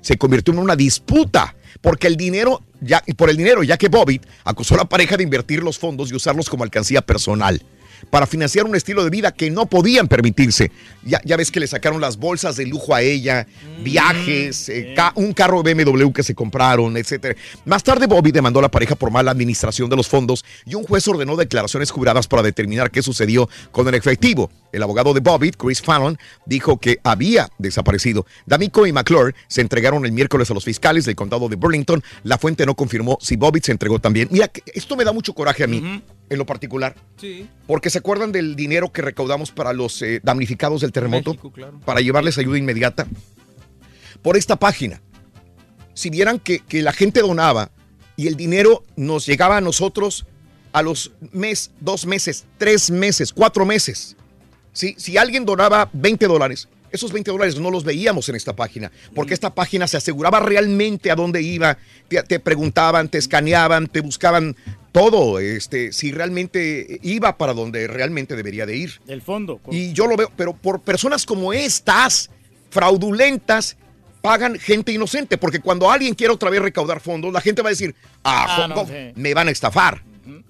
se 0.00 0.16
convirtió 0.16 0.54
en 0.54 0.60
una 0.60 0.76
disputa 0.76 1.54
porque 1.80 2.06
el 2.06 2.16
dinero 2.16 2.62
ya 2.80 3.02
por 3.16 3.30
el 3.30 3.36
dinero 3.36 3.62
ya 3.62 3.76
que 3.76 3.88
Bobbitt 3.88 4.26
acusó 4.44 4.74
a 4.74 4.78
la 4.78 4.84
pareja 4.84 5.16
de 5.16 5.22
invertir 5.22 5.62
los 5.62 5.78
fondos 5.78 6.10
y 6.10 6.14
usarlos 6.14 6.48
como 6.48 6.64
alcancía 6.64 7.02
personal 7.02 7.62
para 8.08 8.26
financiar 8.26 8.64
un 8.66 8.74
estilo 8.76 9.04
de 9.04 9.10
vida 9.10 9.32
que 9.32 9.50
no 9.50 9.66
podían 9.66 10.08
permitirse. 10.08 10.70
Ya, 11.04 11.20
ya 11.24 11.36
ves 11.36 11.50
que 11.50 11.60
le 11.60 11.66
sacaron 11.66 12.00
las 12.00 12.16
bolsas 12.16 12.56
de 12.56 12.66
lujo 12.66 12.94
a 12.94 13.02
ella, 13.02 13.46
viajes, 13.82 14.68
eh, 14.68 14.92
ca- 14.94 15.12
un 15.16 15.32
carro 15.32 15.62
BMW 15.62 16.10
que 16.12 16.22
se 16.22 16.34
compraron, 16.34 16.96
etcétera. 16.96 17.34
Más 17.64 17.82
tarde 17.82 18.06
Bobby 18.06 18.30
demandó 18.32 18.58
a 18.60 18.62
la 18.62 18.70
pareja 18.70 18.94
por 18.94 19.10
mala 19.10 19.30
administración 19.30 19.90
de 19.90 19.96
los 19.96 20.08
fondos 20.08 20.44
y 20.66 20.74
un 20.74 20.84
juez 20.84 21.06
ordenó 21.08 21.36
declaraciones 21.36 21.90
juradas 21.90 22.26
para 22.28 22.42
determinar 22.42 22.90
qué 22.90 23.02
sucedió 23.02 23.48
con 23.72 23.88
el 23.88 23.94
efectivo. 23.94 24.50
El 24.72 24.82
abogado 24.82 25.12
de 25.14 25.20
Bobbitt, 25.20 25.56
Chris 25.56 25.82
Fallon, 25.82 26.16
dijo 26.46 26.78
que 26.78 26.98
había 27.02 27.48
desaparecido. 27.58 28.26
D'Amico 28.46 28.86
y 28.86 28.92
McClure 28.92 29.34
se 29.48 29.60
entregaron 29.60 30.04
el 30.06 30.12
miércoles 30.12 30.50
a 30.50 30.54
los 30.54 30.64
fiscales 30.64 31.04
del 31.04 31.16
condado 31.16 31.48
de 31.48 31.56
Burlington. 31.56 32.02
La 32.22 32.38
fuente 32.38 32.64
no 32.66 32.74
confirmó 32.76 33.18
si 33.20 33.36
Bobbitt 33.36 33.64
se 33.64 33.72
entregó 33.72 33.98
también. 33.98 34.28
Mira, 34.30 34.50
esto 34.74 34.96
me 34.96 35.04
da 35.04 35.12
mucho 35.12 35.34
coraje 35.34 35.64
a 35.64 35.66
mí, 35.66 36.02
en 36.30 36.38
lo 36.38 36.46
particular. 36.46 36.94
Sí. 37.20 37.46
Porque 37.66 37.90
se 37.90 37.98
acuerdan 37.98 38.32
del 38.32 38.56
dinero 38.56 38.92
que 38.92 39.02
recaudamos 39.02 39.50
para 39.50 39.72
los 39.72 40.00
eh, 40.00 40.20
damnificados 40.22 40.80
del 40.80 40.92
terremoto, 40.92 41.32
México, 41.32 41.52
claro. 41.52 41.80
para 41.84 42.00
llevarles 42.00 42.38
ayuda 42.38 42.56
inmediata. 42.56 43.06
Por 44.22 44.36
esta 44.36 44.56
página, 44.56 45.02
si 45.92 46.08
vieran 46.08 46.38
que, 46.38 46.60
que 46.60 46.82
la 46.82 46.92
gente 46.92 47.20
donaba 47.20 47.70
y 48.16 48.28
el 48.28 48.36
dinero 48.36 48.84
nos 48.96 49.26
llegaba 49.26 49.58
a 49.58 49.60
nosotros 49.60 50.26
a 50.72 50.82
los 50.82 51.12
mes, 51.32 51.72
dos 51.80 52.06
meses, 52.06 52.46
tres 52.58 52.90
meses, 52.90 53.32
cuatro 53.32 53.66
meses. 53.66 54.16
¿sí? 54.72 54.94
Si 54.98 55.16
alguien 55.16 55.44
donaba 55.44 55.90
20 55.92 56.26
dólares, 56.26 56.68
esos 56.92 57.12
20 57.12 57.30
dólares 57.30 57.58
no 57.58 57.70
los 57.70 57.84
veíamos 57.84 58.28
en 58.28 58.34
esta 58.34 58.54
página, 58.54 58.90
porque 59.14 59.34
esta 59.34 59.54
página 59.54 59.86
se 59.86 59.96
aseguraba 59.96 60.40
realmente 60.40 61.10
a 61.10 61.16
dónde 61.16 61.42
iba, 61.42 61.78
te, 62.08 62.22
te 62.22 62.40
preguntaban, 62.40 63.08
te 63.08 63.18
escaneaban, 63.18 63.86
te 63.86 64.00
buscaban 64.00 64.56
todo, 64.92 65.38
este, 65.38 65.92
si 65.92 66.12
realmente 66.12 66.98
iba 67.02 67.36
para 67.38 67.54
donde 67.54 67.86
realmente 67.86 68.36
debería 68.36 68.66
de 68.66 68.76
ir. 68.76 69.00
Del 69.06 69.22
fondo. 69.22 69.60
Y 69.70 69.92
yo 69.92 70.06
lo 70.06 70.16
veo, 70.16 70.30
pero 70.36 70.52
por 70.54 70.80
personas 70.80 71.24
como 71.26 71.52
estas, 71.52 72.30
fraudulentas, 72.70 73.76
pagan 74.20 74.58
gente 74.58 74.92
inocente, 74.92 75.38
porque 75.38 75.60
cuando 75.60 75.90
alguien 75.90 76.14
quiere 76.14 76.32
otra 76.32 76.50
vez 76.50 76.60
recaudar 76.60 77.00
fondos, 77.00 77.32
la 77.32 77.40
gente 77.40 77.62
va 77.62 77.68
a 77.68 77.70
decir, 77.70 77.94
ah, 78.24 78.64
Ah, 78.64 78.68
no, 78.68 78.86
sí. 78.86 78.92
me 79.14 79.32
van 79.34 79.48
a 79.48 79.50
estafar. 79.50 80.02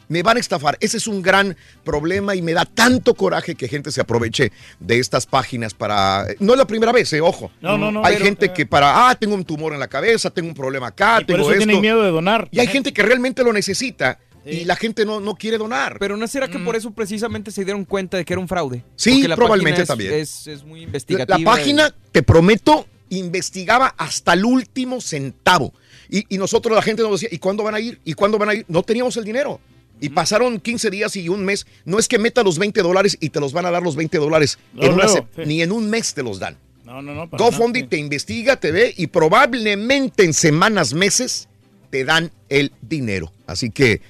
Me 0.08 0.24
van 0.24 0.36
a 0.38 0.40
estafar. 0.40 0.76
Ese 0.80 0.96
es 0.96 1.06
un 1.06 1.22
gran 1.22 1.56
problema 1.84 2.34
y 2.34 2.42
me 2.42 2.52
da 2.52 2.64
tanto 2.64 3.14
coraje 3.14 3.54
que 3.54 3.68
gente 3.68 3.92
se 3.92 4.00
aproveche 4.00 4.50
de 4.80 4.98
estas 4.98 5.24
páginas 5.24 5.72
para... 5.72 6.26
No 6.40 6.54
es 6.54 6.58
la 6.58 6.66
primera 6.66 6.90
vez, 6.90 7.12
eh, 7.12 7.20
ojo. 7.20 7.52
No, 7.60 7.78
no, 7.78 7.92
no, 7.92 8.04
Hay 8.04 8.14
pero, 8.14 8.24
gente 8.24 8.52
que 8.52 8.66
para, 8.66 9.08
ah, 9.08 9.14
tengo 9.14 9.36
un 9.36 9.44
tumor 9.44 9.72
en 9.72 9.78
la 9.78 9.86
cabeza, 9.86 10.28
tengo 10.30 10.48
un 10.48 10.54
problema 10.54 10.88
acá, 10.88 11.18
Y 11.20 11.24
por 11.26 11.26
tengo 11.26 11.40
eso 11.42 11.52
esto. 11.52 11.64
tienen 11.64 11.80
miedo 11.80 12.02
de 12.02 12.10
donar. 12.10 12.48
Y 12.50 12.58
hay 12.58 12.66
gente 12.66 12.92
que 12.92 13.02
realmente 13.04 13.44
lo 13.44 13.52
necesita 13.52 14.18
y 14.44 14.64
la 14.64 14.76
gente 14.76 15.04
no, 15.04 15.20
no 15.20 15.34
quiere 15.34 15.58
donar. 15.58 15.98
Pero 15.98 16.16
no 16.16 16.26
será 16.26 16.48
que 16.48 16.58
por 16.58 16.76
eso 16.76 16.90
precisamente 16.92 17.50
se 17.50 17.64
dieron 17.64 17.84
cuenta 17.84 18.16
de 18.16 18.24
que 18.24 18.32
era 18.32 18.40
un 18.40 18.48
fraude. 18.48 18.84
Sí, 18.96 19.26
la 19.26 19.36
probablemente 19.36 19.82
es- 19.82 19.88
también. 19.88 20.14
Es, 20.14 20.46
es 20.46 20.64
muy 20.64 20.82
investigativa. 20.82 21.38
la 21.38 21.44
página, 21.44 21.94
te 22.12 22.22
prometo, 22.22 22.86
investigaba 23.10 23.94
hasta 23.98 24.32
el 24.32 24.44
último 24.44 25.00
centavo. 25.00 25.72
Y, 26.08 26.24
y 26.34 26.38
nosotros, 26.38 26.74
la 26.74 26.82
gente 26.82 27.02
nos 27.02 27.20
decía, 27.20 27.28
¿y 27.30 27.38
cuándo 27.38 27.62
van 27.62 27.74
a 27.74 27.80
ir? 27.80 28.00
¿Y 28.04 28.14
cuándo 28.14 28.38
van 28.38 28.48
a 28.48 28.54
ir? 28.54 28.64
No 28.68 28.82
teníamos 28.82 29.16
el 29.16 29.24
dinero. 29.24 29.60
Y 30.00 30.08
pasaron 30.08 30.58
15 30.60 30.88
días 30.90 31.14
y 31.16 31.28
un 31.28 31.44
mes. 31.44 31.66
No 31.84 31.98
es 31.98 32.08
que 32.08 32.18
meta 32.18 32.42
los 32.42 32.58
20 32.58 32.80
dólares 32.82 33.18
y 33.20 33.28
te 33.28 33.38
los 33.38 33.52
van 33.52 33.66
a 33.66 33.70
dar 33.70 33.82
los 33.82 33.96
20 33.96 34.16
dólares. 34.18 34.58
En 34.78 34.94
una 34.94 35.06
sí. 35.06 35.18
Ni 35.44 35.60
en 35.60 35.72
un 35.72 35.90
mes 35.90 36.14
te 36.14 36.22
los 36.22 36.38
dan. 36.38 36.56
No, 36.84 37.02
no, 37.02 37.14
no. 37.14 37.28
GoFundMe 37.28 37.82
te 37.84 37.98
investiga, 37.98 38.56
te 38.56 38.72
ve 38.72 38.94
y 38.96 39.08
probablemente 39.08 40.24
en 40.24 40.32
semanas, 40.32 40.94
meses, 40.94 41.48
te 41.90 42.04
dan 42.04 42.32
el 42.48 42.72
dinero. 42.80 43.30
Así 43.46 43.70
que 43.70 44.00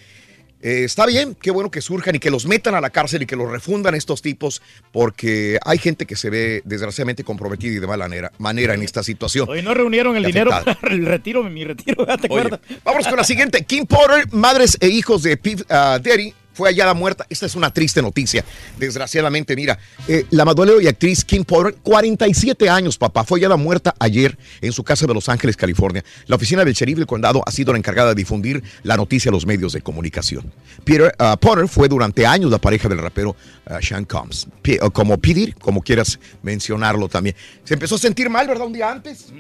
eh, 0.62 0.84
está 0.84 1.06
bien, 1.06 1.34
qué 1.40 1.50
bueno 1.50 1.70
que 1.70 1.80
surjan 1.80 2.14
y 2.14 2.18
que 2.18 2.30
los 2.30 2.46
metan 2.46 2.74
a 2.74 2.80
la 2.80 2.90
cárcel 2.90 3.22
y 3.22 3.26
que 3.26 3.36
los 3.36 3.50
refundan 3.50 3.94
estos 3.94 4.20
tipos, 4.20 4.60
porque 4.92 5.58
hay 5.64 5.78
gente 5.78 6.06
que 6.06 6.16
se 6.16 6.30
ve 6.30 6.62
desgraciadamente 6.64 7.24
comprometida 7.24 7.72
y 7.72 7.78
de 7.78 7.86
mala 7.86 8.04
manera, 8.04 8.32
manera 8.38 8.74
en 8.74 8.82
esta 8.82 9.02
situación. 9.02 9.48
Hoy 9.48 9.62
no 9.62 9.72
reunieron 9.72 10.16
el 10.16 10.24
dinero 10.24 10.50
para 10.50 10.76
el 10.90 11.06
retiro, 11.06 11.42
mi 11.44 11.64
retiro, 11.64 12.04
¿te 12.06 12.12
Oye, 12.12 12.26
acuerdas? 12.26 12.60
Vamos 12.84 13.06
con 13.06 13.16
la 13.16 13.24
siguiente. 13.24 13.64
Kim 13.64 13.86
Porter, 13.86 14.30
madres 14.32 14.76
e 14.80 14.88
hijos 14.88 15.22
de 15.22 15.36
Piv 15.36 15.64
ah, 15.70 15.98
Daddy, 16.02 16.34
fue 16.60 16.68
hallada 16.68 16.92
muerta. 16.92 17.24
Esta 17.30 17.46
es 17.46 17.54
una 17.54 17.72
triste 17.72 18.02
noticia. 18.02 18.44
Desgraciadamente, 18.78 19.56
mira, 19.56 19.78
eh, 20.06 20.26
la 20.28 20.44
modelo 20.44 20.78
y 20.78 20.88
actriz 20.88 21.24
Kim 21.24 21.42
Porter, 21.42 21.76
47 21.82 22.68
años, 22.68 22.98
papá, 22.98 23.24
fue 23.24 23.40
hallada 23.40 23.56
muerta 23.56 23.94
ayer 23.98 24.36
en 24.60 24.70
su 24.70 24.84
casa 24.84 25.06
de 25.06 25.14
Los 25.14 25.30
Ángeles, 25.30 25.56
California. 25.56 26.04
La 26.26 26.36
oficina 26.36 26.62
del 26.62 26.74
sheriff 26.74 26.98
del 26.98 27.06
condado 27.06 27.42
ha 27.46 27.50
sido 27.50 27.72
la 27.72 27.78
encargada 27.78 28.10
de 28.10 28.14
difundir 28.16 28.62
la 28.82 28.98
noticia 28.98 29.30
a 29.30 29.32
los 29.32 29.46
medios 29.46 29.72
de 29.72 29.80
comunicación. 29.80 30.52
Peter 30.84 31.14
ah, 31.18 31.38
Porter 31.40 31.66
fue 31.66 31.88
durante 31.88 32.26
años 32.26 32.50
la 32.50 32.58
pareja 32.58 32.90
del 32.90 32.98
rapero 32.98 33.34
ah, 33.64 33.78
Sean 33.80 34.04
Combs. 34.04 34.46
Como 34.92 35.16
Peter, 35.16 35.54
como 35.54 35.80
quieras 35.80 36.20
mencionarlo 36.42 37.08
también. 37.08 37.34
Se 37.64 37.72
empezó 37.72 37.94
a 37.94 37.98
sentir 37.98 38.28
mal, 38.28 38.46
¿verdad? 38.46 38.66
Un 38.66 38.74
día 38.74 38.90
antes. 38.90 39.32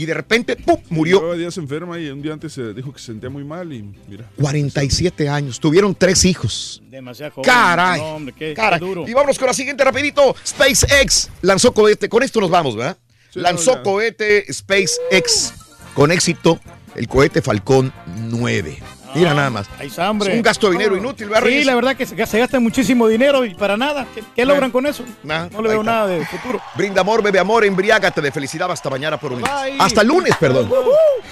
Y 0.00 0.06
de 0.06 0.14
repente, 0.14 0.56
¡pum! 0.56 0.78
murió. 0.88 1.18
Llevaba 1.18 1.36
días 1.36 1.58
enferma 1.58 1.98
y 1.98 2.08
un 2.08 2.22
día 2.22 2.32
antes 2.32 2.54
se 2.54 2.72
dijo 2.72 2.90
que 2.90 2.98
se 2.98 3.06
sentía 3.06 3.28
muy 3.28 3.44
mal 3.44 3.70
y 3.70 3.82
mira. 4.08 4.24
47 4.36 5.28
años. 5.28 5.60
Tuvieron 5.60 5.94
tres 5.94 6.24
hijos. 6.24 6.82
Demasiado 6.88 7.32
joven. 7.32 7.44
Caray. 7.44 8.00
No, 8.00 8.06
hombre, 8.14 8.34
qué, 8.34 8.54
Caray. 8.54 8.80
qué 8.80 8.86
duro. 8.86 9.06
Y 9.06 9.12
vámonos 9.12 9.38
con 9.38 9.48
la 9.48 9.52
siguiente 9.52 9.84
rapidito. 9.84 10.34
SpaceX 10.42 11.28
lanzó 11.42 11.74
cohete. 11.74 12.08
Con 12.08 12.22
esto 12.22 12.40
nos 12.40 12.48
vamos, 12.48 12.76
¿verdad? 12.76 12.96
Sí, 13.28 13.40
lanzó 13.40 13.76
no, 13.76 13.82
cohete 13.82 14.50
SpaceX 14.50 15.52
con 15.92 16.10
éxito 16.12 16.58
el 16.94 17.06
cohete 17.06 17.42
Falcón 17.42 17.92
9. 18.30 18.78
Mira 19.14 19.34
nada 19.34 19.50
más. 19.50 19.66
Hay 19.78 19.90
hambre. 19.98 20.30
Es 20.30 20.36
un 20.36 20.42
gasto 20.42 20.68
de 20.68 20.72
dinero 20.78 20.96
inútil, 20.96 21.28
¿verdad, 21.28 21.48
Sí, 21.48 21.64
la 21.64 21.74
verdad 21.74 21.96
que 21.96 22.06
se, 22.06 22.26
se 22.26 22.38
gasta 22.38 22.60
muchísimo 22.60 23.08
dinero 23.08 23.44
y 23.44 23.54
para 23.54 23.76
nada. 23.76 24.06
¿Qué, 24.14 24.22
qué 24.34 24.44
logran 24.44 24.70
con 24.70 24.86
eso? 24.86 25.04
Nah, 25.22 25.48
no 25.48 25.62
le 25.62 25.68
veo 25.68 25.82
nada 25.82 26.06
de 26.06 26.24
futuro. 26.26 26.60
Brinda 26.76 27.00
amor, 27.00 27.22
bebe 27.22 27.38
amor, 27.38 27.64
embriágate 27.64 28.20
de 28.20 28.30
felicidad 28.30 28.70
hasta 28.70 28.88
mañana 28.88 29.18
por 29.18 29.32
un 29.32 29.40
Bye. 29.42 29.76
Hasta 29.78 30.02
lunes, 30.04 30.34
perdón. 30.38 30.70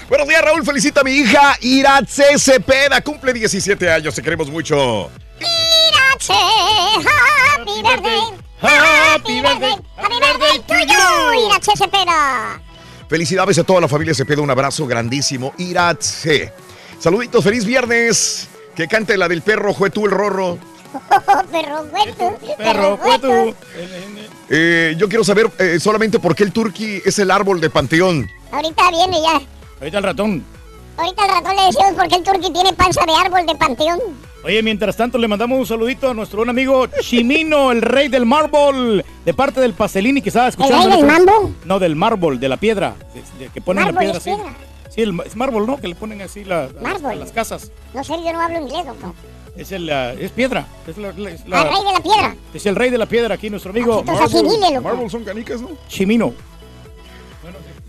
Buenos 0.09 0.27
días, 0.27 0.41
Raúl. 0.41 0.65
Felicita 0.65 1.01
a 1.01 1.03
mi 1.03 1.11
hija 1.11 1.55
Iratze 1.61 2.37
Cepeda. 2.37 3.01
Cumple 3.01 3.33
17 3.33 3.89
años. 3.91 4.13
Te 4.13 4.21
queremos 4.21 4.49
mucho. 4.49 5.09
Mirache, 5.39 6.33
happy 6.33 7.81
birthday. 7.81 8.21
Happy 8.61 9.41
birthday. 9.41 9.75
Happy 9.95 10.15
birthday 10.19 10.59
to 10.67 10.93
you, 10.93 11.47
Irache 11.47 11.71
Cepeda. 11.77 12.61
Felicidades 13.07 13.57
a 13.57 13.63
toda 13.63 13.81
la 13.81 13.87
familia 13.87 14.13
Cepeda. 14.13 14.41
Un 14.41 14.51
abrazo 14.51 14.85
grandísimo. 14.85 15.53
Iratze. 15.57 16.53
Saluditos. 16.99 17.43
Feliz 17.43 17.65
viernes. 17.65 18.47
Que 18.75 18.87
cante 18.87 19.17
la 19.17 19.27
del 19.27 19.41
perro 19.41 19.73
Juetú 19.73 20.05
el 20.05 20.11
Rorro. 20.11 20.57
Perro 21.51 21.83
hueto, 21.93 22.37
Perro, 22.57 22.97
fue 22.97 23.19
tú. 23.19 23.55
Eh, 24.49 24.95
yo 24.97 25.07
quiero 25.07 25.23
saber 25.23 25.51
eh, 25.59 25.79
solamente 25.79 26.17
por 26.17 26.35
qué 26.35 26.43
el 26.43 26.51
turqui 26.51 26.99
es 27.05 27.19
el 27.19 27.29
árbol 27.29 27.61
de 27.61 27.69
Panteón. 27.69 28.27
Ahorita 28.51 28.89
viene 28.89 29.21
ya. 29.21 29.39
Ahorita 29.79 29.97
el 29.99 30.03
ratón. 30.03 30.43
Ahorita 30.97 31.23
al 31.25 31.29
ratón 31.29 31.55
le 31.57 31.63
decimos 31.65 31.91
por 31.95 32.07
qué 32.07 32.15
el 32.15 32.23
turqui 32.23 32.51
tiene 32.51 32.73
panza 32.73 33.01
de 33.05 33.13
árbol 33.13 33.45
de 33.45 33.53
panteón. 33.55 33.99
Oye, 34.43 34.63
mientras 34.63 34.97
tanto 34.97 35.17
le 35.19 35.27
mandamos 35.27 35.59
un 35.59 35.65
saludito 35.67 36.09
a 36.09 36.13
nuestro 36.15 36.37
buen 36.37 36.49
amigo 36.49 36.87
Chimino, 37.01 37.71
el 37.71 37.81
rey 37.83 38.07
del 38.07 38.25
mármol, 38.25 39.05
de 39.25 39.33
parte 39.35 39.61
del 39.61 39.73
Pastelini 39.73 40.21
que 40.23 40.29
estaba 40.29 40.47
escuchando. 40.47 40.87
rey 40.89 40.97
del 40.97 41.05
mambo? 41.05 41.51
No, 41.65 41.77
del 41.77 41.95
mármol, 41.95 42.39
de 42.39 42.49
la 42.49 42.57
piedra, 42.57 42.95
de- 43.13 43.45
de 43.45 43.51
que 43.51 43.61
ponen 43.61 43.85
la 43.85 43.99
piedra 43.99 44.17
así. 44.17 44.31
piedra. 44.31 44.55
Sí, 44.89 45.01
el- 45.01 45.19
es 45.25 45.35
mármol, 45.35 45.65
¿no? 45.67 45.77
Que 45.79 45.87
le 45.87 45.95
ponen 45.95 46.21
así 46.21 46.43
la- 46.43 46.63
a, 46.63 46.67
las- 46.67 46.75
a 46.77 46.81
Mármol. 46.81 47.19
las 47.19 47.31
casas. 47.31 47.71
No 47.93 48.03
sé, 48.03 48.13
yo 48.23 48.33
no 48.33 48.41
hablo 48.41 48.59
inglés, 48.61 48.85
doctor. 48.85 49.13
Es, 49.55 49.71
el, 49.71 49.89
ah, 49.89 50.13
es 50.13 50.31
piedra. 50.31 50.65
Es, 50.87 50.97
la- 50.97 51.11
la- 51.13 51.31
es 51.31 51.45
la- 51.47 51.61
Al 51.61 51.67
rey 51.69 51.83
de 51.85 51.91
la 51.93 51.99
piedra. 52.01 52.35
es 52.53 52.65
el 52.65 52.75
rey 52.75 52.89
de 52.89 52.97
la 52.97 53.05
piedra 53.05 53.35
aquí, 53.35 53.49
nuestro 53.49 53.71
amigo. 53.71 54.03
Marvel 54.03 55.09
son 55.09 55.23
canicas, 55.25 55.61
¿no? 55.61 55.69
Chimino. 55.87 56.33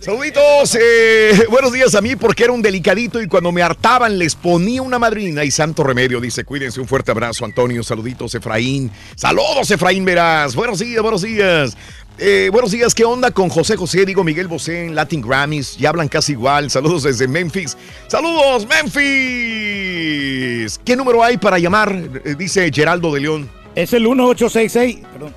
Saluditos, 0.01 0.79
eh, 0.81 1.45
buenos 1.51 1.73
días 1.75 1.95
a 1.95 2.01
mí 2.01 2.17
porque 2.17 2.45
era 2.45 2.55
un 2.55 2.63
delicadito 2.63 3.21
y 3.21 3.29
cuando 3.29 3.53
me 3.53 3.61
hartaban 3.61 4.19
les 4.19 4.35
ponía 4.35 4.81
una 4.81 4.99
madrina 4.99 5.45
y 5.45 5.51
santo 5.51 5.85
remedio. 5.85 6.23
Dice, 6.23 6.43
cuídense, 6.45 6.81
un 6.81 6.89
fuerte 6.89 7.11
abrazo 7.11 7.45
Antonio, 7.45 7.83
saluditos 7.83 8.35
Efraín. 8.35 8.91
Saludos 9.15 9.71
Efraín 9.71 10.07
Verás, 10.07 10.55
buenos 10.57 10.79
días, 10.79 11.03
buenos 11.03 11.21
días. 11.21 11.77
Eh, 12.23 12.51
buenos 12.53 12.71
días, 12.71 12.95
¿qué 12.95 13.03
onda 13.03 13.31
con 13.31 13.49
José 13.49 13.79
José? 13.79 14.05
Digo 14.05 14.23
Miguel 14.23 14.47
Bosé 14.47 14.85
en 14.85 14.95
Latin 14.95 15.23
Grammys, 15.23 15.79
ya 15.79 15.89
hablan 15.89 16.07
casi 16.07 16.33
igual. 16.33 16.71
Saludos 16.71 17.05
desde 17.05 17.27
Memphis. 17.27 17.79
Saludos 18.09 18.67
Memphis. 18.69 19.09
¿Qué 20.85 20.97
número 20.97 21.25
hay 21.25 21.39
para 21.39 21.59
llamar? 21.59 21.99
Eh, 22.25 22.35
Dice 22.37 22.71
Geraldo 22.71 23.15
de 23.15 23.21
León. 23.21 23.49
Es 23.75 23.95
el 23.95 24.03
1866, 24.03 24.99
perdón. 25.13 25.35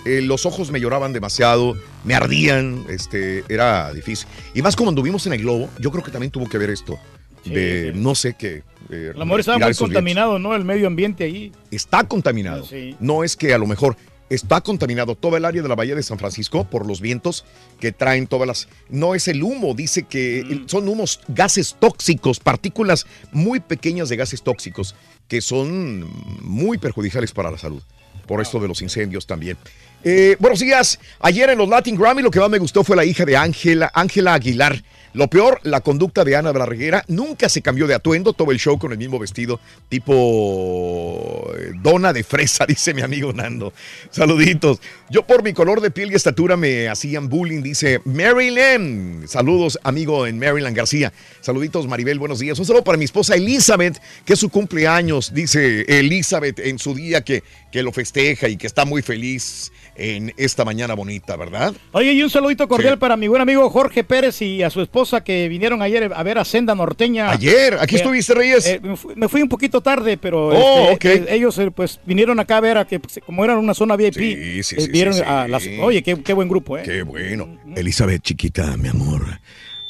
Eh, 0.04 0.20
los 0.22 0.46
ojos 0.46 0.70
me 0.70 0.80
lloraban 0.80 1.12
demasiado, 1.12 1.76
me 2.04 2.14
ardían, 2.14 2.84
este, 2.88 3.44
era 3.48 3.92
difícil. 3.92 4.28
Y 4.54 4.62
más 4.62 4.76
como 4.76 4.90
anduvimos 4.90 5.26
en 5.26 5.32
el 5.34 5.40
globo, 5.40 5.68
yo 5.78 5.90
creo 5.90 6.02
que 6.04 6.10
también 6.10 6.30
tuvo 6.30 6.48
que 6.48 6.58
ver 6.58 6.70
esto. 6.70 6.98
De 7.44 7.92
no 7.94 8.14
sé 8.14 8.34
qué. 8.38 8.62
eh, 8.90 9.12
El 9.14 9.22
amor 9.22 9.40
estaba 9.40 9.56
respirar 9.56 9.58
muy 9.58 9.60
vientos. 9.60 9.78
contaminado, 9.78 10.38
¿no? 10.38 10.54
El 10.54 10.64
medio 10.64 10.86
ambiente 10.86 11.24
ahí. 11.24 11.52
Está 11.70 12.04
contaminado. 12.04 12.64
Sí. 12.66 12.94
No 13.00 13.24
es 13.24 13.36
que 13.36 13.54
a 13.54 13.58
lo 13.58 13.66
mejor 13.66 13.96
está 14.30 14.60
contaminado 14.60 15.14
toda 15.14 15.38
el 15.38 15.44
área 15.44 15.62
de 15.62 15.68
la 15.68 15.74
bahía 15.74 15.94
de 15.94 16.02
San 16.02 16.18
Francisco 16.18 16.64
por 16.64 16.86
los 16.86 17.00
vientos 17.00 17.44
que 17.80 17.92
traen 17.92 18.26
todas 18.26 18.46
las... 18.46 18.68
No 18.88 19.14
es 19.14 19.28
el 19.28 19.42
humo, 19.42 19.74
dice 19.74 20.02
que 20.04 20.44
Mm. 20.48 20.68
son 20.68 20.88
humos, 20.88 21.20
gases 21.28 21.76
tóxicos, 21.78 22.40
partículas 22.40 23.06
muy 23.32 23.60
pequeñas 23.60 24.08
de 24.08 24.16
gases 24.16 24.42
tóxicos 24.42 24.94
que 25.28 25.40
son 25.40 26.08
muy 26.42 26.78
perjudiciales 26.78 27.32
para 27.32 27.50
la 27.50 27.58
salud. 27.58 27.82
Por 28.26 28.42
esto 28.42 28.60
de 28.60 28.68
los 28.68 28.82
incendios 28.82 29.26
también. 29.26 29.56
Eh, 30.04 30.36
buenos 30.38 30.60
días. 30.60 31.00
Ayer 31.20 31.48
en 31.50 31.58
los 31.58 31.68
Latin 31.68 31.96
Grammy 31.96 32.22
lo 32.22 32.30
que 32.30 32.38
más 32.38 32.50
me 32.50 32.58
gustó 32.58 32.84
fue 32.84 32.94
la 32.96 33.04
hija 33.04 33.24
de 33.24 33.36
Ángela, 33.36 33.90
Ángela 33.94 34.34
Aguilar. 34.34 34.82
Lo 35.14 35.28
peor, 35.28 35.60
la 35.62 35.80
conducta 35.80 36.24
de 36.24 36.36
Ana 36.36 36.52
de 36.52 36.58
la. 36.58 37.04
Nunca 37.08 37.48
se 37.48 37.62
cambió 37.62 37.86
de 37.86 37.94
atuendo, 37.94 38.32
todo 38.32 38.52
el 38.52 38.58
show 38.58 38.78
con 38.78 38.92
el 38.92 38.98
mismo 38.98 39.18
vestido, 39.18 39.58
tipo 39.88 41.50
eh, 41.58 41.72
dona 41.82 42.12
de 42.12 42.22
fresa, 42.22 42.66
dice 42.68 42.94
mi 42.94 43.02
amigo 43.02 43.32
Nando. 43.32 43.72
Saluditos. 44.10 44.80
Yo 45.10 45.26
por 45.26 45.42
mi 45.42 45.52
color 45.52 45.80
de 45.80 45.90
piel 45.90 46.12
y 46.12 46.14
estatura 46.14 46.56
me 46.56 46.88
hacían 46.88 47.28
bullying, 47.28 47.62
dice 47.62 48.00
Maryland. 48.04 49.26
Saludos, 49.26 49.78
amigo 49.82 50.26
en 50.26 50.38
Maryland 50.38 50.76
García. 50.76 51.12
Saluditos, 51.40 51.86
Maribel, 51.86 52.18
buenos 52.18 52.38
días. 52.38 52.58
Un 52.58 52.66
saludo 52.66 52.84
para 52.84 52.98
mi 52.98 53.06
esposa 53.06 53.34
Elizabeth, 53.34 54.00
que 54.24 54.34
es 54.34 54.38
su 54.38 54.50
cumpleaños, 54.50 55.32
dice 55.32 55.84
Elizabeth 55.88 56.58
en 56.58 56.78
su 56.78 56.94
día 56.94 57.22
que, 57.22 57.42
que 57.72 57.82
lo 57.82 57.92
festeja 57.92 58.48
y 58.48 58.56
que 58.56 58.66
está 58.66 58.84
muy 58.84 59.02
feliz 59.02 59.72
en 59.98 60.32
esta 60.36 60.64
mañana 60.64 60.94
bonita, 60.94 61.36
¿verdad? 61.36 61.74
Oye, 61.92 62.12
y 62.12 62.22
un 62.22 62.30
saludito 62.30 62.68
cordial 62.68 62.98
para 62.98 63.16
mi 63.16 63.28
buen 63.28 63.42
amigo 63.42 63.68
Jorge 63.68 64.04
Pérez 64.04 64.40
y 64.42 64.62
a 64.62 64.70
su 64.70 64.80
esposa 64.80 65.22
que 65.24 65.48
vinieron 65.48 65.82
ayer 65.82 66.10
a 66.14 66.22
ver 66.22 66.38
a 66.38 66.44
Senda 66.44 66.74
Norteña. 66.74 67.30
Ayer, 67.30 67.74
aquí 67.80 67.96
Eh, 67.96 67.98
estuviste, 67.98 68.34
Reyes. 68.34 68.66
eh, 68.66 68.80
me, 69.16 69.28
fui, 69.28 69.42
un 69.42 69.48
poquito 69.48 69.80
tarde, 69.80 70.16
pero 70.16 70.48
Oh, 70.48 70.90
este, 70.92 71.14
eh, 71.14 71.26
ellos 71.30 71.58
eh, 71.58 71.70
pues 71.70 72.00
vinieron 72.06 72.38
acá 72.40 72.58
a 72.58 72.60
ver 72.60 72.78
a 72.78 72.86
que 72.86 73.00
pues, 73.00 73.20
como 73.26 73.44
era 73.44 73.58
una 73.58 73.74
zona 73.74 73.96
VIP, 73.96 74.14
sí, 74.14 74.62
sí, 74.62 74.76
vieron 74.90 75.14
a 75.26 75.48
las 75.48 75.64
Oye, 75.80 76.02
qué, 76.02 76.22
qué 76.22 76.32
buen 76.32 76.48
grupo, 76.48 76.78
¿eh? 76.78 76.82
Qué 76.84 77.02
bueno. 77.02 77.58
Elizabeth, 77.76 78.22
chiquita, 78.22 78.76
mi 78.76 78.88
amor. 78.88 79.40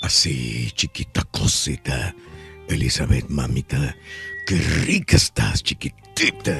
Así, 0.01 0.71
chiquita 0.75 1.23
cosita. 1.31 2.15
Elizabeth, 2.69 3.29
mamita. 3.29 3.97
Qué 4.47 4.57
rica 4.87 5.17
estás, 5.17 5.63
chiquitita. 5.63 6.57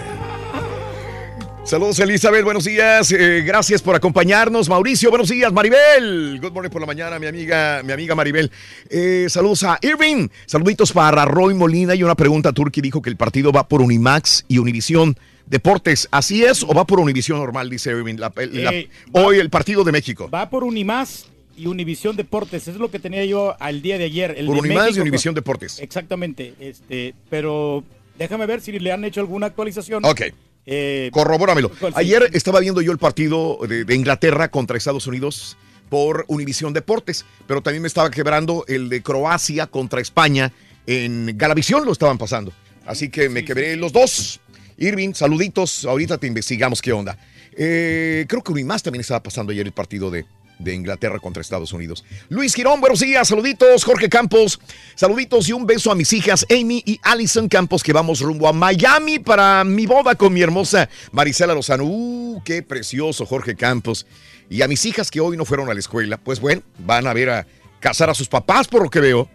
Saludos, 1.69 1.99
Elizabeth. 2.01 2.45
Buenos 2.45 2.65
días. 2.65 3.13
Eh, 3.13 3.43
gracias 3.45 3.83
por 3.83 3.95
acompañarnos. 3.95 4.71
Mauricio, 4.71 5.11
buenos 5.11 5.29
días. 5.29 5.53
Maribel. 5.53 6.41
Good 6.41 6.53
morning 6.53 6.71
por 6.71 6.81
la 6.81 6.87
mañana, 6.87 7.19
mi 7.19 7.27
amiga, 7.27 7.83
mi 7.85 7.93
amiga 7.93 8.15
Maribel. 8.15 8.51
Eh, 8.89 9.27
saludos 9.29 9.65
a 9.65 9.79
Irving. 9.83 10.29
Saluditos 10.47 10.93
para 10.93 11.27
Roy 11.27 11.53
Molina. 11.53 11.95
Y 11.95 12.03
una 12.03 12.15
pregunta. 12.15 12.55
Turki 12.55 12.81
dijo 12.81 13.03
que 13.03 13.11
el 13.11 13.17
partido 13.19 13.53
va 13.53 13.69
por 13.69 13.83
Unimax 13.83 14.47
y 14.49 14.57
Univisión 14.57 15.19
Deportes. 15.45 16.09
¿Así 16.11 16.43
es 16.43 16.63
o 16.63 16.69
va 16.69 16.87
por 16.87 17.01
Univisión 17.01 17.39
normal? 17.39 17.69
Dice 17.69 17.91
Irving. 17.91 18.17
La- 18.17 18.33
la- 18.35 18.73
Eh, 18.73 18.89
hoy 19.13 19.39
el 19.39 19.51
partido 19.51 19.85
de 19.85 19.93
México. 19.93 20.31
Va 20.31 20.49
por 20.49 20.65
Unimás 20.65 21.27
y 21.55 21.67
Univisión 21.67 22.17
Deportes, 22.17 22.67
es 22.69 22.77
lo 22.77 22.91
que 22.91 22.99
tenía 22.99 23.27
yo 23.27 23.55
al 23.61 23.83
día 23.83 23.99
de 23.99 24.05
ayer. 24.05 24.35
El 24.39 24.47
Por 24.47 24.55
de 24.55 24.61
Unimás 24.63 24.97
y 24.97 25.01
Univisión 25.01 25.35
Deportes. 25.35 25.81
Exactamente, 25.81 26.55
este, 26.61 27.15
pero 27.29 27.85
déjame 28.19 28.47
ver 28.47 28.63
si 28.63 28.79
le 28.79 28.91
han 28.91 29.05
hecho 29.05 29.21
alguna 29.21 29.49
actualización. 29.49 30.03
Ok. 30.07 30.23
Eh, 30.71 31.09
Corrobóramelo. 31.13 31.71
Ayer 31.95 32.29
estaba 32.35 32.61
viendo 32.61 32.83
yo 32.83 32.93
el 32.93 32.99
partido 32.99 33.59
de, 33.67 33.85
de 33.85 33.95
Inglaterra 33.95 34.51
contra 34.51 34.77
Estados 34.77 35.07
Unidos 35.07 35.57
por 35.89 36.27
Univisión 36.29 36.75
Deportes, 36.75 37.25
pero 37.47 37.63
también 37.63 37.81
me 37.81 37.89
estaba 37.89 38.11
quebrando 38.11 38.67
el 38.69 38.91
de 38.91 39.03
Croacia 39.03 39.67
contra 39.67 40.03
España 40.03 40.53
en 40.87 41.39
Galavisión, 41.39 41.87
lo 41.87 41.93
estaban 41.93 42.19
pasando. 42.19 42.53
Así 42.85 43.09
que 43.09 43.31
me 43.31 43.47
quebré 43.47 43.77
los 43.77 43.93
dos. 43.93 44.41
Irving, 44.77 45.15
saluditos. 45.15 45.87
Ahorita 45.87 46.19
te 46.19 46.27
investigamos 46.27 46.83
qué 46.83 46.93
onda. 46.93 47.17
Eh, 47.57 48.27
creo 48.29 48.43
que 48.43 48.53
Unimás 48.53 48.83
también 48.83 49.01
estaba 49.01 49.23
pasando 49.23 49.53
ayer 49.53 49.67
el 49.67 49.73
partido 49.73 50.11
de, 50.11 50.27
de 50.59 50.75
Inglaterra 50.75 51.19
contra 51.19 51.41
Estados 51.41 51.73
Unidos. 51.73 52.05
Luis 52.29 52.55
Girón, 52.55 52.81
buenos 52.81 53.01
días, 53.01 53.29
saluditos. 53.29 53.85
Jorge 53.85 54.09
Campos, 54.09 54.61
saluditos 54.95 55.49
y 55.49 55.53
un 55.53 55.67
beso 55.67 55.91
a 55.91 55.95
mis 55.95 56.13
hijas 56.13 56.47
Amy 56.51 56.83
y 56.85 57.01
Allison 57.03 57.49
Campos 57.49 57.83
que 57.83 57.93
vamos 57.93 58.21
rumbo 58.21 58.49
a 58.49 58.53
Miami 58.53 59.19
para 59.19 59.65
mi 59.65 59.87
boda 59.87 60.15
con 60.15 60.33
mi 60.33 60.43
hermosa 60.43 60.89
Marisela 61.13 61.55
Lozano. 61.55 61.85
Uh, 61.85 62.43
qué 62.45 62.63
precioso 62.63 63.27
Jorge 63.27 63.57
Campos. 63.57 64.07
Y 64.51 64.63
a 64.63 64.69
mis 64.69 64.85
hijas 64.87 65.11
que 65.11 65.21
hoy 65.21 65.37
no 65.37 65.45
fueron 65.45 65.71
a 65.71 65.75
la 65.75 65.81
escuela, 65.81 66.17
pues 66.17 66.41
bueno, 66.41 66.63
van 66.79 67.07
a 67.07 67.13
ver 67.13 67.31
a 67.31 67.47
casar 67.81 68.11
a 68.11 68.15
sus 68.15 68.29
papás 68.29 68.67
por 68.67 68.83
lo 68.83 68.91
que 68.91 69.01
veo. 69.01 69.29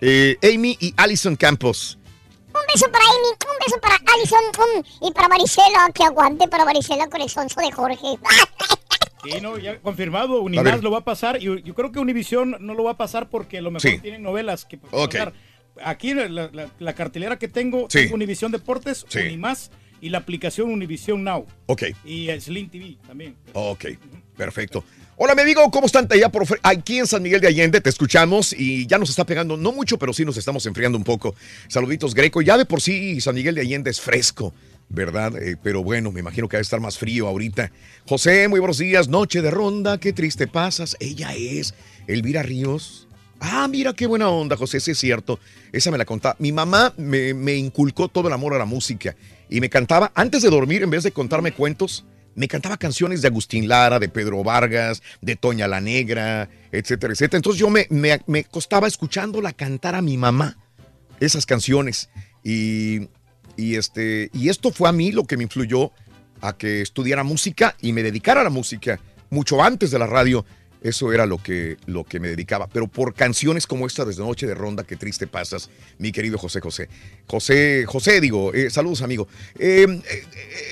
Eh, 0.00 0.36
Amy 0.42 0.76
y 0.80 0.94
Allison 0.96 1.36
Campos. 1.36 1.98
Un 2.48 2.60
beso 2.72 2.90
para 2.90 3.04
Amy, 3.04 3.28
un 3.28 3.58
beso 3.66 3.80
para 3.80 3.96
Alison 4.14 4.40
mm, 4.78 5.06
y 5.06 5.12
para 5.12 5.28
Marisela, 5.28 5.90
que 5.92 6.04
aguante 6.04 6.48
para 6.48 6.64
Marisela 6.64 7.08
con 7.08 7.20
el 7.20 7.28
sonso 7.28 7.60
de 7.60 7.70
Jorge. 7.70 8.06
Sí, 9.32 9.40
no, 9.40 9.58
ya 9.58 9.78
confirmado, 9.80 10.40
Unimás 10.42 10.82
lo 10.82 10.90
va 10.90 10.98
a 10.98 11.04
pasar 11.04 11.36
y 11.42 11.44
yo 11.62 11.74
creo 11.74 11.92
que 11.92 11.98
Univisión 11.98 12.56
no 12.60 12.74
lo 12.74 12.84
va 12.84 12.92
a 12.92 12.96
pasar 12.96 13.28
porque 13.28 13.58
a 13.58 13.62
lo 13.62 13.70
mejor 13.70 13.90
Sí. 13.90 13.98
tienen 13.98 14.22
novelas 14.22 14.64
que 14.64 14.76
Ok. 14.90 15.12
pasar. 15.12 15.32
Aquí 15.84 16.14
la, 16.14 16.50
la- 16.78 16.94
cartelera 16.94 17.38
que 17.38 17.48
tengo 17.48 17.86
Sí. 17.90 17.98
es 18.00 18.10
Univisión 18.12 18.50
Deportes, 18.52 19.04
Sí. 19.08 19.18
Unimás 19.20 19.70
y 20.00 20.08
la 20.08 20.18
aplicación 20.18 20.70
Univisión 20.70 21.22
Now 21.24 21.46
Ok. 21.66 21.82
y 22.04 22.28
Slim 22.40 22.68
TV 22.70 22.96
también. 23.06 23.36
Ok, 23.52 23.84
perfecto. 24.36 24.84
Hola, 25.18 25.34
mi 25.34 25.40
amigo, 25.42 25.70
¿cómo 25.70 25.86
están 25.86 26.06
allá 26.10 26.28
por 26.30 26.44
aquí 26.62 26.98
en 26.98 27.06
San 27.06 27.22
Miguel 27.22 27.40
de 27.40 27.48
Allende? 27.48 27.80
Te 27.80 27.88
escuchamos 27.88 28.52
y 28.52 28.86
ya 28.86 28.98
nos 28.98 29.08
está 29.08 29.24
pegando, 29.24 29.56
no 29.56 29.72
mucho, 29.72 29.98
pero 29.98 30.12
sí 30.12 30.26
nos 30.26 30.36
estamos 30.36 30.66
enfriando 30.66 30.98
un 30.98 31.04
poco. 31.04 31.34
Saluditos, 31.68 32.14
Greco. 32.14 32.42
Ya 32.42 32.58
de 32.58 32.66
por 32.66 32.82
sí 32.82 33.18
San 33.22 33.34
Miguel 33.34 33.54
de 33.54 33.62
Allende 33.62 33.90
es 33.90 33.98
fresco, 34.00 34.52
¿verdad? 34.88 35.36
Eh, 35.40 35.56
pero 35.62 35.82
bueno, 35.82 36.12
me 36.12 36.20
imagino 36.20 36.48
que 36.48 36.56
va 36.56 36.60
a 36.60 36.62
estar 36.62 36.80
más 36.80 36.98
frío 36.98 37.26
ahorita. 37.26 37.70
José, 38.06 38.48
muy 38.48 38.60
buenos 38.60 38.78
días. 38.78 39.08
Noche 39.08 39.42
de 39.42 39.50
ronda, 39.50 39.98
qué 39.98 40.12
triste 40.12 40.46
pasas. 40.46 40.96
Ella 41.00 41.34
es 41.34 41.74
Elvira 42.06 42.42
Ríos. 42.42 43.08
Ah, 43.40 43.68
mira 43.68 43.92
qué 43.92 44.06
buena 44.06 44.30
onda, 44.30 44.56
José, 44.56 44.80
sí 44.80 44.92
es 44.92 44.98
cierto. 44.98 45.38
Esa 45.72 45.90
me 45.90 45.98
la 45.98 46.04
contaba. 46.04 46.36
Mi 46.38 46.52
mamá 46.52 46.94
me, 46.96 47.54
inculcó 47.54 48.08
todo 48.08 48.28
el 48.28 48.34
amor 48.34 48.54
a 48.54 48.58
la 48.58 48.64
música 48.64 49.14
y 49.50 49.60
me 49.60 49.68
cantaba, 49.68 50.10
antes 50.14 50.42
de 50.42 50.50
dormir, 50.50 50.82
en 50.82 50.90
vez 50.90 51.02
de 51.02 51.12
contarme 51.12 51.52
cuentos, 51.52 52.06
me 52.34 52.48
cantaba 52.48 52.76
canciones 52.76 53.22
de 53.22 53.28
Agustín 53.28 53.68
Lara, 53.68 53.98
de 53.98 54.08
Pedro 54.08 54.42
Vargas, 54.42 55.02
de 55.20 55.36
Toña 55.36 55.68
la 55.68 55.80
Negra, 55.80 56.48
etcétera, 56.72 57.12
etcétera. 57.12 57.38
Entonces 57.38 57.60
yo 57.60 57.68
me 57.68 58.44
costaba 58.44 58.86
escuchándola 58.86 59.52
cantar 59.52 59.94
a 59.94 60.02
mi 60.02 60.16
mamá 60.16 60.56
esas 61.20 61.46
canciones. 61.46 62.08
Y 62.42 63.08
Y, 63.56 63.76
este, 63.76 64.30
y 64.32 64.48
esto 64.48 64.70
fue 64.70 64.88
a 64.88 64.92
mí 64.92 65.12
lo 65.12 65.24
que 65.24 65.36
me 65.36 65.44
influyó 65.44 65.92
a 66.40 66.56
que 66.56 66.82
estudiara 66.82 67.24
música 67.24 67.76
y 67.80 67.92
me 67.92 68.02
dedicara 68.02 68.42
a 68.42 68.44
la 68.44 68.50
música 68.50 69.00
mucho 69.30 69.62
antes 69.62 69.90
de 69.90 69.98
la 69.98 70.06
radio. 70.06 70.44
Eso 70.82 71.12
era 71.12 71.26
lo 71.26 71.42
que, 71.42 71.78
lo 71.86 72.04
que 72.04 72.20
me 72.20 72.28
dedicaba. 72.28 72.68
Pero 72.68 72.86
por 72.86 73.14
canciones 73.14 73.66
como 73.66 73.86
esta 73.86 74.04
desde 74.04 74.22
Noche 74.22 74.46
de 74.46 74.54
Ronda, 74.54 74.84
qué 74.84 74.94
triste 74.96 75.26
pasas, 75.26 75.70
mi 75.98 76.12
querido 76.12 76.38
José 76.38 76.60
José. 76.60 76.88
José, 77.26 77.84
José, 77.86 78.20
digo, 78.20 78.52
eh, 78.54 78.70
saludos, 78.70 79.02
amigo. 79.02 79.26
Eh, 79.58 79.86
eh, 79.88 80.02
eh, 80.10 80.24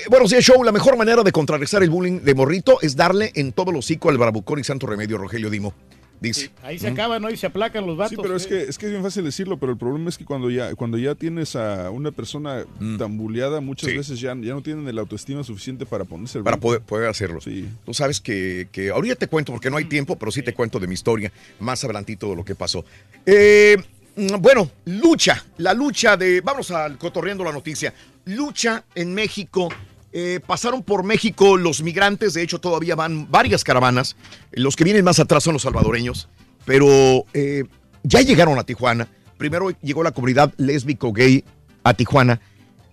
buenos 0.09 0.31
días, 0.31 0.43
show. 0.43 0.63
La 0.63 0.71
mejor 0.71 0.95
manera 0.95 1.23
de 1.23 1.31
contrarrestar 1.31 1.83
el 1.83 1.89
bullying 1.89 2.21
de 2.21 2.33
morrito 2.33 2.79
es 2.81 2.95
darle 2.95 3.31
en 3.35 3.51
todo 3.51 3.71
el 3.71 3.77
hocico 3.77 4.09
al 4.09 4.17
bravucón 4.17 4.59
y 4.59 4.63
santo 4.63 4.87
remedio, 4.87 5.17
Rogelio 5.17 5.49
Dimo. 5.49 5.73
Dice. 6.19 6.49
Ahí 6.63 6.79
se 6.79 6.87
acaban, 6.87 7.21
¿no? 7.21 7.29
Y 7.29 7.37
se 7.37 7.45
aplacan 7.45 7.85
los 7.85 7.97
vatos. 7.97 8.11
Sí, 8.11 8.17
pero 8.21 8.35
es 8.35 8.47
que, 8.47 8.63
es 8.63 8.77
que 8.77 8.85
es 8.85 8.91
bien 8.91 9.03
fácil 9.03 9.23
decirlo, 9.23 9.57
pero 9.57 9.73
el 9.73 9.77
problema 9.77 10.09
es 10.09 10.17
que 10.17 10.25
cuando 10.25 10.49
ya, 10.49 10.73
cuando 10.75 10.97
ya 10.97 11.13
tienes 11.15 11.55
a 11.55 11.89
una 11.91 12.11
persona 12.11 12.63
tan 12.97 13.17
buleada, 13.17 13.61
muchas 13.61 13.91
Sí. 13.91 13.97
veces 13.97 14.19
ya, 14.19 14.29
ya 14.29 14.53
no 14.53 14.61
tienen 14.61 14.87
el 14.87 14.97
autoestima 14.97 15.43
suficiente 15.43 15.85
para 15.85 16.05
ponerse 16.05 16.37
el 16.37 16.43
para 16.43 16.57
poder, 16.57 16.81
poder 16.81 17.09
hacerlo. 17.09 17.39
Tú 17.85 17.93
sabes 17.93 18.21
que, 18.21 18.67
que 18.71 18.89
ahorita 18.89 19.15
te 19.15 19.27
cuento, 19.27 19.51
porque 19.51 19.69
no 19.69 19.77
hay 19.77 19.85
tiempo, 19.85 20.17
pero 20.17 20.31
sí 20.31 20.41
te 20.41 20.53
cuento 20.53 20.79
de 20.79 20.87
mi 20.87 20.93
historia 20.93 21.31
más 21.59 21.83
adelantito 21.83 22.29
de 22.29 22.35
lo 22.37 22.45
que 22.45 22.55
pasó. 22.55 22.85
Eh, 23.25 23.77
mm, 24.15 24.37
bueno, 24.39 24.71
lucha, 24.85 25.43
la 25.57 25.73
lucha 25.73 26.15
de, 26.17 26.41
vamos 26.41 26.71
al 26.71 26.97
cotorreando 26.97 27.43
la 27.43 27.51
noticia, 27.51 27.93
lucha 28.25 28.83
en 28.95 29.13
México. 29.13 29.69
Eh, 30.17 30.39
pasaron 30.39 30.81
por 30.81 31.03
México 31.03 31.57
los 31.57 31.83
migrantes, 31.83 32.33
de 32.33 32.41
hecho 32.41 32.61
todavía 32.61 32.95
van 32.95 33.29
varias 33.29 33.65
caravanas, 33.65 34.15
los 34.53 34.77
que 34.77 34.85
vienen 34.85 35.03
más 35.03 35.19
atrás 35.19 35.43
son 35.43 35.51
los 35.51 35.63
salvadoreños, 35.63 36.29
pero 36.63 37.25
eh, 37.33 37.65
ya 38.03 38.21
llegaron 38.21 38.57
a 38.57 38.63
Tijuana. 38.63 39.09
Primero 39.35 39.71
llegó 39.81 40.03
la 40.03 40.13
comunidad 40.13 40.53
lésbico 40.55 41.11
gay 41.11 41.43
a 41.83 41.93
Tijuana, 41.93 42.39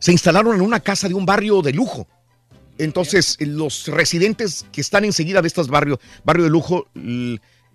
se 0.00 0.10
instalaron 0.10 0.56
en 0.56 0.62
una 0.62 0.80
casa 0.80 1.06
de 1.06 1.14
un 1.14 1.24
barrio 1.24 1.62
de 1.62 1.72
lujo. 1.72 2.08
Entonces, 2.76 3.36
los 3.38 3.86
residentes 3.86 4.66
que 4.72 4.80
están 4.80 5.04
enseguida 5.04 5.40
de 5.42 5.46
estos 5.46 5.68
barrios, 5.68 6.00
barrio 6.24 6.42
de 6.42 6.50
lujo, 6.50 6.88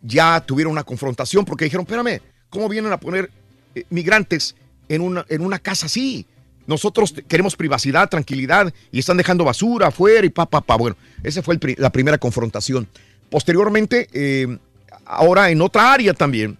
ya 0.01 0.41
tuvieron 0.41 0.73
una 0.73 0.83
confrontación 0.83 1.45
porque 1.45 1.63
dijeron, 1.63 1.85
espérame, 1.85 2.19
¿cómo 2.49 2.67
vienen 2.67 2.91
a 2.91 2.99
poner 2.99 3.31
eh, 3.75 3.85
migrantes 3.91 4.57
en 4.89 4.99
una, 4.99 5.25
en 5.29 5.39
una 5.41 5.59
casa 5.59 5.85
así? 5.85 6.27
Nosotros 6.67 7.13
queremos 7.27 7.55
privacidad, 7.55 8.09
tranquilidad 8.09 8.73
y 8.91 8.99
están 8.99 9.17
dejando 9.17 9.45
basura 9.45 9.87
afuera 9.87 10.25
y 10.25 10.29
pa, 10.29 10.45
pa, 10.45 10.61
pa. 10.61 10.75
Bueno, 10.75 10.97
esa 11.23 11.41
fue 11.41 11.57
la 11.77 11.89
primera 11.91 12.17
confrontación. 12.17 12.87
Posteriormente, 13.29 14.07
eh, 14.13 14.57
ahora 15.05 15.49
en 15.49 15.61
otra 15.61 15.93
área 15.93 16.13
también, 16.13 16.57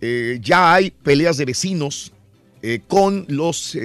eh, 0.00 0.38
ya 0.42 0.72
hay 0.72 0.90
peleas 0.90 1.36
de 1.36 1.44
vecinos 1.44 2.12
eh, 2.62 2.80
con, 2.88 3.26
los, 3.28 3.76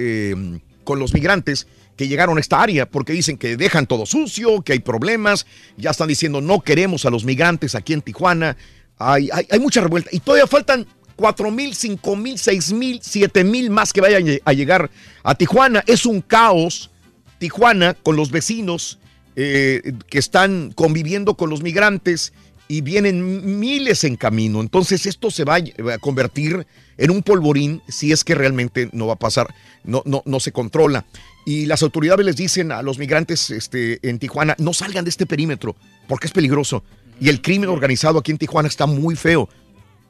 con 0.84 0.98
los 0.98 1.12
migrantes 1.12 1.66
que 1.96 2.08
llegaron 2.08 2.38
a 2.38 2.40
esta 2.40 2.62
área 2.62 2.86
porque 2.86 3.12
dicen 3.12 3.36
que 3.36 3.56
dejan 3.56 3.86
todo 3.86 4.06
sucio, 4.06 4.62
que 4.62 4.72
hay 4.72 4.80
problemas, 4.80 5.46
ya 5.76 5.90
están 5.90 6.08
diciendo 6.08 6.40
no 6.40 6.60
queremos 6.60 7.04
a 7.04 7.10
los 7.10 7.24
migrantes 7.24 7.74
aquí 7.74 7.92
en 7.92 8.02
Tijuana, 8.02 8.56
hay, 8.98 9.28
hay, 9.32 9.46
hay 9.50 9.58
mucha 9.58 9.82
revuelta 9.82 10.10
y 10.12 10.20
todavía 10.20 10.46
faltan 10.46 10.86
4 11.16 11.50
mil, 11.50 11.74
5 11.74 12.16
mil, 12.16 12.38
6 12.38 12.72
mil, 12.72 13.00
7 13.02 13.44
mil 13.44 13.70
más 13.70 13.92
que 13.92 14.00
vayan 14.00 14.24
a 14.44 14.52
llegar 14.52 14.90
a 15.22 15.34
Tijuana. 15.34 15.82
Es 15.86 16.06
un 16.06 16.20
caos 16.20 16.90
Tijuana 17.38 17.94
con 17.94 18.16
los 18.16 18.30
vecinos 18.30 18.98
eh, 19.34 19.92
que 20.08 20.18
están 20.18 20.72
conviviendo 20.74 21.34
con 21.34 21.50
los 21.50 21.62
migrantes 21.62 22.32
y 22.68 22.80
vienen 22.80 23.58
miles 23.58 24.04
en 24.04 24.16
camino. 24.16 24.60
Entonces 24.60 25.06
esto 25.06 25.30
se 25.30 25.44
va 25.44 25.56
a 25.56 25.98
convertir 25.98 26.66
en 26.98 27.10
un 27.10 27.22
polvorín 27.22 27.82
si 27.88 28.12
es 28.12 28.24
que 28.24 28.34
realmente 28.34 28.88
no 28.92 29.06
va 29.06 29.14
a 29.14 29.18
pasar, 29.18 29.54
no, 29.84 30.02
no, 30.04 30.22
no 30.24 30.40
se 30.40 30.52
controla. 30.52 31.06
Y 31.44 31.66
las 31.66 31.82
autoridades 31.82 32.26
les 32.26 32.36
dicen 32.36 32.72
a 32.72 32.82
los 32.82 32.98
migrantes 32.98 33.50
este, 33.50 34.00
en 34.08 34.18
Tijuana, 34.18 34.56
no 34.58 34.72
salgan 34.72 35.04
de 35.04 35.10
este 35.10 35.26
perímetro 35.26 35.76
porque 36.08 36.26
es 36.26 36.32
peligroso. 36.32 36.82
Y 37.20 37.28
el 37.28 37.40
crimen 37.40 37.70
organizado 37.70 38.18
aquí 38.18 38.32
en 38.32 38.38
Tijuana 38.38 38.68
está 38.68 38.86
muy 38.86 39.16
feo. 39.16 39.48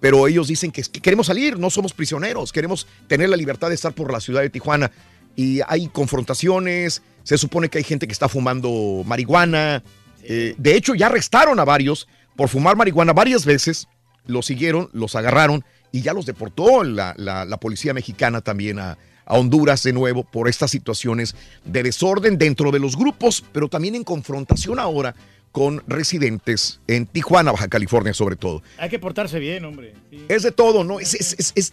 Pero 0.00 0.26
ellos 0.28 0.48
dicen 0.48 0.70
que, 0.70 0.82
queremos 0.82 1.26
salir, 1.26 1.58
no 1.58 1.70
somos 1.70 1.92
prisioneros, 1.92 2.52
queremos 2.52 2.86
tener 3.08 3.28
la 3.30 3.36
libertad 3.36 3.68
de 3.70 3.74
estar 3.74 3.92
por 3.94 4.12
la 4.12 4.20
ciudad 4.20 4.42
de 4.42 4.50
Tijuana. 4.50 4.90
Y 5.34 5.60
hay 5.66 5.88
confrontaciones, 5.88 7.02
se 7.22 7.38
supone 7.38 7.68
que 7.68 7.78
hay 7.78 7.84
gente 7.84 8.06
que 8.06 8.12
está 8.12 8.28
fumando 8.28 9.02
marihuana. 9.06 9.82
Eh, 10.22 10.54
de 10.58 10.76
hecho, 10.76 10.94
ya 10.94 11.06
arrestaron 11.06 11.58
a 11.60 11.64
varios 11.64 12.08
por 12.36 12.48
fumar 12.48 12.76
marihuana 12.76 13.12
varias 13.12 13.44
veces, 13.46 13.88
los 14.26 14.46
siguieron, 14.46 14.90
los 14.92 15.14
agarraron 15.16 15.64
y 15.92 16.02
ya 16.02 16.12
los 16.12 16.26
deportó 16.26 16.84
la, 16.84 17.14
la- 17.16 17.44
la 17.44 17.56
policía 17.58 17.94
mexicana 17.94 18.40
también 18.42 18.78
a, 18.78 18.98
a 19.24 19.34
Honduras 19.34 19.82
de 19.82 19.92
nuevo 19.92 20.24
por 20.24 20.48
estas 20.48 20.70
situaciones 20.70 21.34
de 21.64 21.82
desorden 21.82 22.36
dentro 22.38 22.70
de 22.72 22.78
los 22.80 22.96
grupos, 22.96 23.42
pero 23.52 23.68
también 23.68 23.94
en 23.94 24.04
confrontación 24.04 24.78
ahora 24.78 25.14
con 25.56 25.82
residentes 25.86 26.80
en 26.86 27.06
Tijuana, 27.06 27.50
Baja 27.50 27.66
California 27.68 28.12
sobre 28.12 28.36
todo. 28.36 28.62
Hay 28.76 28.90
que 28.90 28.98
portarse 28.98 29.38
bien, 29.38 29.64
hombre. 29.64 29.94
Sí. 30.10 30.22
Es 30.28 30.42
de 30.42 30.52
todo, 30.52 30.84
¿no? 30.84 31.00
Es, 31.00 31.14
es- 31.14 31.72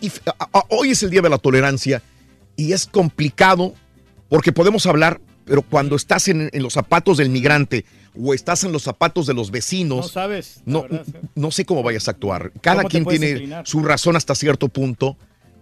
hoy 0.70 0.92
es 0.92 1.04
el 1.04 1.10
día 1.10 1.22
de 1.22 1.30
la 1.30 1.38
tolerancia 1.38 2.02
y 2.56 2.72
es 2.72 2.86
complicado 2.86 3.74
porque 4.30 4.54
podemos 4.54 4.86
hablar, 4.86 5.20
pero 5.44 5.64
cuando 5.64 5.98
estás 5.98 6.30
en, 6.30 6.50
en 6.54 6.64
los 6.64 6.72
zapatos 6.72 7.18
del 7.18 7.28
migrante 7.30 7.84
o 8.18 8.34
estás 8.34 8.64
en 8.64 8.72
los 8.72 8.84
zapatos 8.84 9.28
de 9.28 9.34
los 9.34 9.52
vecinos, 9.52 9.98
No 10.06 10.08
sabes. 10.08 10.62
no, 10.64 10.84
verdad, 10.84 11.04
sí. 11.06 11.12
no 11.36 11.52
sé 11.52 11.66
cómo 11.66 11.84
vayas 11.84 12.08
a 12.08 12.12
actuar. 12.12 12.54
Cada 12.62 12.78
¿Cómo 12.84 12.88
te 12.88 12.92
quien 12.92 13.06
tiene 13.06 13.30
inclinar? 13.32 13.68
su 13.68 13.84
razón 13.84 14.16
hasta 14.16 14.34
cierto 14.34 14.70
punto, 14.70 15.18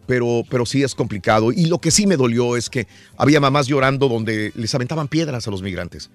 pero, 0.06 0.44
pero 0.48 0.68
sí 0.68 0.84
es 0.84 0.94
complicado. 0.94 1.52
Y 1.52 1.66
lo 1.66 1.80
que 1.80 1.90
sí 1.90 2.06
me 2.06 2.18
dolió 2.18 2.56
es 2.56 2.70
que 2.70 2.86
había 3.18 3.40
mamás 3.40 3.66
llorando 3.66 4.08
donde 4.10 4.52
les 4.56 4.76
aventaban 4.76 5.08
piedras 5.08 5.48
a 5.48 5.52
los 5.52 5.64
migrantes. 5.64 6.12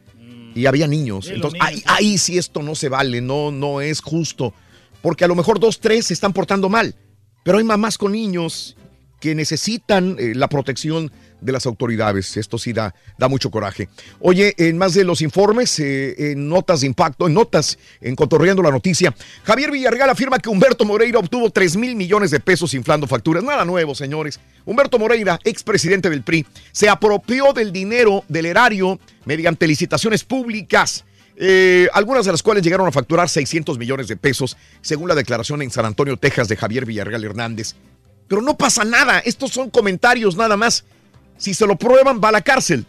Y 0.57 0.67
había 0.67 0.89
niños. 0.89 1.27
Sí, 1.27 1.35
Entonces, 1.35 1.61
niños, 1.61 1.85
ahí, 1.87 2.07
ahí 2.09 2.19
sí 2.19 2.39
esto 2.39 2.63
no 2.63 2.75
se 2.75 2.89
vale, 2.89 3.21
no, 3.21 3.53
no 3.53 3.81
es 3.81 4.01
justo. 4.01 4.55
Porque 5.03 5.25
a 5.25 5.29
lo 5.29 5.37
mejor 5.37 5.61
dos, 5.61 5.79
tres 5.79 6.07
se 6.07 6.15
están 6.15 6.33
portando 6.33 6.69
mal. 6.69 6.97
Pero 7.45 7.59
hay 7.59 7.65
mamás 7.65 7.99
con 7.99 8.13
niños 8.13 8.77
que 9.21 9.35
necesitan 9.35 10.17
eh, 10.19 10.35
la 10.35 10.49
protección 10.49 11.13
de 11.41 11.53
las 11.53 11.67
autoridades. 11.67 12.37
Esto 12.37 12.59
sí 12.59 12.73
da, 12.73 12.95
da 13.19 13.29
mucho 13.29 13.51
coraje. 13.51 13.89
Oye, 14.21 14.55
en 14.59 14.79
más 14.79 14.95
de 14.95 15.05
los 15.05 15.23
informes, 15.23 15.79
eh, 15.79 16.33
en 16.33 16.49
notas 16.49 16.81
de 16.81 16.87
impacto, 16.87 17.27
en 17.27 17.35
notas, 17.35 17.79
en 18.01 18.17
Cotorreando 18.17 18.63
la 18.63 18.71
Noticia, 18.71 19.15
Javier 19.45 19.71
Villarreal 19.71 20.11
afirma 20.11 20.39
que 20.39 20.49
Humberto 20.49 20.85
Moreira 20.85 21.19
obtuvo 21.19 21.51
3 21.51 21.77
mil 21.77 21.97
millones 21.97 22.31
de 22.31 22.41
pesos 22.41 22.75
inflando 22.75 23.07
facturas. 23.07 23.43
Nada 23.45 23.65
nuevo, 23.65 23.95
señores. 23.95 24.41
Humberto 24.65 24.99
Moreira, 24.99 25.39
expresidente 25.45 26.11
del 26.11 26.23
PRI, 26.23 26.47
se 26.73 26.89
apropió 26.89 27.53
del 27.53 27.73
dinero 27.73 28.25
del 28.29 28.47
erario 28.47 28.99
mediante 29.25 29.67
licitaciones 29.67 30.25
públicas. 30.25 31.05
eh, 31.39 31.89
algunas 31.93 32.25
de 32.25 32.33
las 32.33 32.43
cuales 32.43 32.63
llegaron 32.65 32.87
a 32.87 32.93
facturar 32.93 33.29
600 33.29 33.77
millones 33.77 34.09
de 34.09 34.17
pesos, 34.17 34.57
según 34.81 35.09
la 35.09 35.15
declaración 35.15 35.61
en 35.61 35.71
San 35.71 35.85
Antonio, 35.85 36.17
Texas, 36.17 36.49
de 36.49 36.57
Javier 36.57 36.87
Villarreal 36.87 37.23
Hernández. 37.25 37.75
Pero 38.29 38.43
no 38.43 38.57
pasa 38.57 38.85
nada, 38.85 39.19
estos 39.21 39.53
son 39.53 39.71
comentarios 39.71 40.37
nada 40.37 40.57
más. 40.57 40.85
Si 41.37 41.55
se 41.55 41.67
lo 41.67 41.77
prueban, 41.77 42.21
va 42.23 42.29
a 42.29 42.33
la 42.33 42.41
cárcel. 42.41 42.87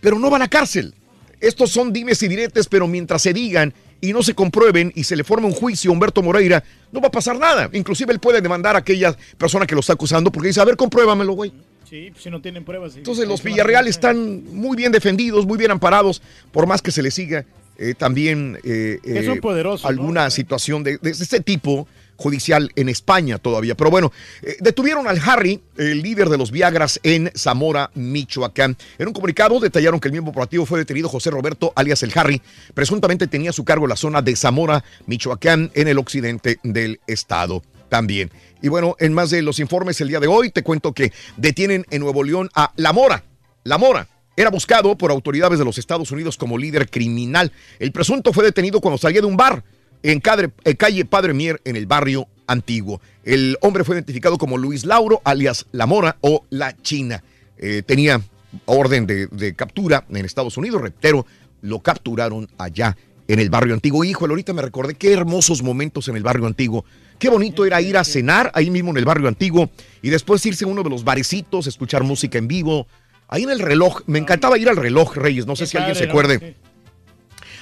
Pero 0.00 0.18
no 0.18 0.30
va 0.30 0.36
a 0.36 0.40
la 0.40 0.48
cárcel. 0.48 0.94
Estos 1.40 1.70
son 1.70 1.92
dimes 1.92 2.22
y 2.22 2.28
diretes, 2.28 2.66
pero 2.68 2.86
mientras 2.86 3.22
se 3.22 3.32
digan 3.32 3.72
y 4.00 4.12
no 4.12 4.22
se 4.22 4.34
comprueben 4.34 4.92
y 4.94 5.04
se 5.04 5.16
le 5.16 5.24
forme 5.24 5.46
un 5.46 5.52
juicio 5.52 5.90
a 5.90 5.94
Humberto 5.94 6.22
Moreira, 6.22 6.62
no 6.92 7.00
va 7.00 7.08
a 7.08 7.10
pasar 7.10 7.38
nada. 7.38 7.68
Inclusive 7.72 8.12
él 8.12 8.20
puede 8.20 8.40
demandar 8.40 8.76
a 8.76 8.80
aquella 8.80 9.16
persona 9.36 9.66
que 9.66 9.74
lo 9.74 9.80
está 9.80 9.94
acusando 9.94 10.30
porque 10.30 10.48
dice, 10.48 10.60
a 10.60 10.64
ver, 10.64 10.76
compruébamelo, 10.76 11.32
güey. 11.32 11.52
Sí, 11.88 12.10
pues, 12.10 12.22
si 12.22 12.30
no 12.30 12.40
tienen 12.40 12.64
pruebas. 12.64 12.92
sí. 12.92 12.98
Entonces 12.98 13.26
los 13.26 13.42
Villarreal 13.42 13.88
están 13.88 14.44
muy 14.54 14.76
bien 14.76 14.92
defendidos, 14.92 15.46
muy 15.46 15.58
bien 15.58 15.70
amparados, 15.70 16.22
por 16.52 16.66
más 16.66 16.82
que 16.82 16.90
se 16.90 17.02
les 17.02 17.14
siga 17.14 17.44
eh, 17.80 17.94
también 17.94 18.58
eh, 18.62 18.98
son 19.24 19.38
eh, 19.38 19.40
poderosos, 19.40 19.84
¿no? 19.84 19.88
alguna 19.88 20.28
situación 20.28 20.84
de, 20.84 20.98
de 20.98 21.10
este 21.10 21.40
tipo 21.40 21.88
judicial 22.20 22.70
en 22.76 22.88
España 22.88 23.38
todavía. 23.38 23.74
Pero 23.74 23.90
bueno, 23.90 24.12
eh, 24.42 24.56
detuvieron 24.60 25.08
al 25.08 25.20
Harry, 25.24 25.62
el 25.76 26.02
líder 26.02 26.28
de 26.28 26.36
los 26.36 26.50
Viagras 26.50 27.00
en 27.02 27.32
Zamora, 27.34 27.90
Michoacán. 27.94 28.76
En 28.98 29.08
un 29.08 29.14
comunicado 29.14 29.58
detallaron 29.58 29.98
que 29.98 30.08
el 30.08 30.12
miembro 30.12 30.30
operativo 30.30 30.66
fue 30.66 30.78
detenido 30.78 31.08
José 31.08 31.30
Roberto, 31.30 31.72
alias 31.74 32.02
el 32.02 32.12
Harry. 32.14 32.42
Presuntamente 32.74 33.26
tenía 33.26 33.50
a 33.50 33.54
su 33.54 33.64
cargo 33.64 33.86
la 33.86 33.96
zona 33.96 34.20
de 34.20 34.36
Zamora, 34.36 34.84
Michoacán, 35.06 35.70
en 35.74 35.88
el 35.88 35.98
occidente 35.98 36.58
del 36.62 37.00
estado 37.06 37.62
también. 37.88 38.30
Y 38.62 38.68
bueno, 38.68 38.96
en 39.00 39.14
más 39.14 39.30
de 39.30 39.42
los 39.42 39.58
informes 39.58 40.00
el 40.00 40.08
día 40.08 40.20
de 40.20 40.28
hoy, 40.28 40.50
te 40.50 40.62
cuento 40.62 40.92
que 40.92 41.12
detienen 41.38 41.86
en 41.90 42.00
Nuevo 42.02 42.22
León 42.22 42.50
a 42.54 42.72
La 42.76 42.92
Mora. 42.92 43.24
La 43.64 43.78
Mora. 43.78 44.06
Era 44.36 44.50
buscado 44.50 44.96
por 44.96 45.10
autoridades 45.10 45.58
de 45.58 45.64
los 45.64 45.78
Estados 45.78 46.10
Unidos 46.12 46.36
como 46.36 46.56
líder 46.56 46.88
criminal. 46.88 47.50
El 47.78 47.92
presunto 47.92 48.32
fue 48.32 48.44
detenido 48.44 48.80
cuando 48.80 48.98
salía 48.98 49.20
de 49.20 49.26
un 49.26 49.36
bar 49.36 49.64
en 50.02 50.20
cadre- 50.20 50.50
calle 50.78 51.04
Padre 51.04 51.34
Mier 51.34 51.60
en 51.64 51.76
el 51.76 51.86
barrio 51.86 52.28
antiguo. 52.46 53.00
El 53.24 53.56
hombre 53.60 53.84
fue 53.84 53.96
identificado 53.96 54.38
como 54.38 54.58
Luis 54.58 54.84
Lauro, 54.84 55.20
alias 55.24 55.66
La 55.72 55.86
Mora 55.86 56.16
o 56.20 56.44
La 56.50 56.76
China. 56.82 57.22
Eh, 57.58 57.82
tenía 57.86 58.20
orden 58.64 59.06
de, 59.06 59.26
de 59.28 59.54
captura 59.54 60.04
en 60.10 60.24
Estados 60.24 60.56
Unidos, 60.56 60.80
reptero, 60.80 61.26
lo 61.62 61.80
capturaron 61.80 62.48
allá 62.58 62.96
en 63.28 63.38
el 63.38 63.50
barrio 63.50 63.74
antiguo. 63.74 64.02
Híjole, 64.02 64.32
ahorita 64.32 64.52
me 64.52 64.62
recordé 64.62 64.94
qué 64.94 65.12
hermosos 65.12 65.62
momentos 65.62 66.08
en 66.08 66.16
el 66.16 66.22
barrio 66.22 66.46
antiguo. 66.46 66.84
Qué 67.18 67.28
bonito 67.28 67.66
era 67.66 67.80
ir 67.82 67.96
a 67.98 68.02
cenar 68.04 68.50
ahí 68.54 68.70
mismo 68.70 68.90
en 68.90 68.96
el 68.96 69.04
barrio 69.04 69.28
antiguo 69.28 69.70
y 70.02 70.08
después 70.08 70.44
irse 70.46 70.64
a 70.64 70.68
uno 70.68 70.82
de 70.82 70.90
los 70.90 71.04
barecitos, 71.04 71.66
escuchar 71.66 72.02
música 72.02 72.38
en 72.38 72.48
vivo, 72.48 72.86
Ahí 73.32 73.44
en 73.44 73.50
el 73.50 73.60
reloj, 73.60 74.00
me 74.08 74.18
encantaba 74.18 74.58
ir 74.58 74.68
al 74.68 74.74
reloj, 74.76 75.14
Reyes, 75.14 75.46
no 75.46 75.54
sé 75.54 75.64
si 75.68 75.76
alguien 75.76 75.94
se 75.94 76.02
acuerde. 76.10 76.56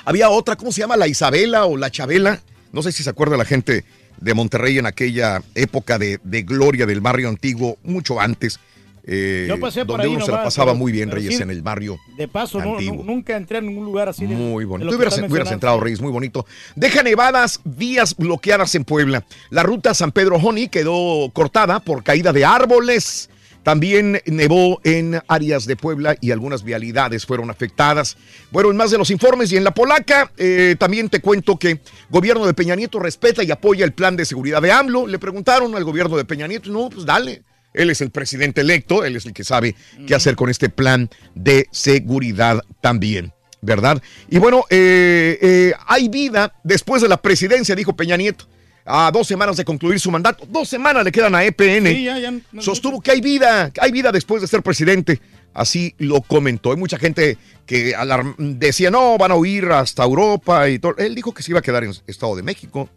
Había 0.08 0.30
otra, 0.30 0.56
¿cómo 0.56 0.72
se 0.72 0.80
llama? 0.80 0.96
La 0.96 1.06
Isabela 1.06 1.66
o 1.66 1.76
la 1.76 1.90
Chabela. 1.90 2.40
No 2.72 2.82
sé 2.82 2.92
si 2.92 3.02
se 3.02 3.10
acuerda 3.10 3.36
la 3.36 3.44
gente 3.44 3.84
de 4.18 4.32
Monterrey 4.34 4.78
en 4.78 4.86
aquella 4.86 5.42
época 5.54 5.98
de, 5.98 6.18
de 6.24 6.42
gloria 6.42 6.86
del 6.86 7.02
barrio 7.02 7.28
antiguo, 7.28 7.76
mucho 7.82 8.18
antes. 8.18 8.58
eh, 9.04 9.44
Yo 9.48 9.60
pasé 9.60 9.80
por 9.80 9.98
donde 9.98 10.08
ahí 10.08 10.16
uno 10.16 10.24
se 10.24 10.32
la 10.32 10.42
pasaba 10.44 10.72
pero- 10.72 10.78
muy 10.78 10.92
bien, 10.92 11.10
Reyes, 11.10 11.36
sí, 11.36 11.42
en 11.42 11.50
el 11.50 11.60
barrio. 11.60 11.98
De 12.16 12.26
paso, 12.26 12.58
no, 12.58 12.80
nunca 12.80 13.36
entré 13.36 13.58
en 13.58 13.66
ningún 13.66 13.84
lugar 13.84 14.08
así. 14.08 14.26
De, 14.26 14.34
Muy 14.34 14.64
bonito. 14.64 14.88
Tú 14.90 14.96
hubieras, 14.96 15.52
entrado, 15.52 15.78
Reyes, 15.78 16.00
muy 16.00 16.10
bonito. 16.10 16.46
Deja 16.74 17.02
nevadas, 17.02 17.60
vías 17.64 18.16
bloqueadas 18.16 18.74
en 18.76 18.84
Puebla. 18.84 19.24
La 19.50 19.62
ruta 19.62 19.92
San 19.92 20.12
Pedro 20.12 20.36
Honey 20.36 20.68
quedó 20.68 21.30
cortada 21.34 21.80
por 21.80 22.02
caída 22.02 22.32
de 22.32 22.46
árboles. 22.46 23.28
También 23.62 24.20
nevó 24.26 24.80
en 24.84 25.20
áreas 25.28 25.66
de 25.66 25.76
Puebla 25.76 26.16
y 26.20 26.30
algunas 26.30 26.62
vialidades 26.62 27.26
fueron 27.26 27.50
afectadas. 27.50 28.16
Bueno, 28.50 28.70
en 28.70 28.76
más 28.76 28.90
de 28.90 28.98
los 28.98 29.10
informes 29.10 29.52
y 29.52 29.56
en 29.56 29.64
la 29.64 29.74
polaca, 29.74 30.32
eh, 30.36 30.76
también 30.78 31.08
te 31.08 31.20
cuento 31.20 31.58
que 31.58 31.80
gobierno 32.08 32.46
de 32.46 32.54
Peña 32.54 32.74
Nieto 32.76 32.98
respeta 32.98 33.42
y 33.42 33.50
apoya 33.50 33.84
el 33.84 33.92
plan 33.92 34.16
de 34.16 34.24
seguridad 34.24 34.62
de 34.62 34.72
AMLO. 34.72 35.06
Le 35.06 35.18
preguntaron 35.18 35.74
al 35.74 35.84
gobierno 35.84 36.16
de 36.16 36.24
Peña 36.24 36.46
Nieto, 36.46 36.70
no, 36.70 36.88
pues 36.88 37.04
dale. 37.04 37.42
Él 37.74 37.90
es 37.90 38.00
el 38.00 38.10
presidente 38.10 38.62
electo, 38.62 39.04
él 39.04 39.16
es 39.16 39.26
el 39.26 39.32
que 39.32 39.44
sabe 39.44 39.74
qué 40.06 40.14
hacer 40.14 40.34
con 40.34 40.48
este 40.48 40.68
plan 40.68 41.10
de 41.34 41.68
seguridad 41.70 42.62
también. 42.80 43.32
¿Verdad? 43.60 44.00
Y 44.30 44.38
bueno, 44.38 44.64
eh, 44.70 45.36
eh, 45.42 45.72
hay 45.86 46.08
vida 46.08 46.54
después 46.62 47.02
de 47.02 47.08
la 47.08 47.16
presidencia, 47.20 47.74
dijo 47.74 47.96
Peña 47.96 48.16
Nieto. 48.16 48.46
A 48.90 49.10
dos 49.10 49.26
semanas 49.26 49.56
de 49.58 49.64
concluir 49.64 50.00
su 50.00 50.10
mandato. 50.10 50.46
Dos 50.48 50.66
semanas 50.68 51.04
le 51.04 51.12
quedan 51.12 51.34
a 51.34 51.44
EPN. 51.44 51.86
Sí, 51.88 52.04
ya, 52.04 52.18
ya, 52.18 52.30
no- 52.30 52.62
Sostuvo 52.62 53.00
que 53.02 53.10
hay 53.10 53.20
vida, 53.20 53.70
que 53.70 53.80
hay 53.82 53.92
vida 53.92 54.10
después 54.10 54.40
de 54.40 54.48
ser 54.48 54.62
presidente. 54.62 55.20
Así 55.52 55.94
lo 55.98 56.22
comentó. 56.22 56.70
Hay 56.70 56.78
mucha 56.78 56.98
gente 56.98 57.36
que 57.66 57.94
decía, 58.38 58.90
no, 58.90 59.18
van 59.18 59.32
a 59.32 59.34
huir 59.34 59.66
hasta 59.66 60.04
Europa 60.04 60.68
y 60.70 60.78
todo. 60.78 60.96
Él 60.96 61.14
dijo 61.14 61.34
que 61.34 61.42
se 61.42 61.50
iba 61.52 61.58
a 61.58 61.62
quedar 61.62 61.84
en 61.84 61.92
Estado 62.06 62.34
de 62.36 62.42
México. 62.42 62.88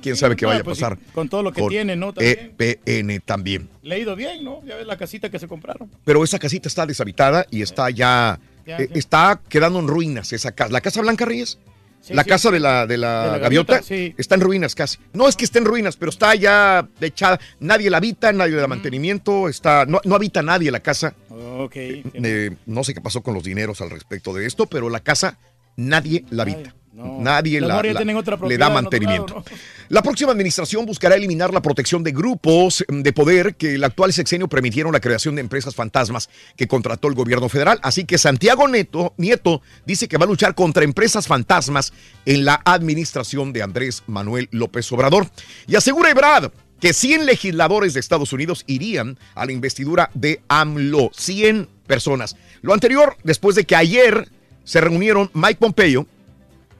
Quién 0.00 0.16
sabe 0.16 0.36
qué 0.36 0.44
no, 0.44 0.50
vaya 0.50 0.60
a 0.60 0.64
pues 0.64 0.78
pasar. 0.78 0.98
sí, 0.98 1.10
con 1.12 1.28
todo 1.28 1.42
lo 1.42 1.52
que 1.52 1.62
tiene, 1.66 1.96
¿no? 1.96 2.12
También. 2.12 2.54
EPN 2.58 3.20
también. 3.24 3.68
Le 3.82 3.94
ha 3.94 3.98
ido 3.98 4.14
bien, 4.14 4.44
¿no? 4.44 4.62
Ya 4.64 4.76
ves 4.76 4.86
la 4.86 4.96
casita 4.96 5.30
que 5.30 5.38
se 5.38 5.48
compraron. 5.48 5.90
Pero 6.04 6.22
esa 6.22 6.38
casita 6.38 6.68
está 6.68 6.86
deshabitada 6.86 7.46
y 7.50 7.62
está 7.62 7.90
ya, 7.90 8.38
Ya, 8.66 8.76
eh, 8.78 8.88
está 8.94 9.40
quedando 9.48 9.78
en 9.80 9.88
ruinas 9.88 10.32
esa 10.32 10.52
casa. 10.52 10.70
¿La 10.72 10.80
Casa 10.80 11.00
Blanca 11.00 11.24
Reyes? 11.24 11.58
Sí, 12.04 12.12
la 12.12 12.22
sí. 12.22 12.28
casa 12.28 12.50
de 12.50 12.60
la, 12.60 12.86
de 12.86 12.98
la 12.98 13.24
De 13.24 13.30
la 13.32 13.38
gaviota, 13.38 13.80
está 13.88 14.34
en 14.34 14.40
ruinas 14.42 14.74
casi. 14.74 14.98
No 15.14 15.26
es 15.26 15.36
que 15.36 15.46
esté 15.46 15.58
en 15.58 15.64
ruinas, 15.64 15.96
pero 15.96 16.10
está 16.10 16.34
ya 16.34 16.86
echada. 17.00 17.40
Nadie 17.60 17.88
la 17.88 17.96
habita, 17.96 18.30
nadie 18.30 18.54
le 18.54 18.60
da 18.60 18.66
mantenimiento, 18.66 19.48
está, 19.48 19.86
no, 19.86 20.02
no 20.04 20.14
habita 20.14 20.42
nadie 20.42 20.70
la 20.70 20.80
casa. 20.80 21.14
Ok. 21.30 21.76
Eh, 21.76 22.50
no 22.66 22.84
sé 22.84 22.92
qué 22.92 23.00
pasó 23.00 23.22
con 23.22 23.32
los 23.32 23.42
dineros 23.42 23.80
al 23.80 23.88
respecto 23.88 24.34
de 24.34 24.44
esto, 24.44 24.66
pero 24.66 24.90
la 24.90 25.00
casa 25.00 25.38
nadie 25.76 26.26
la 26.28 26.42
habita. 26.42 26.74
No. 26.94 27.18
Nadie 27.20 27.60
la, 27.60 27.82
le 27.82 28.58
da 28.58 28.70
mantenimiento. 28.70 29.34
lado, 29.34 29.44
¿no? 29.50 29.56
La 29.88 30.02
próxima 30.02 30.30
administración 30.30 30.86
buscará 30.86 31.16
eliminar 31.16 31.52
la 31.52 31.60
protección 31.60 32.04
de 32.04 32.12
grupos 32.12 32.84
de 32.88 33.12
poder 33.12 33.56
que 33.56 33.74
el 33.74 33.84
actual 33.84 34.12
sexenio 34.12 34.48
permitieron 34.48 34.92
la 34.92 35.00
creación 35.00 35.34
de 35.34 35.40
empresas 35.40 35.74
fantasmas 35.74 36.30
que 36.56 36.68
contrató 36.68 37.08
el 37.08 37.14
gobierno 37.14 37.48
federal. 37.48 37.80
Así 37.82 38.04
que 38.04 38.16
Santiago 38.16 38.68
Neto, 38.68 39.12
Nieto 39.16 39.60
dice 39.84 40.06
que 40.08 40.16
va 40.18 40.24
a 40.24 40.28
luchar 40.28 40.54
contra 40.54 40.84
empresas 40.84 41.26
fantasmas 41.26 41.92
en 42.26 42.44
la 42.44 42.62
administración 42.64 43.52
de 43.52 43.62
Andrés 43.62 44.04
Manuel 44.06 44.48
López 44.52 44.90
Obrador. 44.92 45.28
Y 45.66 45.74
asegura 45.76 46.10
Ebrard 46.10 46.52
que 46.80 46.92
100 46.92 47.26
legisladores 47.26 47.94
de 47.94 48.00
Estados 48.00 48.32
Unidos 48.32 48.64
irían 48.66 49.18
a 49.34 49.46
la 49.46 49.52
investidura 49.52 50.10
de 50.14 50.42
AMLO. 50.48 51.10
100 51.12 51.68
personas. 51.86 52.36
Lo 52.62 52.72
anterior, 52.72 53.16
después 53.24 53.56
de 53.56 53.64
que 53.64 53.76
ayer 53.76 54.28
se 54.64 54.80
reunieron 54.80 55.30
Mike 55.34 55.58
Pompeo, 55.60 56.06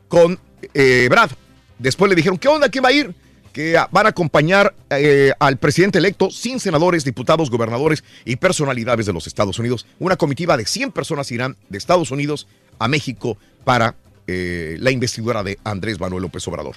con 0.08 0.38
eh, 0.72 1.08
Brad. 1.10 1.30
Después 1.78 2.08
le 2.08 2.14
dijeron, 2.14 2.38
¿qué 2.38 2.48
onda? 2.48 2.68
¿Quién 2.68 2.84
va 2.84 2.88
a 2.88 2.92
ir? 2.92 3.14
Que 3.52 3.76
van 3.90 4.06
a 4.06 4.08
acompañar 4.08 4.74
eh, 4.90 5.32
al 5.38 5.58
presidente 5.58 5.98
electo 5.98 6.30
sin 6.30 6.58
senadores, 6.58 7.04
diputados, 7.04 7.50
gobernadores 7.50 8.02
y 8.24 8.36
personalidades 8.36 9.06
de 9.06 9.12
los 9.12 9.26
Estados 9.26 9.58
Unidos. 9.58 9.86
Una 9.98 10.16
comitiva 10.16 10.56
de 10.56 10.66
100 10.66 10.92
personas 10.92 11.30
irán 11.30 11.56
de 11.68 11.78
Estados 11.78 12.10
Unidos 12.10 12.48
a 12.78 12.88
México 12.88 13.36
para 13.64 13.94
eh, 14.26 14.76
la 14.80 14.90
investidura 14.90 15.42
de 15.42 15.58
Andrés 15.64 16.00
Manuel 16.00 16.22
López 16.22 16.46
Obrador. 16.48 16.76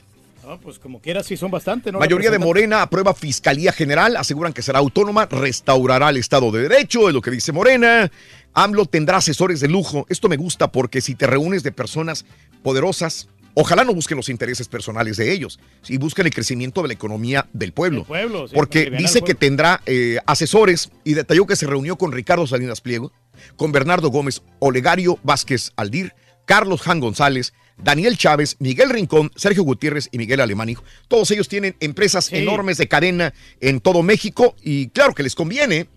Ah, 0.50 0.58
pues 0.62 0.80
como 0.80 1.02
quiera, 1.02 1.24
sí 1.24 1.36
son 1.36 1.52
bastante, 1.52 1.92
¿no? 1.92 2.00
Mayoría 2.00 2.32
de. 2.32 2.40
Morena 2.40 2.82
aprueba 2.82 3.14
Fiscalía 3.14 3.74
General, 3.74 4.16
aseguran 4.16 4.54
que 4.54 4.62
será 4.62 4.80
autónoma, 4.80 5.26
restaurará 5.26 6.10
el 6.10 6.16
Estado 6.16 6.52
de 6.52 6.70
Derecho, 6.70 7.10
es 7.10 7.14
lo 7.14 7.22
que 7.22 7.32
dice 7.32 7.52
Morena. 7.52 8.10
AMLO 8.54 8.86
tendrá 8.86 9.18
asesores 9.18 9.60
de 9.60 9.68
lujo. 9.68 10.06
Esto 10.08 10.30
me 10.30 10.38
gusta 10.38 10.72
porque 10.72 11.02
si 11.02 11.16
te 11.16 11.28
reúnes 11.28 11.64
de 11.64 11.74
personas 11.74 12.26
poderosas, 12.64 13.28
ojalá 13.56 13.84
no 13.84 13.94
busquen 13.94 14.16
los 14.16 14.30
intereses 14.30 14.70
personales 14.70 15.18
de 15.18 15.34
ellos, 15.34 15.60
si 15.82 15.98
buscan 15.98 16.26
el 16.26 16.34
crecimiento 16.34 16.82
de 16.82 16.88
la 16.88 16.94
economía 16.94 17.48
del 17.52 17.74
pueblo. 17.74 18.06
pueblo, 18.06 18.48
sí, 18.48 18.56
porque 18.56 18.90
dice 18.90 19.24
que 19.24 19.36
tendrá 19.36 19.82
eh, 19.86 20.20
asesores 20.28 20.92
y 21.04 21.16
detalló 21.16 21.46
que 21.46 21.58
se 21.58 21.68
reunió 21.68 21.98
con 21.98 22.14
Ricardo 22.14 22.48
Salinas 22.48 22.80
Pliego, 22.80 23.12
con 23.58 23.74
Bernardo 23.74 24.10
Gómez, 24.10 24.42
Olegario 24.60 25.20
Vázquez 25.24 25.74
Aldir, 25.76 26.14
Carlos 26.46 26.82
Jan 26.82 27.02
González, 27.02 27.54
Daniel 27.78 28.18
Chávez, 28.18 28.56
Miguel 28.60 28.90
Rincón, 28.90 29.32
Sergio 29.36 29.64
Gutiérrez 29.64 30.10
y 30.12 30.18
Miguel 30.18 30.42
Alemanijo. 30.42 30.84
Todos 31.08 31.30
ellos 31.32 31.48
tienen 31.48 31.76
empresas 31.80 32.32
enormes 32.34 32.78
de 32.78 32.88
cadena 32.88 33.34
en 33.60 33.80
todo 33.80 34.04
México 34.04 34.56
y 34.64 34.88
claro 34.90 35.14
que 35.14 35.24
les 35.24 35.36
conviene, 35.36 35.88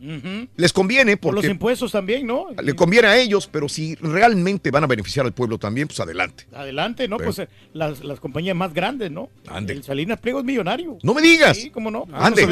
les 0.56 0.72
conviene 0.72 1.16
Por 1.16 1.34
los 1.34 1.42
porque 1.42 1.52
impuestos 1.52 1.92
también, 1.92 2.26
¿no? 2.26 2.48
le 2.62 2.74
conviene 2.74 3.08
a 3.08 3.18
ellos, 3.18 3.48
pero 3.50 3.68
si 3.68 3.94
realmente 3.96 4.70
van 4.70 4.84
a 4.84 4.86
beneficiar 4.86 5.24
al 5.26 5.32
pueblo 5.32 5.58
también, 5.58 5.88
pues 5.88 6.00
adelante. 6.00 6.46
Adelante, 6.52 7.08
¿no? 7.08 7.18
Sí. 7.18 7.24
Pues 7.24 7.38
eh, 7.40 7.48
las, 7.72 8.04
las 8.04 8.20
compañías 8.20 8.56
más 8.56 8.74
grandes, 8.74 9.10
¿no? 9.10 9.30
Ande. 9.46 9.72
El 9.72 9.82
Salinas 9.82 10.20
Pliego 10.20 10.40
es 10.40 10.44
millonario. 10.44 10.98
No 11.02 11.14
me 11.14 11.22
digas. 11.22 11.56
Sí, 11.56 11.70
cómo 11.70 11.90
no. 11.90 12.06
Ande. 12.12 12.46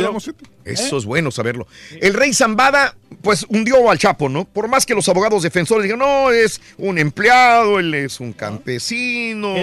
Eso 0.65 0.99
es 0.99 1.05
bueno 1.05 1.31
saberlo. 1.31 1.67
El 2.01 2.15
rey 2.15 2.33
Zambada, 2.33 2.97
pues 3.23 3.47
hundió 3.49 3.91
al 3.91 3.99
Chapo, 3.99 4.29
¿no? 4.29 4.45
Por 4.45 4.69
más 4.69 4.87
que 4.87 4.95
los 4.95 5.09
abogados 5.09 5.43
defensores 5.43 5.85
digan, 5.85 5.99
no, 5.99 6.31
es 6.31 6.61
un 6.77 6.99
empleado, 6.99 7.79
él 7.79 7.95
es 7.95 8.21
un 8.21 8.33
campesino. 8.33 9.18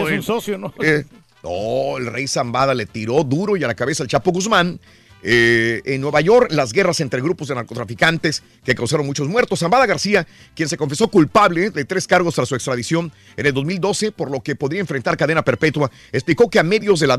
Es 0.07 0.11
un 0.11 0.23
socio, 0.23 0.57
¿no? 0.57 0.73
eh, 0.81 1.05
no, 1.43 1.97
el 1.97 2.07
rey 2.07 2.27
Zambada 2.27 2.73
le 2.73 2.85
tiró 2.85 3.23
duro 3.23 3.55
y 3.55 3.63
a 3.63 3.67
la 3.67 3.75
cabeza 3.75 4.03
al 4.03 4.09
Chapo 4.09 4.31
Guzmán. 4.31 4.79
Eh, 5.23 5.81
en 5.85 6.01
Nueva 6.01 6.21
York, 6.21 6.51
las 6.51 6.71
guerras 6.71 6.99
entre 6.99 7.19
grupos 7.21 7.47
de 7.47 7.55
narcotraficantes 7.55 8.43
que 8.63 8.75
causaron 8.75 9.05
muchos 9.05 9.27
muertos. 9.27 9.59
Zambada 9.59 9.85
García, 9.85 10.27
quien 10.53 10.69
se 10.69 10.77
confesó 10.77 11.07
culpable 11.07 11.71
de 11.71 11.85
tres 11.85 12.05
cargos 12.05 12.35
tras 12.35 12.47
su 12.47 12.55
extradición 12.55 13.11
en 13.35 13.45
el 13.45 13.53
2012, 13.53 14.11
por 14.11 14.29
lo 14.29 14.41
que 14.41 14.55
podría 14.55 14.81
enfrentar 14.81 15.17
cadena 15.17 15.43
perpetua, 15.43 15.89
explicó 16.11 16.49
que 16.49 16.59
a, 16.59 16.63
mediados 16.63 16.99
de 16.99 17.07
la 17.07 17.17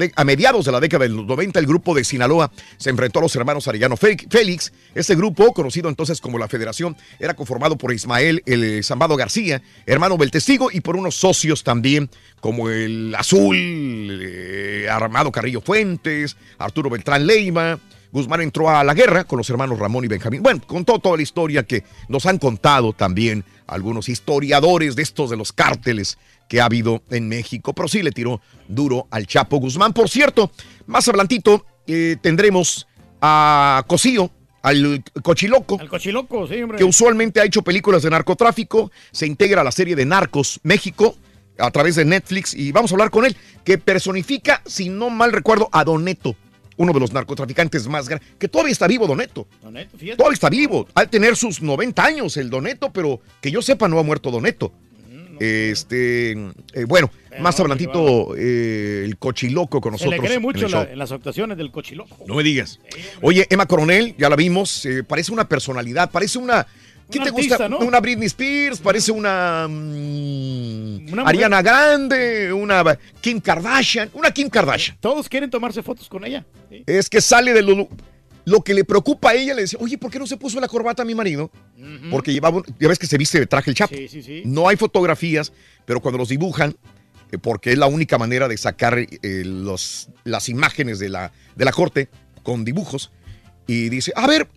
década 0.80 1.02
del 1.04 1.26
90 1.26 1.58
el 1.58 1.66
grupo 1.66 1.94
de 1.94 2.04
Sinaloa 2.04 2.52
se 2.76 2.90
enfrentó 2.90 3.18
a 3.18 3.22
los 3.22 3.34
hermanos 3.34 3.66
Arellano 3.66 3.96
Félix. 3.96 4.72
Este 4.94 5.16
grupo, 5.16 5.52
conocido 5.52 5.88
entonces 5.88 6.20
como 6.20 6.38
la 6.38 6.48
Federación, 6.48 6.96
era 7.18 7.34
conformado 7.34 7.76
por 7.76 7.92
Ismael 7.92 8.42
el 8.46 8.84
Zambado 8.84 9.16
García, 9.16 9.62
hermano 9.84 10.16
del 10.16 10.30
testigo, 10.30 10.70
y 10.72 10.80
por 10.80 10.96
unos 10.96 11.16
socios 11.16 11.64
también 11.64 12.08
como 12.46 12.68
el 12.70 13.12
Azul, 13.18 13.56
eh, 14.22 14.86
Armado 14.88 15.32
Carrillo 15.32 15.60
Fuentes, 15.60 16.36
Arturo 16.58 16.88
Beltrán 16.88 17.26
Leiva. 17.26 17.76
Guzmán 18.12 18.40
entró 18.40 18.70
a 18.70 18.84
la 18.84 18.94
guerra 18.94 19.24
con 19.24 19.38
los 19.38 19.50
hermanos 19.50 19.80
Ramón 19.80 20.04
y 20.04 20.06
Benjamín. 20.06 20.44
Bueno, 20.44 20.60
contó 20.64 21.00
toda 21.00 21.16
la 21.16 21.24
historia 21.24 21.64
que 21.64 21.82
nos 22.08 22.24
han 22.24 22.38
contado 22.38 22.92
también 22.92 23.44
algunos 23.66 24.08
historiadores 24.08 24.94
de 24.94 25.02
estos 25.02 25.28
de 25.28 25.36
los 25.36 25.52
cárteles 25.52 26.18
que 26.48 26.60
ha 26.60 26.66
habido 26.66 27.02
en 27.10 27.28
México, 27.28 27.72
pero 27.72 27.88
sí 27.88 28.00
le 28.04 28.12
tiró 28.12 28.40
duro 28.68 29.08
al 29.10 29.26
Chapo 29.26 29.56
Guzmán. 29.56 29.92
Por 29.92 30.08
cierto, 30.08 30.52
más 30.86 31.08
adelantito 31.08 31.66
eh, 31.88 32.14
tendremos 32.22 32.86
a 33.20 33.82
Cosío, 33.88 34.30
al 34.62 35.02
Cochiloco, 35.20 35.80
Al 35.80 35.88
cochiloco, 35.88 36.46
sí, 36.46 36.62
hombre. 36.62 36.78
que 36.78 36.84
usualmente 36.84 37.40
ha 37.40 37.44
hecho 37.44 37.62
películas 37.62 38.04
de 38.04 38.10
narcotráfico, 38.10 38.92
se 39.10 39.26
integra 39.26 39.62
a 39.62 39.64
la 39.64 39.72
serie 39.72 39.96
de 39.96 40.06
Narcos 40.06 40.60
México 40.62 41.16
a 41.58 41.70
través 41.70 41.96
de 41.96 42.04
Netflix 42.04 42.54
y 42.54 42.72
vamos 42.72 42.90
a 42.92 42.94
hablar 42.94 43.10
con 43.10 43.24
él, 43.24 43.36
que 43.64 43.78
personifica, 43.78 44.62
si 44.66 44.88
no 44.88 45.10
mal 45.10 45.32
recuerdo, 45.32 45.68
a 45.72 45.84
Doneto, 45.84 46.36
uno 46.76 46.92
de 46.92 47.00
los 47.00 47.12
narcotraficantes 47.12 47.86
más 47.88 48.08
grandes, 48.08 48.28
que 48.38 48.48
todavía 48.48 48.72
está 48.72 48.86
vivo 48.86 49.06
Doneto. 49.06 49.46
Doneto, 49.62 49.96
fíjate. 49.96 50.16
Todavía 50.18 50.34
está 50.34 50.50
vivo, 50.50 50.86
al 50.94 51.08
tener 51.08 51.36
sus 51.36 51.62
90 51.62 52.04
años 52.04 52.36
el 52.36 52.50
Doneto, 52.50 52.92
pero 52.92 53.20
que 53.40 53.50
yo 53.50 53.62
sepa 53.62 53.88
no 53.88 53.98
ha 53.98 54.02
muerto 54.02 54.30
Doneto. 54.30 54.72
Este, 55.38 56.32
eh, 56.32 56.84
bueno, 56.88 57.10
más 57.40 57.60
adelantito 57.60 58.34
eh, 58.36 59.02
el 59.04 59.18
cochiloco 59.18 59.82
con 59.82 59.92
Se 59.98 60.04
nosotros. 60.06 60.22
le 60.22 60.26
cree 60.28 60.38
mucho 60.38 60.66
la- 60.68 60.84
en 60.84 60.98
las 60.98 61.12
actuaciones 61.12 61.58
del 61.58 61.70
cochiloco. 61.70 62.16
No 62.26 62.34
me 62.36 62.42
digas. 62.42 62.80
Oye, 63.20 63.46
Emma 63.50 63.66
Coronel, 63.66 64.14
ya 64.16 64.30
la 64.30 64.36
vimos, 64.36 64.86
eh, 64.86 65.02
parece 65.04 65.32
una 65.32 65.46
personalidad, 65.48 66.10
parece 66.10 66.38
una... 66.38 66.66
¿Qué 67.10 67.20
te 67.20 67.30
gusta? 67.30 67.66
Una 67.66 68.00
Britney 68.00 68.26
Spears, 68.26 68.80
parece 68.80 69.12
una... 69.12 69.66
mm, 69.68 71.12
Una 71.12 71.22
Ariana 71.22 71.62
Grande, 71.62 72.52
una 72.52 72.82
Kim 73.20 73.40
Kardashian, 73.40 74.10
una 74.14 74.30
Kim 74.30 74.48
Kardashian. 74.48 74.96
Todos 75.00 75.28
quieren 75.28 75.48
tomarse 75.50 75.82
fotos 75.82 76.08
con 76.08 76.24
ella. 76.24 76.44
Sí. 76.68 76.82
Es 76.86 77.08
que 77.08 77.20
sale 77.20 77.52
de 77.52 77.62
los... 77.62 77.86
lo 78.44 78.60
que 78.62 78.74
le 78.74 78.84
preocupa 78.84 79.30
a 79.30 79.34
ella, 79.34 79.54
le 79.54 79.62
dice, 79.62 79.76
oye, 79.80 79.98
¿por 79.98 80.10
qué 80.10 80.18
no 80.18 80.26
se 80.26 80.36
puso 80.36 80.60
la 80.60 80.68
corbata 80.68 81.02
a 81.02 81.04
mi 81.04 81.14
marido? 81.14 81.50
Porque 82.10 82.32
llevaba, 82.32 82.62
ya 82.78 82.88
ves 82.88 82.98
que 82.98 83.06
se 83.06 83.18
viste 83.18 83.38
de 83.38 83.46
traje 83.46 83.70
el 83.70 83.76
chapo. 83.76 83.94
Sí, 83.94 84.08
sí, 84.08 84.22
sí. 84.22 84.42
No 84.44 84.68
hay 84.68 84.76
fotografías, 84.76 85.52
pero 85.84 86.00
cuando 86.00 86.18
los 86.18 86.28
dibujan, 86.28 86.76
eh, 87.32 87.38
porque 87.38 87.72
es 87.72 87.78
la 87.78 87.86
única 87.86 88.18
manera 88.18 88.48
de 88.48 88.56
sacar 88.56 88.98
eh, 88.98 89.08
los, 89.44 90.08
las 90.24 90.48
imágenes 90.48 90.98
de 90.98 91.08
la, 91.08 91.32
de 91.54 91.64
la 91.64 91.72
corte 91.72 92.08
con 92.42 92.64
dibujos, 92.64 93.10
y 93.66 93.88
dice, 93.88 94.12
a 94.14 94.26
ver, 94.28 94.48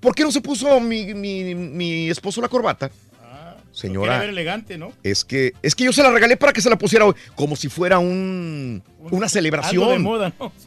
¿por 0.00 0.14
qué 0.14 0.22
no 0.24 0.30
se 0.32 0.40
puso 0.40 0.80
mi, 0.80 1.14
mi- 1.14 1.54
mi 1.54 2.08
esposo 2.10 2.40
la 2.40 2.48
corbata? 2.48 2.88
Quiere 2.90 3.92
Señora, 3.94 4.18
ver 4.18 4.30
elegante, 4.30 4.76
¿no? 4.76 4.92
es 5.04 5.24
que, 5.24 5.52
es 5.62 5.74
que 5.76 5.84
yo 5.84 5.92
se 5.92 6.02
la 6.02 6.10
regalé 6.10 6.36
para 6.36 6.52
que 6.52 6.60
se 6.60 6.68
la 6.68 6.76
pusiera 6.76 7.04
hoy, 7.04 7.14
como 7.36 7.54
si 7.54 7.68
fuera 7.68 7.98
un, 8.00 8.82
una 9.10 9.28
celebración. 9.28 9.82
Algo 9.84 9.92
de 9.92 9.98
moda, 9.98 10.32
¿no? 10.38 10.52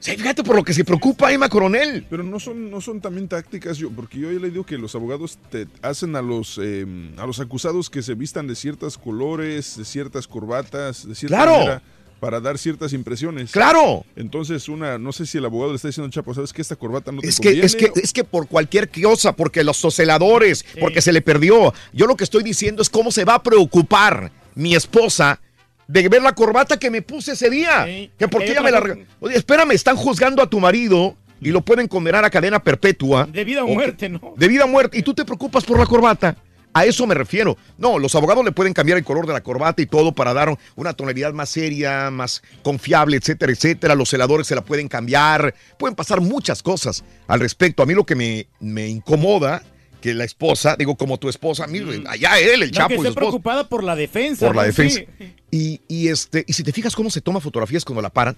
Sí, 0.00 0.18
fíjate 0.18 0.42
por 0.44 0.54
lo 0.54 0.62
que 0.62 0.74
se 0.74 0.84
preocupa 0.84 1.32
Emma 1.32 1.48
Coronel. 1.48 2.06
Pero 2.10 2.22
no 2.22 2.38
son, 2.38 2.70
no 2.70 2.82
son 2.82 3.00
también 3.00 3.26
tácticas, 3.26 3.78
yo, 3.78 3.90
porque 3.90 4.18
yo 4.18 4.28
he 4.30 4.34
leído 4.38 4.62
que 4.64 4.76
los 4.76 4.94
abogados 4.94 5.38
te 5.50 5.66
hacen 5.80 6.14
a 6.14 6.20
los, 6.20 6.60
eh, 6.62 6.84
a 7.16 7.24
los 7.26 7.40
acusados 7.40 7.88
que 7.88 8.02
se 8.02 8.12
vistan 8.14 8.46
de 8.46 8.54
ciertos 8.54 8.98
colores, 8.98 9.78
de 9.78 9.84
ciertas 9.86 10.28
corbatas, 10.28 11.08
de 11.08 11.14
cierta 11.14 11.36
¡Claro! 11.38 11.52
manera, 11.52 11.82
para 12.20 12.40
dar 12.40 12.56
ciertas 12.58 12.92
impresiones. 12.92 13.50
¡Claro! 13.52 14.04
Entonces, 14.16 14.68
una, 14.68 14.96
no 14.98 15.12
sé 15.12 15.26
si 15.26 15.38
el 15.38 15.44
abogado 15.44 15.72
le 15.72 15.76
está 15.76 15.88
diciendo, 15.88 16.10
Chapo, 16.10 16.32
¿sabes 16.34 16.52
que 16.52 16.62
esta 16.62 16.76
corbata 16.76 17.12
no 17.12 17.20
te 17.20 17.28
Es 17.28 17.36
que, 17.38 17.48
conviene? 17.48 17.66
es, 17.66 17.76
que, 17.76 17.90
es 17.96 18.12
que 18.12 18.24
por 18.24 18.48
cualquier 18.48 18.88
cosa, 18.90 19.34
porque 19.36 19.62
los 19.64 19.76
soceladores, 19.76 20.64
porque 20.80 21.00
se 21.02 21.12
le 21.12 21.20
perdió. 21.22 21.74
Yo 21.92 22.06
lo 22.06 22.16
que 22.16 22.24
estoy 22.24 22.42
diciendo 22.42 22.80
es 22.82 22.88
cómo 22.88 23.10
se 23.10 23.24
va 23.24 23.34
a 23.34 23.42
preocupar 23.42 24.32
mi 24.54 24.74
esposa 24.74 25.40
de 25.86 26.08
ver 26.08 26.22
la 26.22 26.34
corbata 26.34 26.78
que 26.78 26.90
me 26.90 27.02
puse 27.02 27.32
ese 27.32 27.50
día. 27.50 27.84
que 28.18 28.28
porque 28.28 28.52
ella 28.52 28.62
me 28.62 28.70
la. 28.70 28.82
Oye, 29.20 29.36
espérame, 29.36 29.72
están 29.72 29.96
juzgando 29.96 30.42
a 30.42 30.48
tu 30.48 30.60
marido 30.60 31.14
y 31.40 31.50
lo 31.50 31.60
pueden 31.60 31.88
condenar 31.88 32.24
a 32.24 32.30
cadena 32.30 32.62
perpetua. 32.62 33.26
De 33.26 33.44
vida 33.44 33.64
o 33.64 33.66
que- 33.66 33.74
muerte, 33.74 34.08
¿no? 34.08 34.32
De 34.36 34.48
vida 34.48 34.64
o 34.64 34.68
muerte. 34.68 34.96
Y 34.98 35.02
tú 35.02 35.12
te 35.12 35.24
preocupas 35.26 35.62
por 35.64 35.78
la 35.78 35.84
corbata. 35.84 36.36
A 36.74 36.84
eso 36.84 37.06
me 37.06 37.14
refiero. 37.14 37.56
No, 37.78 38.00
los 38.00 38.14
abogados 38.16 38.44
le 38.44 38.50
pueden 38.50 38.74
cambiar 38.74 38.98
el 38.98 39.04
color 39.04 39.26
de 39.26 39.32
la 39.32 39.42
corbata 39.42 39.80
y 39.80 39.86
todo 39.86 40.12
para 40.12 40.34
dar 40.34 40.58
una 40.74 40.92
tonalidad 40.92 41.32
más 41.32 41.48
seria, 41.48 42.10
más 42.10 42.42
confiable, 42.64 43.16
etcétera, 43.16 43.52
etcétera. 43.52 43.94
Los 43.94 44.10
celadores 44.10 44.48
se 44.48 44.56
la 44.56 44.64
pueden 44.64 44.88
cambiar. 44.88 45.54
Pueden 45.78 45.94
pasar 45.94 46.20
muchas 46.20 46.62
cosas 46.62 47.04
al 47.28 47.38
respecto. 47.38 47.82
A 47.82 47.86
mí 47.86 47.94
lo 47.94 48.04
que 48.04 48.16
me, 48.16 48.48
me 48.58 48.88
incomoda 48.88 49.62
que 50.00 50.12
la 50.14 50.24
esposa, 50.24 50.76
digo, 50.76 50.96
como 50.96 51.16
tu 51.16 51.28
esposa, 51.28 51.64
a 51.64 51.66
mí, 51.66 51.80
allá 52.08 52.38
él, 52.38 52.64
el 52.64 52.72
No, 52.72 52.76
chapo 52.76 52.88
que 52.88 53.08
esté 53.08 53.12
preocupada 53.12 53.68
por 53.68 53.82
la 53.82 53.96
defensa. 53.96 54.44
Por 54.44 54.56
la 54.56 54.62
¿no? 54.62 54.66
defensa. 54.66 55.00
Sí. 55.16 55.34
Y, 55.50 55.80
y 55.88 56.08
este, 56.08 56.44
y 56.46 56.52
si 56.52 56.62
te 56.62 56.72
fijas 56.72 56.94
cómo 56.94 57.08
se 57.08 57.20
toma 57.20 57.40
fotografías 57.40 57.84
cuando 57.84 58.02
la 58.02 58.10
paran, 58.10 58.36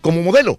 como 0.00 0.22
modelo. 0.22 0.58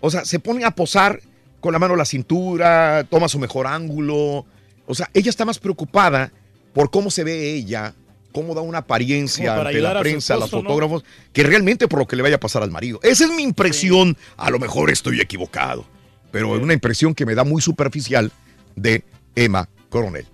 O 0.00 0.10
sea, 0.10 0.24
se 0.24 0.40
pone 0.40 0.64
a 0.64 0.72
posar 0.72 1.20
con 1.60 1.72
la 1.72 1.78
mano 1.78 1.94
en 1.94 1.98
la 1.98 2.04
cintura, 2.04 3.06
toma 3.08 3.28
su 3.28 3.38
mejor 3.38 3.66
ángulo. 3.66 4.44
O 4.90 4.94
sea, 4.94 5.08
ella 5.14 5.30
está 5.30 5.44
más 5.44 5.58
preocupada 5.58 6.32
por 6.72 6.90
cómo 6.90 7.10
se 7.10 7.24
ve 7.24 7.54
ella, 7.54 7.94
cómo 8.32 8.54
da 8.54 8.60
una 8.60 8.78
apariencia 8.78 9.56
ante 9.56 9.80
la 9.80 9.92
a 9.92 10.00
prensa, 10.00 10.34
a 10.34 10.38
los 10.38 10.50
fotógrafos, 10.50 11.04
que 11.32 11.42
realmente 11.42 11.88
por 11.88 12.00
lo 12.00 12.06
que 12.06 12.16
le 12.16 12.22
vaya 12.22 12.36
a 12.36 12.40
pasar 12.40 12.62
al 12.62 12.70
marido. 12.70 13.00
Esa 13.02 13.24
es 13.24 13.30
mi 13.30 13.42
impresión. 13.42 14.16
A 14.36 14.50
lo 14.50 14.58
mejor 14.58 14.90
estoy 14.90 15.20
equivocado, 15.20 15.86
pero 16.30 16.56
es 16.56 16.62
una 16.62 16.74
impresión 16.74 17.14
que 17.14 17.26
me 17.26 17.34
da 17.34 17.44
muy 17.44 17.62
superficial 17.62 18.32
de 18.76 19.04
Emma 19.34 19.68
Coronel. 19.88 20.26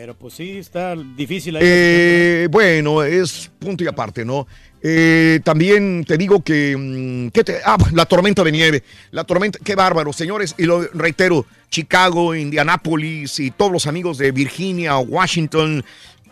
Pero 0.00 0.14
pues 0.14 0.32
sí, 0.32 0.56
está 0.56 0.96
difícil 0.96 1.56
ahí. 1.56 1.62
Eh, 1.62 2.48
bueno, 2.50 3.02
es 3.02 3.50
punto 3.58 3.84
y 3.84 3.86
aparte, 3.86 4.24
¿no? 4.24 4.46
Eh, 4.82 5.40
también 5.44 6.06
te 6.08 6.16
digo 6.16 6.42
que, 6.42 6.74
mm, 6.74 7.28
¿qué 7.32 7.44
te- 7.44 7.58
ah, 7.62 7.76
la 7.92 8.06
tormenta 8.06 8.42
de 8.42 8.50
nieve, 8.50 8.82
la 9.10 9.24
tormenta, 9.24 9.58
qué 9.62 9.74
bárbaro, 9.74 10.14
señores, 10.14 10.54
y 10.56 10.62
lo 10.64 10.80
reitero, 10.94 11.44
Chicago, 11.68 12.34
Indianápolis 12.34 13.40
y 13.40 13.50
todos 13.50 13.70
los 13.70 13.86
amigos 13.86 14.16
de 14.16 14.32
Virginia, 14.32 14.96
Washington, 14.96 15.84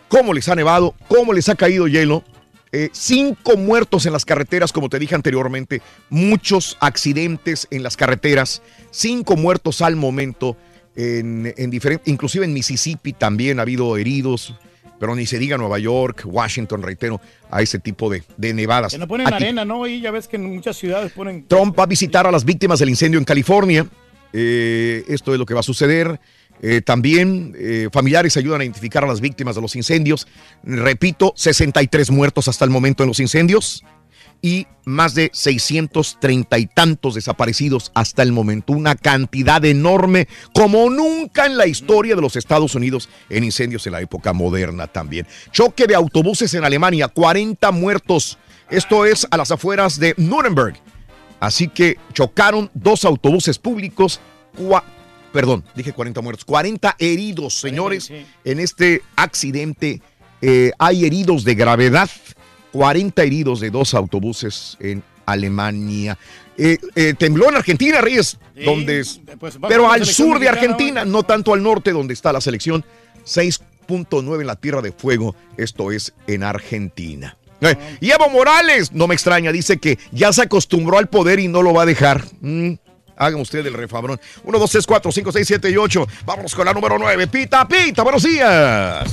cómo 0.08 0.32
les 0.32 0.48
ha 0.48 0.54
nevado, 0.54 0.94
cómo 1.06 1.34
les 1.34 1.50
ha 1.50 1.54
caído 1.54 1.88
hielo. 1.88 2.24
Eh, 2.72 2.88
cinco 2.92 3.58
muertos 3.58 4.06
en 4.06 4.14
las 4.14 4.24
carreteras, 4.24 4.72
como 4.72 4.88
te 4.88 4.98
dije 4.98 5.14
anteriormente, 5.14 5.82
muchos 6.08 6.78
accidentes 6.80 7.66
en 7.70 7.82
las 7.82 7.98
carreteras, 7.98 8.62
cinco 8.90 9.36
muertos 9.36 9.82
al 9.82 9.96
momento, 9.96 10.56
en, 10.98 11.54
en 11.56 12.00
inclusive 12.06 12.44
en 12.44 12.52
Mississippi 12.52 13.12
también 13.12 13.60
ha 13.60 13.62
habido 13.62 13.96
heridos, 13.96 14.54
pero 14.98 15.14
ni 15.14 15.26
se 15.26 15.38
diga 15.38 15.56
Nueva 15.56 15.78
York, 15.78 16.22
Washington, 16.24 16.82
reitero, 16.82 17.20
a 17.52 17.62
ese 17.62 17.78
tipo 17.78 18.10
de, 18.10 18.24
de 18.36 18.52
nevadas. 18.52 18.92
Que 18.92 18.98
no 18.98 19.06
ponen 19.06 19.28
Aquí- 19.28 19.44
arena, 19.44 19.64
¿no? 19.64 19.86
Y 19.86 20.00
ya 20.00 20.10
ves 20.10 20.26
que 20.26 20.34
en 20.36 20.52
muchas 20.52 20.76
ciudades 20.76 21.12
ponen... 21.12 21.46
Trump 21.46 21.78
va 21.78 21.84
a 21.84 21.86
visitar 21.86 22.26
a 22.26 22.32
las 22.32 22.44
víctimas 22.44 22.80
del 22.80 22.88
incendio 22.88 23.18
en 23.18 23.24
California. 23.24 23.86
Eh, 24.32 25.04
esto 25.06 25.32
es 25.32 25.38
lo 25.38 25.46
que 25.46 25.54
va 25.54 25.60
a 25.60 25.62
suceder. 25.62 26.18
Eh, 26.60 26.80
también 26.80 27.54
eh, 27.56 27.88
familiares 27.92 28.36
ayudan 28.36 28.60
a 28.60 28.64
identificar 28.64 29.04
a 29.04 29.06
las 29.06 29.20
víctimas 29.20 29.54
de 29.54 29.62
los 29.62 29.76
incendios. 29.76 30.26
Repito, 30.64 31.32
63 31.36 32.10
muertos 32.10 32.48
hasta 32.48 32.64
el 32.64 32.72
momento 32.72 33.04
en 33.04 33.08
los 33.08 33.20
incendios 33.20 33.84
y 34.42 34.66
más 34.84 35.14
de 35.14 35.30
630 35.32 36.58
y 36.58 36.66
tantos 36.66 37.14
desaparecidos 37.14 37.90
hasta 37.94 38.22
el 38.22 38.32
momento. 38.32 38.72
Una 38.72 38.94
cantidad 38.94 39.64
enorme 39.64 40.28
como 40.54 40.88
nunca 40.90 41.46
en 41.46 41.56
la 41.56 41.66
historia 41.66 42.16
de 42.16 42.22
los 42.22 42.36
Estados 42.36 42.74
Unidos 42.74 43.08
en 43.28 43.44
incendios 43.44 43.86
en 43.86 43.92
la 43.92 44.00
época 44.00 44.32
moderna 44.32 44.86
también. 44.86 45.26
Choque 45.52 45.86
de 45.86 45.94
autobuses 45.94 46.54
en 46.54 46.64
Alemania, 46.64 47.08
40 47.08 47.70
muertos. 47.72 48.38
Esto 48.70 49.04
es 49.04 49.26
a 49.30 49.36
las 49.36 49.50
afueras 49.50 49.98
de 49.98 50.14
Nuremberg. 50.16 50.76
Así 51.40 51.68
que 51.68 51.96
chocaron 52.12 52.70
dos 52.74 53.04
autobuses 53.04 53.58
públicos, 53.58 54.20
perdón, 55.32 55.64
dije 55.74 55.92
40 55.92 56.20
muertos, 56.20 56.44
40 56.44 56.96
heridos, 56.98 57.54
señores, 57.54 58.10
en 58.44 58.60
este 58.60 59.02
accidente. 59.16 60.02
Eh, 60.40 60.72
hay 60.78 61.04
heridos 61.04 61.44
de 61.44 61.54
gravedad, 61.54 62.10
40 62.72 63.22
heridos 63.22 63.60
de 63.60 63.70
dos 63.70 63.94
autobuses 63.94 64.76
en 64.80 65.02
Alemania. 65.26 66.18
Eh, 66.56 66.78
eh, 66.96 67.14
tembló 67.16 67.48
en 67.48 67.56
Argentina, 67.56 68.00
Reyes, 68.00 68.38
Sí, 68.56 68.64
donde 68.64 69.00
es- 69.00 69.20
pues 69.38 69.56
pero 69.68 69.90
al 69.90 70.04
sur 70.04 70.38
de 70.40 70.48
Argentina, 70.48 71.04
no 71.04 71.22
tanto 71.22 71.54
al 71.54 71.62
norte 71.62 71.92
donde 71.92 72.14
está 72.14 72.32
la 72.32 72.40
selección, 72.40 72.84
6.9 73.24 74.40
en 74.40 74.46
la 74.46 74.56
Tierra 74.56 74.82
de 74.82 74.90
Fuego, 74.92 75.36
esto 75.56 75.92
es 75.92 76.12
en 76.26 76.42
Argentina. 76.42 77.36
Eh, 77.60 77.76
y 78.00 78.10
Evo 78.10 78.28
Morales, 78.30 78.92
no 78.92 79.06
me 79.06 79.14
extraña, 79.14 79.52
dice 79.52 79.78
que 79.78 79.98
ya 80.12 80.32
se 80.32 80.42
acostumbró 80.42 80.98
al 80.98 81.08
poder 81.08 81.38
y 81.40 81.48
no 81.48 81.62
lo 81.62 81.72
va 81.74 81.82
a 81.82 81.86
dejar. 81.86 82.24
Mm, 82.40 82.72
Hagan 83.20 83.40
usted 83.40 83.66
el 83.66 83.74
refabrón. 83.74 84.20
1, 84.44 84.58
2, 84.60 84.70
3, 84.70 84.86
4, 84.86 85.10
5, 85.10 85.32
6, 85.32 85.44
7 85.46 85.70
y 85.70 85.76
8. 85.76 86.06
Vámonos 86.24 86.54
con 86.54 86.64
la 86.64 86.72
número 86.72 86.98
9. 87.00 87.26
Pita, 87.26 87.66
pita, 87.66 88.04
buenos 88.04 88.22
días. 88.22 89.08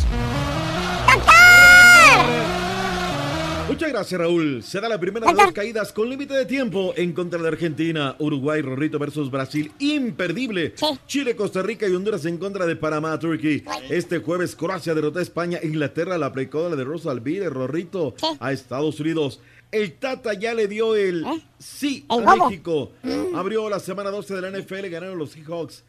Muchas 3.75 3.91
gracias, 3.91 4.21
Raúl. 4.21 4.63
Se 4.63 4.79
da 4.79 4.87
la 4.87 4.97
primera 4.97 5.27
de 5.27 5.33
dos 5.33 5.51
caídas 5.51 5.91
con 5.91 6.09
límite 6.09 6.33
de 6.33 6.45
tiempo 6.45 6.93
en 6.95 7.11
contra 7.11 7.41
de 7.41 7.49
Argentina. 7.49 8.15
Uruguay, 8.19 8.61
Rorrito 8.61 8.97
versus 8.97 9.29
Brasil. 9.29 9.69
Imperdible. 9.79 10.73
Chile, 11.07 11.35
Costa 11.35 11.61
Rica 11.61 11.85
y 11.85 11.93
Honduras 11.93 12.23
en 12.23 12.37
contra 12.37 12.65
de 12.65 12.77
Panamá, 12.77 13.19
Turkey. 13.19 13.65
Este 13.89 14.19
jueves, 14.19 14.55
Croacia 14.55 14.93
derrotó 14.93 15.19
a 15.19 15.23
España. 15.23 15.59
Inglaterra 15.61 16.17
la 16.17 16.27
aplicó 16.27 16.69
la 16.69 16.77
de 16.77 16.85
Rosa 16.85 17.11
Alvire, 17.11 17.49
Rorrito, 17.49 18.15
a 18.39 18.53
Estados 18.53 18.97
Unidos. 19.01 19.41
El 19.73 19.91
Tata 19.95 20.31
ya 20.35 20.53
le 20.53 20.69
dio 20.69 20.95
el 20.95 21.25
sí 21.59 22.05
a. 22.07 22.15
México. 22.47 22.93
Abrió 23.33 23.69
la 23.69 23.81
semana 23.81 24.09
12 24.09 24.35
de 24.35 24.41
la 24.41 24.57
NFL, 24.57 24.87
ganaron 24.87 25.17
los 25.17 25.31
Seahawks. 25.31 25.83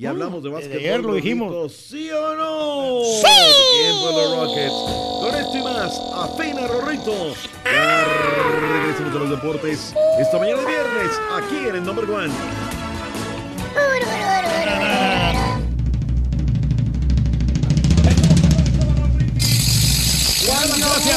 Y 0.00 0.06
hablamos 0.06 0.42
de 0.42 0.48
básquetbol. 0.48 0.78
ayer 0.78 1.00
lo 1.02 1.14
dijimos. 1.14 1.72
¿Sí 1.74 2.08
o 2.10 2.34
no? 2.34 3.02
¡Sí! 3.04 3.26
Tiempo 3.82 4.08
de 4.08 4.24
los 4.24 4.36
Rockets. 4.38 4.72
Con 5.20 5.34
esto 5.34 5.58
y 5.58 5.62
más, 5.62 6.00
afina 6.14 6.66
Rorrito. 6.68 7.12
Ya 7.66 8.04
regresamos 8.72 9.14
a 9.14 9.18
los 9.18 9.28
deportes. 9.28 9.94
Esta 10.18 10.38
mañana 10.38 10.62
de 10.62 10.66
viernes, 10.68 11.10
aquí 11.36 11.68
en 11.68 11.76
el 11.76 11.84
Number 11.84 12.10
One. 12.10 12.32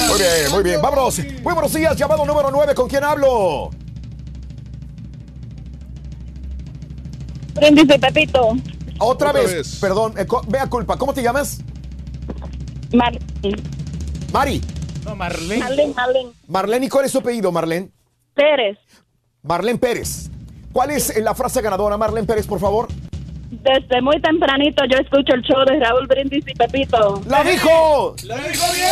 Muy 0.10 0.19
bien, 0.19 0.51
muy 0.51 0.64
bien. 0.64 0.81
Vámonos. 0.81 1.19
Muy 1.19 1.53
buenos 1.53 1.73
días. 1.73 1.95
Llamado 1.95 2.26
número 2.26 2.51
9. 2.51 2.76
¿Con 2.76 2.89
quién 2.89 3.05
hablo? 3.05 3.69
Brindis 7.55 7.95
y 7.95 7.97
Pepito. 7.97 8.57
Otra, 9.03 9.30
Otra 9.30 9.41
vez. 9.41 9.53
vez. 9.53 9.75
Perdón. 9.80 10.13
eh, 10.17 10.25
vea 10.47 10.67
culpa. 10.67 10.97
¿Cómo 10.97 11.13
te 11.13 11.21
llamas? 11.21 11.59
Mar 12.93 13.13
Mari. 14.31 14.61
No, 15.05 15.15
Marlene. 15.15 15.59
Marlene, 15.59 15.93
Marlene. 15.93 16.30
Marlene. 16.47 16.85
¿Y 16.85 16.89
cuál 16.89 17.05
es 17.05 17.11
su 17.11 17.19
apellido, 17.19 17.51
Marlene? 17.51 17.89
Pérez. 18.34 18.77
Marlene 19.41 19.77
Pérez. 19.77 20.30
¿Cuál 20.71 20.91
es 20.91 21.15
eh, 21.15 21.21
la 21.21 21.35
frase 21.35 21.61
ganadora, 21.61 21.97
Marlene 21.97 22.25
Pérez, 22.25 22.47
por 22.47 22.59
favor? 22.59 22.88
Desde 23.51 24.01
muy 24.01 24.19
tempranito 24.19 24.84
yo 24.89 24.97
escucho 24.97 25.34
el 25.35 25.41
show 25.43 25.63
de 25.65 25.80
Raúl 25.80 26.07
Brindis 26.07 26.43
y 26.47 26.53
Pepito. 26.55 27.21
¡La 27.27 27.43
dijo! 27.43 28.15
¡La 28.23 28.38
dijo 28.38 28.65
bien! 28.73 28.88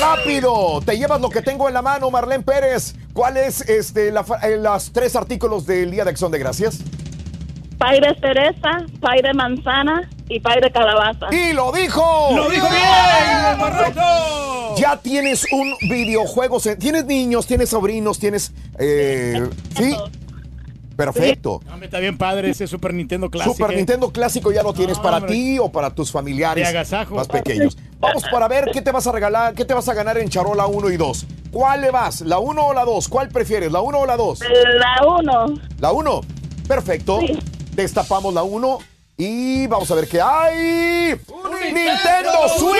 Rápido, 0.00 0.80
te 0.84 0.96
llevas 0.96 1.20
lo 1.20 1.28
que 1.28 1.42
tengo 1.42 1.68
en 1.68 1.74
la 1.74 1.82
mano, 1.82 2.10
Marlene 2.10 2.44
Pérez. 2.44 2.94
¿Cuál 3.12 3.36
es 3.36 3.60
este, 3.68 4.10
la 4.12 4.24
eh, 4.42 4.56
las 4.56 4.92
tres 4.92 5.16
artículos 5.16 5.66
del 5.66 5.90
Día 5.90 6.04
de 6.04 6.10
Acción 6.10 6.30
de 6.32 6.38
Gracias? 6.38 6.78
Pay 7.78 8.00
de 8.00 8.14
cereza, 8.20 8.84
pay 9.00 9.22
de 9.22 9.32
manzana 9.34 10.08
y 10.28 10.40
pay 10.40 10.60
de 10.60 10.70
calabaza. 10.70 11.26
¡Y 11.32 11.52
lo 11.52 11.70
dijo! 11.72 12.30
¡Lo 12.34 12.50
dijo 12.50 12.66
bien, 12.68 13.58
correcto! 13.58 14.00
Ya 14.76 14.96
tienes 14.96 15.46
un 15.52 15.74
videojuego. 15.88 16.58
¿Tienes 16.78 17.04
niños? 17.06 17.46
¿Tienes 17.46 17.70
sobrinos? 17.70 18.18
¿Tienes...? 18.18 18.52
eh, 18.78 19.48
¿Sí? 19.76 19.96
Perfecto. 20.96 21.60
Hombre, 21.70 21.86
está 21.86 22.00
bien 22.00 22.18
padre 22.18 22.50
ese 22.50 22.66
Super 22.66 22.92
Nintendo 22.92 23.30
clásico. 23.30 23.54
Super 23.54 23.76
Nintendo 23.76 24.10
clásico 24.10 24.50
ya 24.50 24.64
lo 24.64 24.72
tienes 24.72 24.96
No, 24.96 25.02
para 25.04 25.24
ti 25.24 25.56
o 25.60 25.70
para 25.70 25.90
tus 25.90 26.10
familiares 26.10 26.68
más 27.10 27.28
pequeños. 27.28 27.78
Vamos 28.00 28.24
para 28.28 28.48
ver 28.48 28.70
qué 28.72 28.82
te 28.82 28.90
vas 28.90 29.06
a 29.06 29.12
regalar, 29.12 29.54
qué 29.54 29.64
te 29.64 29.74
vas 29.74 29.88
a 29.88 29.94
ganar 29.94 30.18
en 30.18 30.28
Charola 30.28 30.66
1 30.66 30.90
y 30.90 30.96
2. 30.96 31.26
¿Cuál 31.52 31.82
le 31.82 31.92
vas? 31.92 32.22
¿La 32.22 32.40
1 32.40 32.66
o 32.66 32.74
la 32.74 32.84
2? 32.84 33.08
¿Cuál 33.08 33.28
prefieres? 33.28 33.70
¿La 33.70 33.80
1 33.80 33.96
o 33.96 34.06
la 34.06 34.16
2? 34.16 34.40
La 34.40 35.06
1. 35.06 35.60
La 35.78 35.92
1. 35.92 36.20
Perfecto. 36.66 37.20
Destapamos 37.78 38.34
la 38.34 38.42
1 38.42 38.78
y 39.18 39.68
vamos 39.68 39.88
a 39.88 39.94
ver 39.94 40.08
qué 40.08 40.20
hay. 40.20 41.14
¡Nintendo 41.72 42.48
Switch! 42.58 42.78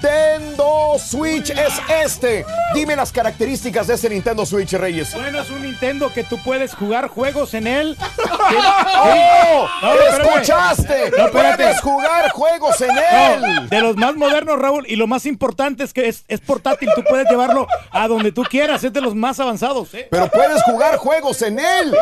Nintendo 0.00 0.96
Switch 0.98 1.50
es 1.50 1.72
este. 2.04 2.44
Dime 2.72 2.94
las 2.94 3.10
características 3.10 3.88
de 3.88 3.94
ese 3.94 4.08
Nintendo 4.08 4.46
Switch, 4.46 4.72
Reyes. 4.74 5.12
Bueno, 5.14 5.40
es 5.40 5.50
un 5.50 5.62
Nintendo 5.62 6.12
que 6.12 6.22
tú 6.22 6.38
puedes 6.44 6.72
jugar 6.74 7.08
juegos 7.08 7.54
en 7.54 7.66
él. 7.66 7.96
¡Oh! 8.96 9.68
No. 9.82 9.94
¿Escuchaste? 9.94 11.10
No. 11.16 11.30
Puedes 11.30 11.80
jugar 11.80 12.30
juegos 12.30 12.80
en 12.80 12.94
No, 12.94 13.00
él. 13.02 13.68
de 13.68 13.80
los 13.80 13.96
más 13.96 14.14
modernos, 14.14 14.58
Raúl, 14.58 14.84
y 14.88 14.94
lo 14.96 15.08
más 15.08 15.26
importante 15.26 15.82
es 15.82 15.92
que 15.92 16.08
es, 16.08 16.24
es 16.28 16.40
portátil, 16.40 16.90
tú 16.94 17.02
puedes 17.02 17.28
llevarlo 17.28 17.66
a 17.90 18.06
donde 18.06 18.30
tú 18.30 18.44
quieras, 18.44 18.84
es 18.84 18.92
de 18.92 19.00
los 19.00 19.14
más 19.16 19.40
avanzados. 19.40 19.92
¿eh? 19.94 20.06
Pero 20.10 20.28
puedes 20.28 20.62
jugar 20.62 20.96
juegos 20.98 21.42
en 21.42 21.58
él. 21.58 21.96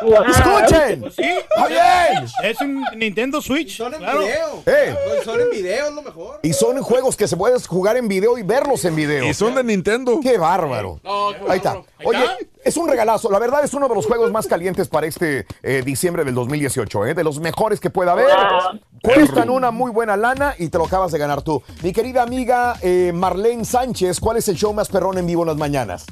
claro. 0.00 0.24
Escuchen. 0.28 1.00
Pues 1.00 1.14
sí. 1.16 1.22
Bien. 1.68 2.26
Es 2.44 2.60
un 2.60 2.84
Nintendo 2.96 3.42
Switch. 3.42 3.76
Son 3.76 3.92
en 3.92 3.98
claro. 4.00 4.20
video. 4.20 4.62
Eh. 4.66 4.94
Son 5.24 5.40
en 5.40 5.50
video, 5.50 5.88
es 5.88 5.92
lo 5.94 6.02
mejor. 6.02 6.38
Y 6.42 6.52
son 6.52 6.80
juegos 6.82 7.16
que 7.16 7.23
se 7.28 7.36
pueden 7.36 7.60
jugar 7.60 7.96
en 7.96 8.08
video 8.08 8.38
y 8.38 8.42
verlos 8.42 8.84
en 8.84 8.96
video. 8.96 9.24
Y 9.24 9.34
son 9.34 9.54
de 9.54 9.64
Nintendo. 9.64 10.20
¡Qué 10.22 10.38
bárbaro! 10.38 11.00
Ahí 11.48 11.58
está. 11.58 11.82
Oye, 12.04 12.24
es 12.64 12.76
un 12.76 12.88
regalazo. 12.88 13.30
La 13.30 13.38
verdad 13.38 13.64
es 13.64 13.74
uno 13.74 13.88
de 13.88 13.94
los 13.94 14.06
juegos 14.06 14.32
más 14.32 14.46
calientes 14.46 14.88
para 14.88 15.06
este 15.06 15.46
eh, 15.62 15.82
diciembre 15.84 16.24
del 16.24 16.34
2018, 16.34 17.06
¿eh? 17.06 17.14
De 17.14 17.24
los 17.24 17.40
mejores 17.40 17.80
que 17.80 17.90
pueda 17.90 18.12
haber. 18.12 18.28
Cuestan 19.02 19.50
una 19.50 19.70
muy 19.70 19.90
buena 19.90 20.16
lana 20.16 20.54
y 20.58 20.68
te 20.68 20.78
lo 20.78 20.86
acabas 20.86 21.12
de 21.12 21.18
ganar 21.18 21.42
tú. 21.42 21.62
Mi 21.82 21.92
querida 21.92 22.22
amiga 22.22 22.76
eh, 22.80 23.12
Marlene 23.14 23.64
Sánchez, 23.64 24.20
¿cuál 24.20 24.38
es 24.38 24.48
el 24.48 24.56
show 24.56 24.72
más 24.72 24.88
perrón 24.88 25.18
en 25.18 25.26
vivo 25.26 25.42
en 25.42 25.48
las 25.48 25.56
mañanas? 25.56 26.06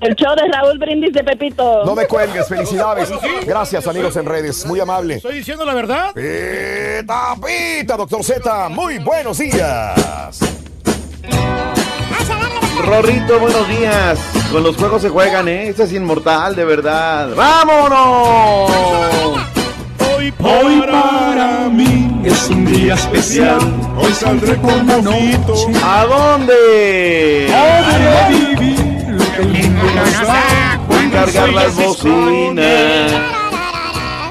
El 0.00 0.14
show 0.16 0.34
de 0.34 0.42
Raúl 0.52 0.78
Brindis 0.78 1.12
de 1.12 1.24
Pepito. 1.24 1.84
No 1.84 1.94
me 1.94 2.06
cuelgues, 2.06 2.46
felicidades. 2.48 3.10
Gracias, 3.46 3.86
amigos 3.86 4.16
en 4.16 4.26
redes. 4.26 4.66
Muy 4.66 4.80
amable. 4.80 5.14
Estoy 5.14 5.36
diciendo 5.36 5.64
la 5.64 5.74
verdad. 5.74 6.12
Pita, 6.14 7.34
pita, 7.36 7.96
doctor 7.96 8.22
Z. 8.22 8.68
Muy 8.70 8.98
buenos 8.98 9.38
días. 9.38 10.40
Rorrito, 12.84 13.38
buenos 13.38 13.66
días. 13.68 14.18
Con 14.52 14.62
los 14.62 14.76
juegos 14.76 15.00
se 15.00 15.08
juegan, 15.08 15.48
¿eh? 15.48 15.68
Este 15.68 15.84
es 15.84 15.92
inmortal, 15.92 16.54
de 16.54 16.64
verdad. 16.64 17.30
¡Vámonos! 17.34 18.70
Hoy 20.46 20.82
para 20.82 21.68
mí 21.70 22.20
es 22.24 22.48
un 22.50 22.66
día 22.66 22.94
especial. 22.94 23.58
Hoy 23.96 24.12
saldré 24.12 24.56
con 24.56 24.86
noche. 24.86 25.38
¿A 25.82 26.04
dónde? 26.04 27.48
A 27.54 28.28
vivir 28.28 28.83
Voy 29.36 31.06
a 31.06 31.10
cargar 31.10 31.48
las 31.48 31.74
bocinas. 31.74 33.12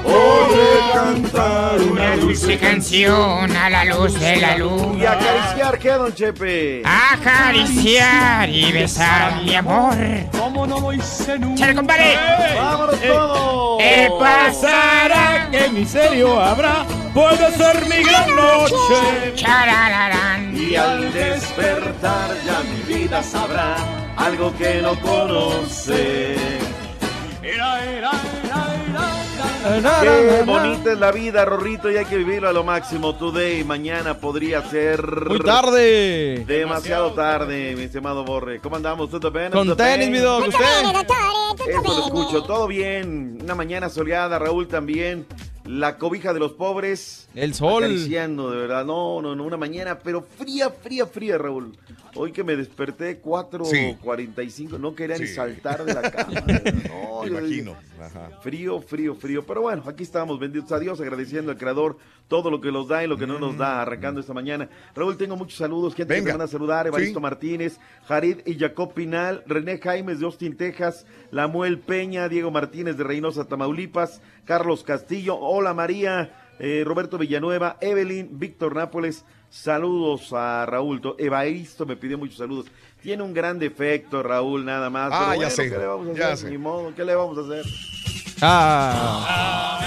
Podré 0.02 0.92
cantar 0.94 1.80
una 1.80 2.16
Dulce 2.16 2.58
canción 2.58 3.56
a 3.56 3.70
la 3.70 3.84
luz 3.84 4.18
de 4.18 4.36
la 4.36 4.56
luz. 4.56 4.96
¿Y 4.96 5.04
acariciar 5.04 5.78
qué, 5.78 5.90
don 5.90 6.14
Chepe? 6.14 6.82
Acariciar 6.84 8.48
y 8.48 8.72
besar 8.72 9.42
mi 9.42 9.54
amor. 9.54 9.94
Como 10.38 10.66
no 10.66 10.80
lo 10.80 10.92
hice 10.92 11.38
nunca. 11.38 11.60
¡Chale, 11.60 11.74
compadre! 11.74 12.18
¡Vámonos 12.56 13.00
todos! 13.00 13.82
¿Qué 13.82 14.10
pasará? 14.18 15.48
¿Qué 15.50 15.68
miserio 15.68 16.40
habrá? 16.40 16.86
Puede 17.12 17.52
ser 17.52 17.86
mi 17.88 18.02
gran 18.04 18.34
noche. 18.34 19.34
Charararán. 19.34 20.56
Y 20.56 20.76
al 20.76 21.12
despertar 21.12 22.30
ya 22.46 22.62
mi 22.62 22.94
vida 22.94 23.22
sabrá 23.22 23.76
algo 24.16 24.54
que 24.56 24.82
no 24.82 24.98
conoce. 25.00 26.36
Qué 30.02 30.42
bonita 30.44 30.92
es 30.92 30.98
la 30.98 31.10
vida, 31.10 31.44
Rorrito, 31.44 31.90
y 31.90 31.96
hay 31.96 32.04
que 32.04 32.18
vivirlo 32.18 32.48
a 32.48 32.52
lo 32.52 32.64
máximo. 32.64 33.14
Today, 33.14 33.64
mañana 33.64 34.18
podría 34.18 34.62
ser. 34.68 35.26
Muy 35.26 35.40
tarde. 35.40 36.44
Demasiado 36.46 37.12
tarde, 37.12 37.74
mi 37.74 37.84
estimado 37.84 38.24
Borre. 38.24 38.60
¿Cómo 38.60 38.76
andamos? 38.76 39.08
¿Todo 39.08 39.30
bien? 39.30 39.52
Con 39.52 39.66
¿Todo 39.66 39.76
tenis, 39.76 40.10
mi 40.10 40.18
dog, 40.18 40.48
¿usted? 40.48 40.64
Eso 41.68 41.82
lo 41.82 42.04
escucho, 42.06 42.42
todo 42.42 42.66
bien. 42.66 43.38
Una 43.42 43.54
mañana 43.54 43.88
soleada, 43.88 44.38
Raúl 44.38 44.68
también. 44.68 45.26
La 45.64 45.96
cobija 45.96 46.34
de 46.34 46.40
los 46.40 46.52
pobres. 46.52 47.28
El 47.34 47.54
sol. 47.54 47.84
Acariciando, 47.84 48.50
de 48.50 48.58
verdad. 48.58 48.84
No, 48.84 49.22
no, 49.22 49.34
no, 49.34 49.44
una 49.44 49.56
mañana, 49.56 49.98
pero 49.98 50.22
fría, 50.22 50.68
fría, 50.68 51.06
fría, 51.06 51.38
Raúl. 51.38 51.74
Hoy 52.16 52.30
que 52.32 52.44
me 52.44 52.54
desperté 52.56 53.20
4.45, 53.20 54.78
no 54.78 54.94
quería 54.94 55.18
ni 55.18 55.26
Sí. 55.26 55.34
saltar 55.34 55.84
de 55.84 55.94
la 55.94 56.02
cama. 56.10 56.40
No, 56.88 57.22
Me 57.22 57.28
imagino. 57.28 57.76
Ajá. 58.00 58.30
Frío, 58.42 58.80
frío, 58.80 59.14
frío. 59.14 59.44
Pero 59.46 59.62
bueno, 59.62 59.82
aquí 59.86 60.02
estamos, 60.04 60.38
benditos 60.38 60.70
a 60.72 60.78
Dios, 60.78 61.00
agradeciendo 61.00 61.50
al 61.50 61.58
Creador 61.58 61.96
todo 62.28 62.50
lo 62.50 62.60
que 62.60 62.70
nos 62.70 62.86
da 62.88 63.02
y 63.02 63.06
lo 63.08 63.16
que 63.16 63.26
no 63.26 63.38
nos 63.38 63.56
da, 63.56 63.82
arrancando 63.82 64.20
esta 64.20 64.32
mañana. 64.32 64.68
Raúl, 64.94 65.16
tengo 65.16 65.36
muchos 65.36 65.58
saludos. 65.58 65.94
Gente 65.94 66.14
que 66.14 66.22
me 66.22 66.32
van 66.32 66.40
a 66.42 66.46
saludar. 66.46 66.86
Evaristo 66.86 67.18
Sí. 67.18 67.22
Martínez, 67.22 67.78
Jared 68.06 68.46
y 68.46 68.58
Jacob 68.58 68.92
Pinal, 68.94 69.42
René 69.46 69.78
Jaimes 69.78 70.20
de 70.20 70.26
Austin, 70.26 70.56
Texas, 70.56 71.06
Lamuel 71.30 71.78
Peña, 71.80 72.28
Diego 72.28 72.50
Martínez 72.50 72.96
de 72.96 73.04
Reynosa, 73.04 73.46
Tamaulipas, 73.46 74.20
Carlos 74.44 74.84
Castillo, 74.84 75.36
hola 75.38 75.74
María, 75.74 76.32
eh, 76.60 76.82
Roberto 76.86 77.18
Villanueva, 77.18 77.76
Evelyn, 77.80 78.38
Víctor 78.38 78.76
Nápoles. 78.76 79.24
Saludos 79.58 80.32
a 80.32 80.66
Raúl. 80.66 81.00
To- 81.00 81.14
Evaristo 81.16 81.86
me 81.86 81.94
pidió 81.96 82.18
muchos 82.18 82.38
saludos. 82.38 82.66
Tiene 83.00 83.22
un 83.22 83.32
gran 83.32 83.56
defecto, 83.60 84.20
Raúl, 84.20 84.64
nada 84.64 84.90
más. 84.90 85.10
Ah, 85.12 85.18
pero 85.20 85.30
ya 85.32 85.36
bueno, 85.36 85.50
sé, 85.50 85.70
¿Qué 85.70 85.78
le 85.78 85.86
vamos 85.86 86.08
a 86.08 86.12
ya 86.18 86.26
hacer? 86.32 86.38
sé. 86.38 86.50
Ni 86.50 86.58
modo, 86.58 86.92
¿qué 86.96 87.04
le 87.04 87.14
vamos 87.14 87.38
a 87.38 87.40
hacer? 87.42 87.64
Ah. 88.42 89.80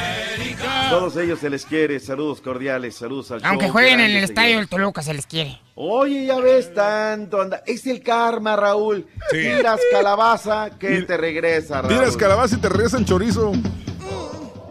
Todos 0.90 1.18
ellos 1.18 1.40
se 1.40 1.50
les 1.50 1.66
quiere. 1.66 2.00
Saludos 2.00 2.40
cordiales, 2.40 2.96
saludos 2.96 3.30
al 3.32 3.42
Aunque 3.44 3.66
show, 3.66 3.74
jueguen 3.74 4.00
en 4.00 4.12
el 4.16 4.24
estadio 4.24 4.56
del 4.58 4.70
Toluca, 4.70 5.02
se 5.02 5.14
les 5.14 5.28
quiere. 5.28 5.60
Oye, 5.76 6.26
ya 6.28 6.40
ves 6.40 6.74
tanto, 6.74 7.42
anda. 7.42 7.62
Es 7.66 7.86
el 7.88 8.02
karma, 8.02 8.56
Raúl. 8.56 9.06
Tiras 9.32 9.82
calabaza 9.92 10.70
que 10.80 11.02
te 11.02 11.18
regresa, 11.18 11.82
Raúl. 11.82 11.94
Tiras 11.94 12.16
calabaza 12.16 12.56
y 12.56 12.60
te 12.62 12.70
regresan 12.70 13.04
chorizo. 13.04 13.52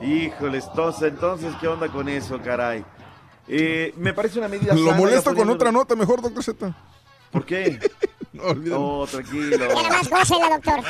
Híjoles, 0.01 0.65
entonces, 0.71 1.03
entonces, 1.13 1.53
¿qué 1.61 1.69
onda 1.69 1.89
con 1.89 2.09
eso, 2.09 2.41
caray? 2.43 2.83
Eh, 3.49 3.95
me 3.97 4.13
parece 4.13 4.39
una 4.39 4.49
medida 4.49 4.75
Lo 4.75 4.87
sana, 4.87 4.97
molesto 4.97 5.35
con 5.35 5.49
otra 5.51 5.71
nota, 5.73 5.95
mejor, 5.95 6.21
doctor 6.21 6.43
Z. 6.43 6.77
¿Por 7.31 7.45
qué? 7.45 7.79
No, 8.37 8.43
olvídalo. 8.49 8.83
Oh, 9.01 9.07
tranquilo. 9.07 9.57
Ya 9.57 9.69
nomás 9.83 10.11
gócela, 10.11 10.49
doctor. 10.51 10.81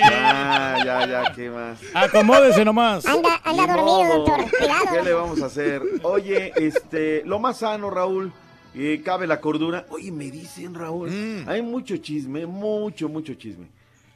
Ya, 0.00 0.76
ya, 0.84 1.06
ya, 1.08 1.32
¿qué 1.34 1.50
más? 1.50 1.80
Acomódese 1.92 2.64
nomás. 2.64 3.04
Anda, 3.06 3.40
anda 3.42 3.66
dormido, 3.66 4.04
modo. 4.04 4.18
doctor. 4.24 4.50
Cuidado. 4.56 4.84
¿Qué 4.92 5.02
le 5.02 5.12
vamos 5.12 5.42
a 5.42 5.46
hacer? 5.46 5.82
Oye, 6.04 6.52
este, 6.54 7.22
lo 7.24 7.40
más 7.40 7.58
sano, 7.58 7.90
Raúl, 7.90 8.32
eh, 8.74 9.02
cabe 9.04 9.26
la 9.26 9.40
cordura. 9.40 9.84
Oye, 9.90 10.12
me 10.12 10.30
dicen, 10.30 10.74
Raúl, 10.74 11.10
Mm. 11.10 11.48
hay 11.48 11.60
mucho 11.60 11.96
chisme, 11.96 12.46
mucho, 12.46 13.08
mucho 13.08 13.34
chisme. 13.34 13.66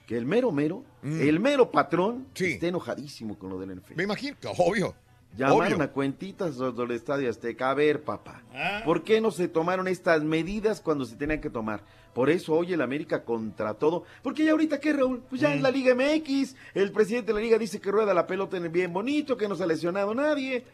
Que 0.07 0.17
el 0.17 0.25
mero 0.27 0.53
mero, 0.53 0.85
el 1.03 1.41
mero 1.41 1.73
patrón, 1.73 2.19
Mm. 2.19 2.27
Sí. 2.35 2.45
está 2.53 2.69
enojadísimo 2.69 3.37
con 3.37 3.51
lo 3.51 3.59
del 3.59 3.71
NFL. 3.73 3.97
Me 3.97 4.05
imagino, 4.05 4.37
obvio. 4.59 4.95
Llamaron 5.37 5.75
obvio. 5.75 5.83
a 5.85 5.89
cuentitas 5.89 6.57
los 6.57 6.77
del 6.77 6.91
Estadio 6.91 7.31
Azteca. 7.31 7.71
A 7.71 7.75
ver, 7.75 8.03
papá, 8.03 8.43
Ah. 8.53 8.83
¿por 8.85 9.03
qué 9.05 9.21
no 9.21 9.31
se 9.31 9.49
tomaron 9.49 9.87
estas 9.89 10.23
medidas 10.23 10.81
cuando 10.81 11.05
se 11.05 11.17
tenían 11.17 11.41
que 11.41 11.51
tomar? 11.51 11.83
Por 12.13 12.29
eso 12.29 12.55
hoy 12.55 12.73
el 12.73 12.83
América 12.83 13.25
contra 13.25 13.75
todo. 13.75 14.05
Porque 14.23 14.45
ya 14.45 14.51
ahorita, 14.51 14.81
¿qué, 14.81 14.93
Raúl? 14.93 15.23
Pues 15.31 15.41
ya 15.41 15.55
en 15.55 15.63
la 15.63 15.71
Liga 15.71 15.95
MX, 15.95 16.57
el 16.75 16.91
presidente 16.91 17.29
de 17.29 17.35
la 17.35 17.41
Liga 17.45 17.59
dice 17.59 17.81
que 17.81 17.91
rueda 17.93 18.13
la 18.13 18.27
pelota 18.27 18.57
en 18.57 18.65
el 18.65 18.71
bien 18.71 18.93
bonito, 18.93 19.37
que 19.37 19.49
no 19.49 19.55
se 19.55 19.63
ha 19.63 19.67
lesionado 19.67 20.13
nadie. 20.15 20.65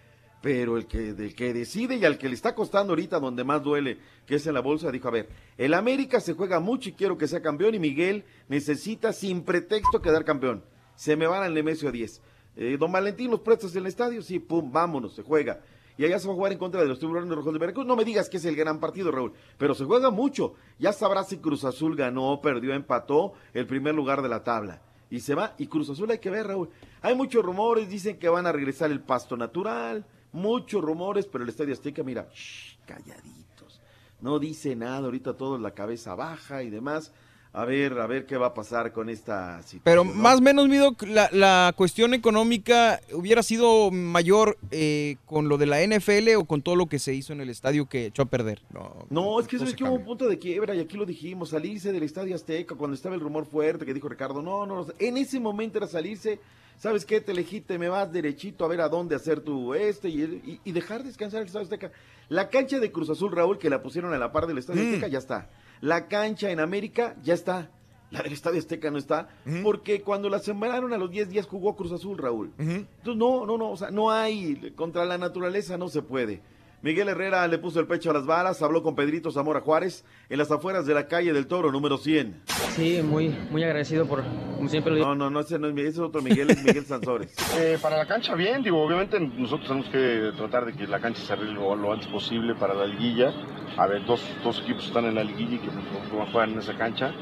Pero 0.41 0.77
el 0.79 0.87
que, 0.87 1.13
del 1.13 1.35
que 1.35 1.53
decide 1.53 1.97
y 1.97 2.05
al 2.05 2.17
que 2.19 2.29
le 2.29 2.35
está 2.35 2.55
costando 2.55 2.93
ahorita 2.93 3.19
donde 3.21 3.43
más 3.45 3.63
duele, 3.63 3.99
que 4.27 4.37
es 4.37 4.47
en 4.47 4.55
la 4.55 4.61
bolsa, 4.61 4.91
dijo, 4.91 5.09
a 5.09 5.11
ver, 5.11 5.29
el 5.59 5.75
América 5.75 6.21
se 6.21 6.35
juega 6.35 6.61
mucho 6.61 6.89
y 6.89 6.93
quiero 6.93 7.19
que 7.19 7.27
sea 7.29 7.43
campeón 7.43 7.75
y 7.75 7.79
Miguel 7.79 8.25
necesita 8.49 9.13
sin 9.13 9.43
pretexto 9.43 10.01
quedar 10.01 10.25
campeón. 10.25 10.63
Se 10.95 11.17
me 11.17 11.27
van 11.27 11.43
al 11.43 11.53
Nemesio 11.53 11.89
a 11.89 11.93
10. 11.93 12.23
Eh, 12.57 12.77
don 12.79 12.91
Valentín, 12.91 13.31
¿los 13.31 13.41
prestas 13.41 13.73
en 13.73 13.83
el 13.83 13.87
estadio? 13.87 14.23
Sí, 14.23 14.39
pum, 14.39 14.73
vámonos, 14.73 15.15
se 15.15 15.23
juega. 15.23 15.61
y 15.99 16.05
allá 16.05 16.19
se 16.19 16.27
va 16.27 16.35
a 16.35 16.37
jugar 16.37 16.53
en 16.53 16.59
contra 16.59 16.81
de 16.83 16.89
los 16.89 16.99
tiburones 16.99 17.31
rojos 17.31 17.53
de 17.53 17.59
Veracruz. 17.59 17.87
No 17.87 17.97
me 17.97 18.05
digas 18.05 18.29
que 18.29 18.37
es 18.37 18.45
el 18.45 18.57
gran 18.57 18.81
partido, 18.81 19.11
Raúl, 19.11 19.33
pero 19.59 19.75
se 19.75 19.85
juega 19.85 20.11
mucho. 20.11 20.55
Ya 20.79 20.93
sabrás 20.93 21.29
si 21.29 21.39
Cruz 21.39 21.65
Azul 21.65 21.97
ganó, 21.97 22.41
perdió, 22.43 22.75
empató 22.75 23.33
el 23.55 23.67
primer 23.67 23.95
lugar 23.95 24.23
de 24.23 24.29
la 24.29 24.43
tabla. 24.43 24.83
Y 25.09 25.21
se 25.21 25.35
va, 25.35 25.55
y 25.57 25.69
Cruz 25.69 25.89
Azul 25.89 26.11
hay 26.11 26.19
que 26.19 26.31
ver, 26.31 26.49
Raúl. 26.49 26.69
Hay 27.01 27.15
muchos 27.15 27.45
rumores, 27.45 27.89
dicen 27.89 28.19
que 28.19 28.29
van 28.29 28.47
a 28.47 28.53
regresar 28.53 28.91
el 28.91 29.01
pasto 29.01 29.37
natural, 29.37 30.05
muchos 30.33 30.83
rumores, 30.83 31.27
pero 31.27 31.45
el 31.45 31.51
Estadio 31.51 31.73
Azteca, 31.75 32.03
mira, 32.03 32.29
shh, 32.35 32.77
calladitos. 32.87 33.81
No 34.21 34.39
dice 34.39 34.75
nada, 34.75 35.05
ahorita 35.05 35.35
todo 35.35 35.59
la 35.59 35.71
cabeza 35.73 36.15
baja 36.15 36.63
y 36.63 36.71
demás. 36.71 37.13
A 37.59 37.65
ver, 37.65 37.99
a 37.99 38.07
ver 38.07 38.27
qué 38.27 38.37
va 38.37 38.49
a 38.49 38.55
pasar 38.55 38.93
con 38.93 39.09
esta 39.09 39.57
situación. 39.63 39.81
Pero 39.83 40.05
¿no? 40.05 40.13
más 40.13 40.39
o 40.39 40.43
menos, 40.43 40.69
Mido, 40.69 40.95
la, 41.09 41.31
la 41.33 41.73
cuestión 41.75 42.13
económica 42.13 43.01
hubiera 43.15 43.43
sido 43.43 43.91
mayor 43.91 44.59
eh, 44.71 45.17
con 45.25 45.49
lo 45.49 45.57
de 45.57 45.65
la 45.65 45.79
NFL 45.83 46.37
o 46.37 46.45
con 46.45 46.61
todo 46.61 46.77
lo 46.77 46.85
que 46.87 46.99
se 46.99 47.15
hizo 47.15 47.33
en 47.33 47.41
el 47.41 47.49
estadio 47.49 47.87
que 47.89 48.07
echó 48.07 48.23
a 48.23 48.27
perder. 48.27 48.61
No, 49.09 49.41
es 49.41 49.49
que, 49.49 49.57
no 49.57 49.65
es 49.65 49.75
que 49.75 49.85
hubo 49.85 49.95
un 49.95 50.05
punto 50.05 50.29
de 50.29 50.39
quiebra 50.39 50.75
y 50.75 50.81
aquí 50.81 50.99
lo 50.99 51.07
dijimos, 51.07 51.49
salirse 51.49 51.93
del 51.93 52.03
Estadio 52.03 52.35
Azteca 52.35 52.75
cuando 52.75 52.95
estaba 52.95 53.15
el 53.15 53.23
rumor 53.23 53.47
fuerte 53.47 53.87
que 53.87 53.95
dijo 53.95 54.09
Ricardo, 54.09 54.43
no, 54.43 54.67
no, 54.67 54.85
no, 54.85 54.87
en 54.99 55.17
ese 55.17 55.41
momento 55.41 55.79
era 55.79 55.87
salirse, 55.87 56.39
¿sabes 56.79 57.07
qué? 57.07 57.23
Te 57.23 57.33
elegiste, 57.33 57.79
me 57.79 57.89
vas 57.89 58.13
derechito 58.13 58.67
a 58.67 58.69
ver 58.69 58.83
a 58.83 58.91
dónde 58.91 59.15
hacer 59.17 59.41
tu 59.41 59.73
este 59.73 60.11
y, 60.11 60.21
y- 60.23 60.61
y 60.63 60.73
dejar 60.73 61.03
descansar 61.05 61.41
el 61.41 61.47
Estadio 61.47 61.65
Azteca. 61.65 61.91
La 62.29 62.51
cancha 62.51 62.79
de 62.81 62.93
Cruz 62.93 63.09
Azul, 63.09 63.33
Raúl, 63.33 63.57
que 63.57 63.71
la 63.71 63.83
pusieron 63.83 64.13
a 64.13 64.19
la 64.19 64.31
par 64.31 64.47
del 64.47 64.59
Estadio 64.59 64.83
Mm. 64.83 64.87
Azteca, 64.89 65.09
ya 65.09 65.19
está. 65.19 65.49
La 65.81 66.09
cancha 66.09 66.51
en 66.51 66.61
América, 66.61 67.17
ya 67.23 67.35
está. 67.35 67.71
La 68.11 68.23
del 68.23 68.33
Estadio 68.33 68.61
Azteca 68.61 68.89
no 68.91 68.99
está, 68.99 69.29
porque 69.65 70.01
cuando 70.03 70.29
la 70.29 70.39
sembraron 70.39 70.93
a 70.93 70.97
los 70.97 71.11
10 71.11 71.29
días 71.29 71.47
jugó 71.47 71.75
Cruz 71.75 71.91
Azul, 71.91 72.17
Raúl. 72.17 72.53
Entonces, 72.57 73.17
no, 73.17 73.45
no, 73.45 73.59
no, 73.59 73.71
o 73.71 73.77
sea, 73.77 73.91
no 73.91 74.13
hay, 74.13 74.73
contra 74.77 75.05
la 75.05 75.19
naturaleza 75.19 75.77
no 75.77 75.89
se 75.89 76.03
puede. 76.03 76.41
Miguel 76.83 77.09
Herrera 77.09 77.47
le 77.49 77.59
puso 77.59 77.81
el 77.81 77.87
pecho 77.87 78.11
a 78.11 78.13
las 78.13 78.27
balas, 78.27 78.63
habló 78.63 78.83
con 78.83 78.95
Pedrito 78.95 79.31
Zamora 79.31 79.61
Juárez 79.61 80.05
en 80.29 80.39
las 80.39 80.51
afueras 80.51 80.87
de 80.87 80.95
la 80.95 81.09
calle 81.09 81.33
del 81.33 81.47
Toro, 81.47 81.73
número 81.73 81.97
100. 81.97 82.43
Sí, 82.75 83.01
muy, 83.03 83.31
muy 83.51 83.65
agradecido 83.65 84.07
por, 84.07 84.23
como 84.57 84.69
siempre 84.69 84.91
lo 84.91 84.97
digo. 84.97 85.09
No, 85.09 85.15
no, 85.15 85.31
no, 85.31 85.41
ese 85.41 85.59
no 85.59 85.69
es 85.69 85.75
Miguel, 85.75 85.89
ese 85.89 86.01
es 86.01 86.07
otro 86.07 86.23
Miguel, 86.23 86.51
es 86.51 86.63
Miguel 86.63 86.85
Sansores. 86.85 87.35
Eh, 87.57 87.79
para 87.81 87.97
la 87.97 88.07
cancha 88.07 88.35
bien, 88.35 88.63
digo, 88.63 88.83
obviamente 88.83 89.19
nosotros 89.19 89.67
tenemos 89.67 89.89
que 89.89 90.33
tratar 90.37 90.67
de 90.67 90.75
que 90.75 90.87
la 90.87 91.01
cancha 91.01 91.23
se 91.23 91.33
arregle 91.33 91.55
lo, 91.55 91.75
lo 91.75 91.93
antes 91.93 92.07
posible 92.09 92.55
para 92.55 92.75
la 92.75 92.87
liguilla. 92.87 93.33
A 93.79 93.87
ver, 93.87 94.05
dos, 94.05 94.23
dos 94.45 94.61
equipos 94.61 94.87
están 94.87 95.07
en 95.07 95.15
la 95.15 95.25
liguilla 95.25 95.55
y 95.55 95.59
que 95.59 95.69
pues, 95.71 96.31
juegan 96.31 96.53
en 96.53 96.59
esa 96.59 96.77
cancha. 96.77 97.15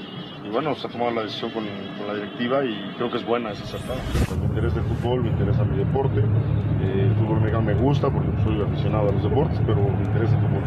Y 0.45 0.49
bueno, 0.51 0.75
se 0.77 0.87
ha 0.87 0.91
tomado 0.91 1.11
la 1.11 1.23
decisión 1.23 1.51
con, 1.53 1.65
con 1.97 2.07
la 2.07 2.15
directiva 2.15 2.65
y 2.65 2.95
creo 2.97 3.11
que 3.11 3.17
es 3.17 3.25
buena, 3.25 3.53
es 3.53 3.63
acertada. 3.63 4.01
Me 4.39 4.47
interesa 4.47 4.79
el 4.79 4.85
fútbol, 4.85 5.23
me 5.23 5.31
interesa 5.31 5.65
mi 5.65 5.79
deporte. 5.79 6.21
Eh, 6.21 7.07
el 7.09 7.15
fútbol 7.17 7.41
mexicano 7.41 7.63
me 7.63 7.75
gusta 7.75 8.11
porque 8.11 8.29
soy 8.45 8.61
aficionado 8.61 9.09
a 9.09 9.13
los 9.13 9.23
deportes, 9.23 9.59
pero 9.67 9.77
me 9.77 10.05
interesa 10.05 10.35
el 10.37 10.41
fútbol. 10.43 10.63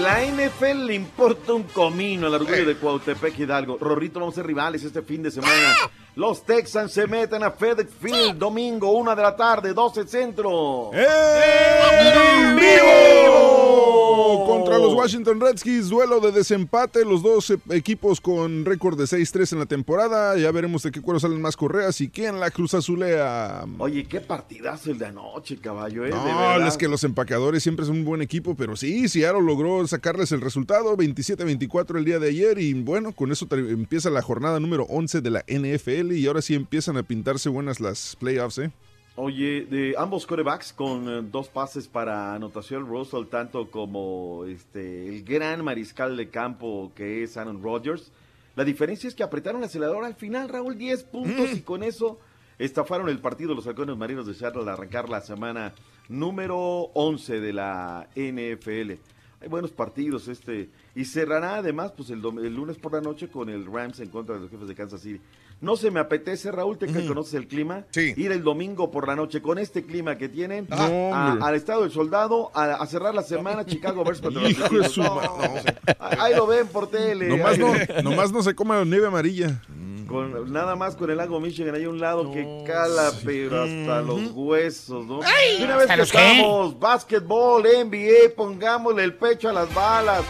La 0.00 0.22
NFL 0.24 0.86
le 0.86 0.94
importa 0.94 1.52
un 1.52 1.62
comino 1.64 2.26
al 2.26 2.34
orgullo 2.34 2.66
de 2.66 2.74
Cuautepec 2.74 3.38
Hidalgo. 3.38 3.78
Rorrito, 3.78 4.18
vamos 4.18 4.34
a 4.34 4.36
ser 4.36 4.46
rivales 4.46 4.82
este 4.82 5.02
fin 5.02 5.22
de 5.22 5.30
semana. 5.30 5.74
Los 6.16 6.44
Texans 6.44 6.92
se 6.92 7.06
meten 7.06 7.44
a 7.44 7.52
FedEx 7.52 7.92
Field 8.00 8.38
domingo, 8.38 8.90
una 8.92 9.14
de 9.14 9.22
la 9.22 9.36
tarde, 9.36 9.72
12 9.72 10.08
centro. 10.08 10.90
¡En 10.92 12.56
vivo! 12.56 14.13
Contra 14.46 14.78
los 14.78 14.94
Washington 14.94 15.40
Redskins, 15.40 15.88
duelo 15.88 16.20
de 16.20 16.32
desempate, 16.32 17.04
los 17.04 17.22
dos 17.22 17.50
eh, 17.50 17.58
equipos 17.70 18.20
con 18.20 18.64
récord 18.64 18.98
de 18.98 19.04
6-3 19.04 19.52
en 19.54 19.58
la 19.60 19.66
temporada. 19.66 20.36
Ya 20.36 20.50
veremos 20.52 20.82
de 20.82 20.90
qué 20.90 21.00
cuero 21.00 21.18
salen 21.20 21.40
más 21.40 21.56
correas 21.56 22.00
y 22.00 22.08
quién 22.08 22.38
la 22.40 22.50
cruz 22.50 22.74
azulea. 22.74 23.64
Oye, 23.78 24.04
qué 24.04 24.20
partidazo 24.20 24.90
el 24.90 24.98
de 24.98 25.06
anoche, 25.06 25.56
caballo, 25.58 26.04
¿eh? 26.04 26.08
de 26.08 26.14
No, 26.14 26.24
verdad. 26.24 26.66
es 26.68 26.76
que 26.76 26.88
los 26.88 27.04
empacadores 27.04 27.62
siempre 27.62 27.86
son 27.86 27.98
un 27.98 28.04
buen 28.04 28.22
equipo, 28.22 28.54
pero 28.54 28.76
sí, 28.76 29.08
Seattle 29.08 29.42
logró 29.42 29.86
sacarles 29.86 30.32
el 30.32 30.40
resultado, 30.40 30.96
27-24 30.96 31.98
el 31.98 32.04
día 32.04 32.18
de 32.18 32.28
ayer, 32.28 32.58
y 32.58 32.72
bueno, 32.74 33.12
con 33.12 33.32
eso 33.32 33.46
empieza 33.50 34.10
la 34.10 34.22
jornada 34.22 34.60
número 34.60 34.84
11 34.88 35.20
de 35.20 35.30
la 35.30 35.44
NFL, 35.48 36.12
y 36.12 36.26
ahora 36.26 36.42
sí 36.42 36.54
empiezan 36.54 36.96
a 36.96 37.02
pintarse 37.02 37.48
buenas 37.48 37.80
las 37.80 38.16
playoffs, 38.16 38.58
¿eh? 38.58 38.70
Oye, 39.16 39.64
de 39.70 39.94
ambos 39.96 40.26
corebacks 40.26 40.72
con 40.72 41.08
eh, 41.08 41.22
dos 41.30 41.48
pases 41.48 41.86
para 41.86 42.34
anotación, 42.34 42.88
Russell, 42.88 43.26
tanto 43.26 43.70
como 43.70 44.44
este 44.44 45.08
el 45.08 45.22
gran 45.22 45.62
mariscal 45.62 46.16
de 46.16 46.30
campo 46.30 46.90
que 46.96 47.22
es 47.22 47.36
Aaron 47.36 47.62
Rodgers. 47.62 48.10
La 48.56 48.64
diferencia 48.64 49.06
es 49.06 49.14
que 49.14 49.22
apretaron 49.22 49.60
el 49.60 49.66
acelerador 49.66 50.04
al 50.04 50.16
final, 50.16 50.48
Raúl, 50.48 50.76
10 50.76 51.04
puntos 51.04 51.52
y 51.52 51.60
con 51.60 51.84
eso 51.84 52.18
estafaron 52.58 53.08
el 53.08 53.20
partido 53.20 53.54
los 53.54 53.68
halcones 53.68 53.96
marinos 53.96 54.26
de 54.26 54.34
Seattle 54.34 54.62
al 54.62 54.70
arrancar 54.70 55.08
la 55.08 55.20
semana 55.20 55.74
número 56.08 56.90
11 56.94 57.40
de 57.40 57.52
la 57.52 58.08
NFL. 58.16 58.94
Hay 59.42 59.48
buenos 59.48 59.70
partidos 59.70 60.26
este 60.26 60.70
y 60.96 61.04
cerrará 61.04 61.56
además 61.56 61.92
pues 61.96 62.10
el, 62.10 62.20
lunes 62.20 62.76
por 62.78 62.92
la 62.92 63.00
noche 63.00 63.28
con 63.28 63.48
el 63.48 63.66
Rams 63.66 63.98
en 64.00 64.08
contra 64.10 64.36
de 64.36 64.42
los 64.42 64.50
jefes 64.50 64.68
de 64.68 64.74
Kansas 64.74 65.00
City. 65.00 65.20
No 65.60 65.76
se 65.76 65.90
me 65.90 65.98
apetece, 66.00 66.50
Raúl, 66.52 66.78
te 66.78 66.86
que 66.86 67.06
conoces 67.06 67.34
el 67.34 67.46
clima, 67.48 67.84
ir 67.94 68.32
el 68.32 68.42
domingo 68.42 68.90
por 68.90 69.06
la 69.08 69.16
noche 69.16 69.40
con 69.40 69.58
este 69.58 69.84
clima 69.84 70.18
que 70.18 70.28
tienen 70.28 70.66
No, 70.68 70.76
a- 70.76 70.86
hombre. 71.30 71.44
al 71.46 71.54
estado 71.54 71.82
del 71.82 71.90
soldado 71.90 72.50
a, 72.54 72.74
a 72.74 72.86
cerrar 72.86 73.14
la 73.14 73.22
semana 73.22 73.64
Chicago 73.66 74.04
versus 74.04 74.22
contra 74.22 74.42
los 74.42 74.50
Hijo 74.50 74.62
de 74.64 74.68
Vikingos. 74.68 74.92
su 74.92 75.02
No, 75.02 75.14
madre. 75.14 75.76
Ahí 75.98 76.34
lo 76.34 76.46
ven 76.46 76.66
por 76.68 76.88
tele. 76.90 77.28
Nomás 77.28 77.58
no, 77.58 77.72
nomás 78.02 78.32
no 78.32 78.42
se 78.42 78.54
coma 78.54 78.84
nieve 78.84 79.06
amarilla. 79.06 79.62
con, 80.08 80.52
nada 80.52 80.76
más 80.76 80.96
con 80.96 81.10
el 81.10 81.16
lago 81.16 81.40
Michigan, 81.40 81.74
hay 81.74 81.86
un 81.86 81.98
lado 81.98 82.30
que 82.30 82.62
cala, 82.66 83.10
pero 83.24 83.62
hasta 83.62 84.02
los 84.02 84.30
huesos, 84.32 85.06
¿no? 85.06 85.20
Ay, 85.24 85.56
y 85.60 85.64
una 85.64 85.76
vez 85.76 85.82
¿hasta 85.84 85.94
que 85.94 86.00
los 86.00 86.12
qué? 86.12 86.18
estamos, 86.18 86.78
básquetbol, 86.78 87.62
NBA, 87.62 88.34
pongámosle 88.36 89.02
el 89.04 89.14
pecho 89.14 89.48
a 89.48 89.52
las 89.52 89.72
balas. 89.74 90.22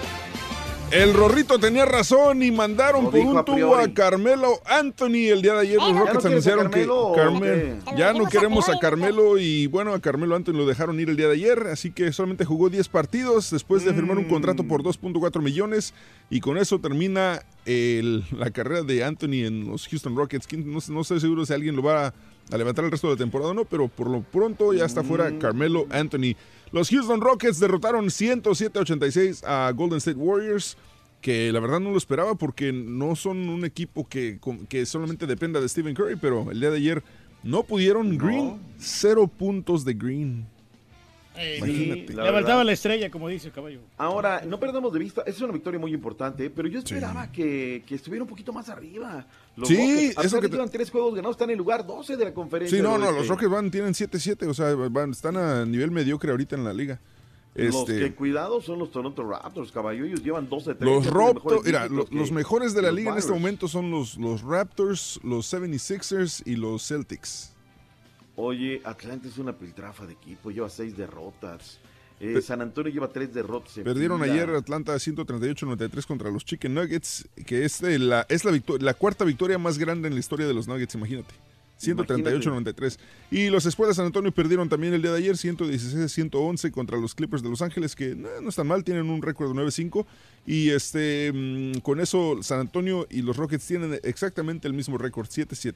El 0.90 1.12
Rorrito 1.12 1.59
tenía 1.59 1.85
razón 1.85 2.43
y 2.44 2.52
mandaron 2.52 3.05
Lo 3.06 3.11
por 3.11 3.20
un 3.20 3.36
a 3.39 3.44
tubo 3.44 3.74
a 3.77 3.93
Carmelo 3.93 4.61
Anthony 4.65 5.27
el 5.32 5.43
día 5.43 5.55
de 5.55 5.61
ayer. 5.62 5.78
¿Ya 5.81 5.89
Los 5.89 5.98
Rockets 5.98 6.24
anunciaron 6.27 6.70
que 6.70 6.86
Carmelo 7.16 7.77
ya 7.97 8.12
no 8.12 8.27
queremos 8.27 8.69
a 8.69 8.78
Carmelo 8.78 9.36
y 9.39 9.66
bueno, 9.66 9.93
a 9.93 10.01
Carmelo 10.01 10.36
Anthony 10.36 10.52
lo 10.52 10.66
dejaron 10.66 11.01
ir 11.01 11.11
el 11.11 11.16
día 11.16 11.27
de 11.27 11.35
ayer, 11.35 11.66
así 11.66 11.90
que 11.90 12.12
solamente 12.12 12.44
jugó 12.44 12.70
10 12.70 12.89
partidos 12.89 13.51
después 13.51 13.85
de 13.85 13.93
firmar 13.93 14.19
un 14.19 14.24
contrato 14.28 14.62
por 14.65 14.85
2.4 14.85 15.43
millones 15.43 15.94
y 16.31 16.39
con 16.40 16.59
eso 16.59 16.78
termina 16.78 17.43
el- 17.66 18.24
la 18.31 18.51
carrera 18.51 18.82
de 18.82 19.02
Anthony 19.02 19.44
en 19.47 19.66
los 19.66 19.89
Houston 19.89 20.15
Rockets. 20.16 20.47
¿Quién- 20.47 20.70
No, 20.73 20.78
no 20.89 21.01
estoy 21.01 21.19
seguro 21.19 21.44
si 21.44 21.52
alguien 21.55 21.74
lo 21.74 21.82
va 21.82 22.06
a, 22.09 22.15
a 22.50 22.56
levantar 22.58 22.84
el 22.84 22.90
resto 22.90 23.08
de 23.08 23.14
la 23.14 23.18
temporada 23.18 23.50
o 23.50 23.54
no, 23.54 23.64
pero 23.64 23.88
por 23.88 24.08
lo 24.10 24.22
pronto 24.22 24.72
ya 24.74 24.84
está 24.84 25.02
fuera 25.02 25.36
Carmelo 25.38 25.86
Anthony. 25.90 26.34
Los 26.72 26.90
Houston 26.90 27.20
Rockets 27.20 27.60
derrotaron 27.60 28.06
107-86 28.06 29.44
a 29.46 29.70
Golden 29.72 29.98
State 29.98 30.18
Warriors 30.18 30.76
que 31.20 31.50
la 31.52 31.60
verdad 31.60 31.80
no 31.80 31.90
lo 31.90 31.96
esperaba 31.96 32.34
porque 32.34 32.70
no 32.72 33.16
son 33.16 33.48
un 33.48 33.64
equipo 33.64 34.06
que, 34.06 34.38
con- 34.38 34.66
que 34.66 34.84
solamente 34.84 35.26
dependa 35.26 35.58
de 35.60 35.68
Stephen 35.70 35.94
Curry, 35.94 36.16
pero 36.16 36.50
el 36.50 36.60
día 36.60 36.70
de 36.70 36.76
ayer 36.76 37.02
no 37.42 37.62
pudieron. 37.62 38.18
Green, 38.18 38.60
cero 38.78 39.26
puntos 39.26 39.84
de 39.86 39.94
Green. 39.94 40.46
Imagínate. 41.34 42.12
la 42.12 42.24
Le 42.24 42.30
faltaba 42.32 42.56
verdad. 42.58 42.64
la 42.66 42.72
estrella, 42.72 43.10
como 43.10 43.28
dice 43.28 43.48
el 43.48 43.52
caballo. 43.54 43.80
Ahora, 43.96 44.42
no 44.46 44.60
perdamos 44.60 44.92
de 44.92 44.98
vista, 45.00 45.22
es 45.26 45.40
una 45.40 45.52
victoria 45.52 45.80
muy 45.80 45.92
importante, 45.92 46.48
pero 46.50 46.68
yo 46.68 46.78
esperaba 46.78 47.32
que, 47.32 47.82
que 47.86 47.94
estuviera 47.96 48.22
un 48.22 48.28
poquito 48.28 48.52
más 48.52 48.68
arriba. 48.68 49.26
Los 49.56 49.68
Sí, 49.68 49.76
Rockets, 49.76 50.24
eso 50.26 50.40
que 50.40 50.48
te- 50.48 50.55
llevan 50.56 50.68
tres 50.70 50.90
juegos 50.90 51.14
ganados, 51.14 51.35
están 51.35 51.48
en 51.51 51.52
el 51.52 51.59
lugar 51.59 51.86
12 51.86 52.16
de 52.16 52.24
la 52.24 52.35
conferencia. 52.35 52.76
Sí, 52.76 52.82
no, 52.82 52.98
no, 52.98 53.12
los 53.12 53.28
Rockets 53.28 53.51
van, 53.51 53.70
tienen 53.70 53.93
7-7, 53.94 54.48
o 54.48 54.55
sea, 54.55 54.74
van, 54.74 55.12
están 55.12 55.36
a 55.36 55.64
nivel 55.64 55.90
mediocre 55.93 56.31
ahorita 56.32 56.56
en 56.56 56.64
la 56.64 56.72
liga. 56.72 56.98
Los 57.55 57.76
Este, 57.89 58.01
que 58.01 58.14
cuidado 58.16 58.60
son 58.60 58.81
los 58.81 58.90
Toronto 58.90 59.22
Raptors, 59.22 59.70
caballo, 59.70 60.05
ellos 60.05 60.24
llevan 60.24 60.48
12 60.48 60.74
Los 60.81 61.06
Raptors, 61.06 61.64
mira, 61.64 61.86
lo- 61.89 62.05
los, 62.10 62.32
mejores 62.32 62.74
de 62.74 62.82
la 62.82 62.90
liga 62.90 63.12
en 63.12 63.18
este 63.18 63.31
momento 63.32 63.68
son 63.68 63.93
los, 63.93 64.16
los 64.16 64.43
Raptors, 64.43 65.20
los 65.22 65.47
76ers 65.52 66.43
y 66.44 66.56
los 66.56 66.85
Celtics. 66.89 67.52
Oye, 68.35 68.81
Atlanta 68.85 69.28
es 69.28 69.39
una 69.39 69.52
piltrafa 69.56 70.05
de 70.06 70.14
equipo, 70.14 70.51
lleva 70.51 70.68
seis 70.68 70.97
derrotas. 70.97 71.78
Eh, 72.20 72.40
San 72.42 72.60
Antonio 72.60 72.92
lleva 72.92 73.08
tres 73.08 73.34
derrotas. 73.34 73.74
Perdieron 73.74 74.22
ayer 74.22 74.48
Atlanta 74.50 74.94
138-93 74.94 76.06
contra 76.06 76.30
los 76.30 76.44
Chicken 76.44 76.74
Nuggets, 76.74 77.28
que 77.46 77.64
es, 77.64 77.80
de 77.80 77.98
la, 77.98 78.26
es 78.28 78.44
la, 78.44 78.58
la 78.80 78.94
cuarta 78.94 79.24
victoria 79.24 79.58
más 79.58 79.78
grande 79.78 80.08
en 80.08 80.14
la 80.14 80.20
historia 80.20 80.46
de 80.46 80.54
los 80.54 80.68
Nuggets, 80.68 80.94
imagínate. 80.94 81.34
138-93. 81.80 82.98
Y 83.30 83.50
los 83.50 83.66
Spurs 83.66 83.88
de 83.88 83.94
San 83.94 84.06
Antonio 84.06 84.32
perdieron 84.32 84.68
también 84.68 84.94
el 84.94 85.02
día 85.02 85.12
de 85.12 85.18
ayer 85.18 85.34
116-111 85.34 86.70
contra 86.70 86.98
los 86.98 87.14
Clippers 87.14 87.42
de 87.42 87.48
Los 87.48 87.62
Ángeles, 87.62 87.96
que 87.96 88.14
no, 88.14 88.28
no 88.40 88.48
están 88.48 88.66
mal, 88.66 88.84
tienen 88.84 89.10
un 89.10 89.22
récord 89.22 89.54
de 89.54 89.62
9-5. 89.62 90.06
Y 90.46 90.70
este, 90.70 91.32
mm, 91.32 91.80
con 91.80 92.00
eso 92.00 92.42
San 92.42 92.60
Antonio 92.60 93.06
y 93.10 93.22
los 93.22 93.36
Rockets 93.36 93.66
tienen 93.66 93.98
exactamente 94.02 94.68
el 94.68 94.74
mismo 94.74 94.98
récord, 94.98 95.26
7-7. 95.26 95.74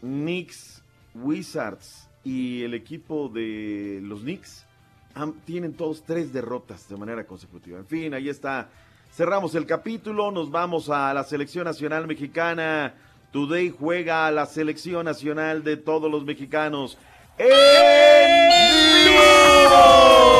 Knicks, 0.00 0.82
Wizards 1.14 2.08
y 2.22 2.62
el 2.62 2.74
equipo 2.74 3.28
de 3.28 4.00
los 4.02 4.20
Knicks 4.20 4.64
tienen 5.44 5.74
todos 5.74 6.02
tres 6.04 6.32
derrotas 6.32 6.88
de 6.88 6.96
manera 6.96 7.24
consecutiva. 7.24 7.78
En 7.78 7.86
fin, 7.86 8.14
ahí 8.14 8.28
está. 8.28 8.68
Cerramos 9.12 9.54
el 9.54 9.66
capítulo, 9.66 10.30
nos 10.32 10.50
vamos 10.50 10.90
a 10.90 11.14
la 11.14 11.22
selección 11.24 11.64
nacional 11.64 12.06
mexicana. 12.06 12.94
Today 13.32 13.70
juega 13.70 14.26
a 14.26 14.30
la 14.30 14.46
selección 14.46 15.04
nacional 15.04 15.62
de 15.62 15.76
todos 15.76 16.10
los 16.10 16.24
mexicanos. 16.24 16.98
¡En 17.38 17.48
vivo! 19.08 20.33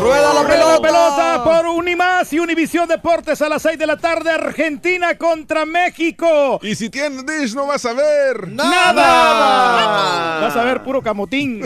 ¡Rueda 0.00 0.34
la 0.34 0.48
pelota! 0.48 0.80
pelota 0.80 1.44
por 1.44 1.66
Unimás 1.66 2.32
y 2.32 2.38
Univisión 2.38 2.88
Deportes 2.88 3.42
a 3.42 3.48
las 3.48 3.60
6 3.62 3.78
de 3.78 3.86
la 3.86 3.96
tarde. 3.96 4.30
Argentina 4.30 5.16
contra 5.18 5.66
México. 5.66 6.58
Y 6.62 6.74
si 6.74 6.88
tienes 6.88 7.26
Dish, 7.26 7.54
no 7.54 7.66
vas 7.66 7.84
a 7.84 7.92
ver. 7.92 8.48
¡Nada! 8.48 10.40
Vas 10.40 10.56
a 10.56 10.64
ver 10.64 10.82
puro 10.82 11.02
camotín. 11.02 11.60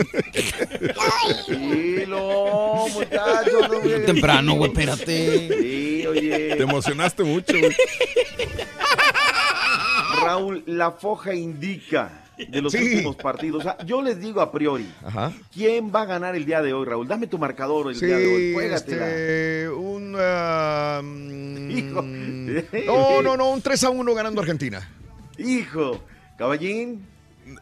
Tranquilo, 1.45 2.85
muchachos. 2.93 3.69
No, 3.71 3.79
güey. 3.79 4.05
Temprano, 4.05 4.55
güey, 4.55 4.71
espérate. 4.71 5.47
Sí, 5.61 6.05
oye. 6.07 6.55
Te 6.55 6.63
emocionaste 6.63 7.23
mucho, 7.23 7.53
güey. 7.57 7.75
Raúl, 10.23 10.63
la 10.65 10.91
foja 10.91 11.33
indica 11.33 12.24
de 12.37 12.61
los 12.61 12.71
Sí. 12.71 12.77
últimos 12.79 13.15
partidos. 13.15 13.61
O 13.61 13.63
sea, 13.63 13.77
yo 13.85 14.01
les 14.01 14.19
digo 14.19 14.41
a 14.41 14.51
priori, 14.51 14.87
Ajá. 15.03 15.31
¿quién 15.53 15.91
va 15.93 16.01
a 16.01 16.05
ganar 16.05 16.35
el 16.35 16.45
día 16.45 16.61
de 16.61 16.73
hoy, 16.73 16.85
Raúl? 16.85 17.07
Dame 17.07 17.27
tu 17.27 17.37
marcador 17.37 17.89
el 17.89 17.95
Sí, 17.95 18.05
día 18.05 18.17
de 18.17 18.27
hoy. 18.35 18.53
Juégatela. 18.53 19.07
este, 19.09 19.69
un... 19.69 20.11
mm, 20.13 21.71
Hijo. 21.77 22.01
No, 22.85 23.21
no, 23.21 23.37
no, 23.37 23.49
un 23.51 23.61
3 23.61 23.83
a 23.83 23.89
1 23.89 24.13
ganando 24.13 24.41
Argentina. 24.41 24.87
Hijo, 25.37 25.99
caballín. 26.37 27.05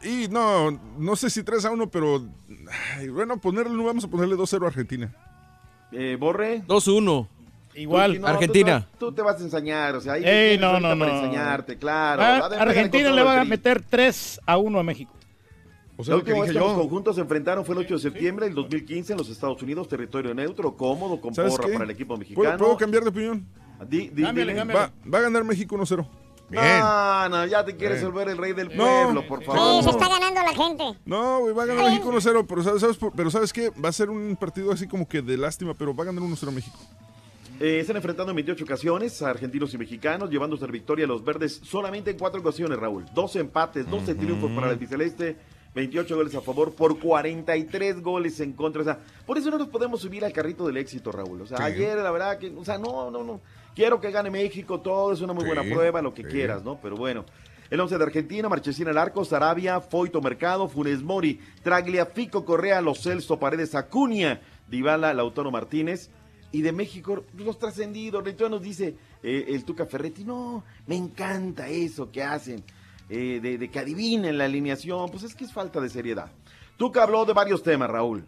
Y 0.03 0.27
no, 0.29 0.71
no 0.97 1.15
sé 1.15 1.29
si 1.29 1.43
3 1.43 1.65
a 1.65 1.71
1, 1.71 1.89
pero 1.89 2.23
ay, 2.97 3.09
bueno, 3.09 3.37
ponerle, 3.37 3.83
vamos 3.83 4.03
a 4.05 4.07
ponerle 4.07 4.35
2-0 4.35 4.63
a 4.63 4.67
Argentina. 4.67 5.13
Eh, 5.91 6.15
Borre. 6.19 6.63
2-1. 6.67 7.27
Igual. 7.75 8.15
Tú, 8.15 8.21
no, 8.21 8.27
Argentina. 8.27 8.87
Tú, 8.99 9.07
tú 9.07 9.11
te 9.13 9.21
vas 9.21 9.39
a 9.39 9.43
enseñar, 9.43 9.95
o 9.95 10.01
sea, 10.01 10.13
ahí 10.13 10.23
Ey, 10.25 10.57
no, 10.57 10.73
no, 10.79 10.81
para 10.81 10.95
no. 10.95 11.05
enseñarte, 11.07 11.77
claro. 11.77 12.21
Ah, 12.21 12.25
Va 12.25 12.45
a 12.45 12.49
depender 12.49 12.67
Argentina 12.69 13.11
le 13.11 13.23
va 13.23 13.41
a 13.41 13.45
meter 13.45 13.81
3 13.89 14.41
a 14.45 14.57
1 14.57 14.79
a 14.79 14.83
México. 14.83 15.11
O 15.95 16.03
La 16.05 16.15
última 16.15 16.39
vez 16.41 16.51
que 16.51 16.59
los 16.59 16.73
conjuntos 16.73 17.15
se 17.15 17.21
enfrentaron 17.21 17.63
fue 17.65 17.75
el 17.75 17.81
8 17.81 17.93
de 17.95 17.99
septiembre 17.99 18.45
del 18.47 18.55
2015 18.55 19.13
en 19.13 19.17
los 19.19 19.29
Estados 19.29 19.61
Unidos, 19.61 19.87
territorio 19.87 20.33
neutro, 20.33 20.75
cómodo, 20.75 21.21
con 21.21 21.35
¿Sabes 21.35 21.51
porra 21.53 21.67
qué? 21.67 21.73
para 21.73 21.85
el 21.85 21.91
equipo 21.91 22.09
¿Puedo, 22.15 22.19
mexicano. 22.19 22.57
puedo 22.57 22.77
cambiar 22.77 23.03
de 23.03 23.09
opinión? 23.09 23.47
Di- 23.87 24.09
di- 24.09 24.23
Cámbiale, 24.23 24.55
cámbiale. 24.55 24.81
Va, 25.05 25.11
va 25.13 25.17
a 25.19 25.21
ganar 25.21 25.43
México 25.43 25.75
1-0. 25.75 26.07
No, 26.49 27.29
no, 27.29 27.45
ya 27.45 27.63
te 27.65 27.75
quieres 27.75 27.99
Bien. 28.01 28.11
volver 28.11 28.29
el 28.29 28.37
rey 28.37 28.53
del 28.53 28.75
No. 28.75 28.83
pueblo, 28.83 29.27
por 29.27 29.39
Sí, 29.39 29.45
favor. 29.45 29.83
se 29.83 29.89
está 29.89 30.07
ganando 30.09 30.41
la 30.41 30.53
gente. 30.53 30.83
No, 31.05 31.39
güey, 31.39 31.53
va 31.53 31.63
a 31.63 31.65
ganar 31.67 31.85
México 31.85 32.09
1-0, 32.09 32.45
pero 32.47 32.63
¿sabes, 32.63 32.81
sabes 32.81 32.97
por- 32.97 33.13
pero 33.13 33.31
¿sabes 33.31 33.51
qué? 33.53 33.69
Va 33.71 33.89
a 33.89 33.93
ser 33.93 34.09
un 34.09 34.35
partido 34.35 34.71
así 34.71 34.87
como 34.87 35.07
que 35.07 35.21
de 35.21 35.37
lástima, 35.37 35.73
pero 35.73 35.95
va 35.95 36.03
a 36.03 36.05
ganar 36.07 36.21
1-0 36.23 36.51
México. 36.51 36.77
Eh, 37.59 37.81
se 37.85 37.91
han 37.91 37.97
enfrentado 37.97 38.29
en 38.29 38.35
28 38.35 38.63
ocasiones 38.63 39.21
a 39.21 39.29
argentinos 39.29 39.73
y 39.73 39.77
mexicanos, 39.77 40.29
llevándose 40.29 40.65
la 40.65 40.71
victoria 40.71 41.05
a 41.05 41.07
los 41.07 41.23
verdes 41.23 41.61
solamente 41.63 42.11
en 42.11 42.17
cuatro 42.17 42.41
ocasiones, 42.41 42.77
Raúl. 42.77 43.05
12 43.13 43.39
empates, 43.39 43.89
12 43.89 44.15
triunfos 44.15 44.51
para 44.51 44.71
el 44.71 44.77
biceleste, 44.77 45.37
28 45.75 46.15
goles 46.15 46.35
a 46.35 46.41
favor 46.41 46.73
por 46.73 46.99
43 46.99 48.01
goles 48.01 48.39
en 48.41 48.53
contra. 48.53 48.81
O 48.81 48.85
sea, 48.85 48.99
por 49.25 49.37
eso 49.37 49.49
no 49.49 49.57
nos 49.57 49.69
podemos 49.69 50.01
subir 50.01 50.25
al 50.25 50.33
carrito 50.33 50.65
del 50.67 50.77
éxito, 50.77 51.11
Raúl. 51.11 51.41
O 51.41 51.47
sea, 51.47 51.57
Sí. 51.57 51.63
ayer, 51.63 51.97
la 51.97 52.11
verdad, 52.11 52.37
que, 52.37 52.49
o 52.49 52.65
sea, 52.65 52.77
no, 52.77 53.09
no, 53.11 53.23
no. 53.23 53.39
Quiero 53.75 53.99
que 54.01 54.11
gane 54.11 54.29
México, 54.29 54.81
todo 54.81 55.13
es 55.13 55.21
una 55.21 55.33
muy 55.33 55.43
Sí, 55.45 55.47
buena 55.53 55.63
prueba, 55.73 56.01
lo 56.01 56.13
que 56.13 56.23
sí. 56.23 56.29
quieras, 56.29 56.63
¿no? 56.63 56.79
Pero 56.81 56.95
bueno. 56.97 57.25
El 57.69 57.79
11 57.79 57.97
de 57.97 58.03
Argentina, 58.03 58.49
Marchesín 58.49 58.87
al 58.87 58.97
arco, 58.99 59.25
Sarabia, 59.25 59.79
Foito 59.81 60.21
Mercado, 60.21 60.67
Funes 60.67 61.01
Mori, 61.01 61.39
Tragliafico 61.63 62.45
Correa, 62.45 62.81
Los 62.81 63.01
Celso, 63.01 63.39
Paredes 63.39 63.73
Acuña, 63.73 64.41
Dybala, 64.69 65.11
Lautaro 65.15 65.49
Martínez. 65.49 66.11
Y 66.53 66.61
de 66.61 66.71
México, 66.71 67.25
los 67.35 67.59
trascendidos, 67.59 68.25
Entonces 68.25 68.49
nos 68.49 68.61
dice 68.61 68.95
eh, 69.21 69.45
el 69.49 69.65
Tuca 69.65 69.85
Ferretti, 69.85 70.23
no, 70.23 70.63
me 70.87 70.95
encanta 70.95 71.67
eso 71.67 72.09
que 72.09 72.23
hacen, 72.23 72.63
eh, 73.09 73.39
de, 73.41 73.57
de 73.57 73.69
que 73.69 73.79
adivinen 73.79 74.37
la 74.37 74.45
alineación, 74.45 75.09
pues 75.11 75.23
es 75.23 75.35
que 75.35 75.43
es 75.43 75.51
falta 75.51 75.81
de 75.81 75.89
seriedad. 75.89 76.31
Tuca 76.77 77.03
habló 77.03 77.25
de 77.25 77.33
varios 77.33 77.61
temas, 77.63 77.89
Raúl. 77.89 78.25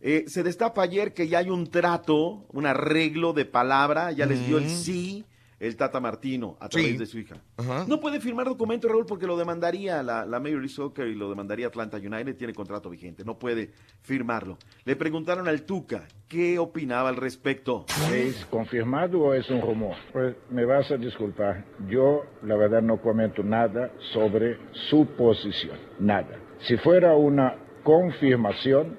Eh, 0.00 0.24
se 0.28 0.42
destapa 0.42 0.82
ayer 0.82 1.14
que 1.14 1.28
ya 1.28 1.38
hay 1.38 1.50
un 1.50 1.70
trato, 1.70 2.44
un 2.52 2.66
arreglo 2.66 3.32
de 3.32 3.44
palabra, 3.44 4.12
ya 4.12 4.26
les 4.26 4.46
dio 4.46 4.58
el 4.58 4.68
sí 4.68 5.24
el 5.60 5.76
Tata 5.76 5.98
Martino 6.00 6.56
a 6.60 6.68
través 6.68 6.90
Sí. 6.92 6.96
de 6.98 7.06
su 7.06 7.18
hija. 7.18 7.36
Ajá. 7.56 7.84
No 7.88 8.00
puede 8.00 8.20
firmar 8.20 8.46
documento, 8.46 8.88
Raúl, 8.88 9.06
porque 9.06 9.26
lo 9.26 9.36
demandaría 9.36 10.02
la, 10.02 10.24
la 10.24 10.38
Major 10.38 10.58
League 10.58 10.68
Soccer 10.68 11.08
y 11.08 11.14
lo 11.14 11.28
demandaría 11.30 11.66
Atlanta 11.66 11.96
United, 11.96 12.36
tiene 12.36 12.54
contrato 12.54 12.88
vigente, 12.90 13.24
no 13.24 13.38
puede 13.38 13.70
firmarlo. 14.02 14.56
Le 14.84 14.94
preguntaron 14.96 15.48
al 15.48 15.62
Tuca 15.62 16.06
qué 16.28 16.58
opinaba 16.58 17.08
al 17.08 17.16
respecto. 17.16 17.86
¿Es 18.12 18.46
confirmado 18.46 19.20
o 19.20 19.34
es 19.34 19.48
un 19.50 19.60
rumor? 19.60 19.96
Pues 20.12 20.36
me 20.50 20.64
vas 20.64 20.90
a 20.90 20.96
disculpar, 20.96 21.64
yo 21.88 22.22
la 22.42 22.56
verdad 22.56 22.82
no 22.82 23.00
comento 23.00 23.42
nada 23.42 23.90
sobre 24.12 24.58
su 24.90 25.06
posición, 25.16 25.76
nada. 25.98 26.38
Si 26.60 26.76
fuera 26.76 27.14
una 27.16 27.56
confirmación, 27.82 28.96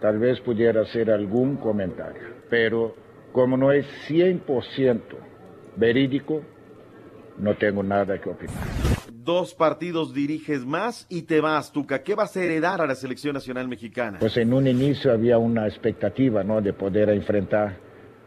tal 0.00 0.18
vez 0.18 0.40
pudiera 0.40 0.82
hacer 0.82 1.10
algún 1.10 1.56
comentario, 1.56 2.22
pero 2.48 2.94
como 3.32 3.56
no 3.56 3.72
es 3.72 3.86
100% 4.08 5.00
verídico, 5.78 6.42
no 7.38 7.54
tengo 7.56 7.82
nada 7.82 8.20
que 8.20 8.28
opinar. 8.28 8.56
Dos 9.12 9.54
partidos 9.54 10.14
diriges 10.14 10.64
más 10.64 11.06
y 11.08 11.22
te 11.22 11.40
vas, 11.40 11.70
Tuca. 11.70 12.02
¿Qué 12.02 12.14
vas 12.14 12.36
a 12.36 12.42
heredar 12.42 12.80
a 12.80 12.86
la 12.86 12.94
selección 12.94 13.34
nacional 13.34 13.68
mexicana? 13.68 14.18
Pues 14.18 14.36
en 14.38 14.52
un 14.52 14.66
inicio 14.66 15.12
había 15.12 15.38
una 15.38 15.66
expectativa, 15.66 16.42
¿no? 16.42 16.60
De 16.60 16.72
poder 16.72 17.10
enfrentar 17.10 17.76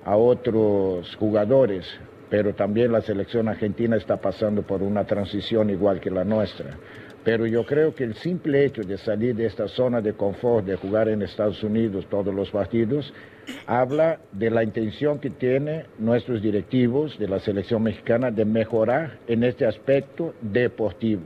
a 0.06 0.16
otros 0.16 1.16
jugadores, 1.16 1.86
pero 2.30 2.54
también 2.54 2.92
la 2.92 3.02
selección 3.02 3.48
argentina 3.48 3.98
está 3.98 4.18
pasando 4.18 4.62
por 4.62 4.84
una 4.84 5.06
transición 5.06 5.70
igual 5.72 6.00
que 6.00 6.12
la 6.12 6.24
nuestra. 6.24 6.78
Pero 7.24 7.46
yo 7.46 7.66
creo 7.66 7.94
que 7.94 8.04
el 8.04 8.16
simple 8.16 8.66
hecho 8.66 8.82
de 8.82 8.98
salir 8.98 9.36
de 9.36 9.46
esta 9.46 9.68
zona 9.68 10.02
de 10.02 10.14
confort, 10.14 10.66
de 10.66 10.76
jugar 10.76 11.10
en 11.10 11.22
Estados 11.22 11.64
Unidos 11.64 12.08
todos 12.10 12.34
los 12.34 12.50
partidos, 12.50 13.14
habla 13.68 14.20
de 14.32 14.50
la 14.50 14.64
intención 14.64 15.20
que 15.20 15.30
tienen 15.30 15.86
nuestros 15.98 16.42
directivos 16.42 17.18
de 17.18 17.28
la 17.28 17.40
selección 17.40 17.84
mexicana 17.84 18.32
de 18.32 18.46
mejorar 18.46 19.20
en 19.28 19.44
este 19.44 19.66
aspecto 19.66 20.34
deportivo, 20.42 21.24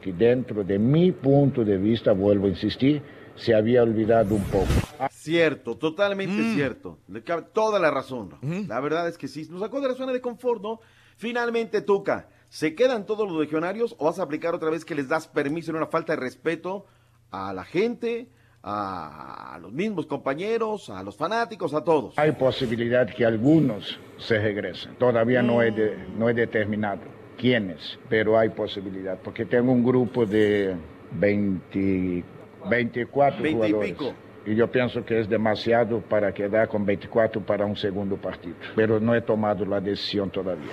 que 0.00 0.12
dentro 0.12 0.64
de 0.64 0.78
mi 0.78 1.12
punto 1.12 1.64
de 1.64 1.76
vista, 1.76 2.12
vuelvo 2.12 2.46
a 2.46 2.50
insistir, 2.50 3.02
se 3.34 3.54
había 3.54 3.82
olvidado 3.82 4.34
un 4.34 4.44
poco. 4.44 4.68
Cierto, 5.10 5.76
totalmente 5.76 6.54
cierto. 6.54 6.98
Le 7.08 7.22
cabe 7.22 7.42
toda 7.52 7.78
la 7.78 7.90
razón. 7.90 8.30
La 8.68 8.80
verdad 8.80 9.08
es 9.08 9.18
que 9.18 9.28
sí. 9.28 9.46
Nos 9.50 9.60
sacó 9.60 9.80
de 9.80 9.88
la 9.88 9.94
zona 9.94 10.12
de 10.12 10.20
confort, 10.20 10.62
¿no? 10.62 10.80
Finalmente, 11.16 11.80
Tuca, 11.82 12.28
¿se 12.48 12.74
quedan 12.74 13.06
todos 13.06 13.28
los 13.28 13.40
legionarios 13.40 13.94
o 13.98 14.06
vas 14.06 14.18
a 14.18 14.24
aplicar 14.24 14.54
otra 14.54 14.70
vez 14.70 14.84
que 14.84 14.94
les 14.94 15.08
das 15.08 15.28
permiso 15.28 15.70
en 15.70 15.76
una 15.76 15.86
falta 15.86 16.14
de 16.14 16.20
respeto 16.20 16.86
a 17.30 17.52
la 17.52 17.64
gente, 17.64 18.28
a 18.62 19.58
los 19.60 19.72
mismos 19.72 20.06
compañeros, 20.06 20.88
a 20.90 21.02
los 21.02 21.16
fanáticos, 21.16 21.74
a 21.74 21.82
todos? 21.82 22.18
Hay 22.18 22.32
posibilidad 22.32 23.06
que 23.08 23.24
algunos 23.26 23.98
se 24.18 24.38
regresen. 24.38 24.94
Todavía 24.96 25.42
no, 25.42 25.62
he 25.62 25.70
de- 25.70 25.96
no 26.16 26.28
he 26.28 26.34
determinado 26.34 27.00
quiénes, 27.38 27.98
pero 28.08 28.38
hay 28.38 28.50
posibilidad, 28.50 29.18
porque 29.18 29.44
tengo 29.46 29.72
un 29.72 29.82
grupo 29.84 30.24
de 30.26 30.76
20 31.12 32.24
24 32.70 33.42
Veinte 33.42 33.50
y 33.50 33.52
jugadores. 33.72 33.90
pico. 33.92 34.14
Y 34.46 34.54
yo 34.56 34.70
pienso 34.70 35.04
que 35.04 35.20
es 35.20 35.28
demasiado 35.28 36.00
para 36.00 36.32
quedar 36.32 36.68
con 36.68 36.84
24 36.84 37.40
para 37.42 37.64
un 37.64 37.76
segundo 37.76 38.16
partido. 38.16 38.56
Pero 38.74 38.98
no 39.00 39.14
he 39.14 39.20
tomado 39.20 39.64
la 39.64 39.80
decisión 39.80 40.30
todavía. 40.30 40.72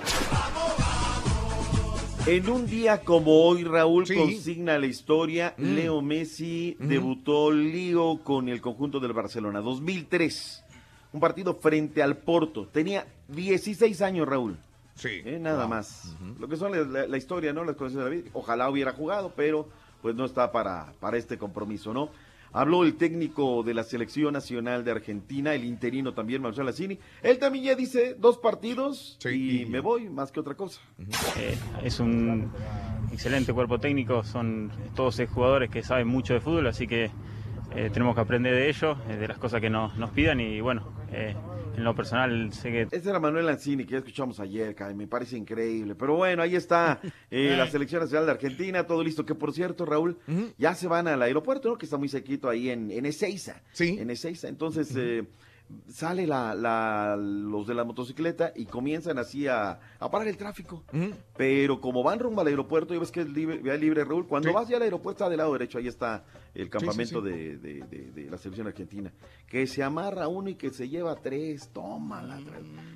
En 2.26 2.48
un 2.48 2.66
día 2.66 3.00
como 3.00 3.42
hoy, 3.46 3.64
Raúl 3.64 4.06
Sí. 4.06 4.14
consigna 4.14 4.78
la 4.78 4.86
historia, 4.86 5.54
Mm. 5.56 5.74
Leo 5.74 6.02
Messi 6.02 6.76
debutó 6.78 7.50
lío 7.50 8.20
con 8.22 8.48
el 8.48 8.60
conjunto 8.60 9.00
del 9.00 9.12
Barcelona, 9.12 9.60
2003. 9.60 10.62
Un 11.12 11.20
partido 11.20 11.54
frente 11.54 12.02
al 12.02 12.18
Porto. 12.18 12.68
Tenía 12.70 13.06
16 13.28 14.00
años, 14.02 14.28
Raúl. 14.28 14.56
Sí. 14.94 15.22
Eh, 15.24 15.38
nada 15.40 15.66
más. 15.66 16.14
Lo 16.38 16.46
que 16.46 16.56
son 16.56 16.72
la, 16.72 16.82
la- 17.00 17.06
la 17.08 17.16
historia, 17.16 17.52
¿no? 17.52 17.64
Las 17.64 17.74
cosas 17.76 17.94
de 17.94 18.04
la 18.04 18.10
vida. 18.10 18.30
Ojalá 18.34 18.68
hubiera 18.70 18.92
jugado, 18.92 19.32
pero 19.34 19.66
pues 20.02 20.14
no 20.14 20.24
está 20.24 20.52
para, 20.52 20.92
para 21.00 21.16
este 21.16 21.36
compromiso, 21.38 21.92
¿no? 21.92 22.10
Habló 22.52 22.84
el 22.84 22.94
técnico 22.96 23.62
de 23.62 23.74
la 23.74 23.84
selección 23.84 24.32
nacional 24.32 24.84
de 24.84 24.90
Argentina, 24.90 25.54
el 25.54 25.64
interino 25.64 26.14
también, 26.14 26.42
Marcelo 26.42 26.64
Lassini. 26.64 26.98
Él 27.22 27.38
también 27.38 27.64
ya 27.64 27.74
dice 27.74 28.14
dos 28.18 28.38
partidos 28.38 29.18
y 29.24 29.66
me 29.66 29.80
voy, 29.80 30.08
más 30.08 30.32
que 30.32 30.40
otra 30.40 30.54
cosa. 30.54 30.80
Eh, 31.38 31.56
es 31.84 32.00
un 32.00 32.50
excelente 33.12 33.52
cuerpo 33.52 33.78
técnico, 33.78 34.24
son 34.24 34.72
todos 34.94 35.14
seis 35.14 35.30
jugadores 35.30 35.70
que 35.70 35.82
saben 35.82 36.08
mucho 36.08 36.34
de 36.34 36.40
fútbol, 36.40 36.66
así 36.66 36.86
que 36.86 37.10
eh, 37.74 37.90
tenemos 37.92 38.14
que 38.16 38.20
aprender 38.20 38.54
de 38.54 38.68
ellos, 38.68 38.98
eh, 39.08 39.16
de 39.16 39.28
las 39.28 39.38
cosas 39.38 39.60
que 39.60 39.70
nos, 39.70 39.96
nos 39.96 40.10
pidan 40.10 40.40
y 40.40 40.60
bueno, 40.60 40.92
eh, 41.12 41.34
en 41.80 41.84
lo 41.84 41.94
personal 41.94 42.52
sé 42.52 42.70
que 42.70 42.88
Ese 42.90 43.08
era 43.08 43.18
Manuel 43.18 43.46
Lanzini, 43.46 43.84
que 43.84 43.92
ya 43.92 43.98
escuchamos 43.98 44.38
ayer, 44.38 44.76
me 44.94 45.06
parece 45.06 45.36
increíble. 45.36 45.94
Pero 45.94 46.14
bueno, 46.16 46.42
ahí 46.42 46.54
está 46.54 47.00
eh, 47.30 47.54
la 47.56 47.66
selección 47.66 48.02
nacional 48.02 48.26
de 48.26 48.32
Argentina, 48.32 48.86
todo 48.86 49.02
listo. 49.02 49.24
Que 49.24 49.34
por 49.34 49.52
cierto, 49.52 49.84
Raúl, 49.86 50.18
ya 50.58 50.74
se 50.74 50.86
van 50.86 51.08
al 51.08 51.22
aeropuerto, 51.22 51.70
¿no? 51.70 51.78
Que 51.78 51.86
está 51.86 51.96
muy 51.96 52.08
sequito 52.08 52.48
ahí 52.48 52.70
en, 52.70 52.90
en 52.90 53.06
Ezeiza. 53.06 53.62
Sí. 53.72 53.96
En 53.98 54.10
Ezeiza. 54.10 54.48
Entonces, 54.48 54.94
eh, 54.96 55.24
sale 55.88 56.26
la, 56.26 56.54
la- 56.54 57.16
los 57.16 57.66
de 57.66 57.74
la 57.74 57.84
motocicleta 57.84 58.52
y 58.54 58.66
comienzan 58.66 59.18
así 59.18 59.46
a, 59.46 59.78
a 59.98 60.10
parar 60.10 60.28
el 60.28 60.36
tráfico. 60.36 60.84
Pero 61.36 61.80
como 61.80 62.02
van 62.02 62.18
rumbo 62.18 62.40
al 62.40 62.46
aeropuerto, 62.46 62.94
ya 62.94 63.00
ves 63.00 63.10
que 63.10 63.20
es 63.22 63.28
libre, 63.28 63.78
libre, 63.78 64.04
Raúl, 64.04 64.26
cuando 64.26 64.52
vas 64.52 64.68
ya 64.68 64.76
al 64.76 64.82
aeropuerto 64.82 65.24
está 65.24 65.28
del 65.28 65.38
lado 65.38 65.52
derecho, 65.52 65.78
ahí 65.78 65.88
está 65.88 66.24
el 66.54 66.68
campamento 66.68 67.22
sí. 67.22 67.28
De, 67.30 67.56
de- 67.58 67.84
de- 67.86 68.10
de 68.12 68.30
la 68.30 68.38
selección 68.38 68.66
argentina. 68.66 69.12
Que 69.46 69.66
se 69.66 69.82
amarra 69.82 70.28
uno 70.28 70.48
y 70.50 70.54
que 70.54 70.70
se 70.70 70.88
lleva 70.88 71.14
tres, 71.16 71.70
toma 71.72 72.22
la 72.22 72.38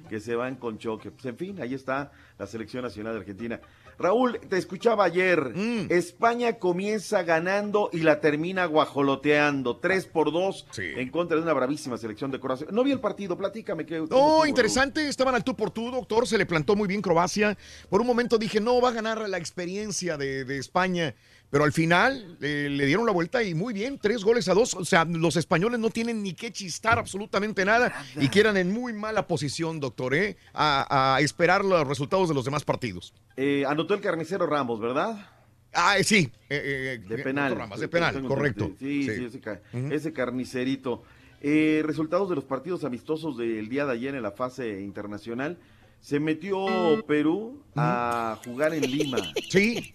que 0.08 0.20
se 0.20 0.34
van 0.34 0.56
con 0.56 0.78
choque. 0.78 1.10
Pues 1.10 1.24
en 1.26 1.36
fin, 1.36 1.60
ahí 1.60 1.74
está 1.74 2.12
la 2.38 2.46
selección 2.46 2.82
nacional 2.84 3.14
de 3.14 3.20
Argentina. 3.20 3.60
Raúl, 3.98 4.40
te 4.48 4.58
escuchaba 4.58 5.04
ayer. 5.04 5.52
Mm. 5.54 5.86
España 5.90 6.54
comienza 6.54 7.22
ganando 7.22 7.90
y 7.92 8.00
la 8.00 8.20
termina 8.20 8.66
guajoloteando. 8.66 9.76
3 9.76 10.06
por 10.06 10.32
2 10.32 10.66
en 10.78 11.10
contra 11.10 11.36
de 11.36 11.42
una 11.42 11.52
bravísima 11.52 11.96
selección 11.96 12.30
de 12.30 12.40
Croacia. 12.40 12.66
No 12.70 12.84
vi 12.84 12.92
el 12.92 13.00
partido, 13.00 13.36
platícame. 13.36 13.86
¿qué, 13.86 13.98
Raúl? 13.98 14.48
interesante, 14.48 15.08
estaban 15.08 15.34
al 15.34 15.44
tú 15.44 15.54
por 15.54 15.70
tú, 15.70 15.90
doctor, 15.90 16.26
se 16.26 16.38
le 16.38 16.46
plantó 16.46 16.76
muy 16.76 16.88
bien 16.88 17.02
Croacia. 17.02 17.56
Por 17.88 18.00
un 18.00 18.06
momento 18.06 18.38
dije, 18.38 18.60
no, 18.60 18.80
va 18.80 18.90
a 18.90 18.92
ganar 18.92 19.28
la 19.28 19.38
experiencia 19.38 20.16
de, 20.16 20.44
de 20.44 20.58
España, 20.58 21.14
pero 21.54 21.62
al 21.62 21.72
final 21.72 22.36
eh, 22.40 22.66
le 22.68 22.84
dieron 22.84 23.06
la 23.06 23.12
vuelta 23.12 23.40
y 23.44 23.54
muy 23.54 23.72
bien, 23.72 23.96
tres 24.02 24.24
goles 24.24 24.48
a 24.48 24.54
dos. 24.54 24.74
O 24.74 24.84
sea, 24.84 25.04
los 25.04 25.36
españoles 25.36 25.78
no 25.78 25.88
tienen 25.88 26.20
ni 26.20 26.32
que 26.32 26.50
chistar 26.52 26.98
absolutamente 26.98 27.64
nada, 27.64 27.94
y 28.20 28.28
quedan 28.28 28.56
en 28.56 28.72
muy 28.72 28.92
mala 28.92 29.28
posición, 29.28 29.78
doctor, 29.78 30.16
¿eh? 30.16 30.36
a, 30.52 31.14
a 31.14 31.20
esperar 31.20 31.64
los 31.64 31.86
resultados 31.86 32.28
de 32.28 32.34
los 32.34 32.44
demás 32.44 32.64
partidos. 32.64 33.14
Eh, 33.36 33.62
anotó 33.68 33.94
el 33.94 34.00
carnicero 34.00 34.48
Ramos, 34.48 34.80
¿verdad? 34.80 35.30
Ah, 35.72 35.94
sí. 36.02 36.28
eh, 36.50 36.98
eh, 37.00 37.04
De 37.08 37.18
penal. 37.22 37.54
Ramas, 37.54 37.78
de 37.78 37.86
penal, 37.86 38.14
Tengo 38.16 38.26
correcto. 38.30 38.72
Sí, 38.80 39.04
sí, 39.04 39.14
Sí. 39.14 39.24
ese, 39.26 39.40
ca- 39.40 39.60
ese 39.92 40.12
carnicerito. 40.12 41.04
Eh, 41.40 41.82
resultados 41.86 42.28
de 42.30 42.34
los 42.34 42.42
partidos 42.42 42.82
amistosos 42.82 43.36
del 43.38 43.68
día 43.68 43.86
de 43.86 43.92
ayer 43.92 44.16
en 44.16 44.22
la 44.22 44.32
fase 44.32 44.80
internacional. 44.80 45.56
Se 46.00 46.18
metió 46.18 46.66
Perú 47.06 47.62
a 47.76 48.40
jugar 48.44 48.74
en 48.74 48.90
Lima. 48.90 49.18
Sí. 49.48 49.94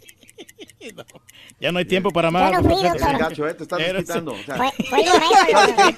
Ya 1.59 1.71
no 1.71 1.79
hay 1.79 1.85
tiempo 1.85 2.11
para 2.11 2.31
más. 2.31 2.51
Ya 2.51 2.61
no 2.61 2.69
fui, 2.69 2.83
doctor. 2.83 3.17
gacho, 3.19 3.47
¿eh? 3.47 3.53
Te 3.53 3.63
estás 3.63 3.79
Eres- 3.79 3.93
desquitando, 4.07 4.31
o 4.33 4.37
sea. 4.43 4.55
Fue. 4.55 4.71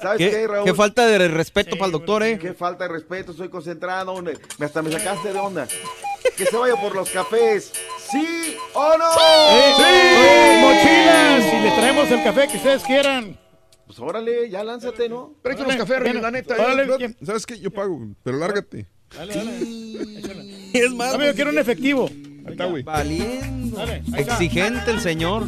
¿Sabes 0.00 0.18
¿Qué, 0.18 0.30
qué, 0.30 0.46
Raúl? 0.46 0.64
qué 0.64 0.74
falta 0.74 1.06
de 1.06 1.28
respeto 1.28 1.76
para 1.76 1.86
el 1.86 1.92
doctor, 1.92 2.22
¿eh? 2.22 2.38
Qué 2.38 2.54
falta 2.54 2.84
de 2.84 2.90
respeto, 2.94 3.32
estoy 3.32 3.48
concentrado. 3.48 4.20
me- 4.22 4.32
Hasta 4.64 4.80
me 4.82 4.92
sacaste 4.92 5.32
de 5.32 5.38
onda. 5.38 5.66
Que 6.36 6.46
se 6.46 6.56
vaya 6.56 6.76
por 6.76 6.94
los 6.94 7.10
cafés. 7.10 7.72
¿Sí 8.10 8.56
o 8.74 8.96
no? 8.96 9.04
¡Eh! 9.04 9.72
¡Eh! 9.80 10.60
¡Mochilas! 10.62 11.50
Si 11.50 11.56
les 11.60 11.74
traemos 11.76 12.10
el 12.10 12.22
café 12.24 12.48
que 12.48 12.56
ustedes 12.58 12.82
quieran. 12.84 13.38
Pues 13.86 13.98
órale, 14.00 14.48
ya 14.50 14.62
lánzate, 14.64 15.08
¿no? 15.08 15.34
Tráete 15.42 15.62
unos 15.62 15.76
cafés, 15.76 16.14
la 16.14 16.30
neta. 16.30 16.54
Órale, 16.54 17.04
eh. 17.06 17.14
¿Sabes 17.24 17.44
qué? 17.46 17.58
Yo 17.58 17.70
pago, 17.70 17.98
pero 18.22 18.36
lárgate. 18.38 18.86
Dale, 19.16 19.34
dale. 19.34 20.70
Es 20.74 20.90
más, 20.92 21.14
Amigo, 21.14 21.32
quiero 21.34 21.50
un 21.50 21.58
efectivo. 21.58 22.08
Está, 22.58 22.64
güey. 22.70 22.82
Valiendo. 22.82 23.76
Dale. 23.76 24.02
Exigente 24.16 24.90
el 24.90 25.00
señor. 25.00 25.44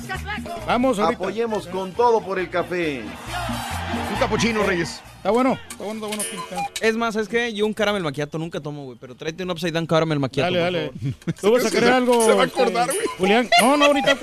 Vamos 0.65 1.01
ahorita. 1.01 1.17
Apoyemos 1.21 1.67
con 1.67 1.91
todo 1.93 2.21
por 2.21 2.39
el 2.39 2.49
café. 2.49 3.03
Un 3.03 4.19
capuchino, 4.21 4.63
Reyes. 4.63 5.01
Está 5.17 5.31
bueno, 5.33 5.59
está 5.71 5.85
bueno, 5.85 6.07
está 6.07 6.17
bueno. 6.49 6.69
Es 6.81 6.97
más, 6.97 7.15
es 7.17 7.29
que 7.29 7.53
yo 7.53 7.67
un 7.67 7.75
caramel 7.75 8.03
maquiato 8.03 8.39
nunca 8.39 8.61
tomo, 8.61 8.85
güey. 8.85 8.97
Pero 8.99 9.15
tráete 9.17 9.43
un 9.43 9.51
upside 9.51 9.73
down 9.73 9.87
caramel 9.87 10.19
maquiato. 10.21 10.55
Dale, 10.55 10.61
dale. 10.61 10.93
Tú 11.41 11.51
vas 11.53 11.67
a 11.67 11.71
querer 11.71 11.93
algo. 11.93 12.25
se 12.25 12.33
va 12.33 12.45
a 12.45 12.47
este, 12.47 12.63
acordar, 12.63 12.87
güey. 12.87 13.07
Julián. 13.19 13.51
No, 13.61 13.77
no, 13.77 13.85
ahorita 13.87 14.17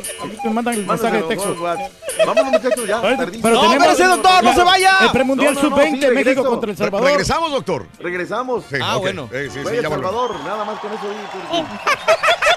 me 0.46 0.50
mandan 0.52 0.76
el 0.76 0.86
mensaje 0.88 1.18
de 1.18 1.24
texto. 1.24 1.56
Vámonos, 2.26 2.52
muchachos, 2.52 2.88
ya. 2.88 3.02
Pero 3.02 3.18
No, 3.18 3.30
tenemos- 3.30 3.74
espérese, 3.74 4.04
doctor, 4.06 4.44
no 4.44 4.54
se 4.56 4.64
vaya. 4.64 4.92
El 5.04 5.12
premundial 5.12 5.54
No, 5.54 5.62
no, 5.62 5.70
no, 5.70 5.76
sub-20 5.76 6.08
sí, 6.10 6.16
México 6.16 6.46
contra 6.46 6.72
El 6.72 6.78
Salvador. 6.78 7.08
Regresamos, 7.10 7.52
doctor. 7.52 7.88
Regresamos. 8.00 8.64
Sí, 8.70 8.78
Ah, 8.82 8.96
bueno. 8.96 9.30
Eh, 9.34 9.50
sí, 9.52 9.60
El. 9.60 9.82
Salvador, 9.82 10.40
nada 10.46 10.64
más 10.64 10.80
con 10.80 10.92
eso. 10.94 11.04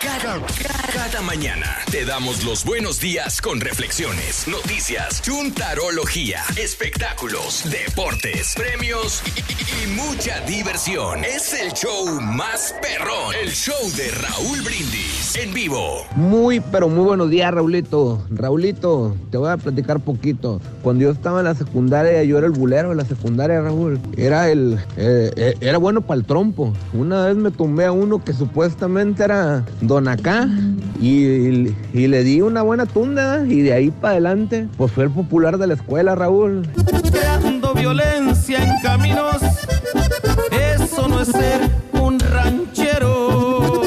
Cada, 0.00 1.20
mañana 1.20 1.66
te 1.90 2.06
damos 2.06 2.42
los 2.42 2.64
buenos 2.64 3.00
días 3.00 3.42
con 3.42 3.60
reflexiones, 3.60 4.48
noticias, 4.48 5.20
chuntarología, 5.20 6.40
espectáculos, 6.56 7.70
deportes, 7.70 8.54
premios 8.56 9.22
y, 9.36 9.88
mucha 9.90 10.40
diversión. 10.46 11.22
Es 11.22 11.52
el 11.52 11.72
show 11.72 12.18
más 12.18 12.74
perrón, 12.80 13.34
el 13.42 13.50
show 13.50 13.76
de 13.96 14.10
Raúl 14.10 14.62
Brindis 14.62 15.36
en 15.36 15.52
vivo. 15.52 16.06
Muy, 16.16 16.60
pero 16.60 16.88
muy 16.88 17.04
buenos 17.04 17.28
días, 17.28 17.52
Raulito. 17.52 18.24
Raulito, 18.30 19.14
te 19.30 19.36
voy 19.36 19.50
a 19.50 19.58
platicar 19.58 20.00
poquito. 20.00 20.62
Cuando 20.82 21.04
yo 21.04 21.10
estaba 21.10 21.40
en 21.40 21.44
la 21.44 21.54
secundaria, 21.54 22.24
yo 22.24 22.38
era 22.38 22.46
el 22.46 22.52
bulero 22.52 22.90
de 22.90 22.94
la 22.94 23.04
secundaria, 23.04 23.60
Raúl. 23.60 24.00
Era 24.16 24.50
el, 24.50 24.78
eh, 24.96 25.30
eh, 25.36 25.54
era 25.60 25.76
bueno 25.76 26.00
para 26.00 26.20
el 26.20 26.24
trompo. 26.24 26.72
Una 26.94 27.26
vez 27.26 27.36
me 27.36 27.50
tumbé 27.50 27.84
a 27.84 27.92
uno 27.92 28.24
que 28.24 28.32
supuestamente 28.32 29.24
era 29.24 29.66
don 29.90 30.06
acá 30.06 30.48
y, 31.00 31.24
y 31.92 32.06
le 32.06 32.22
di 32.22 32.40
una 32.42 32.62
buena 32.62 32.86
tunda 32.86 33.44
y 33.44 33.60
de 33.62 33.72
ahí 33.72 33.90
para 33.90 34.12
adelante, 34.12 34.68
pues 34.76 34.92
fue 34.92 35.02
el 35.02 35.10
popular 35.10 35.58
de 35.58 35.66
la 35.66 35.74
escuela, 35.74 36.14
Raúl. 36.14 36.62
Creando 37.10 37.74
violencia 37.74 38.62
en 38.62 38.70
caminos, 38.84 39.42
eso 40.52 41.08
no 41.08 41.20
es 41.20 41.28
ser 41.28 41.68
un 41.92 42.20
ranchero. 42.20 43.82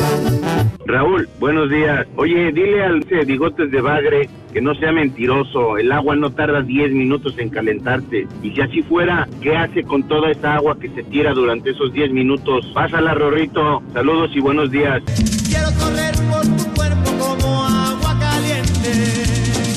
Raúl, 0.85 1.29
buenos 1.39 1.69
días. 1.69 2.05
Oye, 2.17 2.51
dile 2.51 2.83
al 2.83 3.05
bigotes 3.25 3.71
de 3.71 3.79
bagre 3.79 4.29
que 4.51 4.61
no 4.61 4.75
sea 4.75 4.91
mentiroso. 4.91 5.77
El 5.77 5.91
agua 5.91 6.17
no 6.17 6.31
tarda 6.31 6.61
10 6.61 6.91
minutos 6.91 7.35
en 7.37 7.49
calentarse. 7.49 8.27
Y 8.41 8.51
si 8.51 8.61
así 8.61 8.81
fuera, 8.83 9.27
¿qué 9.41 9.55
hace 9.55 9.83
con 9.83 10.03
toda 10.03 10.31
esa 10.31 10.55
agua 10.55 10.77
que 10.77 10.89
se 10.89 11.03
tira 11.03 11.33
durante 11.33 11.71
esos 11.71 11.93
10 11.93 12.11
minutos? 12.11 12.69
Pásala, 12.73 13.13
Rorrito. 13.13 13.81
Saludos 13.93 14.31
y 14.35 14.41
buenos 14.41 14.69
días. 14.69 15.01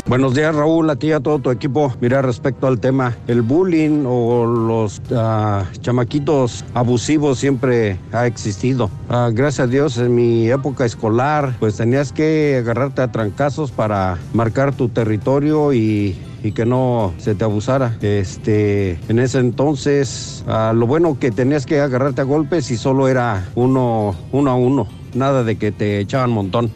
Buenos 0.08 0.34
días 0.34 0.54
Raúl, 0.54 0.88
aquí 0.90 1.10
a 1.10 1.18
todo 1.18 1.40
tu 1.40 1.50
equipo. 1.50 1.92
Mira, 2.00 2.22
respecto 2.22 2.68
al 2.68 2.78
tema, 2.78 3.16
el 3.26 3.42
bullying 3.42 4.04
o 4.06 4.46
los 4.46 5.02
ah, 5.12 5.64
chamaquitos 5.80 6.64
abusivos 6.74 7.40
siempre 7.40 7.98
ha 8.12 8.26
existido. 8.26 8.88
Ah, 9.08 9.30
gracias 9.32 9.66
a 9.66 9.70
Dios, 9.70 9.98
en 9.98 10.14
mi 10.14 10.48
época 10.48 10.84
escolar, 10.84 11.56
pues 11.58 11.76
tenías 11.76 12.12
que 12.12 12.58
agarrarte 12.60 13.02
a 13.02 13.10
trancazos 13.10 13.72
para 13.72 14.18
marcar 14.32 14.76
tu 14.76 14.88
territorio 14.88 15.72
y 15.72 16.16
y 16.46 16.52
que 16.52 16.64
no 16.64 17.12
se 17.18 17.34
te 17.34 17.42
abusara. 17.42 17.96
Este, 18.00 19.00
en 19.08 19.18
ese 19.18 19.40
entonces, 19.40 20.44
ah, 20.46 20.72
lo 20.74 20.86
bueno 20.86 21.18
que 21.18 21.32
tenías 21.32 21.66
que 21.66 21.80
agarrarte 21.80 22.20
a 22.20 22.24
golpes 22.24 22.70
y 22.70 22.76
solo 22.76 23.08
era 23.08 23.48
uno, 23.56 24.14
uno 24.30 24.50
a 24.50 24.54
uno. 24.54 24.86
Nada 25.14 25.42
de 25.42 25.56
que 25.56 25.72
te 25.72 25.98
echaban 25.98 26.30
montón. 26.30 26.72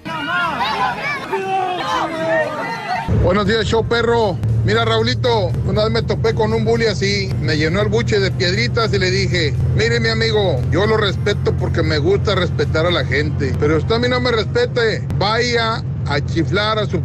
Buenos 3.22 3.46
días, 3.46 3.66
show 3.66 3.86
perro. 3.86 4.38
Mira, 4.64 4.84
Raulito, 4.86 5.52
una 5.66 5.84
vez 5.84 5.92
me 5.92 6.02
topé 6.02 6.34
con 6.34 6.54
un 6.54 6.64
bully 6.64 6.86
así, 6.86 7.30
me 7.40 7.56
llenó 7.56 7.82
el 7.82 7.88
buche 7.88 8.18
de 8.18 8.30
piedritas 8.30 8.92
y 8.94 8.98
le 8.98 9.10
dije, 9.10 9.54
mire 9.76 10.00
mi 10.00 10.08
amigo, 10.08 10.58
yo 10.70 10.86
lo 10.86 10.96
respeto 10.96 11.52
porque 11.58 11.82
me 11.82 11.98
gusta 11.98 12.34
respetar 12.34 12.86
a 12.86 12.90
la 12.90 13.04
gente, 13.04 13.54
pero 13.60 13.76
usted 13.76 13.96
a 13.96 13.98
mí 13.98 14.08
no 14.08 14.20
me 14.20 14.32
respete, 14.32 15.06
vaya 15.18 15.82
a 16.06 16.20
chiflar 16.26 16.78
a 16.78 16.86
su 16.86 17.02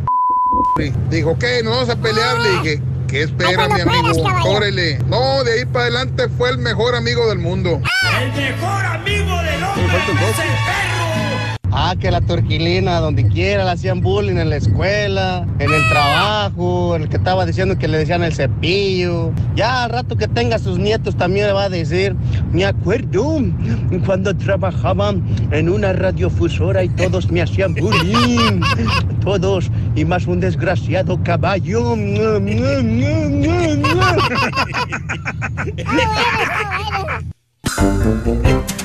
p-". 0.78 0.94
Dijo, 1.10 1.38
¿qué? 1.38 1.62
¿Nos 1.64 1.76
vamos 1.76 1.90
a 1.90 1.96
pelear? 1.98 2.40
Le 2.40 2.50
dije, 2.62 2.82
¿qué 3.08 3.24
espera 3.24 3.68
mi 3.68 3.82
amigo? 3.82 4.24
Órale. 4.46 4.98
No, 5.08 5.44
de 5.44 5.52
ahí 5.52 5.66
para 5.66 5.86
adelante 5.86 6.30
fue 6.38 6.50
el 6.50 6.60
mejor 6.60 6.96
amigo 6.96 7.28
del 7.28 7.40
mundo. 7.40 7.82
El 8.22 8.32
mejor 8.32 8.86
amigo 8.86 9.38
del 9.42 9.64
hombre 9.64 9.98
es 9.98 10.10
el 10.10 10.18
perro. 10.18 10.95
Ah, 11.78 11.94
que 12.00 12.10
la 12.10 12.22
torquilina, 12.22 13.02
donde 13.02 13.28
quiera, 13.28 13.66
le 13.66 13.72
hacían 13.72 14.00
bullying 14.00 14.38
en 14.38 14.50
la 14.50 14.56
escuela, 14.56 15.46
en 15.60 15.74
el 15.74 15.90
trabajo, 15.90 16.96
el 16.96 17.10
que 17.10 17.18
estaba 17.18 17.46
diciendo 17.46 17.78
que 17.78 17.90
le 17.90 17.98
decían 17.98 18.24
el 18.24 18.34
cepillo. 18.34 19.34
Ya 19.58 19.84
al 19.84 19.90
rato 19.90 20.16
que 20.16 20.30
tenga 20.30 20.58
sus 20.58 20.80
nietos 20.80 21.18
también 21.18 21.48
le 21.48 21.54
va 21.54 21.64
a 21.64 21.70
decir, 21.70 22.16
me 22.54 22.64
acuerdo 22.64 23.42
cuando 24.06 24.34
trabajaba 24.38 25.16
en 25.52 25.68
una 25.70 25.92
radiofusora 25.92 26.82
y 26.82 26.88
todos 26.88 27.30
me 27.30 27.42
hacían 27.42 27.76
bullying. 27.76 28.62
Todos, 29.26 29.70
y 29.98 30.06
más 30.06 30.28
un 30.28 30.40
desgraciado 30.40 31.22
caballo. 31.24 31.94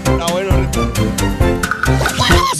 Está 0.03 0.27
bueno. 0.33 0.51
¡Quieres, 2.27 2.60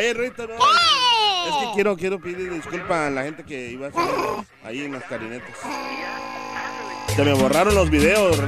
Oye, 0.00 0.14
no. 0.14 0.54
Es 0.54 1.56
que 1.56 1.74
quiero, 1.74 1.96
quiero 1.96 2.18
pedir 2.20 2.50
disculpas 2.50 3.08
a 3.08 3.10
la 3.10 3.22
gente 3.24 3.44
que 3.44 3.70
iba 3.70 3.88
a 3.88 4.66
ahí 4.66 4.84
en 4.84 4.92
las 4.92 5.04
carinetas. 5.04 5.56
Se 7.16 7.24
me 7.24 7.34
borraron 7.34 7.74
los 7.74 7.90
videos. 7.90 8.38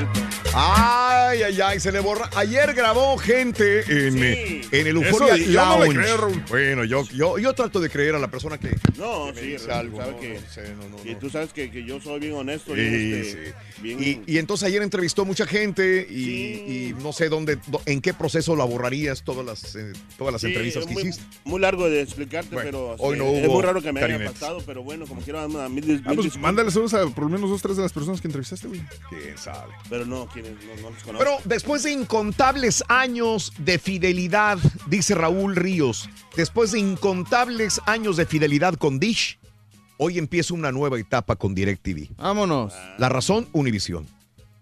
Ay, 0.54 1.42
Ay, 1.44 1.60
ay, 1.64 1.80
se 1.80 1.90
le 1.90 2.00
borra. 2.00 2.28
Ayer 2.36 2.74
grabó 2.74 3.16
gente 3.16 3.80
en, 4.06 4.22
eh, 4.22 4.60
en 4.70 4.86
el 4.86 4.98
Eso 4.98 5.24
Euphoria 5.26 5.64
no 5.78 5.86
creo, 5.88 6.16
Raúl. 6.18 6.44
bueno, 6.50 6.84
yo, 6.84 7.04
yo, 7.08 7.38
yo 7.38 7.54
trato 7.54 7.80
de 7.80 7.88
creer 7.88 8.14
a 8.14 8.18
la 8.18 8.28
persona 8.30 8.58
que. 8.58 8.68
No, 8.98 9.32
que 9.32 9.40
sí, 9.40 9.46
dice 9.52 9.66
Raúl, 9.68 9.80
algo, 9.80 9.96
sabe 9.98 10.12
no, 10.12 10.20
que, 10.20 10.34
no 10.34 10.40
sé, 10.52 10.74
no, 10.74 10.88
no, 11.04 11.10
y 11.10 11.14
tú 11.14 11.30
sabes 11.30 11.54
que, 11.54 11.70
que 11.70 11.84
yo 11.84 12.02
soy 12.02 12.20
bien 12.20 12.34
honesto. 12.34 12.74
Sí, 12.74 12.80
bien, 12.82 13.14
este, 13.22 13.54
bien- 13.80 13.98
Y, 14.26 14.34
y 14.34 14.38
entonces 14.38 14.68
ayer 14.68 14.82
entrevistó 14.82 15.24
mucha 15.24 15.46
gente 15.46 16.06
y, 16.08 16.22
y 16.22 16.94
no 17.02 17.14
sé 17.14 17.30
dónde, 17.30 17.58
en 17.86 18.02
qué 18.02 18.12
proceso 18.12 18.54
la 18.54 18.64
borrarías 18.64 19.22
todas 19.24 19.46
las, 19.46 19.74
eh, 19.74 19.92
todas 20.18 20.34
las 20.34 20.44
entrevistas 20.44 20.82
es 20.82 20.86
que 20.88 20.92
muy, 20.94 21.02
hiciste. 21.04 21.24
muy 21.44 21.60
largo 21.60 21.88
de 21.88 22.02
explicarte, 22.02 22.54
Bueno, 22.54 22.68
pero 22.70 22.96
hoy 22.98 23.16
no 23.16 23.24
es 23.24 23.46
hubo 23.46 23.54
muy 23.54 23.62
raro 23.62 23.80
que 23.80 23.90
me 23.90 24.02
haya 24.04 24.22
pasado, 24.30 24.58
pero 24.66 24.82
bueno, 24.82 25.06
como 25.06 25.22
quiero, 25.22 25.40
a 25.40 25.48
mí, 25.70 25.80
Ah, 26.04 26.12
pues 26.14 26.36
mándale 26.36 26.70
saludos 26.70 26.92
a 26.92 27.06
por 27.08 27.24
lo 27.24 27.30
menos 27.30 27.48
dos, 27.48 27.62
tres 27.62 27.76
de 27.78 27.82
las 27.84 27.92
personas 27.92 28.20
que 28.20 28.28
entrevistaste, 28.28 28.51
güey. 28.62 28.82
Quién 29.08 29.38
sabe. 29.38 29.72
Pero 29.88 30.04
no, 30.06 30.26
quienes 30.26 30.52
no, 30.52 30.82
no 30.82 30.90
los 30.90 31.02
conozco. 31.02 31.18
Pero 31.18 31.38
después 31.44 31.82
de 31.82 31.92
incontables 31.92 32.84
años 32.88 33.52
de 33.58 33.78
fidelidad, 33.78 34.58
dice 34.86 35.14
Raúl 35.14 35.56
Ríos, 35.56 36.08
después 36.36 36.72
de 36.72 36.80
incontables 36.80 37.80
años 37.86 38.16
de 38.16 38.26
fidelidad 38.26 38.74
con 38.74 38.98
Dish, 38.98 39.38
hoy 39.98 40.18
empieza 40.18 40.54
una 40.54 40.72
nueva 40.72 40.98
etapa 40.98 41.36
con 41.36 41.54
DirecTV. 41.54 42.08
Vámonos. 42.16 42.74
La 42.98 43.08
razón, 43.08 43.48
Univisión, 43.52 44.06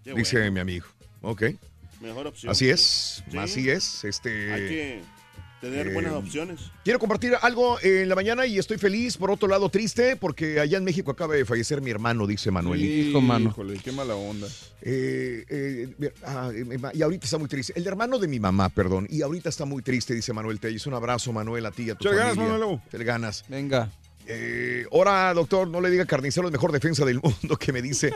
dice 0.03 0.49
mi 0.51 0.59
amigo. 0.59 0.85
Ok. 1.21 1.43
Mejor 2.01 2.27
opción. 2.27 2.51
Así 2.51 2.67
es, 2.69 3.23
Sí. 3.29 3.37
así 3.37 3.69
es. 3.69 4.03
Este, 4.05 4.51
Hay 4.53 4.61
que 4.67 5.03
tener 5.61 5.87
eh, 5.87 5.93
buenas 5.93 6.13
opciones. 6.13 6.59
Quiero 6.83 6.99
compartir 6.99 7.33
algo 7.41 7.79
en 7.81 8.09
la 8.09 8.15
mañana 8.15 8.45
y 8.45 8.57
estoy 8.57 8.77
feliz, 8.77 9.15
por 9.15 9.31
otro 9.31 9.47
lado 9.47 9.69
triste, 9.69 10.17
porque 10.17 10.59
allá 10.59 10.77
en 10.77 10.83
México 10.83 11.11
acaba 11.11 11.35
de 11.35 11.45
fallecer 11.45 11.81
mi 11.81 11.91
hermano, 11.91 12.27
dice 12.27 12.51
Manuel. 12.51 12.83
Hijo, 12.83 13.21
mano. 13.21 13.51
Híjole, 13.51 13.79
qué 13.79 13.91
mala 13.91 14.15
onda. 14.15 14.47
Eh, 14.81 15.45
eh, 15.47 16.13
ah, 16.25 16.51
y 16.93 17.01
ahorita 17.01 17.25
está 17.25 17.37
muy 17.37 17.47
triste. 17.47 17.73
El 17.75 17.87
hermano 17.87 18.17
de 18.17 18.27
mi 18.27 18.39
mamá, 18.39 18.69
perdón. 18.69 19.07
Y 19.09 19.21
ahorita 19.21 19.49
está 19.49 19.65
muy 19.65 19.83
triste, 19.83 20.13
dice 20.13 20.33
Manuel 20.33 20.59
Telles. 20.59 20.85
Un 20.87 20.95
abrazo, 20.95 21.31
Manuel, 21.31 21.65
a 21.65 21.71
ti 21.71 21.83
y 21.83 21.89
a 21.91 21.95
tu 21.95 22.07
Échale 22.07 22.21
familia. 22.21 22.43
ganas, 22.43 22.59
Manuel. 22.59 22.79
Échale 22.87 23.03
ganas. 23.03 23.45
Venga. 23.47 23.89
Eh, 24.27 24.85
ahora, 24.91 25.33
doctor, 25.33 25.67
no 25.67 25.81
le 25.81 25.89
diga 25.89 26.05
carnicero 26.05 26.47
es 26.47 26.51
mejor 26.51 26.71
defensa 26.71 27.05
del 27.05 27.19
mundo 27.23 27.57
que 27.57 27.73
me 27.73 27.81
dice 27.81 28.11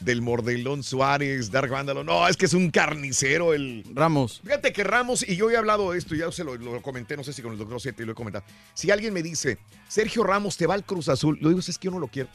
del 0.00 0.22
Mordelón 0.22 0.82
Suárez, 0.82 1.50
Dark 1.50 1.70
Vándalo. 1.70 2.04
No, 2.04 2.26
es 2.26 2.36
que 2.36 2.46
es 2.46 2.54
un 2.54 2.70
carnicero 2.70 3.54
el... 3.54 3.84
Ramos. 3.94 4.40
Fíjate 4.42 4.72
que 4.72 4.84
Ramos, 4.84 5.26
y 5.26 5.36
yo 5.36 5.50
he 5.50 5.56
hablado 5.56 5.92
de 5.92 5.98
esto, 5.98 6.14
ya 6.14 6.30
se 6.32 6.44
lo, 6.44 6.56
lo 6.56 6.82
comenté, 6.82 7.16
no 7.16 7.24
sé 7.24 7.32
si 7.32 7.42
con 7.42 7.52
el 7.52 7.58
doctor 7.58 7.80
Sete 7.80 8.04
lo 8.04 8.12
he 8.12 8.14
comentado. 8.14 8.44
Si 8.74 8.90
alguien 8.90 9.12
me 9.12 9.22
dice, 9.22 9.58
Sergio 9.88 10.24
Ramos 10.24 10.56
te 10.56 10.66
va 10.66 10.74
al 10.74 10.84
Cruz 10.84 11.08
Azul, 11.08 11.38
lo 11.40 11.48
digo, 11.48 11.60
es 11.60 11.78
que 11.78 11.86
yo 11.86 11.90
no 11.90 11.98
lo 11.98 12.08
quiero. 12.08 12.28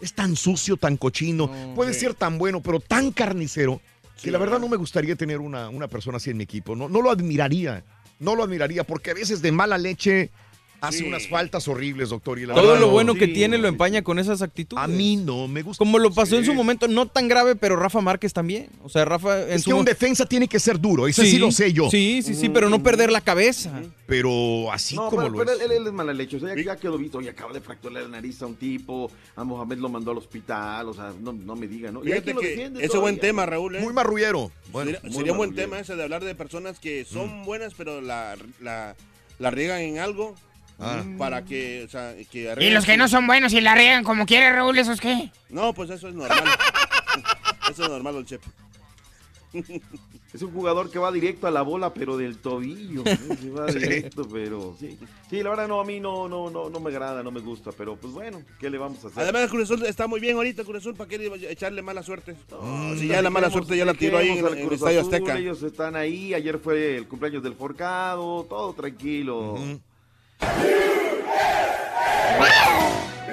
Es 0.00 0.14
tan 0.14 0.34
sucio, 0.34 0.76
tan 0.76 0.96
cochino, 0.96 1.74
puede 1.74 1.92
sí. 1.92 2.00
ser 2.00 2.14
tan 2.14 2.38
bueno, 2.38 2.62
pero 2.62 2.80
tan 2.80 3.12
carnicero, 3.12 3.80
que 4.22 4.30
la 4.30 4.38
verdad 4.38 4.54
¿verdad? 4.54 4.66
no 4.66 4.70
me 4.70 4.76
gustaría 4.76 5.14
tener 5.14 5.38
una, 5.38 5.68
una 5.68 5.88
persona 5.88 6.16
así 6.16 6.30
en 6.30 6.38
mi 6.38 6.44
equipo. 6.44 6.74
No, 6.74 6.88
no 6.88 7.02
lo 7.02 7.10
admiraría, 7.10 7.84
no 8.18 8.34
lo 8.34 8.44
admiraría, 8.44 8.84
porque 8.84 9.10
a 9.10 9.14
veces 9.14 9.42
de 9.42 9.52
mala 9.52 9.76
leche 9.76 10.30
hace 10.80 10.98
Sí. 10.98 11.04
unas 11.04 11.28
faltas 11.28 11.66
horribles, 11.68 12.08
doctor. 12.10 12.38
Y 12.38 12.46
la 12.46 12.54
Todo 12.54 12.68
verdad 12.68 12.80
lo 12.80 12.86
no- 12.86 12.92
bueno 12.92 13.14
que 13.14 13.26
sí, 13.26 13.32
tiene 13.34 13.58
lo 13.58 13.64
sí, 13.68 13.72
empaña 13.72 14.02
con 14.02 14.18
esas 14.18 14.42
actitudes. 14.42 14.82
A 14.82 14.88
mí 14.88 15.16
no 15.16 15.46
me 15.48 15.62
gusta. 15.62 15.78
Como 15.78 15.98
lo 15.98 16.10
pasó 16.12 16.36
en 16.36 16.44
su 16.44 16.54
momento, 16.54 16.88
no 16.88 17.06
tan 17.06 17.28
grave, 17.28 17.56
pero 17.56 17.76
Rafa 17.76 18.00
Márquez 18.00 18.32
también. 18.32 18.68
O 18.82 18.88
sea, 18.88 19.04
Rafa 19.04 19.42
en 19.42 19.52
Es 19.52 19.62
su 19.62 19.70
que 19.70 19.74
un 19.74 19.84
defensa 19.84 20.26
tiene 20.26 20.48
que 20.48 20.58
ser 20.58 20.80
duro, 20.80 21.06
eso 21.06 21.22
sí, 21.22 21.38
lo 21.38 21.50
sé 21.52 21.72
yo. 21.72 21.90
Sí, 21.90 22.22
sí, 22.22 22.34
sí, 22.34 22.48
pero 22.48 22.68
no 22.70 22.82
perder 22.82 23.10
la 23.12 23.20
cabeza. 23.20 23.80
Pero 24.06 24.72
así 24.72 24.96
no, 24.96 25.08
como 25.08 25.22
pero, 25.22 25.28
lo 25.32 25.38
pero 25.38 25.52
es. 25.52 25.60
él, 25.60 25.70
él 25.72 25.86
es 25.86 25.92
mala 25.92 26.12
leche. 26.12 26.36
O 26.36 26.40
sea, 26.40 26.54
ya, 26.56 26.62
ya 26.62 26.76
quedó 26.76 26.98
visto. 26.98 27.18
Oye, 27.18 27.30
acaba 27.30 27.52
de 27.52 27.60
fracturar 27.60 28.02
la 28.02 28.08
nariz 28.08 28.42
a 28.42 28.46
un 28.46 28.56
tipo. 28.56 29.10
A 29.36 29.44
Mohamed 29.44 29.78
lo 29.78 29.88
mandó 29.88 30.10
al 30.10 30.18
hospital. 30.18 30.88
O 30.88 30.94
sea, 30.94 31.12
no, 31.20 31.32
no 31.32 31.54
me 31.54 31.68
diga, 31.68 31.92
¿no? 31.92 32.00
Y 32.02 32.06
Fíjate 32.08 32.34
que 32.34 32.46
defiende 32.48 32.84
ese 32.84 32.98
buen 32.98 33.18
tema, 33.20 33.46
Raúl. 33.46 33.76
¿eh? 33.76 33.80
Muy 33.80 33.92
marrullero. 33.92 34.50
Bueno, 34.72 34.90
sería 34.90 35.00
muy 35.04 35.12
sería 35.14 35.32
un 35.32 35.38
buen 35.38 35.54
tema 35.54 35.78
ese 35.78 35.94
de 35.94 36.02
hablar 36.02 36.24
de 36.24 36.34
personas 36.34 36.80
que 36.80 37.04
son 37.04 37.44
buenas, 37.44 37.74
pero 37.76 38.00
la, 38.00 38.36
la, 38.60 38.96
la 39.38 39.50
riegan 39.52 39.80
en 39.80 39.98
algo 40.00 40.34
Ah. 40.80 41.04
para 41.18 41.44
que, 41.44 41.84
o 41.84 41.88
sea, 41.88 42.14
que 42.30 42.54
Y 42.58 42.70
los 42.70 42.84
que 42.86 42.96
no 42.96 43.06
son 43.08 43.26
buenos 43.26 43.52
y 43.52 43.60
la 43.60 43.74
riegan 43.74 44.02
como 44.02 44.24
quiere, 44.26 44.52
Raúl, 44.52 44.78
¿esos 44.78 45.00
qué? 45.00 45.30
No, 45.50 45.74
pues 45.74 45.90
eso 45.90 46.08
es 46.08 46.14
normal. 46.14 46.42
eso 47.70 47.82
es 47.82 47.88
normal, 47.88 48.14
don 48.14 48.24
Chepe. 48.26 48.48
Es 50.32 50.42
un 50.42 50.52
jugador 50.52 50.90
que 50.90 50.98
va 51.00 51.10
directo 51.10 51.48
a 51.48 51.50
la 51.50 51.62
bola, 51.62 51.92
pero 51.92 52.16
del 52.16 52.38
tobillo. 52.38 53.02
Sí, 53.40 53.48
va 53.48 53.66
directo, 53.66 54.28
pero 54.28 54.76
sí. 54.78 54.96
Sí, 55.28 55.42
la 55.42 55.50
verdad 55.50 55.66
no, 55.66 55.80
a 55.80 55.84
mí 55.84 55.98
no, 55.98 56.28
no, 56.28 56.48
no, 56.50 56.70
no 56.70 56.80
me 56.80 56.90
agrada, 56.90 57.22
no 57.24 57.32
me 57.32 57.40
gusta. 57.40 57.72
Pero 57.76 57.96
pues 57.96 58.12
bueno, 58.12 58.40
¿qué 58.60 58.70
le 58.70 58.78
vamos 58.78 59.04
a 59.04 59.08
hacer? 59.08 59.24
Además, 59.24 59.42
el 59.42 59.48
Cruz 59.48 59.64
Azul 59.64 59.84
está 59.86 60.06
muy 60.06 60.20
bien 60.20 60.36
ahorita, 60.36 60.62
Cruz 60.62 60.78
Azul, 60.78 60.94
¿para 60.94 61.08
qué 61.08 61.18
le- 61.18 61.50
echarle 61.50 61.82
mala 61.82 62.04
suerte? 62.04 62.36
No, 62.48 62.94
si 62.94 63.08
ya 63.08 63.20
la 63.22 63.30
mala 63.30 63.50
suerte 63.50 63.76
ya 63.76 63.84
la 63.84 63.94
tiró 63.94 64.18
ahí 64.18 64.38
en, 64.38 64.46
el 64.46 64.72
Estadio 64.72 65.00
Azul, 65.00 65.14
Azteca. 65.14 65.36
Ellos 65.36 65.62
están 65.64 65.96
ahí. 65.96 66.32
Ayer 66.32 66.60
fue 66.60 66.96
el 66.96 67.08
cumpleaños 67.08 67.42
del 67.42 67.54
Forcado. 67.54 68.44
Todo 68.48 68.72
tranquilo. 68.72 69.56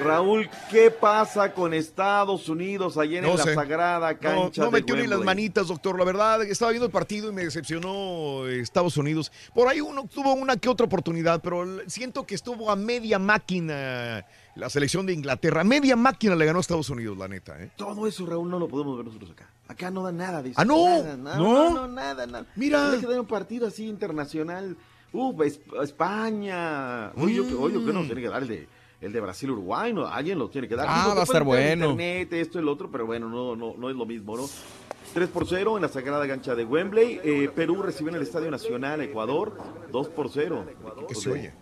Raúl, 0.04 0.50
¿qué 0.70 0.90
pasa 0.92 1.54
con 1.54 1.74
Estados 1.74 2.48
Unidos 2.48 2.98
ayer 2.98 3.22
No 3.24 3.32
en 3.32 3.38
sé. 3.40 3.50
la 3.50 3.56
sagrada 3.56 4.18
cancha 4.18 4.62
no 4.62 4.68
de 4.68 4.72
metió 4.80 4.96
ni 4.96 5.06
las 5.08 5.20
manitas, 5.20 5.68
doctor. 5.68 5.98
La 5.98 6.06
verdad, 6.06 6.44
estaba 6.44 6.72
viendo 6.72 6.86
el 6.86 6.92
partido 6.92 7.30
y 7.30 7.34
me 7.34 7.44
decepcionó 7.44 8.48
eh, 8.48 8.62
Estados 8.62 8.96
Unidos. 8.96 9.32
Por 9.54 9.68
ahí 9.68 9.82
uno 9.82 10.08
tuvo 10.08 10.34
una 10.34 10.56
que 10.56 10.70
otra 10.70 10.86
oportunidad, 10.86 11.42
pero 11.42 11.66
siento 11.88 12.26
que 12.26 12.36
estuvo 12.36 12.72
a 12.72 12.76
media 12.78 13.20
máquina 13.20 14.26
la 14.56 14.70
selección 14.70 15.06
de 15.06 15.14
Inglaterra. 15.14 15.64
Media 15.66 15.96
máquina 15.96 16.36
le 16.36 16.46
ganó 16.46 16.60
a 16.60 16.62
Estados 16.62 16.90
Unidos, 16.90 17.18
la 17.18 17.28
neta. 17.28 17.62
¿eh? 17.62 17.72
Todo 17.76 18.08
eso, 18.08 18.26
Raúl, 18.26 18.50
no 18.50 18.60
lo 18.60 18.68
podemos 18.70 18.96
ver 18.98 19.06
nosotros 19.08 19.32
acá. 19.32 19.50
Acá 19.68 19.92
no 19.92 20.04
da 20.04 20.12
nada 20.14 20.42
de 20.42 20.52
eso. 20.52 20.62
Ah, 20.62 20.64
¿no? 20.66 20.86
Nada, 20.88 21.18
nada, 21.18 21.38
¿No? 21.38 21.54
no, 21.54 21.70
no, 21.72 21.88
nada, 21.90 22.26
nada. 22.28 22.46
Mira. 22.56 22.92
Hay 22.92 23.00
que 23.00 23.08
dar 23.08 23.20
un 23.20 23.28
partido 23.28 23.68
así 23.68 23.88
internacional. 23.88 24.78
Uf, 25.14 25.42
es- 25.42 25.60
España. 25.84 27.12
Oye, 27.16 27.36
yo, 27.36 27.48
que- 27.48 27.54
oye, 27.56 27.74
yo 27.76 27.86
que 27.86 27.94
no 27.94 28.04
tiene 28.04 28.22
que 28.22 28.30
dar 28.30 28.42
el 28.44 28.48
de, 28.48 28.68
el 29.02 29.12
de 29.12 29.20
Brasil-Uruguay, 29.22 29.94
¿no? 29.94 30.06
Alguien 30.08 30.38
lo 30.40 30.50
tiene 30.50 30.68
que 30.68 30.76
dar. 30.76 30.86
Ah, 30.90 31.04
Digo, 31.06 31.16
va 31.16 31.24
a 31.24 31.26
pueden 31.26 31.28
estar 31.28 31.44
bueno. 31.44 31.92
Internet, 31.92 32.34
esto, 32.34 32.60
el 32.60 32.68
otro, 32.68 32.90
pero 32.92 33.06
bueno, 33.06 33.30
no, 33.30 33.56
no, 33.56 33.76
no 33.78 33.90
es 33.90 33.96
lo 33.96 34.06
mismo, 34.06 34.36
¿no? 34.38 34.44
3 35.14 35.30
por 35.30 35.48
0 35.48 35.78
en 35.78 35.82
la 35.84 35.88
sagrada 35.88 36.28
cancha 36.28 36.54
de 36.54 36.66
Wembley. 36.66 37.20
Eh, 37.24 37.50
Perú 37.56 37.82
recibe 37.82 38.10
en 38.10 38.18
el 38.18 38.22
Estadio 38.24 38.52
Nacional 38.52 39.02
Ecuador 39.02 39.58
2 39.92 40.08
por 40.10 40.30
0. 40.30 40.66
¿Qué 41.08 41.16
se 41.16 41.32
oye? 41.32 41.54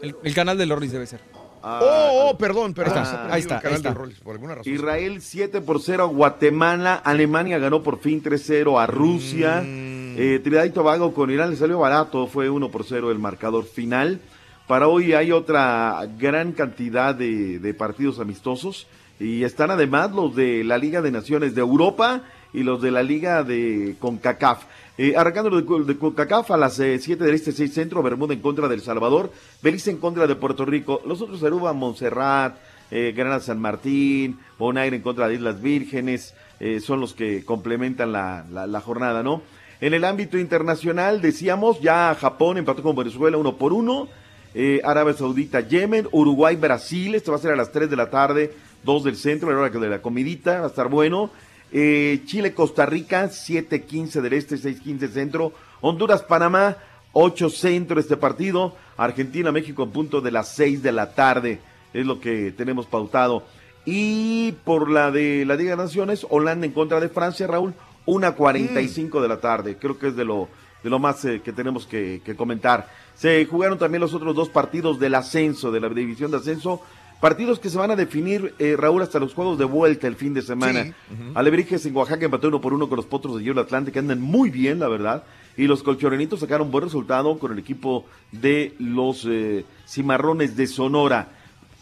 El, 0.00 0.16
el 0.22 0.34
canal 0.34 0.56
de 0.56 0.66
Loris 0.66 0.92
debe 0.92 1.06
ser. 1.06 1.20
Oh, 1.64 2.30
oh, 2.30 2.38
perdón, 2.38 2.74
perdón. 2.74 2.98
Ahí 2.98 3.04
se 3.04 3.10
ha 3.10 3.12
está, 3.12 3.20
perdido 3.22 3.34
ahí 3.34 3.40
está, 3.40 3.54
el 3.56 3.60
canal 3.62 3.76
ahí 3.76 3.82
de 3.82 3.88
está. 3.88 3.94
Rolls, 4.00 4.20
por 4.20 4.32
alguna 4.34 4.54
razón. 4.56 4.72
Israel 4.72 5.20
7 5.22 5.60
por 5.60 5.80
0 5.80 6.02
a 6.04 6.06
Guatemala. 6.06 6.94
Alemania 6.96 7.58
ganó 7.58 7.82
por 7.82 7.98
fin 8.00 8.22
3-0 8.22 8.80
a 8.80 8.86
Rusia. 8.86 9.62
Mm. 9.64 9.91
Eh, 10.16 10.40
Trinidad 10.42 10.64
y 10.64 10.70
Tobago 10.70 11.12
con 11.14 11.30
Irán 11.30 11.50
le 11.50 11.56
salió 11.56 11.78
barato. 11.78 12.26
Fue 12.26 12.48
1 12.50 12.70
por 12.70 12.84
0 12.84 13.10
el 13.10 13.18
marcador 13.18 13.64
final. 13.64 14.20
Para 14.66 14.88
hoy 14.88 15.12
hay 15.12 15.32
otra 15.32 16.06
gran 16.18 16.52
cantidad 16.52 17.14
de, 17.14 17.58
de 17.58 17.74
partidos 17.74 18.18
amistosos. 18.20 18.86
Y 19.20 19.44
están 19.44 19.70
además 19.70 20.12
los 20.12 20.34
de 20.34 20.64
la 20.64 20.78
Liga 20.78 21.00
de 21.02 21.12
Naciones 21.12 21.54
de 21.54 21.60
Europa 21.60 22.22
y 22.52 22.62
los 22.64 22.82
de 22.82 22.90
la 22.90 23.02
Liga 23.02 23.42
de 23.44 23.94
CONCACAF. 24.00 24.64
Eh, 24.98 25.14
arrancando 25.16 25.50
de, 25.50 25.84
de 25.84 25.98
CONCACAF 25.98 26.50
a 26.50 26.56
las 26.56 26.74
7 26.74 27.16
del 27.16 27.34
Este, 27.34 27.52
6 27.52 27.72
Centro, 27.72 28.02
Bermuda 28.02 28.34
en 28.34 28.40
contra 28.40 28.68
del 28.68 28.80
Salvador, 28.82 29.32
Belice 29.62 29.90
en 29.90 29.98
contra 29.98 30.26
de 30.26 30.34
Puerto 30.36 30.64
Rico. 30.64 31.00
Los 31.06 31.22
otros 31.22 31.42
Aruba, 31.44 31.72
Montserrat, 31.72 32.56
eh, 32.90 33.12
Granada 33.16 33.40
San 33.40 33.60
Martín, 33.60 34.38
Bonaire 34.58 34.96
en 34.96 35.02
contra 35.02 35.28
de 35.28 35.34
Islas 35.34 35.62
Vírgenes, 35.62 36.34
eh, 36.60 36.80
son 36.80 37.00
los 37.00 37.14
que 37.14 37.44
complementan 37.44 38.12
la, 38.12 38.44
la- 38.50 38.66
la 38.66 38.80
jornada, 38.80 39.22
¿no? 39.22 39.42
En 39.82 39.94
el 39.94 40.04
ámbito 40.04 40.38
internacional, 40.38 41.20
decíamos, 41.20 41.80
ya 41.80 42.14
Japón 42.14 42.56
empató 42.56 42.84
con 42.84 42.94
Venezuela 42.94 43.36
uno 43.36 43.56
por 43.56 43.72
uno, 43.72 44.06
eh, 44.54 44.80
Arabia 44.84 45.12
Saudita, 45.12 45.58
Yemen, 45.58 46.06
Uruguay, 46.12 46.54
Brasil, 46.54 47.16
esto 47.16 47.32
va 47.32 47.38
a 47.38 47.40
ser 47.40 47.50
a 47.50 47.56
las 47.56 47.72
3 47.72 47.90
de 47.90 47.96
la 47.96 48.08
tarde, 48.08 48.54
2 48.84 49.02
del 49.02 49.16
centro, 49.16 49.50
la 49.50 49.58
hora 49.58 49.70
de 49.70 49.88
la 49.88 50.00
comidita, 50.00 50.60
va 50.60 50.66
a 50.66 50.68
estar 50.68 50.88
bueno. 50.88 51.30
Eh, 51.72 52.20
Chile, 52.26 52.54
Costa 52.54 52.86
Rica, 52.86 53.24
7-15 53.24 54.20
del 54.20 54.34
este, 54.34 54.54
6-15 54.54 55.08
centro. 55.08 55.52
Honduras, 55.80 56.22
Panamá, 56.22 56.76
8 57.12 57.50
centro 57.50 57.98
este 57.98 58.16
partido. 58.16 58.76
Argentina, 58.96 59.50
México 59.50 59.82
en 59.82 59.90
punto 59.90 60.20
de 60.20 60.30
las 60.30 60.46
6 60.54 60.84
de 60.84 60.92
la 60.92 61.12
tarde. 61.12 61.58
Es 61.92 62.06
lo 62.06 62.20
que 62.20 62.52
tenemos 62.52 62.86
pautado. 62.86 63.42
Y 63.84 64.52
por 64.64 64.88
la 64.88 65.10
de 65.10 65.44
la 65.44 65.56
Liga 65.56 65.72
de 65.72 65.82
Naciones, 65.82 66.24
Holanda 66.30 66.66
en 66.66 66.72
contra 66.72 67.00
de 67.00 67.08
Francia, 67.08 67.48
Raúl, 67.48 67.74
1.45 68.06 69.20
de 69.20 69.28
la 69.28 69.40
tarde. 69.40 69.76
Creo 69.76 69.98
que 69.98 70.08
es 70.08 70.16
de 70.16 70.24
lo, 70.24 70.48
de 70.82 70.90
lo 70.90 70.98
más 70.98 71.24
eh, 71.24 71.40
que 71.42 71.52
tenemos 71.52 71.86
que, 71.86 72.20
que 72.24 72.36
comentar. 72.36 72.88
Se 73.14 73.44
jugaron 73.46 73.78
también 73.78 74.00
los 74.00 74.14
otros 74.14 74.34
dos 74.34 74.48
partidos 74.48 74.98
del 74.98 75.14
ascenso, 75.14 75.70
de 75.70 75.80
la 75.80 75.88
división 75.88 76.30
de 76.30 76.38
ascenso. 76.38 76.80
Partidos 77.22 77.60
que 77.60 77.70
se 77.70 77.78
van 77.78 77.92
a 77.92 77.94
definir, 77.94 78.52
eh, 78.58 78.74
Raúl, 78.76 79.00
hasta 79.00 79.20
los 79.20 79.32
juegos 79.32 79.56
de 79.56 79.64
vuelta 79.64 80.08
el 80.08 80.16
fin 80.16 80.34
de 80.34 80.42
semana. 80.42 80.82
Sí. 80.82 80.92
Alebrijes 81.34 81.86
en 81.86 81.94
Oaxaca 81.94 82.24
empató 82.24 82.48
uno 82.48 82.60
por 82.60 82.72
uno 82.72 82.88
con 82.88 82.96
los 82.96 83.06
Potros 83.06 83.38
de 83.38 83.44
Hielo 83.44 83.60
Atlante, 83.60 83.92
que 83.92 84.00
andan 84.00 84.20
muy 84.20 84.50
bien, 84.50 84.80
la 84.80 84.88
verdad. 84.88 85.22
Y 85.56 85.68
los 85.68 85.84
colchorenitos 85.84 86.40
sacaron 86.40 86.72
buen 86.72 86.82
resultado 86.82 87.38
con 87.38 87.52
el 87.52 87.60
equipo 87.60 88.06
de 88.32 88.74
los 88.80 89.24
eh, 89.30 89.64
Cimarrones 89.86 90.56
de 90.56 90.66
Sonora. 90.66 91.28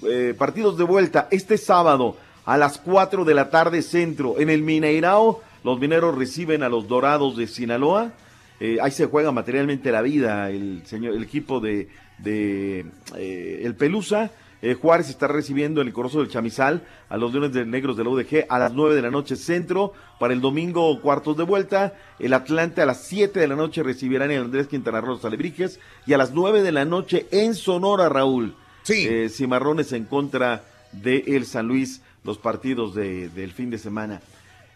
Eh, 0.03 0.35
partidos 0.37 0.77
de 0.77 0.85
vuelta 0.85 1.27
este 1.31 1.57
sábado 1.57 2.19
a 2.45 2.59
las 2.59 2.77
4 2.77 3.25
de 3.25 3.33
la 3.33 3.49
tarde 3.49 3.81
centro 3.81 4.39
en 4.39 4.51
el 4.51 4.61
Mineirao 4.61 5.41
Los 5.65 5.79
mineros 5.79 6.17
reciben 6.17 6.63
a 6.63 6.69
los 6.69 6.89
dorados 6.89 7.37
de 7.37 7.47
Sinaloa. 7.47 8.13
Eh, 8.61 8.79
ahí 8.83 8.91
se 8.91 9.07
juega 9.07 9.33
materialmente 9.33 9.91
la 9.93 10.03
vida 10.03 10.51
el, 10.51 10.83
señor, 10.85 11.15
el 11.15 11.23
equipo 11.23 11.61
de, 11.61 11.89
de 12.19 12.87
eh, 13.17 13.63
el 13.65 13.75
Pelusa. 13.75 14.31
Eh, 14.63 14.75
Juárez 14.75 15.09
está 15.09 15.27
recibiendo 15.27 15.81
en 15.81 15.87
el 15.87 15.95
Corozo 15.95 16.19
del 16.21 16.29
Chamizal 16.29 16.83
a 17.09 17.17
los 17.17 17.33
Leones 17.33 17.55
de 17.55 17.65
Negros 17.65 17.97
de 17.97 18.05
la 18.05 18.11
UDG 18.11 18.45
a 18.51 18.59
las 18.59 18.75
9 18.75 18.95
de 18.95 19.01
la 19.03 19.11
noche 19.11 19.37
centro. 19.37 19.95
Para 20.19 20.35
el 20.35 20.43
domingo, 20.43 21.01
cuartos 21.01 21.37
de 21.39 21.45
vuelta. 21.45 21.95
El 22.19 22.35
Atlante 22.35 22.83
a 22.83 22.87
las 22.87 23.03
7 23.05 23.41
de 23.41 23.49
la 23.49 23.57
noche 23.57 23.83
recibirán 23.83 24.31
el 24.31 24.43
Andrés 24.43 24.67
Quintana 24.67 25.01
Roo 25.01 25.15
los 25.15 25.25
Alebrijes. 25.25 25.81
Y 26.07 26.13
a 26.13 26.19
las 26.19 26.33
9 26.35 26.61
de 26.63 26.73
la 26.73 26.85
noche 26.85 27.27
en 27.31 27.55
Sonora, 27.55 28.11
Raúl. 28.11 28.55
Sí. 28.83 29.07
Eh, 29.09 29.31
Cimarrones 29.31 29.93
en 29.93 30.05
contra 30.05 30.63
de 30.93 31.25
el 31.29 31.47
San 31.47 31.67
Luis, 31.67 32.03
los 32.25 32.37
partidos 32.37 32.95
de- 32.95 33.31
del 33.31 33.53
fin 33.53 33.71
de 33.71 33.79
semana. 33.79 34.21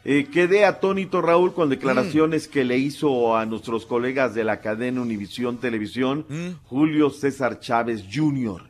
Eh, 0.07 0.27
quedé 0.31 0.67
atónito, 0.67 1.23
Raúl, 1.23 1.55
con 1.55 1.71
declaraciones 1.71 2.47
que 2.47 2.63
le 2.63 2.77
hizo 2.77 3.37
a 3.37 3.47
nuestros 3.47 3.87
colegas 3.87 4.35
de 4.35 4.45
la 4.45 4.61
cadena 4.61 5.01
Univisión 5.01 5.57
Televisión, 5.57 6.27
Julio 6.67 7.09
César 7.09 7.59
Chávez 7.59 8.05
Jr. 8.13 8.65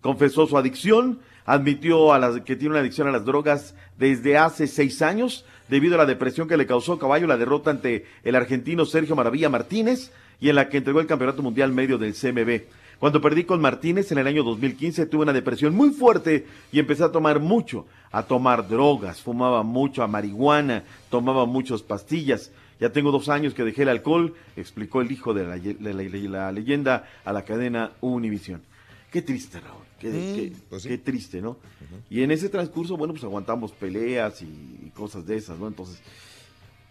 Confesó 0.00 0.46
su 0.46 0.56
adicción, 0.56 1.18
admitió 1.44 2.14
a 2.14 2.18
las, 2.18 2.40
que 2.40 2.56
tiene 2.56 2.70
una 2.70 2.80
adicción 2.80 3.08
a 3.08 3.12
las 3.12 3.26
drogas 3.26 3.74
desde 3.98 4.38
hace 4.38 4.66
seis 4.66 5.02
años, 5.02 5.44
debido 5.68 5.96
a 5.96 5.98
la 5.98 6.06
depresión 6.06 6.48
que 6.48 6.56
le 6.56 6.66
causó 6.66 6.98
Caballo 6.98 7.26
la 7.26 7.36
derrota 7.36 7.70
ante 7.70 8.06
el 8.24 8.34
argentino 8.34 8.86
Sergio 8.86 9.14
Maravilla 9.14 9.50
Martínez 9.50 10.12
y 10.40 10.48
en 10.48 10.56
la 10.56 10.70
que 10.70 10.78
entregó 10.78 11.00
el 11.00 11.06
Campeonato 11.06 11.42
Mundial 11.42 11.72
medio 11.72 11.98
del 11.98 12.14
CMB. 12.14 12.62
Cuando 12.98 13.20
perdí 13.20 13.44
con 13.44 13.60
Martínez 13.60 14.12
en 14.12 14.18
el 14.18 14.26
año 14.26 14.42
2015 14.44 15.06
tuve 15.06 15.22
una 15.22 15.32
depresión 15.32 15.74
muy 15.74 15.90
fuerte 15.90 16.46
y 16.72 16.78
empecé 16.78 17.04
a 17.04 17.12
tomar 17.12 17.40
mucho, 17.40 17.86
a 18.12 18.22
tomar 18.24 18.68
drogas, 18.68 19.20
fumaba 19.22 19.62
mucho 19.62 20.02
a 20.02 20.08
marihuana, 20.08 20.84
tomaba 21.10 21.46
muchas 21.46 21.82
pastillas. 21.82 22.50
Ya 22.80 22.90
tengo 22.90 23.12
dos 23.12 23.28
años 23.28 23.52
que 23.54 23.62
dejé 23.64 23.82
el 23.82 23.90
alcohol, 23.90 24.34
explicó 24.56 25.00
el 25.02 25.12
hijo 25.12 25.34
de 25.34 25.44
la, 25.46 25.56
de 25.58 25.76
la- 25.94 26.02
de 26.02 26.28
la 26.28 26.50
leyenda 26.52 27.08
a 27.24 27.32
la 27.32 27.44
cadena 27.44 27.92
Univisión. 28.00 28.62
Qué 29.12 29.22
triste, 29.22 29.60
Raúl, 29.60 29.82
qué, 29.98 30.08
Mm, 30.08 30.34
qué- 30.34 30.52
pues 30.70 30.82
qué 30.86 30.96
triste, 30.98 31.40
¿no? 31.42 31.58
Y 32.08 32.22
en 32.22 32.30
ese 32.30 32.48
transcurso, 32.48 32.96
bueno, 32.96 33.12
pues 33.12 33.24
aguantamos 33.24 33.72
peleas 33.72 34.40
y, 34.42 34.46
y 34.46 34.90
cosas 34.94 35.26
de 35.26 35.36
esas, 35.36 35.58
¿no? 35.58 35.66
Entonces, 35.68 36.00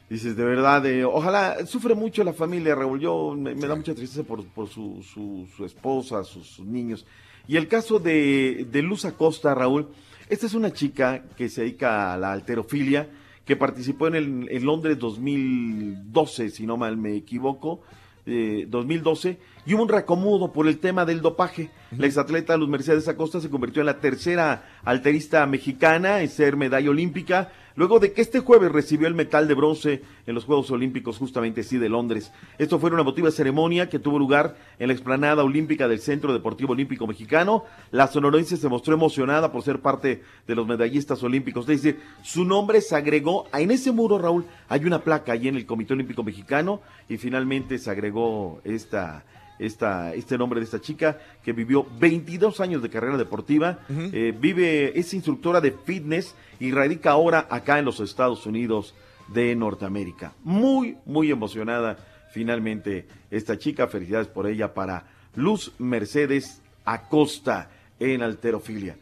Dices, 0.09 0.35
de 0.35 0.43
verdad, 0.43 0.83
eh, 0.87 1.05
ojalá, 1.05 1.67
sufre 1.67 1.93
mucho 1.93 2.23
la 2.23 2.33
familia, 2.33 2.73
Raúl. 2.73 2.99
Yo 2.99 3.35
me, 3.37 3.53
me 3.53 3.67
da 3.67 3.75
mucha 3.75 3.93
tristeza 3.93 4.23
por, 4.23 4.43
por 4.43 4.67
su, 4.67 5.03
su, 5.03 5.47
su 5.55 5.63
esposa, 5.65 6.23
sus, 6.23 6.47
sus 6.47 6.65
niños. 6.65 7.05
Y 7.47 7.57
el 7.57 7.67
caso 7.67 7.99
de, 7.99 8.65
de 8.71 8.81
Luz 8.81 9.05
Acosta, 9.05 9.53
Raúl, 9.53 9.87
esta 10.29 10.45
es 10.45 10.53
una 10.53 10.71
chica 10.71 11.23
que 11.35 11.49
se 11.49 11.61
dedica 11.61 12.13
a 12.13 12.17
la 12.17 12.31
alterofilia, 12.31 13.09
que 13.43 13.55
participó 13.55 14.07
en, 14.07 14.15
el, 14.15 14.47
en 14.51 14.63
Londres 14.63 14.99
2012, 14.99 16.49
si 16.51 16.67
no 16.67 16.77
mal 16.77 16.97
me 16.97 17.15
equivoco, 17.15 17.81
eh, 18.27 18.67
2012, 18.69 19.39
y 19.65 19.73
hubo 19.73 19.83
un 19.83 19.89
reacomodo 19.89 20.51
por 20.51 20.67
el 20.67 20.79
tema 20.79 21.05
del 21.05 21.21
dopaje. 21.21 21.69
La 21.97 22.07
exatleta 22.07 22.57
Luz 22.57 22.69
Mercedes 22.69 23.07
Acosta 23.07 23.41
se 23.41 23.49
convirtió 23.49 23.81
en 23.81 23.87
la 23.87 23.99
tercera 23.99 24.63
alterista 24.83 25.45
mexicana 25.45 26.21
en 26.21 26.29
ser 26.29 26.55
medalla 26.55 26.89
olímpica, 26.89 27.51
luego 27.75 27.99
de 27.99 28.13
que 28.13 28.21
este 28.21 28.39
jueves 28.39 28.71
recibió 28.71 29.07
el 29.07 29.15
metal 29.15 29.47
de 29.47 29.53
bronce 29.53 30.01
en 30.27 30.35
los 30.35 30.45
Juegos 30.45 30.69
Olímpicos 30.69 31.17
justamente 31.17 31.63
sí 31.63 31.77
de 31.77 31.89
Londres. 31.89 32.31
Esto 32.57 32.77
fue 32.79 32.91
una 32.91 33.01
emotiva 33.01 33.31
ceremonia 33.31 33.89
que 33.89 33.99
tuvo 33.99 34.19
lugar 34.19 34.55
en 34.77 34.87
la 34.87 34.93
explanada 34.93 35.43
olímpica 35.43 35.87
del 35.87 35.99
Centro 35.99 36.33
Deportivo 36.33 36.73
Olímpico 36.73 37.07
Mexicano. 37.07 37.63
La 37.91 38.07
sonorense 38.07 38.57
se 38.57 38.69
mostró 38.69 38.93
emocionada 38.93 39.51
por 39.51 39.63
ser 39.63 39.79
parte 39.79 40.23
de 40.45 40.55
los 40.55 40.67
medallistas 40.67 41.23
olímpicos. 41.23 41.67
Es 41.69 41.81
decir, 41.81 42.01
su 42.21 42.45
nombre 42.45 42.81
se 42.81 42.95
agregó, 42.95 43.47
en 43.53 43.71
ese 43.71 43.91
muro, 43.91 44.19
Raúl, 44.19 44.45
hay 44.67 44.85
una 44.85 45.03
placa 45.03 45.31
ahí 45.31 45.47
en 45.47 45.55
el 45.55 45.65
Comité 45.65 45.93
Olímpico 45.93 46.23
Mexicano 46.23 46.81
y 47.07 47.17
finalmente 47.17 47.79
se 47.79 47.89
agregó 47.89 48.61
esta 48.63 49.23
esta, 49.59 50.13
este 50.13 50.37
nombre 50.37 50.59
de 50.59 50.65
esta 50.65 50.81
chica 50.81 51.19
que 51.43 51.53
vivió 51.53 51.85
22 51.99 52.59
años 52.61 52.81
de 52.81 52.89
carrera 52.89 53.17
deportiva, 53.17 53.79
eh, 53.89 54.33
vive, 54.37 54.97
es 54.97 55.13
instructora 55.13 55.61
de 55.61 55.71
fitness 55.71 56.33
y 56.59 56.71
radica 56.71 57.11
ahora 57.11 57.45
acá 57.49 57.77
en 57.77 57.85
los 57.85 57.99
Estados 57.99 58.45
Unidos 58.45 58.95
de 59.27 59.55
Norteamérica. 59.55 60.33
Muy, 60.43 60.97
muy 61.05 61.29
emocionada 61.29 61.97
finalmente 62.31 63.07
esta 63.29 63.57
chica. 63.57 63.87
Felicidades 63.87 64.27
por 64.27 64.47
ella 64.47 64.73
para 64.73 65.05
Luz 65.35 65.73
Mercedes 65.77 66.61
Acosta 66.85 67.69
en 67.99 68.23
alterofilia. 68.23 68.95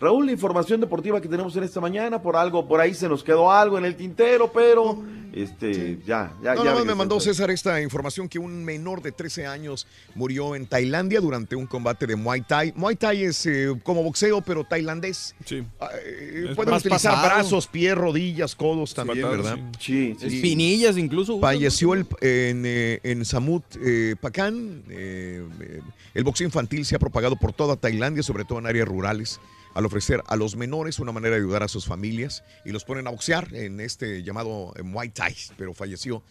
Raúl, 0.00 0.24
la 0.26 0.32
información 0.32 0.80
deportiva 0.80 1.20
que 1.20 1.28
tenemos 1.28 1.54
en 1.56 1.64
esta 1.64 1.80
mañana, 1.80 2.22
por 2.22 2.34
algo, 2.34 2.66
por 2.66 2.80
ahí 2.80 2.94
se 2.94 3.06
nos 3.08 3.22
quedó 3.22 3.52
algo 3.52 3.76
en 3.76 3.84
el 3.84 3.94
tintero, 3.96 4.50
pero 4.50 4.98
este, 5.34 5.98
ya, 6.06 6.32
ya, 6.42 6.54
No, 6.54 6.64
ya. 6.64 6.72
no, 6.74 6.84
me 6.86 6.94
mandó 6.94 7.20
César 7.20 7.50
esta 7.50 7.80
información 7.82 8.26
que 8.26 8.38
un 8.38 8.64
menor 8.64 9.02
de 9.02 9.12
13 9.12 9.46
años 9.46 9.86
murió 10.14 10.56
en 10.56 10.66
Tailandia 10.66 11.20
durante 11.20 11.54
un 11.54 11.66
combate 11.66 12.06
de 12.06 12.16
Muay 12.16 12.40
Thai. 12.40 12.72
Muay 12.76 12.96
Thai 12.96 13.24
es 13.24 13.44
eh, 13.44 13.68
como 13.82 14.02
boxeo, 14.02 14.40
pero 14.40 14.64
tailandés. 14.64 15.34
Sí. 15.44 15.56
Eh, 15.56 16.46
Es 16.48 16.56
pueden 16.56 16.70
más 16.72 16.80
utilizar 16.84 17.12
pasado. 17.12 17.34
brazos, 17.36 17.66
pies, 17.66 17.94
rodillas, 17.94 18.54
codos 18.54 18.94
también, 18.94 19.20
Pasado, 19.20 19.42
¿verdad? 19.42 19.58
Sí, 19.78 20.16
sí. 20.18 20.26
Espinillas 20.26 20.96
incluso. 20.96 21.38
Falleció 21.40 21.92
el- 21.92 22.06
en, 22.22 22.62
eh, 22.64 23.00
en 23.02 23.24
Samut 23.26 23.64
eh, 23.84 24.16
Pakan. 24.18 24.82
eh, 24.88 25.44
eh, 25.60 25.80
el 26.14 26.24
boxeo 26.24 26.46
infantil 26.46 26.86
se 26.86 26.96
ha 26.96 26.98
propagado 26.98 27.36
por 27.36 27.52
toda 27.52 27.76
Tailandia, 27.76 28.22
sobre 28.22 28.44
todo 28.46 28.58
en 28.58 28.66
áreas 28.66 28.88
rurales, 28.88 29.38
al 29.74 29.86
ofrecer 29.86 30.22
a 30.26 30.36
los 30.36 30.56
menores 30.56 30.98
una 30.98 31.12
manera 31.12 31.36
de 31.36 31.42
ayudar 31.42 31.62
a 31.62 31.68
sus 31.68 31.86
familias 31.86 32.44
y 32.64 32.72
los 32.72 32.84
ponen 32.84 33.06
a 33.06 33.10
boxear 33.10 33.54
en 33.54 33.80
este 33.80 34.22
llamado 34.22 34.72
eh, 34.76 34.82
Muay 34.82 35.10
Thai, 35.10 35.34
pero 35.56 35.74
falleció 35.74 36.22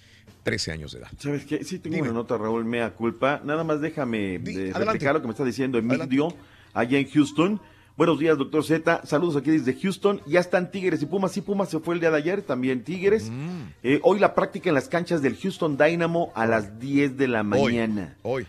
13 0.43 0.71
años 0.71 0.91
de 0.91 0.99
edad. 0.99 1.09
¿Sabes 1.17 1.45
qué? 1.45 1.63
Sí, 1.63 1.79
tengo 1.79 1.95
Dime. 1.95 2.09
una 2.09 2.19
nota, 2.19 2.37
Raúl, 2.37 2.65
mea 2.65 2.91
culpa. 2.91 3.41
Nada 3.43 3.63
más 3.63 3.81
déjame 3.81 4.39
de 4.39 4.51
adelante. 4.51 4.79
replicar 4.85 5.13
lo 5.13 5.21
que 5.21 5.27
me 5.27 5.33
está 5.33 5.45
diciendo 5.45 5.77
Emilio, 5.77 6.33
allá 6.73 6.99
en 6.99 7.09
Houston. 7.09 7.61
Buenos 7.97 8.17
días, 8.17 8.37
doctor 8.37 8.63
Z. 8.63 9.01
Saludos 9.05 9.35
aquí 9.35 9.51
desde 9.51 9.73
Houston. 9.73 10.21
Ya 10.25 10.39
están 10.39 10.71
Tigres 10.71 11.01
y 11.01 11.05
Pumas. 11.05 11.33
Sí, 11.33 11.41
Pumas 11.41 11.69
se 11.69 11.79
fue 11.79 11.95
el 11.95 11.99
día 11.99 12.11
de 12.11 12.17
ayer, 12.17 12.41
también 12.41 12.85
Tigres. 12.85 13.29
Mm. 13.29 13.73
Eh, 13.83 13.99
hoy 14.03 14.19
la 14.19 14.35
práctica 14.35 14.69
en 14.69 14.75
las 14.75 14.87
canchas 14.87 15.21
del 15.21 15.35
Houston 15.35 15.77
Dynamo 15.77 16.31
a 16.33 16.45
las 16.45 16.79
10 16.79 17.17
de 17.17 17.27
la 17.27 17.43
mañana. 17.43 18.15
Hoy. 18.21 18.47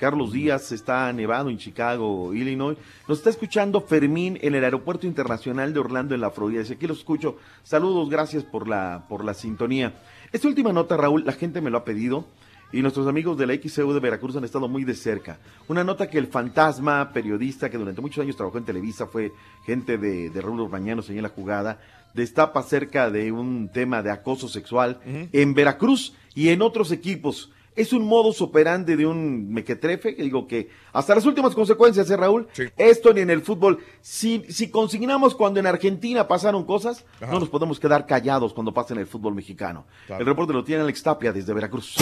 Carlos 0.00 0.32
Díaz 0.32 0.72
está 0.72 1.12
nevado 1.12 1.50
en 1.50 1.58
Chicago, 1.58 2.32
Illinois. 2.32 2.78
Nos 3.06 3.18
está 3.18 3.28
escuchando 3.28 3.82
Fermín 3.82 4.38
en 4.40 4.54
el 4.54 4.64
Aeropuerto 4.64 5.06
Internacional 5.06 5.74
de 5.74 5.80
Orlando, 5.80 6.14
en 6.14 6.22
la 6.22 6.30
Florida. 6.30 6.60
Dice, 6.60 6.72
aquí 6.72 6.86
los 6.86 7.00
escucho. 7.00 7.36
Saludos, 7.62 8.08
gracias 8.08 8.42
por 8.42 8.66
la, 8.66 9.04
por 9.10 9.26
la 9.26 9.34
sintonía. 9.34 9.92
Esta 10.32 10.48
última 10.48 10.72
nota, 10.72 10.96
Raúl, 10.96 11.24
la 11.26 11.32
gente 11.32 11.60
me 11.60 11.68
lo 11.68 11.76
ha 11.76 11.84
pedido 11.84 12.24
y 12.72 12.80
nuestros 12.80 13.08
amigos 13.08 13.36
de 13.36 13.46
la 13.46 13.54
XCU 13.54 13.92
de 13.92 14.00
Veracruz 14.00 14.36
han 14.36 14.44
estado 14.44 14.68
muy 14.68 14.84
de 14.84 14.94
cerca. 14.94 15.38
Una 15.68 15.84
nota 15.84 16.08
que 16.08 16.16
el 16.16 16.28
fantasma, 16.28 17.12
periodista 17.12 17.68
que 17.68 17.76
durante 17.76 18.00
muchos 18.00 18.22
años 18.22 18.36
trabajó 18.36 18.56
en 18.56 18.64
Televisa, 18.64 19.06
fue 19.06 19.32
gente 19.66 19.98
de, 19.98 20.30
de 20.30 20.40
Raúl 20.40 20.60
Urbañanos 20.60 21.10
en 21.10 21.22
la 21.22 21.28
jugada, 21.28 21.78
destapa 22.14 22.60
acerca 22.60 23.10
de 23.10 23.32
un 23.32 23.68
tema 23.68 24.02
de 24.02 24.10
acoso 24.10 24.48
sexual 24.48 24.98
en 25.04 25.52
Veracruz 25.52 26.14
y 26.34 26.48
en 26.48 26.62
otros 26.62 26.90
equipos. 26.90 27.50
Es 27.76 27.92
un 27.92 28.04
modus 28.04 28.40
operandi 28.42 28.96
de 28.96 29.06
un 29.06 29.52
mequetrefe, 29.52 30.14
que 30.16 30.22
digo 30.22 30.46
que 30.46 30.68
hasta 30.92 31.14
las 31.14 31.24
últimas 31.24 31.54
consecuencias, 31.54 32.10
¿eh, 32.10 32.16
Raúl? 32.16 32.48
Esto 32.76 33.12
ni 33.12 33.20
en 33.20 33.30
el 33.30 33.42
fútbol. 33.42 33.78
Si, 34.00 34.44
si 34.48 34.70
consignamos 34.70 35.34
cuando 35.34 35.60
en 35.60 35.66
Argentina 35.66 36.26
pasaron 36.26 36.64
cosas, 36.64 37.04
Ajá. 37.20 37.32
no 37.32 37.40
nos 37.40 37.48
podemos 37.48 37.78
quedar 37.78 38.06
callados 38.06 38.52
cuando 38.52 38.74
pasa 38.74 38.94
en 38.94 39.00
el 39.00 39.06
fútbol 39.06 39.34
mexicano. 39.34 39.86
Claro. 40.06 40.20
El 40.20 40.26
reporte 40.26 40.52
lo 40.52 40.64
tiene 40.64 40.82
Alex 40.82 41.02
Tapia 41.02 41.32
desde 41.32 41.54
Veracruz. 41.54 41.96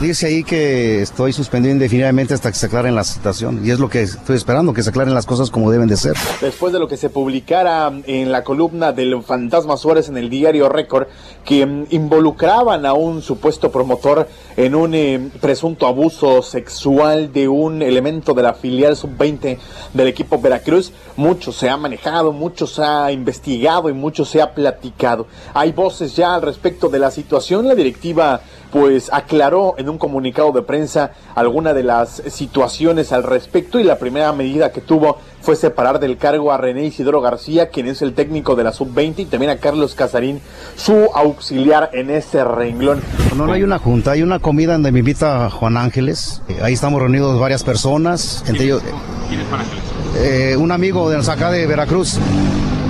Dice 0.00 0.26
ahí 0.26 0.44
que 0.44 1.00
estoy 1.00 1.32
suspendido 1.32 1.72
indefinidamente 1.72 2.34
hasta 2.34 2.52
que 2.52 2.58
se 2.58 2.66
aclaren 2.66 2.94
la 2.94 3.02
situación. 3.02 3.62
Y 3.64 3.70
es 3.70 3.80
lo 3.80 3.88
que 3.88 4.02
estoy 4.02 4.36
esperando, 4.36 4.74
que 4.74 4.82
se 4.82 4.90
aclaren 4.90 5.14
las 5.14 5.24
cosas 5.24 5.50
como 5.50 5.70
deben 5.70 5.88
de 5.88 5.96
ser. 5.96 6.14
Después 6.42 6.74
de 6.74 6.78
lo 6.78 6.86
que 6.86 6.98
se 6.98 7.08
publicara 7.08 7.90
en 8.04 8.30
la 8.30 8.44
columna 8.44 8.92
del 8.92 9.22
Fantasma 9.22 9.78
Suárez 9.78 10.10
en 10.10 10.18
el 10.18 10.28
diario 10.28 10.68
Récord, 10.68 11.06
que 11.46 11.64
mm, 11.64 11.86
involucraban 11.90 12.84
a 12.84 12.92
un 12.92 13.22
supuesto 13.22 13.72
promotor 13.72 14.28
en 14.58 14.74
un 14.74 14.94
eh, 14.94 15.30
presunto 15.40 15.86
abuso 15.86 16.42
sexual 16.42 17.32
de 17.32 17.48
un 17.48 17.80
elemento 17.80 18.34
de 18.34 18.42
la 18.42 18.52
filial 18.52 18.96
sub-20 18.96 19.56
del 19.94 20.08
equipo 20.08 20.38
Veracruz, 20.38 20.92
mucho 21.16 21.52
se 21.52 21.70
ha 21.70 21.76
manejado, 21.78 22.32
mucho 22.32 22.66
se 22.66 22.82
ha 22.82 23.10
investigado 23.12 23.88
y 23.88 23.94
mucho 23.94 24.26
se 24.26 24.42
ha 24.42 24.52
platicado. 24.52 25.26
Hay 25.54 25.72
voces 25.72 26.14
ya 26.14 26.34
al 26.34 26.42
respecto 26.42 26.90
de 26.90 26.98
la 26.98 27.10
situación. 27.10 27.66
La 27.66 27.74
directiva 27.74 28.42
pues 28.78 29.08
aclaró 29.10 29.74
en 29.78 29.88
un 29.88 29.96
comunicado 29.96 30.52
de 30.52 30.60
prensa 30.60 31.12
alguna 31.34 31.72
de 31.72 31.82
las 31.82 32.22
situaciones 32.28 33.10
al 33.10 33.22
respecto 33.22 33.80
y 33.80 33.84
la 33.84 33.98
primera 33.98 34.30
medida 34.34 34.70
que 34.70 34.82
tuvo 34.82 35.16
fue 35.40 35.56
separar 35.56 35.98
del 35.98 36.18
cargo 36.18 36.52
a 36.52 36.58
René 36.58 36.84
Isidoro 36.84 37.22
García, 37.22 37.70
quien 37.70 37.86
es 37.86 38.02
el 38.02 38.12
técnico 38.12 38.54
de 38.54 38.64
la 38.64 38.72
sub-20, 38.72 39.20
y 39.20 39.24
también 39.24 39.50
a 39.50 39.56
Carlos 39.56 39.94
Casarín, 39.94 40.42
su 40.76 41.08
auxiliar 41.14 41.88
en 41.94 42.10
ese 42.10 42.44
renglón. 42.44 43.00
No, 43.34 43.46
no 43.46 43.52
hay 43.54 43.62
una 43.62 43.78
junta, 43.78 44.10
hay 44.10 44.22
una 44.22 44.40
comida 44.40 44.74
donde 44.74 44.92
me 44.92 44.98
invita 44.98 45.48
Juan 45.48 45.78
Ángeles. 45.78 46.42
Eh, 46.48 46.58
ahí 46.62 46.74
estamos 46.74 47.00
reunidos 47.00 47.40
varias 47.40 47.64
personas, 47.64 48.44
entre 48.46 48.66
ellos 48.66 48.82
¿Quién 49.28 49.40
es 49.40 49.48
Juan 49.48 49.60
Ángeles? 49.62 50.56
un 50.58 50.70
amigo 50.70 51.08
de 51.08 51.16
acá 51.16 51.50
de 51.50 51.66
Veracruz. 51.66 52.18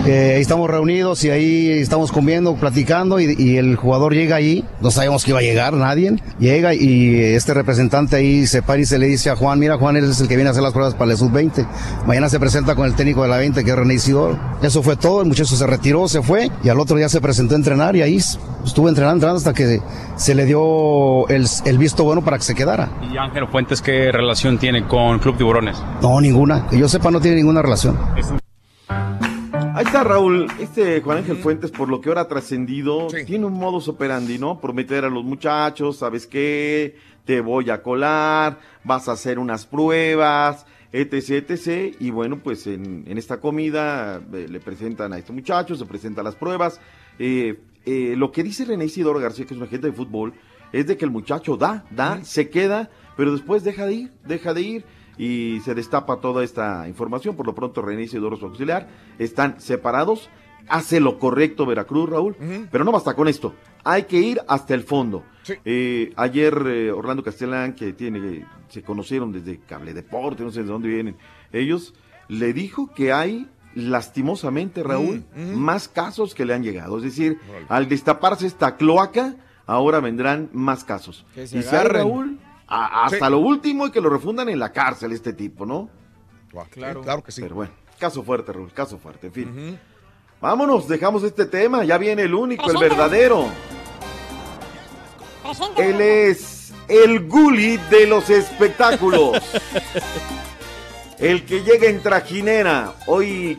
Eh, 0.07 0.35
ahí 0.37 0.41
estamos 0.41 0.71
reunidos 0.71 1.25
y 1.25 1.31
ahí 1.31 1.71
estamos 1.71 2.13
comiendo, 2.13 2.55
platicando 2.55 3.19
y, 3.19 3.35
y 3.37 3.57
el 3.57 3.75
jugador 3.75 4.15
llega 4.15 4.37
ahí, 4.37 4.65
no 4.81 4.93
sabemos 4.93 5.25
que 5.25 5.33
iba 5.33 5.41
a 5.41 5.43
llegar 5.43 5.75
nadie, 5.75 6.15
llega 6.39 6.75
y 6.75 7.21
este 7.21 7.55
representante 7.55 8.15
ahí 8.15 8.47
se 8.47 8.63
para 8.63 8.81
y 8.81 8.85
se 8.85 8.99
le 8.99 9.07
dice 9.07 9.31
a 9.31 9.37
Juan, 9.37 9.59
mira 9.59 9.79
Juan, 9.79 9.97
eres 9.97 10.21
el 10.21 10.29
que 10.29 10.37
viene 10.37 10.49
a 10.49 10.53
hacer 10.53 10.63
las 10.63 10.73
pruebas 10.73 10.95
para 10.95 11.11
el 11.11 11.19
sub-20, 11.19 11.67
mañana 12.07 12.29
se 12.29 12.39
presenta 12.39 12.77
con 12.77 12.87
el 12.87 12.95
técnico 12.95 13.25
de 13.25 13.29
la 13.29 13.39
20 13.39 13.65
que 13.65 13.71
es 13.71 13.77
René 13.77 13.95
Isidoro. 13.95 14.39
Eso 14.63 14.83
fue 14.83 14.97
todo, 14.97 15.23
el 15.23 15.27
muchacho 15.29 15.57
se 15.57 15.67
retiró, 15.67 16.07
se 16.07 16.23
fue 16.23 16.51
y 16.63 16.69
al 16.69 16.79
otro 16.79 16.97
día 16.97 17.09
se 17.09 17.21
presentó 17.21 17.55
a 17.55 17.59
entrenar 17.59 17.97
y 17.97 18.03
ahí 18.03 18.17
estuvo 18.17 18.89
entrenando, 18.89 19.17
entrenando 19.17 19.39
hasta 19.39 19.53
que 19.53 19.81
se 20.17 20.35
le 20.35 20.45
dio 20.45 21.27
el, 21.29 21.47
el 21.65 21.79
visto 21.79 22.05
bueno 22.05 22.23
para 22.23 22.39
que 22.39 22.45
se 22.45 22.55
quedara. 22.55 22.91
¿Y 23.13 23.17
Ángel 23.19 23.49
Fuentes 23.49 23.83
qué 23.83 24.13
relación 24.13 24.59
tiene 24.59 24.87
con 24.87 25.19
Club 25.19 25.37
Tiburones? 25.37 25.77
No, 26.01 26.21
ninguna, 26.21 26.69
que 26.69 26.79
yo 26.79 26.89
sepa 26.89 27.11
no 27.11 27.21
tiene 27.21 27.37
ninguna 27.39 27.61
relación. 27.61 27.99
Ahí 29.77 29.85
está 29.85 30.03
Raúl, 30.05 30.47
este 30.59 31.03
Juan 31.03 31.19
Ángel 31.19 31.37
Fuentes, 31.37 31.71
por 31.71 31.91
lo 31.91 32.01
que 32.01 32.09
ahora 32.09 32.23
ha 32.23 32.29
trascendido, 32.29 33.09
tiene 33.27 33.45
un 33.45 33.53
modus 33.53 33.89
operandi, 33.89 34.39
¿no? 34.39 34.59
Prometer 34.59 35.05
a 35.05 35.11
los 35.11 35.23
muchachos, 35.23 35.99
¿sabes 35.99 36.27
qué? 36.27 36.97
Te 37.27 37.43
voy 37.43 37.69
a 37.69 37.83
colar, 37.83 38.59
vas 38.85 39.07
a 39.07 39.13
hacer 39.13 39.39
unas 39.39 39.67
pruebas, 39.67 40.65
etc, 40.93 41.51
etc. 41.51 41.95
Y 42.01 42.09
bueno, 42.09 42.39
pues 42.43 42.67
en, 42.67 43.05
en 43.07 43.19
esta 43.19 43.39
comida 43.39 44.23
eh, 44.33 44.47
le 44.49 44.61
presentan 44.61 45.13
a 45.13 45.19
este 45.19 45.35
muchacho, 45.35 45.77
se 45.77 45.85
presentan 45.85 46.25
las 46.25 46.37
pruebas. 46.37 46.81
Eh, 47.19 47.61
eh, 47.85 48.15
lo 48.17 48.33
que 48.33 48.43
dice 48.43 48.65
René 48.65 48.87
Isidoro 48.87 49.21
García, 49.21 49.45
que 49.45 49.53
es 49.53 49.61
un 49.61 49.67
agente 49.67 49.89
de 49.89 49.93
fútbol, 49.93 50.33
es 50.73 50.87
de 50.87 50.97
que 50.97 51.05
el 51.05 51.11
muchacho 51.11 51.59
da, 51.59 51.85
da, 51.91 52.25
se 52.25 52.49
queda, 52.49 52.89
pero 53.15 53.31
después 53.31 53.63
deja 53.63 53.85
de 53.85 53.93
ir, 53.93 54.13
deja 54.25 54.55
de 54.55 54.63
ir 54.63 54.85
y 55.19 55.61
se 55.65 55.75
destapa 55.75 56.21
toda 56.21 56.45
esta 56.45 56.89
información. 56.89 57.37
Por 57.37 57.47
lo 57.47 57.55
pronto, 57.55 57.83
René 57.83 58.03
Isidoro, 58.03 58.37
su 58.37 58.47
auxiliar, 58.47 58.89
están 59.19 59.61
separados. 59.61 60.31
Hace 60.69 60.99
lo 60.99 61.21
correcto 61.21 61.65
Veracruz, 61.65 62.11
Raúl, 62.11 62.37
pero 62.73 62.85
no 62.85 62.91
basta 62.91 63.15
con 63.15 63.29
esto. 63.29 63.55
Hay 63.85 64.03
que 64.05 64.19
ir 64.19 64.41
hasta 64.49 64.75
el 64.75 64.83
fondo. 64.83 65.23
Eh, 65.65 66.13
ayer 66.17 66.61
eh, 66.67 66.91
Orlando 66.91 67.23
Castellán, 67.23 67.75
que 67.75 67.93
tiene, 67.93 68.45
se 68.69 68.83
conocieron 68.83 69.31
desde 69.31 69.61
Cable 69.61 69.95
Deporte, 69.95 70.43
no 70.43 70.51
sé 70.51 70.65
de 70.65 70.69
dónde 70.69 70.89
vienen 70.89 71.17
ellos, 71.53 71.95
le 72.27 72.53
dijo 72.53 72.93
que 72.93 73.13
hay 73.13 73.49
lastimosamente, 73.77 74.83
Raúl, 74.83 75.25
más 75.55 75.87
casos 75.87 76.35
que 76.35 76.45
le 76.45 76.55
han 76.55 76.65
llegado. 76.65 76.97
Es 76.97 77.05
decir, 77.05 77.39
al 77.69 77.89
destaparse 77.89 78.47
esta 78.47 78.77
cloaca, 78.77 79.37
ahora 79.67 80.01
vendrán 80.01 80.49
más 80.53 80.83
casos. 80.83 81.27
Que 81.35 81.47
se 81.47 81.59
y 81.59 81.63
si 81.63 81.77
hay. 81.77 81.87
Raúl, 81.87 82.39
a- 82.69 83.05
hasta 83.05 83.27
Sí. 83.27 83.31
lo 83.33 83.39
último 83.39 83.87
y 83.87 83.91
que 83.91 84.01
lo 84.01 84.09
refundan 84.11 84.49
en 84.49 84.59
la 84.59 84.73
cárcel 84.73 85.13
este 85.13 85.33
tipo, 85.33 85.65
¿no? 85.67 85.89
Claro. 86.71 87.03
claro 87.03 87.23
que 87.23 87.33
sí. 87.33 87.43
Pero 87.43 87.55
bueno, 87.55 87.73
caso 87.99 88.23
fuerte, 88.23 88.53
Raúl, 88.53 88.73
caso 88.73 88.99
fuerte, 88.99 89.27
en 89.29 89.33
fin. 89.33 89.81
Vámonos, 90.41 90.89
dejamos 90.89 91.23
este 91.23 91.45
tema, 91.47 91.85
ya 91.85 91.99
viene 91.99 92.23
el 92.23 92.35
único, 92.35 92.71
el 92.71 92.79
verdadero. 92.79 93.47
Él 95.77 96.01
es 96.01 96.73
el 96.89 97.27
guli 97.29 97.77
de 97.91 98.07
los 98.07 98.31
espectáculos. 98.31 99.39
el 101.19 101.45
que 101.47 101.63
llega 101.63 101.89
en 101.89 102.03
trajinera. 102.03 102.95
Hoy 103.07 103.59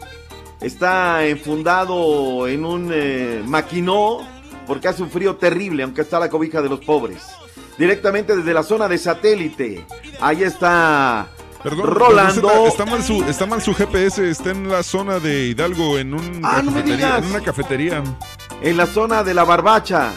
está 0.61 1.25
enfundado 1.25 2.47
en 2.47 2.65
un 2.65 2.91
eh, 2.93 3.41
maquinó 3.45 4.19
porque 4.65 4.87
hace 4.89 5.01
un 5.03 5.09
frío 5.09 5.35
terrible, 5.37 5.83
aunque 5.83 6.01
está 6.01 6.19
la 6.19 6.29
cobija 6.29 6.61
de 6.61 6.69
los 6.69 6.79
pobres. 6.81 7.23
Directamente 7.77 8.35
desde 8.35 8.53
la 8.53 8.63
zona 8.63 8.87
de 8.87 8.97
satélite. 8.97 9.85
Ahí 10.19 10.43
está 10.43 11.27
Perdón, 11.63 11.85
Rolando. 11.87 12.49
Está, 12.49 12.67
está 12.67 12.85
mal 12.85 13.03
su, 13.03 13.23
está 13.23 13.45
mal 13.45 13.61
su 13.61 13.73
GPS, 13.73 14.29
está 14.29 14.51
en 14.51 14.69
la 14.69 14.81
zona 14.83 15.19
de 15.19 15.47
Hidalgo, 15.47 15.97
en, 15.97 16.13
un 16.13 16.41
Ah, 16.43 16.61
no 16.63 16.71
me 16.71 16.81
cafetería- 16.81 16.95
digas. 16.95 17.23
en 17.23 17.29
una 17.29 17.41
cafetería. 17.41 18.03
en 18.61 18.77
la 18.77 18.85
zona 18.87 19.23
de 19.23 19.33
la 19.33 19.43
Barbacha, 19.43 20.11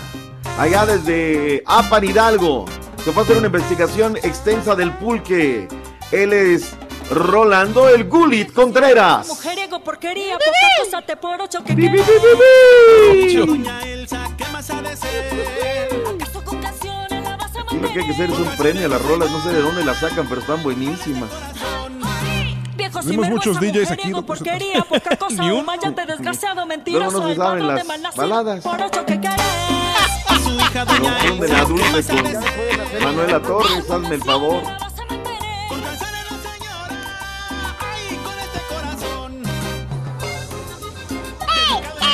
allá 0.59 0.87
desde 0.87 1.63
Apan 1.67 2.05
Hidalgo. 2.05 2.65
Se 3.05 3.13
fue 3.13 3.23
a 3.23 3.25
hacer 3.25 3.37
una 3.39 3.47
investigación 3.47 4.17
extensa 4.19 4.75
del 4.75 4.93
pulque. 4.93 5.67
Él 6.13 6.33
es 6.33 6.73
Rolando 7.11 7.89
el 7.89 8.05
Gulit 8.05 8.53
Contreras. 8.53 9.27
Mujeriego, 9.29 9.83
porquería, 9.83 10.35
poca 10.39 10.85
cosa 10.85 11.03
te 11.03 11.17
por 11.17 11.41
ocho 11.41 11.65
que 11.65 11.75
lo 17.77 17.93
que 17.93 18.01
hay 18.01 18.07
que 18.07 18.13
hacer 18.13 18.31
es 18.31 18.39
un 18.39 18.49
premio 18.57 18.87
a 18.87 18.89
las 18.89 19.03
rolas. 19.03 19.31
No 19.31 19.43
sé 19.43 19.51
de 19.53 19.61
dónde 19.63 19.85
las 19.85 19.99
sacan, 19.99 20.27
pero 20.29 20.41
están 20.41 20.63
buenísimas. 20.63 21.31
Viejo 22.77 23.01
Tenemos 23.01 23.29
muchos 23.29 23.61
DJs 23.61 23.91
aquí, 23.91 24.09
Zeta. 24.09 24.23
porquería, 24.23 24.83
poca 24.83 25.17
cosa, 25.19 25.43
Ni 25.43 25.51
un. 25.51 25.69
humillante, 25.69 26.07
desgraciado, 26.07 26.67
mentiroso, 26.67 27.11
Luego 27.11 27.21
no 27.21 27.27
se 27.27 27.33
el 27.33 27.37
saben 27.39 28.03
las 28.03 28.17
baladas. 28.17 28.65
Por 28.65 28.81
ocho 28.83 29.05
que 29.07 29.21
querés. 29.21 29.41
A 30.29 30.39
su 30.39 30.51
hija, 30.55 30.85
doña 30.85 31.19
Confunden 31.19 31.55
a 31.55 31.65
Dulce 31.65 32.15
con 32.15 33.03
Manuela 33.05 33.43
Torres, 33.43 33.91
hazme 33.91 34.15
el 34.15 34.23
favor. 34.23 34.63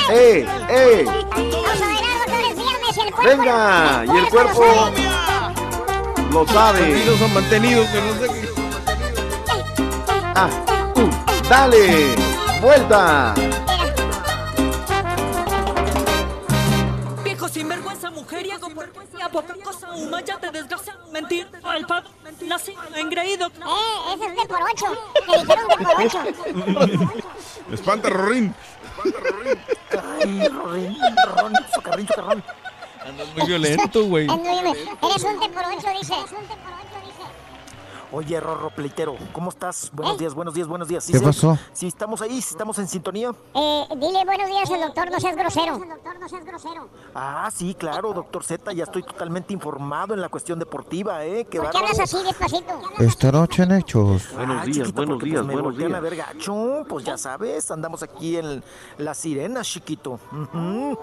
¡Eh! 0.09 0.45
¡Eh! 0.69 1.05
¡Venga! 3.23 4.05
Y 4.05 4.17
el 4.17 4.29
cuerpo 4.29 4.63
lo 6.31 6.47
sabe. 6.47 6.81
Mantenidos 6.81 7.19
son 7.19 7.33
mantenidos, 7.33 7.87
pero 7.91 8.05
no 8.05 8.13
sé 8.19 8.27
qué. 8.27 8.49
Ah, 10.35 10.49
uh, 10.95 11.49
¡Dale! 11.49 12.15
¡Vuelta! 12.61 13.33
Viejo 17.23 17.47
sinvergüenza, 17.47 18.11
mujeriego, 18.11 18.69
porquería, 18.69 19.29
poca 19.29 19.53
cosa, 19.63 19.91
humillante, 19.91 20.51
desgraciado, 20.51 21.07
mentir, 21.11 21.47
al 21.63 21.85
padre, 21.85 22.09
nacido, 22.45 22.81
engreído. 22.95 23.47
Eh, 23.47 24.13
ese 24.15 24.25
es 24.25 24.35
de 24.35 24.45
por 24.47 24.59
ocho. 24.61 24.85
Dijeron 25.25 25.67
de 25.67 25.85
por 25.85 26.01
ocho. 26.01 26.21
Espanta, 27.71 28.09
Rorín. 28.09 28.53
Ay, 29.91 30.47
Rorín, 30.49 30.97
Ron, 31.35 31.53
socarrín, 31.73 32.07
socarrón. 32.07 32.43
Andas 33.07 33.27
muy 33.35 33.45
violento, 33.47 34.05
güey. 34.05 34.25
Eres 34.29 35.23
un 35.23 35.39
de 35.39 35.49
por 35.49 35.63
ocho, 35.65 35.87
dice. 35.99 36.13
Oye, 38.09 38.39
Rorro 38.39 38.69
Pleitero, 38.69 39.17
¿cómo 39.33 39.49
estás? 39.49 39.91
Buenos 39.91 40.17
días, 40.17 40.33
buenos 40.33 40.53
días, 40.53 40.65
buenos 40.65 40.87
días. 40.87 41.03
¿Sí 41.03 41.11
¿Qué 41.11 41.19
se- 41.19 41.25
pasó? 41.25 41.57
Sí, 41.73 41.87
estamos 41.87 42.21
ahí, 42.21 42.41
sí 42.41 42.47
estamos 42.51 42.79
en 42.79 42.87
sintonía. 42.87 43.31
Eh, 43.53 43.83
dile 43.97 44.23
buenos 44.23 44.47
días 44.47 44.71
al 44.71 44.79
doctor, 44.79 45.11
no 45.11 45.19
seas 45.19 45.35
grosero. 45.35 45.77
Doctor, 45.77 46.17
no 46.17 46.29
seas 46.29 46.45
grosero. 46.45 46.87
Ah, 47.13 47.49
sí, 47.53 47.75
claro, 47.75 48.13
doctor 48.13 48.45
Z, 48.45 48.71
ya 48.71 48.85
estoy 48.85 49.03
totalmente 49.03 49.51
informado 49.53 50.13
en 50.13 50.21
la 50.21 50.29
cuestión 50.29 50.57
deportiva, 50.57 51.25
¿eh? 51.25 51.45
Qué 51.51 51.59
¿Por 51.59 51.69
qué 51.69 51.77
hablas 51.79 51.99
así 51.99 52.15
despacito? 52.23 52.79
Esta 52.97 53.29
noche 53.33 53.63
en 53.63 53.71
Hechos. 53.73 54.33
Buenos 54.33 54.61
Ah, 54.61 54.63
días, 54.65 54.77
chiquito, 54.77 54.93
buenos 54.93 55.15
porque, 55.17 55.25
días, 55.25 55.35
pues, 55.41 55.47
me 55.47 55.53
buenos 55.53 55.63
voltean 55.73 55.89
días. 55.89 55.97
a 55.97 56.01
ver 56.01 56.15
gacho, 56.15 56.85
pues 56.87 57.03
ya 57.05 57.17
sabes, 57.17 57.69
andamos 57.71 58.03
aquí 58.03 58.37
en 58.37 58.63
la 58.99 59.13
sirena, 59.13 59.63
chiquito. 59.63 60.17
Ujú. 60.31 60.97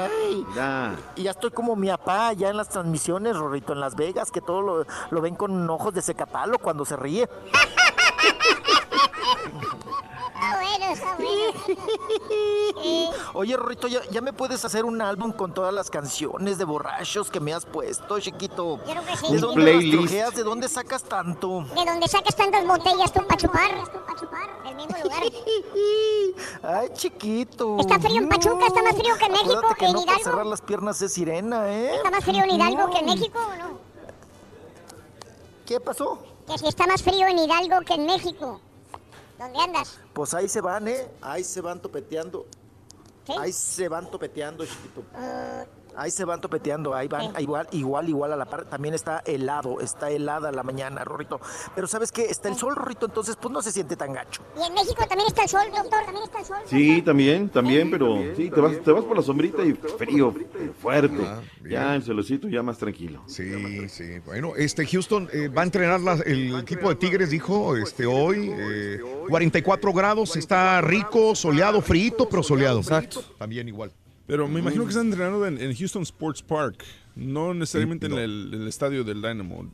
Ay, 0.00 0.46
Ya. 0.54 0.96
y 1.16 1.22
ya 1.24 1.30
estoy 1.32 1.50
como 1.50 1.74
mi 1.76 1.88
papá 1.88 2.32
ya 2.32 2.50
en 2.50 2.56
las 2.56 2.68
transmisiones, 2.68 3.36
Rorrito, 3.36 3.72
en 3.72 3.80
Las 3.80 3.94
Vegas, 3.96 4.30
que 4.30 4.40
todo 4.40 4.62
lo, 4.62 4.86
lo 5.10 5.20
ven 5.20 5.34
con 5.34 5.68
ojos 5.70 5.92
de 5.94 6.02
secapalo 6.02 6.58
cuando 6.58 6.84
se 6.84 6.96
ríe. 6.96 7.28
Está 10.34 10.56
bueno, 10.60 10.92
está 10.92 11.14
bueno. 11.16 11.52
Eh, 12.84 13.08
Oye, 13.34 13.56
Rorrito, 13.56 13.88
¿ya, 13.88 14.00
ya 14.10 14.20
me 14.20 14.32
puedes 14.32 14.64
hacer 14.64 14.84
un 14.84 15.02
álbum 15.02 15.32
con 15.32 15.52
todas 15.52 15.74
las 15.74 15.90
canciones 15.90 16.58
de 16.58 16.64
borrachos 16.64 17.28
que 17.30 17.40
me 17.40 17.52
has 17.52 17.66
puesto, 17.66 18.20
chiquito? 18.20 18.78
Claro 18.84 19.02
que 19.04 19.16
sí, 19.16 19.32
¿De 19.32 19.38
dónde 19.40 19.62
las 19.62 19.70
playlist. 19.74 19.98
trojeas? 19.98 20.34
¿De 20.36 20.42
dónde 20.44 20.68
sacas 20.68 21.02
tanto? 21.02 21.64
¿De 21.74 21.84
dónde 21.84 22.06
sacas 22.08 22.36
tantas 22.36 22.64
botellas 22.66 23.12
tú 23.12 23.20
para 23.26 23.36
chupar? 23.36 23.70
Del 24.64 24.76
mismo 24.76 24.96
lugar. 25.02 25.22
Ay, 26.70 26.90
chiquito. 26.92 27.78
Está 27.80 27.98
frío 27.98 28.18
en 28.18 28.28
Pachuca, 28.28 28.66
está 28.66 28.82
más 28.82 28.94
frío 28.94 29.16
que 29.16 29.24
en 29.24 29.32
México, 29.32 29.74
que 29.78 29.86
en 29.86 29.92
no 29.94 30.04
para 30.04 30.18
cerrar 30.18 30.34
Hidalgo. 30.34 30.50
las 30.50 30.60
piernas 30.60 31.00
es 31.00 31.14
sirena, 31.14 31.72
¿eh? 31.72 31.94
¿Está 31.94 32.10
más 32.10 32.22
frío 32.22 32.44
en 32.44 32.50
Hidalgo 32.50 32.90
que 32.90 32.98
en 32.98 33.06
México 33.06 33.38
o 33.38 33.56
no? 33.56 33.78
¿Qué 35.64 35.80
pasó? 35.80 36.18
Que 36.46 36.58
si 36.58 36.68
está 36.68 36.86
más 36.86 37.02
frío 37.02 37.26
en 37.26 37.38
Hidalgo 37.38 37.80
que 37.86 37.94
en 37.94 38.04
México. 38.04 38.60
¿Dónde 39.38 39.58
andas? 39.60 39.98
Pues 40.12 40.34
ahí 40.34 40.46
se 40.46 40.60
van, 40.60 40.88
¿eh? 40.88 41.08
Ahí 41.22 41.42
se 41.42 41.62
van 41.62 41.80
topeteando. 41.80 42.44
¿Sí? 43.26 43.32
Ahí 43.38 43.52
se 43.52 43.88
van 43.88 44.10
topeteando, 44.10 44.66
chiquito. 44.66 45.04
Eh, 45.16 45.64
Ahí 45.98 46.10
se 46.10 46.24
van 46.24 46.40
topeteando, 46.40 46.94
ahí 46.94 47.08
van, 47.08 47.32
igual, 47.40 47.66
igual, 47.72 48.08
igual 48.08 48.32
a 48.32 48.36
la 48.36 48.44
par. 48.44 48.64
También 48.66 48.94
está 48.94 49.18
helado, 49.26 49.80
está 49.80 50.10
helada 50.10 50.52
la 50.52 50.62
mañana, 50.62 51.02
Rorrito. 51.04 51.40
Pero 51.74 51.86
¿sabes 51.86 52.12
qué? 52.12 52.26
Está 52.26 52.48
el 52.48 52.54
sol, 52.56 52.76
Rorrito, 52.76 53.06
entonces 53.06 53.36
pues 53.36 53.52
no 53.52 53.60
se 53.62 53.72
siente 53.72 53.96
tan 53.96 54.12
gacho. 54.12 54.42
Y 54.56 54.66
en 54.66 54.74
México 54.74 55.04
también 55.08 55.26
está 55.28 55.42
el 55.42 55.48
sol, 55.48 55.62
doctor. 55.74 56.04
También 56.04 56.24
está 56.24 56.38
el 56.38 56.44
sol. 56.44 56.56
Sí, 56.66 57.02
también, 57.02 57.48
también, 57.48 57.90
pero 57.90 58.16
sí, 58.36 58.48
te 58.50 58.60
vas, 58.60 58.80
te 58.82 58.92
vas 58.92 59.04
por 59.04 59.16
la 59.16 59.22
sombrita 59.22 59.64
y 59.64 59.72
frío, 59.74 60.32
fuerte. 60.80 61.18
ya 61.68 61.94
el 61.94 62.02
celocito 62.02 62.48
ya 62.48 62.62
más 62.62 62.78
tranquilo. 62.78 63.22
Sí, 63.26 63.88
sí. 63.88 64.20
Bueno, 64.24 64.52
este 64.56 64.86
Houston 64.86 65.28
eh, 65.32 65.48
va 65.48 65.62
a 65.62 65.64
entrenar 65.64 66.00
la- 66.00 66.22
el 66.24 66.58
equipo 66.60 66.88
de 66.88 66.94
Tigres, 66.94 67.30
dijo, 67.30 67.76
este 67.76 68.06
hoy, 68.06 68.50
eh, 68.56 69.00
44 69.28 69.92
grados, 69.92 70.36
está 70.36 70.80
rico, 70.80 71.34
soleado, 71.34 71.80
frito, 71.82 72.28
pero 72.28 72.42
soleado. 72.42 72.80
Exacto. 72.80 73.22
También 73.38 73.66
igual. 73.68 73.92
Pero 74.28 74.46
me 74.46 74.60
imagino 74.60 74.84
que 74.84 74.90
están 74.90 75.06
entrenando 75.06 75.44
en, 75.46 75.60
en 75.60 75.74
Houston 75.74 76.02
Sports 76.02 76.42
Park, 76.42 76.84
no 77.16 77.54
necesariamente 77.54 78.06
en, 78.06 78.12
el, 78.12 78.50
en 78.54 78.60
el 78.62 78.68
estadio 78.68 79.02
del 79.02 79.20
Dynamo. 79.22 79.68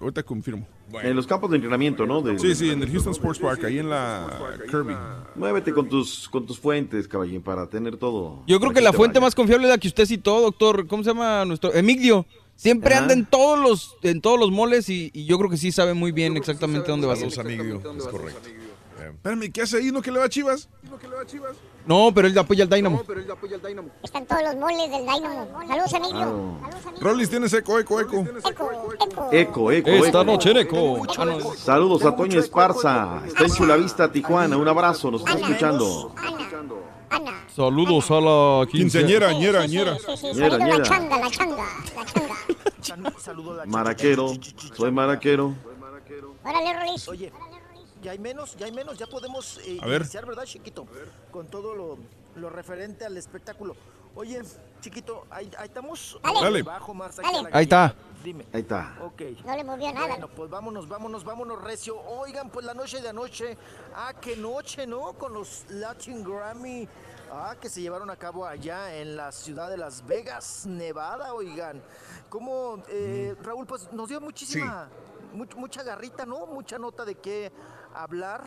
Ahorita 0.00 0.22
confirmo. 0.24 0.66
En 1.02 1.14
los 1.14 1.26
campos 1.26 1.50
de 1.50 1.56
entrenamiento, 1.56 2.06
¿no? 2.06 2.22
De- 2.22 2.38
Sí, 2.38 2.54
sí, 2.54 2.70
en 2.70 2.82
el 2.82 2.90
Houston 2.90 3.12
Sports 3.12 3.38
Park, 3.38 3.62
ahí 3.64 3.78
en 3.78 3.90
la 3.90 4.56
Kirby. 4.70 4.96
Muévete 5.36 5.72
con 5.72 5.88
tus, 5.88 6.26
con 6.28 6.46
tus 6.46 6.58
fuentes, 6.58 7.06
caballín, 7.06 7.42
para 7.42 7.68
tener 7.68 7.98
todo. 7.98 8.42
Yo 8.46 8.58
creo 8.58 8.72
que 8.72 8.80
la 8.80 8.90
te 8.92 8.96
fuente 8.96 9.18
vaya. 9.18 9.26
más 9.26 9.34
confiable 9.34 9.66
es 9.66 9.70
la 9.72 9.78
que 9.78 9.88
usted 9.88 10.06
citó, 10.06 10.40
doctor. 10.40 10.86
¿Cómo 10.88 11.04
se 11.04 11.10
llama 11.10 11.44
nuestro? 11.44 11.72
Emigdio. 11.74 12.24
Siempre 12.56 12.94
Ajá. 12.94 13.02
anda 13.02 13.14
en 13.14 13.24
todos 13.26 13.56
los 13.60 13.94
en 14.02 14.20
todos 14.20 14.40
los 14.40 14.50
moles 14.50 14.88
y, 14.88 15.10
y 15.14 15.26
yo 15.26 15.38
creo 15.38 15.48
que 15.50 15.56
sí 15.58 15.70
sabe 15.70 15.94
muy 15.94 16.10
bien 16.10 16.36
exactamente 16.36 16.90
dónde 16.90 17.06
va 17.06 17.12
a 17.12 17.16
ser. 17.16 17.30
Saludos, 17.30 17.60
amigo. 17.60 17.82
Es 17.96 18.04
correcto. 18.06 18.40
Espérame, 18.98 19.52
¿qué 19.52 19.62
hace 19.62 19.76
ahí? 19.76 19.92
¿No 19.92 20.02
que 20.02 20.10
le 20.10 20.18
va 20.18 20.24
a 20.24 20.28
Chivas? 20.28 20.68
No, 20.90 20.98
pero 22.14 22.28
él 22.28 22.38
apoya 22.38 22.64
al 22.64 22.70
Dynamo. 22.70 23.02
Están 24.02 24.26
todos 24.26 24.42
los 24.42 24.56
moles 24.56 24.90
del 24.90 25.00
Dynamo. 25.00 25.48
Saludos, 25.66 25.92
Emilio. 25.94 26.58
Rollis, 27.00 27.30
tienes 27.30 27.52
eco, 27.54 27.78
eco, 27.78 28.00
eco. 28.00 28.26
Eco, 28.44 28.70
eco. 29.00 29.32
Eco, 29.32 29.72
eco, 29.72 29.90
Esta 29.90 30.22
noche 30.22 30.50
en 30.50 30.58
Eco. 30.58 31.02
No. 31.16 31.54
Saludos 31.54 32.04
a 32.04 32.14
Toño 32.14 32.38
Esparza. 32.40 33.22
Está 33.26 33.44
en 33.44 33.52
Chulavista, 33.52 34.12
Tijuana. 34.12 34.56
Un 34.56 34.68
abrazo, 34.68 35.10
nos 35.10 35.22
está 35.22 35.38
escuchando. 35.38 36.12
Saludos 37.54 38.10
a 38.10 38.20
la 38.20 38.66
Quinceañera, 38.70 39.32
ñera, 39.32 39.66
ñera. 39.66 39.96
La 40.34 40.82
changa, 40.82 41.18
la 41.18 41.30
changa, 41.30 41.64
la 41.96 42.04
changa. 42.04 42.34
Maraquero, 43.66 44.32
soy 44.74 44.90
maraquero. 44.92 45.54
Órale, 46.44 46.72
Rolis. 46.78 47.08
Oye, 47.08 47.32
ya 48.02 48.12
hay 48.12 48.18
menos, 48.18 48.56
ya 48.56 48.66
hay 48.66 48.72
menos, 48.72 48.96
ya 48.98 49.06
podemos 49.06 49.58
eh, 49.58 49.78
ver. 49.84 50.02
iniciar, 50.02 50.26
¿verdad, 50.26 50.44
chiquito? 50.44 50.86
Con 51.30 51.46
todo 51.48 51.74
lo, 51.74 51.98
lo 52.36 52.50
referente 52.50 53.04
al 53.04 53.16
espectáculo. 53.16 53.74
Oye, 54.14 54.42
chiquito, 54.80 55.26
ahí, 55.30 55.50
ahí 55.58 55.68
estamos. 55.68 56.18
Dale. 56.22 56.40
Dale. 56.40 56.62
Bajo, 56.62 56.94
más 56.94 57.16
Dale. 57.16 57.28
aquí 57.28 57.38
a 57.38 57.42
la 57.42 57.56
Ahí 57.56 57.62
está. 57.64 57.94
Dime. 58.24 58.46
Ahí 58.52 58.62
está. 58.62 58.98
Ok. 59.02 59.22
No 59.44 59.54
le 59.54 59.62
movió 59.64 59.92
nada. 59.92 60.06
Bueno, 60.08 60.28
pues 60.28 60.50
vámonos, 60.50 60.88
vámonos, 60.88 61.22
vámonos, 61.24 61.62
recio. 61.62 62.00
Oigan, 62.00 62.50
pues 62.50 62.66
la 62.66 62.74
noche 62.74 63.00
de 63.00 63.10
anoche. 63.10 63.56
Ah, 63.94 64.12
qué 64.20 64.36
noche, 64.36 64.86
¿no? 64.86 65.12
Con 65.12 65.32
los 65.34 65.64
Latin 65.68 66.24
Grammy. 66.24 66.88
Ah, 67.30 67.54
que 67.60 67.68
se 67.68 67.80
llevaron 67.82 68.08
a 68.10 68.16
cabo 68.16 68.44
allá 68.46 68.96
en 68.96 69.14
la 69.14 69.30
ciudad 69.30 69.68
de 69.68 69.76
Las 69.76 70.04
Vegas, 70.06 70.64
Nevada, 70.66 71.34
oigan. 71.34 71.82
Como, 72.30 72.82
eh, 72.88 73.36
Raúl, 73.42 73.66
pues 73.66 73.92
nos 73.92 74.08
dio 74.08 74.18
muchísima, 74.20 74.88
much- 75.34 75.54
mucha 75.54 75.82
garrita, 75.82 76.24
¿no? 76.24 76.46
Mucha 76.46 76.78
nota 76.78 77.04
de 77.04 77.14
qué 77.16 77.52
hablar. 78.02 78.44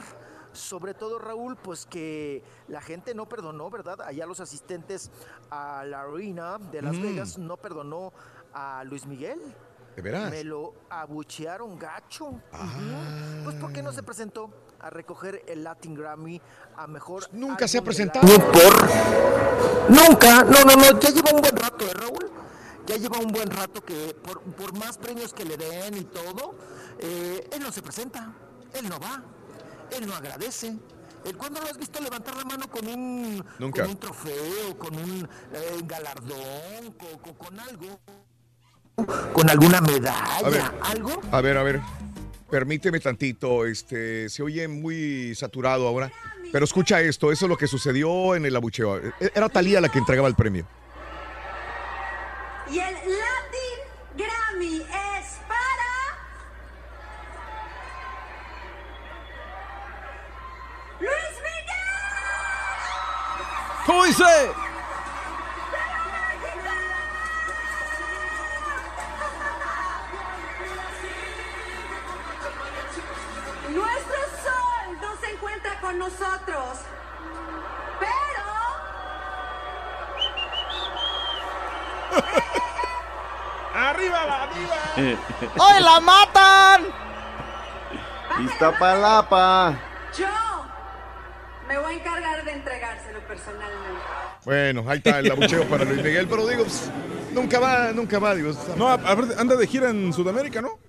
Sobre 0.53 0.94
todo, 0.94 1.18
Raúl, 1.18 1.56
pues 1.56 1.86
que 1.86 2.44
la 2.68 2.82
gente 2.82 3.15
no 3.15 3.26
perdonó, 3.30 3.69
¿verdad? 3.69 4.02
Allá 4.02 4.26
los 4.26 4.41
asistentes 4.41 5.10
a 5.49 5.86
la 5.86 6.02
arena 6.02 6.57
de 6.57 6.82
Las 6.82 6.95
Mm. 6.95 7.02
Vegas 7.02 7.38
no 7.38 7.56
perdonó 7.56 8.11
a 8.53 8.84
Luis 8.84 9.06
Miguel. 9.06 9.40
¿De 9.95 10.02
veras? 10.02 10.30
Me 10.30 10.44
lo 10.44 10.73
abuchearon 10.90 11.78
gacho. 11.80 12.26
Ujú. 12.26 13.44
Pues 13.45 13.56
¿por 13.57 13.72
qué 13.72 13.82
no 13.82 13.94
se 13.94 14.03
presentó 14.03 14.49
a 14.82 14.90
recoger 14.90 15.41
el 15.48 15.64
Latin 15.64 15.94
Grammy 15.95 16.41
a 16.76 16.88
mejor 16.88 17.28
Nunca 17.32 17.65
se 17.68 17.78
ha 17.78 17.82
presentado. 17.82 18.26
año? 18.28 18.36
Nunca, 19.90 20.44
no, 20.44 20.64
no, 20.64 20.76
no, 20.76 20.99
ya 20.99 21.10
lleva 21.10 21.32
un 21.34 21.41
buen 21.41 21.56
rato, 21.56 21.86
¿eh, 21.86 21.94
Raúl? 21.94 22.32
Ya 22.86 22.98
lleva 22.98 23.19
un 23.19 23.28
buen 23.32 23.49
rato 23.49 23.84
que 23.84 24.15
por, 24.23 24.41
por 24.41 24.78
más 24.78 24.98
premios 24.98 25.34
que 25.34 25.45
le 25.45 25.57
den 25.57 25.98
y 25.98 26.03
todo, 26.06 26.56
eh, 26.99 27.48
él 27.52 27.61
no 27.61 27.72
se 27.72 27.82
presenta, 27.82 28.34
él 28.73 28.88
no 28.90 28.99
va, 28.99 29.22
él 29.97 30.07
no 30.07 30.15
agradece. 30.15 30.76
¿El 31.26 31.38
¿Cuándo 31.38 31.61
lo 31.61 31.68
has 31.68 31.77
visto 31.77 32.01
levantar 32.01 32.35
la 32.35 32.45
mano 32.45 32.68
con 32.68 32.88
un, 32.88 33.45
Nunca. 33.59 33.84
con 33.84 33.91
un 33.91 33.99
trofeo, 33.99 34.77
con 34.80 34.95
un 34.95 35.30
eh, 35.53 35.80
galardón, 35.85 36.93
con, 36.97 37.19
con- 37.19 37.35
con 37.35 37.59
algo? 37.59 37.99
¿Con 39.34 39.49
alguna 39.49 39.81
medalla? 39.81 40.38
A 40.38 40.49
ver. 40.49 40.61
¿Algo? 40.84 41.22
A 41.31 41.41
ver, 41.41 41.57
a 41.57 41.63
ver. 41.63 41.80
Permíteme 42.49 42.99
tantito, 42.99 43.65
este, 43.65 44.27
se 44.30 44.43
oye 44.43 44.68
muy 44.68 45.34
saturado 45.35 45.88
ahora, 45.88 46.11
pero 46.51 46.65
escucha 46.65 46.99
esto, 46.99 47.31
eso 47.31 47.45
es 47.45 47.49
lo 47.49 47.55
que 47.57 47.68
sucedió 47.68 48.35
en 48.35 48.45
el 48.45 48.55
abucheo. 48.55 48.97
E- 48.97 49.31
Era 49.34 49.47
Talía 49.47 49.80
la 49.80 49.89
que 49.89 49.99
entregaba 49.99 50.27
el 50.27 50.35
premio. 50.35 50.65
Y 52.69 52.80
el 52.80 52.95
¿Cómo 63.86 64.03
dice? 64.06 64.24
Nuestro 73.70 74.18
sol 74.44 74.99
no 75.02 75.16
se 75.20 75.32
encuentra 75.32 75.80
con 75.80 75.98
nosotros. 75.98 76.80
Pero. 77.99 78.44
¡Arriba 83.74 84.26
la 84.26 84.48
diva! 84.48 85.18
¡Ay, 85.60 85.84
la 85.84 85.99
matan! 86.02 86.86
Iztapalapa. 88.40 89.74
Yo 90.18 90.51
me 91.72 91.77
voy 91.80 91.93
a 91.93 91.98
encargar 91.98 92.43
de 92.45 92.52
entregárselo 92.52 93.19
personalmente. 93.27 94.02
Bueno, 94.45 94.84
ahí 94.88 94.98
está 94.98 95.19
el 95.19 95.31
abucheo 95.31 95.64
para 95.69 95.85
Luis 95.85 96.03
Miguel, 96.03 96.27
pero 96.30 96.48
digo, 96.48 96.64
pues, 96.64 96.89
nunca 97.34 97.60
va, 97.60 97.91
nunca 97.93 98.19
va, 98.19 98.35
digo. 98.35 98.52
No, 98.77 98.89
anda 98.89 99.56
de 99.56 99.68
gira 99.68 99.89
en 99.89 100.11
Sudamérica, 100.11 100.61
¿no? 100.61 100.80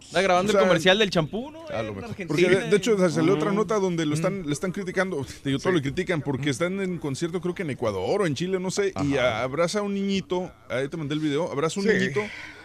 Está 0.00 0.22
grabando 0.22 0.50
O 0.50 0.52
sea, 0.52 0.62
el 0.62 0.66
comercial 0.66 0.98
del 0.98 1.10
champú, 1.10 1.50
¿no? 1.52 1.66
a 1.68 1.82
lo 1.82 1.94
mejor. 1.94 2.16
Porque 2.26 2.48
de, 2.48 2.68
de 2.68 2.76
hecho 2.76 2.96
salió 3.10 3.34
otra 3.34 3.52
Mm. 3.52 3.54
nota 3.54 3.74
donde 3.76 4.06
lo 4.06 4.14
están, 4.14 4.44
le 4.44 4.52
están 4.52 4.72
criticando, 4.72 5.24
digo, 5.44 5.58
todo 5.60 5.72
lo 5.72 5.80
critican 5.82 6.20
porque 6.22 6.50
están 6.50 6.80
en 6.80 6.98
concierto 6.98 7.40
creo 7.40 7.54
que 7.54 7.62
en 7.62 7.70
Ecuador 7.70 8.22
o 8.22 8.26
en 8.26 8.34
Chile, 8.34 8.58
no 8.58 8.70
sé, 8.72 8.92
y 9.04 9.16
a- 9.18 9.42
abraza 9.42 9.78
a 9.80 9.82
un 9.82 9.94
niñito, 9.94 10.50
ahí 10.68 10.88
te 10.88 10.96
mandé 10.96 11.14
el 11.14 11.20
video, 11.20 11.52
abraza 11.52 11.78
a 11.78 11.82
un 11.84 11.88
Sí. 11.88 11.94
niñito 11.96 12.20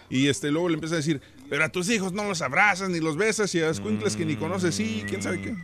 y 0.09 0.27
este 0.27 0.49
luego 0.49 0.69
le 0.69 0.75
empieza 0.75 0.95
a 0.95 0.97
decir, 0.97 1.21
pero 1.49 1.63
a 1.65 1.69
tus 1.69 1.87
hijos 1.89 2.13
no 2.13 2.23
los 2.23 2.41
abrazas 2.41 2.89
ni 2.89 2.99
los 2.99 3.15
besas 3.15 3.53
y 3.53 3.61
a 3.61 3.69
escuincles 3.69 4.15
que 4.15 4.25
ni 4.25 4.37
conoces, 4.37 4.73
sí, 4.73 5.03
quién 5.07 5.21
sabe 5.21 5.41
qué. 5.41 5.55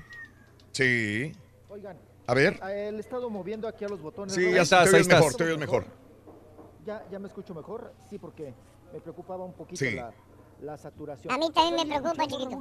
Sí. 0.74 1.32
Oigan. 1.72 1.98
A 2.28 2.34
ver. 2.34 2.60
El 2.70 3.00
estado 3.00 3.30
moviendo 3.30 3.68
aquí 3.68 3.86
a 3.86 3.88
los 3.88 4.02
botones. 4.02 4.34
Sí, 4.34 4.46
¿no? 4.52 4.64
ya 4.64 4.84
te 4.84 4.90
oyes 4.90 5.08
mejor, 5.08 5.34
te 5.36 5.44
oyes 5.46 5.58
mejor. 5.58 5.86
¿Ya, 6.86 7.06
¿Ya 7.10 7.18
me 7.20 7.28
escucho 7.28 7.54
mejor? 7.56 7.94
Sí, 8.10 8.20
porque 8.20 8.54
me 8.92 9.00
preocupaba 9.00 9.46
un 9.46 9.54
poquito 9.54 9.80
Sí. 9.80 9.96
la, 9.96 10.12
la 10.62 10.78
saturación. 10.78 11.34
A 11.34 11.38
mí 11.38 11.50
también 11.52 11.88
me 11.88 12.00
preocupa, 12.00 12.28
chiquito. 12.28 12.60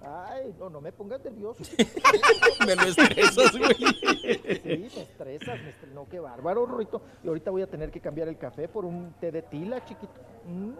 Ay, 0.00 0.54
no, 0.58 0.70
no 0.70 0.80
me 0.80 0.92
pongas 0.92 1.24
nervioso. 1.24 1.60
Me 2.66 2.76
lo 2.76 2.82
estresas, 2.82 3.56
güey. 3.58 3.74
Sí, 3.74 4.90
me 4.94 5.02
estresas, 5.02 5.60
me 5.60 5.70
estres- 5.70 5.92
No, 5.92 6.08
qué 6.08 6.20
bárbaro, 6.20 6.66
Rorito. 6.66 7.02
Y 7.24 7.28
ahorita 7.28 7.50
voy 7.50 7.62
a 7.62 7.66
tener 7.66 7.90
que 7.90 8.00
cambiar 8.00 8.28
el 8.28 8.38
café 8.38 8.68
por 8.68 8.84
un 8.84 9.12
té 9.20 9.32
de 9.32 9.42
tila, 9.42 9.84
chiquito. 9.84 10.12
Mm. 10.46 10.70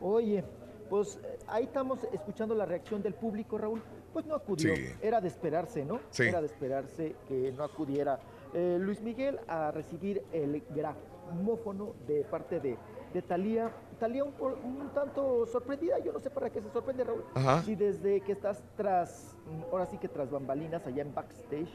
Oye, 0.00 0.44
pues 0.88 1.18
eh, 1.22 1.38
ahí 1.46 1.64
estamos 1.64 1.98
escuchando 2.12 2.54
la 2.54 2.64
reacción 2.64 3.02
del 3.02 3.12
público, 3.14 3.58
Raúl. 3.58 3.82
Pues 4.14 4.24
no 4.26 4.36
acudió. 4.36 4.74
Sí. 4.74 4.86
Era 5.02 5.20
de 5.20 5.28
esperarse, 5.28 5.84
¿no? 5.84 6.00
Sí. 6.10 6.22
Era 6.22 6.40
de 6.40 6.46
esperarse 6.46 7.16
que 7.28 7.52
no 7.52 7.64
acudiera 7.64 8.20
eh, 8.54 8.78
Luis 8.80 9.00
Miguel 9.02 9.40
a 9.48 9.72
recibir 9.72 10.22
el 10.32 10.62
gramófono 10.70 11.94
de 12.06 12.22
parte 12.22 12.60
de, 12.60 12.78
de 13.12 13.22
Talía. 13.22 13.72
Talía 13.98 14.22
un 14.24 14.90
tanto 14.94 15.46
sorprendida, 15.46 15.98
yo 15.98 16.12
no 16.12 16.20
sé 16.20 16.30
para 16.30 16.48
qué 16.50 16.62
se 16.62 16.70
sorprende, 16.70 17.02
Raúl. 17.02 17.24
Ajá. 17.34 17.62
Si 17.62 17.74
desde 17.74 18.20
que 18.20 18.32
estás 18.32 18.62
tras, 18.76 19.36
mm, 19.46 19.72
ahora 19.72 19.86
sí 19.86 19.98
que 19.98 20.08
tras 20.08 20.30
bambalinas 20.30 20.86
allá 20.86 21.02
en 21.02 21.12
backstage, 21.12 21.72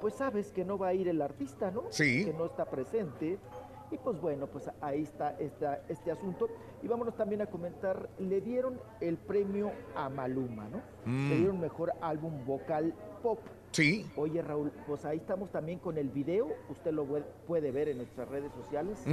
pues 0.00 0.14
sabes 0.14 0.52
que 0.52 0.64
no 0.64 0.76
va 0.78 0.88
a 0.88 0.94
ir 0.94 1.08
el 1.08 1.22
artista, 1.22 1.70
¿no? 1.70 1.84
Sí. 1.88 2.26
Que 2.26 2.34
no 2.34 2.44
está 2.46 2.66
presente. 2.66 3.38
Y 3.90 3.98
pues 3.98 4.20
bueno, 4.20 4.46
pues 4.46 4.70
ahí 4.80 5.02
está 5.02 5.30
esta, 5.38 5.82
este 5.88 6.10
asunto. 6.10 6.48
Y 6.82 6.88
vámonos 6.88 7.16
también 7.16 7.40
a 7.42 7.46
comentar, 7.46 8.08
le 8.18 8.40
dieron 8.40 8.80
el 9.00 9.16
premio 9.16 9.72
a 9.96 10.08
Maluma, 10.08 10.68
¿no? 10.68 10.82
Mm. 11.04 11.28
Le 11.30 11.36
dieron 11.36 11.60
mejor 11.60 11.92
álbum 12.00 12.44
vocal 12.44 12.92
pop. 13.22 13.38
Sí. 13.72 14.10
Oye, 14.16 14.42
Raúl, 14.42 14.72
pues 14.86 15.04
ahí 15.04 15.18
estamos 15.18 15.50
también 15.50 15.78
con 15.78 15.98
el 15.98 16.08
video. 16.08 16.48
Usted 16.70 16.92
lo 16.92 17.06
puede 17.46 17.70
ver 17.70 17.88
en 17.88 17.98
nuestras 17.98 18.28
redes 18.28 18.52
sociales. 18.52 19.04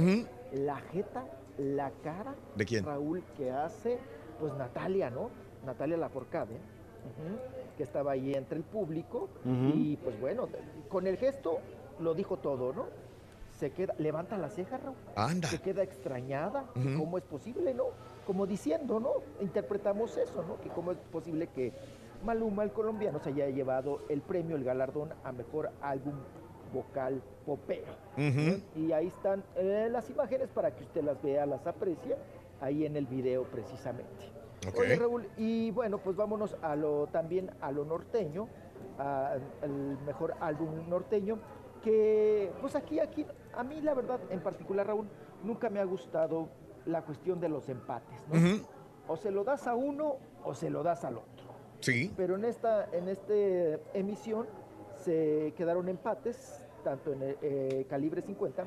La 0.52 0.76
jeta, 0.76 1.26
la 1.58 1.90
cara. 2.02 2.34
¿De 2.54 2.64
quién? 2.64 2.84
Raúl, 2.84 3.22
que 3.36 3.50
hace, 3.50 3.98
pues 4.40 4.54
Natalia, 4.54 5.10
¿no? 5.10 5.30
Natalia 5.64 5.96
Laforcade, 5.96 6.54
ujú, 6.54 7.36
que 7.76 7.82
estaba 7.82 8.12
ahí 8.12 8.32
entre 8.34 8.58
el 8.58 8.64
público. 8.64 9.28
Y 9.44 9.96
pues 9.98 10.18
bueno, 10.20 10.48
con 10.88 11.06
el 11.06 11.16
gesto 11.16 11.58
lo 12.00 12.14
dijo 12.14 12.38
todo, 12.38 12.72
¿no? 12.72 12.86
Se 13.58 13.70
queda, 13.70 13.94
levanta 13.98 14.36
la 14.36 14.50
ceja, 14.50 14.76
Raúl. 14.76 14.96
Anda. 15.14 15.48
Se 15.48 15.60
queda 15.60 15.82
extrañada. 15.82 16.66
¿Cómo 16.74 17.16
es 17.18 17.24
posible, 17.24 17.72
no? 17.72 17.86
Como 18.26 18.46
diciendo, 18.46 19.00
¿no? 19.00 19.12
Interpretamos 19.40 20.16
eso, 20.18 20.42
¿no? 20.42 20.60
Que 20.60 20.68
cómo 20.68 20.92
es 20.92 20.98
posible 20.98 21.48
que 21.48 21.72
Maluma, 22.24 22.64
el 22.64 22.72
colombiano, 22.72 23.18
se 23.18 23.30
haya 23.30 23.48
llevado 23.48 24.00
el 24.08 24.20
premio, 24.20 24.56
el 24.56 24.64
galardón 24.64 25.10
a 25.24 25.32
mejor 25.32 25.70
álbum 25.80 26.14
vocal 26.72 27.22
popero. 27.44 27.92
Ujú. 28.16 28.60
Y 28.74 28.92
ahí 28.92 29.06
están 29.06 29.44
eh, 29.56 29.88
las 29.90 30.10
imágenes 30.10 30.48
para 30.50 30.74
que 30.74 30.84
usted 30.84 31.04
las 31.04 31.22
vea, 31.22 31.46
las 31.46 31.66
aprecie, 31.66 32.16
ahí 32.60 32.84
en 32.84 32.96
el 32.96 33.06
video 33.06 33.44
precisamente. 33.44 34.32
Ok. 34.68 34.78
Oye, 34.80 34.96
Raúl, 34.96 35.28
y 35.36 35.70
bueno, 35.70 35.98
pues 35.98 36.16
vámonos 36.16 36.56
a 36.62 36.74
lo 36.74 37.06
también 37.06 37.50
a 37.60 37.70
lo 37.70 37.84
norteño, 37.84 38.48
al 38.98 39.98
mejor 40.04 40.34
álbum 40.40 40.88
norteño, 40.88 41.38
que 41.82 42.50
pues 42.60 42.74
aquí, 42.74 42.98
aquí, 42.98 43.24
a 43.56 43.64
mí 43.64 43.80
la 43.80 43.94
verdad, 43.94 44.20
en 44.30 44.40
particular, 44.40 44.86
Raúl, 44.86 45.08
nunca 45.42 45.70
me 45.70 45.80
ha 45.80 45.84
gustado 45.84 46.48
la 46.84 47.02
cuestión 47.02 47.40
de 47.40 47.48
los 47.48 47.68
empates. 47.68 48.20
O 49.08 49.16
se 49.16 49.30
lo 49.30 49.44
das 49.44 49.66
a 49.66 49.74
uno 49.74 50.16
o 50.44 50.54
se 50.54 50.70
lo 50.70 50.82
das 50.82 51.04
al 51.04 51.18
otro. 51.18 51.46
Sí. 51.80 52.12
Pero 52.16 52.36
en 52.36 52.44
esta, 52.44 52.88
en 52.92 53.08
este 53.08 53.80
emisión 53.94 54.46
se 54.96 55.52
quedaron 55.56 55.88
empates, 55.88 56.64
tanto 56.82 57.12
en 57.12 57.22
el, 57.22 57.38
eh, 57.42 57.86
calibre 57.88 58.22
50 58.22 58.64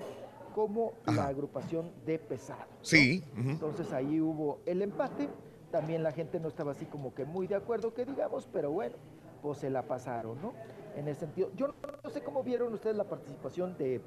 como 0.54 0.94
la 1.06 1.28
agrupación 1.28 1.92
de 2.06 2.20
pesado. 2.20 2.60
¿no? 2.62 2.78
Sí. 2.82 3.24
Entonces 3.36 3.92
ahí 3.94 4.20
hubo 4.20 4.60
el 4.66 4.82
empate. 4.82 5.30
También 5.72 6.02
la 6.02 6.12
gente 6.12 6.40
no 6.40 6.48
estaba 6.48 6.72
así 6.72 6.86
como 6.86 7.14
que 7.14 7.26
muy 7.26 7.48
de 7.48 7.56
acuerdo, 7.56 7.94
que 7.94 8.06
digamos, 8.06 8.48
pero 8.52 8.72
bueno, 8.72 8.96
pues 9.42 9.60
se 9.60 9.70
la 9.70 9.84
pasaron, 9.84 10.42
¿no? 10.42 10.54
En 10.96 11.08
ese 11.08 11.22
sentido. 11.22 11.52
Yo 11.56 11.76
no 12.04 12.10
sé 12.10 12.24
cómo 12.24 12.44
vieron 12.44 12.74
ustedes 12.74 12.98
la 12.98 13.04
participación 13.04 13.78
de 13.78 14.02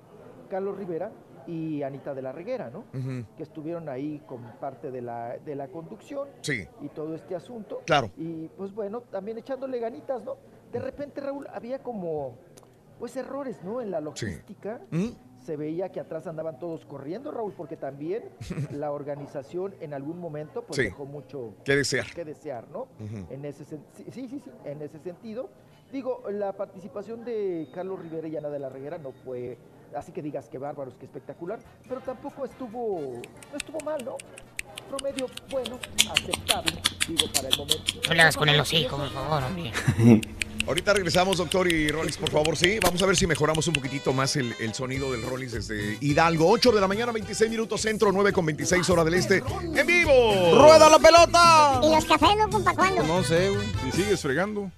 Carlos 0.52 0.76
Rivera 0.76 1.10
y 1.46 1.82
Anita 1.82 2.12
de 2.12 2.20
la 2.20 2.30
Reguera, 2.30 2.68
¿no? 2.70 2.84
Que 3.38 3.42
estuvieron 3.42 3.88
ahí 3.88 4.22
con 4.26 4.42
parte 4.60 4.90
de 4.90 5.00
la, 5.00 5.38
de 5.38 5.54
la 5.56 5.68
conducción 5.68 6.28
Sí. 6.42 6.68
y 6.82 6.88
todo 6.90 7.14
este 7.14 7.34
asunto. 7.34 7.80
Claro. 7.86 8.10
Y 8.18 8.48
pues 8.48 8.74
bueno, 8.74 9.00
también 9.00 9.38
echándole 9.38 9.78
ganitas, 9.80 10.22
¿no? 10.22 10.36
De 10.70 10.78
repente, 10.78 11.22
Raúl, 11.22 11.46
había 11.50 11.78
como, 11.82 12.36
pues 12.98 13.16
errores, 13.16 13.64
¿no? 13.64 13.80
En 13.80 13.90
la 13.90 14.02
logística. 14.02 14.82
Se 15.40 15.56
veía 15.56 15.88
que 15.90 15.98
atrás 16.00 16.26
andaban 16.28 16.58
todos 16.60 16.84
corriendo, 16.84 17.30
Raúl, 17.32 17.54
porque 17.56 17.76
también 17.78 18.22
la 18.70 18.92
organización 18.92 19.74
en 19.80 19.94
algún 19.94 20.20
momento 20.20 20.62
pues 20.62 20.76
Sí. 20.76 20.82
dejó 20.84 21.06
mucho 21.06 21.54
Que 21.64 21.74
desear. 21.76 22.06
que 22.14 22.24
desear, 22.26 22.68
¿no? 22.70 22.88
En 23.30 23.44
ese 23.46 23.64
sí, 23.64 23.78
sí, 24.12 24.28
sí, 24.28 24.42
en 24.66 24.82
ese 24.82 24.98
sentido. 24.98 25.48
Digo, 25.90 26.22
la 26.30 26.52
participación 26.52 27.24
de 27.24 27.68
Carlos 27.74 28.00
Rivera 28.00 28.28
y 28.28 28.36
Ana 28.36 28.48
de 28.50 28.58
la 28.60 28.68
Reguera 28.68 28.98
no 28.98 29.10
fue 29.12 29.58
así 29.96 30.12
que 30.12 30.22
digas 30.22 30.48
que 30.48 30.58
bárbaros, 30.58 30.94
que 30.94 31.06
espectacular, 31.06 31.58
pero 31.88 32.00
tampoco 32.00 32.44
estuvo 32.44 33.20
no 33.50 33.56
estuvo 33.56 33.80
mal, 33.80 34.04
¿no? 34.04 34.16
Promedio 34.88 35.26
bueno, 35.50 35.78
aceptable, 36.10 36.72
digo, 37.08 37.32
para 37.32 37.48
el 37.48 37.56
momento. 37.56 37.92
No 38.08 38.14
le 38.14 38.22
hagas 38.22 38.36
con 38.36 38.48
el 38.48 38.60
hocico, 38.60 38.96
por 38.96 39.10
favor, 39.10 39.42
hombre. 39.44 39.72
Ahorita 40.66 40.92
regresamos, 40.92 41.38
doctor 41.38 41.66
y 41.70 41.88
Rollins, 41.88 42.16
por 42.16 42.30
favor, 42.30 42.56
sí. 42.56 42.78
Vamos 42.80 43.02
a 43.02 43.06
ver 43.06 43.16
si 43.16 43.26
mejoramos 43.26 43.66
un 43.66 43.74
poquitito 43.74 44.12
más 44.12 44.36
el, 44.36 44.54
el 44.60 44.72
sonido 44.74 45.10
del 45.10 45.22
Rollins 45.22 45.52
desde 45.52 45.98
Hidalgo. 46.00 46.48
8 46.48 46.70
de 46.70 46.80
la 46.80 46.86
mañana, 46.86 47.10
26 47.10 47.50
minutos 47.50 47.80
centro, 47.80 48.12
9 48.12 48.32
con 48.32 48.46
26 48.46 48.88
hora 48.90 49.02
del 49.02 49.14
este. 49.14 49.42
¡En 49.74 49.86
vivo! 49.86 50.12
¡Rueda 50.54 50.88
la 50.88 50.98
pelota! 51.00 51.80
¿Y 51.82 51.92
los 51.92 52.04
cafés 52.04 52.36
no, 52.38 52.48
compa, 52.48 52.74
cuándo? 52.74 53.02
No 53.02 53.24
sé, 53.24 53.50
güey. 53.50 53.66
Si 53.84 54.02
sigues 54.02 54.20
fregando. 54.20 54.70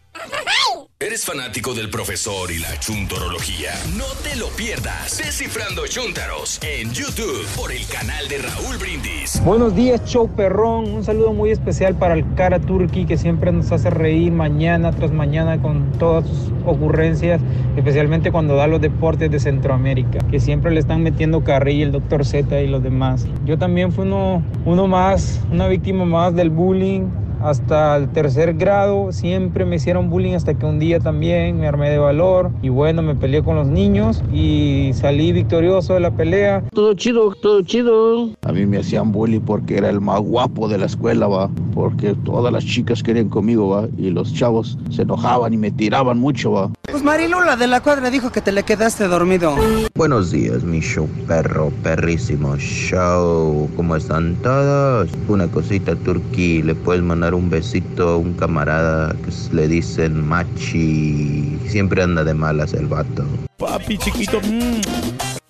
¿Eres 1.05 1.27
fanático 1.27 1.75
del 1.75 1.91
profesor 1.91 2.51
y 2.51 2.59
la 2.61 2.81
chuntorología? 2.81 3.73
No 3.99 4.07
te 4.23 4.37
lo 4.37 4.49
pierdas. 4.57 5.19
Descifrando 5.19 5.87
Chuntaros 5.87 6.59
en 6.63 6.91
YouTube 6.93 7.45
por 7.55 7.73
el 7.73 7.87
canal 7.89 8.27
de 8.27 8.39
Raúl 8.39 8.79
Brindis. 8.79 9.39
Buenos 9.45 9.77
días, 9.77 10.03
show 10.07 10.31
perrón. 10.35 10.91
Un 10.91 11.05
saludo 11.05 11.35
muy 11.35 11.51
especial 11.51 11.95
para 11.95 12.15
el 12.15 12.25
cara 12.37 12.59
Turkey 12.59 13.05
que 13.05 13.19
siempre 13.19 13.53
nos 13.53 13.71
hace 13.71 13.91
reír 13.91 14.33
mañana 14.33 14.93
tras 14.93 15.13
mañana 15.13 15.61
con 15.61 15.93
todas 15.99 16.27
sus 16.27 16.51
ocurrencias, 16.65 17.39
especialmente 17.77 18.33
cuando 18.33 18.57
da 18.57 18.67
los 18.67 18.81
deportes 18.81 19.31
de 19.31 19.41
Centroamérica, 19.41 20.21
que 20.31 20.41
siempre 20.41 20.73
le 20.73 20.81
están 20.81 21.03
metiendo 21.03 21.45
carrilla 21.45 21.85
el 21.85 21.93
doctor 21.93 22.25
Z 22.25 22.63
y 22.63 22.67
los 22.67 22.83
demás. 22.83 23.27
Yo 23.45 23.59
también 23.59 23.93
fui 23.93 24.07
uno, 24.07 24.43
uno 24.65 24.87
más, 24.87 25.43
una 25.53 25.69
víctima 25.69 26.07
más 26.07 26.35
del 26.35 26.49
bullying. 26.49 27.24
Hasta 27.45 27.99
el 27.99 28.09
tercer 28.09 28.55
grado 28.55 29.13
siempre 29.13 29.67
me 29.67 29.77
hicieron 29.77 30.09
bullying 30.09 30.33
hasta 30.33 30.55
que 30.55 30.65
un 30.65 30.79
día 30.79 30.99
también 30.99 31.61
me 31.61 31.69
armé 31.69 31.91
de 31.91 31.99
valor 31.99 32.51
y 32.63 32.71
bueno, 32.71 33.03
me 33.03 33.15
peleé 33.15 33.43
con 33.43 33.55
los 33.55 33.67
niños 33.67 34.25
y 34.33 34.93
salí 34.95 35.31
victorioso 35.31 35.93
de 35.93 36.01
la 36.01 36.11
pelea. 36.11 36.65
Todo 36.73 36.95
chido, 36.95 37.35
todo 37.35 37.61
chido. 37.61 38.31
A 38.47 38.53
mí 38.53 38.65
me 38.65 38.79
hacían 38.79 39.13
bullying 39.13 39.43
porque 39.43 39.77
era 39.77 39.91
el 39.91 40.01
más 40.01 40.21
guapo 40.23 40.69
de 40.69 40.79
la 40.79 40.87
escuela, 40.87 41.29
va. 41.29 41.51
Porque 41.75 42.15
todas 42.25 42.51
las 42.51 42.65
chicas 42.65 43.03
querían 43.03 43.29
conmigo, 43.29 43.69
va. 43.69 43.89
Y 43.99 44.09
los 44.09 44.33
chavos 44.33 44.79
se 44.89 45.03
enojaban 45.03 45.53
y 45.53 45.59
me 45.59 45.71
tiraban 45.71 46.19
mucho, 46.19 46.53
va. 46.53 46.71
Pues 46.91 47.03
Marilula 47.03 47.57
de 47.57 47.67
la 47.67 47.83
cuadra 47.83 48.09
dijo 48.09 48.33
que 48.33 48.41
te 48.41 48.53
le 48.53 48.63
quedaste 48.63 49.07
dormido. 49.07 49.55
Buenos 49.95 50.31
días, 50.31 50.65
mi 50.65 50.81
show 50.81 51.07
perro, 51.27 51.71
perrísimo 51.83 52.57
show. 52.57 53.69
¿Cómo 53.77 53.97
están 53.97 54.35
todos? 54.37 55.11
Una 55.29 55.47
cosita, 55.49 55.95
Turki. 55.95 56.63
¿Le 56.63 56.75
puedes 56.75 57.03
mandar 57.03 57.34
un 57.35 57.51
besito 57.51 58.09
a 58.09 58.17
un 58.17 58.35
camarada 58.35 59.15
que 59.25 59.55
le 59.55 59.69
dicen 59.69 60.27
machi? 60.27 61.59
Siempre 61.67 62.03
anda 62.03 62.25
de 62.25 62.35
malas 62.35 62.73
el 62.75 62.87
vato. 62.87 63.25
Papi 63.59 63.99
chiquito. 63.99 64.41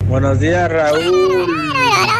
Buenos 0.07 0.39
días, 0.39 0.71
Raúl. 0.71 1.47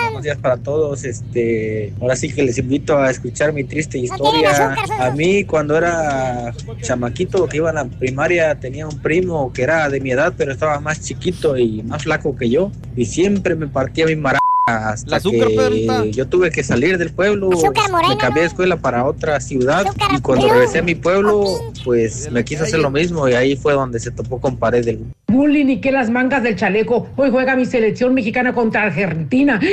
Buenos 0.05 0.23
días 0.23 0.37
para 0.37 0.57
todos. 0.57 1.03
Este, 1.03 1.93
ahora 2.01 2.15
sí 2.15 2.31
que 2.31 2.43
les 2.43 2.57
invito 2.57 2.97
a 2.97 3.11
escuchar 3.11 3.53
mi 3.53 3.63
triste 3.63 3.97
historia. 3.97 4.75
A 4.99 5.11
mí 5.11 5.43
cuando 5.43 5.77
era 5.77 6.53
chamaquito 6.81 7.47
que 7.47 7.57
iba 7.57 7.69
a 7.69 7.73
la 7.73 7.85
primaria 7.85 8.55
tenía 8.55 8.87
un 8.87 8.99
primo 8.99 9.53
que 9.53 9.63
era 9.63 9.87
de 9.89 9.99
mi 9.99 10.11
edad, 10.11 10.33
pero 10.35 10.51
estaba 10.51 10.79
más 10.79 11.01
chiquito 11.01 11.57
y 11.57 11.83
más 11.83 12.03
flaco 12.03 12.35
que 12.35 12.49
yo 12.49 12.71
y 12.95 13.05
siempre 13.05 13.55
me 13.55 13.67
partía 13.67 14.05
mi 14.07 14.15
mara 14.15 14.39
hasta 14.67 15.09
La 15.09 15.17
azúcar, 15.17 15.47
Pedrita. 15.55 16.03
que 16.03 16.11
yo 16.11 16.27
tuve 16.27 16.51
que 16.51 16.63
salir 16.63 16.97
del 16.97 17.11
pueblo, 17.11 17.51
Azúcar 17.51 17.91
morena, 17.91 18.15
me 18.15 18.17
cambié 18.17 18.41
de 18.41 18.47
escuela 18.47 18.77
para 18.77 19.05
otra 19.05 19.39
ciudad 19.39 19.85
y 20.15 20.21
cuando 20.21 20.49
regresé 20.49 20.79
a 20.79 20.81
mi 20.81 20.95
pueblo, 20.95 21.45
pues 21.83 22.31
me 22.31 22.43
quise 22.43 22.63
hacer 22.63 22.79
lo 22.79 22.89
mismo 22.89 23.27
y 23.29 23.33
ahí 23.33 23.55
fue 23.55 23.73
donde 23.73 23.99
se 23.99 24.11
topó 24.11 24.39
con 24.41 24.57
pared 24.57 24.83
del 24.83 25.05
Bullying 25.27 25.67
y 25.67 25.81
que 25.81 25.91
las 25.91 26.09
mangas 26.09 26.43
del 26.43 26.55
chaleco. 26.55 27.09
Hoy 27.15 27.29
juega 27.29 27.55
mi 27.55 27.65
selección 27.65 28.13
mexicana 28.13 28.53
contra 28.53 28.83
Argentina. 28.83 29.59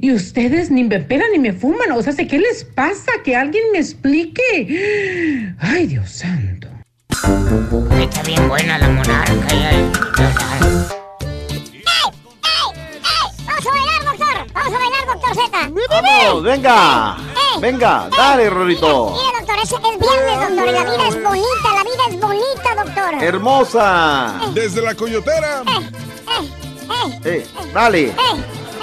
Y 0.00 0.12
ustedes 0.12 0.70
ni 0.70 0.84
me 0.84 1.00
pedan 1.00 1.26
ni 1.32 1.40
me 1.40 1.52
fuman. 1.52 1.90
O 1.90 2.00
sea, 2.02 2.12
¿sé 2.12 2.28
¿qué 2.28 2.38
les 2.38 2.62
pasa? 2.62 3.10
Que 3.24 3.34
alguien 3.34 3.64
me 3.72 3.78
explique. 3.78 5.54
Ay, 5.58 5.88
Dios 5.88 6.10
santo. 6.10 6.68
Está 8.00 8.22
bien 8.22 8.46
buena 8.48 8.78
la 8.78 8.88
monarca. 8.90 9.48
ya, 9.50 9.72
ya. 9.72 10.97
¡Vamos! 15.90 16.42
¡Venga! 16.42 17.16
¡Eh! 17.34 17.60
¡Venga! 17.60 18.08
¡Dale, 18.16 18.50
Rorito! 18.50 19.12
Mira, 19.16 19.38
doctor, 19.38 19.56
es, 19.62 19.72
es 19.72 19.98
viernes, 19.98 20.40
doctor, 20.48 20.68
y 20.68 20.72
la 20.72 20.84
vida 20.84 21.08
es 21.08 21.22
bonita, 21.22 21.74
la 21.74 21.84
vida 21.84 22.02
es 22.08 22.20
bonita, 22.20 22.84
doctor. 22.84 23.22
¡Hermosa! 23.22 24.40
Desde 24.52 24.82
la 24.82 24.94
coyotera. 24.94 25.62
¡Eh! 25.66 25.90
Eh, 27.24 27.46
dale. 27.72 28.08
¡Eh! 28.08 28.14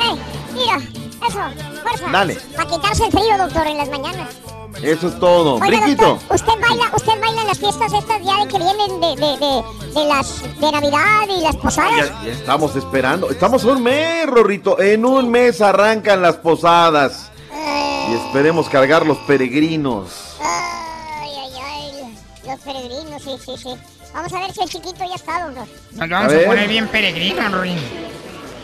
¡Eh! 0.02 0.16
Mira, 0.54 0.80
eso, 1.28 1.82
fuerza. 1.82 2.06
Dale. 2.12 2.36
Para 2.56 2.70
quitarse 2.70 3.06
el 3.06 3.12
frío, 3.12 3.38
doctor, 3.38 3.68
en 3.68 3.78
las 3.78 3.90
mañanas. 3.90 4.30
Eso 4.82 5.08
es 5.08 5.20
todo. 5.20 5.56
Oiga, 5.56 5.88
doctor, 5.88 6.20
¿usted 6.30 6.54
baila, 6.62 6.92
usted 6.96 7.20
baila 7.22 7.42
en 7.42 7.48
las 7.48 7.58
fiestas 7.60 7.94
estas 7.94 8.22
ya 8.24 8.44
de 8.44 8.48
que 8.48 8.58
vienen 8.58 9.00
de, 9.00 9.16
de, 9.16 9.38
de, 9.38 10.00
de 10.00 10.06
las 10.06 10.42
de 10.60 10.72
Navidad 10.72 11.28
y 11.30 11.42
las 11.42 11.56
posadas? 11.56 12.10
Ya, 12.10 12.24
ya 12.26 12.32
estamos 12.34 12.76
esperando. 12.76 13.30
Estamos 13.30 13.64
un 13.64 13.82
mes, 13.82 14.26
Rorrito. 14.28 14.80
En 14.82 15.06
un 15.06 15.30
mes 15.30 15.62
arrancan 15.62 16.22
las 16.22 16.36
posadas. 16.36 17.32
Y 18.10 18.14
esperemos 18.14 18.70
cargar 18.70 19.06
los 19.06 19.18
peregrinos. 19.20 20.36
Ay, 20.42 21.32
ay, 21.40 21.52
ay, 21.64 22.18
los 22.46 22.60
peregrinos, 22.60 23.24
sí, 23.24 23.38
sí, 23.44 23.56
sí. 23.58 23.76
Vamos 24.14 24.32
a 24.34 24.40
ver 24.42 24.54
si 24.54 24.62
el 24.62 24.70
chiquito 24.70 25.04
ya 25.04 25.16
está, 25.16 25.46
doctor. 25.46 25.68
Nos 25.94 26.10
vamos 26.10 26.34
A 26.34 26.38
a, 26.38 26.46
poner 26.46 26.68
bien 26.68 26.88
peregrinos, 26.90 27.52
Ruin. 27.52 27.78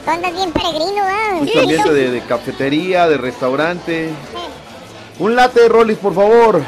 Tú 0.04 0.10
andas 0.12 0.34
bien 0.34 0.52
peregrino, 0.52 1.04
¿ah? 1.04 1.34
Mucho 1.40 1.60
ambiente 1.60 1.94
de, 1.94 2.12
de 2.12 2.22
cafetería, 2.22 3.08
de 3.08 3.18
restaurante. 3.18 4.10
Un 5.20 5.36
latte 5.36 5.62
de 5.62 5.70
Rollis, 5.70 5.98
por 5.98 6.16
favor. 6.16 6.62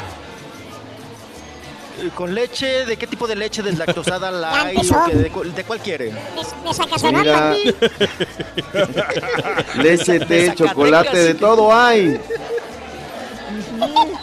Eh, 2.00 2.10
¿Con 2.14 2.32
leche? 2.34 2.86
¿De 2.86 2.96
qué 2.96 3.06
tipo 3.08 3.26
de 3.26 3.34
leche? 3.36 3.62
¿Deslactosada, 3.62 4.30
light? 4.30 4.80
¿De, 5.12 5.30
cu- 5.30 5.42
de 5.44 5.64
cuál 5.64 5.80
quiere? 5.80 6.10
Me, 6.12 6.42
me 6.64 6.74
sacas 6.74 7.02
una 7.02 7.20
Mira. 7.20 7.54
Leche, 9.82 10.20
té, 10.20 10.54
chocolate, 10.54 11.16
de 11.16 11.34
todo 11.34 11.74
hay. 11.74 12.20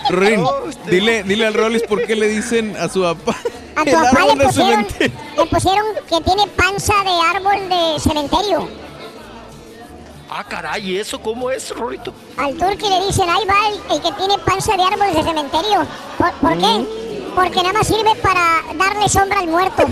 Rin, 0.09 0.45
dile, 0.89 1.23
dile 1.23 1.45
al 1.47 1.53
Rollis 1.53 1.83
por 1.83 2.05
qué 2.05 2.15
le 2.15 2.27
dicen 2.27 2.75
a 2.77 2.87
su 2.89 3.01
papá 3.01 3.35
A 3.75 3.83
tu 3.85 3.91
papá 3.91 4.25
le 4.27 4.35
de 4.35 4.45
pusieron, 4.45 4.85
cementerio. 4.89 5.13
le 5.37 5.45
pusieron 5.45 5.85
que 6.09 6.21
tiene 6.21 6.47
panza 6.55 6.93
de 7.03 7.37
árbol 7.37 7.69
de 7.69 7.99
cementerio. 7.99 8.67
Ah, 10.33 10.45
caray, 10.45 10.97
¿eso 10.97 11.19
cómo 11.21 11.51
es, 11.51 11.75
Rorito? 11.75 12.13
Al 12.37 12.55
turqui 12.57 12.87
le 12.87 13.05
dicen, 13.05 13.29
ahí 13.29 13.43
va 13.45 13.67
el, 13.67 13.75
el 13.97 14.01
que 14.01 14.13
tiene 14.13 14.37
panza 14.45 14.77
de 14.77 14.83
árbol 14.83 15.13
de 15.13 15.23
cementerio. 15.23 15.85
¿Por, 16.17 16.31
por 16.35 16.57
qué? 16.57 16.67
Mm. 16.79 16.85
Porque 17.35 17.57
nada 17.57 17.73
más 17.73 17.87
sirve 17.87 18.15
para 18.21 18.61
darle 18.75 19.09
sombra 19.09 19.39
al 19.39 19.47
muerto. 19.47 19.83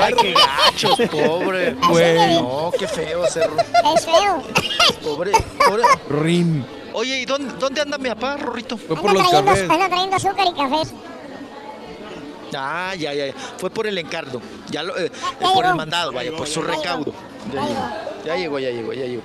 Ay, 0.00 0.14
qué 0.20 0.34
gachos, 0.34 0.98
pobre. 1.08 1.74
Güey. 1.88 2.42
No, 2.42 2.72
qué 2.76 2.88
feo, 2.88 3.26
Cerro. 3.28 3.56
Es 3.94 4.04
feo. 4.04 4.42
Pobre, 5.04 5.32
pobre. 5.64 5.84
Rin. 6.08 6.66
Oye, 6.94 7.20
¿y 7.20 7.24
dónde, 7.24 7.54
dónde 7.60 7.80
anda 7.80 7.96
mi 7.96 8.08
papá, 8.08 8.36
Rorrito? 8.38 8.74
Anda 8.74 9.12
los 9.12 9.22
trayendo, 9.22 9.44
cafés. 9.44 9.70
anda 9.70 9.88
trayendo 9.88 10.16
azúcar 10.16 10.46
y 10.48 10.52
café. 10.52 10.94
Ah, 12.56 12.94
ya, 12.96 13.12
ya, 13.14 13.26
ya. 13.28 13.34
Fue 13.58 13.70
por 13.70 13.86
el 13.86 13.96
encargo. 13.98 14.40
Ya 14.70 14.82
lo, 14.82 14.96
eh, 14.98 15.10
por 15.40 15.64
el 15.64 15.74
mandado, 15.74 16.12
vaya, 16.12 16.32
por 16.36 16.46
su 16.46 16.62
recaudo. 16.62 17.12
Ya 17.52 17.62
llegó, 17.62 17.78
ya 18.24 18.34
llegó, 18.36 18.58
ya 18.60 18.70
llegó, 18.70 18.92
ya 18.92 19.04
llegó. 19.06 19.22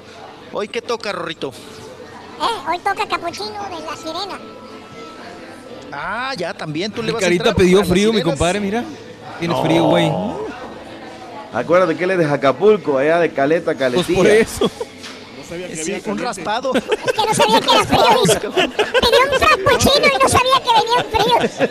Hoy, 0.54 0.68
¿qué 0.68 0.82
toca, 0.82 1.12
Rorrito? 1.12 1.50
Eh, 1.50 2.70
hoy 2.70 2.80
toca 2.80 3.08
capuchino 3.08 3.48
de 3.70 3.86
la 3.86 3.96
sirena. 3.98 4.40
Ah, 5.92 6.34
ya, 6.38 6.54
también 6.54 6.92
tú 6.92 7.02
le 7.02 7.08
Mi 7.08 7.14
vas 7.14 7.24
a 7.24 7.26
carita 7.26 7.50
entrar 7.50 7.66
pidió 7.66 7.84
frío, 7.84 8.12
mi 8.14 8.22
compadre, 8.22 8.60
mira. 8.60 8.84
Tienes 9.40 9.58
No. 9.58 9.64
frío, 9.64 9.84
güey. 9.86 10.12
Acuérdate 11.54 11.96
que 11.96 12.04
él 12.04 12.12
es 12.12 12.18
de 12.20 12.26
Acapulco, 12.26 12.98
allá 12.98 13.20
de 13.20 13.32
Caleta, 13.32 13.66
Pues 13.66 13.78
Caletilla. 13.78 14.18
por 14.18 14.28
eso. 14.28 14.70
Sí, 15.84 16.02
un 16.06 16.18
raspado. 16.18 16.72
Es 16.76 16.84
que 16.84 17.26
no 17.26 17.34
sabía 17.34 17.60
que 17.60 17.70
era 17.72 17.84
frío. 17.86 18.24
Pidió 18.42 19.22
un 19.32 19.40
frappuccino 19.40 20.08
y 20.08 20.24
no 20.24 20.30
sabía 20.30 20.58
que 20.64 20.72
venían 20.82 21.06
fríos. 21.12 21.70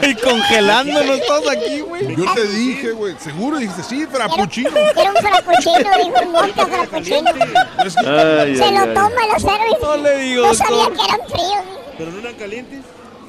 Y 0.00 0.14
congelándonos 0.14 1.20
todos 1.26 1.48
aquí, 1.50 1.80
güey. 1.80 2.14
Yo 2.16 2.32
te 2.34 2.46
dije, 2.46 2.92
güey, 2.92 3.14
seguro 3.18 3.58
dijiste, 3.58 3.82
sí, 3.82 4.06
frappuccino. 4.06 4.70
Era 4.76 5.10
un 5.10 5.16
frappuccino, 5.16 5.90
dijo 6.04 6.22
un 6.24 6.32
moca 6.32 6.66
frappuccino. 6.66 7.30
Ay, 7.78 8.56
Se 8.56 8.64
ay, 8.64 8.72
lo 8.72 8.80
ay. 8.80 8.94
toma 8.94 9.20
el 9.34 9.40
service. 9.40 9.78
No 9.82 9.96
le 9.96 10.16
digo, 10.18 10.46
No 10.46 10.54
sabía 10.54 10.86
que 10.86 11.04
eran 11.04 11.28
fríos. 11.28 11.64
¿Pero 11.98 12.10
no 12.12 12.18
eran 12.20 12.34
calientes? 12.34 12.80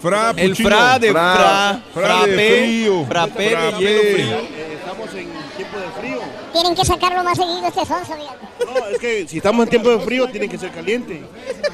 Frappuccino. 0.01 0.47
El 0.47 0.55
fra 0.55 0.99
de 0.99 1.11
Fra- 1.11 1.81
fra, 1.93 2.01
fra 2.01 2.25
de 2.27 2.33
frío. 2.35 3.05
frappé 3.05 3.43
de 3.43 3.71
hielo 3.79 4.01
frío. 4.13 4.37
Eh, 4.37 4.77
estamos 4.79 5.09
en 5.15 5.29
tiempo 5.57 5.77
de 5.79 5.89
frío. 5.99 6.19
Tienen 6.53 6.75
que 6.75 6.85
sacarlo 6.85 7.23
más 7.23 7.37
seguido 7.37 7.67
este 7.67 7.85
sonso, 7.85 8.13
fíjate. 8.13 8.48
No, 8.65 8.87
es 8.87 8.99
que 8.99 9.27
si 9.27 9.37
estamos 9.37 9.63
en 9.63 9.69
tiempo 9.69 9.89
de 9.89 9.99
frío, 9.99 10.27
tiene 10.29 10.49
que 10.49 10.57
ser 10.57 10.71
caliente. 10.71 11.21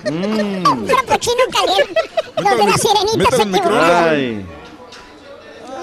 Un 0.06 0.88
frappuccino 0.88 1.44
caliente. 1.52 2.02
Los 2.38 2.58
de 2.58 2.66
la 2.66 2.78
sirenita 2.78 3.38
se. 3.38 3.70
Ay, 3.72 4.46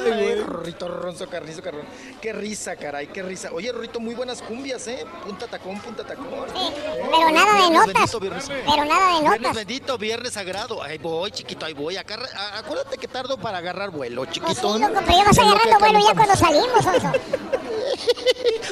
Ay, 0.04 0.34
Rorrito, 0.36 0.88
Ronzo, 0.88 1.28
Carnizo, 1.28 1.62
Carrón. 1.62 1.82
Qué 2.20 2.32
risa, 2.32 2.76
caray, 2.76 3.06
qué 3.08 3.22
risa. 3.22 3.50
Oye, 3.52 3.70
Rorrito, 3.72 4.00
muy 4.00 4.14
buenas 4.14 4.42
cumbias, 4.42 4.86
¿eh? 4.88 5.04
Punta 5.24 5.46
tacón, 5.46 5.78
punta 5.80 6.04
tacón. 6.04 6.26
Sí, 6.54 6.72
pero 7.10 7.30
nada 7.30 7.52
de 7.54 7.58
Viernes 7.70 7.70
notas. 7.72 7.94
bendito, 7.94 8.20
viernes- 8.20 8.48
Pero 8.48 8.84
nada 8.84 9.06
de 9.14 9.20
Viernes 9.20 9.40
notas. 9.40 9.56
bendito, 9.56 9.98
viernes 9.98 10.32
sagrado. 10.32 10.82
Ahí 10.82 10.98
voy, 10.98 11.30
chiquito, 11.30 11.66
ahí 11.66 11.74
voy. 11.74 11.96
Acuérdate 11.96 12.98
que 12.98 13.08
tardo 13.08 13.36
para 13.38 13.58
agarrar 13.58 13.90
vuelo, 13.90 14.22
Pues 14.24 14.34
sí, 14.34 14.40
chiquito. 14.40 14.78
loco, 14.78 15.00
pero 15.06 15.18
ya 15.18 15.24
vas 15.24 15.38
agarrando 15.38 15.78
vuelo 15.78 15.98
ya 16.06 16.14
cuando 16.14 16.36
salimos, 16.36 16.84
sonso. 16.84 17.12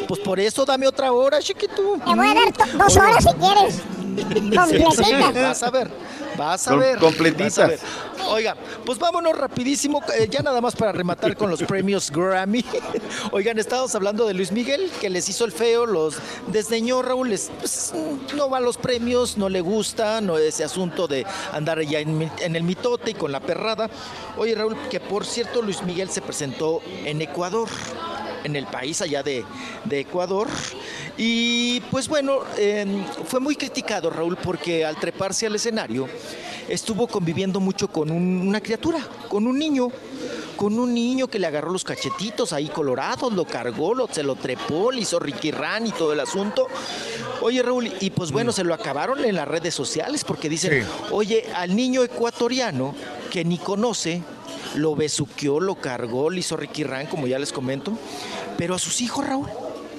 Pues 0.08 0.20
por 0.20 0.40
eso 0.40 0.64
dame 0.64 0.86
otra 0.88 1.12
hora, 1.12 1.40
chiquito. 1.40 1.74
Te 2.04 2.14
voy 2.14 2.26
a 2.28 2.34
dar 2.34 2.78
dos 2.78 2.96
horas 2.96 3.24
si 3.24 3.32
quieres. 3.34 3.80
Completitas. 4.56 5.34
Vas 5.34 5.62
a 5.62 5.70
ver, 5.70 5.90
vas 6.36 6.68
a 6.68 6.76
ver. 6.76 6.98
completitas. 6.98 7.58
a 7.58 7.66
ver. 7.66 7.80
Pues 8.86 8.98
vámonos 8.98 9.36
rapidísimo, 9.36 10.00
eh, 10.16 10.28
ya 10.30 10.40
nada 10.40 10.60
más 10.60 10.76
para 10.76 10.92
rematar 10.92 11.36
con 11.36 11.50
los 11.50 11.62
premios 11.62 12.10
Grammy. 12.10 12.64
Oigan, 13.32 13.58
estábamos 13.58 13.94
hablando 13.94 14.26
de 14.26 14.34
Luis 14.34 14.52
Miguel, 14.52 14.90
que 15.00 15.10
les 15.10 15.28
hizo 15.28 15.44
el 15.44 15.52
feo, 15.52 15.84
los 15.84 16.16
desdeñó 16.46 17.02
Raúl, 17.02 17.30
les, 17.30 17.50
pues, 17.58 17.92
no 18.36 18.48
va 18.48 18.58
a 18.58 18.60
los 18.60 18.76
premios, 18.76 19.36
no 19.36 19.48
le 19.48 19.60
gusta, 19.60 20.20
no 20.20 20.38
ese 20.38 20.62
asunto 20.62 21.08
de 21.08 21.26
andar 21.52 21.80
ya 21.82 21.98
en, 21.98 22.30
en 22.38 22.56
el 22.56 22.62
mitote 22.62 23.10
y 23.10 23.14
con 23.14 23.32
la 23.32 23.40
perrada. 23.40 23.90
Oye 24.36 24.54
Raúl, 24.54 24.76
que 24.90 25.00
por 25.00 25.26
cierto 25.26 25.60
Luis 25.60 25.82
Miguel 25.82 26.08
se 26.10 26.22
presentó 26.22 26.82
en 27.04 27.20
Ecuador 27.22 27.68
en 28.44 28.56
el 28.56 28.66
país 28.66 29.00
allá 29.02 29.22
de, 29.22 29.44
de 29.84 30.00
Ecuador. 30.00 30.48
Y 31.16 31.80
pues 31.90 32.08
bueno, 32.08 32.40
eh, 32.56 32.86
fue 33.26 33.40
muy 33.40 33.56
criticado 33.56 34.10
Raúl 34.10 34.36
porque 34.36 34.84
al 34.84 34.96
treparse 34.96 35.46
al 35.46 35.54
escenario 35.54 36.08
estuvo 36.68 37.06
conviviendo 37.06 37.60
mucho 37.60 37.88
con 37.88 38.10
un- 38.10 38.46
una 38.46 38.60
criatura, 38.60 39.00
con 39.28 39.46
un 39.46 39.58
niño. 39.58 39.88
Con 40.60 40.78
un 40.78 40.92
niño 40.92 41.26
que 41.26 41.38
le 41.38 41.46
agarró 41.46 41.72
los 41.72 41.84
cachetitos 41.84 42.52
ahí 42.52 42.68
colorados, 42.68 43.32
lo 43.32 43.46
cargó, 43.46 43.94
lo, 43.94 44.08
se 44.08 44.22
lo 44.22 44.34
trepó, 44.36 44.92
le 44.92 45.00
hizo 45.00 45.18
Ricky 45.18 45.52
Ran 45.52 45.86
y 45.86 45.90
todo 45.90 46.12
el 46.12 46.20
asunto. 46.20 46.66
Oye, 47.40 47.62
Raúl, 47.62 47.90
y 47.98 48.10
pues 48.10 48.30
bueno, 48.30 48.52
se 48.52 48.62
lo 48.62 48.74
acabaron 48.74 49.24
en 49.24 49.36
las 49.36 49.48
redes 49.48 49.72
sociales 49.72 50.22
porque 50.22 50.50
dicen, 50.50 50.86
oye, 51.12 51.46
al 51.54 51.74
niño 51.74 52.04
ecuatoriano 52.04 52.94
que 53.30 53.42
ni 53.42 53.56
conoce, 53.56 54.22
lo 54.74 54.94
besuqueó, 54.94 55.60
lo 55.60 55.76
cargó, 55.76 56.28
le 56.28 56.40
hizo 56.40 56.58
Ran, 56.58 57.06
como 57.06 57.26
ya 57.26 57.38
les 57.38 57.52
comento, 57.52 57.94
pero 58.58 58.74
a 58.74 58.78
sus 58.78 59.00
hijos, 59.00 59.26
Raúl. 59.26 59.48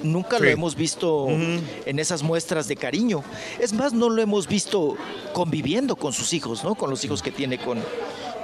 Nunca 0.04 0.38
lo 0.38 0.46
hemos 0.46 0.76
visto 0.76 1.28
en 1.28 1.98
esas 1.98 2.22
muestras 2.22 2.68
de 2.68 2.76
cariño. 2.76 3.24
Es 3.58 3.72
más, 3.72 3.92
no 3.92 4.10
lo 4.10 4.22
hemos 4.22 4.46
visto 4.46 4.96
conviviendo 5.32 5.96
con 5.96 6.12
sus 6.12 6.32
hijos, 6.32 6.62
¿no? 6.62 6.76
Con 6.76 6.88
los 6.88 7.04
hijos 7.04 7.20
que 7.20 7.30
tiene 7.32 7.58
con, 7.58 7.80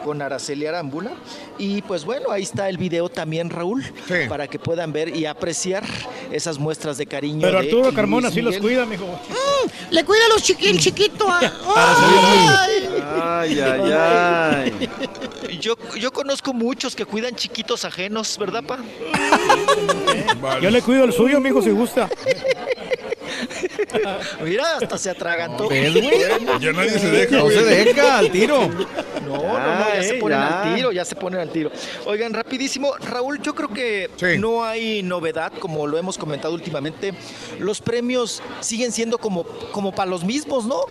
con 0.08 0.22
Araceli 0.22 0.64
Arámbula. 0.64 1.10
Y 1.58 1.82
pues 1.82 2.06
bueno, 2.06 2.30
ahí 2.30 2.42
está 2.42 2.70
el 2.70 2.78
video 2.78 3.10
también, 3.10 3.50
Raúl, 3.50 3.84
para 4.26 4.48
que 4.48 4.58
puedan 4.58 4.90
ver 4.90 5.14
y 5.14 5.26
apreciar 5.26 5.84
esas 6.32 6.58
muestras 6.58 6.96
de 6.96 7.04
cariño. 7.04 7.42
Pero 7.42 7.60
de 7.60 7.66
Arturo 7.66 7.82
Luis 7.82 7.94
Carmona 7.94 8.30
sí 8.30 8.40
los 8.40 8.56
cuida, 8.56 8.86
mijo. 8.86 9.04
Le 9.90 10.02
cuida 10.06 10.24
a 10.24 10.28
los 10.30 10.42
chiquitos, 10.42 10.78
chiquito. 10.78 11.26
Ay, 13.20 13.60
ay, 13.60 13.92
ay. 13.92 14.88
Yo, 15.60 15.76
yo 15.98 16.10
conozco 16.12 16.54
muchos 16.54 16.96
que 16.96 17.04
cuidan 17.04 17.34
chiquitos 17.34 17.84
ajenos, 17.84 18.38
¿verdad, 18.38 18.64
pa? 18.64 18.78
Yo 20.62 20.70
le 20.70 20.80
cuido 20.82 21.04
el 21.04 21.12
suyo, 21.12 21.40
mijo, 21.40 21.60
si 21.60 21.70
gusta. 21.70 22.08
Mira, 24.44 24.76
hasta 24.76 24.98
se 24.98 25.10
atragantó. 25.10 25.68
¿Ves, 25.68 25.92
güey? 25.92 26.10
Ya 26.60 26.73
nadie 26.73 26.98
se 26.98 27.10
deja, 27.10 27.36
No 27.36 27.48
se 27.48 27.62
deja, 27.65 28.18
al 28.18 28.31
tiro. 28.31 28.68
No, 29.26 29.36
no, 29.36 29.78
no, 29.78 29.94
ya 29.94 30.02
se 30.02 30.16
eh, 30.16 30.20
ponen 30.20 30.39
ya. 30.39 30.62
al 30.62 30.74
tiro, 30.74 30.92
ya 30.92 31.05
se 31.05 31.15
ponen 31.16 31.40
al 31.40 31.50
tiro. 31.50 31.70
Oigan, 32.07 32.32
rapidísimo, 32.32 32.94
Raúl, 32.98 33.40
yo 33.42 33.55
creo 33.55 33.68
que 33.68 34.10
no 34.39 34.65
hay 34.65 35.02
novedad, 35.02 35.52
como 35.58 35.86
lo 35.86 35.98
hemos 35.98 36.16
comentado 36.18 36.55
últimamente. 36.55 37.12
Los 37.58 37.81
premios 37.81 38.42
siguen 38.60 38.92
siendo 38.92 39.18
como, 39.18 39.44
como 39.73 39.92
para 39.94 40.10
los 40.10 40.24
mismos, 40.24 40.65
¿no? 40.66 40.81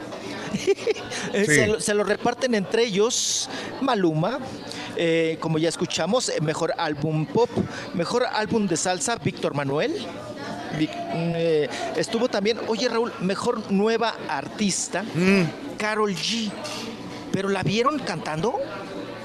Sí. 1.34 1.46
se, 1.46 1.68
lo- 1.68 1.80
se 1.82 1.94
lo 1.94 2.04
reparten 2.04 2.56
entre 2.56 2.84
ellos 2.86 3.50
Maluma, 3.82 4.40
eh, 4.96 5.38
como 5.42 5.58
ya 5.58 5.68
escuchamos, 5.70 6.30
eh, 6.30 6.40
mejor 6.42 6.74
álbum 6.78 7.26
pop, 7.26 7.50
mejor 7.94 8.26
álbum 8.26 8.66
de 8.68 8.78
salsa, 8.78 9.18
Víctor 9.18 9.54
Manuel. 9.54 9.94
Mm, 10.86 11.32
eh, 11.36 11.70
estuvo 11.96 12.28
también, 12.28 12.60
oye 12.68 12.88
Raúl, 12.88 13.12
mejor 13.20 13.72
nueva 13.72 14.14
artista, 14.30 15.04
Carol 15.78 16.14
G. 16.14 16.52
¿Pero 17.32 17.50
la 17.50 17.64
vieron 17.64 18.00
cantando? 18.00 18.60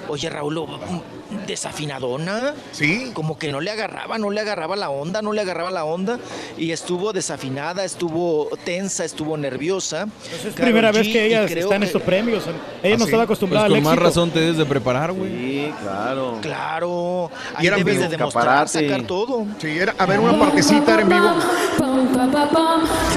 Oye, 0.09 0.29
Raúl, 0.29 0.61
mm, 0.61 1.01
desafinadona. 1.47 2.55
Sí. 2.73 3.11
Como 3.15 3.39
que 3.39 3.51
no 3.53 3.61
le 3.61 3.71
agarraba, 3.71 4.19
no 4.19 4.31
le 4.31 4.41
agarraba 4.41 4.77
la 4.77 4.91
onda, 4.91 5.23
no 5.23 5.33
le 5.33 5.41
agarraba 5.41 5.71
la 5.71 5.85
onda. 5.85 6.19
Y 6.59 6.73
estuvo 6.73 7.13
desafinada, 7.13 7.85
estuvo 7.85 8.49
tensa, 8.65 9.05
estuvo 9.05 9.37
nerviosa. 9.37 10.07
Es 10.47 10.55
primera 10.55 10.93
vez 10.93 11.09
que 11.09 11.27
ella 11.27 11.45
está 11.45 11.77
en 11.77 11.83
estos 11.85 12.03
premios. 12.03 12.45
Ella 12.83 12.97
no 12.97 13.05
estaba 13.05 13.25
acostumbrada 13.25 13.67
Pues 13.67 13.77
al 13.79 13.83
con 13.83 13.85
más 13.85 13.93
éxito. 13.95 14.09
razón 14.09 14.31
te 14.31 14.41
debes 14.41 14.57
de 14.59 14.65
preparar, 14.67 15.13
güey. 15.13 15.31
Sí, 15.31 15.73
claro. 15.83 16.39
Claro. 16.41 17.31
Y 17.55 17.61
Ahí 17.61 17.67
era 17.69 17.77
en 17.79 17.85
debes 17.85 18.01
de 18.01 18.09
demostrar, 18.09 18.45
caparate. 18.45 18.89
sacar 18.89 19.03
todo. 19.07 19.47
Sí, 19.61 19.69
era, 19.69 19.95
a 19.99 20.07
ver, 20.07 20.21
una 20.21 20.39
partecita 20.39 20.95
era 20.95 21.03
en 21.03 21.09
vivo. 21.09 21.35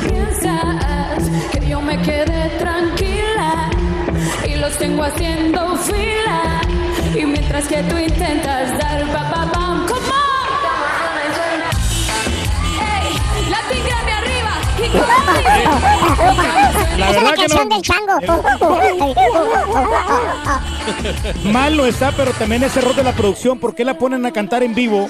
Piensas 0.07 1.23
que 1.51 1.67
yo 1.67 1.81
me 1.81 2.01
quedé 2.01 2.49
tranquila 2.59 3.69
y 4.47 4.55
los 4.55 4.77
tengo 4.77 5.03
haciendo 5.03 5.75
fila. 5.77 6.61
Y 7.17 7.25
mientras 7.25 7.67
que 7.67 7.81
tú 7.83 7.97
intentas 7.97 8.77
dar 8.77 9.05
pa, 9.13 9.29
pa, 9.29 9.51
pam, 9.51 9.85
come 9.87 10.07
on. 10.07 10.13
Ey, 12.81 13.49
Latin 13.49 13.83
Grammy 13.85 14.11
arriba 14.11 14.53
y 14.77 14.89
con 14.89 14.99
La 16.99 17.09
Esa 17.11 17.19
es 17.19 17.23
que 17.29 17.35
canción 17.35 17.69
no. 17.69 17.75
del 17.75 17.81
chango. 17.83 18.19
Mal 21.51 21.77
no 21.77 21.85
está, 21.85 22.11
pero 22.11 22.31
también 22.31 22.63
es 22.63 22.75
error 22.75 22.95
de 22.95 23.03
la 23.03 23.13
producción. 23.13 23.59
¿Por 23.59 23.75
qué 23.75 23.85
la 23.85 23.97
ponen 23.97 24.25
a 24.25 24.31
cantar 24.31 24.63
en 24.63 24.73
vivo? 24.75 25.09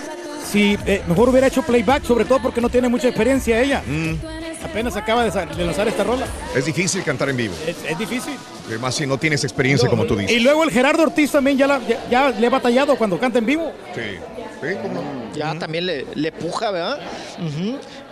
Si 0.51 0.77
eh, 0.85 1.01
mejor 1.08 1.30
hubiera 1.30 1.48
hecho 1.48 1.64
playback, 1.64 2.03
sobre 2.03 2.25
todo 2.25 2.40
porque 2.40 2.61
no 2.61 2.69
tiene 2.69 2.88
mucha 2.88 3.08
experiencia 3.08 3.59
ella. 3.61 3.82
Apenas 4.64 4.95
acaba 4.95 5.24
de, 5.24 5.32
lanzar 5.66 5.88
esta 5.88 6.03
rola. 6.03 6.27
Es 6.56 6.66
difícil 6.66 7.03
cantar 7.03 7.30
en 7.30 7.38
vivo. 7.38 7.56
Es, 7.66 7.77
es 7.88 7.98
difícil. 7.98 8.35
Además, 8.67 8.95
si 8.95 9.05
no 9.05 9.17
tienes 9.17 9.43
experiencia, 9.43 9.87
como 9.89 10.05
tú 10.05 10.15
Y 10.15 10.23
dices. 10.23 10.41
luego 10.43 10.63
el 10.63 10.71
Gerardo 10.71 11.03
Ortiz 11.03 11.31
también 11.31 11.57
ya, 11.57 11.67
la- 11.67 11.79
ya, 11.87 12.03
ya 12.09 12.29
le 12.31 12.47
ha 12.47 12.49
batallado 12.49 12.95
cuando 12.95 13.19
canta 13.19 13.37
en 13.39 13.45
vivo. 13.45 13.71
Sí. 13.93 14.01
Sí, 14.61 14.75
cómo 14.81 14.93
no. 15.01 15.35
Ya 15.35 15.53
también 15.59 15.85
le, 15.85 16.05
le 16.15 16.31
puja, 16.31 16.71
¿verdad? 16.71 16.99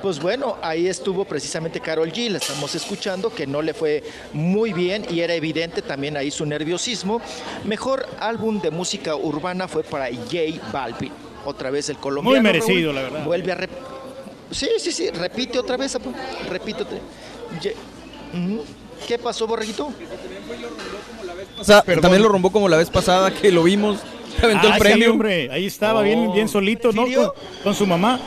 Pues 0.01 0.19
bueno, 0.19 0.57
ahí 0.61 0.87
estuvo 0.87 1.23
precisamente 1.25 1.79
Carol 1.79 2.11
G, 2.11 2.29
la 2.29 2.37
estamos 2.37 2.75
escuchando, 2.75 3.33
que 3.33 3.47
no 3.47 3.61
le 3.61 3.73
fue 3.73 4.03
muy 4.33 4.73
bien 4.73 5.05
y 5.09 5.21
era 5.21 5.33
evidente 5.33 5.81
también 5.81 6.17
ahí 6.17 6.29
su 6.29 6.45
nerviosismo. 6.45 7.21
Mejor 7.63 8.05
álbum 8.19 8.59
de 8.61 8.69
música 8.71 9.15
urbana 9.15 9.67
fue 9.69 9.83
para 9.83 10.07
J 10.07 10.37
Balvin. 10.71 11.11
Otra 11.45 11.71
vez 11.71 11.89
el 11.89 11.97
colombiano. 11.97 12.41
Muy 12.41 12.43
merecido, 12.43 12.91
Raúl, 12.91 12.95
la 12.95 13.01
verdad. 13.01 13.25
Vuelve 13.25 13.51
a... 13.53 13.57
rep- 13.57 13.69
Sí, 14.51 14.69
sí, 14.77 14.91
sí, 14.91 15.09
repite 15.09 15.57
otra 15.57 15.77
vez, 15.77 15.97
repite 16.49 16.83
otra. 16.83 16.97
¿Qué 19.07 19.17
pasó, 19.17 19.47
Borreguito? 19.47 19.91
O 21.59 21.63
sea, 21.63 21.81
también 21.81 22.21
lo 22.21 22.29
rombó 22.29 22.51
como 22.51 22.67
la 22.67 22.77
vez 22.77 22.89
pasada 22.89 23.31
que 23.31 23.51
lo 23.51 23.63
vimos. 23.63 23.99
Aventó 24.41 24.67
Ah, 24.67 24.69
el 24.69 24.73
sí, 24.73 24.79
premio. 24.79 25.11
hombre, 25.11 25.49
ahí 25.51 25.65
estaba 25.67 26.01
bien, 26.01 26.31
bien 26.33 26.49
solito, 26.49 26.91
¿no? 26.91 27.03
Con, 27.05 27.31
con 27.63 27.75
su 27.75 27.85
mamá. 27.85 28.19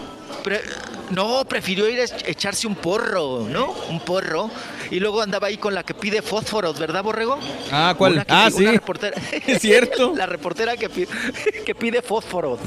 Pre- 0.45 0.61
no, 1.11 1.45
prefirió 1.45 1.89
ir 1.89 2.01
a 2.01 2.05
ech- 2.05 2.25
echarse 2.29 2.67
un 2.67 2.75
porro, 2.75 3.47
¿no? 3.49 3.73
Un 3.91 4.01
porro. 4.01 4.51
Y 4.91 5.01
luego 5.01 5.21
andaba 5.21 5.49
ahí 5.49 5.57
con 5.57 5.75
la 5.75 5.83
que 5.83 5.95
pide 5.95 6.23
fósforos, 6.23 6.79
¿verdad, 6.79 7.03
Borrego? 7.03 7.39
Ah, 7.73 7.95
¿cuál? 7.99 8.13
Una 8.15 8.25
que 8.25 8.33
Ah, 8.33 8.49
una 8.55 8.71
sí. 8.71 8.77
reportera- 8.79 9.17
Es 9.47 9.61
cierto. 9.61 10.13
la 10.17 10.27
reportera 10.27 10.77
que 10.77 10.89
pide, 10.89 11.09
que 11.67 11.75
pide 11.75 12.03
fósforos. 12.03 12.61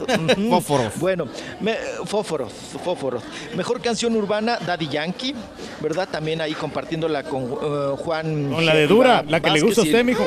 Fósforos. 0.50 0.93
Bueno, 0.98 1.27
me- 1.61 1.77
fósforos, 2.06 2.51
fósforos. 2.84 3.24
Mejor 3.56 3.82
canción 3.82 4.16
urbana, 4.16 4.58
Daddy 4.66 4.90
Yankee, 4.90 5.34
¿verdad? 5.80 6.09
También 6.11 6.42
ahí 6.42 6.53
compartiéndola 6.53 7.24
con 7.24 7.43
eh, 7.43 7.95
Juan. 7.98 8.51
Con 8.53 8.66
la 8.66 8.76
de 8.76 8.88
Dura, 8.88 9.24
la 9.27 9.40
que 9.40 9.51
le 9.51 9.61
gusta 9.61 9.82
a 9.82 9.84
usted, 9.85 10.03
mijo. 10.03 10.26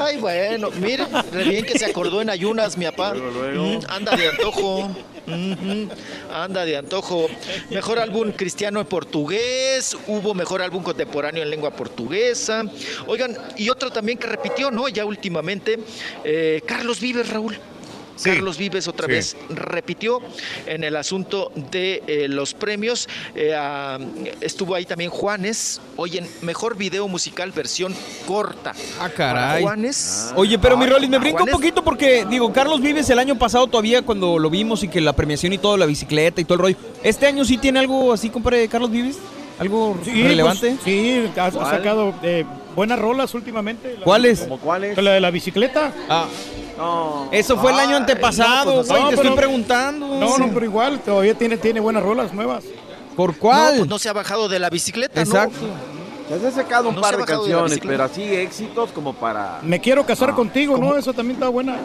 Ay, 0.00 0.18
bueno, 0.18 0.70
mire, 0.80 1.04
re 1.32 1.44
bien 1.44 1.64
que 1.64 1.78
se 1.78 1.86
acordó 1.86 2.20
en 2.20 2.30
ayunas, 2.30 2.76
mi 2.76 2.84
papá. 2.86 3.14
Mm, 3.14 3.78
anda 3.88 4.16
de 4.16 4.28
antojo. 4.28 4.90
Ujú, 5.26 5.88
Anda 6.32 6.64
de 6.64 6.76
antojo. 6.76 7.28
Mejor 7.70 7.98
álbum 7.98 8.32
cristiano 8.32 8.80
en 8.80 8.86
portugués. 8.86 9.96
Hubo 10.06 10.34
mejor 10.34 10.62
álbum 10.62 10.82
contemporáneo 10.82 11.42
en 11.42 11.50
lengua 11.50 11.70
portuguesa. 11.70 12.64
Oigan, 13.06 13.36
y 13.56 13.68
otro 13.70 13.90
también 13.90 14.18
que 14.18 14.26
repitió, 14.26 14.70
¿no? 14.70 14.88
Ya 14.88 15.04
últimamente, 15.04 15.78
eh, 16.24 16.62
Carlos 16.66 17.00
Vives, 17.00 17.28
Raúl. 17.28 17.58
Carlos 18.22 18.58
Vives 18.58 18.88
otra 18.88 19.06
sí. 19.06 19.12
vez 19.12 19.36
repitió 19.50 20.20
en 20.66 20.84
el 20.84 20.96
asunto 20.96 21.50
de 21.70 22.02
eh, 22.06 22.28
los 22.28 22.54
premios. 22.54 23.08
Eh, 23.34 23.54
ah, 23.56 23.98
estuvo 24.40 24.74
ahí 24.74 24.84
también 24.84 25.10
Juanes. 25.10 25.80
Oye, 25.96 26.24
mejor 26.42 26.76
video 26.76 27.08
musical 27.08 27.50
versión 27.52 27.94
corta. 28.26 28.72
Ah, 29.00 29.08
caray. 29.08 29.62
Juanes. 29.62 30.32
Oye, 30.36 30.58
pero 30.58 30.76
mi 30.76 30.84
Ay, 30.84 30.90
Rolis, 30.90 31.10
me 31.10 31.18
brinco 31.18 31.44
un 31.44 31.50
poquito 31.50 31.82
porque, 31.82 32.24
digo, 32.28 32.52
Carlos 32.52 32.80
Vives 32.80 33.08
el 33.10 33.18
año 33.18 33.38
pasado 33.38 33.66
todavía 33.66 34.02
cuando 34.02 34.38
lo 34.38 34.50
vimos 34.50 34.82
y 34.82 34.88
que 34.88 35.00
la 35.00 35.12
premiación 35.14 35.52
y 35.52 35.58
todo, 35.58 35.76
la 35.76 35.86
bicicleta 35.86 36.40
y 36.40 36.44
todo 36.44 36.54
el 36.54 36.60
rollo. 36.60 36.76
¿Este 37.02 37.26
año 37.26 37.44
sí 37.44 37.58
tiene 37.58 37.78
algo 37.80 38.12
así, 38.12 38.30
compadre 38.30 38.68
Carlos 38.68 38.90
Vives? 38.90 39.18
¿Algo 39.58 39.96
Sí, 40.04 40.22
relevante? 40.22 40.70
pues, 40.70 40.82
sí, 40.84 41.30
ha, 41.36 41.50
sacado 41.50 42.12
eh, 42.22 42.44
buenas 42.74 42.98
rolas 42.98 43.34
últimamente. 43.34 43.96
¿Cuáles? 44.02 44.40
como- 44.40 44.58
cuáles? 44.58 45.00
La 45.00 45.12
de 45.12 45.20
la 45.20 45.30
bicicleta. 45.30 45.92
Ah. 46.08 46.26
No. 46.76 47.28
Eso 47.30 47.56
fue 47.56 47.72
el 47.72 47.78
año 47.78 47.96
antepasado, 47.96 48.64
no, 48.70 48.76
pues, 48.78 48.88
güey, 48.88 49.02
no, 49.02 49.08
te 49.10 49.16
pero- 49.16 49.28
estoy 49.28 49.38
preguntando. 49.44 50.06
No, 50.18 50.38
no, 50.38 50.48
pero 50.52 50.64
igual, 50.66 51.00
todavía 51.00 51.34
tiene, 51.34 51.56
tiene 51.56 51.80
buenas 51.80 52.02
rolas 52.02 52.32
nuevas. 52.32 52.64
¿Por 53.16 53.32
No, 53.34 53.38
cuál? 53.38 53.76
pues 53.78 53.88
no 53.88 53.98
se 53.98 54.08
ha 54.08 54.12
bajado 54.12 54.48
de 54.48 54.58
la 54.58 54.70
bicicleta, 54.70 55.20
Exacto. 55.20 55.58
¿no? 56.30 56.38
Se 56.38 56.46
ha 56.46 56.50
sacado 56.50 56.88
un 56.88 56.94
No 56.96 57.00
par 57.02 57.16
de 57.16 57.24
canciones, 57.24 57.78
pero 57.86 58.02
así 58.04 58.22
éxitos 58.22 58.90
como 58.92 59.12
para. 59.14 59.60
Me 59.62 59.78
quiero 59.80 60.04
casar 60.06 60.30
Ah, 60.30 60.34
contigo, 60.34 60.76
¿no? 60.78 60.96
Esa 60.96 61.12
también 61.12 61.36
está 61.36 61.48
buena. 61.48 61.76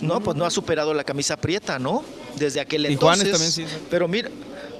No, 0.00 0.20
pues 0.20 0.36
no 0.36 0.44
ha 0.46 0.50
superado 0.50 0.94
la 0.94 1.02
camisa 1.02 1.36
prieta, 1.36 1.78
¿no? 1.78 2.04
Desde 2.36 2.60
aquel 2.60 2.82
Y 2.86 2.92
entonces. 2.92 3.24
Juanes 3.32 3.52
también 3.56 3.70
sí. 3.70 3.76
Pero 3.90 4.06
mira, 4.06 4.30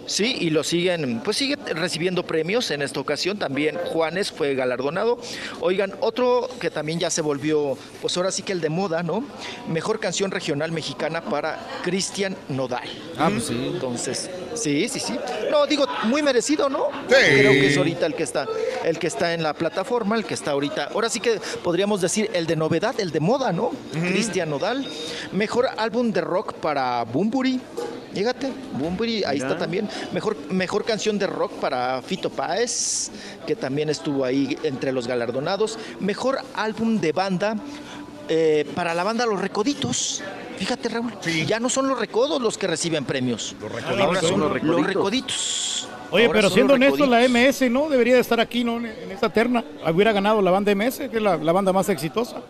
sí, 0.09 0.37
y 0.41 0.51
lo 0.51 0.65
siguen, 0.65 1.21
pues 1.21 1.37
sigue 1.37 1.57
recibiendo 1.75 2.27
premios 2.27 2.71
en 2.73 2.83
esta 2.83 2.99
ocasión. 2.99 3.39
También 3.39 3.79
Juanes 3.93 4.33
fue 4.33 4.55
galardonado. 4.55 5.19
Oigan, 5.61 5.95
otro 6.01 6.49
que 6.61 6.71
también 6.71 6.99
ya 6.99 7.11
se 7.11 7.23
volvió, 7.23 7.79
pues 8.03 8.17
ahora 8.17 8.33
sí 8.33 8.43
que 8.43 8.53
el 8.53 8.61
de 8.61 8.69
moda, 8.69 9.03
¿no? 9.03 9.25
Mejor 9.69 10.01
canción 10.01 10.31
regional 10.31 10.73
mexicana 10.73 11.23
para 11.23 11.61
Cristian 11.83 12.37
Nodal. 12.49 12.89
Ah, 13.17 13.29
pues 13.31 13.45
sí. 13.45 13.71
Entonces, 13.73 14.31
sí, 14.55 14.89
sí, 14.89 14.99
sí. 14.99 15.17
No, 15.51 15.67
digo, 15.67 15.87
muy 16.05 16.23
merecido, 16.23 16.69
¿no? 16.69 16.87
Sí. 17.09 17.15
Creo 17.15 17.53
que 17.53 17.69
es 17.69 17.77
ahorita 17.77 18.07
el 18.07 18.15
que 18.15 18.23
está, 18.23 18.47
el 18.85 18.99
que 18.99 19.07
está 19.07 19.35
en 19.35 19.43
la 19.43 19.55
plataforma, 19.55 20.17
el 20.17 20.25
que 20.25 20.35
está 20.35 20.53
ahorita. 20.53 20.91
Ahora 20.95 21.09
sí 21.09 21.21
que 21.21 21.41
podríamos 21.63 22.01
decir 22.01 22.31
el 22.33 22.47
de 22.47 22.57
novedad, 22.57 22.99
el 22.99 23.13
de 23.13 23.21
moda, 23.21 23.53
¿no? 23.53 23.71
Cristian 23.93 24.51
Nodal. 24.51 24.87
Mejor 25.33 25.69
álbum 25.77 26.13
de 26.13 26.21
rock 26.21 26.55
para 26.55 27.05
Bumburi. 27.05 27.61
Fíjate, 28.15 28.51
Bumburi, 28.73 29.23
ahí 29.25 29.39
está 29.39 29.57
también. 29.57 29.89
Mejor, 30.13 30.37
mejor 30.51 30.85
canción 30.85 31.19
de 31.19 31.27
rock 31.27 31.53
para 31.55 32.01
Fito 32.03 32.31
Páez, 32.31 33.11
que 33.47 33.57
también 33.57 33.89
estuvo 33.89 34.25
ahí 34.25 34.57
entre 34.63 34.93
los 34.93 35.07
galardonados. 35.07 35.79
Mejor 36.01 36.39
álbum 36.55 37.01
de 37.01 37.13
banda 37.13 37.57
eh, 38.29 38.67
para 38.75 38.95
la 38.95 39.05
banda 39.05 39.25
Los 39.27 39.41
Recoditos. 39.41 40.23
Fíjate, 40.59 40.89
Raúl, 40.89 41.13
ya 41.47 41.61
no 41.61 41.69
son 41.69 41.89
los 41.89 41.99
recodos 41.99 42.43
los 42.43 42.59
que 42.59 42.67
reciben 42.67 43.05
premios. 43.05 43.55
Los 43.61 43.73
Recoditos. 43.73 44.01
Ahora 44.01 44.21
son 44.21 44.41
Los 44.41 44.63
los 44.63 44.87
Recoditos. 44.87 45.89
Oye, 46.11 46.27
Ahora 46.27 46.39
pero 46.39 46.51
siendo 46.51 46.75
honesto, 46.75 47.07
la. 47.07 47.27
MS, 47.29 47.71
¿no? 47.71 47.89
Debería 47.89 48.15
de 48.15 48.21
estar 48.21 48.41
aquí, 48.41 48.65
¿no? 48.65 48.79
En 48.79 49.11
esta 49.11 49.31
terna. 49.31 49.65
Hubiera 49.93 50.13
ganado 50.13 50.41
la 50.41 50.51
banda 50.51 50.75
MS, 50.75 50.99
que 51.11 51.17
es 51.17 51.23
la, 51.23 51.37
la 51.37 51.53
banda 51.53 51.73
más 51.73 51.89
exitosa. 51.89 52.43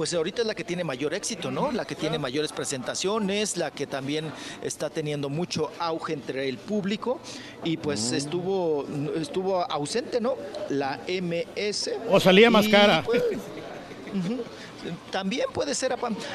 Pues 0.00 0.14
ahorita 0.14 0.40
es 0.40 0.48
la 0.48 0.54
que 0.54 0.64
tiene 0.64 0.82
mayor 0.82 1.12
éxito, 1.12 1.50
¿no? 1.50 1.70
La 1.72 1.84
que 1.84 1.94
tiene 1.94 2.18
mayores 2.18 2.52
presentaciones, 2.52 3.58
la 3.58 3.70
que 3.70 3.86
también 3.86 4.32
está 4.62 4.88
teniendo 4.88 5.28
mucho 5.28 5.70
auge 5.78 6.14
entre 6.14 6.48
el 6.48 6.56
público 6.56 7.20
y 7.64 7.76
pues 7.76 8.10
estuvo 8.12 8.86
estuvo 9.14 9.60
ausente, 9.62 10.18
¿no? 10.18 10.36
La 10.70 11.00
MS. 11.06 11.90
O 12.08 12.18
salía 12.18 12.48
más 12.50 12.66
cara. 12.66 13.02
pues. 13.04 13.22
También 15.10 15.44
puede 15.52 15.74
ser 15.74 15.94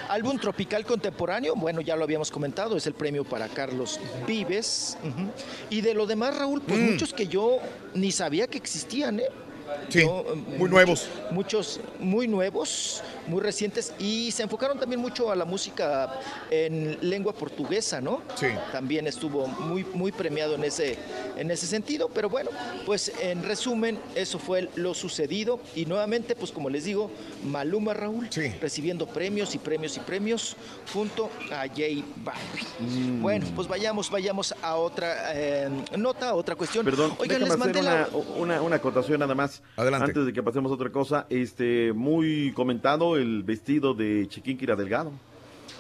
álbum 0.10 0.38
tropical 0.38 0.86
contemporáneo, 0.86 1.56
bueno, 1.56 1.82
ya 1.82 1.96
lo 1.96 2.04
habíamos 2.04 2.30
comentado, 2.30 2.78
es 2.78 2.86
el 2.86 2.94
premio 2.94 3.24
para 3.24 3.48
Carlos 3.48 4.00
Vives. 4.28 4.96
Y 5.72 5.82
de 5.82 5.96
lo 5.96 6.06
demás, 6.06 6.38
Raúl, 6.38 6.62
pues 6.62 6.80
muchos 6.80 7.12
que 7.16 7.26
yo 7.26 7.58
ni 7.96 8.12
sabía 8.12 8.46
que 8.46 8.60
existían, 8.60 9.22
¿eh? 9.22 9.30
Sí, 9.90 10.02
Yo, 10.02 10.24
muy 10.36 10.58
muchos- 10.58 10.70
nuevos. 10.70 11.10
Muchos 11.32 11.80
muy 12.00 12.28
nuevos, 12.28 13.02
muy 13.28 13.42
recientes 13.42 13.94
y 14.00 14.32
se 14.32 14.44
enfocaron 14.44 14.80
también 14.80 15.00
mucho 15.02 15.32
a 15.32 15.36
la 15.36 15.46
música 15.46 16.20
en 16.50 16.98
lengua 17.02 17.34
portuguesa, 17.34 18.02
¿no? 18.02 18.22
Sí. 18.36 18.48
También 18.72 19.08
estuvo 19.08 19.48
muy, 19.48 19.84
muy 19.94 20.12
premiado 20.12 20.56
en 20.56 20.64
ese, 20.64 20.98
en 21.38 21.52
ese 21.52 21.68
sentido, 21.68 22.10
pero 22.14 22.30
bueno, 22.30 22.50
pues 22.86 23.12
en 23.22 23.44
resumen, 23.44 24.00
eso 24.16 24.40
fue 24.40 24.70
lo 24.76 24.94
sucedido 24.94 25.60
y 25.76 25.86
nuevamente, 25.86 26.36
pues 26.36 26.52
como 26.52 26.70
les 26.70 26.86
digo, 26.86 27.12
Maluma 27.44 27.94
Raúl 27.94 28.28
Sí. 28.30 28.50
recibiendo 28.62 29.08
premios 29.08 29.56
y 29.56 29.58
premios 29.58 29.98
y 29.98 30.00
premios 30.00 30.56
junto 30.94 31.30
a 31.52 31.68
J 31.68 31.82
Balvin. 32.18 33.22
Bueno, 33.22 33.46
pues 33.56 33.68
vayamos, 33.68 34.10
vayamos 34.10 34.54
a 34.62 34.76
otra 34.76 35.34
eh, 35.34 35.70
nota, 35.98 36.30
a 36.30 36.34
otra 36.36 36.56
cuestión. 36.56 36.86
Perdón, 36.86 37.14
Oigan, 37.20 37.42
les 37.42 37.58
mandé 37.58 37.80
hacer 37.80 37.92
la... 37.92 38.08
una, 38.14 38.56
una, 38.56 38.62
una 38.62 38.76
acotación 38.78 39.20
nada 39.20 39.36
más. 39.36 39.62
Adelante. 39.76 40.06
Antes 40.08 40.26
de 40.26 40.34
que 40.34 40.44
pasemos 40.44 40.72
a 40.72 40.76
otra 40.76 40.92
cosa, 40.92 41.26
este, 41.30 41.94
muy 41.94 42.52
comentado 42.54 43.15
el 43.18 43.44
vestido 43.44 43.94
de 43.94 44.28
Chiquinquira 44.30 44.76
Delgado. 44.76 45.12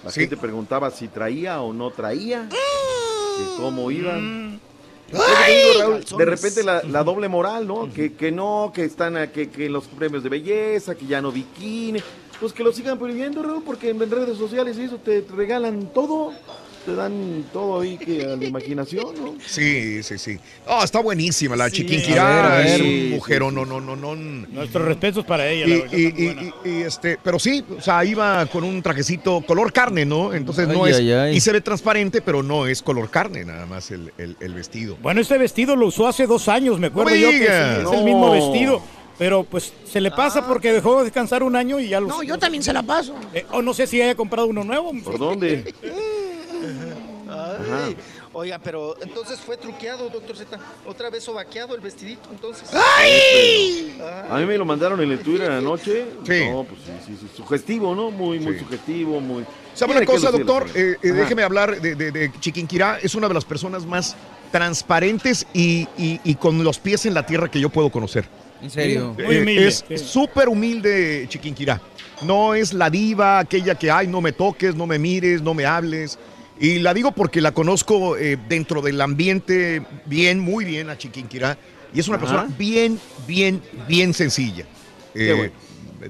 La 0.03 0.11
Sí. 0.11 0.21
gente 0.21 0.37
preguntaba 0.37 0.91
si 0.91 1.07
traía 1.07 1.61
o 1.61 1.73
no 1.73 1.91
traía, 1.91 2.47
que 2.49 3.43
cómo 3.57 3.89
iban. 3.91 4.59
Raúl, 5.11 6.03
de 6.17 6.25
repente 6.25 6.63
la, 6.63 6.81
la 6.83 7.03
doble 7.03 7.27
moral, 7.27 7.67
¿no? 7.67 7.91
Que, 7.93 8.13
que 8.13 8.31
no, 8.31 8.71
que 8.73 8.85
están 8.85 9.17
a- 9.17 9.31
que, 9.31 9.49
que 9.49 9.69
los 9.69 9.85
premios 9.87 10.23
de 10.23 10.29
belleza, 10.29 10.95
que 10.95 11.05
ya 11.05 11.21
no 11.21 11.31
bikini. 11.31 11.99
Pues 12.39 12.51
que 12.51 12.63
lo 12.63 12.73
sigan 12.73 12.97
prohibiendo, 12.99 13.41
Raúl, 13.43 13.63
porque 13.63 13.89
en 13.91 13.99
redes 13.99 14.37
sociales 14.37 14.77
y 14.77 14.83
eso 14.83 14.97
te 14.97 15.25
regalan 15.35 15.87
todo. 15.93 16.33
Te 16.85 16.95
dan 16.95 17.43
todo 17.51 17.81
ahí 17.81 17.97
que 17.97 18.23
a 18.23 18.35
la 18.35 18.45
imaginación, 18.45 19.07
¿no? 19.19 19.35
Sí, 19.45 20.03
sí, 20.03 20.17
sí. 20.17 20.37
Oh, 20.67 20.83
está 20.83 20.99
buenísima 20.99 21.55
la 21.55 21.69
Sí, 21.69 21.77
Chiquinquirá. 21.77 22.63
Es 22.65 22.79
un 22.81 23.09
mujerón, 23.11 23.49
sí, 23.49 23.55
no, 23.55 23.63
sí. 23.63 23.69
no, 23.69 23.81
no, 23.81 23.95
no. 23.95 24.15
Nuestros 24.15 24.85
respetos 24.85 25.25
para 25.25 25.47
ella. 25.49 25.65
Y, 25.65 25.69
la 25.69 25.75
verdad, 25.77 25.97
y- 25.97 26.01
y- 26.05 26.51
y- 26.65 26.69
y, 26.69 26.81
este, 26.83 27.17
pero 27.23 27.39
sí, 27.39 27.63
o 27.77 27.81
sea, 27.81 28.05
iba 28.05 28.45
con 28.45 28.63
un 28.63 28.81
trajecito 28.81 29.41
color 29.41 29.73
carne, 29.73 30.05
¿no? 30.05 30.33
Entonces 30.33 30.67
no 30.67 30.85
Ay, 30.85 30.91
es. 30.91 30.97
ay, 30.99 31.11
ay. 31.11 31.35
Y 31.37 31.39
se 31.39 31.51
ve 31.51 31.61
transparente, 31.61 32.21
pero 32.21 32.43
no 32.43 32.67
es 32.67 32.81
color 32.81 33.09
carne, 33.09 33.43
nada 33.45 33.65
más 33.65 33.89
el, 33.91 34.13
el- 34.17 34.37
el 34.39 34.53
vestido. 34.53 34.97
Bueno, 35.01 35.21
este 35.21 35.37
vestido 35.37 35.75
lo 35.75 35.87
usó 35.87 36.07
hace 36.07 36.27
dos 36.27 36.47
años, 36.47 36.79
me 36.79 36.87
acuerdo 36.87 37.11
me 37.11 37.19
yo 37.19 37.29
que 37.31 37.45
es 37.45 37.91
el 37.91 38.03
mismo 38.03 38.31
vestido. 38.31 38.81
Pero 39.17 39.45
pues 39.45 39.71
se 39.89 40.01
le 40.01 40.11
pasa 40.11 40.45
porque 40.45 40.73
dejó 40.73 40.97
de 40.97 41.05
descansar 41.05 41.41
un 41.41 41.55
año 41.55 41.79
y 41.79 41.87
ya 41.87 42.01
lo. 42.01 42.07
No, 42.07 42.21
yo 42.21 42.37
también 42.37 42.61
se 42.61 42.73
la 42.73 42.83
paso. 42.83 43.15
Eh, 43.33 43.45
o 43.53 43.61
no 43.61 43.73
sé 43.73 43.87
si 43.87 44.01
haya 44.01 44.13
comprado 44.13 44.47
uno 44.47 44.65
nuevo. 44.65 44.91
¿Por 45.05 45.17
dónde? 45.17 45.73
Ay, 47.71 47.95
Oigan, 48.33 48.61
pero 48.63 48.95
entonces 49.01 49.39
fue 49.39 49.57
truqueado, 49.57 50.09
doctor 50.09 50.35
Z. 50.35 50.59
Otra 50.85 51.09
vez 51.09 51.23
sobaqueado 51.23 51.73
el 51.75 51.81
vestidito, 51.81 52.29
entonces. 52.31 52.69
¡Ay! 52.73 53.97
A 54.29 54.37
mí 54.39 54.45
me 54.45 54.57
lo 54.57 54.65
mandaron 54.65 54.99
en 55.01 55.11
el 55.11 55.19
Twitter 55.19 55.49
anoche. 55.51 56.05
Sí. 56.25 56.49
No, 56.49 56.63
pues 56.63 56.81
sí, 56.85 56.91
sí, 57.05 57.17
sí. 57.19 57.27
Sugestivo, 57.35 57.95
¿no? 57.95 58.11
Muy, 58.11 58.39
muy 58.39 58.59
sugestivo, 58.59 59.19
muy. 59.21 59.45
¿Sabe 59.73 59.95
una 59.97 60.05
cosa, 60.05 60.31
doctor? 60.31 60.67
Eh, 60.75 60.95
eh, 61.01 61.11
déjeme 61.11 61.43
hablar 61.43 61.79
de, 61.81 61.95
de- 61.95 62.11
de 62.11 62.31
Chiquinquirá. 62.39 62.99
Es 63.01 63.15
una 63.15 63.27
de 63.27 63.33
las 63.33 63.45
personas 63.45 63.85
más 63.85 64.15
transparentes 64.51 65.45
y, 65.53 65.87
y- 65.97 66.19
y 66.23 66.35
con 66.35 66.63
los 66.63 66.79
pies 66.79 67.05
en 67.05 67.13
la 67.13 67.25
tierra 67.25 67.49
que 67.49 67.59
yo 67.59 67.69
puedo 67.69 67.89
conocer. 67.89 68.25
En 68.61 68.69
serio. 68.69 69.13
Eh, 69.17 69.23
Muy 69.25 69.37
humilde, 69.39 69.67
Es 69.67 69.83
sí. 69.87 69.97
súper 69.97 70.47
humilde 70.49 71.25
Chiquinquirá. 71.29 71.81
No 72.21 72.55
es 72.55 72.73
la 72.73 72.89
diva, 72.89 73.39
aquella 73.39 73.75
que, 73.75 73.91
ay, 73.91 74.07
no 74.07 74.21
me 74.21 74.31
toques, 74.31 74.73
no 74.75 74.87
me 74.87 74.97
mires, 74.97 75.41
no 75.41 75.53
me 75.53 75.65
hables. 75.65 76.17
Y 76.59 76.79
la 76.79 76.93
digo 76.93 77.11
porque 77.11 77.41
la 77.41 77.51
conozco 77.53 78.15
eh, 78.17 78.37
dentro 78.47 78.81
del 78.81 78.99
ambiente 79.01 79.85
bien, 80.05 80.39
muy 80.39 80.63
bien 80.65 80.89
a 80.89 80.97
Chiquinquirá. 80.97 81.57
Y 81.93 81.99
es 81.99 82.07
una 82.07 82.17
Ajá. 82.17 82.25
persona 82.25 82.55
bien, 82.57 82.99
bien, 83.27 83.61
bien 83.87 84.13
sencilla. 84.13 84.65
Qué 85.13 85.31
Eh, 85.31 85.33
bueno. 85.33 85.53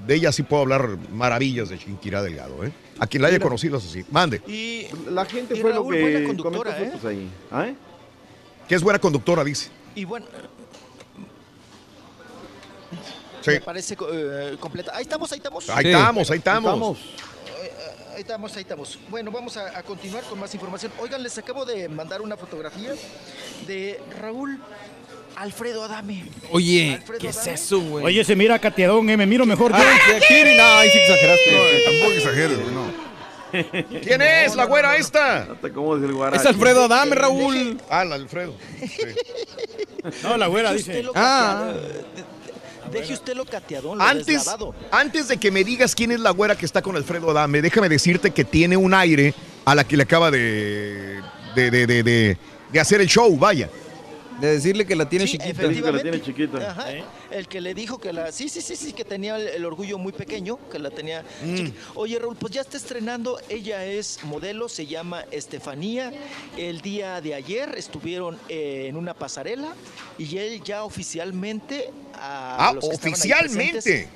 De 0.06 0.14
ella 0.14 0.30
sí 0.32 0.42
puedo 0.42 0.62
hablar 0.62 0.98
maravillas 1.12 1.68
de 1.68 1.78
Chiquinquirá 1.78 2.22
Delgado. 2.22 2.64
¿eh? 2.64 2.72
A 2.98 3.06
quien 3.06 3.22
la 3.22 3.28
haya 3.28 3.36
Mira. 3.38 3.44
conocido, 3.44 3.78
eso 3.78 3.88
sí. 3.88 4.04
Mande. 4.10 4.42
Y 4.46 4.86
La 5.10 5.24
gente 5.24 5.56
Y 5.56 5.60
fue 5.60 5.72
Raúl, 5.72 5.94
lo 5.94 6.00
que 6.06 6.10
buena 6.12 6.26
conductora, 6.26 6.82
¿eh? 6.82 6.92
ahí. 7.06 7.30
¿Ah? 7.50 7.68
Que 8.68 8.74
es 8.74 8.82
buena 8.82 8.98
conductora, 8.98 9.42
dice. 9.44 9.68
Y 9.94 10.04
bueno. 10.04 10.26
Sí. 13.42 13.50
Me 13.52 13.60
parece 13.60 13.96
eh, 14.12 14.56
completa. 14.58 14.92
Ahí 14.94 15.02
estamos, 15.02 15.30
ahí 15.32 15.38
estamos. 15.38 15.70
Ahí 15.70 15.84
Sí. 15.84 15.90
estamos, 15.90 16.30
ahí 16.30 16.38
estamos. 16.38 16.98
Eh, 16.98 17.02
Ahí 18.16 18.22
estamos, 18.22 18.56
ahí 18.56 18.62
estamos. 18.62 18.98
Bueno, 19.10 19.30
vamos 19.30 19.58
a, 19.58 19.78
a 19.78 19.82
continuar 19.82 20.24
con 20.24 20.40
más 20.40 20.54
información. 20.54 20.90
Oigan, 21.00 21.22
les 21.22 21.36
acabo 21.36 21.66
de 21.66 21.86
mandar 21.86 22.22
una 22.22 22.34
fotografía 22.34 22.94
de 23.66 24.00
Raúl 24.18 24.58
Alfredo 25.36 25.84
Adame. 25.84 26.24
Oye, 26.50 26.94
Alfredo 26.94 27.20
¿qué 27.20 27.28
es 27.28 27.46
eso, 27.46 27.78
güey? 27.78 28.06
Oye, 28.06 28.24
se 28.24 28.34
mira 28.34 28.58
cateadón, 28.58 29.10
eh, 29.10 29.18
me 29.18 29.26
miro 29.26 29.44
mejor 29.44 29.70
yo. 29.70 29.76
Ah, 29.78 29.98
sí, 30.06 30.12
Kiri, 30.28 30.56
no, 30.56 30.64
ahí 30.64 30.88
sí 30.88 30.96
exageraste. 30.96 31.82
Tampoco 31.84 32.12
exageres, 32.12 32.58
güey, 32.58 32.74
no. 32.74 33.06
¿Quién 34.00 34.22
es 34.22 34.56
la 34.56 34.64
güera 34.64 34.96
esta? 34.96 35.52
Hasta 35.52 35.70
cómo 35.70 35.94
es 35.94 36.02
el 36.02 36.14
guarache. 36.14 36.40
Es 36.40 36.46
Alfredo 36.46 36.84
Adame, 36.84 37.16
Raúl. 37.16 37.78
Ah, 37.90 38.06
la 38.06 38.14
Alfredo. 38.14 38.54
No, 40.22 40.38
la 40.38 40.46
güera 40.46 40.72
dice. 40.72 41.04
Ah. 41.14 41.74
cateado, 41.74 42.35
Deje 42.92 43.14
usted 43.14 43.34
lo 43.36 43.44
cateadón, 43.44 43.98
lo 43.98 44.04
Antes, 44.04 44.26
deslavado. 44.26 44.74
antes 44.90 45.28
de 45.28 45.36
que 45.36 45.50
me 45.50 45.64
digas 45.64 45.94
quién 45.94 46.12
es 46.12 46.20
la 46.20 46.30
güera 46.30 46.56
que 46.56 46.64
está 46.66 46.82
con 46.82 46.96
Alfredo 46.96 47.30
Adame, 47.30 47.62
déjame 47.62 47.88
decirte 47.88 48.30
que 48.30 48.44
tiene 48.44 48.76
un 48.76 48.94
aire 48.94 49.34
a 49.64 49.74
la 49.74 49.84
que 49.84 49.96
le 49.96 50.02
acaba 50.04 50.30
de, 50.30 51.20
de, 51.54 51.70
de, 51.70 51.86
de, 51.86 52.02
de- 52.02 52.38
de 52.72 52.80
hacer 52.80 53.00
el 53.00 53.06
show, 53.08 53.36
vaya. 53.38 53.68
De 54.40 54.48
decirle 54.48 54.84
que 54.84 54.94
la 54.94 55.08
tiene 55.08 55.24
Sí, 55.26 55.32
chiquita. 55.38 55.50
efectivamente. 55.50 55.90
Que 55.90 55.96
la 55.96 56.02
tiene 56.02 56.20
chiquita. 56.22 56.70
Ajá. 56.70 56.86
El 57.36 57.48
que 57.48 57.60
le 57.60 57.74
dijo 57.74 57.98
que 57.98 58.12
la. 58.12 58.32
Sí, 58.32 58.48
sí, 58.48 58.60
sí, 58.62 58.76
sí, 58.76 58.92
que 58.92 59.04
tenía 59.04 59.36
el, 59.36 59.46
el 59.48 59.64
orgullo 59.66 59.98
muy 59.98 60.12
pequeño, 60.12 60.58
que 60.70 60.78
la 60.78 60.90
tenía. 60.90 61.22
chiqui- 61.44 61.72
Oye, 61.94 62.18
Raúl, 62.18 62.36
pues 62.36 62.52
ya 62.54 62.62
está 62.62 62.76
estrenando. 62.78 63.38
Ella 63.48 63.84
es 63.84 64.20
modelo, 64.24 64.68
se 64.68 64.86
llama 64.86 65.24
Estefanía. 65.30 66.12
El 66.56 66.80
día 66.80 67.20
de 67.20 67.34
ayer 67.34 67.74
estuvieron 67.76 68.38
eh, 68.48 68.86
en 68.88 68.96
una 68.96 69.12
pasarela 69.14 69.74
y 70.18 70.38
él 70.38 70.62
ya 70.64 70.84
oficialmente. 70.84 71.90
a 72.14 72.68
Ah, 72.68 72.72
los 72.72 72.88
que 72.88 72.94
oficialmente. 72.96 74.08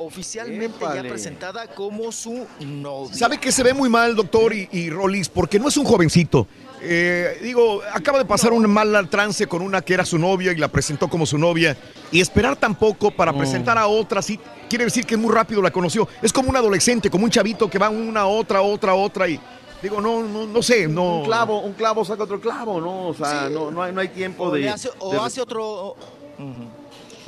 Oficialmente 0.00 0.76
ya 0.80 0.92
Épale. 0.92 1.08
presentada 1.08 1.66
como 1.74 2.12
su 2.12 2.46
novia. 2.60 3.14
¿Sabe 3.16 3.38
que 3.38 3.50
se 3.50 3.64
ve 3.64 3.74
muy 3.74 3.88
mal, 3.88 4.14
doctor 4.14 4.54
y, 4.54 4.68
y 4.70 4.90
Rolis? 4.90 5.28
Porque 5.28 5.58
no 5.58 5.66
es 5.68 5.76
un 5.76 5.84
jovencito. 5.84 6.46
Eh, 6.80 7.38
digo, 7.42 7.80
acaba 7.92 8.18
de 8.18 8.24
pasar 8.24 8.52
un 8.52 8.68
mal 8.70 9.08
trance 9.10 9.46
con 9.46 9.62
una 9.62 9.80
que 9.82 9.94
era 9.94 10.04
su 10.04 10.18
novia 10.18 10.52
y 10.52 10.56
la 10.56 10.68
presentó 10.68 11.08
como 11.08 11.26
su 11.26 11.36
novia. 11.38 11.76
Y 12.12 12.20
esperar 12.20 12.56
tampoco 12.56 13.10
para 13.10 13.32
presentar 13.32 13.76
a 13.78 13.86
otra, 13.86 14.22
sí, 14.22 14.38
quiere 14.68 14.84
decir 14.84 15.04
que 15.04 15.16
muy 15.16 15.34
rápido 15.34 15.60
la 15.60 15.70
conoció. 15.70 16.08
Es 16.22 16.32
como 16.32 16.50
un 16.50 16.56
adolescente, 16.56 17.10
como 17.10 17.24
un 17.24 17.30
chavito 17.30 17.68
que 17.68 17.78
va 17.78 17.88
una, 17.90 18.26
otra, 18.26 18.62
otra, 18.62 18.94
otra 18.94 19.28
y 19.28 19.40
digo, 19.82 20.00
no, 20.00 20.22
no, 20.22 20.46
no 20.46 20.62
sé, 20.62 20.86
no. 20.88 21.18
Un 21.20 21.24
clavo, 21.26 21.60
un 21.60 21.72
clavo 21.74 22.04
saca 22.04 22.22
otro 22.24 22.40
clavo, 22.40 22.80
¿no? 22.80 23.08
O 23.08 23.14
sea, 23.14 23.48
Sí. 23.48 23.54
no, 23.54 23.70
no, 23.70 23.82
hay, 23.82 23.92
no 23.92 24.00
hay 24.00 24.08
tiempo 24.08 24.44
O, 24.44 24.50
de. 24.52 24.68
hace, 24.68 24.90
o 25.00 25.12
de- 25.12 25.18
hace 25.18 25.40
otro. 25.40 25.64
o-. 25.66 25.96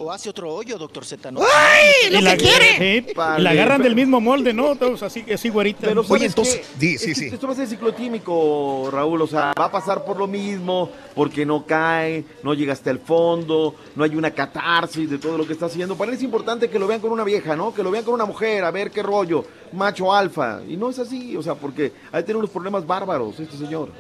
O 0.03 0.11
hace 0.11 0.31
otro 0.31 0.55
hoyo, 0.55 0.79
doctor 0.79 1.05
Z. 1.05 1.31
¿no? 1.31 1.41
Y 1.41 2.11
la, 2.11 2.35
sí, 2.39 2.47
y 2.47 3.01
la 3.03 3.13
Vale, 3.15 3.49
agarran 3.51 3.77
pero- 3.77 3.85
del 3.85 3.95
mismo 3.95 4.19
molde, 4.19 4.55
¿no? 4.55 4.75
Todos 4.75 5.03
así, 5.03 5.23
así 5.31 5.51
güerita. 5.51 5.81
Pero 5.89 6.01
Oye, 6.01 6.09
¿sabes 6.09 6.23
entonces, 6.25 6.67
sí, 6.79 6.97
que 7.07 7.15
sí. 7.15 7.27
Esto 7.27 7.47
va 7.47 7.53
a 7.53 7.57
ser 7.57 7.69
ciclotímico, 7.69 8.89
Raúl. 8.91 9.21
O 9.21 9.27
sea, 9.27 9.53
va 9.61 9.67
a 9.67 9.71
pasar 9.71 10.03
por 10.07 10.17
lo 10.17 10.27
mismo, 10.27 10.91
porque 11.15 11.45
no 11.45 11.67
cae, 11.67 12.25
no 12.43 12.55
llega 12.55 12.73
hasta 12.73 12.91
el 12.91 12.99
fondo, 12.99 13.75
no 13.95 14.03
hay 14.05 14.17
una 14.17 14.31
catarsis 14.31 15.11
de 15.11 15.19
todo 15.19 15.37
lo 15.37 15.47
que 15.47 15.53
está 15.53 15.67
haciendo. 15.67 15.97
Para 15.97 16.11
él 16.13 16.17
es 16.17 16.23
importante 16.23 16.71
que 16.71 16.79
lo 16.79 16.87
vean 16.87 17.01
con 17.01 17.13
una 17.13 17.25
vieja, 17.25 17.55
¿no? 17.55 17.75
Que 17.75 17.83
lo 17.83 17.91
vean 17.91 18.05
con 18.05 18.15
una 18.15 18.25
mujer, 18.25 18.65
a 18.65 18.71
ver 18.71 18.91
qué 18.91 19.03
rollo, 19.03 19.45
macho 19.73 20.15
alfa. 20.15 20.61
Y 20.67 20.79
no 20.79 20.89
es 20.89 20.99
así, 20.99 21.37
o 21.37 21.43
sea, 21.43 21.57
porque 21.57 21.93
hay 22.11 22.23
tiene 22.23 22.39
unos 22.39 22.51
problemas 22.51 22.87
bárbaros 22.87 23.39
este 23.39 23.59
señor. 23.59 23.91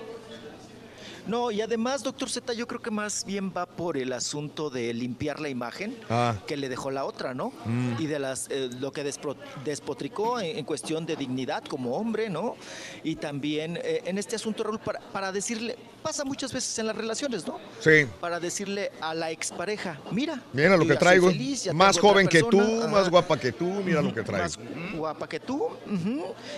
No, 1.31 1.53
y 1.53 1.61
además, 1.61 2.03
doctor 2.03 2.29
Z, 2.29 2.53
yo 2.55 2.67
creo 2.67 2.83
que 2.83 2.91
más 2.91 3.25
bien 3.25 3.53
va 3.57 3.65
por 3.65 3.97
el 3.97 4.13
asunto 4.13 4.69
de 4.69 4.93
limpiar 4.93 5.39
la 5.39 5.49
imagen 5.49 5.97
Ah. 6.11 6.35
que 6.45 6.57
le 6.57 6.69
dejó 6.69 6.91
la 6.91 7.05
otra, 7.05 7.35
¿no? 7.35 7.53
Mm. 7.67 7.95
Y 8.01 8.07
de 8.09 8.19
las 8.19 8.49
eh, 8.51 8.69
lo 8.81 8.93
que 8.93 9.05
despro- 9.05 9.37
despotricó 9.65 10.41
en, 10.41 10.59
en 10.59 10.65
cuestión 10.65 11.07
de 11.07 11.15
dignidad 11.15 11.63
como 11.65 11.97
hombre, 11.97 12.29
¿no? 12.29 12.57
Y 13.05 13.15
también 13.15 13.77
eh, 13.77 14.03
en 14.07 14.19
este 14.19 14.35
asunto, 14.35 14.65
Raúl, 14.65 14.81
para, 14.81 14.99
para 15.13 15.31
decirle, 15.31 15.77
pasa 16.01 16.25
muchas 16.25 16.53
veces 16.53 16.79
en 16.79 16.87
las 16.87 16.97
relaciones, 16.97 17.47
¿no? 17.47 17.59
Sí. 17.81 18.07
Para 18.21 18.41
decirle 18.41 18.91
a 19.01 19.15
la 19.15 19.31
expareja, 19.31 19.99
mira, 20.11 20.43
Mira 20.53 20.77
lo 20.77 20.87
que 20.87 20.97
traigo. 20.97 21.29
feliz, 21.29 21.73
más 21.73 21.99
joven 21.99 22.27
que 22.27 22.43
tú, 22.43 22.61
más 22.89 23.09
guapa 23.09 23.39
que 23.39 23.53
tú, 23.53 23.65
mira 23.85 24.03
lo 24.03 24.13
que 24.13 24.23
traigo. 24.23 24.45
Más 24.45 24.59
guapa 24.95 25.29
que 25.29 25.41
tú. 25.41 25.69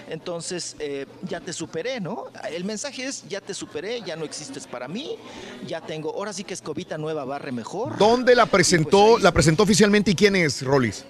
Entonces, 0.08 0.76
eh, 0.78 1.06
ya 1.22 1.40
te 1.40 1.52
superé, 1.52 2.00
¿no? 2.00 2.24
El 2.50 2.64
mensaje 2.64 3.06
es, 3.06 3.24
ya 3.28 3.40
te 3.40 3.54
superé, 3.54 4.00
ya 4.02 4.16
no 4.16 4.24
existes 4.24 4.66
para 4.66 4.88
mí, 4.88 5.16
ya 5.66 5.80
tengo, 5.80 6.10
ahora 6.14 6.32
sí 6.32 6.44
que 6.44 6.54
escobita 6.54 6.98
nueva 6.98 7.24
barre 7.24 7.52
mejor. 7.52 7.96
¿Dónde 7.98 8.34
la 8.34 8.44
pues 8.46 8.52
presentó? 8.68 9.16
ahí 9.16 9.22
la 9.22 9.32
presentó 9.32 9.62
oficialmente 9.62 10.10
y 10.10 10.14
quién 10.14 10.36
es, 10.36 10.62
Rolis? 10.62 11.04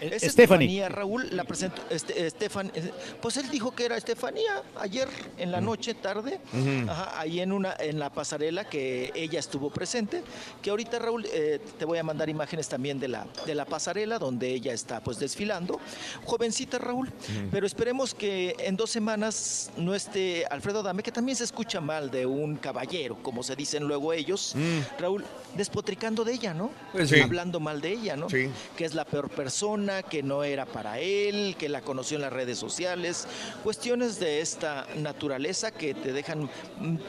Es 0.00 0.22
Stephanie. 0.32 0.66
Estefanía, 0.66 0.88
Raúl 0.88 1.28
la 1.36 1.44
presentó, 1.44 1.82
este, 1.90 2.26
Estefan, 2.26 2.72
eh, 2.74 2.90
pues 3.20 3.36
él 3.36 3.48
dijo 3.50 3.72
que 3.72 3.84
era 3.84 3.96
Estefanía 3.96 4.62
ayer 4.78 5.08
en 5.38 5.52
la 5.52 5.60
noche, 5.60 5.94
tarde, 5.94 6.40
ajá, 6.88 7.20
ahí 7.20 7.40
en 7.40 7.52
una 7.52 7.74
en 7.78 7.98
la 7.98 8.10
pasarela 8.10 8.64
que 8.64 9.12
ella 9.14 9.38
estuvo 9.38 9.70
presente, 9.70 10.22
que 10.62 10.70
ahorita 10.70 10.98
Raúl 10.98 11.26
eh, 11.32 11.60
te 11.78 11.84
voy 11.84 11.98
a 11.98 12.02
mandar 12.02 12.28
imágenes 12.28 12.68
también 12.68 12.98
de 12.98 13.08
la 13.08 13.26
de 13.46 13.54
la 13.54 13.64
pasarela 13.64 14.18
donde 14.18 14.48
ella 14.50 14.72
está 14.72 15.00
pues 15.00 15.18
desfilando, 15.18 15.78
jovencita 16.24 16.78
Raúl, 16.78 17.12
pero 17.50 17.66
esperemos 17.66 18.14
que 18.14 18.56
en 18.58 18.76
dos 18.76 18.90
semanas 18.90 19.70
no 19.76 19.94
esté 19.94 20.46
Alfredo 20.50 20.82
Dame, 20.82 21.02
que 21.02 21.12
también 21.12 21.36
se 21.36 21.44
escucha 21.44 21.80
mal 21.80 22.10
de 22.10 22.24
un 22.26 22.56
caballero, 22.56 23.16
como 23.22 23.42
se 23.42 23.54
dicen 23.54 23.84
luego 23.84 24.12
ellos, 24.12 24.54
Raúl 24.98 25.24
despotricando 25.56 26.24
de 26.24 26.32
ella, 26.32 26.54
¿no? 26.54 26.70
Pues 26.92 27.10
sí. 27.10 27.20
Hablando 27.20 27.60
mal 27.60 27.80
de 27.80 27.92
ella, 27.92 28.16
¿no? 28.16 28.30
Sí. 28.30 28.48
que 28.76 28.84
es 28.84 28.94
la 28.94 29.04
peor 29.04 29.28
persona, 29.28 29.89
que 30.02 30.22
no 30.22 30.42
era 30.44 30.64
para 30.66 30.98
él, 30.98 31.56
que 31.58 31.68
la 31.68 31.80
conoció 31.82 32.16
en 32.16 32.22
las 32.22 32.32
redes 32.32 32.58
sociales, 32.58 33.26
cuestiones 33.62 34.18
de 34.20 34.40
esta 34.40 34.86
naturaleza 34.96 35.70
que 35.70 35.94
te 35.94 36.12
dejan 36.12 36.48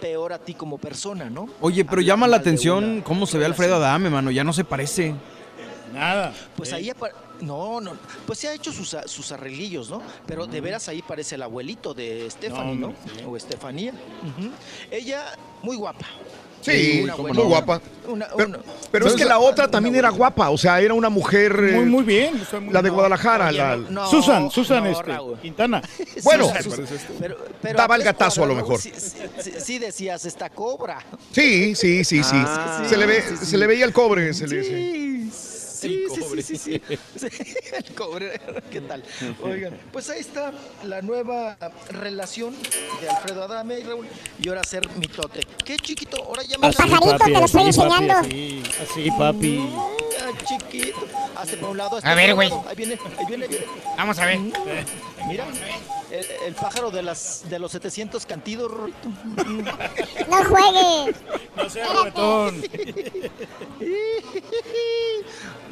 peor 0.01 0.33
a 0.33 0.39
ti 0.39 0.53
como 0.53 0.77
persona, 0.77 1.29
¿no? 1.29 1.47
Oye, 1.61 1.83
pero 1.83 1.97
Hablar 1.97 2.05
llama 2.05 2.27
la 2.27 2.37
atención 2.37 2.83
una 2.83 3.03
cómo 3.03 3.25
se 3.25 3.37
ve 3.37 3.45
Alfredo. 3.45 3.75
Adame, 3.75 4.09
mano. 4.09 4.31
Ya 4.31 4.43
no 4.43 4.53
se 4.53 4.63
parece. 4.63 5.13
Nada. 5.93 6.33
Pues 6.55 6.71
ahí 6.73 6.89
apa- 6.89 7.09
no, 7.41 7.81
no, 7.81 7.93
pues 8.25 8.39
se 8.39 8.47
ha 8.47 8.53
hecho 8.53 8.71
sus, 8.71 9.31
arreglillos, 9.31 9.89
¿no? 9.89 10.01
Pero 10.25 10.45
de 10.45 10.61
veras 10.61 10.87
ahí 10.87 11.01
parece 11.01 11.35
el 11.35 11.41
abuelito 11.41 11.93
de 11.93 12.29
Stephanie, 12.29 12.75
¿no? 12.75 12.79
No, 12.79 12.87
hombre, 12.87 13.13
sí. 13.17 13.23
O 13.27 13.35
Estefanía. 13.35 13.93
Ella, 14.89 15.25
muy 15.63 15.75
guapa. 15.75 16.05
Sí, 16.61 17.01
Una 17.03 17.15
muy 17.17 17.31
guapa. 17.31 17.81
una- 18.07 18.27
Pero, 18.35 18.49
una- 18.49 18.59
pero 18.91 19.07
es 19.07 19.13
que 19.13 19.25
la 19.25 19.39
otra 19.39 19.69
también 19.69 19.95
era 19.95 20.09
guapa, 20.09 20.49
o 20.49 20.57
sea, 20.57 20.79
era 20.79 20.93
una 20.93 21.09
mujer. 21.09 21.51
eh, 21.59 21.71
Muy, 21.73 21.85
muy 21.85 22.03
bien. 22.03 22.39
muy- 22.61 22.71
La 22.73 22.81
de 22.81 22.89
Guadalajara, 22.89 23.47
Oye, 23.49 23.57
la- 23.57 23.77
no, 23.77 24.07
Susan, 24.09 24.51
Susan 24.51 24.83
no, 24.83 24.89
este. 24.91 25.11
Quintana. 25.41 25.81
Bueno, 26.23 26.45
Susan, 26.47 26.63
Susan. 26.87 26.97
pero- 27.19 27.37
pero 27.61 27.77
Daba 27.77 27.95
el 27.95 28.03
gatazo 28.03 28.43
a 28.43 28.47
lo 28.47 28.55
mejor. 28.55 28.79
Sí, 28.79 28.91
sí, 28.95 29.17
sí, 29.41 29.51
sí 29.59 29.79
decías, 29.79 30.23
esta 30.25 30.49
cobra. 30.49 30.99
Sí, 31.31 31.73
sí, 31.75 32.03
sí, 32.03 32.23
sí. 32.23 32.35
Ah, 32.35 32.83
se, 32.87 32.97
le 32.97 33.05
ve, 33.05 33.21
sí, 33.27 33.37
sí. 33.37 33.45
se 33.45 33.57
le 33.57 33.67
veía 33.67 33.85
el 33.85 33.93
cobre. 33.93 34.33
Se 34.33 34.47
le, 34.47 34.63
sí. 34.63 35.31
Sí, 35.81 36.05
sí, 36.13 36.21
sí, 36.21 36.57
sí, 36.57 36.81
sí, 37.15 37.29
sí. 37.29 37.55
El 37.75 37.95
cobre, 37.95 38.39
¿qué 38.69 38.81
tal? 38.81 39.03
Oigan, 39.43 39.79
pues 39.91 40.09
ahí 40.11 40.19
está 40.19 40.53
la 40.83 41.01
nueva 41.01 41.57
relación 41.89 42.53
de 43.01 43.09
Alfredo 43.09 43.43
Adame 43.43 43.79
y 43.79 43.83
Raúl. 43.83 44.07
Y 44.39 44.49
ahora 44.49 44.63
ser 44.63 44.87
mitote. 44.97 45.41
¿Qué 45.65 45.77
chiquito? 45.77 46.23
Ahora 46.23 46.43
ya 46.43 46.59
me 46.59 46.67
Así, 46.67 46.77
papi, 46.77 47.33
así, 47.33 47.53
papi, 47.55 48.09
así, 48.11 48.63
así, 48.79 49.11
papi. 49.17 49.69
Chiquito. 50.45 50.99
Hazte 51.35 51.57
por 51.57 51.69
un 51.69 51.77
lado. 51.77 51.97
A 51.97 52.01
por 52.01 52.15
ver, 52.15 52.33
güey. 52.35 52.51
Ahí 52.67 52.75
viene, 52.75 52.97
ahí 53.17 53.25
viene, 53.25 53.45
ahí 53.45 53.49
viene. 53.49 53.65
Vamos 53.97 54.19
a 54.19 54.25
ver. 54.25 54.39
Mira, 55.27 55.45
el, 56.11 56.25
el 56.47 56.55
pájaro 56.55 56.91
de, 56.91 57.03
las, 57.03 57.43
de 57.49 57.59
los 57.59 57.71
700 57.71 58.25
cantidos, 58.25 58.71
Rorito. 58.71 59.09
No 60.29 60.43
juegues. 60.45 61.15
No 61.55 61.69
seas 61.69 61.89
juguetón. 61.89 62.63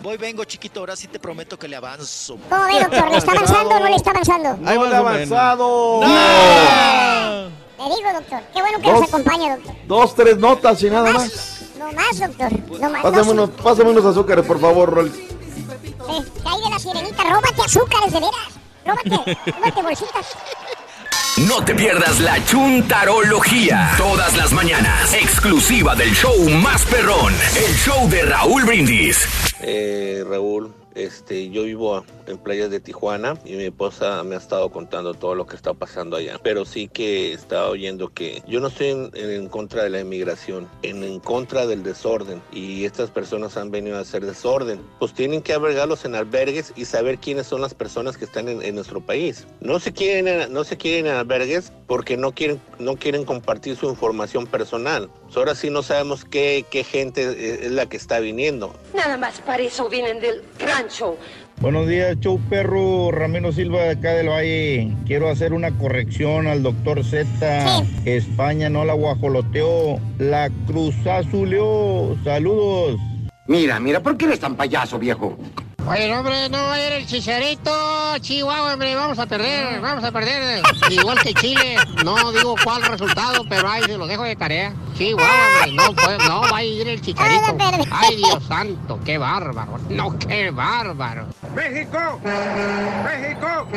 Voy, 0.02 0.18
vengo, 0.18 0.44
chiquito. 0.46 0.80
Ahora 0.80 0.96
sí 0.96 1.08
te 1.08 1.20
prometo 1.20 1.58
que 1.58 1.68
le 1.68 1.76
avanzo. 1.76 2.38
¿Cómo 2.50 2.66
ve, 2.66 2.80
doctor? 2.80 3.12
¿Le 3.12 3.18
está 3.18 3.32
avanzando 3.32 3.76
o 3.76 3.80
no 3.80 3.90
le 3.90 3.96
está 3.96 4.12
avanzando? 4.12 4.60
Ahí 4.66 4.78
va 4.78 4.98
avanzado. 4.98 6.02
Le 7.80 7.96
digo, 7.96 8.14
doctor. 8.14 8.42
Qué 8.54 8.62
bueno 8.62 8.80
que 8.80 8.92
Dos. 8.92 9.00
nos 9.02 9.10
acompaña, 9.10 9.56
doctor. 9.56 9.76
Dos, 9.88 10.16
tres 10.16 10.38
notas 10.38 10.84
y 10.84 10.90
nada 10.90 11.12
más. 11.12 11.69
No 11.80 11.92
más, 11.94 12.20
doctor. 12.20 12.52
No 12.80 12.90
más. 12.90 13.02
Pásame 13.04 13.26
no, 13.26 13.32
unos, 13.32 13.50
pásame 13.52 13.90
unos 13.92 14.06
azúcares, 14.06 14.46
por 14.46 14.60
favor. 14.60 15.10
Sí, 15.12 15.28
¿Qué 16.08 16.50
hay 16.50 16.62
de 16.64 16.70
la 16.70 16.80
sirenita? 16.80 17.24
Róbate 17.24 17.62
azúcares, 17.66 18.12
de 18.14 18.20
veras. 18.20 18.50
Róbate, 18.86 19.38
róbate 19.52 19.82
bolsitas. 19.82 20.28
No 21.48 21.64
te 21.64 21.74
pierdas 21.74 22.20
la 22.20 22.44
chuntarología. 22.46 23.92
Todas 23.98 24.36
las 24.36 24.52
mañanas. 24.52 25.14
Exclusiva 25.14 25.96
del 25.96 26.14
show 26.14 26.38
más 26.62 26.84
perrón. 26.86 27.34
El 27.56 27.74
show 27.76 28.10
de 28.10 28.24
Raúl 28.24 28.64
Brindis. 28.66 29.26
Eh, 29.62 30.24
Raúl, 30.28 30.74
este, 30.96 31.50
yo 31.50 31.64
vivo 31.64 31.96
a- 31.98 32.04
en 32.30 32.38
playas 32.38 32.70
de 32.70 32.80
Tijuana 32.80 33.38
y 33.46 33.54
mi 33.54 33.66
esposa 33.66 34.24
me 34.24 34.36
ha 34.36 34.38
estado 34.38 34.70
contando 34.72 35.14
todo 35.14 35.36
lo 35.36 35.46
que 35.46 35.56
está 35.56 35.74
pasando 35.74 36.18
allá. 36.18 36.40
Pero 36.44 36.66
sí 36.66 36.88
que 36.88 37.34
está 37.34 37.68
oyendo 37.68 38.10
que 38.14 38.44
yo 38.48 38.60
no 38.60 38.68
estoy 38.68 38.88
en, 38.88 39.12
en 39.14 39.50
contra 39.50 39.84
de 39.84 39.90
la 39.90 40.00
inmigración, 40.00 40.70
en, 40.84 41.04
en 41.04 41.20
contra 41.20 41.66
del 41.66 41.84
desorden. 41.84 42.42
Y 42.52 42.86
estas 42.86 43.10
personas 43.10 43.58
han 43.58 43.72
venido 43.72 43.98
a 43.98 44.02
hacer 44.02 44.26
desorden. 44.26 44.82
Pues 45.00 45.14
tienen 45.14 45.42
que 45.42 45.54
albergarlos 45.54 46.06
en 46.06 46.16
albergues 46.16 46.74
y 46.76 46.86
saber 46.86 47.18
quiénes 47.18 47.48
son 47.48 47.62
las 47.62 47.74
personas 47.74 48.18
que 48.18 48.26
están 48.26 48.48
en, 48.48 48.62
en 48.62 48.76
nuestro 48.76 49.02
país. 49.02 49.48
No 49.60 49.80
se 49.80 49.94
quieren, 49.94 50.52
no 50.54 50.64
se 50.64 50.78
quieren 50.78 51.08
en 51.08 51.14
albergues 51.14 51.72
porque 51.88 52.18
no 52.18 52.32
quieren, 52.34 52.62
no 52.78 52.96
quieren 52.96 53.26
compartir 53.26 53.76
su 53.76 53.90
información 53.90 54.46
personal. 54.46 55.10
Pues 55.24 55.38
ahora 55.38 55.56
sí 55.56 55.70
no 55.70 55.84
sabemos 55.84 56.26
qué, 56.26 56.66
qué 56.70 56.84
gente 56.84 57.66
es 57.66 57.72
la 57.72 57.88
que 57.88 57.98
está 57.98 58.20
viniendo. 58.20 58.76
Nada 58.94 59.18
más 59.18 59.42
para 59.42 59.64
eso 59.64 59.90
vienen 59.90 60.20
del 60.20 60.44
rancho. 60.60 61.18
Buenos 61.62 61.90
días, 61.90 62.18
show 62.22 62.40
perro. 62.50 63.12
Ramiro 63.12 63.52
Silva 63.52 63.84
de 63.84 63.90
acá 63.90 64.14
del 64.14 64.30
Valle. 64.30 64.96
Quiero 65.06 65.30
hacer 65.30 65.52
una 65.52 65.78
corrección 65.78 66.48
al 66.48 66.64
doctor 66.64 67.04
Z. 67.04 67.84
España 68.06 68.70
no 68.70 68.86
la 68.86 68.94
guajoloteó, 68.94 70.00
la 70.20 70.50
cruzazuleó. 70.68 72.16
Saludos. 72.24 72.98
Mira, 73.48 73.78
mira, 73.82 74.00
¿por 74.02 74.16
qué 74.16 74.26
eres 74.26 74.40
tan 74.40 74.56
payaso, 74.56 74.98
viejo? 75.00 75.38
Oye, 75.90 76.14
hombre, 76.16 76.50
no 76.50 76.58
va 76.58 76.74
a 76.76 76.86
ir 76.86 76.94
el 76.94 77.06
chicharito. 77.08 77.72
Chihuahua, 78.22 78.74
hombre, 78.74 78.94
vamos 78.96 79.18
a 79.18 79.26
perder, 79.26 79.82
vamos 79.82 80.04
a 80.04 80.12
perder. 80.12 80.62
Igual 80.92 81.20
que 81.22 81.34
Chile. 81.34 81.78
No 82.06 82.32
digo 82.32 82.56
cuál 82.64 82.84
resultado, 82.84 83.44
pero 83.50 83.68
ahí 83.68 83.82
se 83.84 83.98
lo 83.98 84.06
dejo 84.06 84.24
de 84.24 84.36
tarea. 84.36 84.72
Chihuahua, 84.96 85.32
hombre, 85.66 85.72
no, 85.74 85.96
puede- 85.96 86.18
no 86.20 86.42
va 86.42 86.58
a 86.58 86.64
ir 86.64 86.88
el 86.88 87.02
chicharito. 87.02 87.58
Ay, 87.92 88.18
Dios 88.18 88.44
santo, 88.48 89.00
qué 89.04 89.18
bárbaro. 89.18 89.80
No, 89.90 90.18
qué 90.20 90.52
bárbaro. 90.52 91.26
¡México! 91.56 92.20
¡México! 93.04 93.68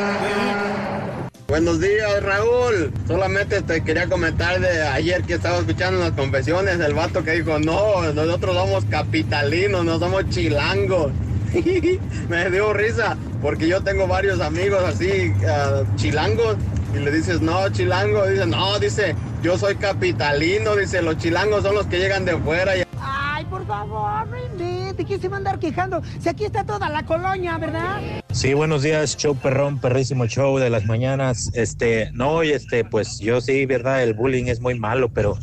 Buenos 1.48 1.80
días, 1.80 2.22
Raúl. 2.22 2.92
Solamente 3.08 3.62
te 3.62 3.82
quería 3.82 4.06
comentar 4.08 4.60
de 4.60 4.82
ayer 4.86 5.22
que 5.24 5.34
estaba 5.34 5.58
escuchando 5.58 6.00
las 6.00 6.12
confesiones 6.12 6.78
el 6.80 6.92
vato 6.94 7.24
que 7.24 7.32
dijo, 7.32 7.58
no, 7.58 8.02
nosotros 8.12 8.54
somos 8.54 8.84
capitalinos, 8.86 9.84
no 9.84 9.98
somos 9.98 10.28
chilangos. 10.30 11.10
Me 12.28 12.50
dio 12.50 12.72
risa 12.72 13.16
porque 13.40 13.68
yo 13.68 13.82
tengo 13.82 14.06
varios 14.06 14.40
amigos 14.40 14.82
así, 14.84 15.32
ah, 15.48 15.82
chilangos, 15.96 16.56
y 16.94 16.98
le 16.98 17.10
dices, 17.10 17.40
no, 17.40 17.68
chilango, 17.70 18.26
dice, 18.26 18.46
no, 18.46 18.78
dice, 18.78 19.14
yo 19.42 19.58
soy 19.58 19.76
capitalino, 19.76 20.76
dice, 20.76 21.02
los 21.02 21.16
chilangos 21.18 21.62
son 21.62 21.74
los 21.74 21.86
que 21.86 21.98
llegan 21.98 22.24
de 22.24 22.36
fuera. 22.36 22.76
y 22.76 22.82
Ay, 23.00 23.44
por 23.46 23.66
favor, 23.66 24.26
no 24.28 24.44
invente. 24.44 25.04
¿Quién 25.04 25.20
se 25.20 25.28
va 25.28 25.36
a 25.36 25.38
andar 25.38 25.58
quejando? 25.58 26.02
Si 26.20 26.28
aquí 26.28 26.44
está 26.44 26.64
toda 26.64 26.88
la 26.88 27.04
colonia, 27.04 27.58
¿verdad? 27.58 28.00
Sí, 28.30 28.54
buenos 28.54 28.82
días, 28.82 29.16
show 29.16 29.34
perrón, 29.34 29.80
perrísimo 29.80 30.26
show 30.26 30.58
de 30.58 30.70
las 30.70 30.84
mañanas. 30.84 31.50
Este, 31.54 32.10
no, 32.12 32.44
y 32.44 32.50
este, 32.50 32.84
pues 32.84 33.18
yo 33.18 33.40
sí, 33.40 33.66
verdad, 33.66 34.02
el 34.02 34.14
bullying 34.14 34.46
es 34.46 34.60
muy 34.60 34.78
malo, 34.78 35.08
pero 35.08 35.38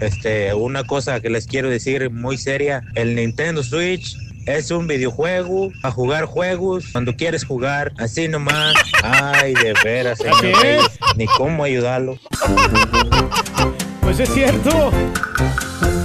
este, 0.00 0.54
una 0.54 0.84
cosa 0.84 1.20
que 1.20 1.30
les 1.30 1.46
quiero 1.46 1.68
decir 1.68 2.10
muy 2.10 2.36
seria, 2.36 2.82
el 2.94 3.14
Nintendo 3.16 3.62
Switch 3.62 4.16
es 4.46 4.70
un 4.70 4.86
videojuego 4.86 5.70
a 5.82 5.90
jugar 5.90 6.24
juegos 6.24 6.86
cuando 6.92 7.16
quieres 7.16 7.44
jugar, 7.44 7.92
así 7.98 8.28
nomás. 8.28 8.74
Ay, 9.02 9.54
de 9.54 9.74
veras, 9.84 10.18
señor 10.18 10.90
ni 11.16 11.26
cómo 11.26 11.64
ayudarlo. 11.64 12.18
Pues 14.00 14.20
es 14.20 14.32
cierto. 14.32 14.90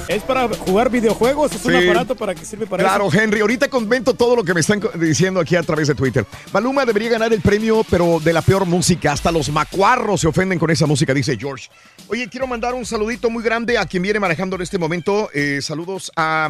Es 0.07 0.23
para 0.23 0.47
jugar 0.47 0.89
videojuegos, 0.89 1.51
es 1.53 1.65
un 1.65 1.75
aparato 1.75 2.15
para 2.15 2.33
que 2.33 2.45
sirve 2.45 2.65
para 2.65 2.81
Claro, 2.81 3.09
eso. 3.09 3.19
Henry, 3.19 3.41
ahorita 3.41 3.67
comento 3.67 4.13
todo 4.13 4.37
lo 4.37 4.43
que 4.45 4.53
me 4.53 4.61
están 4.61 4.81
diciendo 4.95 5.41
aquí 5.41 5.57
a 5.57 5.63
través 5.63 5.89
de 5.89 5.95
Twitter. 5.95 6.25
Maluma 6.53 6.85
debería 6.85 7.09
ganar 7.09 7.33
el 7.33 7.41
premio, 7.41 7.85
pero 7.89 8.21
de 8.21 8.31
la 8.31 8.41
peor 8.41 8.65
música. 8.65 9.11
Hasta 9.11 9.33
los 9.33 9.49
macuarros 9.51 10.21
se 10.21 10.27
ofenden 10.27 10.59
con 10.59 10.71
esa 10.71 10.85
música, 10.85 11.13
dice 11.13 11.35
George. 11.37 11.69
Oye, 12.07 12.29
quiero 12.29 12.47
mandar 12.47 12.73
un 12.73 12.85
saludito 12.85 13.29
muy 13.29 13.43
grande 13.43 13.77
a 13.77 13.85
quien 13.85 14.01
viene 14.01 14.17
manejando 14.17 14.55
en 14.55 14.61
este 14.61 14.77
momento. 14.77 15.29
Eh, 15.33 15.59
saludos 15.61 16.09
a, 16.15 16.47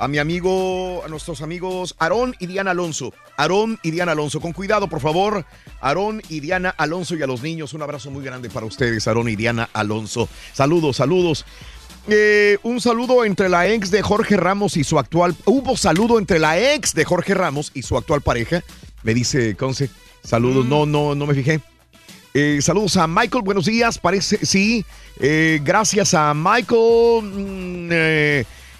a 0.00 0.08
mi 0.08 0.16
amigo, 0.16 1.04
a 1.04 1.08
nuestros 1.08 1.42
amigos 1.42 1.94
Aarón 1.98 2.34
y 2.38 2.46
Diana 2.46 2.70
Alonso. 2.70 3.12
Aarón 3.36 3.78
y 3.82 3.90
Diana 3.90 4.12
Alonso. 4.12 4.40
Con 4.40 4.54
cuidado, 4.54 4.88
por 4.88 5.00
favor. 5.00 5.44
Aarón 5.82 6.22
y 6.30 6.40
Diana 6.40 6.70
Alonso 6.70 7.16
y 7.16 7.22
a 7.22 7.26
los 7.26 7.42
niños. 7.42 7.74
Un 7.74 7.82
abrazo 7.82 8.10
muy 8.10 8.24
grande 8.24 8.48
para 8.48 8.64
ustedes, 8.64 9.06
Aarón 9.06 9.28
y 9.28 9.36
Diana 9.36 9.68
Alonso. 9.74 10.26
Saludos, 10.54 10.96
saludos. 10.96 11.44
Eh, 12.08 12.56
un 12.62 12.80
saludo 12.80 13.26
entre 13.26 13.50
la 13.50 13.68
ex 13.68 13.90
de 13.90 14.00
Jorge 14.00 14.38
Ramos 14.38 14.78
y 14.78 14.84
su 14.84 14.98
actual. 14.98 15.36
Hubo 15.44 15.76
saludo 15.76 16.18
entre 16.18 16.38
la 16.38 16.58
ex 16.74 16.94
de 16.94 17.04
Jorge 17.04 17.34
Ramos 17.34 17.70
y 17.74 17.82
su 17.82 17.98
actual 17.98 18.22
pareja. 18.22 18.64
Me 19.02 19.12
dice 19.12 19.54
Conce. 19.54 19.90
Saludos. 20.24 20.64
No, 20.64 20.86
no, 20.86 21.14
no 21.14 21.26
me 21.26 21.34
fijé. 21.34 21.60
Eh, 22.32 22.60
saludos 22.62 22.96
a 22.96 23.06
Michael. 23.06 23.44
Buenos 23.44 23.66
días. 23.66 23.98
Parece, 23.98 24.46
sí. 24.46 24.82
Eh, 25.18 25.60
gracias 25.62 26.14
a 26.14 26.32
Michael. 26.32 27.90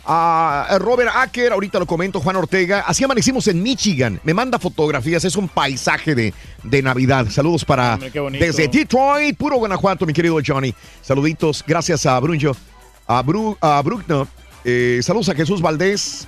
A 0.05 0.79
Robert 0.81 1.11
Acker, 1.15 1.53
ahorita 1.53 1.79
lo 1.79 1.87
comento, 1.87 2.21
Juan 2.21 2.37
Ortega. 2.37 2.81
Así 2.87 3.05
amanecimos 3.05 3.47
en 3.49 3.63
Michigan. 3.63 4.21
Me 4.25 4.35
manda 4.35 4.59
fotografías, 4.59 5.25
es 5.25 5.37
un 5.37 5.49
paisaje 5.49 6.15
de, 6.15 6.35
de 6.63 6.83
Navidad. 6.83 7.29
Saludos 7.31 7.65
para 7.65 7.95
Hombre, 7.95 8.39
desde 8.39 8.69
Detroit, 8.69 9.37
puro 9.37 9.57
Guanajuato, 9.57 10.07
mi 10.07 10.13
querido 10.13 10.39
Johnny. 10.45 10.75
Saluditos, 11.03 11.65
gracias 11.67 12.07
a 12.07 12.19
Brunjo, 12.19 12.57
a, 13.07 13.23
Bru, 13.23 13.57
a 13.61 13.81
Bruckner. 13.83 14.27
Eh, 14.65 15.01
saludos 15.03 15.29
a 15.29 15.35
Jesús 15.35 15.61
Valdés, 15.61 16.27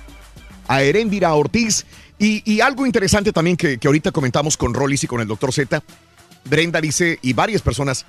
a 0.67 0.81
Heréndira 0.81 1.33
Ortiz. 1.33 1.85
Y, 2.19 2.41
y 2.49 2.61
algo 2.61 2.85
interesante 2.85 3.33
también 3.33 3.57
que, 3.57 3.77
que 3.77 3.87
ahorita 3.87 4.11
comentamos 4.11 4.55
con 4.55 4.73
Rollis 4.73 5.03
y 5.03 5.07
con 5.07 5.19
el 5.19 5.27
doctor 5.27 5.51
Z. 5.51 5.81
Brenda 6.45 6.79
dice, 6.79 7.19
y 7.21 7.33
varias 7.33 7.61
personas, 7.61 8.05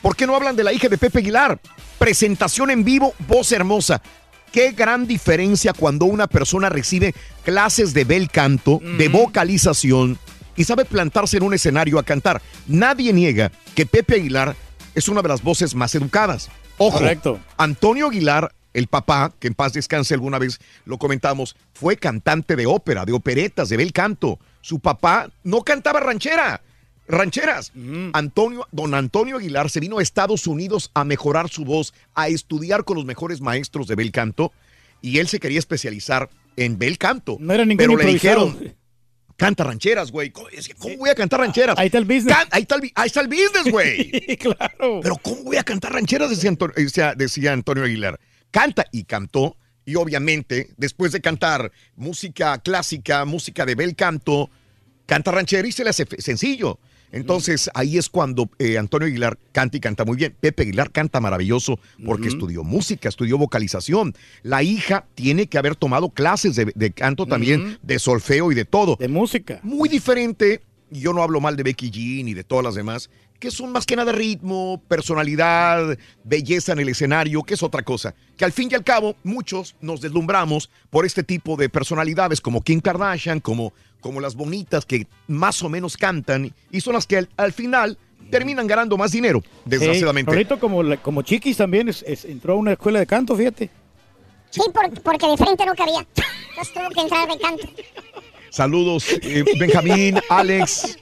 ¿por 0.00 0.14
qué 0.14 0.26
no 0.26 0.36
hablan 0.36 0.56
de 0.56 0.64
la 0.64 0.72
hija 0.72 0.88
de 0.88 0.96
Pepe 0.96 1.18
Aguilar? 1.18 1.60
Presentación 1.98 2.70
en 2.70 2.84
vivo, 2.84 3.12
voz 3.26 3.52
hermosa. 3.52 4.00
Qué 4.52 4.72
gran 4.72 5.06
diferencia 5.06 5.72
cuando 5.72 6.06
una 6.06 6.26
persona 6.26 6.68
recibe 6.68 7.14
clases 7.44 7.94
de 7.94 8.04
bel 8.04 8.28
canto, 8.30 8.80
de 8.98 9.08
vocalización 9.08 10.18
y 10.56 10.64
sabe 10.64 10.84
plantarse 10.84 11.36
en 11.36 11.44
un 11.44 11.54
escenario 11.54 11.98
a 11.98 12.02
cantar. 12.02 12.42
Nadie 12.66 13.12
niega 13.12 13.52
que 13.74 13.86
Pepe 13.86 14.16
Aguilar 14.16 14.56
es 14.94 15.08
una 15.08 15.22
de 15.22 15.28
las 15.28 15.42
voces 15.42 15.74
más 15.74 15.94
educadas. 15.94 16.50
Ojo, 16.78 16.98
Correcto. 16.98 17.40
Antonio 17.56 18.08
Aguilar, 18.08 18.52
el 18.74 18.88
papá, 18.88 19.32
que 19.38 19.48
en 19.48 19.54
paz 19.54 19.72
descanse 19.72 20.14
alguna 20.14 20.38
vez, 20.38 20.58
lo 20.84 20.98
comentamos, 20.98 21.56
fue 21.72 21.96
cantante 21.96 22.56
de 22.56 22.66
ópera, 22.66 23.04
de 23.04 23.12
operetas, 23.12 23.68
de 23.68 23.76
bel 23.76 23.92
canto. 23.92 24.38
Su 24.60 24.80
papá 24.80 25.30
no 25.44 25.62
cantaba 25.62 26.00
ranchera. 26.00 26.60
Rancheras. 27.10 27.72
Antonio, 28.12 28.66
don 28.72 28.94
Antonio 28.94 29.36
Aguilar 29.36 29.70
se 29.70 29.80
vino 29.80 29.98
a 29.98 30.02
Estados 30.02 30.46
Unidos 30.46 30.90
a 30.94 31.04
mejorar 31.04 31.48
su 31.48 31.64
voz, 31.64 31.92
a 32.14 32.28
estudiar 32.28 32.84
con 32.84 32.96
los 32.96 33.04
mejores 33.04 33.40
maestros 33.40 33.86
de 33.86 33.94
bel 33.96 34.12
canto 34.12 34.52
y 35.02 35.18
él 35.18 35.28
se 35.28 35.40
quería 35.40 35.58
especializar 35.58 36.28
en 36.56 36.78
bel 36.78 36.98
canto. 36.98 37.36
No 37.40 37.52
era 37.54 37.64
ningún 37.64 37.78
pero 37.78 37.96
le 37.96 38.04
dijeron, 38.06 38.74
canta 39.36 39.64
rancheras, 39.64 40.10
güey. 40.10 40.30
¿Cómo, 40.30 40.48
es 40.50 40.68
que, 40.68 40.74
¿cómo 40.74 40.96
voy 40.98 41.08
a 41.10 41.14
cantar 41.14 41.40
rancheras? 41.40 41.78
Ahí 41.78 41.86
está 41.86 41.98
el 41.98 42.04
business. 42.04 42.36
Can- 42.36 42.48
ahí, 42.50 42.62
está 42.62 42.74
el, 42.74 42.80
bi- 42.82 42.92
ahí 42.94 43.06
está 43.06 43.20
el 43.20 43.28
business, 43.28 43.70
güey. 43.70 44.10
claro. 44.38 45.00
Pero 45.02 45.16
¿cómo 45.22 45.42
voy 45.44 45.56
a 45.56 45.64
cantar 45.64 45.92
rancheras? 45.92 46.30
Decía, 46.30 46.50
Anto- 46.50 46.72
decía- 46.76 47.14
decía 47.16 47.52
Antonio 47.52 47.84
Aguilar. 47.84 48.20
Canta 48.50 48.84
y 48.92 49.04
cantó. 49.04 49.56
Y 49.86 49.94
obviamente, 49.94 50.70
después 50.76 51.10
de 51.12 51.20
cantar 51.22 51.72
música 51.96 52.58
clásica, 52.58 53.24
música 53.24 53.64
de 53.64 53.74
bel 53.74 53.96
canto, 53.96 54.50
canta 55.06 55.30
ranchera 55.32 55.66
y 55.66 55.72
se 55.72 55.82
le 55.84 55.90
hace 55.90 56.06
sencillo. 56.18 56.78
Entonces 57.12 57.70
ahí 57.74 57.98
es 57.98 58.08
cuando 58.08 58.50
eh, 58.58 58.78
Antonio 58.78 59.06
Aguilar 59.06 59.38
canta 59.52 59.76
y 59.76 59.80
canta 59.80 60.04
muy 60.04 60.16
bien. 60.16 60.34
Pepe 60.40 60.62
Aguilar 60.62 60.90
canta 60.90 61.20
maravilloso 61.20 61.78
porque 62.04 62.28
estudió 62.28 62.64
música, 62.64 63.08
estudió 63.08 63.38
vocalización. 63.38 64.14
La 64.42 64.62
hija 64.62 65.06
tiene 65.14 65.46
que 65.46 65.58
haber 65.58 65.76
tomado 65.76 66.10
clases 66.10 66.56
de, 66.56 66.72
de 66.74 66.90
canto 66.92 67.26
también, 67.26 67.78
de 67.82 67.98
solfeo 67.98 68.52
y 68.52 68.54
de 68.54 68.64
todo. 68.64 68.96
De 68.96 69.08
música. 69.08 69.60
Muy 69.62 69.88
diferente, 69.88 70.62
yo 70.90 71.12
no 71.12 71.22
hablo 71.22 71.40
mal 71.40 71.56
de 71.56 71.62
Becky 71.62 71.90
G 71.90 72.24
ni 72.24 72.34
de 72.34 72.44
todas 72.44 72.64
las 72.64 72.74
demás, 72.74 73.10
que 73.40 73.50
son 73.50 73.72
más 73.72 73.86
que 73.86 73.96
nada 73.96 74.12
ritmo, 74.12 74.82
personalidad, 74.86 75.98
belleza 76.24 76.72
en 76.72 76.80
el 76.80 76.90
escenario, 76.90 77.42
que 77.42 77.54
es 77.54 77.62
otra 77.62 77.82
cosa. 77.82 78.14
Que 78.36 78.44
al 78.44 78.52
fin 78.52 78.68
y 78.70 78.74
al 78.74 78.84
cabo 78.84 79.16
muchos 79.24 79.76
nos 79.80 80.00
deslumbramos 80.00 80.70
por 80.90 81.06
este 81.06 81.22
tipo 81.22 81.56
de 81.56 81.68
personalidades 81.68 82.40
como 82.40 82.62
Kim 82.62 82.80
Kardashian, 82.80 83.40
como, 83.40 83.72
como 84.00 84.20
las 84.20 84.34
bonitas 84.34 84.84
que 84.86 85.06
más 85.28 85.62
o 85.62 85.68
menos 85.68 85.96
cantan 85.96 86.52
y 86.70 86.80
son 86.80 86.94
las 86.94 87.06
que 87.06 87.18
al, 87.18 87.28
al 87.36 87.52
final 87.52 87.98
terminan 88.30 88.66
ganando 88.66 88.96
más 88.96 89.12
dinero, 89.12 89.42
desgraciadamente. 89.64 90.30
Sí, 90.30 90.34
Rolito, 90.34 90.58
como, 90.58 90.82
la- 90.82 90.96
como 90.96 91.22
Chiquis 91.22 91.56
también 91.56 91.88
es- 91.88 92.04
es- 92.06 92.24
entró 92.24 92.52
a 92.54 92.56
una 92.56 92.72
escuela 92.72 92.98
de 93.00 93.06
canto, 93.06 93.36
fíjate. 93.36 93.70
Sí, 94.50 94.60
por- 94.72 95.00
porque 95.02 95.26
de 95.26 95.36
frente 95.36 95.64
no 95.66 95.74
cabía. 95.74 96.06
Entonces 96.50 96.74
tuvo 96.74 96.88
que 96.90 97.00
entrar 97.00 97.28
de 97.28 97.38
canto. 97.38 97.68
Saludos, 98.50 99.04
eh, 99.22 99.44
Benjamín, 99.60 100.18
Alex. 100.28 100.98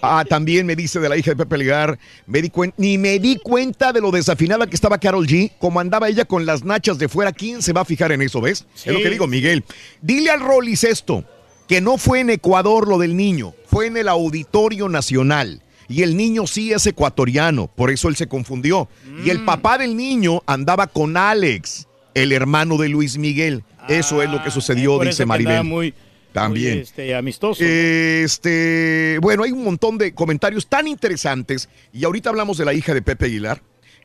Ah, 0.00 0.24
también 0.26 0.64
me 0.64 0.74
dice 0.74 0.98
de 0.98 1.08
la 1.10 1.16
hija 1.18 1.32
de 1.32 1.36
Pepe 1.36 1.58
Ligar. 1.58 1.98
Me 2.26 2.40
di 2.40 2.50
ni 2.78 2.96
me 2.96 3.18
di 3.18 3.36
cuenta 3.36 3.92
de 3.92 4.00
lo 4.00 4.10
desafinada 4.10 4.66
que 4.66 4.74
estaba 4.76 4.96
Carol 4.98 5.26
G. 5.26 5.52
Como 5.58 5.78
andaba 5.78 6.08
ella 6.08 6.24
con 6.24 6.46
las 6.46 6.64
nachas 6.64 6.96
de 6.96 7.08
fuera. 7.10 7.32
¿Quién 7.32 7.60
se 7.60 7.74
va 7.74 7.82
a 7.82 7.84
fijar 7.84 8.12
en 8.12 8.22
eso, 8.22 8.40
ves? 8.40 8.64
Es 8.76 8.86
lo 8.86 8.98
que 9.00 9.10
digo, 9.10 9.26
Miguel. 9.26 9.62
Dile 10.00 10.30
al 10.30 10.40
Rollis 10.40 10.84
esto: 10.84 11.22
que 11.68 11.80
no 11.80 11.98
fue 11.98 12.20
en 12.20 12.30
Ecuador 12.30 12.88
lo 12.88 12.98
del 12.98 13.16
niño, 13.16 13.54
fue 13.66 13.86
en 13.86 13.96
el 13.96 14.08
Auditorio 14.08 14.88
Nacional. 14.88 15.62
Y 15.88 16.02
el 16.02 16.16
niño 16.16 16.46
sí 16.48 16.72
es 16.72 16.84
ecuatoriano, 16.86 17.68
por 17.68 17.90
eso 17.92 18.08
él 18.08 18.16
se 18.16 18.26
confundió. 18.26 18.88
Y 19.24 19.30
el 19.30 19.44
papá 19.44 19.78
del 19.78 19.96
niño 19.96 20.42
andaba 20.46 20.88
con 20.88 21.16
Alex, 21.16 21.86
el 22.14 22.32
hermano 22.32 22.76
de 22.76 22.88
Luis 22.88 23.18
Miguel. 23.18 23.62
Eso 23.88 24.20
es 24.20 24.28
lo 24.28 24.42
que 24.42 24.50
sucedió, 24.50 24.94
Ah, 24.94 24.98
Por 24.98 25.06
dice 25.06 25.24
Maribel. 25.26 25.62
Muy, 25.62 25.94
También. 26.32 26.72
muy, 26.74 26.82
este, 26.82 27.14
amistoso. 27.14 27.62
Este, 27.62 29.18
bueno, 29.22 29.44
hay 29.44 29.52
un 29.52 29.62
montón 29.62 29.96
de 29.96 30.12
comentarios 30.12 30.66
tan 30.66 30.88
interesantes 30.88 31.68
y 31.92 32.04
ahorita 32.04 32.30
hablamos 32.30 32.58
de 32.58 32.64
la 32.64 32.74
hija 32.74 32.92
de 32.92 33.02
Pepe 33.02 33.26
Aguilar 33.26 33.62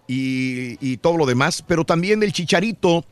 y, 0.07 0.77
y 0.87 0.97
todo 0.97 1.17
lo 1.17 1.25
demás, 1.25 1.63
pero 1.67 1.83
también 1.83 2.19
del 2.19 2.31
Chicharito. 2.31 3.05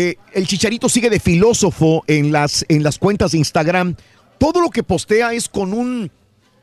Eh, 0.00 0.16
el 0.32 0.46
Chicharito 0.46 0.88
sigue 0.88 1.10
de 1.10 1.18
filósofo 1.18 2.04
en 2.06 2.30
las, 2.30 2.64
en 2.68 2.84
las 2.84 3.00
cuentas 3.00 3.32
de 3.32 3.38
Instagram. 3.38 3.96
Todo 4.38 4.60
lo 4.60 4.70
que 4.70 4.84
postea 4.84 5.32
es 5.32 5.48
con 5.48 5.72
un, 5.72 6.08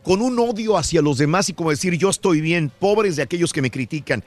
con 0.04 0.22
un 0.22 0.40
odio 0.40 0.78
hacia 0.78 1.02
los 1.02 1.18
demás 1.18 1.50
y 1.50 1.54
como 1.54 1.70
decir 1.70 1.98
yo 1.98 2.10
estoy 2.10 2.40
bien, 2.40 2.72
pobres 2.80 3.18
de 3.18 3.24
aquellos 3.24 3.52
que 3.52 3.62
me 3.62 3.70
critican. 3.70 4.24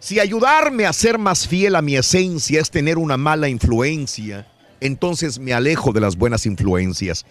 Si 0.00 0.20
ayudarme 0.20 0.84
a 0.84 0.92
ser 0.92 1.16
más 1.16 1.48
fiel 1.48 1.76
a 1.76 1.80
mi 1.80 1.96
esencia 1.96 2.60
es 2.60 2.70
tener 2.70 2.98
una 2.98 3.16
mala 3.16 3.48
influencia, 3.48 4.46
entonces 4.80 5.38
me 5.38 5.54
alejo 5.54 5.94
de 5.94 6.02
las 6.02 6.16
buenas 6.16 6.44
influencias. 6.44 7.24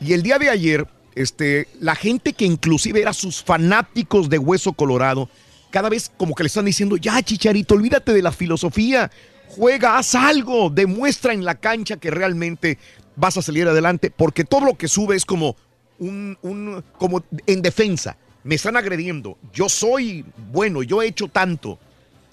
Y 0.00 0.12
el 0.12 0.22
día 0.22 0.38
de 0.38 0.50
ayer, 0.50 0.86
este, 1.16 1.66
la 1.80 1.96
gente 1.96 2.32
que 2.32 2.44
inclusive 2.44 3.00
era 3.00 3.12
sus 3.12 3.42
fanáticos 3.42 4.30
de 4.30 4.38
Hueso 4.38 4.72
Colorado, 4.74 5.28
cada 5.72 5.88
vez 5.88 6.12
como 6.16 6.36
que 6.36 6.44
le 6.44 6.46
están 6.46 6.66
diciendo, 6.66 6.96
ya 6.96 7.20
Chicharito, 7.24 7.74
olvídate 7.74 8.12
de 8.12 8.22
la 8.22 8.30
filosofía, 8.30 9.10
juega, 9.56 9.98
haz 9.98 10.14
algo, 10.14 10.70
demuestra 10.70 11.32
en 11.32 11.44
la 11.44 11.54
cancha 11.56 11.96
que 11.96 12.10
realmente 12.10 12.78
vas 13.16 13.36
a 13.36 13.42
salir 13.42 13.68
adelante, 13.68 14.10
porque 14.10 14.44
todo 14.44 14.64
lo 14.64 14.74
que 14.74 14.88
sube 14.88 15.16
es 15.16 15.24
como 15.24 15.56
un, 15.98 16.38
un- 16.42 16.82
como 16.98 17.22
en 17.46 17.62
defensa. 17.62 18.16
Me 18.42 18.54
están 18.54 18.76
agrediendo. 18.76 19.36
Yo 19.52 19.68
soy 19.68 20.24
bueno, 20.50 20.82
yo 20.82 21.02
he 21.02 21.06
hecho 21.06 21.28
tanto. 21.28 21.78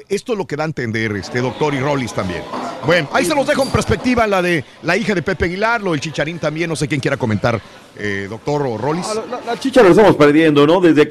Esto 0.07 0.33
es 0.33 0.37
lo 0.37 0.45
que 0.47 0.55
da 0.55 0.63
a 0.63 0.67
entender 0.67 1.11
este 1.17 1.41
doctor 1.41 1.73
y 1.73 1.79
Rollis 1.79 2.13
también. 2.13 2.43
Bueno, 2.85 3.09
ahí 3.11 3.25
se 3.25 3.35
los 3.35 3.45
dejo 3.45 3.63
en 3.63 3.69
perspectiva 3.69 4.25
la 4.27 4.41
de 4.41 4.63
la 4.83 4.95
hija 4.95 5.13
de 5.15 5.21
Pepe 5.23 5.45
Aguilar, 5.45 5.81
lo 5.81 5.97
Chicharín 5.97 6.39
también, 6.39 6.69
no 6.69 6.75
sé 6.77 6.87
quién 6.87 7.01
quiera 7.01 7.17
comentar, 7.17 7.59
eh, 7.97 8.27
doctor 8.29 8.61
o 8.67 8.77
Rollis. 8.77 9.05
La 9.45 9.59
chicha 9.59 9.81
la 9.83 9.89
estamos 9.89 10.15
perdiendo, 10.15 10.65
¿no? 10.67 10.79
Desde 10.79 11.09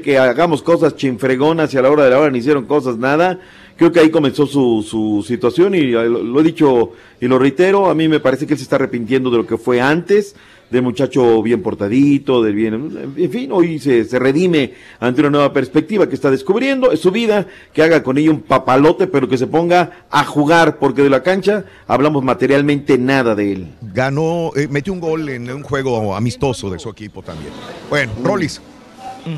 que 0.00 0.16
hagamos 0.18 0.62
cosas 0.62 0.94
chinfregonas 0.96 1.74
y 1.74 1.76
a 1.76 1.82
la 1.82 1.90
hora 1.90 2.04
de 2.04 2.10
la 2.10 2.18
hora 2.20 2.30
no 2.30 2.36
hicieron 2.36 2.64
cosas 2.66 2.96
nada, 2.96 3.38
creo 3.80 3.90
que 3.92 4.00
ahí 4.00 4.10
comenzó 4.10 4.46
su, 4.46 4.84
su 4.86 5.24
situación 5.26 5.74
y 5.74 5.78
eh, 5.78 6.04
lo, 6.06 6.22
lo 6.22 6.40
he 6.40 6.42
dicho 6.42 6.92
y 7.18 7.26
lo 7.26 7.38
reitero, 7.38 7.88
a 7.88 7.94
mí 7.94 8.08
me 8.08 8.20
parece 8.20 8.46
que 8.46 8.52
él 8.52 8.58
se 8.58 8.64
está 8.64 8.76
arrepintiendo 8.76 9.30
de 9.30 9.38
lo 9.38 9.46
que 9.46 9.56
fue 9.56 9.80
antes, 9.80 10.36
del 10.68 10.82
muchacho 10.82 11.42
bien 11.42 11.62
portadito, 11.62 12.42
del 12.42 12.54
bien, 12.54 13.14
en 13.16 13.30
fin, 13.30 13.50
hoy 13.52 13.78
se, 13.78 14.04
se 14.04 14.18
redime 14.18 14.74
ante 15.00 15.22
una 15.22 15.30
nueva 15.30 15.52
perspectiva 15.54 16.06
que 16.10 16.14
está 16.14 16.30
descubriendo, 16.30 16.92
es 16.92 17.00
su 17.00 17.10
vida, 17.10 17.46
que 17.72 17.82
haga 17.82 18.02
con 18.02 18.18
ella 18.18 18.30
un 18.30 18.42
papalote, 18.42 19.06
pero 19.06 19.26
que 19.30 19.38
se 19.38 19.46
ponga 19.46 20.04
a 20.10 20.24
jugar, 20.24 20.78
porque 20.78 21.02
de 21.02 21.08
la 21.08 21.22
cancha 21.22 21.64
hablamos 21.88 22.22
materialmente 22.22 22.98
nada 22.98 23.34
de 23.34 23.52
él. 23.52 23.66
Ganó, 23.94 24.50
eh, 24.54 24.68
metió 24.70 24.92
un 24.92 25.00
gol 25.00 25.26
en 25.30 25.50
un 25.50 25.62
juego 25.62 26.14
amistoso 26.14 26.68
de 26.68 26.78
su 26.78 26.90
equipo 26.90 27.22
también. 27.22 27.52
Bueno, 27.88 28.12
Rollis. 28.22 28.60
Cu- 28.60 29.30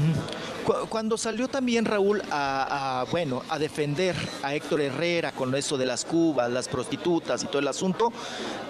Cuando 0.89 1.17
salió 1.19 1.49
también 1.49 1.85
Raúl 1.85 2.23
a, 2.31 3.01
a, 3.01 3.05
bueno, 3.05 3.43
a 3.49 3.59
defender 3.59 4.15
a 4.43 4.55
Héctor 4.55 4.81
Herrera 4.81 5.33
con 5.33 5.55
eso 5.55 5.77
de 5.79 5.87
las 5.87 6.05
cubas, 6.05 6.51
las 6.51 6.69
prostitutas 6.69 7.43
y 7.43 7.47
todo 7.47 7.59
el 7.59 7.69
asunto, 7.69 8.13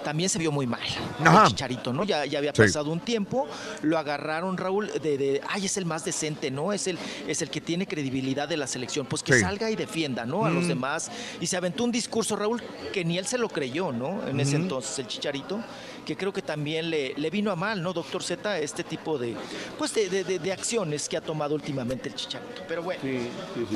también 0.03 0.29
se 0.29 0.37
vio 0.39 0.51
muy 0.51 0.67
mal. 0.67 0.81
Ajá. 1.23 1.43
El 1.43 1.47
Chicharito, 1.49 1.93
¿no? 1.93 2.03
Ya, 2.03 2.25
ya 2.25 2.39
había 2.39 2.51
Sí. 2.53 2.61
pasado 2.63 2.91
un 2.91 2.99
tiempo, 2.99 3.47
lo 3.81 3.97
agarraron 3.97 4.57
Raúl 4.57 4.91
de, 5.01 5.17
de, 5.17 5.41
ay, 5.49 5.65
es 5.65 5.77
el 5.77 5.85
más 5.85 6.03
decente, 6.05 6.51
¿no? 6.51 6.73
Es 6.73 6.87
el, 6.87 6.97
es 7.27 7.41
el 7.41 7.49
que 7.49 7.61
tiene 7.61 7.87
credibilidad 7.87 8.47
de 8.47 8.57
la 8.57 8.67
selección. 8.67 9.05
Pues 9.05 9.23
que 9.23 9.33
Sí. 9.33 9.39
salga 9.41 9.69
y 9.71 9.75
defienda, 9.75 10.25
¿no? 10.25 10.45
A 10.45 10.49
los 10.51 10.65
Mm. 10.65 10.67
demás. 10.69 11.11
Y 11.39 11.47
se 11.47 11.57
aventó 11.57 11.83
un 11.83 11.91
discurso, 11.91 12.35
Raúl, 12.35 12.61
que 12.91 13.03
ni 13.05 13.17
él 13.17 13.25
se 13.25 13.37
lo 13.37 13.49
creyó, 13.49 13.91
¿no? 13.91 14.27
En 14.27 14.39
ese 14.39 14.55
entonces, 14.57 14.99
el 14.99 15.07
Chicharito, 15.07 15.59
que 16.05 16.15
creo 16.17 16.31
que 16.33 16.41
también 16.41 16.89
le, 16.89 17.13
le 17.15 17.29
vino 17.29 17.51
a 17.51 17.55
mal, 17.55 17.81
¿no, 17.81 17.93
doctor 17.93 18.21
Z? 18.23 18.59
Este 18.59 18.83
tipo 18.83 19.17
de, 19.17 19.35
pues 19.77 19.93
de, 19.93 20.09
de- 20.09 20.39
de- 20.39 20.51
acciones 20.51 21.07
que 21.09 21.17
ha 21.17 21.21
tomado 21.21 21.55
últimamente 21.55 22.09
el 22.09 22.15
Chicharito. 22.15 22.61
Pero 22.67 22.83
bueno, 22.83 23.01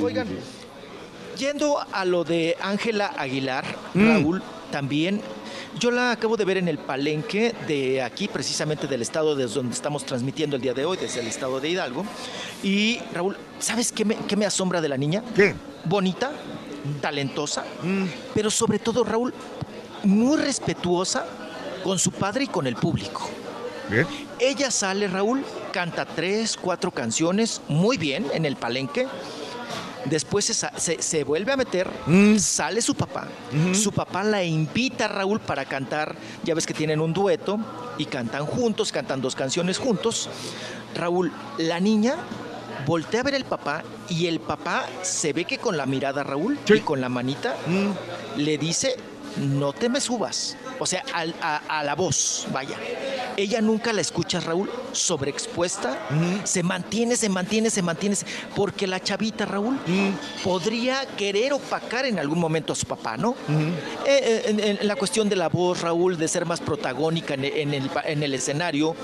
oigan, 0.02 0.28
yendo 1.38 1.78
a 1.92 2.04
lo 2.04 2.24
de 2.24 2.56
Ángela 2.60 3.12
Aguilar, 3.16 3.64
Mm. 3.94 4.08
Raúl, 4.08 4.42
también, 4.70 5.20
yo 5.78 5.90
la 5.90 6.12
acabo 6.12 6.36
de 6.36 6.44
ver 6.44 6.58
en 6.58 6.68
el 6.68 6.78
palenque 6.78 7.54
de 7.66 8.02
aquí, 8.02 8.28
precisamente 8.28 8.86
del 8.86 9.00
estado 9.02 9.34
desde 9.34 9.54
donde 9.54 9.74
estamos 9.74 10.04
transmitiendo 10.04 10.56
el 10.56 10.62
día 10.62 10.74
de 10.74 10.84
hoy, 10.84 10.98
desde 10.98 11.20
el 11.20 11.26
estado 11.26 11.58
de 11.60 11.70
Hidalgo. 11.70 12.04
Y 12.62 12.98
Raúl, 13.14 13.36
¿sabes 13.58 13.92
qué 13.92 14.04
me, 14.04 14.16
qué 14.16 14.36
me 14.36 14.44
asombra 14.44 14.80
de 14.80 14.88
la 14.88 14.96
niña? 14.98 15.22
¿Qué? 15.34 15.54
Bonita, 15.84 16.32
talentosa, 17.00 17.64
pero 18.34 18.50
sobre 18.50 18.78
todo, 18.78 19.04
Raúl, 19.04 19.32
muy 20.04 20.36
respetuosa 20.36 21.26
con 21.84 21.98
su 21.98 22.10
padre 22.12 22.44
y 22.44 22.48
con 22.48 22.66
el 22.66 22.76
público. 22.76 23.28
Bien. 23.90 24.06
Ella 24.38 24.70
sale, 24.70 25.08
Raúl, 25.08 25.44
canta 25.72 26.04
tres, 26.04 26.56
cuatro 26.56 26.90
canciones, 26.90 27.60
muy 27.68 27.96
bien 27.96 28.26
en 28.34 28.44
el 28.44 28.56
palenque. 28.56 29.06
Después 30.04 30.44
se, 30.44 30.54
se- 30.54 31.02
se 31.02 31.24
vuelve 31.24 31.52
a 31.52 31.56
meter, 31.56 31.90
sale 32.38 32.80
su 32.80 32.94
papá. 32.94 33.26
Su 33.74 33.92
papá 33.92 34.22
la 34.24 34.42
invita 34.44 35.06
a 35.06 35.08
Raúl 35.08 35.40
para 35.40 35.64
cantar. 35.64 36.16
Ya 36.44 36.54
ves 36.54 36.66
que 36.66 36.72
tienen 36.74 37.00
un 37.00 37.12
dueto 37.12 37.58
y 37.98 38.04
cantan 38.06 38.46
juntos, 38.46 38.92
cantan 38.92 39.20
dos 39.20 39.34
canciones 39.34 39.76
juntos. 39.78 40.28
Raúl, 40.94 41.32
la 41.58 41.80
niña 41.80 42.14
voltea 42.86 43.20
a 43.20 43.24
ver 43.24 43.34
el 43.34 43.44
papá 43.44 43.82
y 44.08 44.26
el 44.26 44.40
papá 44.40 44.86
se 45.02 45.32
ve 45.32 45.44
que 45.44 45.58
con 45.58 45.76
la 45.76 45.84
mirada, 45.84 46.22
Raúl, 46.22 46.58
y 46.78 46.80
con 46.80 47.00
la 47.00 47.08
manita, 47.08 47.56
le 48.36 48.56
dice, 48.56 48.96
no 49.40 49.72
te 49.72 49.88
me 49.88 50.00
subas. 50.00 50.56
O 50.78 50.86
sea, 50.86 51.02
al- 51.12 51.34
a, 51.40 51.56
a 51.80 51.84
la 51.84 51.94
voz, 51.94 52.46
vaya. 52.52 52.76
Ella 53.36 53.60
nunca 53.60 53.92
la 53.92 54.00
escucha, 54.00 54.40
Raúl, 54.40 54.70
sobreexpuesta. 54.92 55.98
Se 56.44 56.62
mantiene, 56.62 57.16
se 57.16 57.28
mantiene, 57.28 57.70
se 57.70 57.82
mantiene. 57.82 58.16
Porque 58.54 58.86
la 58.86 59.00
chavita, 59.00 59.44
Raúl, 59.46 59.78
podría 60.44 61.04
querer 61.16 61.52
opacar 61.52 62.06
en 62.06 62.18
algún 62.18 62.38
momento 62.38 62.72
a 62.72 62.76
su 62.76 62.86
papá, 62.86 63.16
¿no? 63.16 63.34
Eh, 64.06 64.06
eh, 64.06 64.42
en, 64.46 64.60
en 64.80 64.86
la 64.88 64.96
cuestión 64.96 65.28
de 65.28 65.36
la 65.36 65.48
voz, 65.48 65.80
Raúl, 65.80 66.16
de 66.16 66.28
ser 66.28 66.46
más 66.46 66.60
protagónica 66.60 67.34
en, 67.34 67.44
en 67.44 67.74
el, 67.74 67.88
pa- 67.90 68.02
en 68.04 68.22
el 68.22 68.34
escenario. 68.34 68.94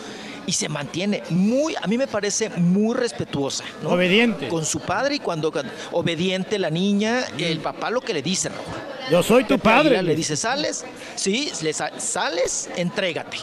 Y 0.47 0.53
se 0.53 0.69
mantiene 0.69 1.23
muy, 1.31 1.75
a 1.81 1.87
mí 1.87 1.97
me 1.99 2.07
parece 2.07 2.49
muy 2.51 2.95
respetuosa. 2.95 3.65
¿no? 3.83 3.91
Obediente. 3.91 4.49
Con 4.49 4.65
su 4.65 4.81
padre 4.81 5.17
y 5.17 5.19
cuando 5.21 5.53
obediente 5.93 6.59
la 6.59 6.71
niña, 6.71 7.25
el 7.39 7.61
papá 7.61 7.91
lo 7.91 8.01
que 8.01 8.13
le 8.15 8.23
dice, 8.23 8.49
Raúl. 8.49 8.65
Yo 9.11 9.23
soy 9.23 9.45
tu 9.45 9.59
padre. 9.59 10.03
Le 10.03 10.15
dice, 10.17 10.37
sales, 10.37 10.85
sí, 11.15 11.51
le 11.63 11.73
sa- 11.73 11.99
sales, 12.01 12.69
entrégate. 12.77 13.39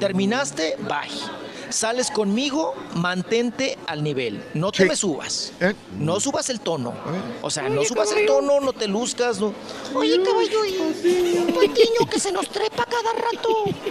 Terminaste, 0.00 0.76
bye. 0.80 1.47
Sales 1.70 2.10
conmigo, 2.10 2.74
mantente 2.94 3.78
al 3.86 4.02
nivel. 4.02 4.42
No 4.54 4.72
te 4.72 4.84
me 4.86 4.96
subas. 4.96 5.52
No 5.98 6.20
subas 6.20 6.48
el 6.48 6.60
tono. 6.60 6.94
O 7.42 7.50
sea, 7.50 7.68
no 7.68 7.84
subas 7.84 8.12
el 8.12 8.26
tono, 8.26 8.60
no 8.60 8.72
te 8.72 8.88
luzcas. 8.88 9.40
No. 9.40 9.52
Oye, 9.94 10.22
caballo, 10.22 10.64
y 10.64 11.38
un 11.38 11.52
patiño 11.52 12.08
que 12.10 12.18
se 12.18 12.32
nos 12.32 12.48
trepa 12.48 12.86
cada 12.86 13.12
rato. 13.12 13.48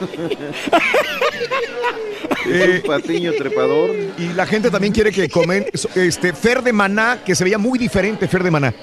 Un 2.45 2.81
patiño 2.85 3.33
trepador. 3.33 3.91
Y 4.17 4.33
la 4.33 4.45
gente 4.45 4.71
también 4.71 4.93
quiere 4.93 5.11
que 5.11 5.29
comen 5.29 5.65
este 5.95 6.33
Fer 6.33 6.63
de 6.63 6.73
Maná, 6.73 7.21
que 7.23 7.35
se 7.35 7.43
veía 7.43 7.57
muy 7.57 7.77
diferente 7.77 8.27
Fer 8.27 8.43
de 8.43 8.51
Maná. 8.51 8.73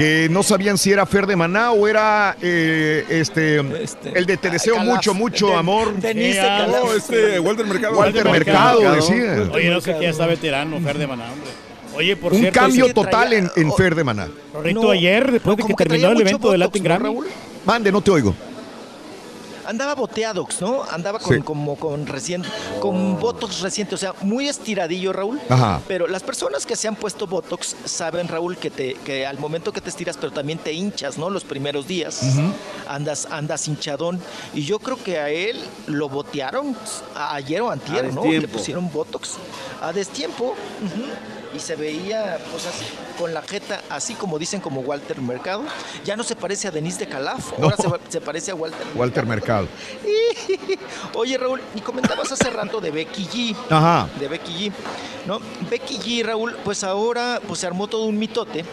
Que 0.00 0.28
no 0.30 0.42
sabían 0.42 0.78
si 0.78 0.90
era 0.90 1.04
Fer 1.04 1.26
de 1.26 1.36
Maná 1.36 1.72
o 1.72 1.86
era 1.86 2.34
eh, 2.40 3.04
este, 3.10 3.56
el 3.58 4.24
de 4.24 4.38
Te 4.38 4.48
deseo 4.48 4.76
Calaf. 4.76 4.94
mucho, 4.94 5.12
mucho 5.12 5.48
De- 5.48 5.54
amor. 5.56 5.94
Denise 5.94 6.40
de 6.40 6.46
Calaf. 6.46 6.84
No, 6.84 6.92
este, 6.94 7.38
Walter 7.38 7.66
Mercado. 7.66 7.98
Walter 7.98 8.30
Mercado, 8.30 8.92
decía. 8.94 9.50
Oye, 9.52 9.68
no 9.68 9.78
sé 9.82 9.94
quién 9.98 10.08
está 10.10 10.24
veterano, 10.26 10.80
Fer 10.80 10.96
de 10.96 11.06
Maná, 11.06 11.30
hombre. 11.30 11.50
Oye, 11.94 12.16
por 12.16 12.32
Un 12.32 12.38
cierto. 12.40 12.58
cambio 12.60 12.84
ese- 12.86 12.94
total 12.94 13.32
en, 13.34 13.50
en 13.56 13.72
Fer 13.74 13.94
de 13.94 14.02
Maná. 14.04 14.28
Rorrito, 14.54 14.82
No, 14.84 14.90
ayer, 14.90 15.32
después 15.32 15.54
de 15.54 15.56
que 15.58 15.62
como 15.64 15.76
que 15.76 15.84
terminó 15.84 16.08
traía 16.08 16.16
el 16.16 16.20
evento 16.28 16.50
de 16.50 16.56
Latin 16.56 16.82
¿no, 16.82 16.88
Grammy. 16.88 17.04
Raúl? 17.04 17.26
Mande, 17.66 17.92
no 17.92 18.00
te 18.00 18.10
oigo. 18.10 18.34
Andaba 19.70 19.94
boteadox, 19.94 20.60
¿no? 20.60 20.82
Andaba 20.82 21.20
con, 21.20 21.36
Sí. 21.36 21.42
como 21.42 21.76
con 21.76 22.04
recién, 22.08 22.42
con 22.80 23.20
botox 23.20 23.60
reciente, 23.60 23.94
o 23.94 23.98
sea, 23.98 24.14
muy 24.22 24.48
estiradillo, 24.48 25.12
Raúl. 25.12 25.40
Ajá. 25.48 25.80
Pero 25.86 26.08
las 26.08 26.24
personas 26.24 26.66
que 26.66 26.74
se 26.74 26.88
han 26.88 26.96
puesto 26.96 27.28
botox 27.28 27.76
saben, 27.84 28.26
Raúl, 28.26 28.56
que 28.56 28.68
te, 28.70 28.94
que 28.94 29.24
al 29.28 29.38
momento 29.38 29.72
que 29.72 29.80
te 29.80 29.88
estiras, 29.88 30.16
pero 30.16 30.32
también 30.32 30.58
te 30.58 30.72
hinchas, 30.72 31.18
¿no? 31.18 31.30
Los 31.30 31.44
primeros 31.44 31.86
días. 31.86 32.20
Ujú. 32.20 32.52
Andas, 32.88 33.28
andas 33.30 33.68
hinchadón. 33.68 34.20
Y 34.54 34.64
yo 34.64 34.80
creo 34.80 35.00
que 35.00 35.20
a 35.20 35.28
él 35.30 35.56
lo 35.86 36.08
botearon 36.08 36.76
ayer 37.14 37.62
o 37.62 37.70
antier, 37.70 38.06
A 38.06 38.08
¿no? 38.08 38.24
Le 38.24 38.48
pusieron 38.48 38.90
botox 38.90 39.36
a 39.80 39.92
destiempo. 39.92 40.46
ujú, 40.82 41.04
Y 41.60 41.62
se 41.62 41.76
veía, 41.76 42.38
pues 42.50 42.64
así, 42.64 42.86
con 43.18 43.34
la 43.34 43.42
jeta, 43.42 43.82
así 43.90 44.14
como 44.14 44.38
dicen 44.38 44.62
como 44.62 44.80
Walter 44.80 45.20
Mercado. 45.20 45.62
Ya 46.06 46.16
no 46.16 46.24
se 46.24 46.34
parece 46.34 46.68
a 46.68 46.70
Denise 46.70 47.00
de 47.00 47.06
Calaf, 47.06 47.52
ahora 47.60 47.76
No. 47.84 47.90
se, 48.06 48.12
se 48.12 48.20
parece 48.22 48.50
a 48.50 48.54
Walter 48.54 48.86
Walter 48.94 49.26
Mercado. 49.26 49.68
Oye, 51.14 51.36
Raúl, 51.36 51.60
y 51.74 51.80
comentabas 51.82 52.32
hace 52.32 52.48
rato 52.48 52.80
de 52.80 52.90
Becky 52.90 53.26
G. 53.26 53.56
Ajá. 53.68 54.08
De 54.18 54.26
Becky 54.28 54.70
G. 54.70 54.72
¿No? 55.26 55.38
Becky 55.68 55.98
G, 55.98 56.24
Raúl, 56.24 56.56
pues 56.64 56.82
ahora 56.82 57.40
pues 57.46 57.60
se 57.60 57.66
armó 57.66 57.88
todo 57.88 58.04
un 58.06 58.18
mitote 58.18 58.64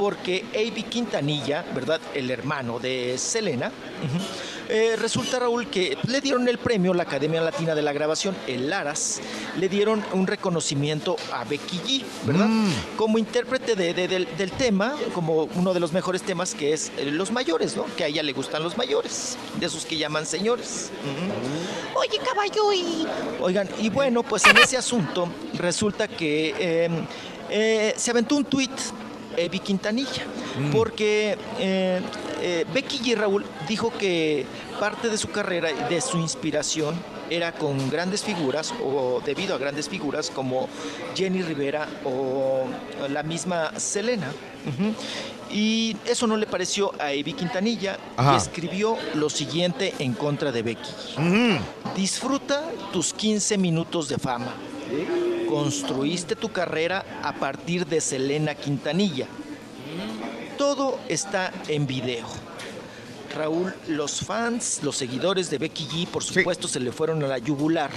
porque 0.00 0.46
A.B. 0.54 0.84
Quintanilla, 0.84 1.62
¿verdad? 1.74 2.00
El 2.14 2.30
hermano 2.30 2.78
de 2.78 3.18
Selena. 3.18 3.70
eh, 4.70 4.96
resulta, 4.96 5.38
Raúl, 5.40 5.66
que 5.66 5.98
le 6.06 6.22
dieron 6.22 6.48
el 6.48 6.56
premio, 6.56 6.94
la 6.94 7.02
Academia 7.02 7.42
Latina 7.42 7.74
de 7.74 7.82
la 7.82 7.92
Grabación, 7.92 8.34
el 8.46 8.70
Laras, 8.70 9.20
le 9.58 9.68
dieron 9.68 10.02
un 10.14 10.26
reconocimiento 10.26 11.16
a 11.34 11.44
Becky 11.44 11.80
G, 11.80 12.04
¿verdad? 12.24 12.48
Como 12.96 13.18
intérprete 13.18 13.74
de- 13.76 13.92
de- 13.92 14.08
del, 14.08 14.26
del 14.38 14.52
tema, 14.52 14.94
como 15.12 15.44
uno 15.54 15.74
de 15.74 15.80
los 15.80 15.92
mejores 15.92 16.22
temas 16.22 16.54
que 16.54 16.72
es 16.72 16.90
eh, 16.96 17.10
los 17.10 17.30
mayores, 17.30 17.76
¿no? 17.76 17.84
Que 17.96 18.04
a 18.04 18.06
ella 18.06 18.22
le 18.22 18.32
gustan 18.32 18.62
los 18.62 18.78
mayores, 18.78 19.36
de 19.58 19.66
esos 19.66 19.84
que 19.84 19.98
llaman 19.98 20.24
señores. 20.24 20.90
Oye, 21.94 22.18
caballo, 22.26 22.72
y 22.72 23.06
Oigan, 23.42 23.68
y 23.78 23.90
bueno, 23.90 24.22
pues 24.22 24.46
en 24.46 24.56
ese 24.56 24.78
asunto 24.78 25.28
resulta 25.58 26.08
que 26.08 26.54
eh, 26.58 26.88
eh, 27.50 27.94
se 27.98 28.10
aventó 28.12 28.36
un 28.36 28.44
tuit 28.46 28.70
Evi 29.36 29.60
Quintanilla, 29.60 30.24
porque 30.72 31.36
eh, 31.58 32.00
eh, 32.40 32.64
Becky 32.72 32.98
G. 32.98 33.16
Raúl 33.16 33.44
dijo 33.68 33.92
que 33.96 34.46
parte 34.78 35.08
de 35.08 35.18
su 35.18 35.30
carrera, 35.30 35.70
y 35.70 35.92
de 35.92 36.00
su 36.00 36.18
inspiración, 36.18 36.94
era 37.30 37.52
con 37.52 37.90
grandes 37.90 38.24
figuras 38.24 38.74
o 38.82 39.22
debido 39.24 39.54
a 39.54 39.58
grandes 39.58 39.88
figuras 39.88 40.30
como 40.30 40.68
Jenny 41.14 41.42
Rivera 41.42 41.88
o 42.04 42.64
la 43.08 43.22
misma 43.22 43.78
Selena. 43.78 44.32
Y 45.52 45.96
eso 46.04 46.26
no 46.26 46.36
le 46.36 46.46
pareció 46.46 46.92
a 47.00 47.12
Evi 47.12 47.32
Quintanilla 47.32 47.98
Ajá. 48.16 48.34
y 48.34 48.36
escribió 48.36 48.96
lo 49.14 49.28
siguiente 49.30 49.94
en 49.98 50.12
contra 50.14 50.52
de 50.52 50.62
Becky. 50.62 50.90
Disfruta 51.96 52.62
tus 52.92 53.12
15 53.12 53.58
minutos 53.58 54.08
de 54.08 54.18
fama. 54.18 54.54
Construiste 55.48 56.36
tu 56.36 56.50
carrera 56.50 57.04
a 57.22 57.32
partir 57.32 57.86
de 57.86 58.00
Selena 58.00 58.54
Quintanilla. 58.54 59.26
Todo 60.56 60.98
está 61.08 61.52
en 61.68 61.86
video. 61.86 62.26
Raúl, 63.34 63.72
los 63.86 64.20
fans, 64.20 64.80
los 64.82 64.96
seguidores 64.96 65.50
de 65.50 65.58
Becky 65.58 65.86
G, 65.86 66.06
por 66.08 66.24
supuesto, 66.24 66.66
se 66.66 66.80
le 66.80 66.90
fueron 66.90 67.22
a 67.22 67.28
la 67.28 67.38
yugular. 67.38 67.90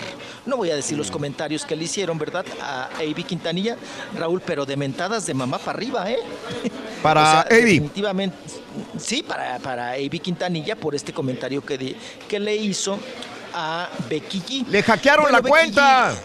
No 0.46 0.58
voy 0.58 0.70
a 0.70 0.76
decir 0.76 0.98
los 0.98 1.10
comentarios 1.10 1.66
que 1.66 1.76
le 1.76 1.86
hicieron, 1.86 2.18
¿verdad? 2.20 2.46
A 2.62 2.90
Avi 3.00 3.24
Quintanilla, 3.24 3.76
Raúl, 4.18 4.42
pero 4.46 4.66
de 4.66 4.78
mentadas 4.78 5.26
de 5.26 5.34
mamá 5.34 5.58
para 5.58 5.72
arriba, 5.78 6.12
¿eh? 6.12 6.20
Para 7.04 7.42
Avi. 7.42 7.56
Definitivamente, 7.80 8.38
sí, 8.98 9.24
para, 9.24 9.60
para 9.60 9.92
Avi 9.92 10.20
Quintanilla, 10.20 10.76
por 10.78 10.96
este 10.96 11.12
comentario 11.12 11.66
que, 11.66 11.98
que 12.30 12.40
le 12.40 12.56
hizo 12.56 12.98
a 13.54 13.90
Becky 14.10 14.40
G. 14.42 14.68
Le 14.68 14.82
hackearon 14.84 15.24
Bueno, 15.24 15.38
la 15.38 15.42
Becky 15.42 15.50
cuenta. 15.52 16.14
G, 16.14 16.16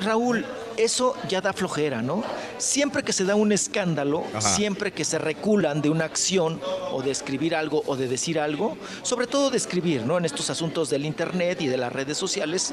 Raúl, 0.00 0.44
eso 0.76 1.14
ya 1.28 1.40
da 1.40 1.52
flojera, 1.52 2.02
¿no? 2.02 2.22
Siempre 2.58 3.02
que 3.02 3.12
se 3.12 3.24
da 3.24 3.34
un 3.34 3.50
escándalo, 3.52 4.24
Ajá. 4.32 4.40
siempre 4.40 4.92
que 4.92 5.04
se 5.04 5.18
reculan 5.18 5.82
de 5.82 5.90
una 5.90 6.04
acción 6.04 6.60
o 6.92 7.02
de 7.02 7.10
escribir 7.10 7.54
algo 7.54 7.82
o 7.86 7.96
de 7.96 8.06
decir 8.08 8.38
algo, 8.38 8.76
sobre 9.02 9.26
todo 9.26 9.50
de 9.50 9.56
escribir, 9.56 10.02
¿no? 10.02 10.18
En 10.18 10.24
estos 10.24 10.50
asuntos 10.50 10.88
del 10.90 11.04
internet 11.04 11.60
y 11.62 11.66
de 11.66 11.76
las 11.76 11.92
redes 11.92 12.16
sociales, 12.16 12.72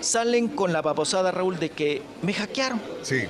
salen 0.00 0.48
con 0.48 0.72
la 0.72 0.82
babosada, 0.82 1.30
Raúl, 1.30 1.58
de 1.58 1.70
que 1.70 2.02
me 2.22 2.32
hackearon. 2.34 2.80
Sí. 3.02 3.22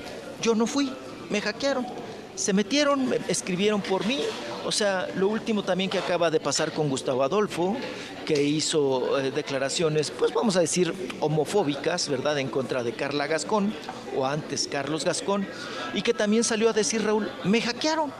Yo 0.42 0.54
no 0.54 0.66
fui, 0.66 0.90
me 1.30 1.40
hackearon. 1.40 1.86
Se 2.34 2.52
metieron, 2.52 3.08
me- 3.08 3.18
escribieron 3.28 3.80
por 3.80 4.04
mí. 4.06 4.20
O 4.66 4.72
sea, 4.72 5.08
lo 5.16 5.28
último 5.28 5.62
también 5.62 5.90
que 5.90 5.98
acaba 5.98 6.30
de 6.30 6.40
pasar 6.40 6.72
con 6.72 6.88
Gustavo 6.88 7.22
Adolfo, 7.22 7.76
que 8.24 8.42
hizo 8.42 9.18
eh, 9.18 9.30
declaraciones, 9.30 10.10
pues 10.10 10.32
vamos 10.32 10.56
a 10.56 10.60
decir, 10.60 10.94
homofóbicas, 11.20 12.08
¿verdad?, 12.08 12.38
en 12.38 12.48
contra 12.48 12.82
de 12.82 12.92
Carla 12.94 13.26
Gascón, 13.26 13.74
o 14.16 14.24
antes 14.24 14.66
Carlos 14.70 15.04
Gascón, 15.04 15.46
y 15.92 16.00
que 16.02 16.14
también 16.14 16.44
salió 16.44 16.70
a 16.70 16.72
decir, 16.72 17.04
Raúl, 17.04 17.30
me 17.44 17.60
hackearon. 17.60 18.10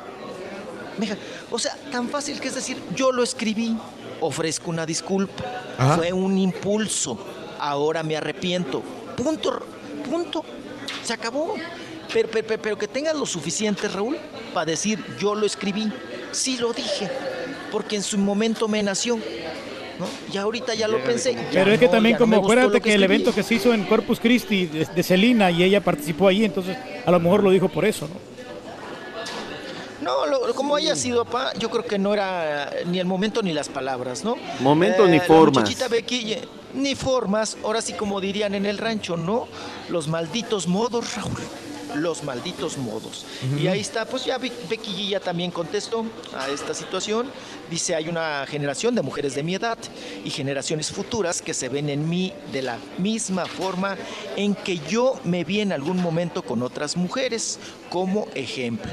Me 0.99 1.11
ha- 1.11 1.17
O 1.51 1.59
sea, 1.59 1.77
tan 1.91 2.09
fácil 2.09 2.39
que 2.41 2.49
es 2.49 2.55
decir, 2.55 2.77
yo 2.95 3.11
lo 3.11 3.23
escribí, 3.23 3.77
ofrezco 4.21 4.71
una 4.71 4.85
disculpa, 4.85 5.45
Ajá. 5.79 5.97
fue 5.97 6.13
un 6.13 6.37
impulso, 6.37 7.19
ahora 7.59 8.03
me 8.03 8.17
arrepiento. 8.17 8.83
Punto, 9.17 9.61
punto. 10.09 10.45
Se 11.03 11.13
acabó. 11.15 11.55
Pero, 12.13 12.29
pero- 12.31 12.47
pero- 12.47 12.63
pero 12.63 12.79
que 12.79 12.87
tengas 12.87 13.17
lo 13.17 13.25
suficiente, 13.27 13.89
Raúl, 13.89 14.19
para 14.53 14.67
decir, 14.67 15.03
yo 15.19 15.35
lo 15.35 15.47
escribí. 15.47 15.91
Sí 16.35 16.57
lo 16.59 16.73
dije, 16.73 17.09
porque 17.73 17.97
en 17.97 18.03
su 18.03 18.19
momento 18.19 18.69
me 18.69 18.83
nació. 18.83 19.17
¿no? 19.17 20.07
Y 20.33 20.37
ahorita 20.37 20.75
ya 20.75 20.89
lo 20.89 21.03
pensé. 21.05 21.37
Pero 21.53 21.73
es 21.73 21.79
que 21.79 21.87
no, 21.87 21.93
también 21.93 22.15
no 22.15 22.19
como 22.19 22.37
gustó 22.39 22.53
acuérdate 22.53 22.81
que, 22.81 22.95
el 22.95 23.03
evento 23.05 23.33
que 23.33 23.45
se 23.45 23.55
hizo 23.55 23.73
en 23.73 23.85
Corpus 23.85 24.19
Christi 24.19 24.67
de, 24.67 24.85
de 24.87 25.03
Celina 25.05 25.51
y 25.53 25.63
ella 25.63 25.81
participó 25.81 26.27
ahí, 26.27 26.45
entonces 26.45 26.77
a 27.07 27.11
lo 27.13 27.21
mejor 27.21 27.45
lo 27.45 27.51
dijo 27.51 27.69
por 27.69 27.85
eso, 27.85 28.09
¿no? 28.09 28.35
No, 30.05 30.27
lo- 30.27 30.55
como 30.55 30.77
haya 30.77 30.97
sido, 30.97 31.25
papá, 31.25 31.53
yo 31.59 31.71
creo 31.71 31.85
que 31.85 31.99
no 31.99 32.13
era 32.13 32.71
ni 32.87 32.99
el 32.99 33.07
momento 33.07 33.41
ni 33.43 33.53
las 33.53 33.69
palabras, 33.69 34.23
¿no? 34.25 34.35
Eh, 34.35 34.41
Momento 34.61 35.07
ni 35.07 35.19
la 35.19 35.25
formas. 35.25 35.89
Becky, 35.89 36.33
eh, 36.35 36.43
ni 36.75 36.95
formas, 36.95 37.57
ahora 37.65 37.81
sí 37.81 37.95
como 37.95 38.21
dirían 38.21 38.55
en 38.55 38.67
el 38.67 38.77
rancho, 38.79 39.17
¿no? 39.17 39.49
Los 39.89 40.09
malditos 40.09 40.67
modos, 40.67 41.15
Raúl. 41.15 41.39
Los 41.95 42.23
malditos 42.25 42.77
modos. 42.79 43.25
Y 43.61 43.67
ahí 43.67 43.81
está, 43.81 44.05
pues 44.05 44.25
ya 44.25 44.39
Be- 44.39 44.53
Becky 44.69 44.91
G 44.93 45.09
ya 45.11 45.21
también 45.21 45.51
contestó 45.51 46.05
a 46.37 46.49
esta 46.49 46.75
situación. 46.75 47.31
Dice, 47.71 47.95
hay 47.95 48.09
una 48.09 48.45
generación 48.47 48.95
de 48.95 49.03
mujeres 49.03 49.35
de 49.35 49.43
mi 49.43 49.55
edad 49.55 49.79
y 50.25 50.31
generaciones 50.31 50.91
futuras 50.91 51.41
que 51.43 51.55
se 51.55 51.69
ven 51.69 51.89
en 51.89 52.09
mí 52.09 52.33
de 52.53 52.63
la 52.63 52.79
misma 52.99 53.47
forma 53.47 53.97
en 54.37 54.55
que 54.55 54.79
yo 54.79 55.19
me 55.25 55.45
vi 55.45 55.61
en 55.61 55.73
algún 55.73 56.01
momento 56.03 56.43
con 56.43 56.63
otras 56.63 56.97
mujeres, 56.97 57.59
como 57.91 58.27
ejemplo. 58.35 58.91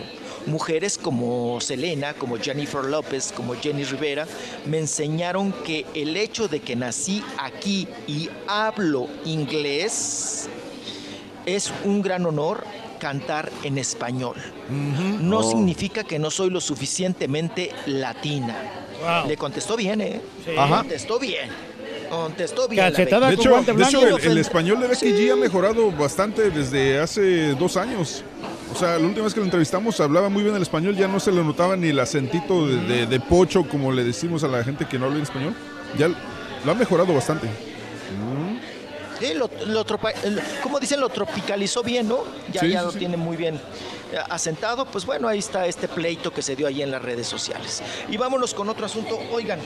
Mujeres 0.47 0.97
como 0.97 1.59
Selena, 1.61 2.13
como 2.15 2.37
Jennifer 2.37 2.83
López, 2.83 3.31
como 3.35 3.53
Jenny 3.55 3.83
Rivera, 3.83 4.27
me 4.65 4.79
enseñaron 4.79 5.51
que 5.63 5.85
el 5.93 6.17
hecho 6.17 6.47
de 6.47 6.59
que 6.61 6.75
nací 6.75 7.23
aquí 7.37 7.87
y 8.07 8.27
hablo 8.47 9.07
inglés 9.25 10.47
es 11.45 11.71
un 11.85 12.01
gran 12.01 12.25
honor 12.25 12.63
cantar 13.01 13.51
en 13.63 13.79
español. 13.79 14.35
No 14.69 15.39
Oh. 15.39 15.43
significa 15.43 16.03
que 16.03 16.19
no 16.19 16.29
soy 16.29 16.51
lo 16.51 16.61
suficientemente 16.61 17.71
latina. 17.87 18.55
Le 19.27 19.35
contestó 19.35 19.75
bien, 19.75 19.99
¿eh? 20.01 20.21
Ajá. 20.55 20.77
Contestó 20.77 21.17
bien. 21.17 21.49
Contestó 22.11 22.67
bien. 22.67 22.83
la 22.83 22.91
De 22.91 23.03
hecho, 23.33 23.49
de 23.49 24.09
el, 24.25 24.31
el 24.31 24.37
español 24.37 24.79
de 24.81 24.87
Becky 24.87 25.07
G 25.13 25.31
ha 25.33 25.35
mejorado 25.35 25.91
bastante 25.91 26.51
desde 26.51 26.99
hace 26.99 27.55
dos 27.55 27.75
años. 27.77 28.23
O 28.71 28.77
sea, 28.77 28.99
la 28.99 29.05
última 29.07 29.23
vez 29.25 29.33
que 29.33 29.39
lo 29.39 29.45
entrevistamos 29.45 29.99
hablaba 29.99 30.29
muy 30.29 30.43
bien 30.43 30.55
el 30.55 30.61
español, 30.61 30.95
ya 30.95 31.07
no 31.07 31.19
se 31.19 31.31
le 31.31 31.43
notaba 31.43 31.75
ni 31.75 31.87
el 31.89 31.99
acentito 31.99 32.67
de, 32.67 32.77
de- 32.85 33.05
de 33.07 33.19
pocho, 33.19 33.63
como 33.67 33.91
le 33.91 34.03
decimos 34.03 34.43
a 34.43 34.47
la 34.47 34.63
gente 34.63 34.85
que 34.85 34.99
no 34.99 35.05
habla 35.05 35.17
en 35.17 35.23
español. 35.23 35.55
Ya 35.97 36.07
lo 36.07 36.71
ha 36.71 36.75
mejorado 36.75 37.13
bastante. 37.13 37.47
Sí, 39.21 39.33
lo, 39.33 39.49
lo 39.67 39.85
tropa- 39.85 40.13
el- 40.23 40.41
como 40.63 40.79
dicen, 40.79 40.99
lo 40.99 41.09
tropicalizó 41.09 41.83
bien, 41.83 42.07
¿no? 42.07 42.23
Ya, 42.51 42.61
Sí, 42.61 42.69
ya 42.69 42.79
sí, 42.79 42.85
lo 42.85 42.91
sí. 42.91 42.99
tiene 42.99 43.17
muy 43.17 43.37
bien 43.37 43.55
eh, 44.11 44.17
asentado. 44.29 44.85
Pues 44.85 45.05
bueno, 45.05 45.27
ahí 45.27 45.39
está 45.39 45.65
este 45.67 45.87
pleito 45.87 46.33
que 46.33 46.41
se 46.41 46.55
dio 46.55 46.67
ahí 46.67 46.81
en 46.81 46.91
las 46.91 47.01
redes 47.01 47.27
sociales. 47.27 47.81
Y 48.09 48.17
vámonos 48.17 48.53
con 48.53 48.67
otro 48.69 48.85
asunto. 48.85 49.17
Oigan, 49.31 49.59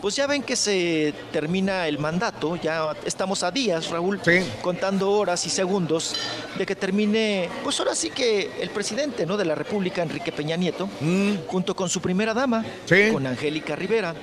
pues 0.00 0.16
ya 0.16 0.26
ven 0.26 0.42
que 0.42 0.56
se 0.56 1.12
termina 1.32 1.86
el 1.88 1.98
mandato, 1.98 2.56
ya 2.56 2.94
estamos 3.04 3.42
a 3.42 3.50
días, 3.50 3.90
Raúl, 3.90 4.20
contando 4.62 5.10
horas 5.10 5.44
y 5.46 5.50
segundos 5.50 6.14
de 6.56 6.66
que 6.66 6.74
termine, 6.74 7.48
pues 7.62 7.78
ahora 7.80 7.94
sí 7.94 8.10
que 8.10 8.50
el 8.60 8.70
presidente, 8.70 9.26
¿no? 9.26 9.36
De 9.36 9.44
la 9.44 9.54
República, 9.54 10.02
Enrique 10.02 10.32
Peña 10.32 10.56
Nieto, 10.56 10.88
junto 11.46 11.74
con 11.76 11.88
su 11.88 12.00
primera 12.00 12.34
dama, 12.34 12.64
con 13.12 13.26
Angélica 13.26 13.76
Rivera. 13.76 14.14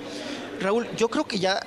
Raúl, 0.59 0.87
yo 0.95 1.09
creo 1.09 1.25
que 1.25 1.39
ya 1.39 1.59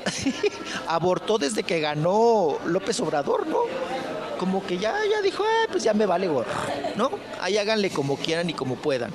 abortó 0.87 1.39
desde 1.39 1.63
que 1.63 1.81
ganó 1.81 2.59
López 2.67 3.01
Obrador, 3.01 3.47
¿no? 3.47 3.59
Como 4.39 4.65
que 4.67 4.77
ya, 4.79 4.95
ya 5.11 5.23
dijo, 5.23 5.45
"Ah, 5.47 5.69
pues 5.71 5.85
ya 5.85 5.95
me 5.95 6.05
vale 6.07 6.27
gorro, 6.29 6.51
¿no? 6.97 7.11
Ahí 7.41 7.57
háganle 7.59 7.91
como 7.91 8.17
quieran 8.17 8.51
y 8.51 8.55
como 8.55 8.77
puedan. 8.77 9.13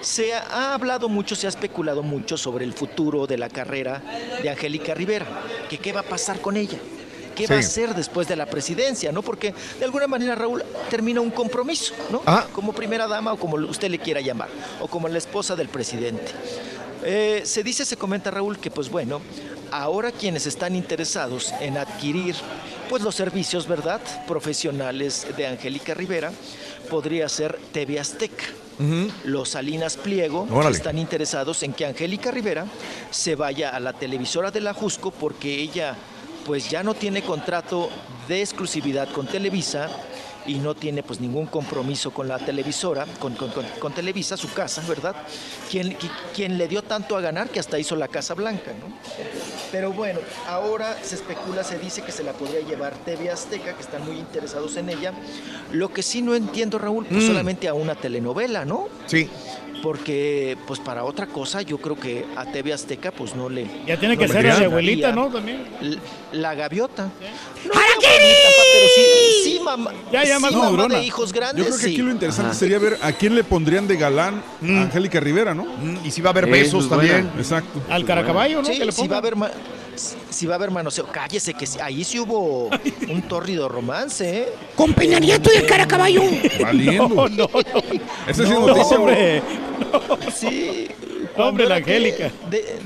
Se 0.00 0.34
ha, 0.34 0.40
ha 0.42 0.74
hablado 0.74 1.08
mucho, 1.08 1.34
se 1.34 1.46
ha 1.46 1.50
especulado 1.50 2.02
mucho 2.02 2.36
sobre 2.36 2.64
el 2.64 2.72
futuro 2.72 3.26
de 3.26 3.38
la 3.38 3.48
carrera 3.48 4.02
de 4.42 4.50
Angélica 4.50 4.94
Rivera, 4.94 5.26
que 5.68 5.78
qué 5.78 5.92
va 5.92 6.00
a 6.00 6.04
pasar 6.04 6.40
con 6.40 6.56
ella. 6.56 6.78
¿Qué 7.34 7.46
va 7.46 7.56
a 7.56 7.58
hacer 7.58 7.94
después 7.94 8.26
de 8.28 8.34
la 8.34 8.46
presidencia, 8.46 9.12
no? 9.12 9.20
Porque 9.20 9.52
de 9.78 9.84
alguna 9.84 10.06
manera 10.06 10.34
Raúl 10.34 10.64
termina 10.88 11.20
un 11.20 11.30
compromiso, 11.30 11.92
¿no? 12.10 12.22
Ajá. 12.24 12.46
Como 12.52 12.72
primera 12.72 13.06
dama 13.06 13.34
o 13.34 13.36
como 13.36 13.56
usted 13.56 13.90
le 13.90 13.98
quiera 13.98 14.22
llamar, 14.22 14.48
o 14.80 14.88
como 14.88 15.06
la 15.06 15.18
esposa 15.18 15.54
del 15.54 15.68
presidente. 15.68 16.32
Eh, 17.08 17.42
se 17.44 17.62
dice, 17.62 17.84
se 17.84 17.96
comenta 17.96 18.32
Raúl, 18.32 18.58
que 18.58 18.68
pues 18.68 18.90
bueno, 18.90 19.20
ahora 19.70 20.10
quienes 20.10 20.44
están 20.48 20.74
interesados 20.74 21.54
en 21.60 21.78
adquirir 21.78 22.34
pues 22.88 23.00
los 23.00 23.14
servicios, 23.14 23.68
¿verdad? 23.68 24.00
Profesionales 24.26 25.24
de 25.36 25.46
Angélica 25.46 25.94
Rivera, 25.94 26.32
podría 26.90 27.28
ser 27.28 27.60
TV 27.70 28.00
Azteca. 28.00 28.44
Los 29.22 29.50
Salinas 29.50 29.96
Pliego 29.96 30.48
están 30.68 30.98
interesados 30.98 31.62
en 31.62 31.72
que 31.72 31.86
Angélica 31.86 32.32
Rivera 32.32 32.66
se 33.12 33.36
vaya 33.36 33.70
a 33.70 33.78
la 33.78 33.92
televisora 33.92 34.50
de 34.50 34.60
la 34.60 34.74
Jusco 34.74 35.12
porque 35.12 35.54
ella 35.54 35.94
pues 36.44 36.68
ya 36.68 36.82
no 36.82 36.94
tiene 36.94 37.22
contrato 37.22 37.88
de 38.26 38.42
exclusividad 38.42 39.08
con 39.10 39.28
Televisa 39.28 39.88
y 40.46 40.54
no 40.54 40.74
tiene 40.74 41.02
pues 41.02 41.20
ningún 41.20 41.46
compromiso 41.46 42.10
con 42.12 42.28
la 42.28 42.38
televisora, 42.38 43.06
con, 43.18 43.34
con- 43.34 43.50
con- 43.50 43.66
con 43.78 43.92
Televisa, 43.92 44.36
su 44.36 44.52
casa, 44.52 44.82
¿verdad? 44.88 45.14
Quien, 45.70 45.98
qui- 45.98 46.10
quien 46.34 46.56
le 46.58 46.68
dio 46.68 46.82
tanto 46.82 47.16
a 47.16 47.20
ganar 47.20 47.48
que 47.50 47.58
hasta 47.60 47.78
hizo 47.78 47.96
la 47.96 48.08
Casa 48.08 48.34
Blanca, 48.34 48.72
¿no? 48.72 48.94
Pero 49.72 49.92
bueno, 49.92 50.20
ahora 50.46 50.96
se 51.02 51.16
especula, 51.16 51.64
se 51.64 51.78
dice 51.78 52.02
que 52.02 52.12
se 52.12 52.22
la 52.22 52.32
podría 52.32 52.60
llevar 52.60 52.94
TV 53.04 53.30
Azteca, 53.30 53.74
que 53.74 53.82
están 53.82 54.04
muy 54.06 54.16
interesados 54.18 54.76
en 54.76 54.88
ella. 54.88 55.12
Lo 55.72 55.92
que 55.92 56.02
sí 56.02 56.22
no 56.22 56.34
entiendo, 56.34 56.78
Raúl, 56.78 57.04
pues 57.06 57.24
Mm. 57.24 57.26
solamente 57.26 57.68
a 57.68 57.74
una 57.74 57.94
telenovela, 57.96 58.64
¿no? 58.64 58.88
Sí. 59.06 59.28
Porque, 59.86 60.58
pues 60.66 60.80
para 60.80 61.04
otra 61.04 61.26
cosa, 61.28 61.62
yo 61.62 61.78
creo 61.78 61.94
que 61.94 62.24
a 62.34 62.44
TV 62.44 62.72
Azteca, 62.72 63.12
pues 63.12 63.36
no 63.36 63.48
le. 63.48 63.68
Ya 63.86 63.96
tiene 63.96 64.18
que 64.18 64.26
no 64.26 64.32
ser 64.32 64.44
la 64.46 64.56
abuelita, 64.66 65.12
¿no? 65.12 65.28
También. 65.28 65.62
L- 65.80 65.98
La 66.32 66.56
gaviota. 66.56 67.04
No, 67.04 67.72
la 67.72 67.80
abuelita, 67.80 68.48
pa, 68.56 68.62
pero 68.72 68.86
sí, 68.96 69.02
sí, 69.44 69.60
mamá. 69.62 69.92
Ya, 70.10 70.24
ya, 70.24 70.36
sí, 70.38 70.42
más 70.42 70.50
mamá 70.52 70.64
madurona. 70.64 70.98
de 70.98 71.04
hijos 71.04 71.30
Yo 71.32 71.36
grandes. 71.38 71.66
creo 71.66 71.78
que 71.78 71.86
aquí 71.86 71.94
sí. 71.96 72.02
lo 72.02 72.10
interesante 72.10 72.54
sería 72.56 72.80
ver 72.80 72.98
a 73.00 73.12
quién 73.12 73.36
le 73.36 73.44
pondrían 73.44 73.86
de 73.86 73.96
galán 73.96 74.42
a 74.60 74.82
Angélica 74.82 75.20
Rivera, 75.20 75.54
¿no? 75.54 75.66
Y 76.04 76.10
si 76.10 76.20
va 76.20 76.30
a 76.30 76.32
haber 76.32 76.44
Eso 76.48 76.52
besos 76.52 76.84
es 76.84 76.90
también. 76.90 77.22
buena. 77.28 77.40
Exacto. 77.40 77.80
Al 77.88 78.04
caracaballo, 78.04 78.62
¿no? 78.62 78.68
Sí, 78.68 78.78
Que 78.78 78.86
le 78.86 78.90
si 78.90 79.06
va 79.06 79.14
a 79.16 79.18
haber 79.20 79.36
ma- 79.36 79.50
si 80.28 80.44
va 80.46 80.54
a 80.54 80.56
haber 80.56 80.70
manoseo, 80.70 81.06
cállese 81.06 81.54
que 81.54 81.64
sí- 81.66 81.78
ahí 81.80 82.04
sí 82.04 82.18
hubo 82.20 82.68
un 83.08 83.22
tórrido 83.22 83.68
romance, 83.68 84.38
¿eh? 84.40 84.48
Con 84.74 84.92
Peña 84.92 85.18
Nieto 85.20 85.48
y 85.54 85.58
el 85.58 85.64
cara 85.66 85.86
caballo. 85.86 86.22
Valiendo. 86.60 87.08
No, 87.08 87.28
no, 87.28 87.48
no. 87.54 87.60
Esa 88.28 88.34
sí 88.34 88.42
es 88.42 88.50
No, 88.50 88.66
noticia, 88.66 88.98
hombre. 88.98 89.42
Sí. 90.34 90.88
Hombre, 91.36 91.66
la 91.68 91.76
Angélica. 91.76 92.30
de- 92.50 92.78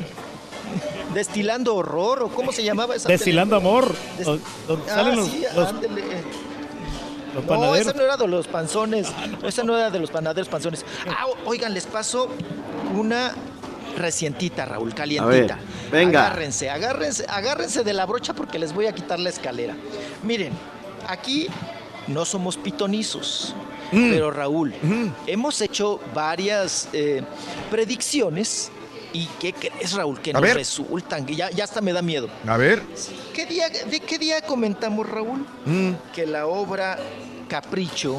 destilando 1.14 1.74
horror, 1.74 2.22
o 2.22 2.28
cómo 2.28 2.52
se 2.52 2.62
llamaba 2.62 2.94
esa 2.94 3.08
Destilando 3.08 3.56
amor. 3.56 3.92
Des- 4.16 4.26
donde 4.26 4.90
Ah, 4.90 4.94
salen 4.94 5.16
los, 5.16 5.28
sí, 5.28 5.44
los- 5.54 5.68
ándele. 5.68 6.02
los 7.34 7.44
No, 7.46 7.74
esa 7.74 7.92
no 7.92 8.02
era 8.02 8.16
de 8.16 8.26
los 8.28 8.46
panzones. 8.46 9.08
esa 9.44 9.62
no 9.64 9.76
era 9.76 9.90
de 9.90 9.98
los 9.98 10.10
panaderos 10.10 10.48
panzones. 10.48 10.84
Ah, 11.08 11.26
oigan, 11.46 11.74
les 11.74 11.86
paso 11.86 12.28
una 12.94 13.32
recientita, 13.96 14.64
Raúl, 14.64 14.94
calientita. 14.94 15.54
A 15.54 15.58
ver, 15.58 15.90
venga. 15.90 16.26
Agárrense, 16.26 16.70
agárrense, 16.70 17.26
agárrense 17.28 17.82
de 17.82 17.92
la 17.92 18.06
brocha 18.06 18.32
porque 18.34 18.58
les 18.58 18.72
voy 18.72 18.86
a 18.86 18.92
quitar 18.92 19.18
la 19.18 19.30
escalera. 19.30 19.74
Miren, 20.22 20.52
aquí 21.08 21.48
no 22.06 22.24
somos 22.24 22.56
pitonizos. 22.56 23.54
Mm. 23.92 24.10
Pero 24.10 24.30
Raúl, 24.30 24.74
hemos 25.26 25.60
hecho 25.60 26.00
varias 26.14 26.88
eh, 26.92 27.22
predicciones 27.70 28.70
y 29.12 29.26
¿qué 29.40 29.52
crees, 29.52 29.92
Raúl? 29.94 30.20
Que 30.20 30.30
A 30.30 30.34
nos 30.34 30.42
ver. 30.42 30.56
resultan, 30.56 31.26
que 31.26 31.34
ya, 31.34 31.50
ya 31.50 31.64
hasta 31.64 31.80
me 31.80 31.92
da 31.92 32.00
miedo. 32.02 32.28
A 32.46 32.56
ver. 32.56 32.82
¿Qué 33.34 33.46
día, 33.46 33.68
¿De 33.68 34.00
qué 34.00 34.18
día 34.18 34.40
comentamos, 34.42 35.08
Raúl? 35.08 35.44
Mm. 35.66 35.90
que 36.14 36.26
la 36.26 36.46
obra 36.46 36.98
Capricho, 37.48 38.18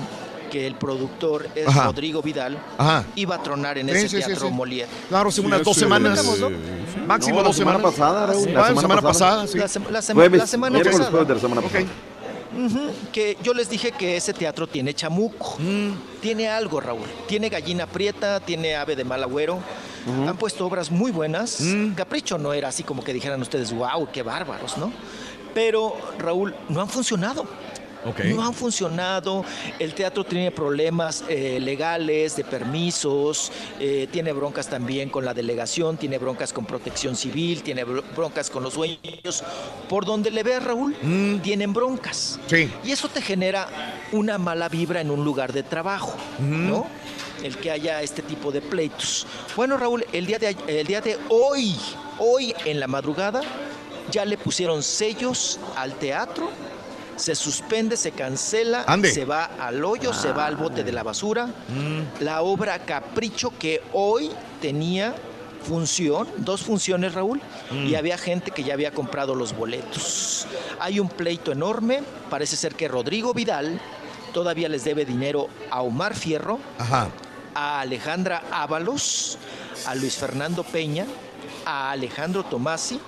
que 0.51 0.67
el 0.67 0.75
productor 0.75 1.47
es 1.55 1.65
Ajá. 1.67 1.85
Rodrigo 1.85 2.21
Vidal, 2.21 2.57
Ajá. 2.77 3.05
iba 3.15 3.35
a 3.35 3.41
tronar 3.43 3.77
en 3.77 3.87
Sí, 3.87 3.93
ese 3.95 4.09
sí, 4.09 4.15
teatro 4.17 4.49
sí. 4.49 4.53
Molière. 4.53 4.87
Claro, 5.07 5.31
Sí, 5.31 5.39
unas 5.39 5.63
dos 5.63 5.77
semanas. 5.77 6.19
Máximo 7.07 7.37
No, 7.37 7.43
dos 7.43 7.55
semana 7.55 7.77
semanas. 7.77 7.81
pasada, 7.97 8.27
la 8.27 8.33
semana 8.33 8.81
semana 8.81 9.01
pasada, 9.01 9.47
sí. 9.47 9.57
La, 9.57 9.65
sem- 9.67 9.89
la 9.89 10.01
semana 10.01 10.29
pasada. 10.29 10.41
la 10.41 10.47
semana 11.39 11.61
pasada. 11.61 11.85
Que 13.11 13.37
yo 13.43 13.53
les 13.53 13.69
dije 13.69 13.91
que 13.91 14.17
ese 14.17 14.33
teatro 14.33 14.67
tiene 14.67 14.93
chamuco. 14.93 15.57
Mm. 15.59 16.19
Tiene 16.21 16.49
algo, 16.49 16.79
Raúl. 16.79 17.07
Tiene 17.27 17.49
gallina 17.49 17.87
prieta, 17.87 18.39
tiene 18.39 18.75
ave 18.75 18.95
de 18.95 19.03
mal 19.03 19.23
agüero. 19.23 19.59
Han 20.07 20.37
puesto 20.37 20.65
obras 20.65 20.89
muy 20.89 21.11
buenas. 21.11 21.61
Mm. 21.61 21.93
Capricho 21.93 22.37
no 22.37 22.53
era 22.53 22.69
así 22.69 22.83
como 22.83 23.03
que 23.03 23.13
dijeran 23.13 23.41
ustedes, 23.41 23.71
wow, 23.71 24.07
qué 24.11 24.23
bárbaros, 24.23 24.77
¿no? 24.77 24.91
Pero, 25.53 25.95
Raúl, 26.17 26.55
no 26.69 26.81
han 26.81 26.89
funcionado. 26.89 27.45
No 28.33 28.43
han 28.43 28.53
funcionado. 28.53 29.45
El 29.79 29.93
teatro 29.93 30.23
tiene 30.23 30.51
problemas 30.51 31.23
eh, 31.29 31.59
legales, 31.59 32.35
de 32.35 32.43
permisos, 32.43 33.51
eh, 33.79 34.07
tiene 34.11 34.31
broncas 34.33 34.67
también 34.67 35.09
con 35.09 35.23
la 35.25 35.33
delegación, 35.33 35.97
tiene 35.97 36.17
broncas 36.17 36.51
con 36.53 36.65
protección 36.65 37.15
civil, 37.15 37.61
tiene 37.63 37.85
bro- 37.85 38.03
broncas 38.15 38.49
con 38.49 38.63
los 38.63 38.73
dueños. 38.75 39.43
Por 39.89 40.05
donde 40.05 40.31
le 40.31 40.43
veas, 40.43 40.63
Raúl, 40.63 40.95
tienen 41.43 41.73
broncas. 41.73 42.39
Sí. 42.47 42.71
Y 42.83 42.91
eso 42.91 43.07
te 43.07 43.21
genera 43.21 43.67
una 44.11 44.37
mala 44.37 44.67
vibra 44.69 45.01
en 45.01 45.11
un 45.11 45.23
lugar 45.23 45.53
de 45.53 45.63
trabajo, 45.63 46.15
¿no? 46.39 46.87
El 47.43 47.57
que 47.57 47.71
haya 47.71 48.01
este 48.01 48.21
tipo 48.21 48.51
de 48.51 48.61
pleitos. 48.61 49.25
Bueno, 49.55 49.77
Raúl, 49.77 50.05
el 50.13 50.25
día 50.25 50.37
de, 50.39 50.55
el 50.67 50.85
día 50.85 51.01
de 51.01 51.17
hoy, 51.29 51.75
hoy 52.19 52.53
en 52.65 52.79
la 52.79 52.87
madrugada, 52.87 53.41
ya 54.11 54.25
le 54.25 54.37
pusieron 54.37 54.83
sellos 54.83 55.59
al 55.75 55.93
teatro. 55.95 56.49
Se 57.21 57.35
suspende, 57.35 57.97
se 57.97 58.11
cancela, 58.11 58.83
Ande. 58.87 59.11
se 59.11 59.25
va 59.25 59.45
al 59.59 59.83
hoyo, 59.85 60.13
se 60.13 60.31
va 60.31 60.45
al 60.47 60.55
bote 60.55 60.83
de 60.83 60.91
la 60.91 61.03
basura. 61.03 61.45
Mm. 61.47 62.23
La 62.23 62.41
obra 62.41 62.79
Capricho 62.79 63.53
que 63.59 63.81
hoy 63.93 64.31
tenía 64.59 65.13
función, 65.63 66.27
dos 66.37 66.61
funciones, 66.63 67.13
Raúl, 67.13 67.39
Mm. 67.69 67.85
y 67.85 67.95
había 67.95 68.17
gente 68.17 68.49
que 68.49 68.63
ya 68.63 68.73
había 68.73 68.91
comprado 68.91 69.35
los 69.35 69.55
boletos. 69.55 70.47
Hay 70.79 70.99
un 70.99 71.07
pleito 71.09 71.51
enorme, 71.51 72.01
parece 72.31 72.55
ser 72.55 72.73
que 72.73 72.87
Rodrigo 72.87 73.33
Vidal 73.35 73.79
todavía 74.33 74.67
les 74.69 74.83
debe 74.83 75.05
dinero 75.05 75.47
a 75.69 75.81
Omar 75.83 76.15
Fierro, 76.15 76.57
Ajá. 76.79 77.09
a 77.53 77.81
Alejandra 77.81 78.41
Ábalos, 78.51 79.37
a 79.85 79.93
Luis 79.93 80.15
Fernando 80.15 80.63
Peña, 80.63 81.05
a 81.65 81.91
Alejandro 81.91 82.43
Tomasi 82.43 82.99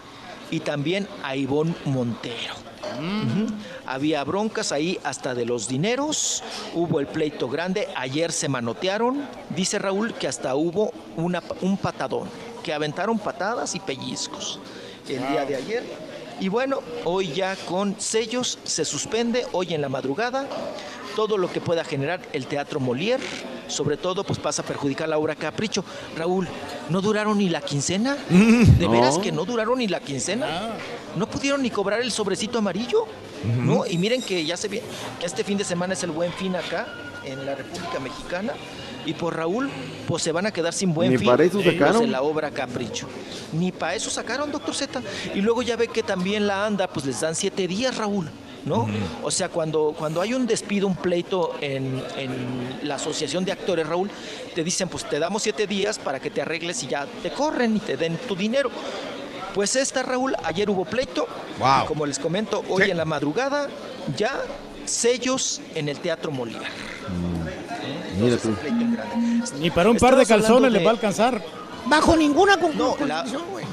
y 0.52 0.60
también 0.60 1.08
a 1.24 1.36
Ivonne 1.36 1.74
Montero. 1.86 2.54
Había 3.86 4.24
broncas 4.24 4.72
ahí 4.72 5.00
hasta 5.04 5.34
de 5.34 5.46
los 5.46 5.68
dineros, 5.68 6.44
hubo 6.74 7.00
el 7.00 7.08
pleito 7.08 7.50
grande, 7.50 7.88
ayer 7.96 8.32
se 8.32 8.50
manotearon, 8.50 9.28
dice 9.50 9.80
Raúl 9.80 10.14
que 10.14 10.28
hasta 10.28 10.56
hubo 10.56 10.92
una, 11.16 11.44
un 11.62 11.78
patadón, 11.78 12.30
que 12.64 12.74
aventaron 12.74 13.20
patadas 13.20 13.76
y 13.76 13.80
pellizcos 13.80 14.60
el 15.08 15.28
día 15.28 15.46
de 15.46 15.56
ayer. 15.56 15.84
Y 16.40 16.50
bueno, 16.50 16.80
hoy 17.06 17.32
ya 17.32 17.56
con 17.56 18.00
sellos 18.00 18.58
se 18.64 18.86
suspende, 18.86 19.46
hoy 19.52 19.74
en 19.74 19.82
la 19.82 19.90
madrugada, 19.90 20.48
todo 21.16 21.38
lo 21.38 21.52
que 21.52 21.62
pueda 21.62 21.84
generar 21.84 22.20
el 22.34 22.46
teatro 22.48 22.80
Molière, 22.80 23.22
sobre 23.68 23.98
todo 23.98 24.24
pues 24.24 24.40
pasa 24.40 24.62
a 24.62 24.66
perjudicar 24.66 25.08
la 25.10 25.18
obra 25.18 25.36
Capricho. 25.36 25.84
Raúl, 26.18 26.48
¿no 26.90 27.02
duraron 27.02 27.38
ni 27.38 27.50
la 27.50 27.62
quincena? 27.62 28.18
¿De 28.30 28.86
No. 28.86 28.92
veras 28.92 29.18
que 29.18 29.32
no 29.32 29.46
duraron 29.46 29.80
ni 29.80 29.88
la 29.88 30.00
quincena? 30.00 30.74
¿No 31.16 31.28
pudieron 31.28 31.62
ni 31.62 31.70
cobrar 31.70 32.02
el 32.02 32.12
sobrecito 32.12 32.58
amarillo? 32.60 33.06
¿No? 33.58 33.86
Y 33.86 33.98
miren 33.98 34.22
que 34.22 34.44
ya 34.46 34.58
se 34.58 34.68
ve 34.68 34.82
que 35.20 35.26
este 35.26 35.44
fin 35.44 35.58
de 35.58 35.64
semana 35.64 35.94
es 35.94 36.04
el 36.04 36.12
buen 36.12 36.32
fin 36.34 36.56
acá, 36.56 36.88
en 37.26 37.46
la 37.46 37.56
República 37.56 38.00
Mexicana. 38.00 38.54
Y 39.06 39.14
por 39.14 39.36
Raúl, 39.36 39.70
pues 40.08 40.24
se 40.24 40.32
van 40.32 40.46
a 40.46 40.52
quedar 40.52 40.72
sin 40.74 40.94
buen 40.94 41.12
Ni 41.12 41.18
fin. 41.18 41.28
para 41.28 41.44
eso 41.44 41.62
sacaron. 41.62 42.02
de 42.04 42.08
la 42.08 42.22
obra 42.22 42.52
Capricho. 42.52 43.06
Ni 43.52 43.72
para 43.74 43.96
eso 43.96 44.10
sacaron, 44.10 44.50
doctor 44.50 44.74
Z. 44.74 45.02
Y 45.36 45.42
luego 45.42 45.62
ya 45.62 45.76
ve 45.76 45.90
que 45.90 46.04
también 46.04 46.48
la 46.48 46.66
anda, 46.66 46.88
pues 46.88 47.06
les 47.06 47.20
dan 47.20 47.36
siete 47.36 47.68
días, 47.68 47.98
Raúl. 47.98 48.30
¿No? 48.66 48.88
O 49.24 49.30
sea, 49.30 49.50
cuando, 49.50 49.94
cuando 49.98 50.22
hay 50.22 50.34
un 50.34 50.48
despido, 50.48 50.88
un 50.88 50.96
pleito 50.96 51.56
en, 51.60 52.02
en 52.18 52.80
la 52.84 52.96
Asociación 52.96 53.44
de 53.44 53.52
Actores, 53.52 53.86
Raúl, 53.86 54.10
te 54.56 54.64
dicen, 54.64 54.88
pues 54.88 55.04
te 55.10 55.20
damos 55.20 55.44
siete 55.44 55.68
días 55.68 56.00
para 56.00 56.20
que 56.22 56.30
te 56.30 56.42
arregles 56.42 56.82
y 56.84 56.88
ya 56.88 57.06
te 57.22 57.32
corren 57.32 57.76
y 57.76 57.80
te 57.80 57.98
den 57.98 58.16
tu 58.28 58.36
dinero. 58.38 58.70
Pues 59.54 59.76
esta, 59.76 60.02
Raúl, 60.02 60.34
ayer 60.44 60.70
hubo 60.70 60.86
pleito. 60.86 61.28
Wow. 61.60 61.84
Y 61.84 61.88
como 61.88 62.06
les 62.06 62.18
comento, 62.20 62.64
hoy 62.70 62.90
en 62.90 62.98
la 62.98 63.06
madrugada 63.06 63.68
ya 64.18 64.32
sellos 64.86 65.60
en 65.76 65.90
el 65.90 66.00
Teatro 66.00 66.32
Molière. 66.32 66.66
Mira 68.20 68.38
tú. 68.38 68.56
Ni 69.60 69.70
para 69.72 69.90
un 69.90 69.98
par 69.98 70.16
de 70.16 70.26
calzones 70.26 70.72
de- 70.72 70.78
les 70.80 70.86
va 70.86 70.92
a 70.92 70.94
alcanzar. 70.94 71.42
Bajo 71.86 72.16
ninguna 72.16 72.58
con- 72.58 72.78
No, 72.78 72.96
la- 73.06 73.18
condición, 73.18 73.44
güey. 73.52 73.66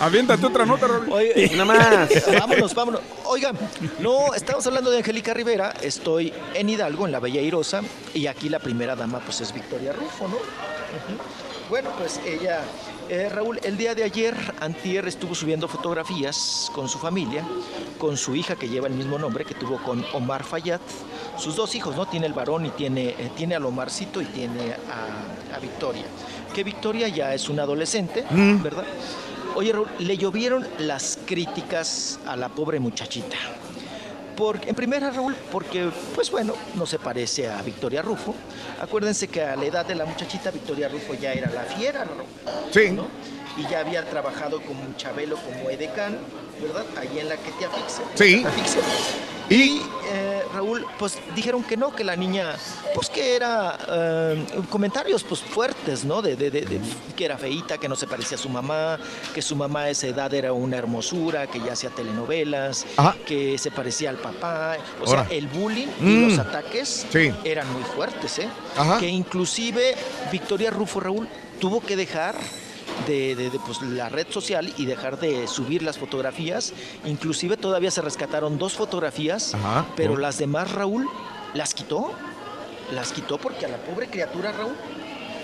Aviéntate 0.00 0.44
otra 0.46 0.66
nota, 0.66 0.86
Raúl. 0.86 1.12
Oye, 1.12 1.50
Nada 1.52 1.64
más. 1.64 2.08
vámonos, 2.38 2.74
vámonos. 2.74 3.00
Oigan, 3.24 3.56
no, 4.00 4.34
estamos 4.34 4.66
hablando 4.66 4.90
de 4.90 4.98
Angélica 4.98 5.32
Rivera. 5.34 5.72
Estoy 5.82 6.32
en 6.54 6.68
Hidalgo, 6.68 7.06
en 7.06 7.12
la 7.12 7.20
Bella 7.20 7.40
Irosa, 7.40 7.82
y 8.12 8.26
aquí 8.26 8.48
la 8.48 8.58
primera 8.58 8.96
dama, 8.96 9.20
pues 9.20 9.40
es 9.40 9.52
Victoria 9.52 9.92
Rufo, 9.92 10.28
¿no? 10.28 10.36
Bueno, 11.70 11.90
pues 11.98 12.20
ella, 12.26 12.60
eh, 13.08 13.28
Raúl, 13.30 13.58
el 13.62 13.76
día 13.78 13.94
de 13.94 14.04
ayer, 14.04 14.34
Antier 14.60 15.08
estuvo 15.08 15.34
subiendo 15.34 15.66
fotografías 15.66 16.70
con 16.74 16.88
su 16.88 16.98
familia, 16.98 17.42
con 17.98 18.16
su 18.16 18.36
hija 18.36 18.56
que 18.56 18.68
lleva 18.68 18.86
el 18.88 18.94
mismo 18.94 19.18
nombre 19.18 19.44
que 19.44 19.54
tuvo 19.54 19.78
con 19.82 20.04
Omar 20.12 20.44
Fayad. 20.44 20.80
Sus 21.38 21.56
dos 21.56 21.74
hijos, 21.74 21.96
¿no? 21.96 22.06
Tiene 22.06 22.26
el 22.26 22.34
varón 22.34 22.66
y 22.66 22.70
tiene, 22.70 23.08
eh, 23.10 23.30
tiene 23.34 23.54
al 23.54 23.64
Omarcito 23.64 24.20
y 24.20 24.26
tiene 24.26 24.74
a, 24.74 25.56
a 25.56 25.58
Victoria. 25.58 26.04
Que 26.54 26.62
Victoria 26.64 27.08
ya 27.08 27.34
es 27.34 27.48
una 27.48 27.64
adolescente, 27.64 28.24
Mm. 28.30 28.62
¿verdad? 28.62 28.84
Oye, 29.56 29.72
Raúl, 29.72 29.88
le 29.98 30.16
llovieron 30.16 30.66
las 30.78 31.18
críticas 31.26 32.18
a 32.26 32.36
la 32.36 32.48
pobre 32.48 32.78
muchachita. 32.80 33.36
Por, 34.36 34.58
en 34.66 34.74
primera, 34.74 35.10
Raúl, 35.10 35.34
porque, 35.52 35.90
pues 36.14 36.30
bueno, 36.30 36.54
no 36.74 36.86
se 36.86 36.98
parece 36.98 37.48
a 37.48 37.62
Victoria 37.62 38.02
Rufo. 38.02 38.34
Acuérdense 38.80 39.28
que 39.28 39.42
a 39.42 39.54
la 39.54 39.64
edad 39.64 39.86
de 39.86 39.94
la 39.94 40.04
muchachita, 40.06 40.50
Victoria 40.50 40.88
Rufo 40.88 41.14
ya 41.14 41.32
era 41.32 41.50
la 41.50 41.62
fiera, 41.62 42.04
Raúl. 42.04 42.24
Sí. 42.72 42.90
¿no? 42.90 43.06
Y 43.56 43.62
ya 43.68 43.80
había 43.80 44.04
trabajado 44.08 44.60
como 44.62 44.80
Chabelo, 44.96 45.36
como 45.36 45.70
edecán, 45.70 46.18
¿verdad? 46.60 46.84
Ahí 46.96 47.18
en 47.20 47.28
la 47.28 47.36
que 47.36 47.50
te 47.52 47.64
afixe. 47.66 48.02
Sí. 48.14 48.44
Y 49.50 49.82
eh, 50.10 50.42
Raúl, 50.54 50.86
pues 50.98 51.18
dijeron 51.36 51.62
que 51.62 51.76
no, 51.76 51.94
que 51.94 52.02
la 52.02 52.16
niña, 52.16 52.56
pues 52.94 53.10
que 53.10 53.36
era 53.36 53.78
eh, 53.88 54.46
comentarios 54.70 55.22
pues 55.22 55.40
fuertes, 55.42 56.02
¿no? 56.06 56.22
De, 56.22 56.34
de- 56.34 56.50
de- 56.50 56.62
de- 56.62 56.80
que 57.14 57.26
era 57.26 57.36
feíta, 57.36 57.76
que 57.76 57.86
no 57.86 57.94
se 57.94 58.06
parecía 58.06 58.38
a 58.38 58.40
su 58.40 58.48
mamá, 58.48 58.98
que 59.34 59.42
su 59.42 59.54
mamá 59.54 59.80
a 59.82 59.90
esa 59.90 60.06
edad 60.06 60.32
era 60.32 60.54
una 60.54 60.78
hermosura, 60.78 61.46
que 61.46 61.60
ya 61.60 61.74
hacía 61.74 61.90
telenovelas, 61.90 62.86
Ajá. 62.96 63.16
que 63.26 63.58
se 63.58 63.70
parecía 63.70 64.08
al 64.08 64.16
papá. 64.16 64.78
O 65.02 65.06
Ahora. 65.08 65.26
sea, 65.28 65.36
el 65.36 65.46
bullying 65.48 65.88
y 66.00 66.04
Mm. 66.04 66.28
los 66.30 66.38
ataques 66.38 67.06
Sí. 67.12 67.30
eran 67.44 67.70
muy 67.70 67.82
fuertes, 67.82 68.38
¿eh? 68.38 68.48
Ajá. 68.78 68.98
Que 68.98 69.08
inclusive 69.08 69.94
Victoria 70.32 70.70
Rufo 70.70 71.00
Raúl 71.00 71.28
tuvo 71.60 71.80
que 71.82 71.96
dejar 71.96 72.34
de, 73.06 73.34
de- 73.36 73.50
de, 73.50 73.58
pues, 73.60 73.82
la 73.82 74.08
red 74.08 74.26
social 74.30 74.72
y 74.76 74.86
dejar 74.86 75.18
de 75.18 75.46
subir 75.48 75.82
las 75.82 75.98
fotografías. 75.98 76.72
Inclusive 77.04 77.56
todavía 77.56 77.90
se 77.90 78.00
rescataron 78.02 78.58
dos 78.58 78.74
fotografías, 78.74 79.54
Ajá. 79.54 79.86
pero 79.96 80.14
Oh. 80.14 80.16
las 80.16 80.38
demás 80.38 80.70
Raúl 80.72 81.08
las 81.54 81.74
quitó. 81.74 82.12
Las 82.92 83.12
quitó 83.12 83.38
porque 83.38 83.64
a 83.66 83.68
la 83.68 83.78
pobre 83.78 84.08
criatura 84.08 84.52
Raúl 84.52 84.74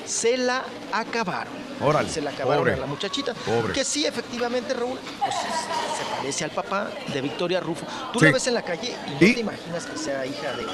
se 0.07 0.37
la 0.37 0.63
acabaron. 0.93 1.53
Órale, 1.83 2.11
Se 2.11 2.21
la 2.21 2.31
acabaron 2.31 2.63
pobre. 2.65 2.75
a 2.75 2.77
la 2.77 2.87
muchachita. 2.87 3.33
Pobre. 3.33 3.73
Que 3.73 3.85
sí, 3.85 4.05
efectivamente, 4.05 4.75
Raúl, 4.75 4.99
pues, 5.19 5.35
se 5.35 6.17
parece 6.17 6.45
al 6.45 6.51
papá 6.51 6.91
de 7.13 7.21
Victoria 7.23 7.61
Rufo. 7.61 7.87
Tú 8.13 8.19
Sí. 8.19 8.27
la 8.27 8.33
ves 8.33 8.47
en 8.49 8.55
la 8.55 8.63
calle 8.63 8.95
y 9.07 9.11
no 9.25 9.27
¿Y? 9.31 9.35
te 9.35 9.41
imaginas 9.41 9.87
que 9.87 9.97
sea 9.97 10.27
hija 10.27 10.53
de, 10.53 10.67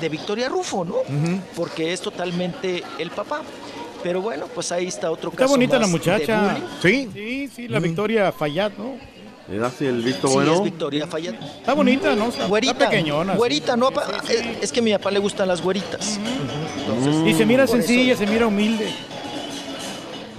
de 0.00 0.08
Victoria 0.08 0.48
Rufo, 0.48 0.84
¿no? 0.84 0.96
Porque 1.54 1.92
es 1.92 2.00
totalmente 2.00 2.82
el 2.98 3.10
papá. 3.12 3.42
Pero 4.02 4.22
bueno, 4.22 4.46
pues 4.54 4.70
ahí 4.72 4.86
está 4.86 5.10
otro 5.10 5.30
Está 5.30 5.42
caso 5.44 5.50
bonita 5.54 5.74
la 5.74 5.80
más 5.82 5.90
muchacha. 5.90 6.56
Sí. 6.80 7.08
Sí, 7.12 7.48
sí, 7.54 7.68
la 7.68 7.80
Victoria 7.80 8.30
Fallat, 8.32 8.72
¿no? 8.78 8.96
Le 9.50 9.58
das 9.58 9.80
el 9.80 10.02
visto 10.02 10.28
Sí, 10.28 10.34
bueno. 10.34 10.54
es 10.54 10.62
Victoria 10.62 11.06
Fallat. 11.06 11.34
Está 11.42 11.72
bonita, 11.74 12.14
¿no? 12.14 12.28
Está, 12.28 12.46
Güerita, 12.46 12.72
está 12.72 12.90
pequeñona. 12.90 13.32
sí. 13.32 13.38
güerita, 13.38 13.76
no, 13.76 13.88
es, 14.28 14.62
es 14.62 14.72
que 14.72 14.80
a 14.80 14.82
mi 14.82 14.92
papá 14.92 15.10
le 15.10 15.18
gustan 15.18 15.48
las 15.48 15.62
güeritas. 15.62 16.20
Entonces, 16.80 17.26
Y 17.26 17.34
se 17.36 17.46
mira 17.46 17.64
por 17.66 17.76
eso- 17.78 17.86
sencilla, 17.86 18.14
se 18.16 18.26
mira 18.26 18.46
humilde. 18.46 18.92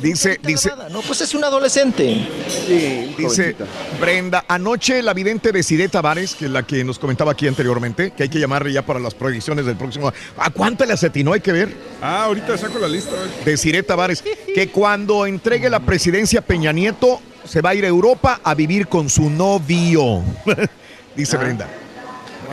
Dice, 0.02 0.40
dice, 0.44 0.72
No, 0.92 1.02
pues 1.02 1.22
es 1.22 1.34
un 1.36 1.44
adolescente. 1.44 2.26
Sí, 2.48 3.16
dice 3.18 3.56
Brenda, 4.00 4.46
anoche 4.48 5.02
la 5.04 5.14
vidente 5.14 5.52
de 5.52 5.62
Cide 5.62 5.90
Tavares, 5.90 6.36
que 6.36 6.46
es 6.46 6.52
la 6.52 6.64
que 6.64 6.84
nos 6.84 6.98
comentaba 7.00 7.32
aquí 7.34 7.48
anteriormente, 7.48 8.12
que 8.12 8.24
hay 8.24 8.30
que 8.30 8.40
llamarle 8.40 8.72
ya 8.72 8.82
para 8.86 9.00
las 9.00 9.14
proyecciones 9.14 9.66
del 9.66 9.76
próximo. 9.76 10.12
¿A 10.38 10.50
cuánto 10.52 10.86
le 10.86 10.94
acetinó? 10.94 11.34
Hay 11.34 11.42
que 11.42 11.52
ver. 11.52 11.76
Ah, 12.02 12.24
ahorita 12.26 12.58
saco 12.58 12.80
la 12.80 12.88
lista. 12.88 13.12
De 13.44 13.58
Cire 13.58 13.84
Tavares, 13.84 14.24
que 14.54 14.70
cuando 14.70 15.26
entregue 15.26 15.70
la 15.70 15.82
presidencia 15.82 16.42
Peña 16.42 16.72
Nieto, 16.72 17.20
se 17.46 17.62
va 17.62 17.72
a 17.72 17.76
ir 17.76 17.84
a 17.84 17.88
Europa 17.88 18.40
a 18.44 18.54
vivir 18.56 18.88
con 18.88 19.10
su 19.10 19.30
novio. 19.30 20.24
dice 21.16 21.36
Ah. 21.36 21.40
Brenda. 21.40 21.68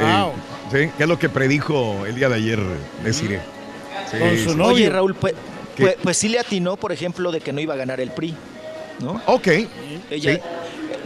Wow. 0.01 0.31
Eh, 0.73 0.87
sí, 0.89 0.93
que 0.97 1.03
es 1.05 1.09
lo 1.09 1.19
que 1.19 1.29
predijo 1.29 2.05
el 2.07 2.15
día 2.17 2.29
de 2.29 2.35
ayer 2.35 2.61
de 3.05 3.13
Cire. 3.13 3.41
Sí, 4.11 4.19
Con 4.19 4.37
su 4.39 4.51
sí. 4.51 4.57
novio. 4.57 4.75
Oye, 4.75 4.91
Raúl, 4.91 5.15
pues, 5.15 5.33
¿Qué? 5.33 5.39
Pues, 5.77 5.97
pues 6.03 6.17
sí 6.17 6.29
le 6.29 6.39
atinó, 6.39 6.77
por 6.77 6.93
ejemplo, 6.93 7.31
de 7.33 7.41
que 7.41 7.53
no 7.53 7.61
iba 7.61 7.75
a 7.75 7.77
ganar 7.77 8.01
el 8.01 8.11
PRI, 8.11 8.35
¿no? 9.01 9.21
Ok. 9.27 9.49
Ella, 10.11 10.35
Sí. 10.35 10.41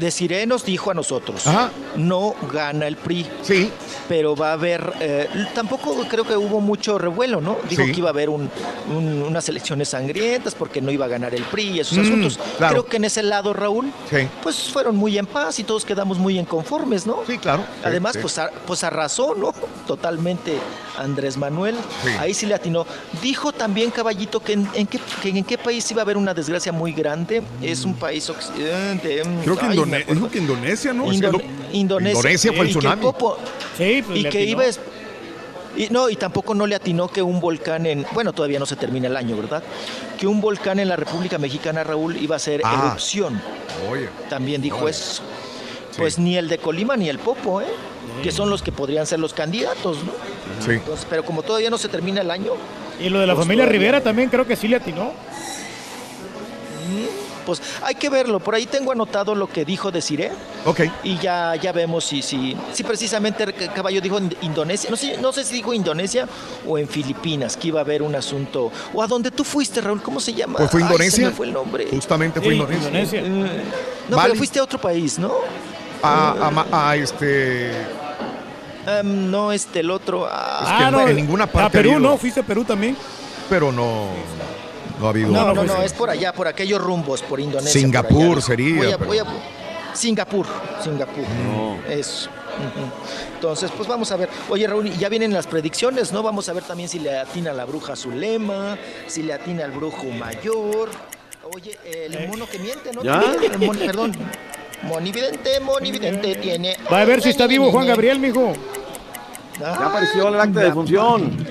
De 0.00 0.10
Cire 0.10 0.46
nos 0.46 0.64
dijo 0.64 0.90
a 0.90 0.94
nosotros, 0.94 1.46
Ajá. 1.46 1.70
no 1.96 2.34
gana 2.52 2.86
el 2.86 2.96
PRI, 2.96 3.26
Sí. 3.42 3.70
pero 4.08 4.34
va 4.34 4.50
a 4.50 4.52
haber, 4.54 4.92
eh, 5.00 5.28
tampoco 5.54 5.94
creo 6.08 6.24
que 6.24 6.36
hubo 6.36 6.60
mucho 6.60 6.98
revuelo, 6.98 7.40
¿no? 7.40 7.58
Dijo 7.68 7.84
Sí. 7.84 7.92
que 7.92 7.98
iba 7.98 8.08
a 8.08 8.12
haber 8.12 8.28
un- 8.30 8.50
un- 8.94 9.22
unas 9.22 9.48
elecciones 9.48 9.90
sangrientas 9.90 10.54
porque 10.54 10.80
no 10.80 10.90
iba 10.90 11.04
a 11.04 11.08
ganar 11.08 11.34
el 11.34 11.42
PRI 11.44 11.62
y 11.76 11.80
esos 11.80 11.98
Mm, 11.98 12.00
asuntos. 12.02 12.38
claro. 12.58 12.72
Creo 12.74 12.86
que 12.86 12.96
en 12.96 13.04
ese 13.04 13.22
lado, 13.22 13.52
Raúl, 13.52 13.92
Sí. 14.10 14.26
pues 14.42 14.56
fueron 14.70 14.96
muy 14.96 15.16
en 15.18 15.26
paz 15.26 15.58
y 15.58 15.64
todos 15.64 15.84
quedamos 15.84 16.18
muy 16.18 16.38
inconformes, 16.38 17.06
¿no? 17.06 17.18
Sí, 17.26 17.38
claro. 17.38 17.62
Además, 17.84 18.14
sí. 18.14 18.18
pues, 18.22 18.38
a- 18.38 18.50
pues 18.66 18.82
arrasó, 18.84 19.34
¿no? 19.34 19.52
Totalmente 19.86 20.56
Andrés 20.98 21.36
Manuel. 21.36 21.76
Ahí 22.18 22.34
sí 22.34 22.46
le 22.46 22.54
atinó. 22.54 22.86
Dijo 23.22 23.52
también, 23.52 23.90
caballito, 23.90 24.40
que 24.40 24.52
en, 24.54 24.68
en 24.74 24.86
qué, 24.86 24.98
que 25.22 25.28
en 25.30 25.44
qué 25.44 25.58
país 25.58 25.90
iba 25.90 26.02
a 26.02 26.04
haber 26.04 26.16
una 26.16 26.34
desgracia 26.34 26.72
muy 26.72 26.92
grande. 26.92 27.42
Es 27.62 27.84
un 27.84 27.94
país 27.94 28.28
occidente. 28.30 29.22
Creo 29.44 29.56
que, 29.58 29.66
ay, 29.66 29.76
Indone- 29.98 30.14
dijo 30.14 30.30
que 30.30 30.38
Indonesia, 30.38 30.92
¿no? 30.92 31.06
No- 31.06 31.12
Indonesia. 31.12 31.50
Indonesia 31.72 32.52
fue 32.52 32.60
el 32.64 32.70
Y 32.70 32.72
que 32.74 32.78
tsunami. 32.78 33.02
Popo- 33.02 33.38
Sí, 33.76 34.02
pues 34.06 34.18
y 34.18 34.24
que 34.24 34.44
iba 34.44 34.64
y 35.76 35.88
no, 35.88 36.10
y 36.10 36.16
tampoco 36.16 36.52
no 36.54 36.66
le 36.66 36.74
atinó 36.74 37.06
que 37.08 37.22
un 37.22 37.38
volcán 37.40 37.86
en, 37.86 38.04
bueno, 38.12 38.32
todavía 38.32 38.58
no 38.58 38.66
se 38.66 38.74
termina 38.76 39.06
el 39.06 39.16
año, 39.16 39.36
¿verdad? 39.36 39.62
Que 40.18 40.26
un 40.26 40.40
volcán 40.40 40.80
en 40.80 40.88
la 40.88 40.96
República 40.96 41.38
Mexicana, 41.38 41.84
Raúl, 41.84 42.16
iba 42.16 42.34
a 42.34 42.38
hacer 42.38 42.60
Ah. 42.64 42.86
erupción. 42.88 43.40
Oye. 43.90 44.08
También 44.28 44.60
dijo 44.60 44.88
eso. 44.88 45.22
Pues 45.96 46.18
ni 46.18 46.36
el 46.36 46.48
de 46.48 46.58
Colima 46.58 46.96
ni 46.96 47.08
el 47.08 47.18
Popo, 47.18 47.60
¿eh? 47.60 47.66
Que 48.22 48.32
son 48.32 48.50
los 48.50 48.62
que 48.62 48.72
podrían 48.72 49.06
ser 49.06 49.20
los 49.20 49.32
candidatos, 49.32 49.98
¿no? 50.04 50.12
Sí. 50.64 50.72
Entonces, 50.72 51.06
pero 51.08 51.24
como 51.24 51.42
todavía 51.42 51.70
no 51.70 51.78
se 51.78 51.88
termina 51.88 52.20
el 52.20 52.30
año, 52.30 52.52
Y 53.00 53.08
lo 53.08 53.18
de 53.20 53.26
la 53.26 53.34
Pues 53.34 53.46
familia 53.46 53.64
todavía. 53.64 53.78
Rivera 53.80 54.00
también 54.02 54.28
creo 54.28 54.46
que 54.46 54.56
sí 54.56 54.68
le 54.68 54.76
atinó. 54.76 55.12
Pues 57.44 57.60
hay 57.82 57.94
que 57.94 58.08
verlo. 58.08 58.40
Por 58.40 58.54
ahí 58.54 58.66
tengo 58.66 58.92
anotado 58.92 59.34
lo 59.34 59.46
que 59.48 59.64
dijo 59.64 59.90
de 59.90 60.00
Cire 60.02 60.32
Ok. 60.64 60.80
y 61.04 61.18
ya, 61.18 61.54
ya 61.56 61.72
vemos 61.72 62.04
si, 62.04 62.22
si, 62.22 62.56
si 62.72 62.82
precisamente 62.84 63.42
el 63.44 63.54
caballo 63.72 64.00
dijo 64.00 64.18
en 64.18 64.34
Indonesia. 64.42 64.88
No 64.90 64.96
sé, 64.96 65.16
no 65.18 65.32
sé 65.32 65.44
si 65.44 65.54
dijo 65.54 65.72
Indonesia 65.74 66.26
o 66.66 66.78
en 66.78 66.88
Filipinas, 66.88 67.56
que 67.56 67.68
iba 67.68 67.80
a 67.80 67.82
haber 67.82 68.02
un 68.02 68.14
asunto. 68.14 68.70
O 68.94 69.02
a 69.02 69.06
donde 69.06 69.30
tú 69.30 69.44
fuiste, 69.44 69.80
Raúl, 69.80 70.02
¿cómo 70.02 70.20
se 70.20 70.32
llama? 70.34 70.58
Pues 70.58 70.70
fue 70.70 70.80
Indonesia. 70.82 71.30
fue 71.30 71.46
el 71.46 71.52
nombre. 71.52 71.86
Justamente 71.90 72.40
fue 72.40 72.50
Sí, 72.50 72.56
Indonesia. 72.56 73.20
Indonesia. 73.20 73.22
No, 74.08 74.16
Bali. 74.16 74.28
pero 74.30 74.38
fuiste 74.38 74.58
a 74.58 74.62
otro 74.64 74.80
país, 74.80 75.18
¿no? 75.18 75.32
A, 76.02 76.46
a 76.46 76.50
ma- 76.50 76.66
a 76.72 76.96
este. 76.96 77.70
Em, 78.86 79.30
no, 79.30 79.52
este, 79.52 79.80
el 79.80 79.90
otro. 79.90 80.26
ah, 80.30 80.60
Es 80.62 80.68
que 80.94 81.02
en- 81.02 81.08
en 81.10 81.16
ninguna 81.16 81.46
parte 81.46 81.66
A 81.66 81.70
Perú, 81.82 82.00
¿no? 82.00 82.16
Fuiste 82.16 82.40
a 82.40 82.42
Perú 82.42 82.64
también. 82.64 82.96
Pero 83.48 83.70
no. 83.72 84.06
No 85.00 85.06
ha 85.06 85.10
habido. 85.10 85.28
No, 85.32 85.52
no, 85.54 85.64
no, 85.64 85.82
es 85.82 85.92
por 85.92 86.10
allá, 86.10 86.32
por 86.32 86.46
aquellos 86.46 86.80
rumbos, 86.80 87.22
por 87.22 87.40
Indonesia. 87.40 87.80
Singapur 87.80 88.18
por 88.28 88.36
allá. 88.36 88.40
sería, 88.42 88.76
Voy 88.76 88.86
a- 88.92 88.98
pero- 88.98 89.08
voy 89.08 89.18
a- 89.18 89.24
Singapur, 89.94 90.46
Singapur. 90.84 91.24
Eso. 91.88 92.30
Entonces, 93.34 93.70
pues 93.76 93.88
vamos 93.88 94.12
a 94.12 94.16
ver. 94.16 94.28
Oye, 94.48 94.66
Raúl, 94.66 94.86
y 94.86 94.96
ya 94.96 95.08
vienen 95.08 95.32
las 95.32 95.46
predicciones, 95.46 96.12
¿no? 96.12 96.22
Vamos 96.22 96.48
a 96.48 96.52
ver 96.52 96.62
también 96.62 96.88
si 96.88 96.98
le 97.00 97.18
atina 97.18 97.52
la 97.52 97.64
bruja 97.64 97.96
Zulema, 97.96 98.76
si 99.08 99.22
le 99.22 99.32
atina 99.32 99.64
el 99.64 99.72
brujo 99.72 100.04
mayor. 100.04 100.90
Oye, 101.54 101.76
el 101.84 102.28
mono 102.28 102.46
que 102.46 102.58
miente, 102.58 102.92
¿no? 102.92 103.02
¿Ya? 103.02 103.20
El 103.42 103.58
mono- 103.58 103.78
perdón. 103.80 104.12
Monividente, 104.82 105.58
monividente 105.60 106.36
tiene. 106.36 106.76
Va 106.92 107.00
a 107.00 107.04
ver 107.04 107.20
si 107.20 107.30
está 107.30 107.46
vivo 107.46 107.70
Juan 107.72 107.86
Gabriel, 107.86 108.18
mijo. 108.20 108.52
Ah, 109.62 109.76
Ya 109.78 109.86
apareció 109.86 110.28
el 110.28 110.40
acta 110.40 110.60
de 110.60 110.72
función. 110.72 111.46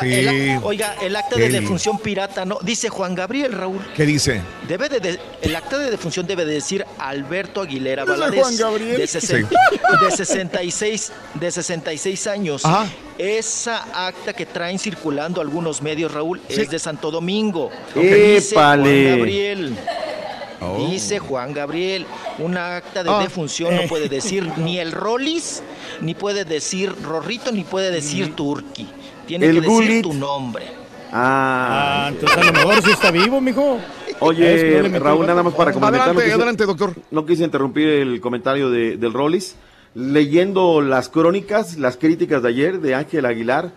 Sí. 0.00 0.12
el 0.14 0.28
ac- 0.28 0.60
oiga, 0.64 0.96
el 1.00 1.14
acta 1.16 1.36
de 1.36 1.46
El- 1.46 1.52
defunción 1.52 1.98
pirata, 1.98 2.44
¿no? 2.44 2.58
Dice 2.62 2.88
Juan 2.88 3.14
Gabriel, 3.14 3.52
Raúl. 3.52 3.80
¿Qué 3.94 4.04
dice? 4.04 4.40
Debe 4.68 4.88
de, 4.88 5.00
de- 5.00 5.20
el 5.42 5.54
acta 5.56 5.78
de 5.78 5.90
defunción 5.90 6.26
debe 6.26 6.44
de 6.44 6.54
decir 6.54 6.84
Alberto 6.98 7.60
Aguilera 7.62 8.02
¿Ese 8.02 8.10
Valadez, 8.12 8.40
Juan 8.40 8.56
Gabriel? 8.56 8.96
de, 8.98 9.04
sesen- 9.06 9.48
de 9.48 10.10
66, 10.10 11.12
de 11.34 11.50
66 11.50 12.26
años. 12.26 12.64
Ajá. 12.64 12.86
Esa 13.18 13.84
acta 14.06 14.32
que 14.34 14.44
traen 14.44 14.78
circulando 14.78 15.40
algunos 15.40 15.80
medios, 15.80 16.12
Raúl, 16.12 16.40
Sí. 16.48 16.60
es 16.60 16.70
de 16.70 16.78
Santo 16.78 17.10
Domingo. 17.10 17.70
Dice 17.94 18.54
Juan. 18.54 18.78
Gabriel. 18.82 19.76
Oh. 20.60 20.88
Dice 20.90 21.18
Juan 21.18 21.52
Gabriel, 21.52 22.06
una 22.38 22.76
acta 22.76 23.04
de 23.04 23.10
Ah. 23.10 23.20
defunción 23.20 23.76
no 23.76 23.82
puede 23.82 24.08
decir 24.08 24.50
ni 24.56 24.78
el 24.78 24.90
Rollis, 24.92 25.62
ni 26.00 26.14
puede 26.14 26.44
decir 26.44 26.94
Rorrito, 27.02 27.52
ni 27.52 27.62
puede 27.62 27.90
decir 27.90 28.34
Turki. 28.34 28.86
Tiene 29.26 29.46
El 29.46 29.60
que 29.60 29.68
decir 29.68 30.02
tu 30.02 30.14
nombre. 30.14 30.64
Ah, 31.12 32.06
Ah, 32.06 32.08
entonces 32.10 32.38
a 32.38 32.44
lo 32.44 32.52
mejor 32.52 32.82
sí 32.82 32.90
está 32.90 33.10
vivo, 33.10 33.40
mijo. 33.40 33.78
Oye, 34.20 34.88
no 34.90 34.98
Raúl, 34.98 35.26
nada 35.26 35.42
más 35.42 35.54
para 35.54 35.72
comentar. 35.72 36.00
Adelante, 36.00 36.22
quise- 36.24 36.34
adelante, 36.34 36.66
doctor. 36.66 36.94
No 37.10 37.24
quise 37.26 37.44
interrumpir 37.44 37.88
el 37.88 38.20
comentario 38.20 38.70
de, 38.70 38.96
del 38.96 39.12
Rollis. 39.12 39.56
Leyendo 39.94 40.80
las 40.82 41.08
crónicas, 41.08 41.76
las 41.78 41.96
críticas 41.96 42.42
de 42.42 42.48
ayer 42.50 42.80
de 42.80 42.94
Ángel 42.94 43.24
Aguilar, 43.24 43.72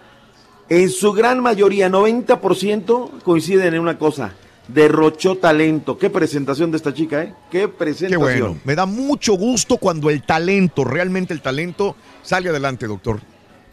en 0.70 0.90
su 0.90 1.14
gran 1.14 1.40
mayoría, 1.40 1.90
90% 1.90 3.22
coinciden 3.24 3.74
en 3.74 3.80
una 3.80 3.98
cosa. 3.98 4.34
Derrochó 4.68 5.38
talento. 5.38 5.98
Qué 5.98 6.10
presentación 6.10 6.72
de 6.72 6.78
esta 6.78 6.94
chica, 6.94 7.24
¿eh? 7.24 7.34
Qué 7.50 7.62
Qué 7.62 7.68
presentación. 7.70 8.20
bueno. 8.22 8.58
Me 8.66 8.76
da 8.76 8.86
mucho 8.86 9.34
gusto 9.34 9.78
cuando 9.78 10.10
el 10.10 10.22
talento, 10.24 10.84
realmente 10.84 11.34
el 11.34 11.42
talento, 11.42 11.96
sale 12.22 12.50
adelante, 12.50 12.86
doctor. 12.86 13.20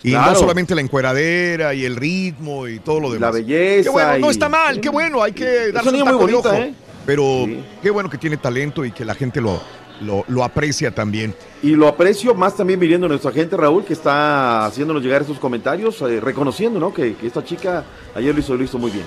Y 0.03 0.11
Claro. 0.11 0.33
no 0.33 0.39
solamente 0.39 0.75
la 0.75 0.81
encueradera 0.83 1.75
y 1.75 1.85
el 1.85 1.97
ritmo 1.97 2.69
y 2.69 2.79
todo 2.81 3.01
lo 3.01 3.11
demás. 3.11 3.33
La 3.35 3.41
belleza 3.41 3.83
Qué 3.85 3.91
bueno, 3.91 4.19
no 4.19 4.31
está 4.31 4.49
mal, 4.49 4.81
qué 4.81 4.89
bueno, 4.89 5.23
hay 5.23 5.33
que 5.33 5.73
darse 5.73 5.89
una 5.89 5.99
un 6.05 6.05
muy 6.05 6.13
taco 6.13 6.27
de 6.27 6.35
ojo. 6.35 6.53
¿eh? 6.55 6.75
Pero 7.07 7.45
Sí. 7.47 7.65
qué 7.83 7.91
bueno 7.91 8.11
que 8.11 8.19
tiene 8.19 8.37
talento 8.37 8.85
y 8.85 8.93
que 8.93 9.05
la 9.05 9.15
gente 9.15 9.41
lo, 9.41 9.61
lo, 10.03 10.25
lo 10.29 10.45
aprecia 10.45 10.91
también. 10.95 11.35
Y 11.63 11.71
lo 11.71 11.89
aprecio 11.89 12.35
más 12.35 12.57
también 12.57 12.79
viniendo 12.79 13.09
nuestra 13.09 13.33
gente, 13.33 13.57
Raúl, 13.57 13.85
que 13.85 13.95
está 13.95 14.67
haciéndonos 14.67 15.03
llegar 15.03 15.23
estos 15.23 15.39
comentarios, 15.39 16.01
eh, 16.03 16.21
reconociendo, 16.21 16.79
¿no? 16.79 16.93
Que, 16.93 17.15
que 17.15 17.27
esta 17.27 17.43
chica 17.43 17.85
ayer 18.15 18.35
lo 18.35 18.41
hizo, 18.41 18.55
lo 18.55 18.63
hizo 18.65 18.79
muy 18.79 18.91
bien. 18.91 19.07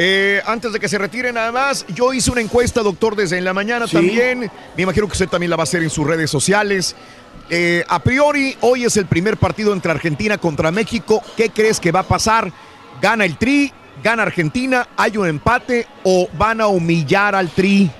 Eh, 0.00 0.40
antes 0.46 0.72
de 0.72 0.78
que 0.78 0.88
se 0.88 0.96
retire 0.96 1.32
nada 1.32 1.50
más, 1.50 1.84
yo 1.88 2.12
hice 2.12 2.30
una 2.30 2.40
encuesta, 2.40 2.82
doctor, 2.82 3.16
desde 3.16 3.36
en 3.36 3.44
la 3.44 3.52
mañana 3.52 3.88
Sí. 3.88 3.96
también. 3.96 4.48
Me 4.76 4.82
imagino 4.84 5.06
que 5.08 5.12
usted 5.12 5.28
también 5.28 5.50
la 5.50 5.56
va 5.56 5.62
a 5.62 5.64
hacer 5.64 5.82
en 5.82 5.90
sus 5.90 6.06
redes 6.06 6.30
sociales. 6.30 6.94
Eh, 7.50 7.82
a 7.88 7.98
priori, 8.00 8.56
hoy 8.60 8.84
es 8.84 8.96
el 8.96 9.06
primer 9.06 9.38
partido 9.38 9.72
entre 9.72 9.90
Argentina 9.90 10.36
contra 10.38 10.70
México. 10.70 11.22
¿Qué 11.36 11.48
crees 11.50 11.80
que 11.80 11.92
va 11.92 12.00
a 12.00 12.08
pasar? 12.08 12.52
¿Gana 13.00 13.24
el 13.24 13.38
Tri? 13.38 13.72
¿Gana 14.02 14.22
Argentina? 14.24 14.88
¿Hay 14.96 15.16
un 15.16 15.26
empate? 15.26 15.86
¿O 16.04 16.28
van 16.36 16.60
a 16.60 16.66
humillar 16.66 17.34
al 17.34 17.48
Tri? 17.50 17.90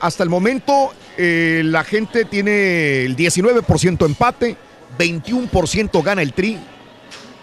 Hasta 0.00 0.22
el 0.22 0.28
momento, 0.28 0.92
eh, 1.16 1.62
la 1.64 1.82
gente 1.82 2.24
tiene 2.24 3.04
el 3.04 3.16
19% 3.16 4.06
empate, 4.06 4.56
21% 4.98 6.02
gana 6.02 6.22
el 6.22 6.32
Tri. 6.32 6.58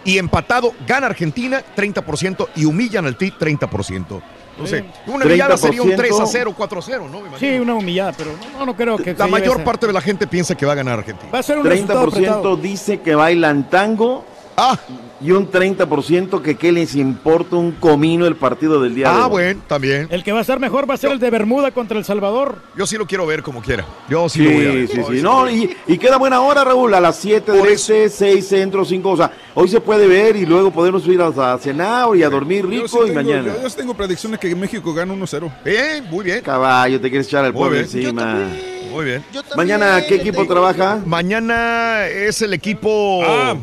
Y 0.04 0.16
empatado, 0.16 0.74
gana 0.86 1.08
Argentina 1.08 1.62
30% 1.76 2.48
y 2.56 2.64
humillan 2.64 3.04
al 3.04 3.16
Tri 3.16 3.32
30%. 3.32 4.22
No 4.58 4.66
sé, 4.66 4.84
una 5.06 5.24
humillada 5.24 5.56
sería 5.56 5.82
un 5.82 5.94
3 5.94 6.20
a 6.20 6.26
0, 6.26 6.54
4 6.56 6.78
a 6.78 6.82
0, 6.82 7.08
¿no? 7.10 7.20
Me. 7.20 7.38
Sí, 7.38 7.58
una 7.58 7.74
humillada, 7.74 8.12
pero 8.12 8.30
no, 8.58 8.66
no 8.66 8.74
creo 8.76 8.96
que 8.96 9.14
La 9.14 9.26
se 9.26 9.30
mayor 9.30 9.62
parte 9.64 9.86
de 9.86 9.92
la 9.92 10.00
gente 10.00 10.26
piensa 10.26 10.54
que 10.56 10.66
va 10.66 10.72
a 10.72 10.76
ganar 10.76 10.98
Argentina. 10.98 11.30
Va 11.32 11.38
a 11.38 11.42
ser 11.42 11.58
un 11.58 11.64
resultado 11.64 12.06
30% 12.06 12.08
apretado. 12.08 12.56
dice 12.56 13.00
que 13.00 13.14
bailan 13.14 13.68
tango 13.70 14.24
Ah, 14.60 14.76
y 15.20 15.32
un 15.32 15.50
30% 15.50 16.42
que 16.42 16.56
qué 16.56 16.70
les 16.70 16.94
importa 16.94 17.56
un 17.56 17.72
comino 17.72 18.26
el 18.26 18.36
partido 18.36 18.80
del 18.80 18.94
día 18.94 19.10
de 19.10 19.14
ah 19.18 19.24
hoy. 19.26 19.30
bueno, 19.30 19.60
también. 19.66 20.06
El 20.10 20.22
que 20.22 20.30
va 20.32 20.38
a 20.38 20.42
estar 20.42 20.60
mejor 20.60 20.88
va 20.88 20.94
a 20.94 20.96
ser 20.96 21.10
el 21.10 21.18
de 21.18 21.28
Bermuda 21.30 21.70
contra 21.72 21.98
El 21.98 22.04
Salvador. 22.04 22.56
Yo 22.76 22.86
sí 22.86 22.96
lo 22.96 23.06
quiero 23.06 23.26
ver 23.26 23.42
como 23.42 23.60
quiera. 23.60 23.84
Yo 24.08 24.28
sí, 24.28 24.38
Sí, 24.38 24.44
lo 24.44 24.50
voy 24.52 24.66
a 24.66 24.70
ver. 24.72 24.88
sí, 24.88 25.00
Hoy 25.00 25.16
sí. 25.16 25.22
No, 25.22 25.50
y, 25.50 25.76
y 25.88 25.98
queda 25.98 26.18
buena 26.18 26.40
hora, 26.40 26.62
Raúl, 26.64 26.94
a 26.94 27.00
las 27.00 27.16
7 27.16 27.50
de 27.52 27.58
Por 27.58 27.68
este, 27.68 28.08
6 28.08 28.46
centro, 28.46 28.84
5. 28.84 29.10
O 29.10 29.16
sea, 29.16 29.32
hoy 29.54 29.68
se 29.68 29.80
puede 29.80 30.06
ver 30.06 30.36
y 30.36 30.46
luego 30.46 30.70
podemos 30.70 31.06
ir 31.08 31.20
a, 31.20 31.52
a 31.54 31.58
cenar 31.58 32.14
y 32.16 32.22
a 32.22 32.28
dormir 32.30 32.62
Yo 32.64 32.70
rico 32.70 32.86
sí 32.88 32.96
y 32.96 33.06
tengo, 33.08 33.14
mañana. 33.14 33.54
yo- 33.56 33.62
yo 33.62 33.70
sí 33.70 33.76
tengo 33.76 33.94
predicciones 33.94 34.38
que 34.38 34.54
México 34.54 34.94
gana 34.94 35.12
1-0. 35.14 35.50
Bien, 35.64 36.04
muy 36.10 36.24
bien. 36.24 36.40
Caballo, 36.42 37.00
te 37.00 37.08
quieres 37.10 37.26
echar 37.26 37.44
al 37.44 37.52
pueblo 37.52 37.78
encima. 37.78 38.46
Muy 38.92 39.04
bien. 39.04 39.24
Mañana, 39.56 40.00
¿qué 40.08 40.14
equipo 40.14 40.46
trabaja? 40.46 41.00
Mañana 41.04 42.06
es 42.06 42.40
el 42.42 42.54
equipo. 42.54 43.20
Ah, 43.24 43.54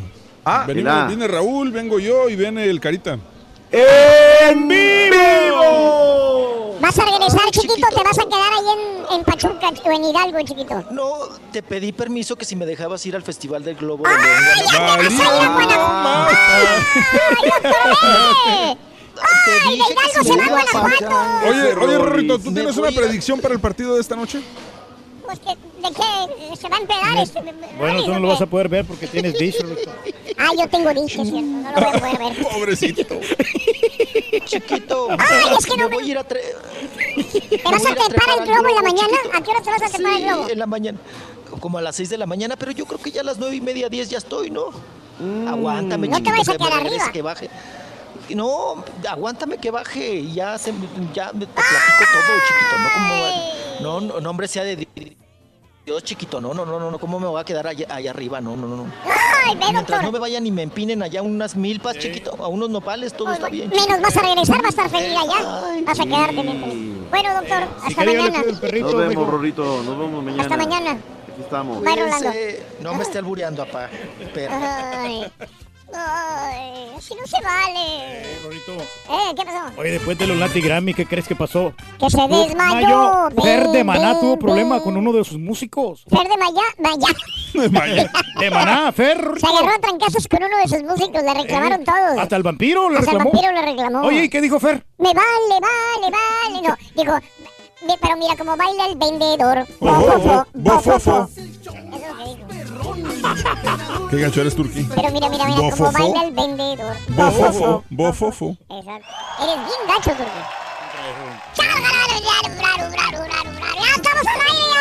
Ah, 0.45 0.65
Venimos- 0.67 1.07
viene 1.07 1.27
Raúl, 1.27 1.71
vengo 1.71 1.97
yo 1.99 2.29
y 2.29 2.35
viene 2.35 2.65
el 2.69 2.79
Carita. 2.79 3.17
¡En 3.71 4.67
vivo! 4.67 6.75
Vas 6.79 6.99
a 6.99 7.05
regresar, 7.05 7.41
Ay, 7.45 7.51
chiquito, 7.51 7.73
chiquito. 7.75 7.95
te 7.97 8.03
vas 8.03 8.19
a 8.19 8.23
quedar 8.25 8.53
ahí 8.53 8.65
en, 9.09 9.15
en 9.15 9.23
Pachuca 9.23 9.69
o 9.83 9.91
en 9.91 10.03
Hidalgo, 10.03 10.37
chiquito. 10.45 10.85
No, 10.91 11.13
te 11.51 11.63
pedí 11.63 11.91
permiso 11.91 12.35
que 12.35 12.45
si 12.45 12.55
me 12.55 12.65
dejabas 12.67 13.03
ir 13.07 13.15
al 13.15 13.23
Festival 13.23 13.63
del 13.63 13.75
Globo 13.75 14.03
de 14.07 14.13
León. 14.13 14.25
¡Ay, 19.17 19.23
Te 19.45 19.51
de 19.51 19.59
dije 19.71 19.83
que 19.87 19.93
Hidalgo 19.93 20.23
si 20.23 20.29
se 20.29 20.35
me 20.37 20.49
va 20.51 20.59
a 20.59 20.65
Guanajuato! 20.71 21.49
Oye, 21.49 21.73
oye, 21.75 21.97
Rorrito, 21.97 22.39
¿tú 22.39 22.53
tienes 22.53 22.77
una 22.77 22.87
a 22.87 22.91
ir 22.91 22.97
a- 22.97 23.01
predicción 23.01 23.39
para 23.39 23.53
el 23.53 23.59
partido 23.59 23.95
de 23.95 24.01
esta 24.01 24.15
noche? 24.15 24.41
Pues 25.25 25.39
que, 25.39 25.49
¿de 25.49 25.93
qué? 25.93 26.55
¿Se 26.55 26.69
va 26.69 26.77
a 26.77 26.79
empedar 26.79 27.17
este? 27.17 27.41
Bueno, 27.77 28.03
tú 28.03 28.13
no 28.13 28.19
lo 28.19 28.27
vas 28.29 28.41
a 28.41 28.45
poder 28.45 28.69
ver 28.69 28.85
porque 28.85 29.07
tienes 29.07 29.33
dish. 29.37 29.55
Ah, 30.37 30.49
yo 30.57 30.67
tengo 30.67 30.89
dicho, 30.93 31.23
¿cierto? 31.23 31.39
No 31.41 31.71
lo 31.71 31.75
voy 31.77 31.85
a 31.85 31.91
poder 31.99 32.17
ver. 32.17 32.43
Pobrecito. 32.51 33.05
Chiquito, 34.45 35.07
Ay, 35.11 35.55
es 35.57 35.65
que 35.65 35.77
no 35.77 35.87
me 35.89 35.95
voy 35.95 36.03
a 36.03 36.07
ir 36.11 36.17
a 36.17 36.27
tre- 36.27 36.41
¿Te 37.49 37.61
vas 37.63 37.85
a 37.85 37.95
trepar 37.95 38.39
el 38.39 38.45
globo 38.45 38.67
en 38.69 38.75
la 38.75 38.81
mañana? 38.81 39.07
chiquito. 39.17 39.37
¿A 39.37 39.41
qué 39.41 39.51
hora 39.51 39.61
te 39.61 39.69
vas 39.71 39.81
a 39.83 39.89
trepar 39.89 40.13
el 40.13 40.23
globo? 40.25 40.49
en 40.49 40.59
la 40.59 40.65
mañana. 40.65 40.97
Como 41.59 41.77
a 41.77 41.81
las 41.81 41.95
6 41.95 42.09
de 42.09 42.17
la 42.17 42.25
mañana, 42.25 42.55
pero 42.57 42.71
yo 42.71 42.85
creo 42.85 42.99
que 42.99 43.11
ya 43.11 43.21
a 43.21 43.23
las 43.23 43.37
nueve 43.37 43.55
y 43.55 43.61
media, 43.61 43.87
10 43.87 44.09
ya 44.09 44.17
estoy, 44.17 44.49
¿no? 44.51 44.65
Aguántame, 45.47 46.07
No 46.07 46.17
te 46.17 46.23
chiquito, 46.23 46.31
vayas 46.31 46.49
a 46.49 46.57
quedar 46.57 46.73
arriba. 46.85 47.11
que 47.13 47.21
baje. 47.21 47.49
No, 48.29 48.83
aguántame 49.07 49.57
que 49.57 49.71
baje 49.71 50.15
y 50.15 50.33
ya, 50.33 50.57
se, 50.57 50.73
ya 51.13 51.27
te 51.31 51.47
platico 51.47 52.03
todo, 52.11 52.39
chiquito. 52.47 52.77
No, 52.79 52.89
como, 52.91 53.15
no, 53.81 54.01
no, 54.01 54.19
no, 54.19 54.29
hombre, 54.29 54.47
sea 54.47 54.63
de 54.63 54.87
Dios, 55.85 56.03
chiquito. 56.03 56.41
No, 56.41 56.53
no, 56.53 56.65
no, 56.65 56.79
no, 56.79 56.89
no, 56.89 56.99
¿cómo 56.99 57.19
me 57.19 57.27
voy 57.27 57.39
a 57.39 57.43
quedar 57.43 57.67
allá, 57.67 57.85
allá 57.89 58.09
arriba? 58.09 58.41
No, 58.41 58.55
no, 58.55 58.67
no, 58.67 58.75
no. 58.77 58.85
Ay, 59.45 59.55
ve, 59.55 59.65
Mientras 59.71 60.01
no 60.01 60.11
me 60.11 60.17
vayan 60.17 60.45
y 60.47 60.51
me 60.51 60.63
empinen 60.63 61.03
allá 61.03 61.21
unas 61.21 61.55
milpas, 61.55 61.97
chiquito, 61.99 62.35
a 62.39 62.47
unos 62.47 62.69
nopales, 62.69 63.13
todo 63.13 63.31
está 63.31 63.49
bien. 63.49 63.69
Menos 63.69 64.01
vas 64.01 64.17
a 64.17 64.21
regresar, 64.21 64.57
vas 64.57 64.65
a 64.65 64.85
estar 64.85 64.89
feliz 64.89 65.17
allá. 65.17 65.81
Vas 65.85 65.99
a 65.99 66.03
quedarte 66.03 66.43
mientras. 66.43 66.73
Bueno, 67.11 67.33
doctor, 67.35 67.63
hasta 67.83 68.05
mañana. 68.05 68.43
Nos 68.43 68.95
vemos, 68.95 69.29
Rorrito. 69.29 69.83
Nos 69.83 69.97
vemos 69.99 70.23
mañana. 70.23 70.43
Hasta 70.43 70.57
mañana. 70.57 70.91
Aquí 70.91 71.41
estamos. 71.41 71.83
Bye, 71.83 71.95
Rolando. 71.95 72.29
No 72.81 72.95
me 72.95 73.03
esté 73.03 73.19
albureando, 73.19 73.61
apá. 73.61 73.89
Perra. 74.33 75.29
Ay, 75.93 76.91
así 76.97 77.13
no 77.15 77.25
se 77.27 77.41
vale. 77.41 78.21
Eh, 78.21 79.33
¿qué 79.35 79.45
pasó? 79.45 79.79
Oye, 79.79 79.91
después 79.91 80.17
de 80.17 80.27
los 80.27 80.37
Latin 80.37 80.63
Grammy, 80.63 80.93
¿qué 80.93 81.05
crees 81.05 81.27
que 81.27 81.35
pasó? 81.35 81.73
Que 81.99 82.09
se 82.09 82.21
desmayó. 82.27 83.29
Fer 83.41 83.67
de 83.69 83.83
Maná 83.83 84.19
tuvo 84.19 84.37
problema 84.37 84.81
con 84.81 84.97
uno 84.97 85.11
de 85.13 85.23
sus 85.23 85.37
músicos. 85.37 86.03
Fer 86.09 86.27
de 86.27 86.37
Maya, 86.37 86.61
Maya. 87.71 88.09
De 88.39 88.49
Maná, 88.51 88.91
Fer. 88.91 89.17
Se 89.39 89.47
agarró 89.47 89.71
a 89.75 89.79
trancazos 89.79 90.27
con 90.27 90.43
uno 90.43 90.57
de 90.57 90.67
sus 90.67 90.83
músicos, 90.83 91.23
le 91.23 91.33
reclamaron 91.33 91.83
todos. 91.83 92.17
Hasta 92.19 92.35
el 92.35 92.43
vampiro 92.43 92.89
le 92.89 92.99
Hasta 92.99 93.11
el 93.11 93.17
reclamó. 93.19 93.31
vampiro 93.31 93.53
le 93.53 93.61
reclamó. 93.61 94.01
Oye, 94.07 94.23
¿y 94.25 94.29
qué 94.29 94.41
dijo 94.41 94.59
Fer? 94.59 94.85
Me 94.97 95.13
vale, 95.13 95.59
vale, 95.61 96.11
vale. 96.11 96.67
No, 96.67 96.75
dijo, 96.95 97.13
"Ve- 97.87 97.95
pero 98.01 98.17
mira 98.17 98.35
cómo 98.37 98.57
baila 98.57 98.87
el 98.87 98.95
vendedor. 98.97 99.65
Bofofo, 99.79 100.45
bofofo. 100.53 101.29
Eso 101.31 101.41
es 101.41 101.63
lo 101.63 102.17
que 102.17 102.23
dijo. 102.25 102.44
¿Qué 104.09 104.17
gancho 104.17 104.41
eres, 104.41 104.55
Turki? 104.55 104.83
Pero 104.95 105.09
mira, 105.11 105.29
mira, 105.29 105.45
mira 105.45 105.57
cómo 105.57 105.69
Bofofo. 105.71 105.91
baila 105.91 106.23
el 106.23 106.31
vendedor. 106.33 106.95
Bofofo. 107.09 107.83
Bofofo. 107.89 108.57
Exacto. 108.69 109.07
Eres 109.41 109.55
bien 109.55 109.87
gacho, 109.87 110.11
Turki. 110.11 110.41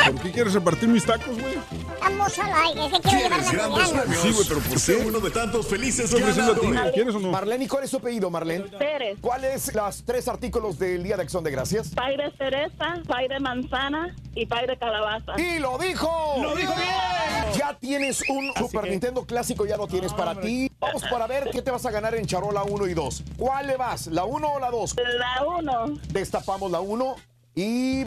¿Por 0.07 0.21
qué 0.21 0.31
quieres 0.33 0.53
repartir 0.55 0.89
mis 0.89 1.05
tacos, 1.05 1.39
güey? 1.41 1.55
Estamos 1.95 2.39
al 2.39 2.53
aire. 2.67 2.87
Es 2.87 2.93
que 2.93 3.01
quiero 3.01 3.19
llevar 3.29 3.41
¿Quieres 3.45 3.93
la 3.93 3.93
grandes? 3.93 4.19
Sí, 4.21 4.33
güey, 4.33 4.49
pero 4.49 4.61
¿por 4.61 4.83
qué? 4.83 4.97
uno 4.97 5.21
de 5.21 5.31
tantos 5.31 5.67
felices 5.67 6.05
Estoy 6.07 6.23
ofreciendo 6.23 6.53
a 6.53 6.57
ti. 6.57 6.67
ganadores. 6.67 6.95
¿Quieres 6.95 7.15
o 7.15 7.21
no? 7.21 7.31
Marlene, 7.31 7.65
¿y 7.65 7.69
cuál 7.69 7.85
es 7.85 7.91
su 7.91 7.97
apellido, 7.97 8.31
Marlene? 8.31 8.65
Pérez. 8.65 9.19
¿Cuáles 9.21 9.75
los 9.75 10.05
tres 10.05 10.29
artículos 10.29 10.79
del 10.79 11.03
Día 11.03 11.17
de 11.17 11.23
Acción 11.23 11.43
de 11.45 11.51
Gracias? 11.51 11.89
Pay 11.95 12.17
de 12.17 12.31
cereza, 12.37 12.95
pay 13.07 13.29
de 13.29 13.41
manzana 13.41 14.15
y 14.35 14.47
pay 14.47 14.67
de 14.67 14.77
calabaza. 14.77 15.41
¡Y 15.41 15.59
lo 15.59 15.79
dijo! 15.79 16.35
¡Lo 16.43 16.55
dijo 16.55 16.75
bien! 16.75 17.59
Ya 17.59 17.75
tienes 17.79 18.23
un 18.29 18.53
Super 18.59 18.89
Nintendo 18.91 19.25
clásico, 19.25 19.65
ya 19.65 19.77
lo 19.77 19.87
tienes 19.87 20.13
para 20.13 20.39
ti. 20.41 20.71
Vamos 20.79 21.03
para 21.11 21.27
ver 21.27 21.49
qué 21.51 21.63
te 21.63 21.71
vas 21.71 21.87
a 21.87 21.91
ganar 21.91 22.15
en 22.15 22.27
Charola 22.27 22.63
1 22.65 22.87
y 22.89 22.95
2. 22.95 23.23
¿Cuál 23.39 23.67
le 23.69 23.77
vas? 23.77 24.09
¿La 24.09 24.25
1 24.25 24.53
o 24.53 24.59
la 24.61 24.71
2? 24.71 24.97
La 25.19 25.47
1. 25.47 25.99
Destapamos 26.09 26.71
la 26.71 26.81
1 26.81 27.17
y... 27.55 28.05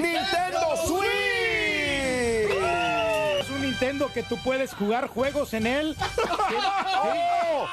¡Nintendo 0.00 0.76
Switch! 0.86 1.59
Nintendo 3.80 4.12
que 4.12 4.22
tú 4.22 4.36
puedes 4.44 4.74
jugar 4.74 5.08
juegos 5.08 5.54
en 5.54 5.66
él. 5.66 5.96
¡Oh! 7.02 7.66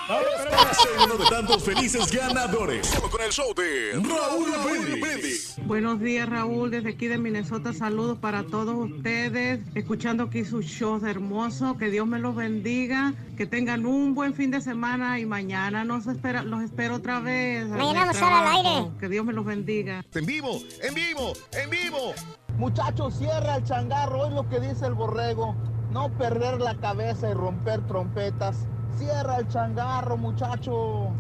Uno 1.04 1.18
de 1.18 1.30
tantos 1.30 1.62
felices 1.66 2.10
ganadores. 2.10 2.90
Con 3.12 3.22
el 3.22 3.30
show 3.30 3.54
de 3.54 3.92
Raúl 3.94 5.02
Brindis. 5.02 5.58
Buenos 5.66 6.00
días, 6.00 6.30
Raúl. 6.30 6.72
Desde 6.72 6.92
aquí 6.92 7.08
de 7.08 7.18
Minnesota, 7.18 7.74
saludos 7.74 8.18
para 8.20 8.44
todos 8.44 8.90
ustedes. 8.90 9.60
Escuchando 9.76 10.24
aquí 10.24 10.46
su 10.46 10.62
show 10.62 11.06
hermoso. 11.06 11.78
Que 11.78 11.90
Dios 11.90 12.08
me 12.08 12.20
los 12.20 12.38
bendiga. 12.38 13.14
Que 13.36 13.46
tengan 13.46 13.86
un 13.86 14.16
buen 14.16 14.34
fin 14.34 14.50
de 14.50 14.62
semana 14.62 15.20
y 15.20 15.26
mañana 15.26 15.84
nos 15.84 16.08
espera, 16.08 16.42
los 16.42 16.64
espero 16.64 16.96
otra 16.96 17.20
vez. 17.20 17.68
Mañana 17.68 18.00
vamos 18.00 18.08
a 18.08 18.12
estar 18.12 18.32
al 18.32 18.66
aire. 18.66 18.92
Que 18.98 19.10
Dios 19.10 19.26
me 19.26 19.34
los 19.34 19.44
bendiga. 19.44 20.06
En 20.14 20.26
vivo, 20.26 20.62
en 20.82 20.94
vivo, 20.94 21.34
en 21.52 21.70
vivo. 21.70 22.14
Muchachos, 22.58 23.16
cierra 23.18 23.58
el 23.58 23.66
changarro, 23.66 24.26
es 24.26 24.34
lo 24.34 24.48
que 24.48 24.62
dice 24.62 24.86
el 24.86 24.94
borrego. 24.94 25.54
No 25.98 26.10
perder 26.16 26.62
la 26.62 26.76
cabeza 26.76 27.28
y 27.28 27.34
romper 27.34 27.82
trompetas. 27.88 28.68
Cierra 29.00 29.38
el 29.38 29.48
changarro, 29.48 30.16
muchacho. 30.16 31.12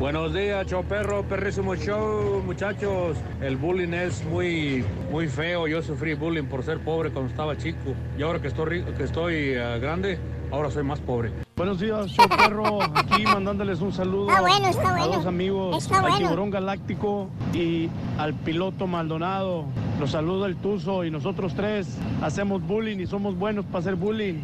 Buenos 0.00 0.34
días, 0.34 0.66
show 0.66 0.82
perro, 0.82 1.22
perrísimo 1.22 1.76
show, 1.76 2.42
muchachos. 2.44 3.16
El 3.40 3.56
bullying 3.56 3.92
es 3.92 4.24
muy, 4.24 4.84
muy 5.12 5.28
feo. 5.28 5.68
Yo 5.68 5.82
sufrí 5.82 6.14
bullying 6.14 6.46
por 6.46 6.64
ser 6.64 6.80
pobre 6.80 7.12
cuando 7.12 7.30
estaba 7.30 7.56
chico. 7.56 7.94
Y 8.18 8.22
ahora 8.24 8.42
que 8.42 8.48
estoy, 8.48 8.82
que 8.82 9.04
estoy 9.04 9.34
eh, 9.54 9.78
grande, 9.78 10.18
ahora 10.50 10.68
soy 10.68 10.82
más 10.82 10.98
pobre. 10.98 11.43
Buenos 11.56 11.78
días, 11.78 12.08
show 12.10 12.26
perro. 12.28 12.82
Aquí 12.82 13.22
mandándoles 13.24 13.80
un 13.80 13.92
saludo 13.92 14.28
Está 14.28 14.40
bueno, 14.40 14.66
está 14.66 15.02
a 15.02 15.06
dos 15.06 15.26
amigos, 15.26 15.84
Está 15.84 15.96
al 15.98 16.02
bueno. 16.02 16.18
tiburón 16.18 16.50
galáctico 16.50 17.28
y 17.52 17.88
al 18.18 18.34
piloto 18.34 18.88
Maldonado. 18.88 19.64
Los 20.00 20.10
saluda 20.10 20.48
el 20.48 20.56
Tuzo 20.56 21.04
y 21.04 21.12
nosotros 21.12 21.54
tres 21.54 21.96
hacemos 22.22 22.60
bullying 22.66 22.98
y 22.98 23.06
somos 23.06 23.36
buenos 23.38 23.64
para 23.66 23.78
hacer 23.78 23.94
bullying. 23.94 24.42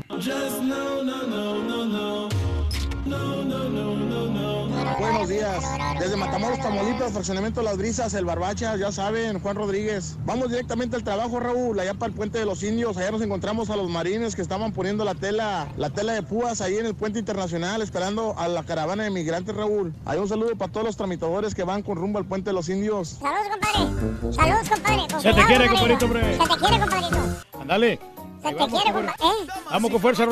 Buenos 4.99 5.29
días. 5.29 5.65
Desde 5.99 6.17
Matamoros, 6.17 6.59
Tamaulipas, 6.61 7.13
fraccionamiento 7.13 7.63
Las 7.63 7.77
Brisas, 7.77 8.15
El 8.15 8.25
Barbacha, 8.25 8.77
ya 8.77 8.93
saben, 8.93 9.41
Juan 9.41 9.57
Rodríguez. 9.57 10.17
Vamos 10.25 10.51
directamente 10.51 10.97
al 10.97 11.05
trabajo, 11.05 11.41
Raúl, 11.41 11.79
allá 11.79 11.95
para 11.95 12.11
el 12.11 12.17
Puente 12.17 12.39
de 12.39 12.45
los 12.45 12.63
Indios. 12.63 12.97
Allá 12.97 13.11
nos 13.11 13.23
encontramos 13.23 13.71
a 13.71 13.77
los 13.77 13.89
marines 13.89 14.35
que 14.35 14.43
estaban 14.43 14.73
poniendo 14.73 15.05
la 15.05 15.15
tela, 15.15 15.69
la 15.77 15.91
tela 15.91 16.13
de 16.13 16.23
púas 16.23 16.61
ahí 16.61 16.77
en 16.77 16.87
el 16.87 16.95
Puente 16.95 17.19
Internacional, 17.19 17.83
esperando 17.83 18.35
a 18.39 18.49
la 18.49 18.63
caravana 18.63 19.05
de 19.05 19.11
migrantes, 19.11 19.55
Raúl. 19.55 19.95
Hay 20.07 20.19
un 20.19 20.29
saludo 20.29 20.57
para 20.57 20.73
todos 20.73 20.87
los 20.87 20.97
tramitadores 20.97 21.55
que 21.55 21.65
van 21.65 21.83
con 21.83 21.97
rumbo 21.97 22.19
al 22.19 22.25
Puente 22.25 22.51
de 22.51 22.55
los 22.55 22.69
Indios. 22.69 23.19
Saludos, 23.21 23.49
compadre. 23.51 24.35
Saludos, 24.35 24.69
compadre. 24.69 25.07
Con 25.11 25.21
Se 25.21 25.33
te 25.33 25.45
quiere, 25.45 25.69
compadrito. 25.69 26.09
Se 26.09 26.49
te 26.49 26.57
quiere, 26.59 26.81
compadrito. 26.81 27.19
Ándale. 27.61 28.01
Se 28.43 28.49
te 28.49 28.55
vamos, 28.55 28.83
quiere, 28.83 28.97
compadre. 28.97 29.15
¿Eh? 29.21 29.49
Vamos 29.71 29.91
con 29.91 30.01
fuerza, 30.01 30.27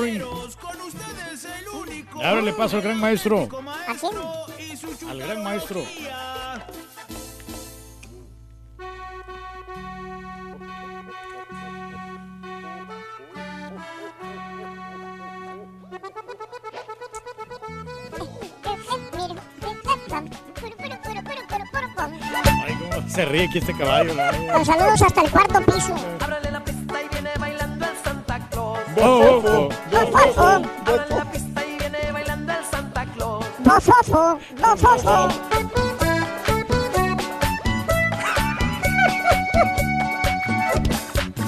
Rolín. 2.18 2.26
Ábrele 2.26 2.52
paso 2.52 2.76
al 2.76 2.82
gran 2.82 2.98
maestro. 3.00 3.48
¿Así? 3.86 4.06
Al 5.08 5.18
gran 5.18 5.42
maestro. 5.42 5.82
Ay, 22.60 22.74
cómo 22.92 23.08
se 23.08 23.24
ríe 23.24 23.44
aquí 23.44 23.58
este 23.58 23.76
caballo. 23.76 24.12
Con 24.52 24.64
saludos 24.64 25.02
hasta 25.02 25.22
el 25.22 25.30
cuarto 25.30 25.60
piso. 25.62 25.94
Ábrale 26.20 26.50
la 26.50 26.64
pista 26.64 27.02
y 27.02 27.08
viene 27.08 27.30
bailando 27.38 27.86
el 27.86 27.96
Santa 28.04 28.48
Claus. 28.50 28.78
Bofofo. 33.68 34.38
Bofofo. 34.62 35.28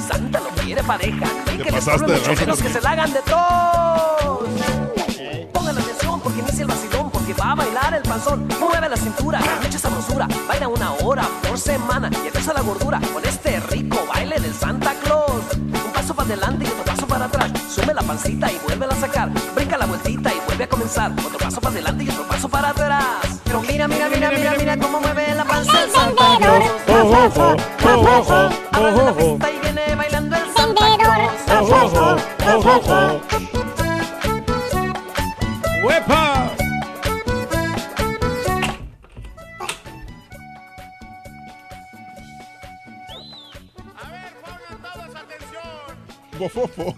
Santa 0.07 0.41
no 0.41 0.49
quiere 0.63 0.83
pareja. 0.83 1.27
Te 1.47 1.57
que 1.57 1.71
les 1.71 1.83
pasaste 1.83 2.13
muchachos 2.13 2.47
lanza. 2.47 2.63
que 2.63 2.73
se 2.75 2.81
la 2.83 2.91
hagan 2.91 3.13
de 3.15 3.21
todos. 3.23 4.51
Pongan 5.55 5.79
atención 5.79 6.21
porque 6.21 6.41
inicia 6.41 6.61
el 6.61 6.69
vacilón, 6.69 7.11
porque 7.11 7.33
va 7.33 7.53
a 7.53 7.55
bailar 7.55 7.95
el 7.95 8.03
panzón. 8.03 8.47
Mueve 8.61 8.91
la 8.91 8.97
cintura, 8.99 9.41
mucha 9.63 9.79
sabrosura. 9.79 10.29
Baila 10.47 10.69
una 10.69 10.93
hora 11.03 11.27
por 11.49 11.59
semana 11.59 12.11
y 12.23 12.27
empieza 12.27 12.53
la 12.53 12.61
gordura 12.61 13.01
con 13.15 13.25
este 13.25 13.61
rico 13.61 13.99
baile 14.13 14.39
del 14.39 14.53
Santa 14.53 14.93
Claus. 15.05 15.57
Un 15.57 15.93
paso 15.95 16.15
para 16.15 16.27
adelante 16.27 16.67
y 16.67 16.69
otro 16.69 16.85
paso 16.85 17.07
para 17.07 17.25
atrás. 17.25 17.51
Sube 17.75 17.95
la 17.95 18.03
pancita 18.03 18.53
y 18.53 18.61
vuelve 18.67 18.85
a 18.85 18.95
sacar. 18.97 19.31
Brinca 19.55 19.79
la 19.79 19.87
vueltita 19.87 20.30
comenzar. 20.81 21.13
Otro 21.13 21.39
paso 21.39 21.61
para 21.61 21.75
adelante 21.75 22.05
y 22.05 22.09
otro 22.09 22.25
paso 22.25 22.49
para 22.49 22.71
atrás. 22.71 23.05
Pero 23.45 23.61
mira, 23.63 23.87
mira, 23.87 24.09
mira, 24.09 24.31
mira, 24.31 24.55
mira 24.59 24.79
cómo 24.79 25.01
mueve 25.01 25.35
la 25.35 25.45
panza 25.45 25.85
el 25.85 25.91
Santa 25.91 26.37
Claus. 26.39 26.65
Ojojo, 26.89 27.57
ojojo, 27.85 28.49
ojojo. 28.79 29.39
Ahí 29.45 29.61
viene 29.63 29.95
bailando 29.95 30.37
el 30.37 30.53
Santa 30.57 30.97
Claus. 30.99 31.33
Ojojo, 31.61 32.17
ojojo. 32.57 33.21
¡Huepa! 35.85 36.51
Bofofo. 46.39 46.95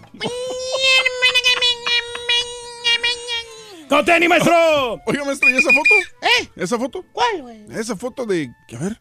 ¡Con 3.93 4.05
tenis, 4.05 4.27
maestro! 4.27 5.01
Oiga, 5.05 5.23
maestro, 5.23 5.49
¿y 5.51 5.57
esa 5.57 5.69
foto? 5.71 5.95
¿Eh? 6.21 6.49
¿Esa 6.55 6.79
foto? 6.79 7.05
¿Cuál, 7.11 7.41
güey? 7.43 7.65
Esa 7.69 7.95
foto 7.95 8.25
de, 8.25 8.49
a 8.75 8.79
ver, 8.79 8.99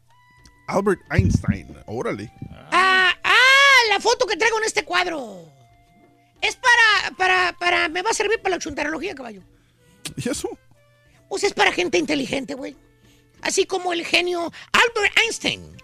Albert 0.67 1.01
Einstein. 1.11 1.75
Órale. 1.87 2.31
Ah, 2.71 3.11
ah, 3.25 3.79
la 3.89 4.01
foto 4.01 4.27
que 4.27 4.37
traigo 4.37 4.59
en 4.59 4.65
este 4.65 4.85
cuadro. 4.85 5.49
Es 6.43 6.57
para, 6.57 7.17
para, 7.17 7.57
para, 7.59 7.89
me 7.89 8.03
va 8.03 8.11
a 8.11 8.15
servir 8.15 8.43
para 8.43 8.57
la 8.57 8.61
chuntarología, 8.61 9.15
caballo. 9.15 9.43
¿Y 10.15 10.29
eso? 10.29 10.51
O 11.31 11.39
sea, 11.39 11.49
es 11.49 11.55
para 11.55 11.73
gente 11.73 11.97
inteligente, 11.97 12.53
güey. 12.55 12.77
Así 13.41 13.65
como 13.65 13.95
el 13.95 14.05
genio 14.05 14.53
Albert 14.73 15.19
Einstein. 15.21 15.77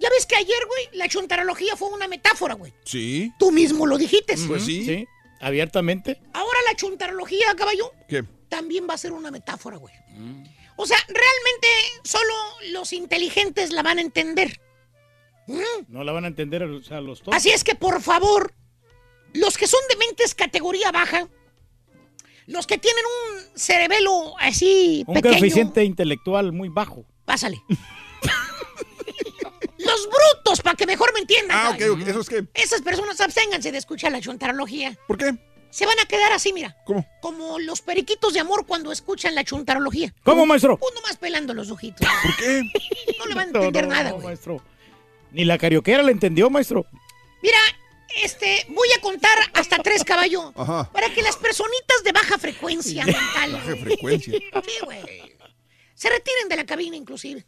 Ya 0.00 0.10
ves 0.10 0.26
que 0.26 0.34
ayer, 0.34 0.58
güey, 0.66 0.98
la 0.98 1.08
chuntarología 1.08 1.76
fue 1.76 1.90
una 1.90 2.08
metáfora, 2.08 2.54
güey. 2.54 2.72
Sí. 2.84 3.32
Tú 3.38 3.52
mismo 3.52 3.86
lo 3.86 3.98
dijiste. 3.98 4.34
Pues 4.48 4.64
sí. 4.64 4.84
Sí, 4.84 5.08
abiertamente. 5.40 6.20
Ahora 6.32 6.58
la 6.68 6.76
chuntarología, 6.76 7.54
caballo, 7.56 7.92
¿Qué? 8.08 8.24
también 8.48 8.86
va 8.88 8.94
a 8.94 8.98
ser 8.98 9.12
una 9.12 9.30
metáfora, 9.30 9.76
güey. 9.76 9.94
O 10.76 10.86
sea, 10.86 10.98
realmente 11.08 11.68
solo 12.04 12.32
los 12.70 12.92
inteligentes 12.92 13.72
la 13.72 13.82
van 13.82 13.98
a 13.98 14.02
entender. 14.02 14.60
¿Mm? 15.46 15.60
No 15.88 16.04
la 16.04 16.12
van 16.12 16.24
a 16.24 16.28
entender 16.28 16.62
o 16.62 16.82
sea, 16.82 17.00
los 17.00 17.18
tontos. 17.20 17.34
Así 17.34 17.50
es 17.50 17.64
que, 17.64 17.74
por 17.74 18.02
favor, 18.02 18.54
los 19.32 19.56
que 19.56 19.66
son 19.66 19.80
de 19.88 19.96
mentes 19.96 20.34
categoría 20.34 20.92
baja, 20.92 21.28
los 22.46 22.66
que 22.66 22.78
tienen 22.78 23.04
un 23.04 23.58
cerebelo 23.58 24.34
así 24.38 25.04
Un 25.06 25.14
pequeño, 25.14 25.34
coeficiente 25.38 25.84
intelectual 25.84 26.52
muy 26.52 26.68
bajo. 26.68 27.04
pásale. 27.24 27.60
los 29.88 30.08
brutos, 30.08 30.60
para 30.60 30.76
que 30.76 30.86
mejor 30.86 31.12
me 31.14 31.20
entiendan. 31.20 31.56
Ah, 31.58 31.70
ok, 31.70 31.78
caballo. 31.78 31.94
ok. 32.02 32.08
¿Eso 32.08 32.20
es 32.20 32.28
qué? 32.28 32.44
Esas 32.54 32.82
personas 32.82 33.20
absténganse 33.20 33.72
de 33.72 33.78
escuchar 33.78 34.12
la 34.12 34.20
chuntarología. 34.20 34.96
¿Por 35.06 35.18
qué? 35.18 35.34
Se 35.70 35.84
van 35.84 35.98
a 36.00 36.06
quedar 36.06 36.32
así, 36.32 36.52
mira. 36.52 36.76
¿Cómo? 36.86 37.06
Como 37.20 37.58
los 37.58 37.82
periquitos 37.82 38.32
de 38.32 38.40
amor 38.40 38.66
cuando 38.66 38.90
escuchan 38.90 39.34
la 39.34 39.44
chuntarología. 39.44 40.14
¿Cómo, 40.24 40.46
maestro? 40.46 40.78
Uno 40.80 41.00
más 41.02 41.16
pelando 41.18 41.52
los 41.52 41.70
ojitos. 41.70 42.06
¿Por 42.22 42.36
qué? 42.36 42.62
No 43.18 43.26
le 43.26 43.34
van 43.34 43.48
a 43.48 43.52
No, 43.52 43.58
entender 43.58 43.86
no, 43.86 43.94
nada, 43.94 44.10
no, 44.10 44.14
güey. 44.16 44.26
maestro. 44.28 44.62
Ni 45.32 45.44
la 45.44 45.58
carioquera 45.58 46.02
le 46.02 46.12
entendió, 46.12 46.48
maestro. 46.48 46.86
Mira, 47.42 47.58
este, 48.22 48.64
voy 48.70 48.88
a 48.96 49.00
contar 49.02 49.36
hasta 49.52 49.76
tres 49.78 50.02
caballos. 50.04 50.52
Ajá. 50.56 50.90
Para 50.90 51.12
que 51.12 51.20
las 51.20 51.36
personitas 51.36 52.02
de 52.02 52.12
baja 52.12 52.38
frecuencia 52.38 53.04
mental. 53.04 53.52
Baja 53.52 53.76
frecuencia. 53.76 54.32
Sí, 54.38 54.72
güey. 54.84 55.00
Se 55.94 56.08
retiren 56.08 56.48
de 56.48 56.56
la 56.56 56.64
cabina, 56.64 56.96
inclusive. 56.96 57.44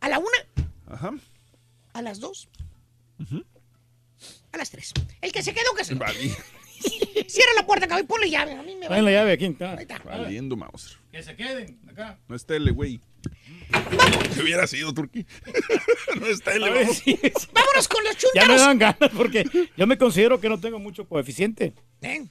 A 0.00 0.08
la 0.08 0.18
una, 0.18 0.28
Ajá. 0.86 1.10
a 1.92 2.02
las 2.02 2.20
dos, 2.20 2.48
a 4.52 4.56
las 4.56 4.70
tres. 4.70 4.92
El 5.20 5.32
que 5.32 5.42
se 5.42 5.52
quedó, 5.52 5.74
que 5.76 5.84
se. 5.84 5.94
Vale. 5.94 6.18
Cierra 7.28 7.50
la 7.56 7.66
puerta, 7.66 7.86
caballo, 7.88 8.04
y 8.04 8.06
ponle 8.06 8.30
llave. 8.30 8.52
A 8.52 8.62
mí 8.62 8.76
me 8.76 8.86
Traen 8.86 9.04
la 9.04 9.10
llave 9.10 9.32
aquí. 9.32 9.46
está. 9.46 9.98
Valiendo 10.04 10.56
Mauser. 10.56 10.96
Que 11.10 11.22
se 11.22 11.34
queden 11.34 11.78
acá. 11.88 12.18
No 12.28 12.36
es 12.36 12.46
tele, 12.46 12.70
güey. 12.70 13.00
¿Qué 14.34 14.42
hubiera 14.42 14.66
sido, 14.66 14.94
Turki? 14.94 15.26
no 16.20 16.26
es 16.26 16.40
tele, 16.40 16.70
ver, 16.70 16.82
vamos. 16.84 16.98
sí, 16.98 17.18
sí. 17.20 17.48
Vámonos 17.52 17.88
con 17.88 18.04
los 18.04 18.16
Ya 18.34 18.46
me 18.46 18.56
dan 18.56 18.78
ganas 18.78 19.10
porque 19.16 19.44
yo 19.76 19.86
me 19.86 19.98
considero 19.98 20.40
que 20.40 20.48
no 20.48 20.60
tengo 20.60 20.78
mucho 20.78 21.06
coeficiente. 21.08 21.74
¿Eh? 22.00 22.24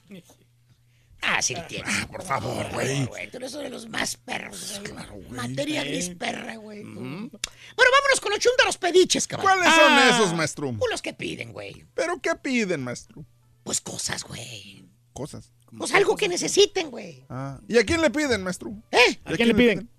Ah, 1.22 1.42
sí 1.42 1.54
lo 1.54 1.64
tienes. 1.64 2.06
Por 2.06 2.22
favor, 2.22 2.66
güey. 2.72 3.06
güey. 3.06 3.30
Tú 3.30 3.38
eres 3.38 3.52
uno 3.54 3.64
de 3.64 3.70
los 3.70 3.88
más 3.88 4.16
perros, 4.16 4.80
güey. 4.80 5.28
Materia 5.30 5.84
gris 5.84 6.10
perra, 6.10 6.56
güey. 6.56 6.82
Bueno, 6.84 7.30
vámonos 7.32 8.20
con 8.20 8.30
los 8.30 8.38
chúntaros 8.40 8.78
pediches, 8.78 9.26
cabrón. 9.26 9.50
¿Cuáles 9.52 9.74
son 9.74 9.98
esos, 10.14 10.34
maestro? 10.34 10.72
Pues 10.78 10.90
los 10.90 11.02
que 11.02 11.14
piden, 11.14 11.52
güey. 11.52 11.86
¿Pero 11.94 12.20
qué 12.20 12.34
piden, 12.36 12.82
maestro? 12.82 13.24
Pues 13.64 13.80
cosas, 13.80 14.24
güey. 14.24 14.84
Cosas. 15.12 15.52
Pues 15.76 15.92
algo 15.92 16.16
que 16.16 16.28
necesiten, 16.28 16.90
güey. 16.90 17.24
Ah, 17.28 17.60
¿Y 17.68 17.76
a 17.78 17.84
quién 17.84 18.00
le 18.00 18.10
piden, 18.10 18.42
maestro? 18.42 18.72
¿Eh? 18.90 19.20
¿Y 19.28 19.32
a 19.32 19.36
quién 19.36 19.48
le 19.48 19.54
piden? 19.54 19.90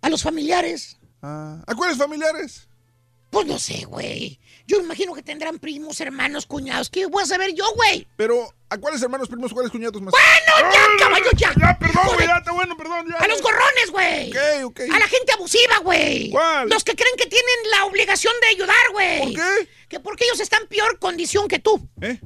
A 0.00 0.08
los 0.10 0.22
familiares. 0.22 0.98
Ah, 1.22 1.62
¿A 1.66 1.74
cuáles 1.74 1.96
familiares? 1.96 2.68
Pues 3.34 3.48
no 3.48 3.58
sé, 3.58 3.84
güey. 3.86 4.38
Yo 4.64 4.78
imagino 4.78 5.12
que 5.12 5.20
tendrán 5.20 5.58
primos, 5.58 6.00
hermanos, 6.00 6.46
cuñados. 6.46 6.88
¿Qué 6.88 7.06
voy 7.06 7.24
a 7.24 7.26
saber 7.26 7.52
yo, 7.52 7.64
güey? 7.74 8.06
Pero, 8.14 8.54
¿a 8.70 8.78
cuáles 8.78 9.02
hermanos, 9.02 9.26
primos, 9.26 9.52
cuáles 9.52 9.72
cuñados, 9.72 10.00
maestro? 10.00 10.22
¡Bueno, 10.22 10.72
ya, 10.72 11.04
caballo, 11.04 11.30
ya! 11.36 11.52
Ya, 11.60 11.76
perdón, 11.76 12.14
güey, 12.14 12.28
ya, 12.28 12.36
está 12.36 12.52
bueno, 12.52 12.76
perdón, 12.76 13.06
ya. 13.10 13.16
A 13.16 13.26
los 13.26 13.42
gorrones, 13.42 13.90
güey. 13.90 14.30
Ok, 14.30 14.38
ok. 14.66 14.80
A 14.82 14.98
la 15.00 15.08
gente 15.08 15.32
abusiva, 15.32 15.78
güey. 15.78 16.30
¿Cuál? 16.30 16.68
Los 16.68 16.84
que 16.84 16.94
creen 16.94 17.16
que 17.16 17.26
tienen 17.26 17.70
la 17.72 17.86
obligación 17.86 18.32
de 18.40 18.46
ayudar, 18.46 18.92
güey. 18.92 19.18
¿Por 19.18 19.34
qué? 19.34 19.68
Que 19.88 19.98
porque 19.98 20.26
ellos 20.26 20.38
están 20.38 20.62
en 20.62 20.68
peor 20.68 21.00
condición 21.00 21.48
que 21.48 21.58
tú. 21.58 21.88
¿Eh? 22.02 22.20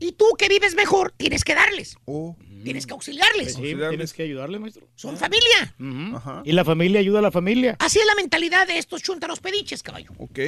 Y 0.00 0.12
tú 0.12 0.24
que 0.38 0.48
vives 0.48 0.74
mejor, 0.74 1.12
tienes 1.18 1.44
que 1.44 1.54
darles. 1.54 1.96
Oh. 2.06 2.38
Tienes 2.64 2.86
que 2.86 2.92
auxiliarles. 2.92 3.54
Sí, 3.54 3.74
tienes 3.74 4.12
que 4.12 4.22
ayudarle, 4.22 4.58
maestro. 4.58 4.88
Son 4.94 5.16
familia. 5.16 5.74
Ajá. 6.16 6.42
Y 6.44 6.52
la 6.52 6.64
familia 6.64 7.00
ayuda 7.00 7.18
a 7.20 7.22
la 7.22 7.30
familia. 7.30 7.76
Así 7.78 7.98
es 7.98 8.06
la 8.06 8.14
mentalidad 8.14 8.66
de 8.66 8.78
estos 8.78 9.02
chúntaros 9.02 9.40
pediches, 9.40 9.82
caballo. 9.82 10.10
Ok. 10.18 10.38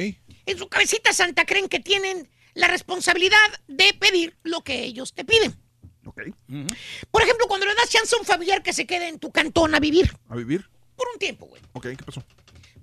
En 0.45 0.57
su 0.57 0.67
cabecita 0.67 1.13
santa 1.13 1.45
creen 1.45 1.69
que 1.69 1.79
tienen 1.79 2.27
la 2.53 2.67
responsabilidad 2.67 3.37
de 3.67 3.93
pedir 3.99 4.35
lo 4.43 4.61
que 4.63 4.83
ellos 4.83 5.13
te 5.13 5.23
piden. 5.23 5.55
Ok. 6.05 6.21
Por 7.11 7.21
ejemplo, 7.21 7.47
cuando 7.47 7.65
le 7.65 7.75
das 7.75 7.89
chance 7.89 8.15
a 8.15 8.19
un 8.19 8.25
familiar 8.25 8.63
que 8.63 8.73
se 8.73 8.85
quede 8.87 9.09
en 9.09 9.19
tu 9.19 9.31
cantón 9.31 9.75
a 9.75 9.79
vivir 9.79 10.11
¿A 10.29 10.35
vivir? 10.35 10.69
por 10.95 11.07
un 11.13 11.19
tiempo, 11.19 11.45
güey. 11.45 11.61
Ok, 11.73 11.87
¿qué 11.97 12.03
pasó? 12.03 12.23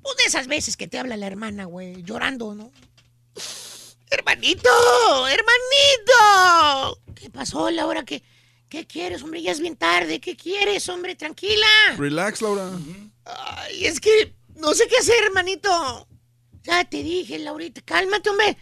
Pues 0.03 0.17
de 0.19 0.25
esas 0.25 0.47
veces 0.47 0.77
que 0.77 0.87
te 0.87 0.99
habla 0.99 1.17
la 1.17 1.27
hermana, 1.27 1.65
güey, 1.65 2.03
llorando, 2.03 2.55
¿no? 2.55 2.71
Hermanito, 4.11 4.69
hermanito. 5.27 7.01
¿Qué 7.15 7.31
pasó, 7.31 7.71
Laura? 7.71 8.05
¿Qué, 8.05 8.23
¿Qué 8.75 8.89
quieres, 8.89 9.23
hombre? 9.23 9.41
Ya 9.41 9.53
es 9.53 9.61
bien 9.61 9.77
tarde. 9.77 10.19
¿Qué 10.19 10.37
quieres, 10.37 10.89
hombre? 10.89 11.15
Tranquila. 11.15 11.95
Relax, 11.97 12.43
Laura. 12.43 12.73
Ay, 13.25 13.87
es 13.87 14.01
que 14.01 14.35
no 14.57 14.75
sé 14.75 14.89
qué 14.89 14.97
hacer, 14.97 15.15
hermanito. 15.23 16.09
Ya 16.65 16.83
te 16.83 17.05
dije, 17.05 17.39
Laurita, 17.39 17.83
cálmate, 17.83 18.31
hombre. 18.31 18.59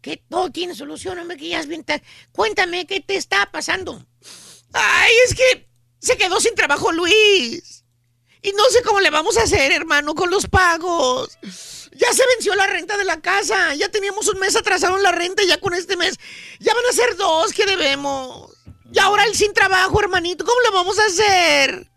Que 0.00 0.18
todo 0.18 0.52
tiene 0.52 0.76
solución, 0.76 1.18
hombre, 1.18 1.36
que 1.36 1.48
ya 1.48 1.58
es 1.58 1.66
bien 1.66 1.82
tarde. 1.82 2.04
Cuéntame, 2.30 2.86
¿qué 2.86 3.00
te 3.00 3.16
está 3.16 3.50
pasando? 3.50 4.06
Ay, 4.72 5.12
es 5.26 5.34
que 5.34 5.68
se 5.98 6.16
quedó 6.16 6.38
sin 6.38 6.54
trabajo 6.54 6.92
Luis. 6.92 7.84
Y 8.42 8.52
no 8.52 8.66
sé 8.70 8.84
cómo 8.84 9.00
le 9.00 9.10
vamos 9.10 9.36
a 9.36 9.42
hacer, 9.42 9.72
hermano, 9.72 10.14
con 10.14 10.30
los 10.30 10.46
pagos. 10.46 11.40
Ya 11.90 12.12
se 12.12 12.22
venció 12.36 12.54
la 12.54 12.68
renta 12.68 12.96
de 12.96 13.04
la 13.04 13.20
casa. 13.20 13.74
Ya 13.74 13.88
teníamos 13.88 14.28
un 14.28 14.38
mes 14.38 14.54
atrasado 14.54 14.96
en 14.96 15.02
la 15.02 15.10
renta 15.10 15.42
y 15.42 15.48
ya 15.48 15.58
con 15.58 15.74
este 15.74 15.96
mes 15.96 16.14
ya 16.60 16.72
van 16.72 16.84
a 16.88 16.92
ser 16.92 17.16
dos 17.16 17.52
que 17.52 17.66
debemos. 17.66 18.55
Y 18.92 18.98
ahora 18.98 19.24
él 19.24 19.34
sin 19.34 19.52
trabajo, 19.52 20.00
hermanito, 20.00 20.44
¿cómo 20.44 20.60
le 20.60 20.70
vamos 20.70 20.98
a 20.98 21.06
hacer? 21.06 21.90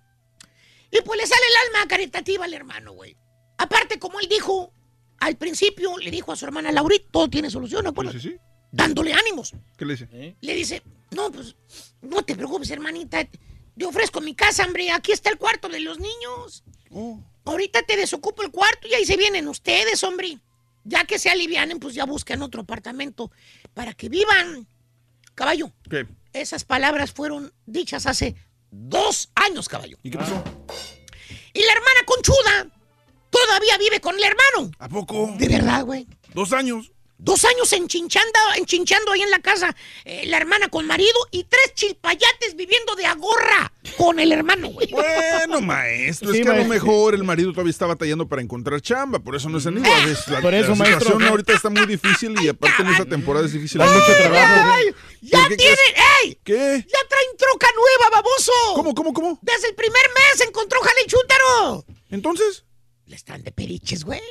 Y 0.91 1.01
pues 1.01 1.19
le 1.19 1.27
sale 1.27 1.41
el 1.47 1.67
alma 1.67 1.87
caritativa 1.87 2.45
al 2.45 2.53
hermano, 2.53 2.93
güey. 2.93 3.15
Aparte, 3.57 3.99
como 3.99 4.19
él 4.19 4.27
dijo 4.27 4.71
al 5.19 5.35
principio, 5.37 5.97
le 5.97 6.11
dijo 6.11 6.31
a 6.31 6.35
su 6.35 6.45
hermana 6.45 6.71
Laurita, 6.71 7.07
todo 7.11 7.29
tiene 7.29 7.49
solución, 7.49 7.83
¿no? 7.83 8.11
Sí, 8.11 8.19
sí. 8.19 8.37
Dándole 8.71 9.13
ánimos. 9.13 9.53
¿Qué 9.77 9.85
le 9.85 9.93
dice? 9.93 10.35
Le 10.41 10.55
dice, 10.55 10.83
no, 11.11 11.31
pues, 11.31 11.55
no 12.01 12.23
te 12.23 12.35
preocupes, 12.35 12.69
hermanita. 12.71 13.27
Te 13.77 13.85
ofrezco 13.85 14.21
mi 14.21 14.35
casa, 14.35 14.65
hombre. 14.65 14.91
Aquí 14.91 15.11
está 15.11 15.29
el 15.29 15.37
cuarto 15.37 15.69
de 15.69 15.79
los 15.79 15.99
niños. 15.99 16.63
Oh. 16.91 17.19
Ahorita 17.45 17.81
te 17.83 17.97
desocupo 17.97 18.43
el 18.43 18.51
cuarto 18.51 18.87
y 18.87 18.93
ahí 18.93 19.05
se 19.05 19.17
vienen 19.17 19.47
ustedes, 19.47 20.03
hombre. 20.03 20.39
Ya 20.83 21.03
que 21.05 21.19
se 21.19 21.29
alivianen, 21.29 21.79
pues 21.79 21.95
ya 21.95 22.05
buscan 22.05 22.41
otro 22.41 22.61
apartamento 22.61 23.31
para 23.73 23.93
que 23.93 24.09
vivan. 24.09 24.67
Caballo, 25.35 25.71
¿Qué? 25.89 26.05
Esas 26.33 26.63
palabras 26.63 27.11
fueron 27.11 27.53
dichas 27.65 28.05
hace 28.05 28.35
dos 28.71 29.31
años, 29.35 29.67
caballo. 29.67 29.97
¿Y 30.03 30.11
qué 30.11 30.17
pasó? 30.17 30.43
Y 31.53 31.61
la 31.61 31.73
hermana 31.73 31.99
conchuda 32.05 32.67
todavía 33.29 33.77
vive 33.77 33.99
con 33.99 34.15
el 34.15 34.23
hermano. 34.23 34.71
¿A 34.79 34.89
poco? 34.89 35.33
De 35.37 35.47
verdad, 35.47 35.85
güey. 35.85 36.07
Dos 36.33 36.53
años. 36.53 36.91
Dos 37.21 37.43
años 37.43 37.71
enchinchando, 37.73 38.39
enchinchando 38.55 39.11
ahí 39.11 39.21
en 39.21 39.29
la 39.29 39.39
casa, 39.39 39.75
eh, 40.05 40.25
la 40.27 40.37
hermana 40.37 40.69
con 40.69 40.87
marido 40.87 41.13
y 41.31 41.43
tres 41.43 41.73
chilpayates 41.75 42.55
viviendo 42.55 42.95
de 42.95 43.05
agorra 43.07 43.73
con 43.97 44.19
el 44.21 44.31
hermano, 44.31 44.69
güey. 44.69 44.87
Bueno, 44.89 45.59
maestro, 45.59 46.31
Sí, 46.31 46.39
es 46.39 46.45
que 46.45 46.51
a 46.51 46.55
lo 46.55 46.63
mejor 46.65 47.13
el 47.15 47.25
marido 47.25 47.51
todavía 47.51 47.71
está 47.71 47.87
batallando 47.87 48.25
para 48.29 48.41
encontrar 48.41 48.79
chamba, 48.81 49.19
por 49.19 49.35
eso 49.35 49.49
no 49.49 49.57
es 49.57 49.65
en 49.65 49.85
Ah, 49.85 50.05
La, 50.27 50.39
Por 50.41 50.53
eso, 50.53 50.69
la 50.69 50.75
maestro. 50.75 50.99
situación 50.99 51.23
ahorita 51.23 51.53
está 51.53 51.69
muy 51.69 51.85
difícil 51.85 52.35
y 52.41 52.47
aparte 52.47 52.83
en 52.83 52.87
esta 52.89 53.05
temporada 53.05 53.45
es 53.45 53.51
difícil. 53.51 53.81
Hay 53.81 53.89
mucho 53.89 54.13
trabajo. 54.17 54.71
¡Ay! 54.73 54.85
¡Ya 55.21 55.39
¿Por 55.39 55.49
qué 55.49 55.57
tienen! 55.57 55.75
crees? 55.75 56.05
¡Ey! 56.23 56.39
¿Qué? 56.43 56.85
¡Ya 56.87 57.07
traen 57.09 57.37
troca 57.37 57.67
nueva, 57.75 58.15
baboso! 58.21 58.51
¿Cómo, 58.75 58.95
cómo, 58.95 59.13
cómo? 59.13 59.39
Desde 59.41 59.67
el 59.67 59.75
primer 59.75 60.03
mes 60.15 60.47
encontró 60.47 60.79
jale 60.79 61.01
y 61.05 61.09
chúntaro. 61.09 61.85
Entonces, 62.11 62.63
Le 63.07 63.17
están 63.17 63.43
de 63.43 63.51
periches, 63.51 64.05
güey. 64.05 64.21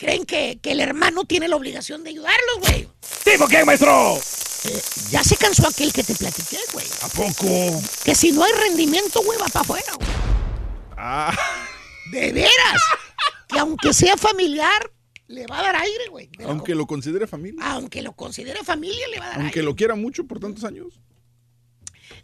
Creen 0.00 0.24
que, 0.24 0.58
que 0.62 0.72
el 0.72 0.80
hermano 0.80 1.24
tiene 1.26 1.46
la 1.46 1.56
obligación 1.56 2.02
de 2.02 2.08
ayudarlos, 2.10 2.58
güey. 2.60 2.88
¿Tipo 3.22 3.46
qué, 3.46 3.64
maestro? 3.66 4.16
Eh, 4.64 4.82
ya 5.10 5.22
se 5.22 5.36
cansó 5.36 5.68
aquel 5.68 5.92
que 5.92 6.02
te 6.02 6.14
platiqué, 6.14 6.56
güey. 6.72 6.86
¿a 7.02 7.08
poco? 7.08 7.82
Que 8.02 8.14
si 8.14 8.32
no 8.32 8.42
hay 8.42 8.52
rendimiento, 8.52 9.22
güey, 9.22 9.38
va 9.38 9.46
para 9.48 9.60
afuera, 9.60 9.92
güey. 9.96 10.08
Ah, 10.96 11.36
De 12.12 12.32
veras. 12.32 12.82
que 13.46 13.58
aunque 13.58 13.92
sea 13.92 14.16
familiar, 14.16 14.90
le 15.26 15.46
va 15.46 15.58
a 15.58 15.62
dar 15.64 15.76
aire, 15.76 16.08
güey. 16.08 16.30
Aunque 16.46 16.74
lo 16.74 16.86
considere 16.86 17.26
familia, 17.26 17.60
Aunque 17.72 18.00
lo 18.00 18.12
considere 18.12 18.64
familia, 18.64 19.06
le 19.08 19.18
va 19.18 19.26
a 19.26 19.28
dar 19.28 19.40
aunque 19.40 19.58
aire. 19.60 19.62
lo 19.64 19.76
quiera 19.76 19.96
mucho 19.96 20.24
por 20.26 20.40
tantos 20.40 20.64
años. 20.64 20.98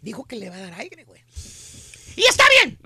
Dijo 0.00 0.24
que 0.24 0.36
le 0.36 0.48
va 0.48 0.56
a 0.56 0.60
dar 0.60 0.74
aire, 0.80 1.04
güey. 1.04 1.22
Y 2.16 2.24
está 2.26 2.44
bien. 2.62 2.78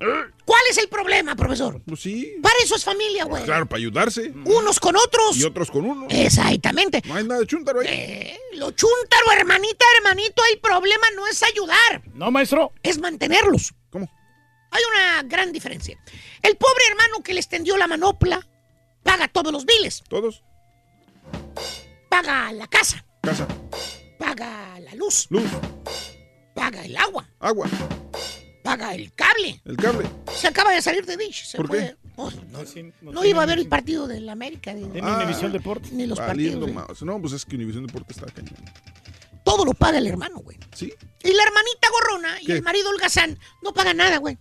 ¿Cuál 0.45 0.61
es 0.71 0.77
el 0.79 0.89
problema, 0.89 1.37
profesor? 1.37 1.81
Pues 1.87 2.01
sí, 2.01 2.35
Para 2.43 2.55
eso 2.65 2.75
es 2.75 2.85
familia, 2.85 3.25
güey. 3.25 3.45
claro, 3.45 3.67
para 3.67 3.79
ayudarse. 3.79 4.33
Unos 4.45 4.81
con 4.81 4.97
otros. 4.97 5.37
Y 5.37 5.45
otros 5.45 5.71
con 5.71 5.85
uno. 5.87 6.07
Exactamente. 6.11 7.01
No 7.07 7.15
hay 7.15 7.25
nada 7.25 7.41
de 7.41 7.47
chúntaro 7.47 7.81
ahí. 7.81 7.87
Eh, 7.89 8.39
lo 8.55 8.73
chúntaro, 8.73 9.31
hermanita, 9.33 9.85
hermanito, 9.99 10.43
el 10.53 10.59
problema 10.61 11.07
no 11.15 11.27
es 11.29 11.43
ayudar, 11.45 12.03
No, 12.15 12.31
maestro. 12.31 12.73
es 12.83 12.99
mantenerlos. 12.99 13.73
¿Cómo? 13.91 14.11
Hay 14.73 14.83
una 14.93 15.23
gran 15.25 15.53
diferencia. 15.53 15.99
El 16.43 16.57
pobre 16.57 16.83
hermano 16.91 17.23
que 17.23 17.35
les 17.35 17.49
tendió 17.49 17.77
la 17.77 17.87
manopla 17.87 18.47
paga 19.05 19.29
todos 19.29 19.53
los 19.53 19.65
biles. 19.65 20.03
Todos. 20.09 20.43
Paga 22.09 22.53
la 22.53 22.67
casa, 22.67 23.05
Casa, 23.23 23.47
paga 24.19 24.81
la 24.81 24.95
luz, 24.95 25.27
luz, 25.31 25.45
paga 26.55 26.85
el 26.85 26.97
agua, 26.97 27.29
agua, 27.39 27.69
paga 28.63 28.95
el 28.95 29.13
cable. 29.15 29.61
el 29.65 29.77
cable. 29.77 30.09
Se 30.35 30.49
acaba 30.49 30.73
de 30.73 30.83
salir 30.83 31.05
de 31.07 31.17
Dish. 31.17 31.47
Se 31.47 31.57
¿Por 31.57 31.67
fue. 31.69 31.79
qué? 31.79 31.97
Oh, 32.17 32.31
no, 33.01 33.25
iba 33.25 33.43
a 33.43 33.47
ver 33.47 33.59
el 33.59 33.69
partido 33.69 34.07
del 34.07 34.29
América. 34.29 34.75
de- 34.75 35.01
Ah. 35.03 35.17
Univisión 35.19 35.53
Deportes. 35.53 35.93
ni 35.93 36.07
los 36.07 36.19
partidos. 36.19 36.71
más. 36.73 37.03
No, 37.03 37.21
pues 37.21 37.33
es 37.33 37.45
que 37.47 37.57
Univision 37.57 37.87
Deportes 37.87 38.17
está 38.19 38.31
cañón. 38.33 38.55
Todo 39.45 39.65
lo 39.65 39.73
paga 39.73 39.99
el 39.99 40.07
hermano, 40.07 40.41
güey. 40.41 40.59
¿Sí? 40.75 40.93
Y 41.23 41.33
la 41.33 41.43
hermanita 41.43 41.89
gorrona 41.91 42.37
y 42.43 42.53
el 42.53 42.63
marido 42.63 42.91
holgazán 42.91 43.39
no 43.63 43.73
pagan 43.73 43.97
nada, 43.97 44.19
güey. 44.19 44.37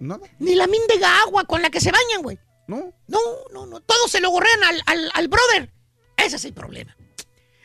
¿Nada? 0.00 0.26
Ni 0.40 0.54
la 0.56 0.66
mindega 0.66 1.20
agua 1.22 1.44
con 1.44 1.62
la 1.62 1.70
que 1.70 1.80
se 1.80 1.92
bañan, 1.92 2.22
güey. 2.22 2.38
¿No? 2.66 2.92
No, 3.06 3.18
no, 3.52 3.66
no. 3.66 3.80
Todos 3.80 4.10
se 4.10 4.20
lo 4.20 4.30
gorrean 4.30 4.62
al, 4.64 4.82
al, 4.86 5.10
al 5.14 5.28
brother. 5.28 5.72
Ese 6.16 6.36
es 6.36 6.44
el 6.44 6.52
problema. 6.52 6.96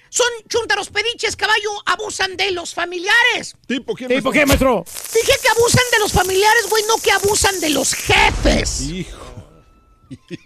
Son 0.10 0.28
chúntaros 0.48 0.90
pediches, 0.90 1.36
caballo, 1.36 1.70
abusan 1.86 2.38
de 2.38 2.52
los 2.52 2.74
familiares. 2.74 3.56
¿Tipo 3.68 3.94
quién? 3.94 4.10
¿Tipo 4.10 4.32
qué, 4.32 4.46
maestro? 4.46 4.86
Dije 5.14 5.34
que 5.42 5.50
abusan 5.50 5.84
de 5.92 6.00
los 6.00 6.12
familiares, 6.12 6.68
güey, 6.70 6.84
no 6.88 6.96
que 7.02 7.12
abusan 7.12 7.60
de 7.60 7.70
los 7.72 7.94
jefes. 7.94 8.82
Hijo. 8.82 9.18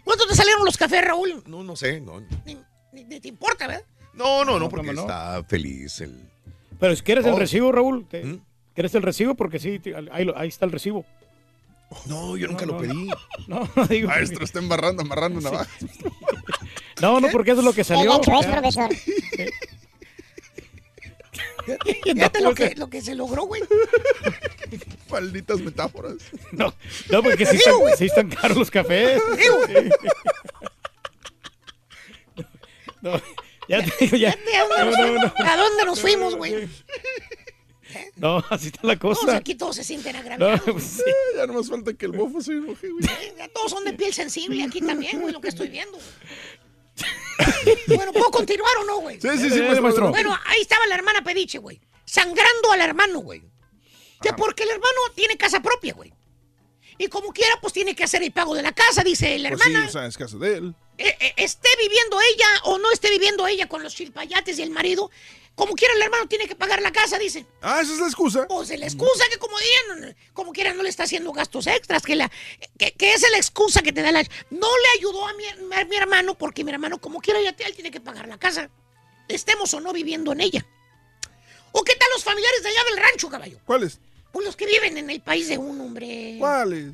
¿Cuánto 0.04 0.26
te 0.28 0.36
salieron 0.36 0.66
los 0.66 0.76
cafés, 0.78 1.04
Raúl? 1.06 1.44
No, 1.46 1.64
no 1.64 1.76
sé. 1.76 2.02
No, 2.02 2.20
Ni, 2.46 2.58
ni- 2.94 3.04
ni 3.04 3.20
te 3.20 3.28
importa, 3.28 3.68
¿verdad? 3.68 3.86
no, 4.14 4.44
no, 4.44 4.54
no, 4.54 4.60
No, 4.62 4.70
porque 4.70 4.92
no. 4.94 5.02
está 5.02 5.44
feliz 5.44 6.02
el... 6.02 6.30
Pero 6.80 6.96
si 6.96 7.04
quieres 7.04 7.26
el 7.26 7.34
Oh. 7.34 7.40
recibo, 7.40 7.72
Raúl. 7.72 8.08
te- 8.08 8.24
¿Mm? 8.26 8.44
¿Quieres 8.74 8.96
el 8.96 9.04
recibo? 9.04 9.36
Porque 9.36 9.60
sí, 9.60 9.78
te- 9.80 9.94
ahí, 10.12 10.48
está 10.48 10.66
el 10.66 10.72
recibo. 10.72 11.06
No, 12.08 12.38
yo 12.38 12.48
nunca 12.48 12.66
No, 12.66 12.74
lo 12.74 12.82
no, 12.82 12.88
pedí. 12.88 13.12
No, 13.48 13.70
no 13.76 13.86
digo. 13.88 14.08
Maestro, 14.08 14.44
está 14.46 14.60
embarrando, 14.60 15.04
amarrando 15.04 15.42
navajas. 15.42 15.70
No, 17.02 17.20
no, 17.20 17.28
porque 17.32 17.52
eso 17.52 17.60
es 17.62 17.66
lo 17.66 17.74
que 17.74 17.84
salió. 17.84 18.12
gacho 18.12 18.40
es, 18.40 18.46
profesor. 18.48 18.90
Fíjate 22.04 22.42
lo 22.42 22.54
que, 22.56 22.74
lo 22.76 22.90
que 22.90 23.02
se 23.02 23.14
logró, 23.16 23.44
güey. 23.46 23.62
Malditas 25.10 25.60
metáforas. 25.62 26.16
No, 26.52 26.74
no 27.10 27.24
porque 27.24 27.46
sí 27.46 27.56
están, 27.58 27.76
sí 27.98 28.06
están 28.06 28.30
caros 28.30 28.58
los 28.58 28.72
cafés. 28.72 29.22
No, 33.02 33.20
ya 33.68 33.84
te 33.84 33.92
digo, 34.06 34.16
ya. 34.18 34.30
¿A 34.30 34.86
dónde, 34.86 34.86
nos 34.86 34.86
No, 34.86 34.86
no, 34.86 34.96
fuimos? 35.08 35.34
no. 35.40 35.46
¿A 35.50 35.58
dónde 35.58 35.86
nos 35.86 36.02
fuimos, 36.02 36.36
güey? 36.36 36.70
No, 38.16 38.44
así 38.52 38.68
está 38.68 38.82
la 38.84 38.96
Todos 38.96 39.20
cosa. 39.20 39.38
aquí 39.38 39.56
todos 39.56 39.76
se 39.76 39.84
sienten 39.84 40.14
No, 40.14 40.20
agraviados. 40.20 40.62
pues 40.72 40.84
sí. 40.84 41.02
Ya 41.36 41.48
no 41.48 41.54
más 41.54 41.68
falta 41.68 41.94
que 41.96 42.06
el 42.06 42.12
bofo 42.12 42.42
se 42.42 42.52
enoje, 42.54 42.90
güey. 42.90 43.04
Ya 43.38 43.48
Todos 43.50 43.72
son 43.72 43.84
de 43.86 43.94
piel 43.94 44.14
sensible 44.14 44.64
aquí 44.64 44.82
también, 44.82 45.20
güey, 45.20 45.34
lo 45.34 45.42
que 45.42 45.48
estoy 45.50 45.70
viendo. 45.70 45.98
bueno, 47.88 48.12
¿puedo 48.12 48.30
continuar 48.32 48.76
o 48.78 48.84
no, 48.86 49.00
güey? 49.00 49.20
Sí, 49.20 49.30
sí, 49.38 49.50
sí, 49.50 49.62
maestro, 49.62 49.82
maestro. 49.82 50.10
Bueno, 50.10 50.38
ahí 50.46 50.62
estaba 50.62 50.86
la 50.88 50.96
hermana 50.96 51.24
Pediche, 51.24 51.58
güey. 51.58 51.80
Sangrando 52.06 52.72
al 52.72 52.82
hermano, 52.82 53.20
güey. 53.20 53.42
Que 54.22 54.34
porque 54.34 54.64
el 54.64 54.70
hermano 54.70 55.00
tiene 55.16 55.38
casa 55.38 55.62
propia, 55.62 55.94
güey. 55.94 56.14
Y 56.98 57.08
como 57.08 57.32
quiera, 57.34 57.56
pues 57.60 57.74
tiene 57.74 57.96
que 57.96 58.04
hacer 58.04 58.22
el 58.22 58.32
pago 58.32 58.54
de 58.54 58.62
la 58.62 58.74
casa, 58.74 59.04
dice 59.04 59.40
la 59.40 59.50
Pues 59.50 59.62
sí, 59.62 59.70
hermana. 59.70 59.88
o 59.88 59.92
sea, 59.92 60.06
es 60.06 60.18
caso 60.18 60.38
de 60.38 60.58
él. 60.58 60.76
Eh, 61.00 61.18
eh, 61.20 61.34
esté 61.38 61.70
viviendo 61.82 62.20
ella 62.22 62.48
o 62.66 62.78
no 62.78 62.92
esté 62.92 63.10
viviendo 63.10 63.48
ella 63.48 63.68
con 63.68 63.82
los 63.82 63.96
chilpayates 63.96 64.60
y 64.60 64.62
el 64.62 64.70
marido, 64.70 65.10
como 65.56 65.74
quiera 65.74 65.94
el 65.94 66.02
hermano 66.02 66.28
tiene 66.28 66.48
que 66.48 66.56
pagar 66.56 66.82
la 66.82 66.92
casa, 66.92 67.20
dice. 67.20 67.46
Ah, 67.62 67.82
esa 67.82 67.94
es 67.94 68.00
la 68.00 68.08
excusa. 68.08 68.48
Pues 68.48 68.70
la 68.70 68.86
excusa 68.86 69.26
que 69.30 69.38
como 69.38 69.56
digan, 69.60 70.16
como 70.34 70.52
quiera 70.54 70.74
no 70.74 70.82
le 70.82 70.90
está 70.90 71.04
haciendo 71.04 71.32
gastos 71.34 71.68
extras, 71.68 72.04
que, 72.04 72.16
la, 72.16 72.32
que, 72.78 72.94
que 72.94 73.14
esa 73.14 73.28
es 73.28 73.32
la 73.32 73.38
excusa 73.38 73.82
que 73.82 73.92
te 73.92 74.02
da 74.02 74.12
la... 74.12 74.24
No 74.50 74.68
le 74.78 75.00
ayudó 75.00 75.28
a 75.28 75.34
mi, 75.34 75.46
a 75.46 75.86
mi 75.86 75.96
hermano 75.96 76.38
porque 76.38 76.64
mi 76.64 76.72
hermano 76.72 77.00
como 77.00 77.20
quiera 77.20 77.42
ya 77.42 77.56
él 77.66 77.76
tiene 77.76 77.92
que 77.92 78.00
pagar 78.00 78.28
la 78.28 78.38
casa, 78.38 78.70
estemos 79.28 79.74
o 79.74 79.82
no 79.82 79.94
viviendo 79.94 80.32
en 80.32 80.42
ella. 80.42 80.66
¿O 81.74 81.84
qué 81.84 81.96
tal 81.96 82.10
los 82.14 82.24
familiares 82.24 82.64
de 82.64 82.70
allá 82.70 82.84
del 82.90 82.98
rancho, 82.98 83.30
caballo? 83.30 83.60
¿Cuáles? 83.66 84.00
Pues 84.32 84.46
los 84.46 84.56
que 84.56 84.66
viven 84.66 84.98
en 84.98 85.10
el 85.10 85.22
país 85.22 85.48
de 85.50 85.58
un 85.58 85.80
hombre. 85.82 86.38
¿Cuáles? 86.40 86.94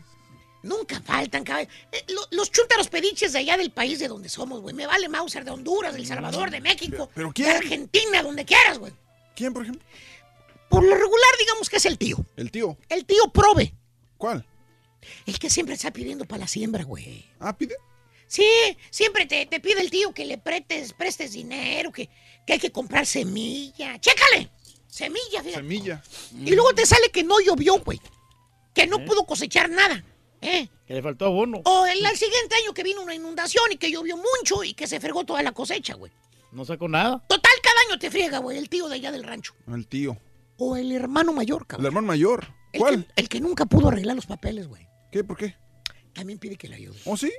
Nunca 0.63 0.99
faltan, 1.01 1.43
caballo. 1.43 1.69
Eh, 1.91 2.03
lo- 2.09 2.27
los 2.31 2.51
chúntaros 2.51 2.87
pediches 2.89 3.33
de 3.33 3.39
allá 3.39 3.57
del 3.57 3.71
país 3.71 3.99
de 3.99 4.07
donde 4.07 4.27
somos, 4.29 4.61
güey. 4.61 4.73
Me 4.75 4.85
vale 4.87 5.07
Mauser 5.07 5.45
de 5.45 5.51
Honduras, 5.51 5.93
de 5.93 5.99
El 5.99 6.07
Salvador, 6.07 6.49
de 6.51 6.61
México. 6.61 7.09
¿Pero 7.13 7.27
De 7.29 7.33
quién? 7.33 7.49
Argentina, 7.55 8.23
donde 8.23 8.43
quieras, 8.45 8.79
güey. 8.79 8.91
¿Quién, 9.35 9.53
por 9.53 9.63
ejemplo? 9.63 9.85
Por 10.69 10.83
lo 10.83 10.93
regular, 10.95 11.29
digamos 11.39 11.69
que 11.69 11.77
es 11.77 11.85
el 11.85 11.97
tío. 11.97 12.17
El 12.35 12.51
tío. 12.51 12.77
El 12.89 13.05
tío 13.05 13.31
prove. 13.31 13.73
¿Cuál? 14.17 14.45
El 15.25 15.39
que 15.39 15.49
siempre 15.49 15.75
está 15.75 15.91
pidiendo 15.91 16.25
para 16.25 16.41
la 16.41 16.47
siembra, 16.47 16.83
güey. 16.83 17.25
Ah, 17.39 17.55
pide. 17.57 17.75
Sí, 18.27 18.45
siempre 18.89 19.25
te, 19.25 19.45
te 19.45 19.61
pide 19.61 19.79
el 19.79 19.89
tío 19.89 20.13
que 20.13 20.25
le 20.25 20.37
prestes, 20.37 20.91
prestes 20.91 21.31
dinero, 21.31 21.91
que, 21.93 22.09
que 22.45 22.53
hay 22.53 22.59
que 22.59 22.71
comprar 22.73 23.05
semilla. 23.05 23.97
¡Chécale! 24.01 24.49
Semilla, 24.89 25.41
fíjate. 25.43 25.53
Semilla. 25.55 26.03
Y 26.43 26.51
luego 26.55 26.73
te 26.73 26.85
sale 26.85 27.09
que 27.09 27.23
no 27.23 27.39
llovió, 27.39 27.79
güey. 27.79 28.01
Que 28.73 28.85
no 28.87 29.05
pudo 29.05 29.25
cosechar 29.25 29.69
nada. 29.69 30.03
¿Eh? 30.41 30.69
Que 30.85 30.93
le 30.93 31.01
faltó 31.01 31.25
abono. 31.25 31.61
O 31.65 31.85
el, 31.85 32.05
el 32.05 32.17
siguiente 32.17 32.55
año 32.63 32.73
que 32.73 32.83
vino 32.83 33.01
una 33.01 33.15
inundación 33.15 33.65
y 33.71 33.77
que 33.77 33.91
llovió 33.91 34.17
mucho 34.17 34.63
y 34.63 34.73
que 34.73 34.87
se 34.87 34.99
fregó 34.99 35.25
toda 35.25 35.41
la 35.43 35.51
cosecha, 35.51 35.95
güey. 35.95 36.11
No 36.51 36.63
sacó 36.65 36.87
nada. 36.87 37.23
Total, 37.27 37.51
cada 37.61 37.75
año 37.87 37.99
te 37.99 38.09
friega, 38.09 38.39
güey, 38.39 38.57
el 38.57 38.69
tío 38.69 38.87
de 38.87 38.95
allá 38.95 39.11
del 39.11 39.23
rancho. 39.23 39.53
El 39.67 39.87
tío. 39.87 40.17
O 40.57 40.75
el 40.75 40.91
hermano 40.91 41.33
mayor, 41.33 41.67
cabrón. 41.67 41.85
El 41.85 41.87
hermano 41.87 42.07
mayor. 42.07 42.47
El 42.73 42.79
¿Cuál? 42.79 43.05
que, 43.05 43.21
el 43.21 43.29
que 43.29 43.39
nunca 43.41 43.65
pudo 43.65 43.89
arreglar 43.89 44.15
los 44.15 44.25
papeles, 44.25 44.67
güey. 44.67 44.87
¿Qué? 45.11 45.23
¿Por 45.23 45.37
qué? 45.37 45.55
También 46.13 46.39
pide 46.39 46.55
que 46.57 46.67
le 46.67 46.75
ayude. 46.77 46.99
¿Oh, 47.05 47.15
sí? 47.15 47.31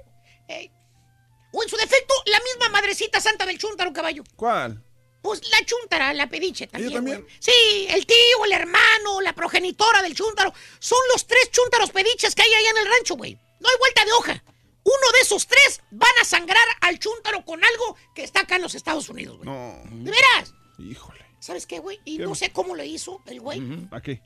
O 1.52 1.62
en 1.62 1.68
su 1.68 1.76
defecto, 1.76 2.14
la 2.26 2.38
misma 2.40 2.68
madrecita 2.70 3.20
santa 3.20 3.46
del 3.46 3.58
chúntaro, 3.58 3.92
caballo. 3.92 4.22
¿Cuál? 4.36 4.84
Pues 5.22 5.40
la 5.50 5.64
chúntara, 5.64 6.12
la 6.14 6.28
pediche 6.28 6.66
también. 6.68 6.92
también? 6.94 7.26
Sí, 7.40 7.86
el 7.88 8.06
tío, 8.06 8.44
el 8.44 8.52
hermano, 8.52 9.20
la 9.20 9.32
progenitora 9.34 10.00
del 10.02 10.14
chúntaro. 10.14 10.52
Son 10.78 10.98
los 11.12 11.26
tres 11.26 11.50
chúntaros 11.50 11.90
pediches 11.90 12.34
que 12.34 12.42
hay 12.42 12.54
allá 12.54 12.70
en 12.70 12.76
el 12.78 12.86
rancho, 12.92 13.16
güey. 13.16 13.34
No 13.60 13.68
hay 13.68 13.76
vuelta 13.78 14.04
de 14.04 14.12
hoja. 14.12 14.44
Uno 14.84 15.12
de 15.12 15.20
esos 15.20 15.46
tres 15.46 15.80
van 15.90 16.10
a 16.22 16.24
sangrar 16.24 16.64
al 16.80 16.98
chúntaro 16.98 17.44
con 17.44 17.62
algo 17.62 17.96
que 18.14 18.22
está 18.24 18.40
acá 18.40 18.56
en 18.56 18.62
los 18.62 18.74
Estados 18.74 19.08
Unidos, 19.08 19.36
güey. 19.38 19.48
No. 19.48 19.82
¿De 19.90 20.10
veras? 20.10 20.54
Híjole. 20.78 21.24
¿Sabes 21.40 21.66
qué, 21.66 21.78
güey? 21.78 22.00
Y 22.04 22.16
¿Qué? 22.18 22.22
no 22.24 22.34
sé 22.34 22.50
cómo 22.52 22.74
lo 22.74 22.82
hizo 22.84 23.20
el 23.26 23.40
güey, 23.40 23.60
¿A 23.90 24.00
qué? 24.00 24.20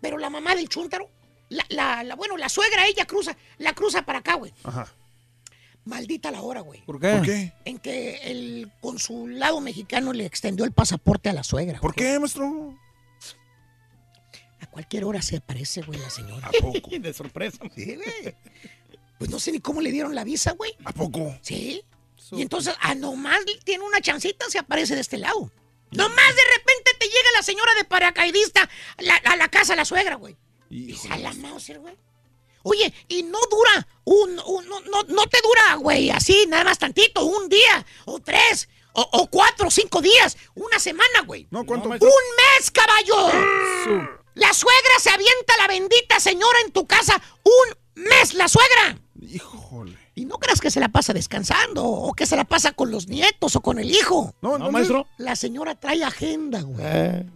pero 0.00 0.18
la 0.18 0.28
mamá 0.30 0.54
del 0.54 0.68
chúntaro, 0.68 1.10
la, 1.50 1.64
la, 1.70 2.02
la- 2.04 2.14
bueno, 2.14 2.36
la 2.36 2.48
suegra, 2.48 2.86
ella 2.86 3.06
cruza, 3.06 3.36
la 3.58 3.74
cruza 3.74 4.02
para 4.02 4.18
acá, 4.18 4.34
güey. 4.34 4.52
Ajá. 4.64 4.92
Maldita 5.88 6.30
la 6.30 6.42
hora, 6.42 6.60
güey. 6.60 6.82
¿Por 6.84 7.00
qué? 7.00 7.12
¿Por 7.16 7.24
qué? 7.24 7.52
En 7.64 7.78
que 7.78 8.16
el 8.30 8.70
consulado 8.80 9.60
mexicano 9.62 10.12
le 10.12 10.26
extendió 10.26 10.66
el 10.66 10.72
pasaporte 10.72 11.30
a 11.30 11.32
la 11.32 11.42
suegra. 11.42 11.80
¿Por 11.80 11.94
qué, 11.94 12.18
maestro? 12.18 12.78
A 14.60 14.66
cualquier 14.66 15.06
hora 15.06 15.22
se 15.22 15.38
aparece, 15.38 15.80
güey, 15.80 15.98
la 15.98 16.10
señora. 16.10 16.48
¿A 16.48 16.50
poco? 16.60 16.90
De 16.98 17.14
sorpresa. 17.14 17.58
Sí, 17.74 17.96
güey. 17.96 18.36
Pues 19.18 19.30
no 19.30 19.40
sé 19.40 19.50
ni 19.50 19.60
cómo 19.60 19.80
le 19.80 19.90
dieron 19.90 20.14
la 20.14 20.24
visa, 20.24 20.52
güey. 20.52 20.72
¿A 20.84 20.92
poco? 20.92 21.34
Sí. 21.40 21.82
Y 22.32 22.42
entonces, 22.42 22.74
a 22.80 22.94
nomás 22.94 23.40
tiene 23.64 23.82
una 23.82 24.02
chancita, 24.02 24.44
se 24.50 24.58
aparece 24.58 24.94
de 24.94 25.00
este 25.00 25.16
lado. 25.16 25.50
Nomás 25.90 26.36
de 26.36 26.42
repente 26.58 26.90
te 27.00 27.06
llega 27.06 27.28
la 27.34 27.42
señora 27.42 27.74
de 27.74 27.84
paracaidista 27.84 28.68
a 28.98 29.02
la, 29.02 29.16
a 29.16 29.36
la 29.36 29.48
casa, 29.48 29.74
la 29.74 29.86
suegra, 29.86 30.16
güey. 30.16 30.36
Y 30.68 30.94
a 31.08 31.16
la 31.16 31.32
Mauser, 31.32 31.78
güey. 31.78 31.96
Oye, 32.62 32.92
y 33.08 33.22
no 33.22 33.38
dura, 33.50 33.86
un, 34.04 34.40
un- 34.46 34.68
no, 34.68 34.80
no, 34.80 35.02
no 35.04 35.26
te 35.26 35.38
dura, 35.42 35.74
güey, 35.76 36.10
así, 36.10 36.44
nada 36.48 36.64
más 36.64 36.78
tantito, 36.78 37.24
un 37.24 37.48
día, 37.48 37.84
o 38.04 38.20
tres, 38.20 38.68
o, 38.92 39.02
o 39.12 39.26
cuatro, 39.28 39.68
o 39.68 39.70
cinco 39.70 40.00
días, 40.00 40.36
una 40.54 40.78
semana, 40.78 41.22
güey. 41.26 41.46
No, 41.50 41.64
¿cuánto? 41.64 41.88
¡Un 41.88 41.98
mes, 41.98 42.70
caballo! 42.70 43.28
La 44.34 44.52
suegra 44.52 44.98
se 45.00 45.10
avienta 45.10 45.56
la 45.58 45.66
bendita 45.68 46.20
señora 46.20 46.58
en 46.64 46.72
tu 46.72 46.86
casa 46.86 47.20
un 47.44 48.02
mes, 48.04 48.34
la 48.34 48.46
suegra. 48.48 48.98
Híjole. 49.20 49.98
Y 50.14 50.24
no 50.24 50.38
creas 50.38 50.60
que 50.60 50.70
se 50.70 50.80
la 50.80 50.88
pasa 50.88 51.12
descansando 51.12 51.84
o 51.84 52.12
que 52.12 52.26
se 52.26 52.36
la 52.36 52.44
pasa 52.44 52.72
con 52.72 52.90
los 52.90 53.08
nietos 53.08 53.54
o 53.56 53.60
con 53.60 53.78
el 53.78 53.90
hijo. 53.90 54.34
No, 54.40 54.58
¿No, 54.58 54.70
maestro? 54.70 55.06
La 55.16 55.36
señora 55.36 55.74
trae 55.74 56.02
agenda, 56.04 56.60
güey. 56.62 56.84
Eh, 56.84 57.26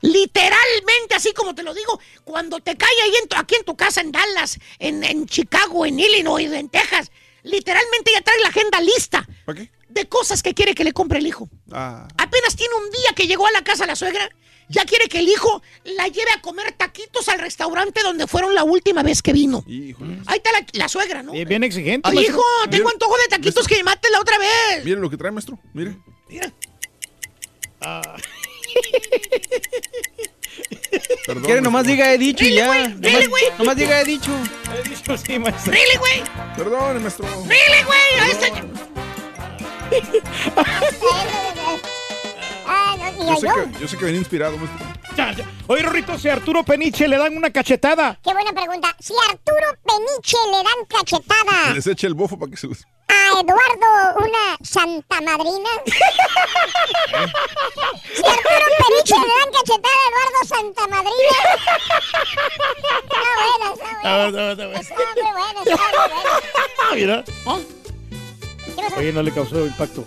Literalmente, 0.00 1.14
así 1.16 1.32
como 1.32 1.54
te 1.54 1.62
lo 1.62 1.74
digo, 1.74 2.00
cuando 2.24 2.60
te 2.60 2.76
cae 2.76 2.90
ahí 3.04 3.12
en 3.22 3.28
tu- 3.28 3.36
aquí 3.36 3.54
en 3.56 3.64
tu 3.64 3.76
casa 3.76 4.00
en 4.00 4.12
Dallas, 4.12 4.58
en, 4.78 5.02
en 5.04 5.26
Chicago, 5.26 5.84
en 5.86 5.98
Illinois, 5.98 6.50
en 6.52 6.68
Texas, 6.68 7.10
literalmente 7.42 8.10
ella 8.10 8.20
trae 8.22 8.38
la 8.40 8.48
agenda 8.48 8.80
lista 8.80 9.26
¿Para 9.44 9.58
qué? 9.60 9.70
de 9.88 10.08
cosas 10.08 10.42
que 10.42 10.54
quiere 10.54 10.74
que 10.74 10.84
le 10.84 10.92
compre 10.92 11.18
el 11.18 11.26
hijo. 11.26 11.48
Ah. 11.72 12.06
Apenas 12.16 12.54
tiene 12.56 12.74
un 12.74 12.90
día 12.90 13.12
que 13.16 13.26
llegó 13.26 13.46
a 13.46 13.52
la 13.52 13.62
casa 13.64 13.86
la 13.86 13.96
suegra, 13.96 14.28
ya 14.68 14.84
quiere 14.84 15.08
que 15.08 15.18
el 15.20 15.28
hijo 15.28 15.62
la 15.84 16.08
lleve 16.08 16.30
a 16.30 16.42
comer 16.42 16.72
taquitos 16.72 17.28
al 17.30 17.38
restaurante 17.40 18.02
donde 18.02 18.26
fueron 18.26 18.54
la 18.54 18.64
última 18.64 19.02
vez 19.02 19.22
que 19.22 19.32
vino. 19.32 19.64
Híjole. 19.66 20.18
Ahí 20.26 20.36
está 20.36 20.52
la, 20.52 20.66
la 20.74 20.88
suegra, 20.88 21.22
¿no? 21.22 21.32
bien, 21.32 21.48
bien 21.48 21.64
exigente. 21.64 22.08
Ay, 22.08 22.18
hijo, 22.26 22.42
tengo 22.70 22.90
antojo 22.90 23.16
de 23.16 23.28
taquitos 23.28 23.66
que 23.66 23.76
me 23.78 23.84
mate 23.84 24.10
la 24.10 24.20
otra 24.20 24.36
vez. 24.38 24.84
Mire 24.84 25.00
lo 25.00 25.08
que 25.08 25.16
trae, 25.16 25.32
maestro. 25.32 25.58
Mire. 25.72 25.96
Mira. 26.28 26.52
Perdón. 31.26 31.44
Quiere 31.44 31.60
nomás 31.60 31.84
maestro. 31.84 31.92
diga 32.04 32.12
he 32.14 32.18
dicho 32.18 32.44
y 32.44 32.48
Dile, 32.48 32.56
ya. 32.60 32.88
dile, 32.88 33.10
Nomás, 33.12 33.28
güey. 33.28 33.44
nomás 33.58 33.76
diga 33.76 34.00
he 34.00 34.04
dicho. 34.04 34.30
He 34.84 34.88
dicho 34.88 35.16
sí, 35.18 35.38
maestro. 35.38 35.72
Really, 35.72 35.96
güey. 35.98 36.22
Perdón, 36.56 37.02
maestro. 37.02 37.26
Really, 37.46 37.82
güey. 37.84 38.20
Ahí 38.20 38.30
está. 38.30 38.48
Yo 43.18 43.36
sé, 43.36 43.46
que, 43.46 43.80
yo 43.80 43.88
sé 43.88 43.96
que 43.98 44.04
venía 44.06 44.20
inspirado, 44.20 44.56
maestro. 44.56 44.86
Ya, 45.16 45.32
ya. 45.32 45.44
Oye, 45.66 45.82
Rorrito, 45.82 46.18
si 46.18 46.28
a 46.28 46.34
Arturo 46.34 46.62
Peniche 46.64 47.06
le 47.08 47.18
dan 47.18 47.36
una 47.36 47.50
cachetada. 47.50 48.18
Qué 48.22 48.32
buena 48.32 48.52
pregunta. 48.52 48.94
Si 49.00 49.12
a 49.12 49.32
Arturo 49.32 49.66
Peniche 49.84 50.36
le 50.50 50.56
dan 50.56 50.86
Que 50.88 50.96
cachetada 50.96 51.72
les 51.74 51.86
eche 51.86 52.06
el 52.06 52.14
bofo 52.14 52.38
para 52.38 52.50
que 52.50 52.56
se 52.56 52.66
los... 52.68 52.86
a 53.08 53.40
Eduardo 53.40 53.90
una 54.18 54.56
santa 54.62 55.20
madrina. 55.20 55.70
si 58.14 58.22
Arturo 58.24 58.66
Peniche 58.78 59.16
le 59.18 59.34
dan 59.38 59.50
cachetada 59.52 59.98
a 59.98 60.08
Eduardo 60.08 60.40
Santa 60.46 60.84
Madrina. 60.88 61.38
Está 63.02 63.20
buena, 63.38 63.66
está 63.74 63.88
Ah, 64.04 64.06
buena. 64.30 64.38
no, 64.38 64.54
no, 64.54 64.64
no. 64.72 64.78
Está 64.78 64.94
muy 64.94 65.30
buena, 65.32 65.58
está 65.60 65.76
muy 65.76 65.92
buena. 66.08 66.32
Mira. 66.94 67.16
¿Eh? 67.18 67.66
¿Qué 68.76 68.82
pasó? 68.82 68.96
Oye, 68.98 69.12
no 69.12 69.22
le 69.22 69.32
causó 69.32 69.56
impacto. 69.66 70.04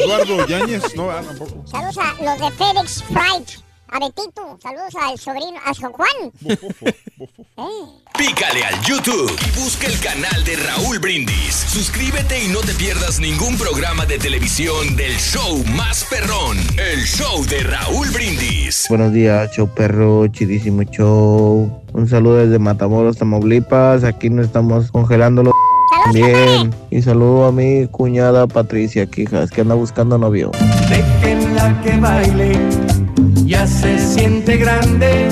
Eduardo 0.00 0.46
Yáñez, 0.46 0.94
no, 0.94 1.10
ah, 1.10 1.22
tampoco. 1.26 1.64
Saludos 1.66 1.98
a 1.98 2.14
los 2.22 2.38
de 2.40 2.50
FedEx 2.52 3.02
Freight. 3.04 3.48
A 3.90 3.98
Betito. 3.98 4.58
Saludos 4.62 4.94
al 5.00 5.18
sobrino, 5.18 5.58
a 5.64 5.74
San 5.74 5.92
Juan. 5.92 6.08
Eh. 7.60 7.86
Pícale 8.16 8.64
al 8.64 8.80
YouTube 8.82 9.36
y 9.44 9.60
busca 9.60 9.88
el 9.88 9.98
canal 9.98 10.44
de 10.44 10.54
Raúl 10.54 11.00
Brindis. 11.00 11.54
Suscríbete 11.54 12.44
y 12.44 12.48
no 12.52 12.60
te 12.60 12.72
pierdas 12.74 13.18
ningún 13.18 13.58
programa 13.58 14.06
de 14.06 14.16
televisión 14.16 14.94
del 14.94 15.16
show 15.16 15.64
más 15.74 16.04
perrón, 16.04 16.56
el 16.76 17.00
show 17.04 17.44
de 17.46 17.64
Raúl 17.64 18.10
Brindis. 18.10 18.86
Buenos 18.88 19.12
días, 19.12 19.50
show 19.50 19.68
perro, 19.74 20.28
chidísimo 20.28 20.84
show. 20.84 21.82
Un 21.92 22.08
saludo 22.08 22.36
desde 22.36 22.60
Matamoros, 22.60 23.18
Tamaulipas. 23.18 24.04
Aquí 24.04 24.30
nos 24.30 24.46
estamos 24.46 24.92
congelando 24.92 25.42
los 25.42 25.54
Bien. 26.12 26.72
Y 26.90 27.02
saludo 27.02 27.46
a 27.46 27.52
mi 27.52 27.86
cuñada 27.88 28.46
Patricia 28.46 29.06
Quijas, 29.06 29.50
que 29.50 29.62
anda 29.62 29.74
buscando 29.74 30.16
novio. 30.16 30.50
Dejen 30.88 31.56
la 31.56 31.74
pa' 31.74 31.82
que 31.82 31.96
baile, 31.96 32.52
ya 33.48 33.66
se 33.66 33.98
siente 33.98 34.58
grande. 34.58 35.28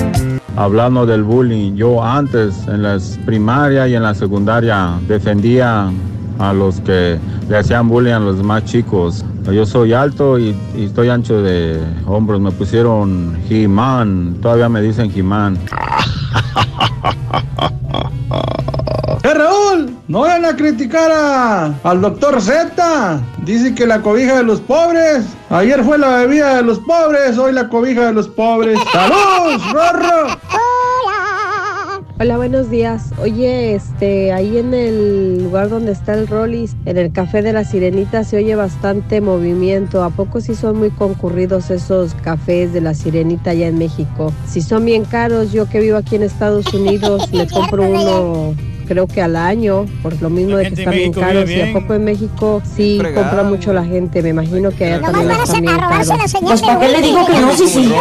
Hablando 0.56 1.04
del 1.04 1.22
bullying, 1.22 1.76
yo 1.76 2.02
antes 2.02 2.66
en 2.66 2.82
la 2.82 2.98
primaria 3.26 3.86
y 3.86 3.94
en 3.94 4.02
la 4.02 4.14
secundaria 4.14 4.98
defendía 5.06 5.90
a 6.38 6.52
los 6.54 6.80
que 6.80 7.18
le 7.48 7.56
hacían 7.56 7.88
bullying 7.88 8.12
a 8.12 8.20
los 8.20 8.42
más 8.42 8.64
chicos. 8.64 9.22
Yo 9.52 9.66
soy 9.66 9.92
alto 9.92 10.38
y, 10.38 10.56
y 10.74 10.84
estoy 10.84 11.10
ancho 11.10 11.42
de 11.42 11.78
hombros. 12.06 12.40
Me 12.40 12.52
pusieron 12.52 13.36
He-Man, 13.50 14.38
todavía 14.40 14.70
me 14.70 14.80
dicen 14.80 15.12
He-Man. 15.14 15.58
No 20.08 20.20
vayan 20.20 20.44
a 20.44 20.54
criticar 20.56 21.10
a- 21.10 21.74
al 21.82 22.00
doctor 22.00 22.40
Z. 22.40 23.20
Dice 23.44 23.74
que 23.74 23.86
la 23.86 24.02
cobija 24.02 24.36
de 24.36 24.44
los 24.44 24.60
pobres. 24.60 25.24
Ayer 25.50 25.82
fue 25.82 25.98
la 25.98 26.18
bebida 26.18 26.56
de 26.56 26.62
los 26.62 26.78
pobres, 26.78 27.36
hoy 27.38 27.52
la 27.52 27.68
cobija 27.68 28.06
de 28.06 28.12
los 28.12 28.28
pobres. 28.28 28.78
¡Salud, 28.92 29.60
Rorro! 29.72 30.36
Hola, 32.18 32.36
buenos 32.38 32.70
días. 32.70 33.10
Oye, 33.20 33.74
este, 33.74 34.32
ahí 34.32 34.56
en 34.56 34.72
el 34.72 35.42
lugar 35.44 35.68
donde 35.68 35.92
está 35.92 36.14
el 36.14 36.26
Rollis, 36.28 36.74
en 36.86 36.96
el 36.96 37.12
Café 37.12 37.42
de 37.42 37.52
la 37.52 37.64
Sirenita, 37.64 38.24
se 38.24 38.38
oye 38.38 38.54
bastante 38.54 39.20
movimiento. 39.20 40.02
¿A 40.02 40.08
poco 40.10 40.40
sí 40.40 40.54
son 40.54 40.78
muy 40.78 40.88
concurridos 40.90 41.68
esos 41.70 42.14
cafés 42.22 42.72
de 42.72 42.80
la 42.80 42.94
Sirenita 42.94 43.50
allá 43.50 43.66
en 43.66 43.76
México? 43.76 44.32
Si 44.48 44.62
son 44.62 44.86
bien 44.86 45.04
caros, 45.04 45.52
yo 45.52 45.68
que 45.68 45.80
vivo 45.80 45.98
aquí 45.98 46.14
en 46.16 46.22
Estados 46.22 46.72
Unidos, 46.72 47.28
me 47.32 47.46
compro 47.48 47.82
uno 47.82 48.54
creo 48.86 49.06
que 49.06 49.20
al 49.20 49.36
año, 49.36 49.86
por 50.02 50.20
lo 50.22 50.30
mismo 50.30 50.56
de 50.56 50.68
que 50.68 50.74
están 50.74 50.94
bien 50.94 51.12
caros. 51.12 51.50
¿Y 51.50 51.60
a 51.60 51.72
poco 51.72 51.94
en 51.94 52.04
México 52.04 52.62
sí 52.76 52.98
Fregado. 53.00 53.22
compra 53.22 53.42
mucho 53.44 53.72
la 53.72 53.84
gente? 53.84 54.22
Me 54.22 54.30
imagino 54.30 54.70
que 54.70 54.86
allá 54.86 55.00
también 55.00 55.30
están 55.30 55.60
bien 55.60 55.76
caros. 55.76 56.08
Pues, 56.40 56.62
¿para 56.62 56.80
qué 56.80 56.88
le 56.88 57.02
digo 57.02 57.26
que 57.26 57.40
no 57.40 57.56
sí? 57.56 57.92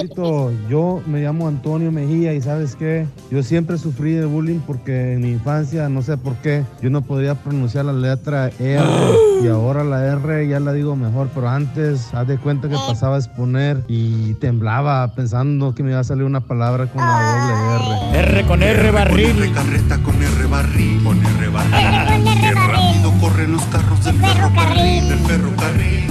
Tito, 0.00 0.52
Yo 0.68 1.02
me 1.06 1.20
llamo 1.20 1.48
Antonio 1.48 1.90
Mejía 1.90 2.34
y 2.34 2.40
sabes 2.40 2.76
qué, 2.76 3.06
yo 3.30 3.42
siempre 3.42 3.78
sufrí 3.78 4.12
de 4.12 4.26
bullying 4.26 4.60
porque 4.60 5.14
en 5.14 5.22
mi 5.22 5.30
infancia, 5.32 5.88
no 5.88 6.02
sé 6.02 6.16
por 6.16 6.34
qué, 6.36 6.62
yo 6.80 6.90
no 6.90 7.02
podía 7.02 7.34
pronunciar 7.34 7.86
la 7.86 7.92
letra 7.92 8.50
R 8.58 8.84
y 9.42 9.48
ahora 9.48 9.84
la 9.84 10.06
R 10.06 10.48
ya 10.48 10.60
la 10.60 10.72
digo 10.72 10.96
mejor, 10.96 11.28
pero 11.34 11.48
antes, 11.48 12.12
haz 12.14 12.28
de 12.28 12.38
cuenta 12.38 12.68
que 12.68 12.76
pasaba 12.76 13.16
a 13.16 13.18
exponer 13.18 13.84
y 13.88 14.34
temblaba 14.34 15.14
pensando 15.14 15.74
que 15.74 15.82
me 15.82 15.90
iba 15.90 16.00
a 16.00 16.04
salir 16.04 16.24
una 16.24 16.40
palabra 16.40 16.86
con 16.86 17.00
la 17.00 17.98
doble 18.12 18.18
R. 18.18 18.30
R 18.30 18.46
con 18.46 18.62
R 18.62 18.90
barril. 18.90 19.52
Con 19.88 20.22
R 20.22 20.46
barril, 20.46 21.02
con 21.02 21.24
R 21.24 21.48
barril. 21.48 22.24
Qué 22.40 22.52
rápido 22.52 23.12
corren 23.20 23.52
los 23.52 23.62
carros 23.64 24.04
del 24.04 24.20
ferrocarril, 24.20 25.08
del 25.08 25.18
ferrocarril. 25.20 26.08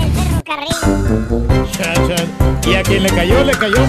Cha, 1.72 1.94
cha. 1.94 2.16
Y 2.70 2.76
a 2.76 2.84
quien 2.84 3.04
le 3.04 3.10
cayó, 3.10 3.44
le 3.44 3.54
cayó. 3.54 3.86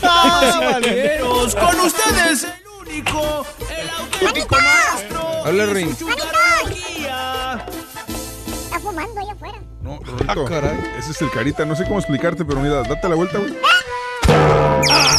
Caballeros, 0.00 1.54
con 1.54 1.80
ustedes 1.80 2.44
el 2.44 2.50
único, 2.80 3.46
el 3.68 3.90
auténtico 3.90 4.56
maestro. 4.56 5.28
Hola, 5.44 5.66
Ring. 5.66 5.90
Está 8.64 8.80
fumando 8.80 9.20
allá 9.20 9.32
afuera. 9.32 9.58
No, 9.82 9.98
Rorrito, 10.04 10.48
ese 10.98 11.10
es 11.10 11.22
el 11.22 11.30
carita. 11.30 11.64
No 11.64 11.76
sé 11.76 11.84
cómo 11.84 11.98
explicarte, 11.98 12.44
pero 12.44 12.60
mira, 12.60 12.82
date 12.82 13.08
la 13.08 13.14
vuelta, 13.14 13.38
güey. 13.38 13.54
Ya, 14.88 15.16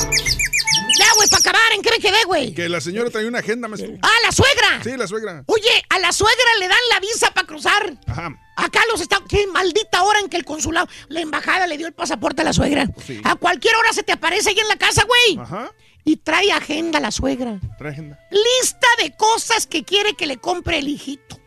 acabar, 1.46 1.72
¿en 1.74 1.82
qué 1.82 1.92
me 1.92 2.00
quedé, 2.00 2.24
güey? 2.26 2.54
Que 2.54 2.70
la 2.70 2.82
señora 2.82 3.10
trae 3.10 3.28
una 3.28 3.40
agenda, 3.40 3.68
maestro. 3.68 3.94
¡Ah, 4.02 4.18
la 4.24 4.32
suegra! 4.32 4.84
Sí, 4.84 4.98
la 4.98 5.08
suegra. 5.08 5.44
Oye, 5.48 5.84
a 5.90 6.00
la 6.00 6.12
suegra 6.12 6.56
le 6.60 6.68
dan 6.68 6.78
la 6.92 7.00
visa 7.00 7.32
para 7.32 7.46
cruzar. 7.46 7.94
Ajá. 8.08 8.36
Acá 8.58 8.80
los 8.90 9.02
Estados 9.02 9.26
Qué 9.28 9.48
maldita 9.48 10.04
hora 10.04 10.20
en 10.20 10.30
que 10.30 10.38
el 10.38 10.46
consulado, 10.46 10.88
la 11.08 11.22
embajada 11.22 11.68
le 11.68 11.78
dio 11.78 11.88
el 11.88 11.94
pasaporte 11.94 12.42
a 12.42 12.46
la 12.46 12.54
suegra. 12.54 12.88
Sí. 13.06 13.20
A 13.24 13.36
cualquier 13.36 13.76
hora 13.76 13.92
se 13.92 14.04
te 14.04 14.12
aparece 14.12 14.50
ahí 14.50 14.60
en 14.60 14.68
la 14.68 14.78
casa, 14.78 15.04
güey. 15.04 15.40
Ajá. 15.40 15.72
Y 16.04 16.18
trae 16.18 16.52
agenda 16.52 17.00
la 17.00 17.12
suegra. 17.12 17.60
Trae 17.78 17.92
agenda. 17.92 18.20
Lista 18.30 18.88
de 19.00 19.16
cosas 19.16 19.66
que 19.66 19.84
quiere 19.84 20.14
que 20.14 20.28
le 20.28 20.38
compre 20.38 20.78
el 20.78 20.88
hijito. 20.88 21.40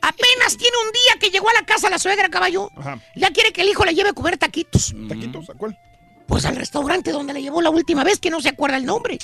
Apenas 0.00 0.56
tiene 0.56 0.76
un 0.86 0.92
día 0.92 1.20
que 1.20 1.30
llegó 1.30 1.50
a 1.50 1.54
la 1.54 1.66
casa 1.66 1.90
la 1.90 1.98
suegra, 1.98 2.28
caballo. 2.28 2.70
Ajá. 2.76 3.00
Ya 3.16 3.32
quiere 3.32 3.52
que 3.52 3.62
el 3.62 3.68
hijo 3.68 3.84
le 3.84 3.94
lleve 3.94 4.10
a 4.10 4.12
comer 4.12 4.38
taquitos. 4.38 4.94
¿Taquitos? 5.08 5.50
¿A 5.50 5.54
cuál? 5.54 5.76
Pues 6.26 6.44
al 6.44 6.56
restaurante 6.56 7.12
donde 7.12 7.32
le 7.32 7.42
llevó 7.42 7.60
la 7.62 7.70
última 7.70 8.02
vez 8.04 8.18
que 8.18 8.30
no 8.30 8.40
se 8.40 8.48
acuerda 8.50 8.76
el 8.76 8.84
nombre. 8.84 9.18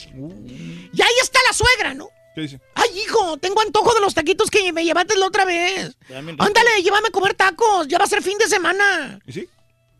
Y 0.93 1.03
ahí 1.03 1.15
está 1.23 1.39
la 1.49 1.53
suegra, 1.53 1.95
¿no? 1.95 2.09
¿Qué 2.35 2.43
dice? 2.43 2.61
Ay, 2.75 2.89
hijo, 3.01 3.37
tengo 3.39 3.61
antojo 3.61 3.93
de 3.95 4.01
los 4.01 4.15
taquitos 4.15 4.51
que 4.51 4.73
me 4.73 4.85
llevaste 4.85 5.17
la 5.17 5.27
otra 5.27 5.45
vez. 5.45 5.97
Ándale, 6.11 6.83
llévame 6.83 7.09
a 7.09 7.11
comer 7.11 7.35
tacos. 7.35 7.89
Ya 7.89 7.99
va 7.99 8.05
a 8.05 8.09
ser 8.09 8.23
fin 8.23 8.39
de 8.39 8.47
semana. 8.47 9.19
¿Y 9.27 9.33
sí? 9.33 9.49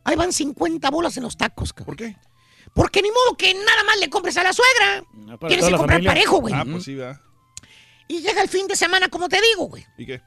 Ahí 0.05 0.17
van 0.17 0.33
50 0.33 0.91
bolas 0.91 1.17
en 1.17 1.25
los 1.25 1.37
tacos. 1.37 1.73
cabrón. 1.73 1.97
¿Por 1.97 2.07
qué? 2.07 2.17
Porque 2.75 3.03
ni 3.03 3.11
modo 3.11 3.37
que 3.37 3.53
nada 3.53 3.85
más 3.85 3.99
le 4.01 4.09
compres 4.09 4.37
a 4.39 4.43
la 4.45 4.53
suegra. 4.53 5.05
para 5.39 5.49
Tienes 5.49 5.59
toda 5.59 5.67
que 5.69 5.73
la 5.73 5.79
comprar 5.79 5.97
familia. 5.99 6.11
parejo, 6.11 6.37
güey. 6.41 6.55
Ah, 6.55 6.65
pues 6.71 6.85
sí, 6.85 6.95
¿verdad? 6.95 7.21
Y 8.09 8.21
llega 8.21 8.41
el 8.43 8.49
fin 8.49 8.67
de 8.67 8.77
semana, 8.77 9.09
como 9.09 9.29
te 9.29 9.41
digo, 9.41 9.67
güey. 9.67 9.85
¿Y 9.99 10.07
qué? 10.07 10.23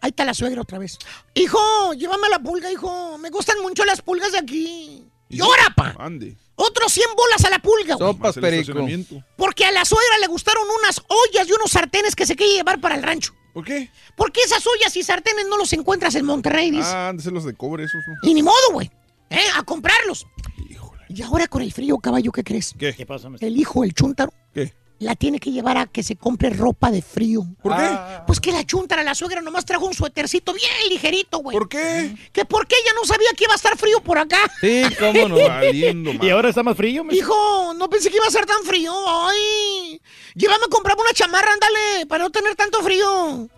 Ahí 0.00 0.08
está 0.10 0.24
la 0.24 0.32
suegra 0.32 0.62
otra 0.62 0.78
vez. 0.78 0.96
Hijo, 1.34 1.92
llévame 1.92 2.26
a 2.28 2.30
la 2.30 2.38
pulga, 2.38 2.72
hijo. 2.72 3.18
Me 3.18 3.28
gustan 3.28 3.60
mucho 3.60 3.84
las 3.84 4.00
pulgas 4.00 4.32
de 4.32 4.38
aquí. 4.38 5.09
¡Llora, 5.30 5.72
pa! 5.74 5.94
Ande. 5.98 6.36
Otros 6.56 6.92
100 6.92 7.06
bolas 7.16 7.44
a 7.44 7.50
la 7.50 7.58
pulga, 7.58 7.94
güey. 7.94 8.10
El 8.10 8.54
estacionamiento. 8.54 9.24
Porque 9.36 9.64
a 9.64 9.72
la 9.72 9.84
suegra 9.84 10.18
le 10.20 10.26
gustaron 10.26 10.64
unas 10.82 11.00
ollas 11.08 11.48
y 11.48 11.52
unos 11.52 11.70
sartenes 11.70 12.14
que 12.14 12.26
se 12.26 12.36
quiere 12.36 12.52
llevar 12.52 12.80
para 12.80 12.96
el 12.96 13.02
rancho. 13.02 13.32
¿Por 13.54 13.64
qué? 13.64 13.90
Porque 14.16 14.40
esas 14.42 14.64
ollas 14.66 14.94
y 14.96 15.02
sartenes 15.02 15.46
no 15.48 15.56
los 15.56 15.72
encuentras 15.72 16.14
en 16.16 16.26
Monterrey, 16.26 16.70
dice. 16.70 16.90
Ah, 16.92 17.12
ser 17.18 17.32
los 17.32 17.44
de 17.44 17.54
cobre 17.54 17.84
esos, 17.84 18.02
¿no? 18.06 18.28
Y 18.28 18.34
ni 18.34 18.42
modo, 18.42 18.72
güey. 18.72 18.90
¿Eh? 19.30 19.40
A 19.56 19.62
comprarlos. 19.62 20.26
Y 21.08 21.22
ahora 21.22 21.48
con 21.48 21.62
el 21.62 21.72
frío, 21.72 21.98
caballo, 21.98 22.30
¿qué 22.30 22.44
crees? 22.44 22.74
¿Qué? 22.78 22.94
¿Qué 22.94 23.04
pasa, 23.04 23.28
El 23.40 23.56
hijo, 23.56 23.82
el 23.82 23.94
chúntaro, 23.94 24.32
¿Qué? 24.54 24.72
La 25.00 25.16
tiene 25.16 25.40
que 25.40 25.50
llevar 25.50 25.78
a 25.78 25.86
que 25.86 26.02
se 26.02 26.14
compre 26.14 26.50
ropa 26.50 26.90
de 26.90 27.00
frío. 27.00 27.42
¿Por 27.62 27.74
qué? 27.74 27.88
Pues 28.26 28.38
que 28.38 28.52
la 28.52 28.64
chúntara, 28.64 29.02
la 29.02 29.14
suegra, 29.14 29.40
nomás 29.40 29.64
trajo 29.64 29.86
un 29.86 29.94
suétercito 29.94 30.52
bien 30.52 30.70
ligerito, 30.90 31.38
güey. 31.38 31.56
¿Por 31.56 31.70
qué? 31.70 32.14
Que 32.32 32.44
porque 32.44 32.76
ella 32.82 32.92
no 32.94 33.06
sabía 33.06 33.30
que 33.34 33.44
iba 33.44 33.54
a 33.54 33.56
estar 33.56 33.76
frío 33.78 34.02
por 34.02 34.18
acá. 34.18 34.38
Sí, 34.60 34.82
cómo 34.98 35.28
no. 35.28 35.36
Valiendo, 35.48 36.12
y 36.22 36.28
ahora 36.28 36.50
está 36.50 36.62
más 36.62 36.76
frío, 36.76 37.02
maestro. 37.02 37.26
Hijo, 37.26 37.74
no 37.74 37.88
pensé 37.88 38.10
que 38.10 38.16
iba 38.16 38.26
a 38.26 38.30
ser 38.30 38.44
tan 38.44 38.62
frío. 38.62 38.92
Ay, 39.08 40.02
llévame 40.34 40.66
a 40.66 40.68
comprarme 40.68 41.02
una 41.02 41.14
chamarra, 41.14 41.50
ándale, 41.50 42.06
para 42.06 42.24
no 42.24 42.30
tener 42.30 42.54
tanto 42.54 42.82
frío. 42.82 43.48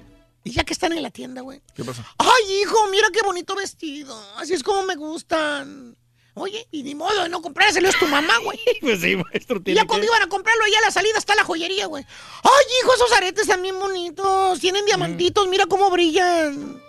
Y 0.45 0.53
ya 0.53 0.63
que 0.63 0.73
están 0.73 0.93
en 0.93 1.03
la 1.03 1.11
tienda, 1.11 1.41
güey. 1.41 1.61
¿Qué 1.75 1.83
pasa? 1.83 2.07
Ay, 2.19 2.61
hijo, 2.63 2.89
mira 2.93 3.09
qué 3.13 3.21
bonito 3.25 3.57
vestido. 3.57 4.17
Así 4.37 4.55
es 4.55 4.63
como 4.63 4.85
me 4.85 4.95
gustan. 4.95 5.97
Oye, 6.35 6.67
y 6.71 6.83
ni 6.83 6.95
modo 6.95 7.23
de 7.23 7.29
no 7.29 7.43
comprárselo, 7.43 7.89
es 7.89 7.99
tu 7.99 8.07
mamá, 8.07 8.33
güey. 8.43 8.59
Pues 8.81 9.01
sí, 9.03 9.17
maestro. 9.17 9.59
Y 9.59 9.63
tiene 9.65 9.81
ya 9.81 9.87
cuando 9.87 10.07
que- 10.07 10.13
iban 10.13 10.23
a 10.23 10.29
comprarlo, 10.29 10.65
allá 10.65 10.79
a 10.79 10.83
la 10.87 10.91
salida 10.91 11.19
está 11.19 11.35
la 11.35 11.45
joyería, 11.45 11.87
güey. 11.87 12.05
Ay, 12.43 12.65
hijo, 12.83 12.95
esos 12.95 13.13
aretes 13.13 13.47
también 13.47 13.79
bonitos. 13.79 14.59
Tienen 14.61 14.85
diamantitos, 14.87 15.47
mira 15.49 15.67
cómo 15.67 15.91
brillan. 15.91 16.81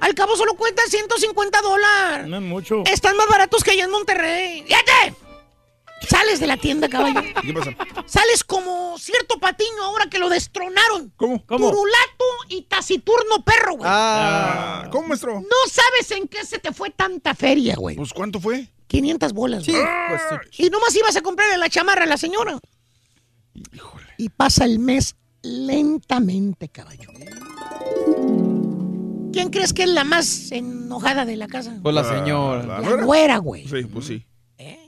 Al 0.00 0.14
cabo 0.14 0.36
solo 0.36 0.54
cuentan 0.54 0.88
150 0.88 1.62
dólares. 1.62 2.26
No 2.26 2.36
es 2.36 2.42
mucho. 2.42 2.82
Están 2.86 3.16
más 3.16 3.28
baratos 3.28 3.62
que 3.64 3.70
allá 3.70 3.84
en 3.84 3.90
Monterrey. 3.92 4.62
¡Fíjate! 4.66 5.14
Sales 6.08 6.40
de 6.40 6.46
la 6.46 6.56
tienda, 6.56 6.88
caballo. 6.88 7.20
¿Qué 7.42 7.52
pasa? 7.52 7.70
Sales 8.06 8.44
como 8.44 8.98
cierto 8.98 9.38
patiño 9.38 9.82
ahora 9.82 10.06
que 10.06 10.18
lo 10.18 10.28
destronaron. 10.28 11.12
¿Cómo? 11.16 11.40
Turulato 11.46 12.24
y 12.48 12.62
taciturno 12.62 13.44
perro, 13.44 13.76
güey. 13.76 13.90
Ah, 13.92 14.88
¿cómo, 14.90 15.08
maestro? 15.08 15.40
No 15.40 15.70
sabes 15.70 16.10
en 16.10 16.28
qué 16.28 16.44
se 16.44 16.58
te 16.58 16.72
fue 16.72 16.90
tanta 16.90 17.34
feria, 17.34 17.76
güey. 17.76 17.96
Pues, 17.96 18.12
¿cuánto 18.12 18.40
fue? 18.40 18.68
500 18.88 19.32
bolas. 19.32 19.66
güey. 19.66 19.78
Y 20.58 20.70
nomás 20.70 20.94
ibas 20.96 21.16
a 21.16 21.22
comprarle 21.22 21.56
la 21.58 21.68
chamarra 21.68 22.04
a 22.04 22.06
la 22.06 22.16
señora. 22.16 22.58
Y 24.18 24.28
pasa 24.30 24.64
el 24.64 24.78
mes 24.78 25.16
lentamente, 25.42 26.68
caballo. 26.68 27.10
¿Quién 29.32 29.48
crees 29.50 29.72
que 29.72 29.84
es 29.84 29.88
la 29.88 30.04
más 30.04 30.52
enojada 30.52 31.24
de 31.24 31.36
la 31.36 31.46
casa? 31.48 31.78
Pues 31.82 31.94
la 31.94 32.04
señora. 32.04 32.80
¿La 32.80 33.04
güera, 33.04 33.38
güey. 33.38 33.66
Sí, 33.66 33.84
pues 33.84 34.06
sí. 34.06 34.26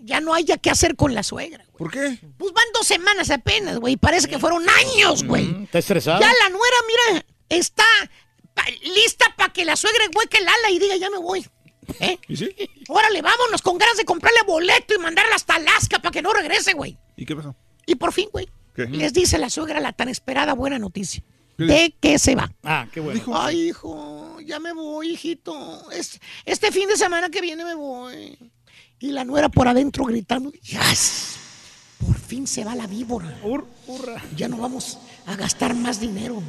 Ya 0.04 0.20
no 0.20 0.34
haya 0.34 0.58
qué 0.58 0.70
hacer 0.70 0.96
con 0.96 1.14
la 1.14 1.22
suegra. 1.22 1.64
güey. 1.64 1.76
¿Por 1.78 1.90
qué? 1.90 2.18
Pues 2.36 2.52
van 2.52 2.64
dos 2.74 2.86
semanas 2.86 3.30
apenas, 3.30 3.78
güey. 3.78 3.96
Parece 3.96 4.28
que 4.28 4.38
fueron 4.38 4.64
años, 4.68 5.24
güey. 5.24 5.64
Está 5.64 5.78
estresado. 5.78 6.20
Ya 6.20 6.30
la 6.42 6.50
nuera, 6.50 6.76
mira, 7.10 7.24
está 7.48 7.84
pa- 8.52 8.64
lista 8.82 9.26
para 9.36 9.52
que 9.52 9.64
la 9.64 9.76
suegra 9.76 10.04
hueque 10.14 10.38
el 10.38 10.48
ala 10.48 10.70
y 10.70 10.78
diga, 10.78 10.96
ya 10.96 11.08
me 11.10 11.18
voy. 11.18 11.46
¿Eh? 12.00 12.18
¿Y 12.28 12.36
sí? 12.36 12.48
Órale, 12.88 13.20
vámonos 13.22 13.60
con 13.62 13.76
ganas 13.78 13.96
de 13.96 14.04
comprarle 14.04 14.40
boleto 14.46 14.94
y 14.94 14.98
mandarla 14.98 15.34
hasta 15.36 15.54
Alaska 15.56 15.98
para 15.98 16.12
que 16.12 16.22
no 16.22 16.32
regrese, 16.32 16.72
güey. 16.74 16.98
¿Y 17.16 17.24
qué 17.26 17.34
pasó? 17.36 17.54
Y 17.86 17.94
por 17.96 18.12
fin, 18.12 18.28
güey, 18.32 18.48
¿Qué? 18.74 18.86
les 18.86 19.12
dice 19.12 19.36
la 19.38 19.50
suegra 19.50 19.80
la 19.80 19.92
tan 19.92 20.08
esperada 20.08 20.54
buena 20.54 20.78
noticia. 20.78 21.22
¿Qué 21.58 21.64
De 21.64 21.94
que 22.00 22.18
se 22.18 22.34
va. 22.34 22.50
Ah, 22.62 22.88
qué 22.92 23.00
bueno. 23.00 23.20
Ay, 23.34 23.68
hijo, 23.68 24.38
ya 24.40 24.58
me 24.60 24.72
voy, 24.72 25.10
hijito. 25.10 25.90
Es- 25.92 26.18
este 26.44 26.72
fin 26.72 26.88
de 26.88 26.96
semana 26.96 27.28
que 27.30 27.40
viene 27.40 27.64
me 27.64 27.74
voy. 27.74 28.38
Y 29.04 29.12
la 29.12 29.22
nuera 29.22 29.50
por 29.50 29.68
adentro 29.68 30.06
gritando, 30.06 30.50
¡Yes! 30.50 31.36
Por 32.06 32.18
fin 32.18 32.46
se 32.46 32.64
va 32.64 32.74
la 32.74 32.86
víbora. 32.86 33.38
Ya 34.34 34.48
no 34.48 34.56
vamos 34.56 34.96
a 35.26 35.36
gastar 35.36 35.74
más 35.74 36.00
dinero. 36.00 36.42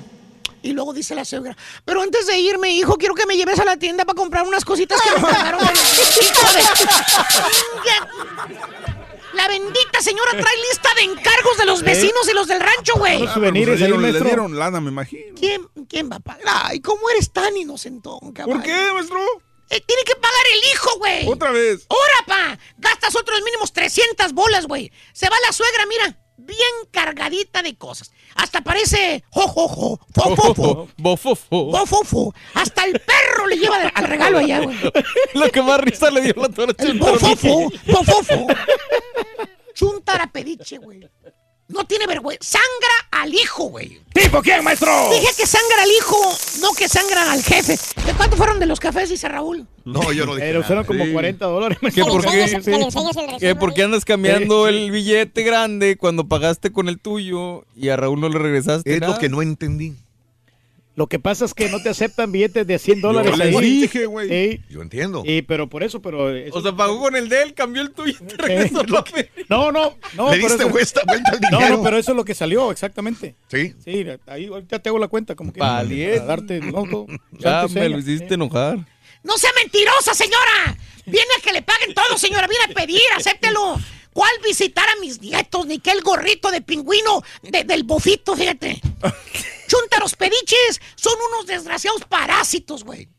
Y 0.63 0.71
luego 0.71 0.93
dice 0.93 1.15
la 1.15 1.25
suegra, 1.25 1.57
pero 1.83 2.01
antes 2.01 2.27
de 2.27 2.39
irme, 2.39 2.69
hijo, 2.71 2.95
quiero 2.97 3.13
que 3.13 3.25
me 3.25 3.35
lleves 3.35 3.59
a 3.59 3.65
la 3.65 3.75
tienda 3.75 4.05
para 4.05 4.15
comprar 4.15 4.47
unas 4.47 4.63
cositas 4.63 5.01
que 5.01 5.09
Hijo 5.09 5.27
de- 6.53 6.63
La 9.33 9.49
bendita 9.49 9.99
señora 9.99 10.31
trae 10.31 10.57
lista 10.69 10.89
de 10.95 11.01
encargos 11.03 11.57
de 11.57 11.65
los 11.65 11.81
¿Eh? 11.81 11.85
vecinos 11.87 12.29
y 12.31 12.33
los 12.33 12.47
del 12.47 12.61
rancho, 12.61 12.93
güey. 12.95 13.19
Le 13.41 13.51
dieron, 13.51 14.01
le 14.01 14.13
dieron 14.21 14.57
lana, 14.57 14.79
me 14.79 14.91
imagino. 14.91 15.35
¿Quién, 15.37 15.67
¿Quién 15.89 16.09
va 16.09 16.15
a 16.15 16.19
pagar? 16.21 16.41
Ay, 16.47 16.79
¿cómo 16.79 17.09
eres 17.09 17.31
tan 17.31 17.57
inocentón, 17.57 18.31
cabrón? 18.31 18.59
¿Por 18.59 18.65
qué, 18.65 18.91
maestro? 18.93 19.19
Tiene 19.67 20.03
que 20.05 20.15
pagar 20.15 20.41
el 20.53 20.71
hijo, 20.73 20.97
güey. 20.99 21.27
Otra 21.27 21.51
vez. 21.51 21.85
¡Ahora, 21.89 22.25
pa! 22.55 22.59
Gastas 22.77 23.15
otros 23.15 23.41
mínimos 23.43 23.73
300 23.73 24.33
bolas, 24.33 24.67
güey. 24.67 24.91
Se 25.13 25.27
va 25.29 25.35
la 25.45 25.51
suegra, 25.51 25.85
mira, 25.87 26.17
bien 26.37 26.69
cargadita 26.91 27.61
de 27.63 27.77
cosas. 27.77 28.11
Hasta 28.35 28.61
parece 28.61 29.23
jojojo, 29.29 29.99
fofofo, 30.13 30.89
Bofofo. 30.97 31.65
bofofo. 31.71 32.33
Hasta 32.53 32.83
el 32.85 32.99
perro 32.99 33.47
le 33.47 33.57
lleva 33.57 33.79
de- 33.79 33.91
al 33.95 34.07
regalo 34.07 34.39
allá, 34.39 34.59
güey. 34.59 34.77
Lo 35.33 35.49
que 35.51 35.61
más 35.61 35.79
risa 35.79 36.11
le 36.11 36.21
dio 36.21 36.33
la 36.35 36.49
torcha. 36.49 36.83
El 36.85 36.99
bofofo, 36.99 37.71
bofofo. 37.87 38.47
Chuntara 39.73 40.27
pediche, 40.31 40.77
güey. 40.77 41.09
No 41.67 41.83
tiene 41.85 42.05
vergüenza. 42.05 42.59
Sangra 42.59 43.23
al 43.23 43.33
hijo, 43.33 43.63
güey. 43.65 43.99
¿Tipo 44.13 44.41
quién, 44.41 44.63
maestro? 44.63 44.91
Dije 45.11 45.27
que 45.35 45.47
sangra 45.47 45.81
al 45.83 45.89
hijo, 45.91 46.15
no 46.61 46.73
que 46.73 46.87
sangra 46.87 47.31
al 47.31 47.41
jefe. 47.43 47.77
¿De 48.05 48.13
cuánto 48.13 48.37
fueron 48.37 48.59
de 48.59 48.65
los 48.67 48.79
cafés, 48.79 49.09
dice 49.09 49.27
Raúl? 49.27 49.65
No, 49.83 50.11
yo 50.13 50.25
no 50.25 50.35
dije 50.35 50.47
Pero 50.47 50.59
nada. 50.59 50.67
fueron 50.67 50.85
como 50.85 51.05
Sí. 51.05 51.11
40 51.11 51.45
dólares. 51.47 51.77
¿Que 51.93 52.03
por 52.03 52.23
qué? 52.23 52.47
Sí. 52.47 52.71
¿Que 53.39 53.55
por 53.55 53.73
qué 53.73 53.83
andas 53.83 54.05
cambiando 54.05 54.67
el 54.67 54.91
billete 54.91 55.43
grande 55.43 55.97
cuando 55.97 56.27
pagaste 56.27 56.71
con 56.71 56.87
el 56.87 56.99
tuyo 56.99 57.65
y 57.75 57.89
a 57.89 57.97
Raúl 57.97 58.19
no 58.21 58.29
le 58.29 58.37
regresaste? 58.39 58.93
Es 58.93 59.01
nada? 59.01 59.13
lo 59.13 59.19
que 59.19 59.29
no 59.29 59.41
entendí. 59.41 59.95
Lo 60.95 61.07
que 61.07 61.19
pasa 61.19 61.43
es 61.43 61.53
que 61.53 61.67
no 61.67 61.81
te 61.83 61.89
aceptan 61.89 62.31
billetes 62.31 62.65
de 62.65 62.79
100 62.79 63.01
dólares. 63.01 63.37
les 63.37 63.53
ahí. 63.53 63.81
dije, 63.81 64.05
güey. 64.05 64.29
Sí. 64.29 64.61
Yo 64.69 64.81
entiendo. 64.81 65.23
Y, 65.25 65.41
pero 65.41 65.67
por 65.67 65.83
eso, 65.83 66.01
pero... 66.01 66.33
eso- 66.33 66.57
O 66.57 66.61
sea, 66.61 66.73
pagó 66.73 66.99
con 66.99 67.15
el 67.17 67.27
de 67.27 67.41
él, 67.43 67.53
cambió 67.53 67.81
el 67.81 67.91
tuyo 67.91 68.15
y 68.17 68.23
te 68.25 68.37
regresó 68.37 68.81
fe- 69.05 69.29
No, 69.49 69.73
no, 69.73 69.97
no. 70.15 70.31
Le 70.31 70.37
diste 70.37 70.55
eso- 70.63 70.69
vuelta, 70.69 71.01
vuelta 71.05 71.31
al 71.31 71.39
No, 71.41 71.57
dinero. 71.57 71.77
no, 71.77 71.83
pero 71.83 71.97
eso 71.97 72.11
es 72.11 72.15
lo 72.15 72.23
que 72.23 72.33
salió, 72.33 72.71
exactamente. 72.71 73.35
Sí. 73.51 73.73
Sí, 73.83 74.05
ahí 74.27 74.45
ahorita 74.45 74.79
te 74.79 74.87
hago 74.87 74.97
la 74.97 75.09
cuenta, 75.09 75.35
como 75.35 75.51
que... 75.51 75.59
Valiente. 75.59 76.19
Para 76.21 76.27
darte, 76.27 76.59
no, 76.61 76.85
no, 76.85 77.05
Ya 77.39 77.67
me 77.67 77.89
lo 77.89 77.97
hiciste 77.99 78.35
enojar. 78.35 78.77
¡No 79.23 79.37
sea 79.37 79.49
mentirosa, 79.61 80.13
señora! 80.13 80.77
Viene 81.05 81.27
a 81.37 81.41
que 81.43 81.51
le 81.51 81.61
paguen 81.61 81.93
todo, 81.93 82.17
señora. 82.17 82.47
Viene 82.47 82.63
a 82.71 82.73
pedir, 82.73 83.01
acéptelo. 83.17 83.75
¿Cuál 84.13 84.31
visitar 84.45 84.87
a 84.87 85.01
mis 85.01 85.19
nietos? 85.21 85.65
Ni 85.65 85.79
que 85.79 85.91
el 85.91 86.01
gorrito 86.01 86.51
de 86.51 86.61
pingüino 86.61 87.21
de- 87.43 87.65
del 87.65 87.83
bofito, 87.83 88.33
fíjate. 88.35 88.79
Chúntaros 89.67 90.15
pediches 90.15 90.79
son 90.95 91.13
unos 91.33 91.45
desgraciados 91.47 92.03
parásitos, 92.05 92.83
güey. 92.83 93.09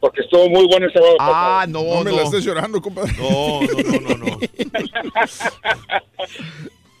Porque 0.00 0.20
estuvo 0.22 0.48
muy 0.48 0.66
bueno 0.66 0.86
el 0.86 0.92
sábado. 0.92 1.16
Ah, 1.18 1.64
no, 1.68 1.82
No 1.82 2.04
me 2.04 2.10
no. 2.10 2.16
la 2.16 2.22
estés 2.24 2.44
llorando, 2.44 2.80
compadre. 2.82 3.12
No, 3.18 3.60
no, 3.62 4.00
no, 4.00 4.16
no, 4.16 4.26
no. 4.26 4.38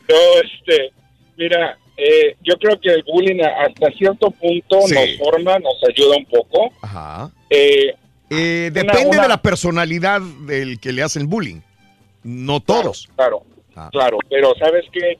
No, 0.08 0.14
este, 0.42 0.92
mira, 1.36 1.76
eh, 1.96 2.36
yo 2.44 2.54
creo 2.58 2.78
que 2.80 2.90
el 2.90 3.02
bullying 3.02 3.40
hasta 3.42 3.90
cierto 3.98 4.30
punto 4.30 4.82
Sí. 4.86 4.94
nos 4.94 5.18
forma, 5.18 5.58
nos 5.58 5.74
ayuda 5.88 6.16
un 6.16 6.24
poco. 6.26 6.72
Ajá. 6.82 7.30
Eh, 7.50 7.94
Eh, 8.28 8.70
Una- 8.72 8.82
depende 8.82 9.08
una- 9.10 9.22
de 9.22 9.28
la 9.28 9.40
personalidad 9.40 10.20
del 10.20 10.80
que 10.80 10.92
le 10.92 11.02
hacen 11.02 11.28
bullying. 11.28 11.60
No 12.24 12.58
todos. 12.60 13.08
Claro, 13.14 13.42
Ah. 13.76 13.88
claro, 13.92 14.18
pero 14.28 14.52
¿sabes 14.58 14.84
qué? 14.92 15.16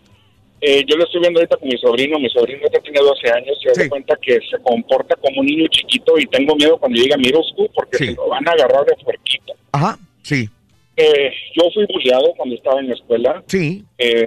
Eh, 0.69 0.85
yo 0.85 0.97
lo 0.97 1.05
estoy 1.05 1.21
viendo 1.21 1.39
ahorita 1.39 1.59
con 1.59 1.69
mi 1.69 1.79
sobrino, 1.79 2.19
mi 2.19 2.29
sobrino 2.29 2.59
ahorita 2.63 2.81
tiene 2.81 2.99
12 2.99 3.31
años 3.31 3.57
y 3.65 3.69
hace 3.69 3.89
cuenta 3.89 4.17
que 4.21 4.33
se 4.51 4.59
comporta 4.65 5.15
como 5.15 5.41
un 5.41 5.47
niño 5.47 5.67
chiquito 5.69 6.19
y 6.19 6.27
tengo 6.27 6.57
miedo 6.57 6.77
cuando 6.77 7.01
llega 7.01 7.15
a 7.15 7.19
middle 7.19 7.43
school 7.53 7.71
porque 7.73 7.99
se 7.99 8.15
lo 8.17 8.29
van 8.29 8.49
a 8.49 8.51
agarrar 8.51 8.85
de 8.85 8.97
puerquito. 9.05 9.53
Ajá, 9.71 9.97
sí. 10.23 10.49
Eh, 10.97 11.31
yo 11.55 11.71
fui 11.73 11.87
bulleado 11.87 12.33
cuando 12.37 12.57
estaba 12.57 12.81
en 12.81 12.89
la 12.89 12.95
escuela. 12.95 13.45
Sí. 13.47 13.85
Eh, 13.99 14.27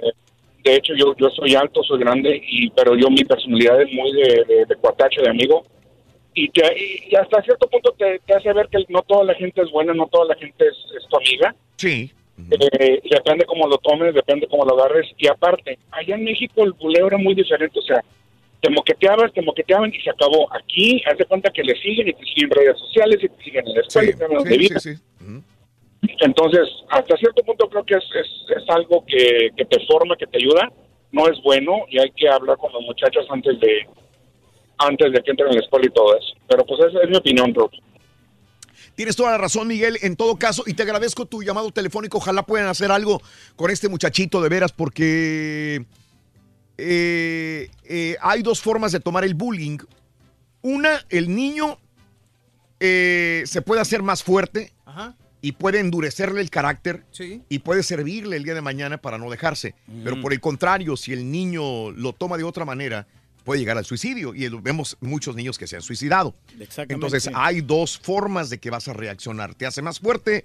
de 0.64 0.76
hecho, 0.76 0.94
yo, 0.96 1.14
yo 1.18 1.28
soy 1.30 1.54
alto, 1.54 1.82
soy 1.82 1.98
grande, 1.98 2.40
y 2.42 2.70
pero 2.70 2.94
yo 2.96 3.10
mi 3.10 3.22
personalidad 3.24 3.80
es 3.82 3.92
muy 3.92 4.10
de, 4.12 4.44
de, 4.48 4.64
de 4.66 4.76
cuatacho, 4.76 5.20
de 5.20 5.28
amigo. 5.28 5.62
Y, 6.32 6.48
te- 6.50 6.74
y- 6.78 7.12
y 7.12 7.16
hasta 7.16 7.42
cierto 7.42 7.68
punto 7.68 7.92
te, 7.98 8.18
te 8.26 8.34
hace 8.34 8.50
ver 8.54 8.68
que 8.68 8.78
no 8.88 9.02
toda 9.02 9.24
la 9.24 9.34
gente 9.34 9.60
es 9.60 9.70
buena, 9.70 9.92
no 9.92 10.06
toda 10.06 10.24
la 10.26 10.36
gente 10.36 10.64
es, 10.66 10.76
es 10.96 11.06
tu 11.08 11.16
amiga. 11.18 11.54
Sí. 11.76 12.10
Eh, 12.50 13.00
y 13.02 13.08
depende 13.10 13.44
cómo 13.44 13.66
lo 13.68 13.78
tomes, 13.78 14.14
depende 14.14 14.46
cómo 14.48 14.64
lo 14.64 14.74
agarres. 14.78 15.06
Y 15.18 15.26
aparte, 15.28 15.78
allá 15.90 16.14
en 16.14 16.24
México 16.24 16.64
el 16.64 16.72
buleo 16.72 17.06
era 17.06 17.18
muy 17.18 17.34
diferente, 17.34 17.78
o 17.78 17.82
sea, 17.82 18.02
te 18.60 18.70
moqueteabas, 18.70 19.32
te 19.32 19.42
moqueteaban 19.42 19.92
y 19.94 20.00
se 20.00 20.10
acabó. 20.10 20.52
Aquí, 20.54 21.02
haz 21.06 21.16
de 21.18 21.24
cuenta 21.24 21.50
que 21.50 21.62
le 21.62 21.74
siguen 21.80 22.08
y 22.08 22.12
te 22.12 22.24
siguen 22.26 22.44
en 22.44 22.50
redes 22.50 22.78
sociales 22.78 23.18
y 23.22 23.28
te 23.28 23.42
siguen 23.44 23.66
en 23.68 23.74
la 23.74 23.80
escuela 23.80 24.10
y 24.10 24.14
te 24.14 24.24
hablan 24.24 24.44
de 24.44 24.50
Sí, 24.50 24.58
vida. 24.58 24.78
sí, 24.80 24.94
sí. 24.96 25.02
Entonces, 26.20 26.68
hasta 26.88 27.16
cierto 27.16 27.42
punto 27.42 27.68
creo 27.68 27.84
que 27.84 27.94
es, 27.94 28.04
es, 28.14 28.56
es 28.56 28.68
algo 28.70 29.04
que, 29.06 29.50
que 29.56 29.64
te 29.64 29.84
forma, 29.86 30.16
que 30.16 30.26
te 30.26 30.38
ayuda. 30.38 30.70
No 31.12 31.26
es 31.28 31.40
bueno 31.42 31.84
y 31.88 31.98
hay 31.98 32.10
que 32.12 32.28
hablar 32.28 32.56
con 32.58 32.72
los 32.72 32.82
muchachos 32.82 33.26
antes 33.30 33.58
de 33.60 33.86
antes 34.78 35.12
de 35.12 35.22
que 35.22 35.30
entren 35.30 35.50
a 35.50 35.52
la 35.52 35.60
escuela 35.60 35.86
y 35.86 35.92
todo 35.92 36.16
eso. 36.16 36.34
Pero 36.48 36.64
pues 36.64 36.80
esa 36.80 37.02
es 37.02 37.08
mi 37.10 37.16
opinión, 37.16 37.52
bro. 37.52 37.70
Tienes 39.00 39.16
toda 39.16 39.30
la 39.30 39.38
razón, 39.38 39.66
Miguel, 39.66 39.96
en 40.02 40.14
todo 40.14 40.36
caso, 40.36 40.62
y 40.66 40.74
te 40.74 40.82
agradezco 40.82 41.24
tu 41.24 41.42
llamado 41.42 41.70
telefónico. 41.70 42.18
Ojalá 42.18 42.42
puedan 42.44 42.68
hacer 42.68 42.92
algo 42.92 43.22
con 43.56 43.70
este 43.70 43.88
muchachito 43.88 44.42
de 44.42 44.50
veras, 44.50 44.72
porque 44.72 45.86
eh, 46.76 47.70
eh, 47.84 48.16
hay 48.20 48.42
dos 48.42 48.60
formas 48.60 48.92
de 48.92 49.00
tomar 49.00 49.24
el 49.24 49.32
bullying. 49.32 49.78
Una, 50.60 51.02
el 51.08 51.34
niño 51.34 51.78
eh, 52.78 53.42
se 53.46 53.62
puede 53.62 53.80
hacer 53.80 54.02
más 54.02 54.22
fuerte 54.22 54.74
Ajá. 54.84 55.16
y 55.40 55.52
puede 55.52 55.78
endurecerle 55.80 56.42
el 56.42 56.50
carácter 56.50 57.06
Sí. 57.10 57.40
y 57.48 57.60
puede 57.60 57.82
servirle 57.82 58.36
el 58.36 58.44
día 58.44 58.52
de 58.52 58.60
mañana 58.60 58.98
para 58.98 59.16
no 59.16 59.30
dejarse. 59.30 59.74
Pero 60.04 60.16
Mm. 60.16 60.20
por 60.20 60.34
el 60.34 60.40
contrario, 60.42 60.98
si 60.98 61.14
el 61.14 61.30
niño 61.30 61.90
lo 61.90 62.12
toma 62.12 62.36
de 62.36 62.44
otra 62.44 62.66
manera, 62.66 63.06
puede 63.44 63.60
llegar 63.60 63.78
al 63.78 63.84
suicidio. 63.84 64.34
Y 64.34 64.48
vemos 64.48 64.96
muchos 65.00 65.34
niños 65.36 65.58
que 65.58 65.66
se 65.66 65.76
han 65.76 65.82
suicidado. 65.82 66.34
Exactamente. 66.58 66.94
Entonces 66.94 67.30
hay 67.34 67.60
dos 67.60 67.98
formas 67.98 68.50
de 68.50 68.58
que 68.58 68.70
vas 68.70 68.88
a 68.88 68.92
reaccionar. 68.92 69.54
Te 69.54 69.66
hace 69.66 69.82
más 69.82 69.98
fuerte 70.00 70.44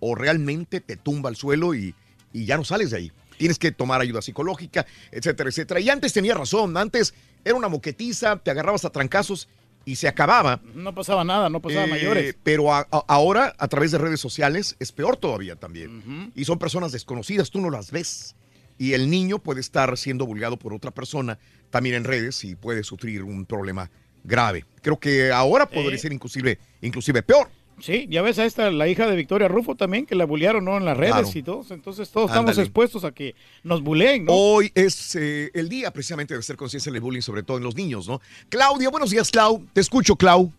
o 0.00 0.14
realmente 0.14 0.80
te 0.80 0.96
tumba 0.96 1.28
al 1.28 1.36
suelo 1.36 1.74
y, 1.74 1.94
y 2.32 2.44
ya 2.46 2.56
no 2.56 2.64
sales 2.64 2.90
de 2.90 2.96
ahí. 2.98 3.12
Tienes 3.38 3.58
que 3.58 3.72
tomar 3.72 4.00
ayuda 4.00 4.20
psicológica, 4.22 4.86
etcétera, 5.10 5.48
etcétera. 5.48 5.80
Y 5.80 5.88
antes 5.88 6.12
tenía 6.12 6.34
razón. 6.34 6.76
Antes 6.76 7.14
era 7.44 7.54
una 7.54 7.68
moquetiza, 7.68 8.36
te 8.36 8.50
agarrabas 8.50 8.84
a 8.84 8.90
trancazos 8.90 9.48
y 9.86 9.96
se 9.96 10.08
acababa. 10.08 10.60
No 10.74 10.94
pasaba 10.94 11.24
nada, 11.24 11.48
no 11.48 11.60
pasaba 11.60 11.84
Eh, 11.86 11.90
mayores. 11.90 12.36
Pero 12.42 12.72
a- 12.74 12.86
a- 12.90 13.04
ahora, 13.08 13.54
a 13.58 13.66
través 13.68 13.92
de 13.92 13.98
redes 13.98 14.20
sociales, 14.20 14.76
es 14.78 14.92
peor 14.92 15.16
todavía 15.16 15.56
también. 15.56 16.32
Y 16.36 16.44
son 16.44 16.58
personas 16.58 16.92
desconocidas, 16.92 17.50
tú 17.50 17.60
no 17.62 17.70
las 17.70 17.90
ves. 17.90 18.34
Y 18.80 18.94
el 18.94 19.10
niño 19.10 19.38
puede 19.38 19.60
estar 19.60 19.94
siendo 19.98 20.24
vulgado 20.24 20.56
por 20.56 20.72
otra 20.72 20.90
persona 20.90 21.38
también 21.68 21.96
en 21.96 22.04
redes 22.04 22.42
y 22.44 22.54
puede 22.56 22.82
sufrir 22.82 23.22
un 23.22 23.44
problema 23.44 23.90
grave. 24.24 24.64
Creo 24.80 24.98
que 24.98 25.30
ahora 25.32 25.66
podría 25.68 25.96
Eh. 25.96 25.98
ser 25.98 26.14
inclusive, 26.14 26.58
inclusive 26.80 27.22
peor. 27.22 27.48
Sí, 27.78 28.06
ya 28.08 28.22
ves 28.22 28.38
a 28.38 28.46
esta, 28.46 28.70
la 28.70 28.88
hija 28.88 29.06
de 29.06 29.16
Victoria 29.16 29.48
Rufo 29.48 29.74
también, 29.74 30.06
que 30.06 30.14
la 30.14 30.24
bullearon, 30.24 30.64
¿no? 30.64 30.78
En 30.78 30.86
las 30.86 30.96
redes 30.96 31.12
Claro. 31.12 31.28
y 31.34 31.42
todos. 31.42 31.70
Entonces 31.72 32.10
todos 32.10 32.30
estamos 32.30 32.56
expuestos 32.56 33.04
a 33.04 33.12
que 33.12 33.34
nos 33.62 33.82
buleen, 33.82 34.24
¿no? 34.24 34.32
Hoy 34.32 34.72
es 34.74 35.14
eh, 35.14 35.50
el 35.52 35.68
día 35.68 35.90
precisamente 35.90 36.32
de 36.32 36.40
hacer 36.40 36.56
conciencia 36.56 36.90
del 36.90 37.02
bullying, 37.02 37.20
sobre 37.20 37.42
todo 37.42 37.58
en 37.58 37.64
los 37.64 37.74
niños, 37.76 38.08
¿no? 38.08 38.22
Claudia, 38.48 38.88
buenos 38.88 39.10
días, 39.10 39.30
Clau. 39.30 39.62
Te 39.74 39.82
escucho, 39.82 40.16
Clau. 40.16 40.50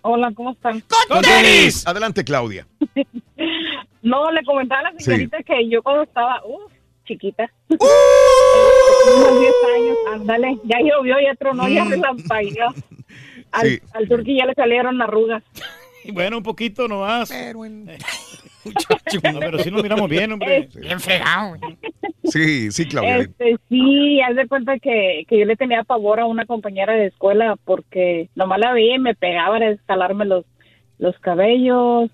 Hola, 0.00 0.32
¿cómo 0.34 0.52
están? 0.52 0.82
Con 1.08 1.20
tenis. 1.20 1.86
Adelante, 1.86 2.24
Claudia. 2.24 2.66
No, 4.02 4.30
le 4.30 4.44
comentaba 4.44 4.82
a 4.82 4.92
la 4.92 4.98
Sí. 4.98 5.04
señorita 5.06 5.42
que 5.42 5.68
yo 5.68 5.82
cuando 5.82 6.04
estaba, 6.04 6.40
uff, 6.46 6.72
chiquita, 7.06 7.50
¡Uh! 7.70 7.76
unos 9.16 9.40
10 9.40 9.52
años, 9.76 9.96
ándale, 10.12 10.58
ya 10.64 10.78
llovió, 10.80 11.16
ya 11.20 11.34
tronó, 11.36 11.68
ya 11.68 11.84
Mm. 11.84 11.88
se 11.90 11.96
lampañó. 11.98 12.66
Al, 13.52 13.66
Sí. 13.68 13.78
al 13.94 14.08
turqui 14.08 14.36
ya 14.36 14.44
le 14.46 14.54
salieron 14.54 15.00
arrugas. 15.00 15.42
Bueno, 16.12 16.36
un 16.36 16.44
poquito 16.44 16.86
nomás. 16.86 17.28
Pero 17.30 17.64
en... 17.64 17.86
No, 17.86 19.40
pero 19.40 19.58
sí 19.58 19.72
nos 19.72 19.82
miramos 19.82 20.08
bien, 20.08 20.30
hombre. 20.30 20.68
Bien 20.80 21.00
fregado. 21.00 21.56
Sí, 22.22 22.70
sí, 22.70 22.86
Claudia. 22.86 23.18
Este, 23.18 23.56
sí, 23.68 24.20
haz 24.20 24.36
de 24.36 24.46
cuenta 24.46 24.78
que, 24.78 25.24
que 25.28 25.36
yo 25.40 25.44
le 25.46 25.56
tenía 25.56 25.82
pavor 25.82 26.20
a 26.20 26.26
una 26.26 26.46
compañera 26.46 26.92
de 26.92 27.06
escuela 27.06 27.56
porque 27.64 28.28
nomás 28.36 28.60
la 28.60 28.72
veía 28.72 28.94
y 28.94 28.98
me 29.00 29.16
pegaba 29.16 29.56
a 29.56 29.70
escalarme 29.70 30.26
los, 30.26 30.44
los 30.98 31.18
cabellos, 31.18 32.08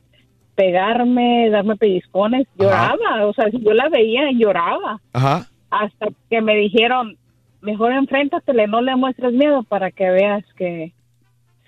pegarme, 0.54 1.48
darme 1.50 1.76
pellizcones. 1.76 2.46
Lloraba, 2.58 3.26
o 3.26 3.32
sea, 3.34 3.50
si 3.50 3.60
yo 3.60 3.72
la 3.72 3.88
veía, 3.88 4.22
lloraba. 4.32 5.00
Ajá. 5.12 5.48
Hasta 5.70 6.08
que 6.30 6.40
me 6.42 6.54
dijeron, 6.56 7.16
mejor 7.60 7.92
enfréntatele, 7.92 8.66
no 8.66 8.82
le 8.82 8.94
muestres 8.96 9.32
miedo 9.32 9.62
para 9.62 9.90
que 9.90 10.10
veas 10.10 10.44
que 10.56 10.92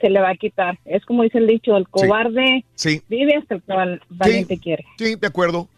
se 0.01 0.11
le 0.11 0.21
va 0.21 0.31
a 0.31 0.37
quitar. 0.37 0.79
Es 0.85 1.05
como 1.07 1.23
dice 1.23 1.39
el 1.39 1.47
dicho, 1.47 1.77
el 1.77 1.89
cobarde 1.89 2.65
Sí. 2.75 3.01
vive 3.09 3.37
hasta 3.37 3.55
el 3.55 3.63
que 3.63 3.73
val- 3.73 4.03
valiente 4.11 4.59
quiere. 4.59 4.85
Sí, 4.99 5.15
de 5.17 5.27
acuerdo. 5.27 5.69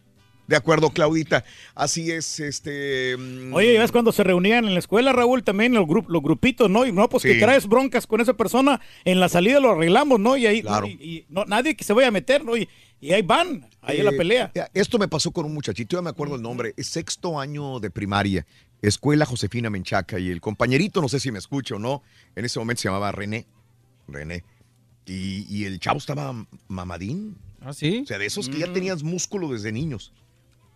De 0.48 0.54
acuerdo, 0.56 0.90
Claudita. 0.90 1.42
Así 1.74 2.12
es, 2.12 2.38
este. 2.38 3.16
mm, 3.18 3.52
Oye, 3.52 3.74
¿ya 3.74 3.80
ves 3.80 3.90
cuando 3.90 4.12
se 4.12 4.22
reunían 4.22 4.64
en 4.64 4.74
la 4.74 4.78
escuela, 4.78 5.12
Raúl, 5.12 5.42
también 5.42 5.74
los, 5.74 5.86
grup- 5.86 6.06
los 6.08 6.22
grupitos, 6.22 6.70
¿no? 6.70 6.86
Y 6.86 6.92
no, 6.92 7.08
pues 7.08 7.24
Sí. 7.24 7.30
que 7.32 7.40
traes 7.40 7.66
broncas 7.66 8.06
con 8.06 8.20
esa 8.20 8.34
persona, 8.34 8.80
en 9.04 9.18
la 9.18 9.28
salida 9.28 9.58
lo 9.58 9.72
arreglamos, 9.72 10.20
¿no? 10.20 10.36
Y 10.36 10.46
ahí, 10.46 10.62
Claro. 10.62 10.86
y, 10.86 10.90
y 11.02 11.24
no, 11.30 11.44
nadie 11.46 11.74
que 11.74 11.82
se 11.82 11.92
vaya 11.92 12.08
a 12.08 12.12
meter, 12.12 12.44
¿no? 12.44 12.56
Y, 12.56 12.68
y 13.00 13.12
ahí 13.12 13.22
van, 13.22 13.68
ahí 13.80 13.98
en 13.98 14.04
la 14.04 14.10
Eh, 14.12 14.16
pelea. 14.16 14.52
Esto 14.74 14.98
me 14.98 15.08
pasó 15.08 15.30
con 15.30 15.44
un 15.46 15.54
muchachito, 15.54 15.96
ya 15.96 16.02
me 16.02 16.10
acuerdo 16.10 16.36
el 16.36 16.42
nombre, 16.42 16.74
es 16.76 16.86
sexto 16.88 17.38
año 17.38 17.78
de 17.80 17.90
primaria, 17.90 18.46
escuela 18.82 19.26
Josefina 19.26 19.70
Menchaca, 19.70 20.18
y 20.18 20.30
el 20.30 20.40
compañerito, 20.40 21.00
no 21.02 21.08
sé 21.08 21.20
si 21.20 21.30
me 21.30 21.38
escucha 21.38 21.76
o 21.76 21.78
no, 21.78 22.02
en 22.34 22.44
ese 22.44 22.58
momento 22.58 22.82
se 22.82 22.88
llamaba 22.88 23.12
René. 23.12 23.46
René. 24.08 24.44
Y, 25.06 25.46
y 25.48 25.64
el 25.64 25.78
chavo 25.78 25.98
estaba 25.98 26.34
mamadín. 26.68 27.36
¿Ah, 27.60 27.72
sí? 27.72 28.00
O 28.04 28.06
sea, 28.06 28.18
de 28.18 28.26
esos 28.26 28.48
que 28.48 28.58
ya 28.58 28.72
tenías 28.72 29.02
músculo 29.02 29.48
desde 29.52 29.72
niños. 29.72 30.12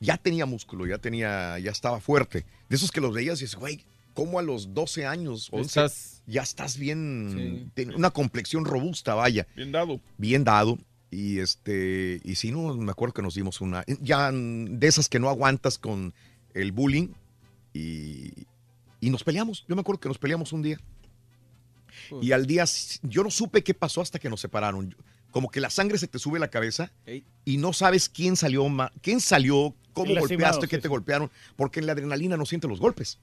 Ya 0.00 0.16
tenía 0.16 0.46
músculo, 0.46 0.86
ya 0.86 0.98
tenía, 0.98 1.58
ya 1.58 1.70
estaba 1.70 2.00
fuerte. 2.00 2.46
De 2.68 2.76
esos 2.76 2.90
que 2.90 3.00
los 3.00 3.12
veías 3.14 3.40
y 3.40 3.44
dices, 3.44 3.56
güey, 3.58 3.84
¿cómo 4.14 4.38
a 4.38 4.42
los 4.42 4.72
12 4.72 5.04
años, 5.06 5.48
11, 5.52 5.66
Estás- 5.80 6.22
ya 6.26 6.42
estás 6.42 6.78
bien, 6.78 7.70
ten- 7.74 7.94
una 7.94 8.10
complexión 8.10 8.64
robusta, 8.64 9.14
vaya. 9.14 9.46
Bien 9.56 9.72
dado. 9.72 10.00
Bien 10.16 10.42
dado. 10.44 10.78
Y 11.10 11.38
este, 11.40 12.20
y 12.24 12.36
sí, 12.36 12.52
no, 12.52 12.74
me 12.76 12.92
acuerdo 12.92 13.14
que 13.14 13.22
nos 13.22 13.34
dimos 13.34 13.60
una, 13.60 13.84
ya 14.00 14.30
de 14.32 14.86
esas 14.86 15.08
que 15.08 15.18
no 15.18 15.28
aguantas 15.28 15.76
con 15.78 16.14
el 16.54 16.70
bullying 16.72 17.08
y, 17.74 18.32
y 19.00 19.10
nos 19.10 19.24
peleamos. 19.24 19.64
Yo 19.68 19.74
me 19.74 19.80
acuerdo 19.80 20.00
que 20.00 20.08
nos 20.08 20.18
peleamos 20.18 20.52
un 20.52 20.62
día. 20.62 20.78
Y 22.22 22.32
al 22.32 22.46
día, 22.46 22.64
yo 23.02 23.22
no 23.24 23.30
supe 23.30 23.62
qué 23.62 23.74
pasó 23.74 24.00
hasta 24.00 24.18
que 24.18 24.28
nos 24.30 24.40
separaron. 24.40 24.94
Como 25.32 25.50
que 25.50 25.60
la 25.60 25.70
sangre 25.70 25.98
se 25.98 26.08
te 26.08 26.18
sube 26.18 26.38
a 26.38 26.40
la 26.40 26.48
cabeza 26.48 26.92
y 27.44 27.56
no 27.56 27.72
sabes 27.72 28.08
quién 28.08 28.36
salió, 28.36 28.68
ma- 28.68 28.92
quién 29.02 29.20
salió, 29.20 29.74
cómo 29.92 30.10
El 30.12 30.20
golpeaste, 30.20 30.66
qué 30.68 30.76
sí, 30.76 30.82
te 30.82 30.88
sí. 30.88 30.88
golpearon, 30.88 31.30
porque 31.56 31.80
en 31.80 31.86
la 31.86 31.92
adrenalina 31.92 32.36
no 32.36 32.46
siente 32.46 32.66
los 32.68 32.80
golpes. 32.80 33.18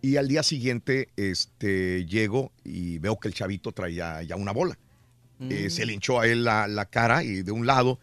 Y 0.00 0.16
al 0.16 0.26
día 0.28 0.42
siguiente, 0.42 1.08
este, 1.16 2.06
llego 2.06 2.50
y 2.64 2.98
veo 2.98 3.18
que 3.20 3.28
el 3.28 3.34
chavito 3.34 3.72
traía 3.72 4.22
ya 4.22 4.36
una 4.36 4.52
bola. 4.52 4.78
Eh, 5.50 5.66
Mm. 5.66 5.70
se 5.70 5.86
le 5.86 5.92
hinchó 5.94 6.20
a 6.20 6.26
él 6.26 6.44
la, 6.44 6.68
la 6.68 6.86
cara 6.86 7.24
y 7.24 7.42
de 7.42 7.52
un 7.52 7.66
lado. 7.66 7.98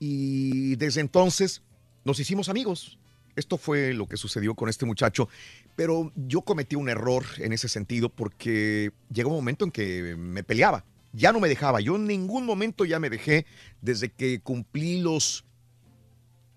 Y 0.00 0.76
desde 0.76 1.00
entonces 1.00 1.62
nos 2.04 2.18
hicimos 2.18 2.48
amigos. 2.48 2.98
Esto 3.36 3.56
fue 3.56 3.94
lo 3.94 4.06
que 4.06 4.16
sucedió 4.16 4.54
con 4.54 4.68
este 4.68 4.84
muchacho. 4.84 5.28
Pero 5.76 6.12
yo 6.16 6.42
cometí 6.42 6.76
un 6.76 6.88
error 6.88 7.24
en 7.38 7.52
ese 7.52 7.68
sentido 7.68 8.08
porque 8.10 8.92
llegó 9.10 9.30
un 9.30 9.36
momento 9.36 9.64
en 9.64 9.70
que 9.70 10.16
me 10.16 10.42
peleaba. 10.42 10.84
Ya 11.14 11.32
no 11.32 11.40
me 11.40 11.48
dejaba. 11.48 11.80
Yo 11.80 11.96
en 11.96 12.06
ningún 12.06 12.44
momento 12.44 12.84
ya 12.84 12.98
me 12.98 13.08
dejé. 13.10 13.46
Desde 13.80 14.10
que 14.10 14.40
cumplí 14.40 15.00
los 15.00 15.44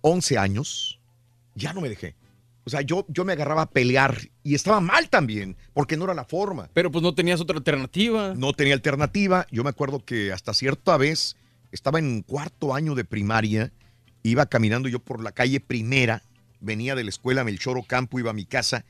11 0.01 0.37
años, 0.37 0.99
ya 1.55 1.71
no 1.73 1.81
me 1.81 1.89
dejé. 1.89 2.15
O 2.65 2.69
sea, 2.69 2.81
yo, 2.81 3.05
yo 3.09 3.23
me 3.25 3.33
agarraba 3.33 3.61
a 3.63 3.69
pelear 3.69 4.17
y 4.43 4.55
estaba 4.55 4.81
mal 4.81 5.07
también, 5.09 5.55
porque 5.73 5.97
no 5.97 6.05
era 6.05 6.13
la 6.15 6.25
forma. 6.25 6.69
Pero 6.73 6.91
pues 6.91 7.03
no 7.03 7.13
tenías 7.13 7.39
otra 7.39 7.57
alternativa. 7.57 8.33
No 8.35 8.53
tenía 8.53 8.73
alternativa. 8.73 9.45
Yo 9.51 9.63
me 9.63 9.69
acuerdo 9.69 10.03
que 10.03 10.31
hasta 10.31 10.53
cierta 10.53 10.97
vez 10.97 11.35
estaba 11.71 11.99
en 11.99 12.23
cuarto 12.23 12.73
año 12.73 12.95
de 12.95 13.05
primaria, 13.05 13.71
iba 14.23 14.47
caminando 14.47 14.89
yo 14.89 14.99
por 14.99 15.21
la 15.23 15.31
calle 15.31 15.59
primera, 15.59 16.23
venía 16.59 16.95
de 16.95 17.03
la 17.03 17.09
escuela 17.09 17.43
Melchor 17.43 17.77
Ocampo, 17.77 18.17
iba 18.19 18.31
a 18.31 18.33
mi 18.33 18.45
casa 18.45 18.83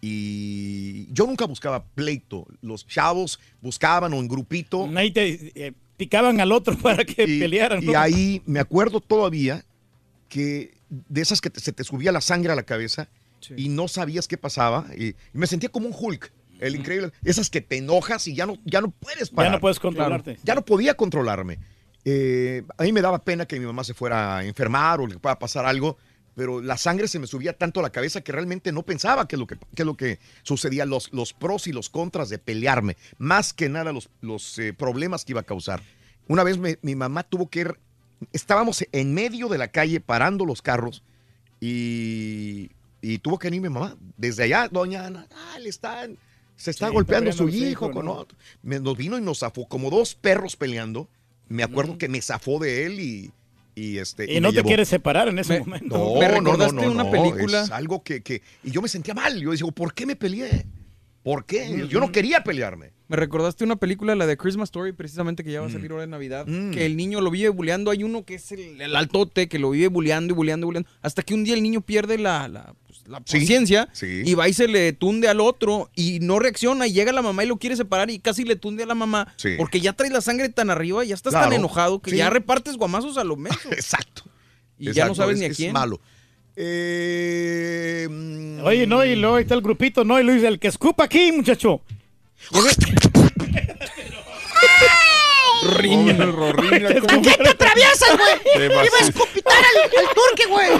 y 0.00 1.12
yo 1.12 1.26
nunca 1.26 1.44
buscaba 1.46 1.84
pleito. 1.84 2.46
Los 2.62 2.86
chavos 2.86 3.38
buscaban 3.60 4.12
o 4.14 4.16
en 4.16 4.28
grupito. 4.28 4.88
Ahí 4.96 5.10
te 5.10 5.52
eh, 5.66 5.72
picaban 5.96 6.40
al 6.40 6.52
otro 6.52 6.76
para 6.82 7.04
que 7.04 7.26
pelearan. 7.26 7.82
Y 7.82 7.94
ahí 7.94 8.42
me 8.46 8.60
acuerdo 8.60 9.00
todavía 9.00 9.64
que 10.28 10.78
de 10.88 11.20
esas 11.20 11.40
que 11.40 11.50
te- 11.50 11.60
se 11.60 11.72
te 11.72 11.84
subía 11.84 12.12
la 12.12 12.20
sangre 12.20 12.52
a 12.52 12.56
la 12.56 12.62
cabeza 12.62 13.08
y 13.56 13.68
no 13.68 13.88
sabías 13.88 14.26
qué 14.28 14.36
pasaba. 14.38 14.86
Y, 14.96 15.08
y 15.08 15.14
me 15.32 15.46
sentía 15.46 15.68
como 15.68 15.86
un 15.88 15.94
Hulk, 15.98 16.32
el 16.60 16.76
increíble. 16.76 17.12
Esas 17.24 17.50
que 17.50 17.60
te 17.60 17.76
enojas 17.76 18.26
y 18.28 18.34
ya 18.34 18.46
no, 18.46 18.56
ya 18.64 18.80
no 18.80 18.90
puedes 18.90 19.30
parar. 19.30 19.52
no 19.52 19.60
puedes 19.60 19.78
controlarte. 19.80 20.32
Claro, 20.34 20.44
ya 20.44 20.54
no 20.54 20.64
podía 20.64 20.94
controlarme. 20.94 21.58
Eh, 22.04 22.62
a 22.76 22.82
mí 22.84 22.92
me 22.92 23.02
daba 23.02 23.22
pena 23.22 23.46
que 23.46 23.58
mi 23.58 23.66
mamá 23.66 23.84
se 23.84 23.92
fuera 23.94 24.38
a 24.38 24.44
enfermar 24.44 25.00
o 25.00 25.06
le 25.06 25.18
pueda 25.18 25.38
pasar 25.38 25.66
algo, 25.66 25.98
pero 26.34 26.62
la 26.62 26.76
sangre 26.78 27.08
se 27.08 27.18
me 27.18 27.26
subía 27.26 27.52
tanto 27.52 27.80
a 27.80 27.82
la 27.82 27.90
cabeza 27.90 28.20
que 28.22 28.32
realmente 28.32 28.70
no 28.72 28.82
pensaba 28.84 29.26
qué 29.28 29.34
es 29.36 29.40
lo 29.40 29.46
que, 29.46 29.56
qué 29.74 29.82
es 29.82 29.86
lo 29.86 29.96
que 29.96 30.18
sucedía, 30.42 30.86
los, 30.86 31.12
los 31.12 31.32
pros 31.32 31.66
y 31.66 31.72
los 31.72 31.90
contras 31.90 32.28
de 32.28 32.38
pelearme, 32.38 32.96
más 33.18 33.52
que 33.52 33.68
nada 33.68 33.92
los, 33.92 34.08
los 34.20 34.58
eh, 34.58 34.72
problemas 34.72 35.24
que 35.24 35.32
iba 35.32 35.40
a 35.40 35.44
causar. 35.44 35.82
Una 36.28 36.44
vez 36.44 36.56
me- 36.58 36.78
mi 36.82 36.94
mamá 36.94 37.24
tuvo 37.24 37.50
que 37.50 37.60
ir, 37.60 37.78
estábamos 38.32 38.84
en 38.92 39.12
medio 39.14 39.48
de 39.48 39.58
la 39.58 39.68
calle 39.68 40.00
parando 40.00 40.46
los 40.46 40.62
carros 40.62 41.02
y, 41.60 42.70
y 43.00 43.18
tuvo 43.18 43.38
que 43.38 43.48
venir 43.48 43.62
mi 43.62 43.68
mamá. 43.68 43.96
Desde 44.16 44.44
allá, 44.44 44.68
doña 44.68 45.06
Ana, 45.06 45.26
ah, 45.32 45.58
le 45.58 45.68
están, 45.68 46.16
se 46.56 46.70
está 46.70 46.88
Sí, 46.88 46.92
golpeando 46.92 47.30
está 47.30 47.42
su 47.42 47.48
hijo 47.48 47.66
hijo, 47.70 47.90
con 47.90 48.06
¿no? 48.06 48.12
otro. 48.12 48.36
Me, 48.62 48.80
nos 48.80 48.96
vino 48.96 49.18
y 49.18 49.20
nos 49.20 49.40
zafó, 49.40 49.66
como 49.68 49.90
dos 49.90 50.14
perros 50.14 50.56
peleando. 50.56 51.08
Me 51.48 51.62
acuerdo 51.62 51.96
que 51.96 52.08
me 52.08 52.20
zafó 52.20 52.58
de 52.58 52.84
él 52.86 53.00
y, 53.00 53.32
y 53.74 53.98
este. 53.98 54.30
Y 54.30 54.34
me 54.34 54.40
no 54.40 54.48
te 54.50 54.56
llevó. 54.56 54.68
quieres 54.68 54.88
separar 54.88 55.28
en 55.28 55.38
ese 55.38 55.60
momento. 55.60 55.96
No, 55.96 56.20
¿Me 56.20 56.28
no, 56.28 56.56
no, 56.56 56.72
no, 56.72 56.90
una 56.90 57.04
no, 57.04 57.10
película? 57.10 57.62
Es 57.62 57.70
algo 57.70 58.02
que, 58.02 58.22
que. 58.22 58.42
Y 58.62 58.70
yo 58.70 58.82
me 58.82 58.88
sentía 58.88 59.14
mal. 59.14 59.40
Yo 59.40 59.50
decía, 59.52 59.66
¿por 59.68 59.94
qué 59.94 60.04
me 60.04 60.16
peleé? 60.16 60.66
¿Por 61.22 61.44
qué? 61.44 61.86
Yo 61.88 62.00
no 62.00 62.10
quería 62.12 62.42
pelearme. 62.42 62.92
Me 63.08 63.16
recordaste 63.16 63.64
una 63.64 63.76
película, 63.76 64.14
la 64.14 64.26
de 64.26 64.36
Christmas 64.36 64.66
Story, 64.68 64.92
precisamente 64.92 65.42
que 65.42 65.50
ya 65.50 65.60
va 65.62 65.66
a 65.66 65.70
salir 65.70 65.90
ahora 65.90 66.04
en 66.04 66.10
Navidad, 66.10 66.44
que 66.46 66.84
el 66.86 66.96
niño 66.96 67.20
lo 67.20 67.30
vive 67.30 67.48
bulleando. 67.48 67.90
Hay 67.90 68.02
uno 68.04 68.24
que 68.24 68.34
es 68.34 68.52
el, 68.52 68.80
el 68.80 68.94
altote 68.94 69.48
que 69.48 69.58
lo 69.58 69.70
vive 69.70 69.88
bulleando 69.88 70.32
y 70.32 70.36
bulleando 70.36 70.64
y 70.64 70.68
bulleando. 70.68 70.88
Hasta 71.02 71.22
que 71.22 71.34
un 71.34 71.42
día 71.44 71.54
el 71.54 71.62
niño 71.62 71.80
pierde 71.80 72.18
la, 72.18 72.48
la, 72.48 72.74
pues, 72.86 73.02
la 73.08 73.18
Sí, 73.24 73.40
paciencia 73.40 73.88
sí. 73.92 74.22
y 74.26 74.34
va 74.34 74.48
y 74.48 74.52
se 74.52 74.68
le 74.68 74.92
tunde 74.92 75.26
al 75.28 75.40
otro 75.40 75.90
y 75.96 76.18
no 76.20 76.38
reacciona. 76.38 76.86
Y 76.86 76.92
llega 76.92 77.12
la 77.12 77.22
mamá 77.22 77.44
y 77.44 77.46
lo 77.46 77.56
quiere 77.56 77.76
separar 77.76 78.10
y 78.10 78.18
casi 78.20 78.44
le 78.44 78.56
tunde 78.56 78.82
a 78.82 78.86
la 78.86 78.94
mamá 78.94 79.32
Sí. 79.36 79.54
porque 79.56 79.80
ya 79.80 79.94
traes 79.94 80.12
la 80.12 80.20
sangre 80.20 80.50
tan 80.50 80.68
arriba, 80.70 81.02
ya 81.04 81.14
estás 81.14 81.32
Claro, 81.32 81.46
tan 81.50 81.54
enojado 81.58 82.00
que 82.00 82.14
ya 82.16 82.28
repartes 82.30 82.76
guamazos 82.76 83.16
a 83.16 83.24
lo 83.24 83.36
menos. 83.36 83.58
Exacto. 83.72 84.24
Y 84.78 84.92
ya 84.92 85.06
no 85.08 85.14
sabes 85.14 85.34
es- 85.34 85.40
ni 85.40 85.46
a 85.46 85.48
es 85.48 85.56
quién. 85.56 85.72
malo. 85.72 86.00
Eh, 86.60 88.08
mm, 88.10 88.64
Oye, 88.64 88.86
no, 88.88 89.04
y 89.04 89.14
luego 89.14 89.36
ahí 89.36 89.42
está 89.42 89.54
el 89.54 89.62
grupito, 89.62 90.02
¿no? 90.04 90.18
Y 90.18 90.24
Luis, 90.24 90.42
el 90.42 90.58
que 90.58 90.66
escupa 90.66 91.04
aquí, 91.04 91.30
muchacho. 91.30 91.80
Riña, 95.76 96.14
riña, 96.14 96.88
¿A 96.88 97.20
qué 97.20 97.36
te 97.36 97.48
atraviesas, 97.48 98.16
güey? 98.16 98.66
Iba 98.66 98.80
a 98.80 98.84
escupitar 99.02 99.56
al, 99.56 100.04
al 100.04 100.14
turque, 100.14 100.46
güey. 100.48 100.66
¡Ay, 100.70 100.78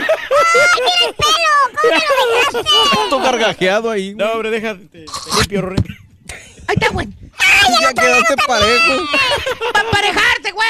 mira 0.82 1.08
el 1.08 1.14
pelo! 1.14 1.36
¿Cómo 1.80 1.94
me 1.94 2.16
lo 2.18 2.36
dejaste? 2.38 3.10
Todo 3.10 3.20
gargajeado 3.20 3.90
ahí. 3.90 4.14
No, 4.14 4.32
hombre, 4.32 4.50
deja. 4.50 4.74
Te, 4.76 4.86
te 4.86 5.06
limpio, 5.38 5.62
Rorín. 5.62 5.84
Ahí 6.66 6.74
está, 6.74 6.88
güey. 6.90 7.08
Ya 7.80 7.92
quedaste 7.94 8.36
parejo. 8.46 9.04
¡Para 9.72 9.84
emparejarte, 9.86 10.50
güey! 10.52 10.68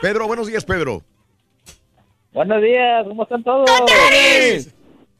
Pedro, 0.00 0.26
buenos 0.26 0.46
días, 0.46 0.64
Pedro. 0.64 1.02
Buenos 2.32 2.62
días, 2.62 3.04
¿cómo 3.06 3.22
están 3.24 3.42
todos? 3.42 3.68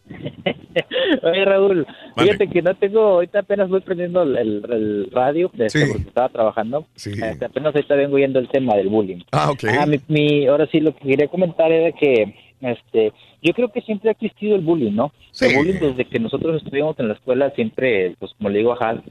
Oye, 1.22 1.44
Raúl, 1.44 1.86
fíjate 2.16 2.48
que 2.48 2.62
no 2.62 2.74
tengo, 2.74 3.00
ahorita 3.00 3.40
apenas 3.40 3.68
voy 3.68 3.80
prendiendo 3.80 4.22
el, 4.22 5.08
radio 5.12 5.50
este, 5.58 5.86
porque 5.86 6.08
estaba 6.08 6.28
trabajando. 6.30 6.86
Este, 6.96 7.44
apenas 7.44 7.74
ahorita 7.74 7.94
vengo 7.94 8.16
viendo 8.16 8.38
el 8.38 8.48
tema 8.48 8.74
del 8.76 8.88
bullying. 8.88 9.20
Ah, 9.32 9.50
ok. 9.50 9.64
mi, 9.86 10.00
mi- 10.08 10.46
ahora 10.46 10.66
sí, 10.72 10.80
lo 10.80 10.94
que 10.96 11.08
quería 11.08 11.28
comentar 11.28 11.70
era 11.70 11.92
que 11.92 12.34
este, 12.62 13.12
yo 13.42 13.52
creo 13.52 13.70
que 13.70 13.82
siempre 13.82 14.08
ha 14.08 14.12
existido 14.12 14.56
el 14.56 14.62
bullying, 14.62 14.92
¿no? 14.92 15.12
El 15.40 15.54
bullying 15.56 15.80
desde 15.80 16.04
que 16.06 16.18
nosotros 16.18 16.62
estuvimos 16.62 16.98
en 16.98 17.08
la 17.08 17.14
escuela 17.14 17.50
siempre, 17.50 18.14
pues 18.18 18.32
como 18.38 18.48
le 18.48 18.58
digo 18.58 18.72
a 18.72 18.76
Hal, 18.88 19.02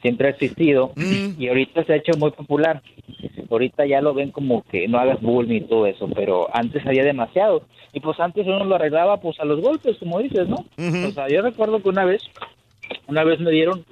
siempre 0.00 0.28
ha 0.28 0.30
existido 0.30 0.92
y 0.96 1.48
ahorita 1.48 1.84
se 1.84 1.92
ha 1.92 1.96
hecho 1.96 2.12
muy 2.18 2.30
popular. 2.30 2.82
ahorita 3.50 3.86
ya 3.86 4.00
lo 4.00 4.14
ven 4.14 4.30
como 4.30 4.62
que 4.64 4.86
no 4.88 4.98
hagas 4.98 5.20
bullying 5.20 5.62
y 5.62 5.68
todo 5.68 5.86
eso, 5.86 6.08
pero 6.14 6.48
antes 6.52 6.86
había 6.86 7.04
demasiado. 7.04 7.62
Y 7.92 8.00
pues 8.00 8.18
antes 8.20 8.46
uno 8.46 8.64
lo 8.64 8.74
arreglaba 8.76 9.18
pues 9.18 9.38
a 9.40 9.44
los 9.44 9.60
golpes, 9.60 9.96
como 9.98 10.20
dices, 10.20 10.48
¿no? 10.48 10.64
O 11.06 11.10
sea, 11.12 11.28
yo 11.28 11.42
recuerdo 11.42 11.82
que 11.82 11.88
una 11.88 12.04
vez, 12.04 12.22
una 13.06 13.24
vez 13.24 13.40
me 13.40 13.50
dieron, 13.50 13.84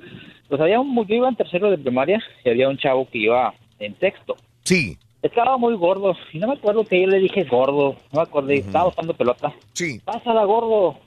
pues 0.48 0.60
había 0.60 0.80
un, 0.80 0.94
yo 1.06 1.14
iba 1.14 1.28
en 1.28 1.36
tercero 1.36 1.70
de 1.70 1.78
primaria 1.78 2.22
y 2.44 2.50
había 2.50 2.68
un 2.68 2.78
chavo 2.78 3.08
que 3.08 3.18
iba 3.18 3.54
en 3.78 3.98
sexto. 3.98 4.36
Sí. 4.64 4.96
Estaba 5.22 5.56
muy 5.56 5.74
gordo 5.74 6.14
y 6.32 6.38
no 6.38 6.46
me 6.48 6.54
acuerdo 6.54 6.84
que 6.84 7.00
yo 7.00 7.08
le 7.08 7.18
dije 7.18 7.44
gordo, 7.44 7.96
no 8.12 8.20
me 8.20 8.22
acuerdo, 8.22 8.50
estaba 8.50 8.88
usando 8.88 9.14
pelota. 9.14 9.52
Sí. 9.72 10.00
Pásala 10.04 10.44
gordo. 10.44 10.98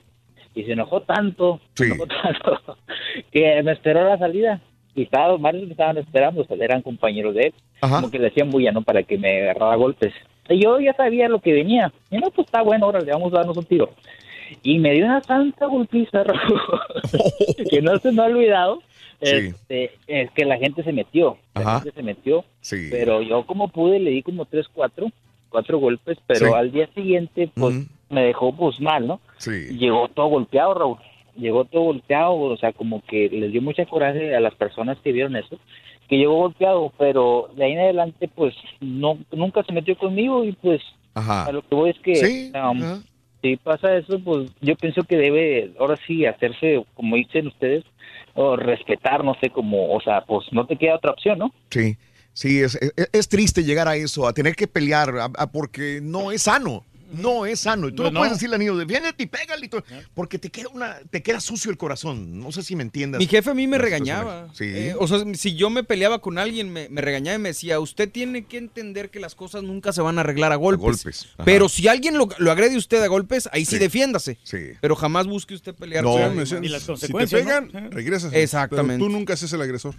Y 0.52 0.64
se 0.64 0.72
enojó 0.72 1.00
tanto, 1.02 1.60
se 1.74 1.86
enojó 1.86 2.06
tanto, 2.06 2.76
que 3.30 3.62
me 3.62 3.72
esperó 3.72 4.04
la 4.08 4.18
salida. 4.18 4.60
Y 4.94 5.02
estaba, 5.02 5.36
varios 5.36 5.64
me 5.66 5.70
estaban 5.72 5.98
esperando, 5.98 6.44
eran 6.58 6.82
compañeros 6.82 7.34
de 7.34 7.42
él. 7.48 7.54
Como 7.80 8.10
que 8.10 8.18
le 8.18 8.28
hacían 8.28 8.50
bulla, 8.50 8.72
¿no? 8.72 8.82
Para 8.82 9.02
que 9.02 9.16
me 9.18 9.42
agarrara 9.42 9.76
golpes. 9.76 10.12
Y 10.48 10.62
yo 10.62 10.80
ya 10.80 10.92
sabía 10.94 11.28
lo 11.28 11.40
que 11.40 11.52
venía. 11.52 11.92
Y 12.10 12.18
no, 12.18 12.30
pues 12.30 12.46
está 12.46 12.62
bueno, 12.62 12.86
ahora 12.86 13.00
le 13.00 13.12
vamos 13.12 13.32
a 13.32 13.38
darnos 13.38 13.56
un 13.56 13.64
tiro. 13.64 13.90
Y 14.64 14.78
me 14.80 14.92
dio 14.92 15.04
una 15.04 15.20
tanta 15.20 15.66
golpiza, 15.66 16.24
Raúl, 16.24 16.60
que 17.70 17.80
no 17.80 17.96
se 17.98 18.10
me 18.12 18.22
ha 18.22 18.26
olvidado. 18.26 18.80
Este, 19.20 19.92
es 20.06 20.30
que 20.32 20.44
la 20.44 20.56
gente 20.58 20.82
se 20.82 20.92
metió. 20.92 21.36
La 21.54 21.60
Ajá. 21.60 21.80
gente 21.80 21.92
se 21.94 22.02
metió. 22.02 22.44
Sí. 22.60 22.88
Pero 22.90 23.22
yo 23.22 23.44
como 23.46 23.68
pude 23.68 23.98
le 24.00 24.10
di 24.10 24.22
como 24.22 24.44
tres, 24.46 24.66
cuatro, 24.72 25.06
cuatro 25.50 25.78
golpes, 25.78 26.18
pero 26.26 26.46
Sí. 26.46 26.52
al 26.54 26.72
día 26.72 26.88
siguiente 26.94 27.50
pues 27.54 27.86
me 28.08 28.24
dejó 28.24 28.54
pues 28.56 28.80
mal, 28.80 29.06
¿no? 29.06 29.20
Sí. 29.36 29.76
Llegó 29.78 30.08
todo 30.08 30.26
golpeado, 30.28 30.74
Raúl. 30.74 30.96
Llegó 31.40 31.64
todo 31.64 31.82
golpeado, 31.82 32.34
o 32.34 32.56
sea, 32.56 32.72
como 32.72 33.02
que 33.06 33.28
les 33.30 33.50
dio 33.52 33.62
mucha 33.62 33.86
coraje 33.86 34.34
a 34.36 34.40
las 34.40 34.54
personas 34.54 34.98
que 35.02 35.12
vieron 35.12 35.36
eso, 35.36 35.58
que 36.08 36.16
llegó 36.18 36.34
golpeado, 36.36 36.92
pero 36.98 37.50
de 37.56 37.64
ahí 37.64 37.72
en 37.72 37.80
adelante 37.80 38.28
pues 38.28 38.54
no 38.80 39.18
nunca 39.32 39.62
se 39.64 39.72
metió 39.72 39.96
conmigo 39.96 40.44
y 40.44 40.52
pues 40.52 40.82
Ajá. 41.14 41.44
a 41.46 41.52
lo 41.52 41.62
que 41.62 41.74
voy 41.74 41.90
es 41.90 41.98
que 42.00 42.14
Sí, 42.16 42.52
um, 42.54 42.84
si 43.42 43.56
pasa 43.56 43.96
eso, 43.96 44.18
pues 44.20 44.50
yo 44.60 44.76
pienso 44.76 45.02
que 45.04 45.16
debe 45.16 45.72
ahora 45.78 45.96
sí 46.06 46.26
hacerse, 46.26 46.84
como 46.94 47.16
dicen 47.16 47.46
ustedes, 47.46 47.84
o 48.34 48.54
respetar, 48.56 49.24
no 49.24 49.34
sé, 49.40 49.50
como, 49.50 49.94
o 49.94 50.00
sea, 50.00 50.20
pues 50.26 50.46
no 50.52 50.66
te 50.66 50.76
queda 50.76 50.96
otra 50.96 51.12
opción, 51.12 51.38
¿no? 51.38 51.52
Sí, 51.70 51.96
sí, 52.34 52.60
es, 52.60 52.74
es, 52.76 52.92
es 53.12 53.28
triste 53.28 53.64
llegar 53.64 53.88
a 53.88 53.96
eso, 53.96 54.26
a 54.28 54.32
tener 54.34 54.54
que 54.54 54.66
pelear, 54.66 55.08
a- 55.18 55.30
a- 55.36 55.50
porque 55.50 56.00
no 56.02 56.30
es 56.32 56.42
sano. 56.42 56.84
No 57.12 57.46
es 57.46 57.60
sano. 57.60 57.88
Y 57.88 57.92
tú 57.92 58.02
no, 58.04 58.10
no. 58.10 58.20
puedes 58.20 58.34
decirle 58.34 58.56
al 58.56 58.60
niño, 58.60 58.76
defiéndete 58.76 59.22
y 59.22 59.26
pégale. 59.26 59.66
y 59.66 59.68
todo, 59.68 59.84
Porque 60.14 60.38
te 60.38 60.50
queda, 60.50 60.68
una, 60.72 60.98
te 61.10 61.22
queda 61.22 61.40
sucio 61.40 61.70
el 61.70 61.76
corazón. 61.76 62.38
No 62.40 62.52
sé 62.52 62.62
si 62.62 62.76
me 62.76 62.82
entiendas. 62.82 63.18
Mi 63.18 63.26
jefe 63.26 63.50
a 63.50 63.54
mí 63.54 63.66
me 63.66 63.78
regañaba. 63.78 64.48
Sí. 64.54 64.64
Eh, 64.64 64.94
o 64.98 65.06
sea, 65.08 65.18
si 65.34 65.54
yo 65.54 65.70
me 65.70 65.84
peleaba 65.84 66.20
con 66.20 66.38
alguien, 66.38 66.72
me, 66.72 66.88
me 66.88 67.00
regañaba 67.00 67.36
y 67.36 67.40
me 67.40 67.48
decía, 67.50 67.80
usted 67.80 68.10
tiene 68.10 68.44
que 68.46 68.58
entender 68.58 69.10
que 69.10 69.20
las 69.20 69.34
cosas 69.34 69.62
nunca 69.62 69.92
se 69.92 70.02
van 70.02 70.18
a 70.18 70.20
arreglar 70.22 70.52
a 70.52 70.56
golpes. 70.56 70.80
golpes, 70.82 71.28
ajá. 71.34 71.44
Pero 71.44 71.68
si 71.68 71.88
alguien 71.88 72.16
lo, 72.18 72.28
lo 72.38 72.50
agrede 72.50 72.76
usted 72.76 73.02
a 73.02 73.06
golpes, 73.08 73.48
ahí 73.52 73.64
sí, 73.64 73.72
Sí. 73.76 73.78
defiéndase. 73.78 74.38
Sí. 74.42 74.58
Pero 74.80 74.96
jamás 74.96 75.26
busque 75.26 75.54
usted 75.54 75.74
pelear 75.74 76.04
No, 76.04 76.10
con 76.10 76.18
me 76.20 76.24
alguien 76.26 76.40
decían, 76.62 76.62
más. 76.90 77.00
Si 77.00 77.06
te 77.12 77.26
pegan, 77.26 77.70
regresas. 77.90 78.32
Exactamente. 78.32 78.94
Pero 78.98 79.06
tú 79.06 79.08
nunca 79.10 79.36
seas 79.36 79.52
el 79.52 79.62
agresor. 79.62 79.94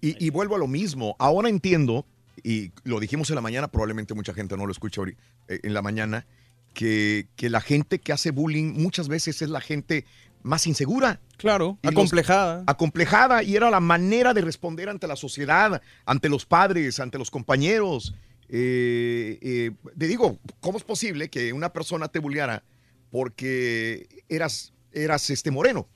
Y, 0.00 0.22
y 0.24 0.30
vuelvo 0.30 0.56
a 0.56 0.58
lo 0.58 0.66
mismo. 0.66 1.16
Ahora 1.18 1.48
entiendo, 1.48 2.04
y 2.44 2.70
lo 2.84 3.00
dijimos 3.00 3.28
en 3.30 3.34
la 3.36 3.40
mañana, 3.40 3.66
probablemente 3.68 4.14
mucha 4.14 4.34
gente 4.34 4.56
no 4.56 4.66
lo 4.66 4.70
escucha 4.72 5.02
eh, 5.48 5.60
en 5.64 5.74
la 5.74 5.82
mañana, 5.82 6.26
que, 6.74 7.26
que 7.36 7.48
la 7.50 7.60
gente 7.60 7.98
que 8.00 8.12
hace 8.12 8.30
bullying 8.30 8.74
muchas 8.74 9.08
veces 9.08 9.42
es 9.42 9.48
la 9.50 9.60
gente 9.60 10.04
más 10.42 10.66
insegura. 10.66 11.20
Claro, 11.38 11.78
Y 11.82 11.86
los- 11.86 11.94
acomplejada. 11.94 12.62
acomplejada 12.66 13.42
y 13.42 13.56
era 13.56 13.70
la 13.70 13.80
manera 13.80 14.34
de 14.34 14.42
responder 14.42 14.88
ante 14.90 15.06
la 15.06 15.16
sociedad, 15.16 15.80
ante 16.04 16.28
los 16.28 16.44
padres, 16.46 17.00
ante 17.00 17.16
los 17.18 17.30
compañeros. 17.30 18.14
Eh, 18.50 19.38
eh, 19.40 19.70
te 19.98 20.06
digo, 20.06 20.38
¿cómo 20.60 20.76
es 20.76 20.84
posible 20.84 21.30
que 21.30 21.52
una 21.54 21.72
persona 21.72 22.08
te 22.08 22.18
bulleara 22.18 22.62
porque 23.10 24.06
eras, 24.28 24.72
eras 24.92 25.30
este 25.30 25.50
moreno? 25.50 25.88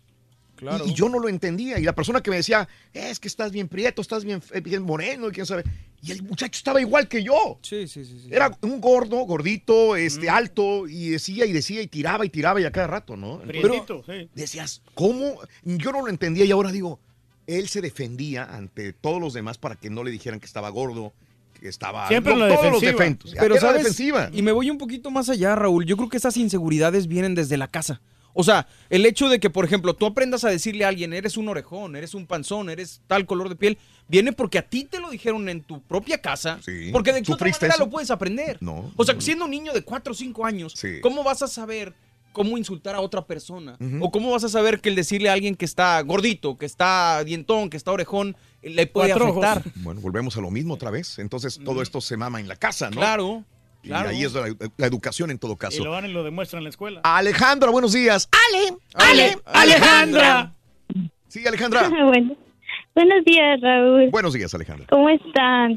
Claro. 0.58 0.84
Y, 0.84 0.90
y 0.90 0.94
yo 0.94 1.08
no 1.08 1.20
lo 1.20 1.28
entendía. 1.28 1.78
Y 1.78 1.84
la 1.84 1.94
persona 1.94 2.20
que 2.20 2.30
me 2.30 2.36
decía, 2.36 2.68
es 2.92 3.20
que 3.20 3.28
estás 3.28 3.52
bien 3.52 3.68
prieto, 3.68 4.02
estás 4.02 4.24
bien, 4.24 4.42
eh, 4.52 4.60
bien 4.60 4.82
moreno, 4.82 5.28
y 5.28 5.32
quién 5.32 5.46
sabe. 5.46 5.64
Y 6.02 6.12
el 6.12 6.22
muchacho 6.22 6.58
estaba 6.58 6.80
igual 6.80 7.08
que 7.08 7.22
yo. 7.22 7.58
Sí, 7.62 7.88
sí, 7.88 8.04
sí. 8.04 8.20
sí. 8.24 8.28
Era 8.30 8.56
un 8.60 8.80
gordo, 8.80 9.18
gordito, 9.18 9.96
este, 9.96 10.28
alto, 10.28 10.86
y 10.88 11.10
decía 11.10 11.46
y 11.46 11.52
decía 11.52 11.80
y 11.80 11.86
tiraba 11.86 12.26
y 12.26 12.28
tiraba 12.28 12.60
y 12.60 12.64
a 12.64 12.72
cada 12.72 12.88
rato, 12.88 13.16
¿no? 13.16 13.38
Prietito, 13.40 14.04
sí. 14.04 14.28
decías, 14.34 14.82
¿cómo? 14.94 15.38
Yo 15.64 15.92
no 15.92 16.02
lo 16.02 16.08
entendía 16.08 16.44
y 16.44 16.50
ahora 16.50 16.70
digo, 16.70 17.00
él 17.46 17.68
se 17.68 17.80
defendía 17.80 18.44
ante 18.44 18.92
todos 18.92 19.20
los 19.20 19.32
demás 19.32 19.58
para 19.58 19.76
que 19.76 19.90
no 19.90 20.04
le 20.04 20.10
dijeran 20.10 20.38
que 20.38 20.46
estaba 20.46 20.68
gordo, 20.68 21.12
que 21.60 21.68
estaba... 21.68 22.06
Siempre 22.08 22.32
en 22.32 22.40
la 22.40 22.48
todos 22.48 22.72
los 22.72 22.80
defensiva. 22.80 23.02
defentos. 23.02 23.34
Pero 23.38 23.56
sabes, 23.58 23.82
defensiva. 23.82 24.30
y 24.32 24.42
me 24.42 24.52
voy 24.52 24.70
un 24.70 24.78
poquito 24.78 25.10
más 25.10 25.28
allá, 25.28 25.56
Raúl. 25.56 25.84
Yo 25.84 25.96
creo 25.96 26.08
que 26.08 26.18
esas 26.18 26.36
inseguridades 26.36 27.06
vienen 27.08 27.34
desde 27.34 27.56
la 27.56 27.68
casa. 27.68 28.00
O 28.40 28.44
sea, 28.44 28.68
el 28.88 29.04
hecho 29.04 29.28
de 29.28 29.40
que, 29.40 29.50
por 29.50 29.64
ejemplo, 29.64 29.94
tú 29.96 30.06
aprendas 30.06 30.44
a 30.44 30.48
decirle 30.48 30.84
a 30.84 30.88
alguien, 30.88 31.12
eres 31.12 31.36
un 31.36 31.48
orejón, 31.48 31.96
eres 31.96 32.14
un 32.14 32.24
panzón, 32.24 32.70
eres 32.70 33.00
tal 33.08 33.26
color 33.26 33.48
de 33.48 33.56
piel, 33.56 33.78
viene 34.06 34.32
porque 34.32 34.58
a 34.58 34.62
ti 34.62 34.84
te 34.84 35.00
lo 35.00 35.10
dijeron 35.10 35.48
en 35.48 35.60
tu 35.62 35.82
propia 35.82 36.18
casa. 36.22 36.60
Porque 36.92 37.12
de 37.12 37.22
qué 37.22 37.32
otra 37.32 37.46
¿Sufriste 37.48 37.64
manera 37.66 37.74
eso? 37.74 37.84
lo 37.86 37.90
puedes 37.90 38.12
aprender. 38.12 38.58
No. 38.60 38.92
O 38.94 39.04
sea, 39.04 39.20
siendo 39.20 39.46
un 39.46 39.50
niño 39.50 39.72
de 39.72 39.82
4 39.82 40.12
o 40.12 40.14
5 40.14 40.46
años, 40.46 40.72
Sí. 40.76 41.00
¿cómo 41.02 41.24
vas 41.24 41.42
a 41.42 41.48
saber 41.48 41.94
cómo 42.32 42.56
insultar 42.56 42.94
a 42.94 43.00
otra 43.00 43.26
persona? 43.26 43.76
¿O 44.00 44.12
cómo 44.12 44.30
vas 44.30 44.44
a 44.44 44.48
saber 44.48 44.80
que 44.80 44.88
el 44.90 44.94
decirle 44.94 45.30
a 45.30 45.32
alguien 45.32 45.56
que 45.56 45.64
está 45.64 46.00
gordito, 46.02 46.56
que 46.56 46.66
está 46.66 47.24
dientón, 47.24 47.70
que 47.70 47.76
está 47.76 47.90
orejón, 47.90 48.36
le 48.62 48.86
puede 48.86 49.08
Cuatro 49.08 49.30
ojos. 49.30 49.44
afectar? 49.44 49.72
Bueno, 49.82 50.00
volvemos 50.00 50.36
a 50.36 50.40
lo 50.40 50.52
mismo 50.52 50.74
otra 50.74 50.92
vez. 50.92 51.18
Entonces, 51.18 51.58
todo 51.64 51.82
esto 51.82 52.00
se 52.00 52.16
mama 52.16 52.38
en 52.38 52.46
la 52.46 52.54
casa, 52.54 52.88
¿no? 52.90 52.98
Claro, 52.98 53.44
Y 53.88 53.90
claro. 53.90 54.10
ahí 54.10 54.22
es 54.22 54.34
la, 54.34 54.54
la 54.76 54.86
educación 54.86 55.30
en 55.30 55.38
todo 55.38 55.54
Y 55.54 55.56
caso. 55.56 55.82
lo 55.82 55.92
van 55.92 56.04
y 56.04 56.12
lo 56.12 56.22
demuestran 56.22 56.58
en 56.60 56.64
la 56.64 56.68
escuela. 56.68 57.00
Alejandra, 57.04 57.70
buenos 57.70 57.94
días. 57.94 58.28
Ale, 58.52 58.76
Ale, 58.92 59.38
Alejandra. 59.46 60.52
Sí, 61.28 61.46
Alejandra. 61.46 61.88
bueno, 62.04 62.36
buenos 62.94 63.24
días, 63.24 63.58
Raúl. 63.62 64.10
Buenos 64.10 64.34
días, 64.34 64.52
Alejandra. 64.52 64.86
¿Cómo 64.90 65.08
están? 65.08 65.74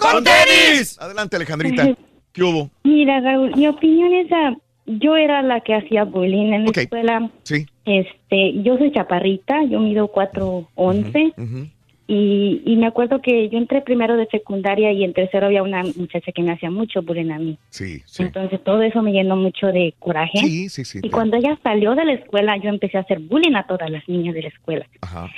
Adelante, 0.99 1.37
Alejandrita. 1.37 1.87
¿Qué 2.33 2.43
hubo? 2.43 2.69
Mira, 2.83 3.21
Raúl, 3.21 3.55
mi 3.55 3.67
opinión 3.67 4.13
es, 4.13 4.29
ah, 4.33 4.55
yo 4.87 5.15
era 5.15 5.41
la 5.41 5.61
que 5.61 5.73
hacía 5.75 6.03
bullying 6.03 6.51
en 6.51 6.65
la 6.65 6.71
escuela. 6.71 7.31
Sí. 7.43 7.65
Este, 7.85 8.61
yo 8.61 8.77
soy 8.77 8.91
chaparrita, 8.91 9.63
yo 9.69 9.79
mido 9.79 10.11
4'11", 10.11 11.71
y, 12.13 12.61
y 12.65 12.75
me 12.75 12.87
acuerdo 12.87 13.21
que 13.21 13.47
yo 13.47 13.57
entré 13.57 13.79
primero 13.79 14.17
de 14.17 14.25
secundaria 14.25 14.91
y 14.91 15.05
en 15.05 15.13
tercero 15.13 15.45
había 15.45 15.63
una 15.63 15.81
muchacha 15.95 16.33
que 16.33 16.43
me 16.43 16.51
hacía 16.51 16.69
mucho 16.69 17.01
bullying 17.01 17.31
a 17.31 17.39
mí. 17.39 17.57
Sí, 17.69 18.01
sí. 18.05 18.23
Entonces 18.23 18.61
todo 18.61 18.81
eso 18.81 19.01
me 19.01 19.13
llenó 19.13 19.37
mucho 19.37 19.67
de 19.67 19.93
coraje. 19.97 20.39
Sí, 20.39 20.67
sí, 20.67 20.83
sí. 20.83 20.99
Y 21.01 21.09
cuando 21.09 21.37
ella 21.37 21.57
salió 21.63 21.95
de 21.95 22.03
la 22.03 22.11
escuela, 22.11 22.57
yo 22.57 22.67
empecé 22.67 22.97
a 22.97 23.01
hacer 23.01 23.19
bullying 23.19 23.55
a 23.55 23.65
todas 23.65 23.89
las 23.89 24.05
niñas 24.09 24.35
de 24.35 24.41
la 24.41 24.49
escuela. 24.49 24.85
Ajá. 24.99 25.29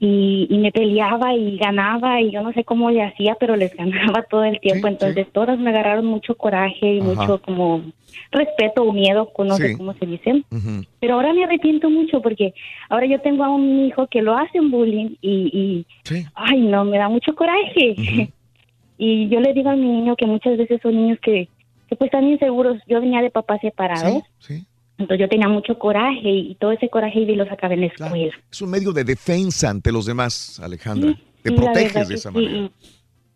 Y, 0.00 0.46
y 0.48 0.58
me 0.58 0.70
peleaba 0.70 1.34
y 1.34 1.56
ganaba 1.56 2.20
y 2.20 2.30
yo 2.30 2.40
no 2.42 2.52
sé 2.52 2.62
cómo 2.64 2.90
le 2.90 3.02
hacía, 3.02 3.34
pero 3.40 3.56
les 3.56 3.74
ganaba 3.74 4.22
todo 4.30 4.44
el 4.44 4.60
tiempo. 4.60 4.86
Entonces 4.86 5.26
todas 5.32 5.58
me 5.58 5.70
agarraron 5.70 6.06
mucho 6.06 6.36
coraje 6.36 6.94
y 6.94 7.00
Ajá. 7.00 7.08
mucho 7.22 7.42
como 7.42 7.82
respeto 8.30 8.82
o 8.84 8.92
miedo, 8.92 9.30
no 9.38 9.56
sé 9.56 9.68
Sí. 9.70 9.74
cómo 9.76 9.94
se 9.94 10.06
dice. 10.06 10.42
Pero 11.00 11.14
ahora 11.14 11.32
me 11.32 11.44
arrepiento 11.44 11.90
mucho 11.90 12.20
porque 12.22 12.54
ahora 12.88 13.06
yo 13.06 13.20
tengo 13.20 13.44
a 13.44 13.48
un 13.50 13.86
hijo 13.86 14.06
que 14.06 14.22
lo 14.22 14.36
hace 14.36 14.58
en 14.58 14.70
bullying 14.70 15.16
y, 15.20 15.30
y 15.52 15.86
ay 16.34 16.60
no, 16.60 16.84
me 16.84 16.98
da 16.98 17.08
mucho 17.08 17.34
coraje. 17.34 17.94
y 18.98 19.28
yo 19.28 19.40
le 19.40 19.52
digo 19.52 19.70
a 19.70 19.76
mi 19.76 19.86
niño 19.88 20.16
que 20.16 20.26
muchas 20.26 20.56
veces 20.58 20.80
son 20.82 20.94
niños 20.94 21.18
que, 21.22 21.48
que 21.88 21.96
pues 21.96 22.08
están 22.08 22.24
inseguros. 22.28 22.78
Yo 22.86 23.00
venía 23.00 23.20
de 23.20 23.30
papás 23.30 23.60
separados. 23.60 24.22
Entonces 24.98 25.20
yo 25.20 25.28
tenía 25.28 25.48
mucho 25.48 25.78
coraje 25.78 26.28
y 26.28 26.54
todo 26.56 26.72
ese 26.72 26.88
coraje 26.90 27.20
y 27.20 27.34
lo 27.36 27.46
sacaba 27.46 27.74
en 27.74 27.80
la 27.80 27.86
escuela. 27.86 28.34
Es 28.50 28.60
un 28.60 28.70
medio 28.70 28.92
de 28.92 29.04
defensa 29.04 29.70
ante 29.70 29.92
los 29.92 30.06
demás, 30.06 30.58
Alejandra. 30.60 31.14
Te 31.42 31.50
Sí, 31.50 31.56
proteges 31.56 32.08
de 32.08 32.14
esa 32.16 32.30
sí, 32.30 32.34
manera. 32.36 32.56
y- 32.56 32.70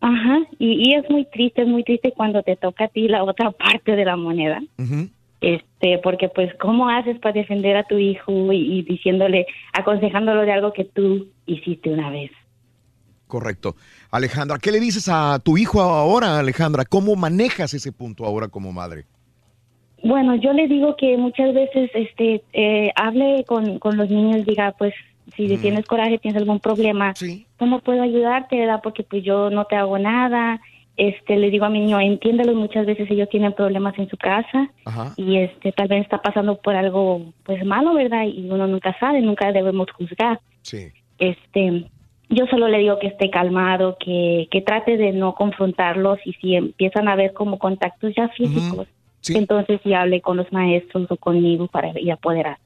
Ajá, 0.05 0.39
y, 0.59 0.89
y 0.89 0.95
es 0.95 1.09
muy 1.09 1.23
triste, 1.31 1.61
es 1.61 1.67
muy 1.69 1.85
triste 1.85 2.11
cuando 2.13 2.43
te 2.43 2.57
toca 2.57 2.83
a 2.83 2.87
ti 2.89 3.07
la 3.07 3.23
otra 3.23 3.51
parte 3.57 3.95
de 3.95 4.03
la 4.03 4.17
moneda. 4.17 4.61
Este, 5.39 5.97
porque 6.03 6.27
pues, 6.27 6.51
¿cómo 6.59 6.89
haces 6.89 7.17
para 7.19 7.33
defender 7.33 7.77
a 7.77 7.85
tu 7.85 7.97
hijo 7.97 8.51
y, 8.51 8.79
y 8.79 8.81
diciéndole, 8.83 9.45
aconsejándolo 9.71 10.41
de 10.41 10.51
algo 10.51 10.73
que 10.73 10.83
tú 10.83 11.27
hiciste 11.45 11.89
una 11.89 12.09
vez? 12.09 12.31
Correcto. 13.27 13.75
Alejandra, 14.11 14.57
¿qué 14.59 14.71
le 14.71 14.79
dices 14.81 15.07
a 15.09 15.39
tu 15.39 15.57
hijo 15.57 15.81
ahora, 15.81 16.39
Alejandra? 16.39 16.83
¿Cómo 16.85 17.15
manejas 17.15 17.73
ese 17.73 17.91
punto 17.93 18.25
ahora 18.25 18.47
como 18.49 18.71
madre? 18.73 19.05
Bueno, 20.03 20.35
yo 20.35 20.51
le 20.53 20.67
digo 20.67 20.95
que 20.97 21.17
muchas 21.17 21.53
veces, 21.53 21.89
este, 21.93 22.43
eh, 22.53 22.91
hable 22.95 23.45
con, 23.45 23.79
con 23.79 23.95
los 23.97 24.09
niños, 24.09 24.45
diga, 24.45 24.73
pues, 24.77 24.93
si 25.37 25.47
Mm. 25.47 25.61
tienes 25.61 25.85
coraje, 25.85 26.17
tienes 26.19 26.39
algún 26.41 26.59
problema, 26.59 27.13
¿cómo 27.57 27.79
puedo 27.79 28.01
ayudarte, 28.03 28.57
verdad? 28.57 28.81
Porque 28.83 29.03
pues 29.03 29.23
yo 29.23 29.49
no 29.49 29.65
te 29.65 29.75
hago 29.77 29.97
nada. 29.97 30.59
Este, 30.97 31.37
le 31.37 31.49
digo 31.49 31.65
a 31.65 31.69
mi 31.69 31.79
niño, 31.79 31.99
entiéndelo, 31.99 32.53
muchas 32.53 32.85
veces 32.85 33.09
ellos 33.09 33.27
tienen 33.29 33.53
problemas 33.53 33.97
en 33.97 34.07
su 34.09 34.17
casa 34.17 34.69
Ajá. 34.85 35.13
y 35.17 35.37
este, 35.37 35.71
tal 35.71 35.87
vez 35.87 36.01
está 36.03 36.19
pasando 36.21 36.57
por 36.57 36.75
algo, 36.75 37.21
pues, 37.45 37.65
malo, 37.65 37.93
¿verdad? 37.95 38.25
Y 38.27 38.47
uno 38.49 38.67
nunca 38.67 38.95
sabe, 38.99 39.21
nunca 39.21 39.51
debemos 39.51 39.89
juzgar. 39.91 40.39
Sí. 40.61 40.89
Este, 41.17 41.85
yo 42.29 42.45
solo 42.47 42.67
le 42.67 42.79
digo 42.79 42.99
que 42.99 43.07
esté 43.07 43.29
calmado, 43.31 43.97
que, 43.99 44.47
que 44.51 44.61
trate 44.61 44.97
de 44.97 45.13
no 45.13 45.33
confrontarlos 45.33 46.19
y 46.25 46.33
si 46.33 46.55
empiezan 46.55 47.07
a 47.07 47.15
ver 47.15 47.33
como 47.33 47.57
contactos 47.57 48.13
ya 48.15 48.27
físicos, 48.29 48.87
entonces 49.29 49.79
sí 49.83 49.93
hable 49.93 50.21
con 50.21 50.37
los 50.37 50.51
maestros 50.51 51.07
o 51.09 51.17
conmigo 51.17 51.67
para 51.67 51.93
ya 52.01 52.17
poder 52.17 52.47
a 52.47 52.59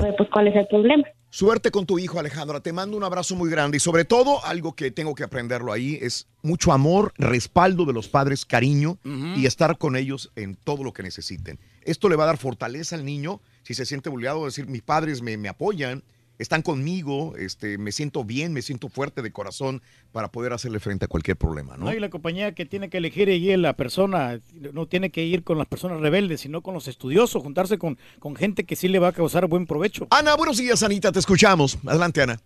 ver 0.00 0.14
pues 0.16 0.28
cuál 0.30 0.48
es 0.48 0.56
el 0.56 0.66
problema. 0.66 1.04
Suerte 1.30 1.70
con 1.70 1.86
tu 1.86 1.98
hijo, 1.98 2.18
Alejandra. 2.18 2.60
Te 2.60 2.74
mando 2.74 2.94
un 2.94 3.04
abrazo 3.04 3.34
muy 3.34 3.50
grande 3.50 3.78
y 3.78 3.80
sobre 3.80 4.04
todo 4.04 4.44
algo 4.44 4.74
que 4.74 4.90
tengo 4.90 5.14
que 5.14 5.24
aprenderlo 5.24 5.72
ahí 5.72 5.98
es 6.02 6.28
mucho 6.42 6.72
amor, 6.72 7.14
respaldo 7.16 7.86
de 7.86 7.94
los 7.94 8.06
padres, 8.06 8.44
cariño 8.44 8.98
y 9.34 9.46
estar 9.46 9.78
con 9.78 9.96
ellos 9.96 10.30
en 10.36 10.56
todo 10.56 10.84
lo 10.84 10.92
que 10.92 11.02
necesiten. 11.02 11.58
Esto 11.84 12.10
le 12.10 12.16
va 12.16 12.24
a 12.24 12.26
dar 12.26 12.36
fortaleza 12.36 12.96
al 12.96 13.06
niño 13.06 13.40
si 13.62 13.72
se 13.72 13.86
siente 13.86 14.10
bulleado, 14.10 14.44
decir, 14.44 14.66
mis 14.66 14.82
padres 14.82 15.22
me, 15.22 15.38
me 15.38 15.48
apoyan, 15.48 16.02
están 16.38 16.62
conmigo, 16.62 17.34
este, 17.38 17.78
me 17.78 17.92
siento 17.92 18.24
bien, 18.24 18.52
me 18.52 18.62
siento 18.62 18.88
fuerte 18.88 19.22
de 19.22 19.30
corazón 19.32 19.82
para 20.12 20.28
poder 20.28 20.52
hacerle 20.52 20.80
frente 20.80 21.04
a 21.04 21.08
cualquier 21.08 21.36
problema, 21.36 21.76
¿no? 21.76 21.86
No, 21.86 21.94
y 21.94 22.00
la 22.00 22.10
compañía 22.10 22.52
que 22.52 22.64
tiene 22.66 22.90
que 22.90 22.98
elegir 22.98 23.28
allí 23.28 23.50
es 23.50 23.58
la 23.58 23.74
persona, 23.74 24.40
no 24.72 24.86
tiene 24.86 25.10
que 25.10 25.24
ir 25.24 25.44
con 25.44 25.58
las 25.58 25.66
personas 25.66 26.00
rebeldes, 26.00 26.40
sino 26.40 26.62
con 26.62 26.74
los 26.74 26.88
estudiosos, 26.88 27.42
juntarse 27.42 27.78
con, 27.78 27.98
con 28.18 28.34
gente 28.34 28.64
que 28.64 28.76
sí 28.76 28.88
le 28.88 28.98
va 28.98 29.08
a 29.08 29.12
causar 29.12 29.46
buen 29.46 29.66
provecho. 29.66 30.06
Ana, 30.10 30.34
buenos 30.36 30.58
días, 30.58 30.82
Anita, 30.82 31.12
te 31.12 31.18
escuchamos. 31.18 31.78
Adelante, 31.86 32.22
Ana. 32.22 32.38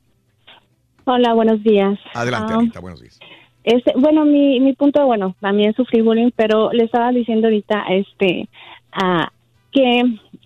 Hola, 1.05 1.35
buenos 1.35 1.63
días. 1.63 1.99
Adelante, 2.15 2.53
Ah, 2.53 2.59
Anita, 2.59 2.81
buenos 2.81 3.01
días. 3.01 3.19
Este, 3.63 3.93
bueno, 3.97 4.25
mi, 4.25 4.61
mi 4.61 4.75
punto, 4.75 5.05
bueno, 5.07 5.35
también 5.41 5.75
sufrí 5.75 6.01
bullying, 6.01 6.31
pero 6.37 6.73
le 6.73 6.85
estaba 6.85 7.11
diciendo 7.13 7.47
ahorita, 7.47 7.85
este, 7.91 8.49
ah, 8.93 9.31
que 9.73 10.03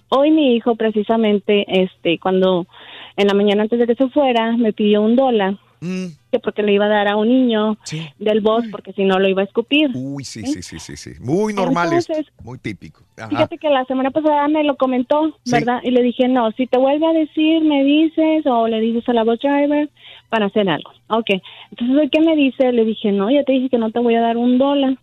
hoy 0.09 0.31
mi 0.31 0.57
hijo 0.57 0.75
precisamente, 0.75 1.65
este, 1.69 2.19
cuando 2.19 2.67
en 3.17 3.27
la 3.27 3.35
mañana 3.35 3.63
antes 3.63 3.79
de 3.79 3.87
que 3.87 3.95
se 3.95 4.09
fuera, 4.09 4.57
me 4.57 4.73
pidió 4.73 5.03
un 5.03 5.17
dólar, 5.17 5.57
Mm. 5.83 6.09
que 6.31 6.39
porque 6.41 6.63
le 6.63 6.75
iba 6.75 6.85
a 6.85 6.89
dar 6.89 7.09
a 7.09 7.17
un 7.17 7.27
niño 7.29 7.79
del 8.19 8.43
bus, 8.43 8.67
porque 8.71 8.93
si 8.93 9.05
no 9.05 9.19
lo 9.19 9.27
iba 9.29 9.41
a 9.41 9.47
escupir. 9.47 9.91
Uy, 9.95 10.25
sí, 10.25 10.43
sí, 10.45 10.63
sí, 10.63 10.79
sí, 10.79 10.95
sí. 10.95 11.13
Muy 11.23 11.55
normal 11.55 11.91
esto, 11.95 12.13
Entonces, 12.13 12.35
muy 12.45 12.59
típico. 12.59 13.01
Ajá. 13.17 13.29
Fíjate 13.31 13.57
que 13.57 13.71
la 13.71 13.87
semana 13.87 14.11
pasada 14.11 14.47
me 14.49 14.63
lo 14.63 14.77
comentó, 14.77 15.35
Sí. 15.45 15.53
¿verdad? 15.53 15.81
Y 15.83 15.91
le 15.91 16.03
dije, 16.03 16.29
no, 16.29 16.51
si 16.53 16.67
te 16.67 16.77
vuelve 16.77 17.07
a 17.07 17.13
decir, 17.15 17.63
me 17.65 17.83
dices, 17.83 18.45
o 18.47 18.69
le 18.69 18.79
dices 18.79 19.09
a 19.09 19.15
la 19.15 19.25
bus 19.25 19.39
driver 19.41 19.89
para 20.29 20.47
hacer 20.47 20.69
algo. 20.69 20.91
Ok. 21.09 21.31
Entonces, 21.71 21.97
hoy 21.97 22.11
que 22.11 22.21
me 22.21 22.37
dice, 22.37 22.73
le 22.73 22.85
dije, 22.85 23.11
no, 23.13 23.31
ya 23.31 23.43
te 23.45 23.53
dije 23.53 23.71
que 23.71 23.79
no 23.79 23.91
te 23.91 24.01
voy 24.01 24.17
a 24.17 24.21
dar 24.21 24.37
un 24.37 24.59
dólar. 24.59 24.99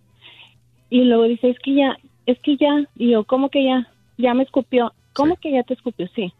Y 0.92 1.06
luego 1.06 1.24
dice, 1.24 1.50
es 1.50 1.58
que 1.60 1.74
ya, 1.74 1.98
es 2.28 2.38
que 2.42 2.56
ya. 2.56 2.86
Y 2.96 3.10
yo, 3.10 3.24
¿cómo 3.24 3.50
que 3.50 3.64
ya? 3.66 3.88
Ya 4.20 4.36
me 4.36 4.44
escupió. 4.44 4.94
¿Cómo 5.14 5.38
que 5.38 5.52
ya 5.52 5.64
te 5.64 5.74
escupió? 5.74 6.08
Sí. 6.16 6.32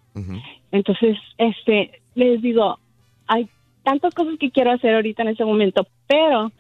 Entonces, 0.72 1.18
este, 1.38 2.02
les 2.16 2.42
digo, 2.42 2.80
hay 3.28 3.48
tantas 3.84 4.14
cosas 4.14 4.38
que 4.40 4.52
quiero 4.52 4.72
hacer 4.72 4.96
ahorita 4.96 5.22
en 5.22 5.30
ese 5.30 5.46
momento, 5.46 5.88
pero 6.08 6.52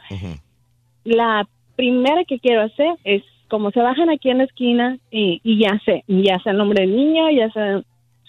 la 1.03 1.47
primera 1.75 2.23
que 2.25 2.39
quiero 2.39 2.61
hacer 2.61 2.95
es 3.03 3.23
como 3.47 3.71
se 3.71 3.81
bajan 3.81 4.09
aquí 4.09 4.29
en 4.29 4.39
la 4.39 4.43
esquina 4.43 4.97
y, 5.11 5.39
y 5.43 5.59
ya 5.59 5.79
sé, 5.85 6.03
ya 6.07 6.39
sé 6.39 6.49
el 6.49 6.57
nombre 6.57 6.81
del 6.81 6.95
niño, 6.95 7.29
ya 7.29 7.49
sé 7.51 7.83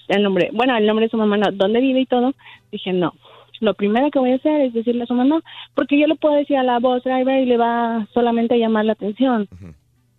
el 0.08 0.22
nombre, 0.22 0.50
bueno, 0.52 0.76
el 0.76 0.86
nombre 0.86 1.06
de 1.06 1.10
su 1.10 1.16
mamá, 1.16 1.36
no, 1.36 1.50
dónde 1.52 1.80
vive 1.80 2.00
y 2.00 2.06
todo. 2.06 2.34
Dije, 2.72 2.92
no, 2.92 3.14
lo 3.60 3.74
primero 3.74 4.10
que 4.10 4.18
voy 4.18 4.32
a 4.32 4.36
hacer 4.36 4.62
es 4.62 4.72
decirle 4.72 5.04
a 5.04 5.06
su 5.06 5.14
mamá, 5.14 5.40
porque 5.74 5.98
yo 5.98 6.06
le 6.06 6.16
puedo 6.16 6.34
decir 6.34 6.56
a 6.56 6.62
la 6.62 6.78
voz 6.78 7.02
driver 7.04 7.40
y 7.42 7.46
le 7.46 7.56
va 7.56 8.06
solamente 8.14 8.54
a 8.54 8.58
llamar 8.58 8.84
la 8.84 8.92
atención. 8.92 9.48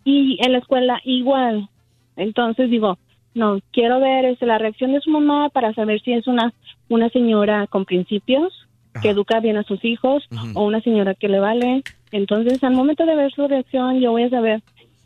Y 0.04 0.38
en 0.44 0.52
la 0.52 0.58
escuela 0.58 1.00
igual. 1.04 1.68
Entonces 2.16 2.70
digo, 2.70 2.98
no, 3.34 3.58
quiero 3.72 4.00
ver 4.00 4.24
este, 4.24 4.46
la 4.46 4.58
reacción 4.58 4.92
de 4.92 5.00
su 5.00 5.10
mamá 5.10 5.48
para 5.50 5.72
saber 5.74 6.00
si 6.02 6.12
es 6.12 6.26
una, 6.26 6.52
una 6.88 7.08
señora 7.10 7.66
con 7.66 7.84
principios, 7.84 8.66
que 9.00 9.10
educa 9.10 9.38
bien 9.38 9.56
a 9.56 9.62
sus 9.62 9.84
hijos, 9.84 10.28
o 10.54 10.64
una 10.64 10.80
señora 10.80 11.14
que 11.14 11.28
le 11.28 11.38
vale. 11.38 11.82
Entonces, 12.10 12.62
al 12.64 12.72
momento 12.72 13.06
de 13.06 13.14
ver 13.14 13.32
su 13.32 13.46
reacción, 13.46 14.00
yo 14.00 14.10
voy 14.10 14.24
a 14.24 14.30
saber 14.30 14.62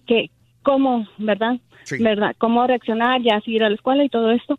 que 0.07 0.31
cómo, 0.63 1.07
¿verdad? 1.19 1.59
Sí. 1.85 2.03
¿Verdad? 2.03 2.35
Cómo 2.39 2.67
reaccionar, 2.67 3.21
ya 3.23 3.41
seguir 3.43 3.63
a 3.63 3.69
la 3.69 3.75
escuela 3.75 4.03
y 4.03 4.09
todo 4.09 4.31
esto. 4.31 4.59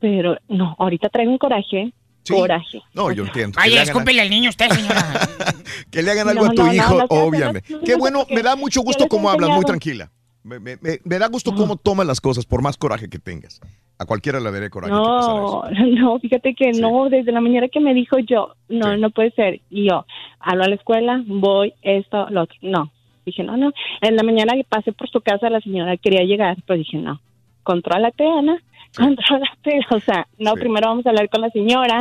Pero 0.00 0.36
no, 0.48 0.76
ahorita 0.78 1.08
traigo 1.08 1.32
un 1.32 1.38
coraje. 1.38 1.92
Coraje. 2.28 2.82
No, 2.92 3.10
yo 3.10 3.24
entiendo. 3.24 3.58
Ay, 3.58 3.78
escúpele 3.78 4.20
al 4.20 4.28
niño 4.28 4.50
usted, 4.50 4.68
señora. 4.68 5.02
Que 5.90 6.02
le 6.02 6.10
hagan 6.10 6.28
algo 6.28 6.44
No, 6.44 6.50
a 6.50 6.54
tu 6.54 6.62
no, 6.64 6.74
hijo, 6.74 6.98
no, 6.98 7.04
obviamente. 7.08 7.62
Qué 7.84 7.92
no, 7.92 7.98
bueno, 7.98 8.26
me 8.28 8.42
da 8.42 8.56
mucho 8.56 8.82
gusto 8.82 9.06
cómo 9.08 9.30
hablas, 9.30 9.50
muy 9.50 9.64
tranquila. 9.64 10.10
Me, 10.44 10.58
me- 10.60 10.78
me- 10.80 11.18
da 11.18 11.28
gusto 11.28 11.54
cómo 11.54 11.76
tomas 11.76 12.06
las 12.06 12.20
cosas, 12.20 12.46
por 12.46 12.62
más 12.62 12.76
coraje 12.76 13.08
que 13.08 13.18
tengas. 13.18 13.60
A 13.98 14.06
cualquiera 14.06 14.38
le 14.40 14.50
daré 14.52 14.70
coraje. 14.70 14.92
No, 14.92 15.62
no, 15.86 16.18
fíjate 16.20 16.54
que 16.54 16.70
no, 16.72 17.08
desde 17.10 17.32
la 17.32 17.40
mañana 17.40 17.68
que 17.68 17.80
me 17.80 17.92
dijo 17.94 18.18
yo, 18.20 18.54
no, 18.68 18.96
no 18.96 19.10
puede 19.10 19.32
ser. 19.32 19.60
Y 19.70 19.88
yo, 19.90 20.06
hablo 20.40 20.64
a 20.64 20.68
la 20.68 20.76
escuela, 20.76 21.22
voy, 21.26 21.74
esto, 21.82 22.28
lo 22.30 22.42
otro. 22.42 22.56
No, 22.62 22.90
dije, 23.26 23.42
no, 23.42 23.56
no. 23.56 23.72
En 24.00 24.14
la 24.16 24.22
mañana 24.22 24.54
que 24.54 24.64
pasé 24.64 24.92
por 24.92 25.10
su 25.10 25.20
casa, 25.20 25.50
la 25.50 25.60
señora 25.60 25.96
quería 25.96 26.22
llegar, 26.22 26.56
pero 26.66 26.78
dije, 26.78 26.96
no, 26.98 27.20
contrólate, 27.64 28.24
Ana, 28.24 28.56
contrólate. 28.96 29.80
O 29.90 30.00
sea, 30.00 30.26
no, 30.38 30.54
primero 30.54 30.88
vamos 30.88 31.04
a 31.06 31.10
hablar 31.10 31.28
con 31.28 31.40
la 31.40 31.50
señora. 31.50 31.98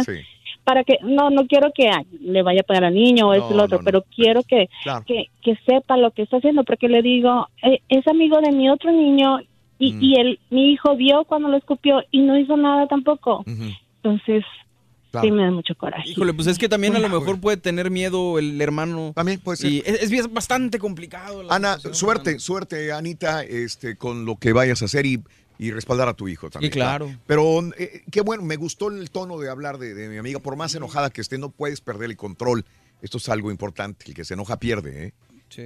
Para 0.68 0.84
que, 0.84 0.98
no, 1.02 1.30
no 1.30 1.48
quiero 1.48 1.72
que 1.74 1.88
ay, 1.88 2.06
le 2.20 2.44
vaya 2.44 2.60
a 2.60 2.64
pegar 2.64 2.84
al 2.84 2.94
niño 2.94 3.30
o 3.30 3.34
esto 3.34 3.54
y 3.54 3.56
lo 3.56 3.64
otro, 3.64 3.80
pero 3.86 4.04
quiero 4.14 4.42
que, 4.44 4.68
Claro. 4.84 5.06
que, 5.08 5.28
que 5.42 5.56
sepa 5.66 5.96
lo 5.96 6.12
que 6.12 6.24
está 6.24 6.38
haciendo, 6.38 6.66
porque 6.66 6.90
le 6.90 7.02
digo, 7.02 7.48
eh, 7.64 7.80
es 7.88 8.06
amigo 8.06 8.42
de 8.42 8.52
mi 8.52 8.70
otro 8.70 8.92
niño 8.92 9.40
y, 9.80 9.94
Mm. 9.94 10.04
y 10.04 10.20
el, 10.20 10.40
mi 10.50 10.72
hijo 10.74 10.98
vio 10.98 11.24
cuando 11.24 11.48
lo 11.48 11.56
escupió 11.56 12.02
y 12.12 12.20
no 12.20 12.38
hizo 12.38 12.58
nada 12.58 12.86
tampoco. 12.88 13.46
Entonces, 14.04 14.44
sí 15.22 15.32
me 15.32 15.44
da 15.44 15.52
mucho 15.52 15.74
coraje. 15.76 16.10
Híjole, 16.10 16.34
pues 16.34 16.48
es 16.48 16.58
que 16.58 16.68
también 16.68 16.96
a 16.98 17.00
lo 17.00 17.08
mejor 17.10 17.40
puede 17.40 17.56
tener 17.58 17.90
miedo 17.90 18.38
el 18.38 18.60
hermano. 18.62 19.14
También 19.16 19.40
puede 19.40 19.56
ser. 19.58 19.72
Y 19.72 19.84
es, 19.86 20.12
es 20.12 20.34
bastante 20.34 20.80
complicado. 20.80 21.44
la 21.44 21.56
Ana, 21.56 21.78
suerte, 21.80 22.40
suerte, 22.40 22.92
Anita, 22.92 23.42
este, 23.44 23.96
con 23.96 24.26
lo 24.26 24.36
que 24.36 24.52
vayas 24.52 24.82
a 24.82 24.86
hacer 24.86 25.06
y, 25.06 25.22
y 25.60 25.72
respaldar 25.72 26.08
a 26.08 26.14
tu 26.14 26.28
hijo 26.28 26.50
también. 26.50 26.72
Sí, 26.72 26.78
claro. 26.78 27.14
Pero 27.26 27.62
eh, 27.78 28.04
qué 28.12 28.22
bueno, 28.22 28.44
me 28.44 28.56
gustó 28.56 28.90
el 28.90 29.10
tono 29.10 29.40
de 29.40 29.50
hablar 29.50 29.78
de, 29.78 29.94
de 29.94 30.10
mi 30.10 30.18
amiga. 30.18 30.40
Por 30.40 30.56
más 30.56 30.76
enojada 30.76 31.10
que 31.10 31.22
esté, 31.22 31.38
no 31.38 31.50
puedes 31.50 31.82
perder 31.82 32.10
el 32.10 32.18
control. 32.18 32.66
Esto 33.02 33.18
es 33.18 33.30
algo 33.30 33.52
importante. 33.52 34.06
El 34.08 34.14
que 34.14 34.26
se 34.26 34.34
enoja 34.36 34.60
pierde, 34.60 35.08
¿eh? 35.08 35.14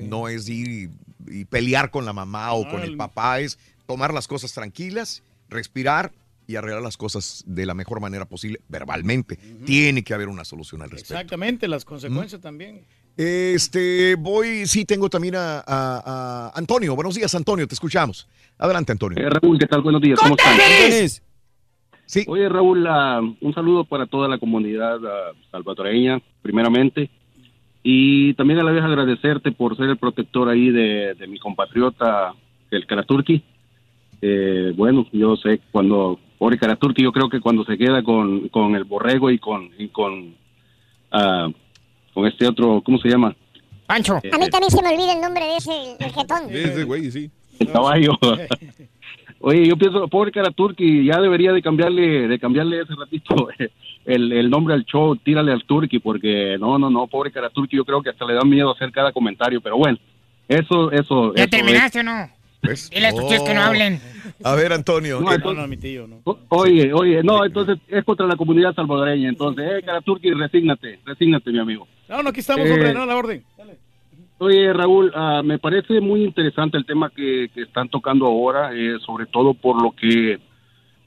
No 0.03 0.27
es 0.27 0.47
ir 0.47 0.69
y, 0.69 0.89
y 1.27 1.45
pelear 1.45 1.89
con 1.89 2.05
la 2.05 2.13
mamá 2.13 2.53
o 2.53 2.69
con 2.69 2.83
el 2.83 2.95
papá, 2.97 3.39
es 3.39 3.57
tomar 3.87 4.13
las 4.13 4.27
cosas 4.27 4.53
tranquilas, 4.53 5.23
respirar 5.49 6.11
y 6.45 6.55
arreglar 6.55 6.83
las 6.83 6.97
cosas 6.97 7.43
de 7.47 7.65
la 7.65 7.73
mejor 7.73 7.99
manera 7.99 8.25
posible 8.25 8.59
verbalmente. 8.69 9.37
Tiene 9.65 10.03
que 10.03 10.13
haber 10.13 10.27
una 10.27 10.45
solución 10.45 10.83
al 10.83 10.91
respecto. 10.91 11.15
Exactamente, 11.15 11.67
las 11.67 11.83
consecuencias 11.83 12.41
también. 12.41 12.85
Este, 13.17 14.15
voy, 14.15 14.65
sí, 14.65 14.85
tengo 14.85 15.09
también 15.09 15.35
a, 15.35 15.59
a- 15.59 15.63
a 15.67 16.51
Antonio. 16.55 16.95
Buenos 16.95 17.15
días, 17.15 17.33
Antonio, 17.35 17.67
te 17.67 17.73
escuchamos. 17.75 18.27
Adelante, 18.57 18.91
Antonio. 18.91 19.17
Eh, 19.19 19.29
Raúl, 19.29 19.59
¿qué 19.59 19.67
tal? 19.67 19.81
Buenos 19.81 20.01
días, 20.01 20.19
¿cómo 20.19 20.35
están? 20.37 20.57
Sí. 22.05 22.25
Oye, 22.27 22.49
Raúl, 22.49 22.85
ah, 22.87 23.21
un 23.39 23.53
saludo 23.53 23.85
para 23.85 24.05
toda 24.05 24.27
la 24.27 24.37
comunidad 24.37 24.99
ah, 25.05 25.31
salvadoreña, 25.49 26.19
primeramente. 26.41 27.09
Y 27.83 28.33
también 28.35 28.59
a 28.59 28.63
la 28.63 28.71
vez 28.71 28.83
agradecerte 28.83 29.51
por 29.51 29.75
ser 29.77 29.89
el 29.89 29.97
protector 29.97 30.49
ahí 30.49 30.69
de, 30.69 31.15
de 31.15 31.27
mi 31.27 31.39
compatriota, 31.39 32.33
el 32.69 32.85
Karaturki. 32.85 33.41
Eh, 34.21 34.73
bueno, 34.75 35.07
yo 35.11 35.35
sé 35.37 35.61
cuando, 35.71 36.19
pobre 36.37 36.57
Karaturki, 36.59 37.01
yo 37.01 37.11
creo 37.11 37.29
que 37.29 37.39
cuando 37.39 37.63
se 37.65 37.77
queda 37.77 38.03
con, 38.03 38.49
con 38.49 38.75
el 38.75 38.83
borrego 38.83 39.31
y 39.31 39.39
con, 39.39 39.69
y 39.79 39.87
con, 39.87 40.35
ah, 41.11 41.47
con 42.13 42.25
este 42.27 42.47
otro, 42.47 42.81
¿cómo 42.83 42.97
se 42.99 43.09
llama? 43.09 43.35
Pancho. 43.87 44.15
A 44.15 44.37
mí 44.37 44.49
también 44.49 44.71
se 44.71 44.81
me 44.81 44.89
olvida 44.89 45.13
el 45.13 45.21
nombre 45.21 45.45
de 45.45 45.57
ese 45.57 45.71
el 45.99 46.11
jetón. 46.13 46.43
Ese 46.49 46.83
güey, 46.83 47.11
sí. 47.11 47.29
El 47.59 47.71
caballo. 47.71 48.17
Oye, 49.43 49.65
yo 49.65 49.75
pienso, 49.75 50.07
pobre 50.07 50.31
Karaturki, 50.31 51.03
ya 51.03 51.19
debería 51.19 51.51
de 51.51 51.63
cambiarle, 51.63 52.27
de 52.27 52.39
cambiarle 52.39 52.81
ese 52.81 52.93
ratito 52.93 53.49
el, 54.05 54.31
el 54.31 54.49
nombre 54.49 54.75
al 54.75 54.85
show, 54.85 55.15
tírale 55.15 55.51
al 55.51 55.63
Turki, 55.65 55.97
porque 55.99 56.57
no, 56.59 56.77
no, 56.77 56.91
no, 56.91 57.07
pobre 57.07 57.31
Karaturki, 57.31 57.75
yo 57.75 57.85
creo 57.85 58.03
que 58.03 58.11
hasta 58.11 58.25
le 58.25 58.35
da 58.35 58.41
miedo 58.41 58.71
hacer 58.71 58.91
cada 58.91 59.11
comentario, 59.11 59.59
pero 59.59 59.77
bueno, 59.77 59.97
eso, 60.47 60.91
eso. 60.91 61.33
¿Ya 61.33 61.43
eso 61.43 61.49
terminaste 61.49 61.99
o 62.01 62.03
no? 62.03 62.29
Dile 62.61 63.05
a 63.05 63.09
estos 63.09 63.27
tíos 63.27 63.43
que 63.43 63.53
no 63.53 63.61
hablen. 63.61 63.99
A 64.43 64.55
ver, 64.55 64.73
Antonio. 64.73 65.19
No, 65.21 65.31
eh, 65.31 65.35
entonces- 65.35 65.67
mi 65.67 65.77
tío, 65.77 66.07
¿no? 66.07 66.21
Oye, 66.49 66.93
oye, 66.93 67.23
no, 67.23 67.43
entonces 67.45 67.77
es 67.87 68.03
contra 68.03 68.25
la 68.27 68.35
comunidad 68.35 68.73
salvadoreña, 68.75 69.29
entonces, 69.29 69.65
eh, 69.69 69.83
Karaturki, 69.85 70.31
resígnate, 70.31 70.99
resígnate, 71.05 71.51
mi 71.51 71.59
amigo. 71.59 71.87
No, 72.09 72.21
no, 72.23 72.29
aquí 72.29 72.39
estamos, 72.39 72.65
Eh, 72.67 72.71
hombre, 72.73 72.93
no, 72.93 73.05
la 73.05 73.15
orden. 73.17 73.43
Oye, 74.39 74.73
Raúl, 74.73 75.11
ah, 75.13 75.41
me 75.43 75.59
parece 75.59 76.01
muy 76.01 76.23
interesante 76.23 76.75
el 76.77 76.85
tema 76.85 77.11
que, 77.15 77.49
que 77.53 77.61
están 77.61 77.89
tocando 77.89 78.25
ahora, 78.25 78.71
eh, 78.73 78.97
sobre 79.05 79.27
todo 79.27 79.53
por 79.53 79.81
lo 79.81 79.91
que 79.91 80.39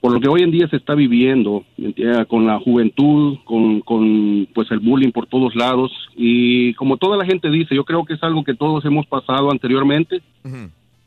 por 0.01 0.13
lo 0.13 0.21
que 0.21 0.29
hoy 0.29 0.43
en 0.43 0.51
día 0.51 0.69
se 0.69 0.77
está 0.77 0.95
viviendo 0.95 1.65
¿me 1.79 1.87
entiendes? 1.87 2.27
con 2.27 2.47
la 2.47 2.59
juventud, 2.61 3.39
con, 3.45 3.81
con 3.81 4.47
pues 4.55 4.71
el 4.71 4.79
bullying 4.81 5.13
por 5.13 5.27
todos 5.27 5.55
lados 5.57 5.91
y 6.15 6.75
como 6.75 6.99
toda 6.99 7.17
la 7.17 7.25
gente 7.25 7.49
dice, 7.49 7.75
yo 7.75 7.85
creo 7.85 8.05
que 8.05 8.13
es 8.13 8.23
algo 8.23 8.45
que 8.45 8.53
todos 8.55 8.85
hemos 8.85 9.07
pasado 9.07 9.51
anteriormente. 9.51 10.21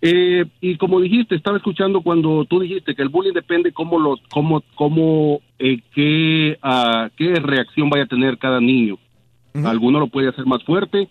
Eh, 0.02 0.46
y 0.62 0.76
como 0.78 1.00
dijiste, 1.02 1.36
estaba 1.36 1.58
escuchando 1.58 2.02
cuando 2.02 2.46
tú 2.46 2.60
dijiste 2.60 2.94
que 2.94 3.02
el 3.02 3.10
bullying 3.10 3.34
depende 3.34 3.72
cómo 3.72 3.98
lo, 4.00 4.18
cómo, 4.30 4.62
cómo, 4.76 5.42
eh, 5.58 5.80
qué, 5.96 6.58
ah, 6.62 7.10
qué 7.18 7.34
reacción 7.36 7.90
vaya 7.90 8.04
a 8.04 8.08
tener 8.08 8.38
cada 8.38 8.60
niño. 8.62 8.98
Alguno 9.66 10.00
lo 10.00 10.08
puede 10.08 10.30
hacer 10.30 10.46
más 10.46 10.64
fuerte, 10.64 11.10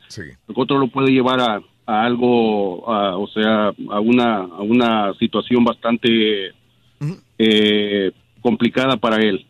otro 0.55 0.79
lo 0.79 0.87
puede 0.87 1.11
llevar 1.11 1.41
a, 1.41 1.61
a 1.85 2.05
algo, 2.05 2.89
a- 2.89 3.17
o 3.17 3.27
sea, 3.27 3.73
a 3.91 4.01
una, 4.01 4.37
a 4.43 4.63
una 4.63 5.13
situación 5.15 5.65
bastante 5.65 6.53
eh, 7.39 8.13
complicada 8.41 8.97
para 8.97 9.17
él. 9.17 9.45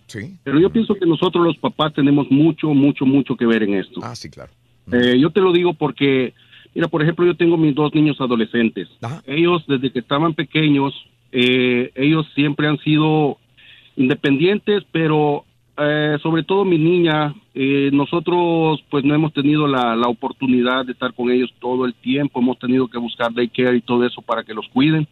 Pero 0.44 0.58
yo 0.58 0.70
pienso 0.70 0.94
que 0.94 1.05
nosotros 1.05 1.44
los 1.44 1.58
papás 1.58 1.92
tenemos 1.92 2.31
mucho, 2.31 2.68
mucho, 2.70 3.05
mucho 3.05 3.36
que 3.36 3.44
ver 3.44 3.65
en 3.65 3.74
esto. 3.74 4.00
Ah, 4.02 4.16
sí, 4.16 4.31
claro. 4.31 4.50
Eh, 4.90 5.18
yo 5.20 5.31
te 5.31 5.40
lo 5.40 5.52
digo 5.52 5.74
porque, 5.74 6.32
mira, 6.77 6.89
por 6.89 7.03
ejemplo, 7.03 7.27
yo 7.27 7.35
tengo 7.35 7.57
mis 7.57 7.75
dos 7.75 7.95
niños 7.95 8.21
adolescentes. 8.21 8.89
Ellos, 9.27 9.65
desde 9.67 9.91
que 9.91 9.99
estaban 9.99 10.35
pequeños, 10.35 10.95
eh, 11.33 11.91
ellos 11.95 12.27
siempre 12.35 12.69
han 12.69 12.79
sido 12.79 13.39
independientes, 13.97 14.85
pero 14.93 15.45
eh, 15.79 16.19
sobre 16.23 16.43
todo 16.43 16.65
mi 16.65 16.79
niña, 16.79 17.35
eh, 17.55 17.91
nosotros 17.93 18.85
pues 18.91 19.05
no 19.05 19.15
hemos 19.15 19.33
tenido 19.33 19.67
la, 19.67 19.97
la 19.97 20.09
oportunidad 20.09 20.85
de 20.85 20.93
estar 20.93 21.13
con 21.15 21.31
ellos 21.31 21.53
todo 21.59 21.87
el 21.87 21.95
tiempo, 21.95 22.41
hemos 22.41 22.59
tenido 22.59 22.89
que 22.89 22.99
buscar 22.99 23.33
daycare 23.33 23.79
y 23.79 23.81
todo 23.83 24.05
eso 24.05 24.23
para 24.23 24.45
que 24.45 24.55
los 24.55 24.69
cuiden. 24.69 25.09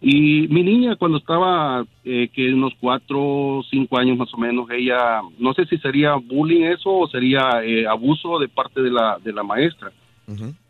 Y 0.00 0.46
mi 0.48 0.62
niña 0.62 0.96
cuando 0.96 1.18
estaba 1.18 1.84
eh, 2.04 2.28
que 2.32 2.52
unos 2.52 2.74
cuatro 2.78 3.18
o 3.18 3.62
cinco 3.70 3.98
años 3.98 4.18
más 4.18 4.32
o 4.34 4.36
menos, 4.36 4.68
ella, 4.70 5.20
no 5.38 5.54
sé 5.54 5.64
si 5.66 5.78
sería 5.78 6.14
bullying 6.14 6.64
eso 6.64 6.90
o 6.90 7.08
sería 7.08 7.62
eh, 7.64 7.86
abuso 7.86 8.38
de 8.38 8.48
parte 8.48 8.82
de 8.82 8.90
la, 8.90 9.18
de 9.22 9.32
la 9.32 9.42
maestra, 9.42 9.90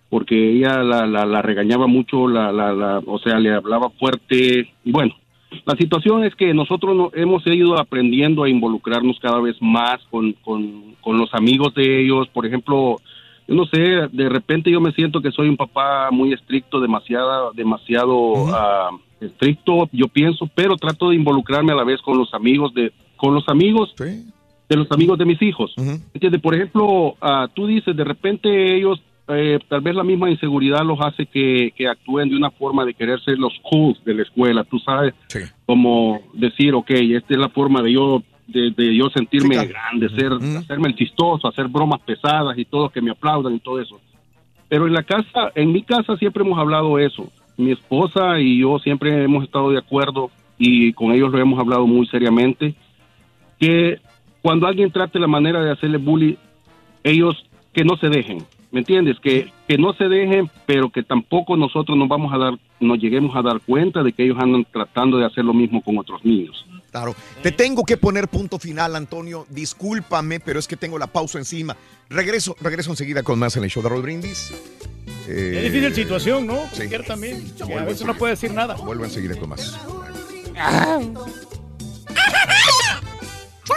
porque 0.08 0.52
ella 0.52 0.82
la, 0.82 1.06
la, 1.06 1.26
la 1.26 1.42
regañaba 1.42 1.86
mucho, 1.86 2.28
la, 2.28 2.52
la, 2.52 2.72
la, 2.72 3.02
o 3.06 3.18
sea, 3.18 3.38
le 3.38 3.52
hablaba 3.52 3.90
fuerte. 3.90 4.68
Y 4.84 4.92
bueno, 4.92 5.14
la 5.64 5.74
situación 5.76 6.24
es 6.24 6.34
que 6.34 6.52
nosotros 6.54 6.96
no, 6.96 7.10
hemos 7.14 7.46
ido 7.46 7.78
aprendiendo 7.78 8.44
a 8.44 8.48
involucrarnos 8.48 9.18
cada 9.20 9.40
vez 9.40 9.56
más 9.60 9.98
con, 10.10 10.32
con, 10.44 10.94
con 11.00 11.18
los 11.18 11.32
amigos 11.34 11.74
de 11.74 12.02
ellos. 12.02 12.28
Por 12.28 12.46
ejemplo, 12.46 12.96
yo 13.48 13.54
no 13.54 13.66
sé, 13.66 13.78
de 14.12 14.28
repente 14.28 14.70
yo 14.70 14.80
me 14.80 14.92
siento 14.92 15.20
que 15.20 15.30
soy 15.30 15.48
un 15.48 15.56
papá 15.56 16.10
muy 16.10 16.32
estricto, 16.32 16.80
demasiado, 16.80 17.52
demasiado 17.52 18.54
ah, 18.54 18.90
estricto, 19.20 19.88
yo 19.92 20.08
pienso, 20.08 20.48
pero 20.54 20.76
trato 20.76 21.10
de 21.10 21.16
involucrarme 21.16 21.72
a 21.72 21.76
la 21.76 21.84
vez 21.84 22.00
con 22.02 22.18
los 22.18 22.32
amigos 22.34 22.74
de, 22.74 22.92
con 23.16 23.34
los 23.34 23.48
amigos 23.48 23.94
de 24.68 24.76
los 24.76 24.90
amigos 24.90 25.18
de 25.18 25.24
mis 25.24 25.40
hijos. 25.42 25.72
¿Entiendes? 26.12 26.40
Por 26.40 26.54
ejemplo, 26.54 27.14
ah, 27.20 27.48
tú 27.54 27.66
dices, 27.66 27.96
de 27.96 28.04
repente 28.04 28.76
ellos, 28.76 29.00
eh, 29.28 29.58
tal 29.68 29.80
vez 29.80 29.94
la 29.94 30.04
misma 30.04 30.30
inseguridad 30.30 30.84
los 30.84 31.00
hace 31.00 31.26
que, 31.26 31.72
que 31.76 31.88
actúen 31.88 32.28
de 32.28 32.36
una 32.36 32.50
forma 32.50 32.84
de 32.84 32.94
querer 32.94 33.20
ser 33.20 33.38
los 33.38 33.52
cool 33.62 33.96
de 34.04 34.14
la 34.14 34.22
escuela, 34.22 34.64
tú 34.64 34.78
sabes, 34.78 35.14
como 35.64 36.20
decir, 36.32 36.74
ok, 36.74 36.90
esta 36.90 37.34
es 37.34 37.38
la 37.38 37.48
forma 37.48 37.82
de 37.82 37.92
yo 37.92 38.22
de, 38.46 38.70
de 38.70 38.94
yo 38.94 39.08
sentirme 39.10 39.56
grande, 39.66 40.08
ser, 40.10 40.32
hacerme 40.32 40.88
el 40.88 40.94
chistoso, 40.94 41.48
hacer 41.48 41.66
bromas 41.66 42.00
pesadas 42.02 42.56
y 42.56 42.64
todo, 42.64 42.88
que 42.90 43.00
me 43.00 43.10
aplaudan 43.10 43.54
y 43.54 43.58
todo 43.58 43.80
eso. 43.80 44.00
Pero 44.68 44.86
en 44.86 44.92
la 44.92 45.02
casa, 45.02 45.50
en 45.54 45.72
mi 45.72 45.82
casa 45.82 46.16
siempre 46.16 46.44
hemos 46.44 46.58
hablado 46.58 46.98
eso. 46.98 47.28
Mi 47.56 47.72
esposa 47.72 48.38
y 48.38 48.60
yo 48.60 48.78
siempre 48.78 49.24
hemos 49.24 49.44
estado 49.44 49.70
de 49.70 49.78
acuerdo 49.78 50.30
y 50.58 50.92
con 50.92 51.12
ellos 51.12 51.32
lo 51.32 51.38
hemos 51.38 51.58
hablado 51.58 51.86
muy 51.86 52.06
seriamente, 52.06 52.74
que 53.58 53.98
cuando 54.42 54.66
alguien 54.66 54.90
trate 54.90 55.18
la 55.18 55.26
manera 55.26 55.62
de 55.62 55.72
hacerle 55.72 55.98
bullying, 55.98 56.36
ellos 57.02 57.44
que 57.72 57.84
no 57.84 57.96
se 57.96 58.08
dejen, 58.08 58.38
¿me 58.76 58.80
entiendes? 58.80 59.16
Que, 59.22 59.50
que 59.66 59.78
no 59.78 59.94
se 59.94 60.04
dejen, 60.04 60.50
pero 60.66 60.90
que 60.90 61.02
tampoco 61.02 61.56
nosotros 61.56 61.96
nos 61.96 62.08
vamos 62.08 62.30
a 62.34 62.36
dar, 62.36 62.52
nos 62.78 62.98
lleguemos 62.98 63.34
a 63.34 63.40
dar 63.40 63.58
cuenta 63.66 64.02
de 64.02 64.12
que 64.12 64.22
ellos 64.22 64.36
andan 64.38 64.66
tratando 64.70 65.16
de 65.16 65.24
hacer 65.24 65.46
lo 65.46 65.54
mismo 65.54 65.80
con 65.80 65.96
otros 65.96 66.22
niños. 66.26 66.66
Claro. 66.90 67.14
Te 67.42 67.52
tengo 67.52 67.84
que 67.84 67.96
poner 67.96 68.28
punto 68.28 68.58
final, 68.58 68.94
Antonio. 68.94 69.46
Discúlpame, 69.48 70.40
pero 70.40 70.58
es 70.58 70.68
que 70.68 70.76
tengo 70.76 70.98
la 70.98 71.06
pausa 71.06 71.38
encima. 71.38 71.74
Regreso, 72.10 72.54
regreso 72.60 72.90
enseguida 72.90 73.22
con 73.22 73.38
más 73.38 73.56
en 73.56 73.64
el 73.64 73.70
show 73.70 73.82
de 73.82 73.88
Raúl 73.88 74.02
Brindis. 74.02 74.52
Eh, 75.26 75.62
Es 75.64 75.72
difícil 75.72 75.94
situación, 75.94 76.46
¿no? 76.46 76.58
sí. 76.74 76.82
También. 77.06 77.50
que 77.56 77.72
a 77.72 77.84
veces 77.84 78.06
no 78.06 78.12
puede 78.12 78.34
decir 78.34 78.52
nada. 78.52 78.74
Vuelvo 78.74 79.04
enseguida 79.04 79.36
con 79.36 79.48
más. 79.48 79.80
¡Ay, 80.54 81.14
ya 83.68 83.74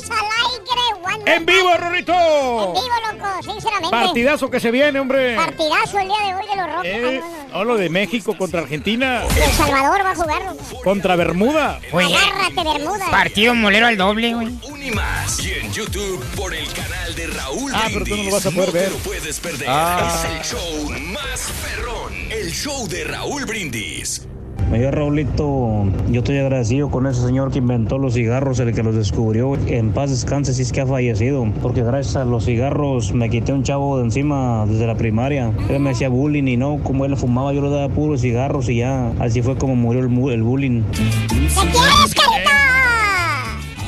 estamos 0.00 0.20
al 0.20 0.26
aire! 0.26 1.02
Wanda. 1.02 1.34
¡En 1.34 1.46
vivo, 1.46 1.76
Rorrito! 1.76 2.12
En 2.12 2.72
vivo, 2.74 3.18
loco, 3.18 3.42
sinceramente. 3.42 3.90
Partidazo 3.90 4.50
que 4.50 4.60
se 4.60 4.70
viene, 4.70 5.00
hombre. 5.00 5.36
Partidazo 5.36 5.98
el 5.98 6.08
día 6.08 6.18
de 6.26 6.34
hoy 6.34 6.46
de 6.48 6.56
los 6.56 6.72
Rockies. 6.76 6.92
Eh, 6.94 7.20
hablo 7.52 7.76
de 7.76 7.88
México 7.88 8.36
contra 8.36 8.60
Argentina. 8.60 9.22
El 9.24 9.50
Salvador 9.52 10.04
va 10.04 10.10
a 10.12 10.14
jugar. 10.14 10.42
loco. 10.44 10.82
Contra 10.84 11.16
Bermuda. 11.16 11.80
Agárrate, 11.92 12.78
Bermuda. 12.78 13.10
Partido 13.10 13.54
molero 13.54 13.86
al 13.86 13.96
doble, 13.96 14.34
güey. 14.34 14.48
Y 14.82 14.90
más. 14.90 15.38
Y 15.44 15.52
en 15.52 15.72
YouTube 15.72 16.24
por 16.36 16.52
el 16.54 16.66
canal 16.72 17.14
de 17.14 17.26
Raúl 17.28 17.70
Ah, 17.74 17.84
pero 17.92 18.04
tú 18.04 18.16
no 18.16 18.22
lo 18.24 18.30
vas 18.32 18.46
a 18.46 18.50
poder 18.50 18.66
No 18.66 18.72
te 18.72 18.78
ver. 18.80 18.90
lo 18.92 18.98
puedes 18.98 19.40
perder. 19.40 19.68
Ah. 19.70 20.10
Es 20.12 20.30
el 20.30 20.58
show 20.58 20.90
más 21.12 21.52
perrón. 21.62 22.12
El 22.30 22.50
show 22.50 22.88
de 22.88 23.04
Raúl 23.04 23.44
Brindis. 23.44 24.26
Oiga, 24.70 24.90
Raulito, 24.90 25.84
yo 26.08 26.20
estoy 26.20 26.38
agradecido 26.38 26.90
con 26.90 27.06
ese 27.06 27.20
señor 27.20 27.50
que 27.50 27.58
inventó 27.58 27.98
los 27.98 28.14
cigarros, 28.14 28.58
el 28.60 28.74
que 28.74 28.82
los 28.82 28.94
descubrió. 28.94 29.54
En 29.66 29.92
paz 29.92 30.10
descanse 30.10 30.54
si 30.54 30.62
es 30.62 30.72
que 30.72 30.80
ha 30.80 30.86
fallecido, 30.86 31.46
porque 31.60 31.82
gracias 31.82 32.16
a 32.16 32.24
los 32.24 32.46
cigarros 32.46 33.12
me 33.12 33.28
quité 33.28 33.52
un 33.52 33.64
chavo 33.64 33.98
de 33.98 34.04
encima 34.04 34.64
desde 34.66 34.86
la 34.86 34.94
primaria. 34.94 35.52
Él 35.68 35.80
me 35.80 35.90
hacía 35.90 36.08
bullying 36.08 36.44
y 36.44 36.56
no, 36.56 36.78
como 36.82 37.04
él 37.04 37.16
fumaba, 37.16 37.52
yo 37.52 37.60
le 37.60 37.68
daba 37.70 37.88
puros 37.90 38.22
cigarros 38.22 38.68
y 38.70 38.76
ya, 38.76 39.12
así 39.18 39.42
fue 39.42 39.56
como 39.56 39.76
murió 39.76 40.00
el, 40.00 40.42
bullying. 40.42 40.82
¿Qué 40.90 41.36
quieres, 41.36 42.14
carita? 42.14 42.50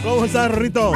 ¿Cómo 0.03 0.25
estás, 0.27 0.51
Rorrito? 0.51 0.93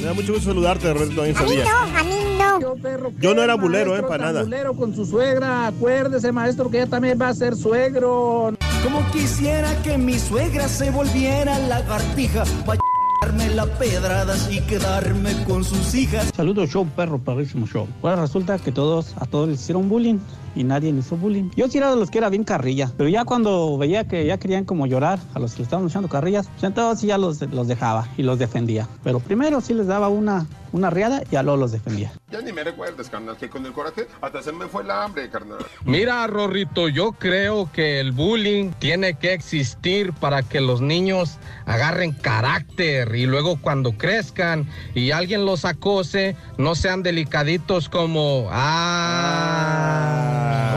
Me 0.00 0.06
da 0.06 0.14
mucho 0.14 0.32
gusto 0.32 0.48
saludarte, 0.48 0.90
Roberto, 0.94 1.24
en 1.26 1.36
A 1.36 1.42
mí 1.42 1.50
día. 1.50 1.64
no, 1.64 1.98
a 1.98 2.02
mí 2.02 2.19
no. 2.40 3.10
Yo 3.20 3.34
no 3.34 3.42
era 3.42 3.54
bulero, 3.54 3.96
eh, 3.96 4.02
para 4.02 4.26
nada. 4.26 4.42
Bulero 4.42 4.74
con 4.74 4.94
su 4.94 5.04
suegra. 5.06 5.66
Acuérdese, 5.68 6.32
maestro, 6.32 6.70
que 6.70 6.78
ella 6.78 6.90
también 6.90 7.18
va 7.20 7.28
a 7.28 7.34
ser 7.34 7.56
suegro. 7.56 8.52
Como 8.82 9.10
quisiera 9.12 9.70
que 9.82 9.98
mi 9.98 10.18
suegra 10.18 10.68
se 10.68 10.90
volviera 10.90 11.58
lagartija 11.58 12.44
para 12.64 12.80
darme 13.22 13.50
la 13.50 13.66
pedradas 13.66 14.48
y 14.50 14.60
quedarme 14.62 15.32
con 15.44 15.62
sus 15.62 15.94
hijas. 15.94 16.30
Saludos, 16.34 16.70
show, 16.70 16.86
perro, 16.96 17.18
perrísimo 17.18 17.66
show. 17.66 17.86
Pues 18.00 18.18
resulta 18.18 18.58
que 18.58 18.72
todos, 18.72 19.14
a 19.18 19.26
todos 19.26 19.48
les 19.48 19.60
hicieron 19.60 19.88
bullying 19.88 20.18
y 20.54 20.64
nadie 20.64 20.92
le 20.92 21.00
hizo 21.00 21.16
bullying. 21.16 21.50
Yo 21.54 21.68
sí 21.68 21.78
era 21.78 21.90
de 21.90 21.96
los 21.96 22.10
que 22.10 22.18
era 22.18 22.30
bien 22.30 22.44
carrilla, 22.44 22.90
pero 22.96 23.08
ya 23.08 23.24
cuando 23.24 23.76
veía 23.76 24.08
que 24.08 24.24
ya 24.26 24.38
querían 24.38 24.64
como 24.64 24.86
llorar 24.86 25.18
a 25.34 25.38
los 25.38 25.52
que 25.52 25.58
le 25.58 25.64
estaban 25.64 25.86
echando 25.86 26.08
carrillas, 26.08 26.48
pues 26.48 26.64
entonces 26.64 27.00
sí 27.00 27.08
ya 27.08 27.18
los, 27.18 27.42
los 27.42 27.68
dejaba 27.68 28.08
y 28.16 28.22
los 28.22 28.38
defendía. 28.38 28.88
Pero 29.04 29.20
primero 29.20 29.60
sí 29.60 29.74
les 29.74 29.86
daba 29.86 30.08
una, 30.08 30.46
una 30.72 30.90
riada 30.90 31.22
y 31.22 31.32
ya 31.32 31.42
luego 31.42 31.58
los 31.58 31.72
defendía. 31.72 32.12
Ya 32.30 32.40
ni 32.40 32.52
me 32.52 32.62
recuerdes, 32.64 33.08
carnal, 33.08 33.36
que 33.36 33.48
con 33.48 33.64
el 33.66 33.72
coraje 33.72 34.06
hasta 34.20 34.42
se 34.42 34.52
me 34.52 34.66
fue 34.66 34.82
el 34.82 34.90
hambre, 34.90 35.28
carnal. 35.30 35.58
Mira, 35.84 36.26
Rorrito, 36.26 36.88
yo 36.88 37.12
creo 37.12 37.70
que 37.72 38.00
el 38.00 38.12
bullying 38.12 38.70
tiene 38.78 39.14
que 39.14 39.32
existir 39.32 40.12
para 40.12 40.42
que 40.42 40.60
los 40.60 40.80
niños 40.80 41.38
agarren 41.66 42.12
carácter 42.12 43.14
y 43.14 43.26
luego 43.26 43.60
cuando 43.60 43.92
crezcan 43.92 44.68
y 44.94 45.10
alguien 45.10 45.44
los 45.44 45.64
acose, 45.64 46.36
no 46.58 46.74
sean 46.74 47.02
delicaditos 47.02 47.88
como, 47.88 48.48
ah, 48.50 49.70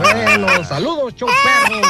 bueno, 0.02 0.64
saludos, 0.64 1.14
show 1.14 1.28
perro. 1.28 1.80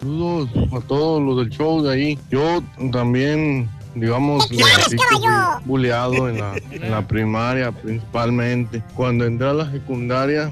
Saludos 0.00 0.50
a 0.72 0.80
todos 0.86 1.22
los 1.22 1.38
del 1.38 1.48
show 1.48 1.82
de 1.82 1.92
ahí. 1.92 2.18
Yo 2.30 2.62
también, 2.92 3.70
digamos, 3.94 4.50
le 4.50 4.58
sí 4.88 4.96
que 4.96 5.16
fui 5.16 5.64
buleado 5.64 6.28
en 6.28 6.38
la, 6.38 6.54
en 6.70 6.90
la 6.90 7.06
primaria 7.06 7.72
principalmente. 7.72 8.82
Cuando 8.94 9.24
entré 9.24 9.48
a 9.48 9.52
la 9.54 9.70
secundaria, 9.70 10.50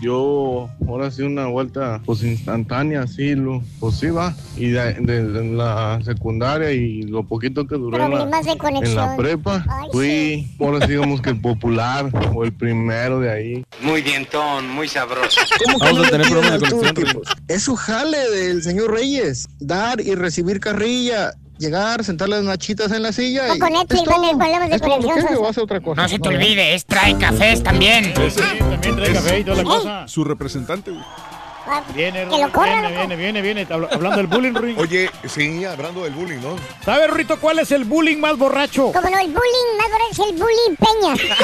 yo 0.00 0.68
ahora 0.88 1.10
sí 1.10 1.22
una 1.22 1.46
vuelta 1.46 2.00
pues 2.04 2.22
instantánea, 2.22 3.02
así, 3.02 3.34
lo, 3.34 3.62
pues 3.78 3.96
sí 3.96 4.08
va. 4.08 4.34
Y 4.56 4.68
de, 4.70 4.94
de- 4.94 5.22
de 5.28 5.44
la 5.54 6.00
secundaria 6.04 6.72
y 6.72 7.02
lo 7.02 7.22
poquito 7.24 7.66
que 7.66 7.76
duré 7.76 7.96
en 7.96 8.02
la, 8.02 8.08
Problemas 8.16 8.44
de 8.46 8.52
en 8.52 8.58
conexión. 8.58 8.96
la 8.96 9.16
prepa, 9.16 9.64
Ay, 9.68 9.88
fui, 9.92 10.50
ahora 10.60 10.84
sí 10.86 10.92
digamos 10.92 11.20
que 11.22 11.30
el 11.30 11.40
popular 11.40 12.10
o 12.34 12.44
el 12.44 12.52
primero 12.52 13.20
de 13.20 13.30
ahí. 13.30 13.64
Muy 13.82 14.02
dientón, 14.02 14.68
muy 14.70 14.88
sabroso. 14.88 15.40
¿Cómo 15.64 15.78
que 15.78 15.92
no 15.92 16.02
le 16.02 16.08
piden 16.10 16.42
de 16.42 16.48
al 16.48 16.60
conexión, 16.60 16.82
jale 17.76 18.18
del 18.30 18.62
señor 18.62 18.90
Reyes, 18.92 19.48
dar 19.60 20.00
y 20.00 20.14
recibir 20.14 20.58
carrilla, 20.60 21.32
llegar, 21.62 22.04
sentarle 22.04 22.36
las 22.36 22.44
nachitas 22.44 22.92
en 22.92 23.02
la 23.02 23.12
silla 23.12 23.54
y... 23.54 23.58
con 23.58 23.72
Netflix 23.72 24.00
es 24.02 24.04
todo. 24.04 24.14
van 24.14 24.24
a 24.24 24.28
tener 24.28 24.36
problemas 24.38 24.68
de 24.68 24.74
¿Es 24.76 24.82
todo, 24.82 24.90
conexión, 25.00 25.36
o 25.38 25.48
hace 25.48 25.60
otra 25.60 25.80
cosa? 25.80 26.02
No 26.02 26.08
se 26.08 26.18
te 26.18 26.28
olvide, 26.28 26.74
es 26.74 26.84
trae 26.84 27.16
cafés 27.16 27.62
también. 27.62 28.12
también 28.12 28.96
trae 28.96 29.12
café 29.12 29.38
y 29.40 29.44
toda 29.44 29.56
la 29.58 29.64
cosa. 29.64 30.08
Su 30.08 30.24
representante, 30.24 30.90
güey. 30.90 31.02
Viene, 31.94 32.26
Que 32.28 32.38
lo 32.38 32.50
corra, 32.52 32.80
viene, 32.80 32.90
viene, 32.96 33.16
viene, 33.16 33.40
viene, 33.42 33.66
habla- 33.70 33.88
hablando 33.92 34.16
del 34.18 34.26
bullying, 34.26 34.52
Ruin. 34.52 34.76
Oye, 34.78 35.08
sí, 35.28 35.64
hablando 35.64 36.02
del 36.02 36.12
bullying, 36.12 36.40
¿no? 36.40 36.56
¿Sabes, 36.84 37.08
Rorrito, 37.08 37.38
cuál 37.38 37.60
es 37.60 37.70
el 37.70 37.84
bullying 37.84 38.18
más 38.18 38.36
borracho? 38.36 38.90
Como 38.92 39.08
no, 39.08 39.18
el 39.18 39.28
bullying 39.28 39.76
más 39.78 39.88
bueno 39.88 40.04
es 40.10 40.18
el 40.18 40.32
bullying 40.36 40.76
Peña. 40.76 41.34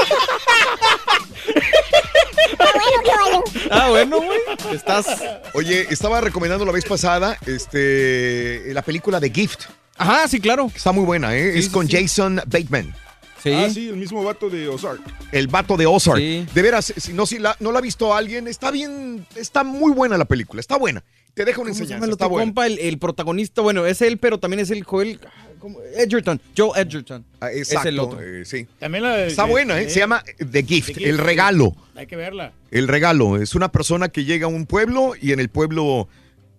Bueno. 3.31 3.45
Ah, 3.71 3.89
bueno, 3.91 4.17
güey. 4.21 4.39
Estás. 4.73 5.07
Oye, 5.55 5.87
estaba 5.91 6.21
recomendando 6.21 6.65
la 6.65 6.73
vez 6.73 6.85
pasada 6.85 7.37
este, 7.47 8.73
la 8.73 8.83
película 8.83 9.21
de 9.21 9.31
Gift. 9.31 9.65
Ajá, 9.99 10.29
sí, 10.29 10.41
claro. 10.41 10.71
Está 10.75 10.93
muy 10.93 11.05
buena, 11.05 11.37
¿eh? 11.37 11.53
Sí, 11.53 11.59
es 11.59 11.65
sí, 11.67 11.71
con 11.71 11.89
sí. 11.89 11.97
Jason 11.97 12.37
Bateman. 12.47 12.95
Sí. 13.43 13.53
Ah, 13.53 13.69
sí, 13.71 13.89
el 13.89 13.97
mismo 13.97 14.23
vato 14.25 14.51
de 14.51 14.67
Ozark. 14.69 15.01
El 15.31 15.47
vato 15.49 15.77
de 15.77 15.87
Ozark. 15.87 16.19
Sí. 16.19 16.47
De 16.55 16.63
veras, 16.63 16.93
si 16.97 17.13
no, 17.13 17.25
si 17.27 17.39
la, 17.39 17.57
no 17.61 17.71
la 17.73 17.79
ha 17.79 17.83
visto 17.83 18.13
alguien, 18.15 18.49
está 18.49 18.71
bien, 18.73 19.27
está 19.37 19.63
muy 19.63 19.93
buena 19.93 20.19
la 20.19 20.25
película, 20.25 20.61
está 20.61 20.77
buena. 20.77 21.05
Te 21.35 21.45
deja 21.45 21.61
una 21.61 21.69
¿Cómo 21.71 21.77
se 21.77 21.83
enseñanza, 21.85 22.07
está 22.11 22.25
otro 22.27 22.31
buena. 22.31 22.47
compa? 22.47 22.67
El, 22.67 22.79
el 22.81 22.99
protagonista, 22.99 23.63
bueno, 23.63 23.87
es 23.87 24.03
él, 24.03 24.19
pero 24.19 24.39
también 24.39 24.59
es 24.61 24.71
el 24.71 24.83
Joel. 24.83 25.21
¿cómo? 25.61 25.79
Edgerton. 25.97 26.41
Joe 26.57 26.71
Edgerton. 26.81 27.25
Ah, 27.41 27.53
exacto, 27.53 27.81
Es 27.81 27.87
el 27.95 27.99
otro. 28.01 28.21
eh, 28.21 28.45
sí. 28.45 28.67
También 28.81 29.05
la 29.05 29.25
Está 29.27 29.45
buena, 29.45 29.81
¿eh? 29.81 29.89
Se 29.89 30.01
llama 30.01 30.25
The 30.39 30.65
Gift, 30.65 30.89
The 30.89 30.95
Gift, 30.95 31.07
el 31.07 31.19
regalo. 31.19 31.77
Hay 31.95 32.09
que 32.09 32.17
verla. 32.17 32.53
El 32.73 32.89
regalo. 32.89 33.41
Es 33.41 33.55
una 33.55 33.71
persona 33.71 34.09
que 34.09 34.25
llega 34.25 34.47
a 34.47 34.49
un 34.49 34.67
pueblo 34.67 35.13
y 35.21 35.31
en 35.31 35.39
el 35.39 35.49
pueblo. 35.49 36.09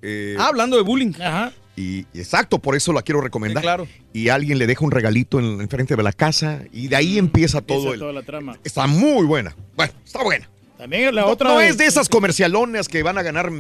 eh, 0.02 0.38
Ah, 0.40 0.48
hablando 0.48 0.78
de 0.78 0.84
bullying. 0.84 1.12
Ajá. 1.22 1.52
Y, 1.80 2.06
y 2.14 2.20
exacto, 2.20 2.60
por 2.60 2.76
eso 2.76 2.92
la 2.94 3.02
quiero 3.02 3.22
recomendar. 3.22 3.62
Sí, 3.62 3.66
claro. 3.66 3.88
Y 4.14 4.30
alguien 4.30 4.58
le 4.58 4.68
deja 4.68 4.84
un 4.84 4.92
regalito 4.92 5.40
en, 5.40 5.62
enfrente 5.62 5.96
de 5.96 6.04
la 6.04 6.12
casa 6.14 6.62
y 6.74 6.88
de 6.90 6.96
ahí 6.96 7.18
empieza 7.18 7.62
todo 7.62 7.86
Esa 7.86 7.94
el. 7.94 8.00
toda 8.00 8.14
la 8.14 8.22
trama. 8.24 8.60
Está 8.64 8.86
muy 8.88 9.26
buena. 9.26 9.56
Bueno, 9.76 9.94
está 10.06 10.24
buena. 10.24 10.50
También 10.78 11.14
la 11.16 11.22
no, 11.22 11.28
otra. 11.28 11.50
no 11.50 11.62
es 11.62 11.78
de 11.78 11.86
esas 11.86 12.10
comercialonas 12.10 12.88
que 12.88 13.02
van 13.04 13.18
a 13.18 13.22
ganar 13.24 13.52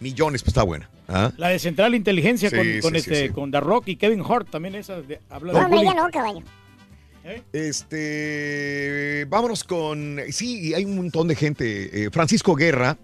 millones, 0.00 0.42
pues 0.42 0.48
está 0.48 0.62
buena. 0.62 0.88
¿Ah? 1.08 1.32
La 1.36 1.48
de 1.48 1.58
Central 1.58 1.94
Inteligencia 1.94 2.48
Sí, 2.50 2.56
con, 2.56 2.64
sí, 2.64 2.80
con 2.80 2.92
sí, 2.92 2.98
este, 2.98 3.26
sí. 3.26 3.32
con 3.32 3.50
The 3.50 3.60
Rock 3.60 3.88
y 3.88 3.96
Kevin 3.96 4.22
Hart. 4.28 4.48
También 4.50 4.74
esa 4.76 5.00
de- 5.02 5.20
habla 5.28 5.52
No, 5.52 5.68
de 5.68 5.84
no, 5.84 6.08
caballo. 6.12 6.42
Este, 7.52 9.26
vámonos 9.28 9.64
con, 9.64 10.18
sí, 10.30 10.74
hay 10.74 10.84
un 10.84 10.96
montón 10.96 11.28
de 11.28 11.34
gente. 11.36 12.04
Eh, 12.04 12.10
Francisco 12.10 12.54
Guerra, 12.54 12.96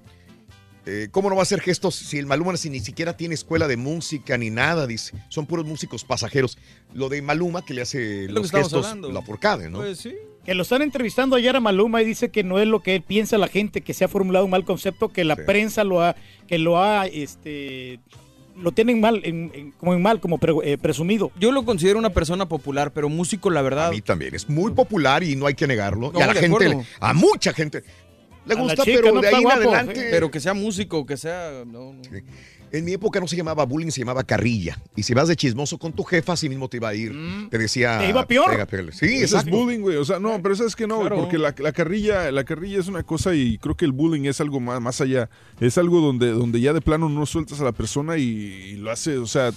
eh, 0.86 1.08
¿cómo 1.10 1.28
no 1.28 1.36
va 1.36 1.42
a 1.42 1.44
hacer 1.44 1.60
gestos 1.60 1.94
si 1.97 2.18
el 2.18 2.26
Maluma 2.26 2.56
si 2.56 2.70
ni 2.70 2.81
siquiera 2.81 3.16
tiene 3.16 3.34
escuela 3.34 3.66
de 3.68 3.76
música 3.76 4.39
ni 4.39 4.50
nada? 4.50 4.86
Dice, 4.86 5.12
son 5.28 5.47
puros 5.47 5.66
músicos 5.66 6.05
pasajeros. 6.05 6.56
Lo 6.94 7.08
de 7.08 7.20
Maluma 7.23 7.65
que 7.65 7.74
le 7.74 7.82
hace 7.82 8.23
lo 8.28 8.34
que 8.36 8.40
los 8.42 8.50
gestos, 8.52 8.86
hablando. 8.86 9.10
la 9.12 9.20
porcade, 9.23 9.68
¿no? 9.68 9.78
Pues 9.78 9.98
sí. 9.98 10.15
Que 10.44 10.55
lo 10.55 10.62
están 10.62 10.81
entrevistando 10.82 11.34
ayer 11.34 11.56
a 11.56 11.60
Maluma 11.60 12.00
y 12.02 12.05
dice 12.05 12.31
que 12.31 12.44
no 12.44 12.60
es 12.60 12.68
lo 12.68 12.81
que 12.81 12.94
él 12.97 13.02
piensa 13.02 13.36
la 13.36 13.48
gente, 13.48 13.81
que 13.81 13.92
se 13.94 14.05
ha 14.05 14.08
formulado 14.08 14.44
un 14.44 14.52
mal 14.52 14.65
concepto, 14.65 15.08
que 15.08 15.24
la 15.24 15.34
prensa 15.34 15.82
lo 15.82 16.00
ha, 16.02 16.15
que 16.47 16.58
lo 16.58 16.81
ha, 16.81 17.06
este, 17.06 17.98
lo 18.56 18.70
tienen 18.70 19.00
mal, 19.00 19.20
en- 19.24 19.50
en- 19.52 19.70
como 19.73 19.92
en 19.92 20.00
mal, 20.02 20.20
como 20.20 20.39
pre- 20.39 20.55
eh, 20.62 20.78
presumido. 20.78 21.32
Yo 21.40 21.50
lo 21.50 21.65
considero 21.65 21.98
una 21.98 22.10
persona 22.10 22.48
popular, 22.48 22.92
pero 22.92 23.08
músico, 23.08 23.50
la 23.50 23.60
verdad. 23.60 23.89
A 23.89 23.90
mí 23.90 24.00
también, 24.02 24.36
es 24.36 24.48
muy 24.48 24.70
popular 24.73 25.24
y 25.24 25.34
no 25.34 25.47
hay 25.47 25.55
que 25.55 25.66
negarlo. 25.66 26.12
No, 26.12 26.20
y 26.20 26.23
a 26.23 26.28
la 26.28 26.34
gente, 26.34 26.47
acuerdo. 26.66 26.84
a 27.00 27.12
mucha 27.12 27.52
gente 27.52 27.82
le 28.47 28.55
gusta, 28.55 28.83
chica 28.84 28.99
pero 29.02 29.15
no 29.15 29.20
de 29.20 29.28
ahí 29.28 29.34
en 29.36 29.42
guapo, 29.42 29.60
adelante. 29.60 30.08
Pero 30.10 30.31
que 30.31 30.41
sea 30.41 30.55
músico, 30.55 31.05
que 31.07 31.16
sea. 31.16 31.65
no, 31.66 31.92
no. 31.92 32.02
En 32.73 32.84
mi 32.84 32.92
época 32.92 33.20
no 33.20 33.28
se 33.28 33.36
llamaba 33.36 33.65
bullying, 33.65 33.91
se 33.91 34.00
llamaba 34.00 34.25
carrilla. 34.25 34.76
Y 34.97 35.05
si 35.05 35.15
vas 35.15 35.28
de 35.28 35.36
chismoso 35.36 35.78
con 35.78 35.92
tu 35.92 36.02
jefa, 36.02 36.33
así 36.33 36.49
mismo 36.49 36.68
te 36.68 36.78
iba 36.78 36.89
a 36.89 36.94
ir. 36.94 37.15
Te 37.49 37.58
decía. 37.58 37.99
Te 38.00 38.08
iba 38.08 38.26
peor. 38.26 38.50
"Pega, 38.50 38.66
pégale". 38.66 38.92
Sí, 38.92 39.07
Eso 39.23 39.39
es 39.39 39.44
bullying, 39.44 39.78
güey. 39.81 39.97
O 39.97 40.05
sea, 40.05 40.18
no, 40.18 40.42
pero 40.42 40.57
sabes 40.57 40.75
que 40.75 40.86
no, 40.86 40.97
güey, 40.97 41.07
Claro. 41.08 41.23
porque 41.23 41.39
la, 41.39 41.55
la 41.58 41.73
carrilla, 41.73 42.31
la 42.33 42.44
carrilla 42.44 42.81
es 42.81 42.89
una 42.89 43.05
cosa 43.05 43.34
y 43.36 43.57
creo 43.58 43.76
que 43.76 43.84
el 43.84 43.92
bullying 43.92 44.25
es 44.25 44.41
algo 44.41 44.58
más, 44.58 44.81
más 44.81 45.00
allá. 45.00 45.31
Es 45.60 45.78
algo 45.78 46.00
donde, 46.00 46.31
donde 46.33 46.60
ya 46.60 46.73
de 46.73 46.81
plano 46.81 47.08
no 47.08 47.25
sueltas 47.25 47.60
a 47.60 47.65
la 47.65 47.73
persona 47.73 48.18
y, 48.18 48.25
y 48.25 48.76
lo 48.76 48.91
hace, 48.91 49.16
o 49.18 49.26
sea. 49.26 49.52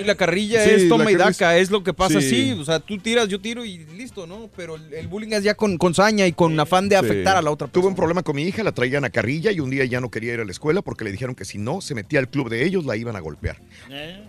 Y 0.00 0.04
la 0.04 0.14
carrilla 0.14 0.62
Sí, 0.64 0.70
es 0.70 0.88
toma 0.88 1.10
y 1.10 1.14
daca, 1.14 1.56
es 1.56 1.70
lo 1.70 1.82
que 1.84 1.94
pasa 1.94 2.20
Sí. 2.20 2.26
así. 2.26 2.52
O 2.60 2.64
sea, 2.64 2.80
tú 2.80 2.98
tiras, 2.98 3.28
yo 3.28 3.40
tiro 3.40 3.64
y 3.64 3.78
listo, 3.96 4.26
¿no? 4.26 4.50
Pero 4.56 4.76
el, 4.76 5.08
bullying 5.08 5.32
es 5.32 5.44
ya 5.44 5.54
con, 5.54 5.78
con 5.78 5.94
saña 5.94 6.26
y 6.26 6.32
con 6.32 6.58
afán 6.58 6.88
de 6.88 6.96
afectar 6.96 7.36
a 7.36 7.42
la 7.42 7.50
otra 7.50 7.68
Tuve 7.68 7.86
un 7.86 7.94
problema 7.94 8.22
con 8.22 8.36
mi 8.36 8.42
hija, 8.42 8.62
la 8.62 8.72
traían 8.72 9.04
a 9.04 9.10
carrilla 9.10 9.52
y 9.52 9.60
un 9.60 9.70
día 9.70 9.84
ya 9.84 10.00
no 10.00 10.10
quería 10.10 10.34
ir 10.34 10.40
a 10.40 10.44
la 10.44 10.50
escuela 10.50 10.82
porque 10.82 11.04
le 11.04 11.12
dijeron 11.12 11.34
que 11.34 11.44
si 11.44 11.58
no 11.58 11.80
se 11.80 11.94
metía 11.94 12.18
al 12.18 12.28
club 12.28 12.48
de 12.48 12.64
ellos 12.64 12.84
la 12.84 12.96
iban 12.96 13.16
a 13.16 13.20
golpear. 13.20 13.60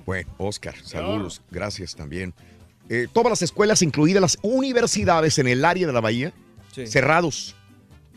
Bueno, 0.06 0.30
Oscar, 0.38 0.76
saludos, 0.84 1.42
gracias 1.52 1.96
también. 1.96 2.34
Eh, 2.90 3.08
todas 3.12 3.30
las 3.30 3.42
escuelas, 3.42 3.82
incluidas 3.82 4.22
las 4.22 4.38
universidades 4.42 5.38
en 5.40 5.48
el 5.48 5.64
área 5.66 5.86
de 5.88 5.94
la 5.94 6.02
bahía, 6.02 6.34
Sí. 6.74 6.88
cerrados. 6.88 7.56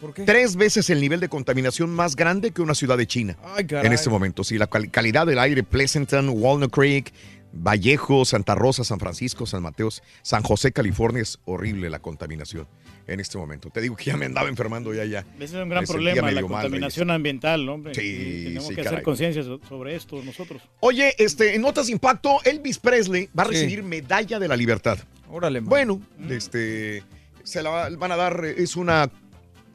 ¿Por 0.02 0.12
qué? 0.12 0.24
Tres 0.24 0.56
veces 0.56 0.90
el 0.90 1.00
nivel 1.00 1.20
de 1.20 1.28
contaminación 1.30 1.88
más 1.88 2.14
grande 2.16 2.50
que 2.50 2.60
una 2.60 2.74
ciudad 2.74 2.98
de 2.98 3.06
China. 3.06 3.38
Ay, 3.56 3.64
caray. 3.66 3.86
en 3.86 3.92
este 3.94 4.10
momento, 4.10 4.44
sí, 4.44 4.58
la 4.58 4.66
cal- 4.66 4.90
calidad 4.90 5.26
del 5.26 5.38
aire, 5.38 5.62
Pleasanton, 5.62 6.28
Walnut 6.28 6.70
Creek, 6.70 7.12
Vallejo, 7.54 8.24
Santa 8.24 8.54
Rosa, 8.54 8.82
San 8.84 8.98
Francisco, 8.98 9.46
San 9.46 9.62
Mateos, 9.62 10.02
San 10.22 10.42
José, 10.42 10.72
California, 10.72 11.22
es 11.22 11.38
horrible 11.44 11.88
la 11.90 11.98
contaminación 12.00 12.66
en 13.06 13.20
este 13.20 13.36
momento. 13.38 13.68
Te 13.70 13.80
digo 13.80 13.94
que 13.94 14.04
ya 14.06 14.16
me 14.16 14.26
andaba 14.26 14.48
enfermando 14.48 14.94
ya, 14.94 15.04
ya. 15.04 15.20
Ese 15.36 15.44
es 15.44 15.52
un 15.62 15.68
gran 15.68 15.82
Me 15.82 15.86
problema, 15.86 16.30
la 16.32 16.40
mal, 16.42 16.48
contaminación 16.50 17.10
ambiental, 17.10 17.68
hombre. 17.68 17.94
Sí, 17.94 18.00
Y 18.00 18.44
tenemos 18.44 18.64
sí, 18.64 18.70
que 18.70 18.76
caray. 18.82 18.92
hacer 18.94 19.02
conciencia 19.04 19.42
so- 19.42 19.60
sobre 19.68 19.94
esto 19.96 20.22
nosotros. 20.24 20.62
Oye, 20.80 21.14
este, 21.18 21.54
en 21.54 21.62
notas 21.62 21.86
de 21.86 21.92
impacto, 21.92 22.38
Elvis 22.44 22.78
Presley 22.78 23.28
va 23.38 23.42
a 23.42 23.46
Sí. 23.46 23.52
recibir 23.52 23.82
medalla 23.82 24.38
de 24.38 24.48
la 24.48 24.56
libertad. 24.56 24.98
Órale, 25.30 25.60
man. 25.60 25.68
Bueno, 25.68 26.00
este, 26.30 27.02
se 27.44 27.62
la 27.62 27.70
va- 27.70 27.90
van 27.90 28.12
a 28.12 28.16
dar, 28.16 28.44
es 28.44 28.76
una 28.76 29.10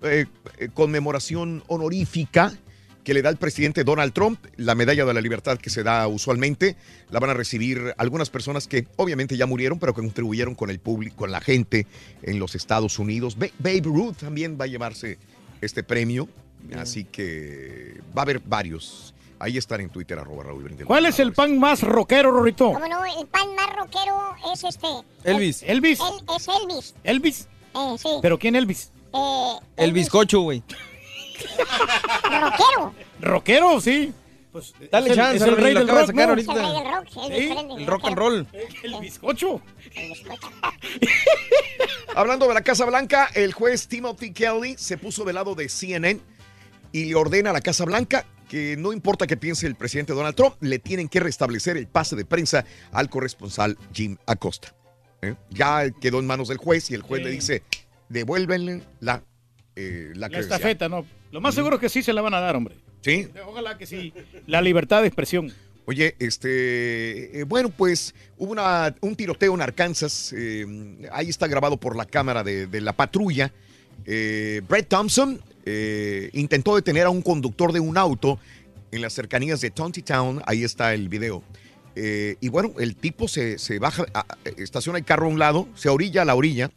eh, 0.04 0.26
eh, 0.58 0.70
conmemoración 0.74 1.64
honorífica 1.68 2.54
que 3.04 3.14
le 3.14 3.22
da 3.22 3.30
el 3.30 3.38
presidente 3.38 3.86
Donald 3.86 4.12
Trump, 4.12 4.38
la 4.58 4.76
medalla 4.76 5.06
de 5.06 5.14
la 5.14 5.22
libertad 5.22 5.58
que 5.58 5.70
se 5.70 5.82
da 5.82 6.06
usualmente, 6.10 6.76
la 7.10 7.22
van 7.22 7.30
a 7.30 7.34
recibir 7.34 7.94
algunas 7.98 8.30
personas 8.30 8.68
que 8.68 8.86
obviamente 8.98 9.38
ya 9.38 9.46
murieron, 9.46 9.80
pero 9.80 9.94
que 9.94 10.02
contribuyeron 10.02 10.56
con 10.56 10.70
el 10.70 10.80
público, 10.80 11.16
con 11.16 11.32
la 11.32 11.40
gente 11.40 11.88
en 12.22 12.38
los 12.38 12.54
Estados 12.54 13.00
Unidos. 13.00 13.38
Ba- 13.40 13.48
Babe 13.60 13.82
Ruth 13.86 14.18
también 14.18 14.58
va 14.60 14.66
a 14.66 14.68
llevarse 14.68 15.20
este 15.62 15.84
premio, 15.84 16.28
así 16.78 17.06
que 17.06 18.02
va 18.16 18.22
a 18.22 18.24
haber 18.24 18.40
varios. 18.42 19.14
Ahí 19.40 19.56
están 19.58 19.80
en 19.80 19.90
Twitter, 19.90 20.20
arroba 20.20 20.44
Raúl 20.44 20.64
Brindel. 20.64 20.86
¿Cuál 20.88 21.06
es 21.06 21.20
el 21.20 21.32
pan 21.32 21.58
más 21.60 21.84
rockero, 21.84 22.32
Rorrito? 22.32 22.72
El 22.72 23.28
pan 23.28 23.56
más 23.56 23.74
rockero 23.74 24.36
es 24.54 24.64
este. 24.66 24.88
Elvis. 25.24 25.64
Elvis. 25.64 26.00
El- 26.02 26.36
es 26.36 26.48
Elvis. 26.50 26.96
Elvis. 27.06 27.48
Eh, 27.74 27.96
sí. 28.00 28.10
¿Pero 28.22 28.38
quién 28.40 28.56
Elvis? 28.58 28.92
Eh, 29.14 29.60
El 29.78 29.94
bizcocho, 29.94 30.42
güey. 30.42 30.64
rockero. 32.24 32.94
Rockero, 33.22 33.82
sí. 33.82 34.14
Pues, 34.52 34.74
Dale 34.92 35.12
es 35.12 35.18
el- 35.18 35.36
es 35.36 35.42
el 35.44 35.56
rey 35.58 35.74
lo 35.74 35.80
del 35.82 35.90
acaba 35.90 36.00
de 36.02 36.06
rock, 36.08 36.16
sacar 36.16 36.26
¿no? 36.28 36.34
ahorita. 36.34 36.54
El 36.54 36.60
rey 36.60 36.74
del 36.84 36.94
rock, 36.94 37.08
sí, 37.12 37.20
Elvis 37.20 37.38
Sí, 37.48 37.54
Presley, 37.54 37.84
el 37.84 37.88
rock 37.88 38.06
and 38.06 38.18
roll. 38.18 38.48
El 38.84 39.00
bizcocho. 39.02 39.62
El 39.96 40.10
bizcocho. 40.10 40.50
Hablando 42.16 42.48
de 42.48 42.54
la 42.54 42.62
Casa 42.62 42.86
Blanca, 42.86 43.30
el 43.36 43.54
juez 43.54 43.88
Timothy 43.88 44.32
Kelly 44.34 44.76
se 44.78 44.98
puso 44.98 45.24
del 45.26 45.36
lado 45.36 45.54
de 45.54 45.70
CNN 45.70 46.20
y 46.92 47.06
le 47.06 47.16
ordena 47.16 47.52
a 47.52 47.54
la 47.54 47.62
Casa 47.62 47.86
Blanca 47.86 48.26
que 48.50 48.76
no 48.78 48.94
importa 48.94 49.28
qué 49.28 49.36
piense 49.38 49.68
el 49.68 49.76
presidente 49.76 50.14
Donald 50.14 50.34
Trump, 50.36 50.56
le 50.62 50.80
tienen 50.80 51.10
que 51.10 51.20
restablecer 51.20 51.76
el 51.76 51.86
pase 51.88 52.16
de 52.16 52.24
prensa 52.26 52.64
al 52.94 53.10
corresponsal 53.10 53.78
Jim 53.94 54.18
Acosta. 54.26 54.74
¿Eh? 55.22 55.36
Ya 55.50 55.90
quedó 55.92 56.20
en 56.20 56.28
manos 56.28 56.48
del 56.48 56.58
juez 56.58 56.90
y 56.90 56.94
el 56.94 57.02
juez 57.02 57.20
Sí. 57.20 57.26
le 57.26 57.32
dice, 57.32 57.64
devuélvenle 58.10 58.82
la, 59.00 59.24
eh, 59.76 60.12
la 60.14 60.22
La 60.22 60.30
credencial". 60.30 60.58
estafeta, 60.60 60.90
¿no? 60.90 61.06
Lo 61.32 61.42
más 61.42 61.56
seguro 61.56 61.76
es 61.76 61.82
que 61.82 61.90
sí 61.90 62.02
se 62.04 62.14
la 62.14 62.22
van 62.22 62.34
a 62.34 62.40
dar, 62.40 62.56
hombre. 62.56 62.76
Sí. 63.02 63.28
Ojalá 63.46 63.78
que 63.78 63.86
sí. 63.86 64.14
La 64.48 64.62
libertad 64.62 65.02
de 65.02 65.08
expresión. 65.08 65.52
Oye, 65.86 66.16
este, 66.20 67.40
eh, 67.40 67.44
bueno, 67.44 67.70
pues 67.70 68.14
hubo 68.38 68.52
una- 68.52 68.94
un 69.02 69.16
tiroteo 69.16 69.54
en 69.54 69.62
Arkansas. 69.62 70.34
eh, 70.36 70.66
ahí 71.12 71.30
está 71.30 71.48
grabado 71.48 71.78
por 71.78 71.96
la 71.96 72.06
cámara 72.06 72.44
de, 72.44 72.68
de 72.68 72.82
la 72.82 72.94
patrulla. 72.94 73.54
Eh, 74.06 74.62
Brett 74.68 74.88
Thompson 74.90 75.40
intentó 76.34 76.76
detener 76.76 77.06
a 77.06 77.10
un 77.10 77.22
conductor 77.22 77.74
de 77.74 77.82
un 77.82 77.98
auto 77.98 78.40
en 78.92 79.02
las 79.02 79.12
cercanías 79.14 79.60
de 79.62 79.70
Tonty 79.70 80.02
Town. 80.02 80.42
Ahí 80.46 80.64
está 80.64 80.94
el 80.94 81.10
video. 81.10 81.44
Y 81.96 82.48
bueno, 82.50 82.74
el 82.80 82.96
tipo 82.96 83.28
se, 83.28 83.58
se 83.58 83.80
baja, 83.80 84.06
a- 84.14 84.26
estaciona 84.58 84.98
el 85.00 85.04
carro 85.06 85.26
a 85.26 85.30
un 85.30 85.40
lado, 85.40 85.68
se 85.76 85.90
orilla 85.90 86.22
a 86.22 86.26
la 86.26 86.36
orilla 86.36 86.72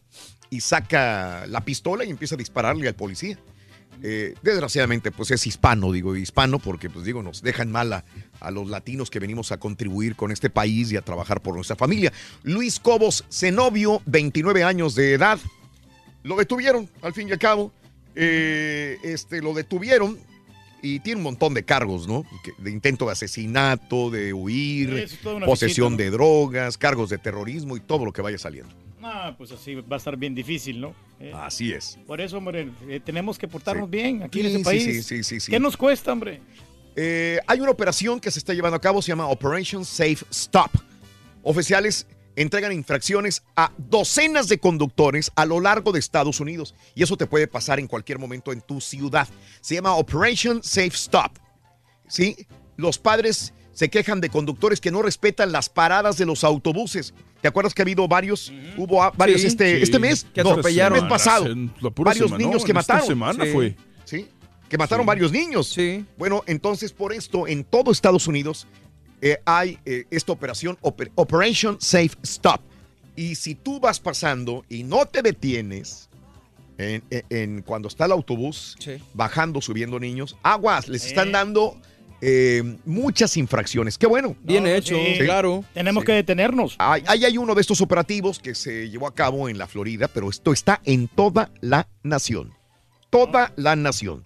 y 0.51 0.61
saca 0.61 1.47
la 1.47 1.65
pistola 1.65 2.05
y 2.05 2.11
empieza 2.11 2.35
a 2.35 2.39
dispararle 2.39 2.89
al 2.89 2.95
policía. 2.95 3.39
Eh, 4.03 4.35
desgraciadamente, 4.43 5.13
pues 5.13 5.31
es 5.31 5.47
hispano, 5.47 5.93
digo 5.93 6.17
hispano, 6.17 6.59
porque 6.59 6.89
pues 6.89 7.05
digo, 7.05 7.23
nos 7.23 7.43
dejan 7.43 7.71
mal 7.71 7.93
a, 7.93 8.05
a 8.41 8.51
los 8.51 8.69
latinos 8.69 9.11
que 9.11 9.19
venimos 9.19 9.53
a 9.53 9.59
contribuir 9.59 10.17
con 10.17 10.33
este 10.33 10.49
país 10.49 10.91
y 10.91 10.97
a 10.97 11.03
trabajar 11.03 11.41
por 11.41 11.55
nuestra 11.55 11.77
familia. 11.77 12.13
Luis 12.43 12.81
Cobos 12.81 13.25
Zenobio, 13.31 14.03
29 14.07 14.65
años 14.65 14.95
de 14.95 15.13
edad, 15.13 15.39
lo 16.23 16.37
detuvieron, 16.37 16.89
al 17.03 17.13
fin 17.13 17.29
y 17.29 17.33
al 17.33 17.39
cabo. 17.39 17.73
Eh, 18.15 18.99
este, 19.05 19.41
lo 19.41 19.55
detuvieron 19.55 20.19
y 20.83 21.01
tiene 21.01 21.19
un 21.19 21.25
montón 21.25 21.55
de 21.55 21.63
cargos, 21.63 22.09
¿no? 22.09 22.25
De 22.59 22.71
intento 22.71 23.07
de 23.07 23.13
asesinato, 23.13 24.11
de 24.11 24.33
huir, 24.33 25.09
posesión 25.45 25.97
de 25.97 26.11
drogas, 26.11 26.79
cargos 26.79 27.11
de 27.11 27.19
terrorismo 27.19 27.77
y 27.77 27.81
todo 27.81 28.05
lo 28.05 28.13
que 28.13 28.23
vaya 28.23 28.39
saliendo. 28.39 28.75
Ah, 29.03 29.35
pues 29.37 29.51
así 29.53 29.75
va 29.75 29.97
a 29.97 29.99
estar 29.99 30.17
bien 30.17 30.35
difícil, 30.35 30.81
¿no? 30.81 30.95
Eh, 31.19 31.33
Así 31.35 31.73
es. 31.73 31.99
Por 32.07 32.21
eso, 32.21 32.39
hombre, 32.39 32.71
eh, 32.89 33.01
tenemos 33.05 33.39
que 33.39 33.49
portarnos 33.49 33.89
bien 33.89 34.23
aquí 34.23 34.41
Sí, 34.41 34.47
en 34.47 34.53
este 34.57 34.65
país. 34.65 34.85
sí, 34.85 35.03
sí, 35.03 35.25
sí, 35.25 35.41
sí. 35.41 35.51
¿Qué 35.51 35.59
nos 35.61 35.77
cuesta, 35.77 36.13
hombre? 36.13 36.41
Eh, 36.97 37.39
hay 37.47 37.61
una 37.61 37.71
operación 37.71 38.21
que 38.21 38.31
se 38.31 38.39
está 38.39 38.53
llevando 38.53 38.77
a 38.77 38.81
cabo, 38.81 39.01
se 39.01 39.09
llama 39.09 39.27
Operation 39.29 39.85
Safe 39.85 40.19
Stop. 40.31 40.71
Oficiales 41.43 42.07
entregan 42.37 42.73
infracciones 42.73 43.43
a 43.57 43.73
docenas 43.79 44.49
de 44.49 44.59
conductores 44.59 45.31
a 45.35 45.47
lo 45.47 45.61
largo 45.61 45.93
de 45.93 45.99
Estados 45.99 46.41
Unidos. 46.41 46.75
Y 46.95 47.03
eso 47.03 47.17
te 47.17 47.27
puede 47.27 47.47
pasar 47.47 47.79
en 47.79 47.87
cualquier 47.87 48.19
momento 48.19 48.53
en 48.53 48.61
tu 48.61 48.81
ciudad. 48.81 49.29
Se 49.61 49.75
llama 49.75 49.95
Operation 49.97 50.63
Safe 50.63 50.89
Stop. 50.95 51.33
¿Sí? 52.09 52.37
Los 52.77 52.99
padres 52.99 53.53
se 53.73 53.89
quejan 53.89 54.21
de 54.21 54.29
conductores 54.31 54.81
que 54.81 54.91
no 54.91 55.01
respetan 55.03 55.53
las 55.53 55.69
paradas 55.69 56.19
de 56.19 56.27
los 56.27 56.45
autobuses. 56.45 57.15
¿Te 57.41 57.49
acuerdas 57.49 57.73
que 57.75 57.83
ha 57.83 57.85
habido 57.85 58.07
varios? 58.07 58.53
Hubo 58.77 59.11
varios 59.17 59.41
Sí, 59.41 59.47
este, 59.49 59.77
sí. 59.79 59.83
este 59.83 59.99
mes. 59.99 60.27
Que 60.35 60.43
No, 60.43 60.51
atropellaron. 60.51 60.97
el 60.99 61.05
mes 61.05 61.11
pasado. 61.11 61.47
En 61.47 61.73
la 61.81 61.91
pura 61.91 62.11
Varios 62.11 62.27
semana, 62.29 62.45
niños 62.45 62.61
no, 62.63 62.67
que 62.67 62.73
en 62.73 62.77
esta 62.79 62.93
mataron. 62.95 63.09
semana 63.09 63.45
Sí. 63.45 63.51
fue. 63.53 63.77
Sí. 64.05 64.27
Que 64.69 64.79
mataron 64.79 65.07
varios 65.07 65.33
niños. 65.33 65.77
Bueno, 66.19 66.43
entonces 66.47 66.93
por 66.93 67.13
esto, 67.13 67.49
en 67.49 67.65
todo 67.65 67.91
Estados 67.93 68.27
Unidos 68.27 68.67
eh, 69.23 69.39
hay 69.45 69.79
eh, 69.85 70.05
esta 70.11 70.33
operación, 70.33 70.79
Oper- 70.83 71.11
Operation 71.15 71.77
Safe 71.81 72.11
Stop. 72.23 72.61
Y 73.17 73.35
si 73.35 73.55
tú 73.55 73.81
vas 73.81 73.99
pasando 74.01 74.65
y 74.69 74.83
no 74.85 75.05
te 75.07 75.21
detienes 75.23 76.09
en, 76.79 77.03
en- 77.11 77.25
en 77.31 77.63
cuando 77.63 77.89
está 77.89 78.05
el 78.07 78.13
autobús 78.13 78.77
bajando, 79.13 79.61
subiendo 79.61 79.99
niños, 79.99 80.37
aguas, 80.43 80.89
les 80.89 81.05
están 81.05 81.33
dando 81.33 81.77
eh, 82.21 82.77
muchas 82.85 83.37
infracciones. 83.37 83.97
Qué 83.99 84.07
bueno. 84.07 84.37
Bien 84.43 84.67
hecho, 84.67 84.97
claro. 85.19 85.65
Tenemos 85.75 86.05
que 86.05 86.13
detenernos. 86.13 86.77
Ahí 86.79 87.03
ahí 87.07 87.25
hay 87.25 87.39
uno 87.39 87.55
de 87.55 87.61
estos 87.61 87.81
operativos 87.81 88.39
que 88.39 88.55
se 88.55 88.89
llevó 88.91 89.07
a 89.07 89.15
cabo 89.15 89.49
en 89.49 89.59
la 89.59 89.67
Florida, 89.67 90.09
pero 90.13 90.29
esto 90.31 90.53
está 90.53 90.81
en 90.85 91.09
toda 91.09 91.51
la 91.61 91.89
nación. 92.03 92.53
Toda 93.11 93.53
la 93.57 93.75
nación. 93.77 94.25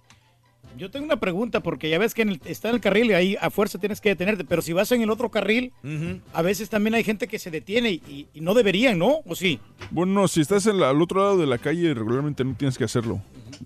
Yo 0.77 0.91
tengo 0.91 1.05
una 1.05 1.15
pregunta, 1.21 1.61
porque 1.61 1.89
ya 1.89 1.97
ves 1.97 2.13
que 2.13 2.23
en 2.23 2.29
el- 2.31 2.41
está 2.43 2.67
en 2.67 2.75
el 2.75 2.81
carril 2.81 3.05
y 3.09 3.13
ahí 3.13 3.37
a 3.39 3.49
fuerza 3.49 3.79
tienes 3.79 4.01
que 4.01 4.09
detenerte, 4.09 4.43
pero 4.43 4.61
si 4.61 4.73
vas 4.73 4.91
en 4.91 5.01
el 5.01 5.09
otro 5.09 5.31
carril, 5.31 5.71
a 6.33 6.41
veces 6.41 6.69
también 6.69 6.95
hay 6.95 7.03
gente 7.05 7.29
que 7.29 7.39
se 7.39 7.49
detiene 7.49 7.91
y, 7.91 8.27
y 8.33 8.41
no 8.41 8.53
deberían, 8.53 8.99
¿no? 8.99 9.19
¿O 9.25 9.35
sí? 9.35 9.57
Bueno, 9.89 10.11
no, 10.11 10.27
si 10.27 10.41
estás 10.41 10.65
en 10.65 10.81
la- 10.81 10.89
al 10.89 11.01
otro 11.01 11.21
lado 11.21 11.37
de 11.37 11.47
la 11.47 11.59
calle, 11.59 11.93
regularmente 11.93 12.43
no 12.43 12.55
tienes 12.55 12.77
que 12.77 12.83
hacerlo. 12.83 13.21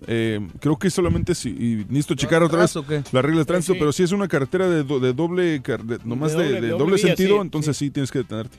Eh, 0.06 0.40
creo 0.60 0.78
que 0.78 0.88
solamente 0.90 1.34
si. 1.34 1.50
Y 1.50 1.84
necesito 1.88 2.14
checar 2.14 2.42
otra 2.42 2.60
vez 2.60 2.74
la 3.12 3.22
regla 3.22 3.40
de 3.40 3.44
tránsito, 3.44 3.74
sí. 3.74 3.78
pero 3.78 3.92
si 3.92 4.02
es 4.02 4.12
una 4.12 4.28
carretera 4.28 4.68
de, 4.68 4.82
do- 4.82 4.98
de 5.00 5.12
doble. 5.12 5.58
de- 5.60 5.98
nomás 6.04 6.32
De 6.32 6.38
doble- 6.38 6.48
de 6.60 6.68
doble 6.68 6.78
doble 6.78 6.96
vía, 6.96 7.06
sentido, 7.06 7.36
sí, 7.36 7.40
entonces 7.42 7.76
sí. 7.76 7.90
tienes 7.90 8.10
que 8.10 8.18
detenerte. 8.20 8.58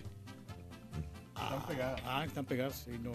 Están 1.35 1.67
pegadas. 1.67 2.01
Ah, 2.05 2.25
están 2.25 2.45
pegadas, 2.45 2.81
sí, 2.85 2.91
no. 3.01 3.11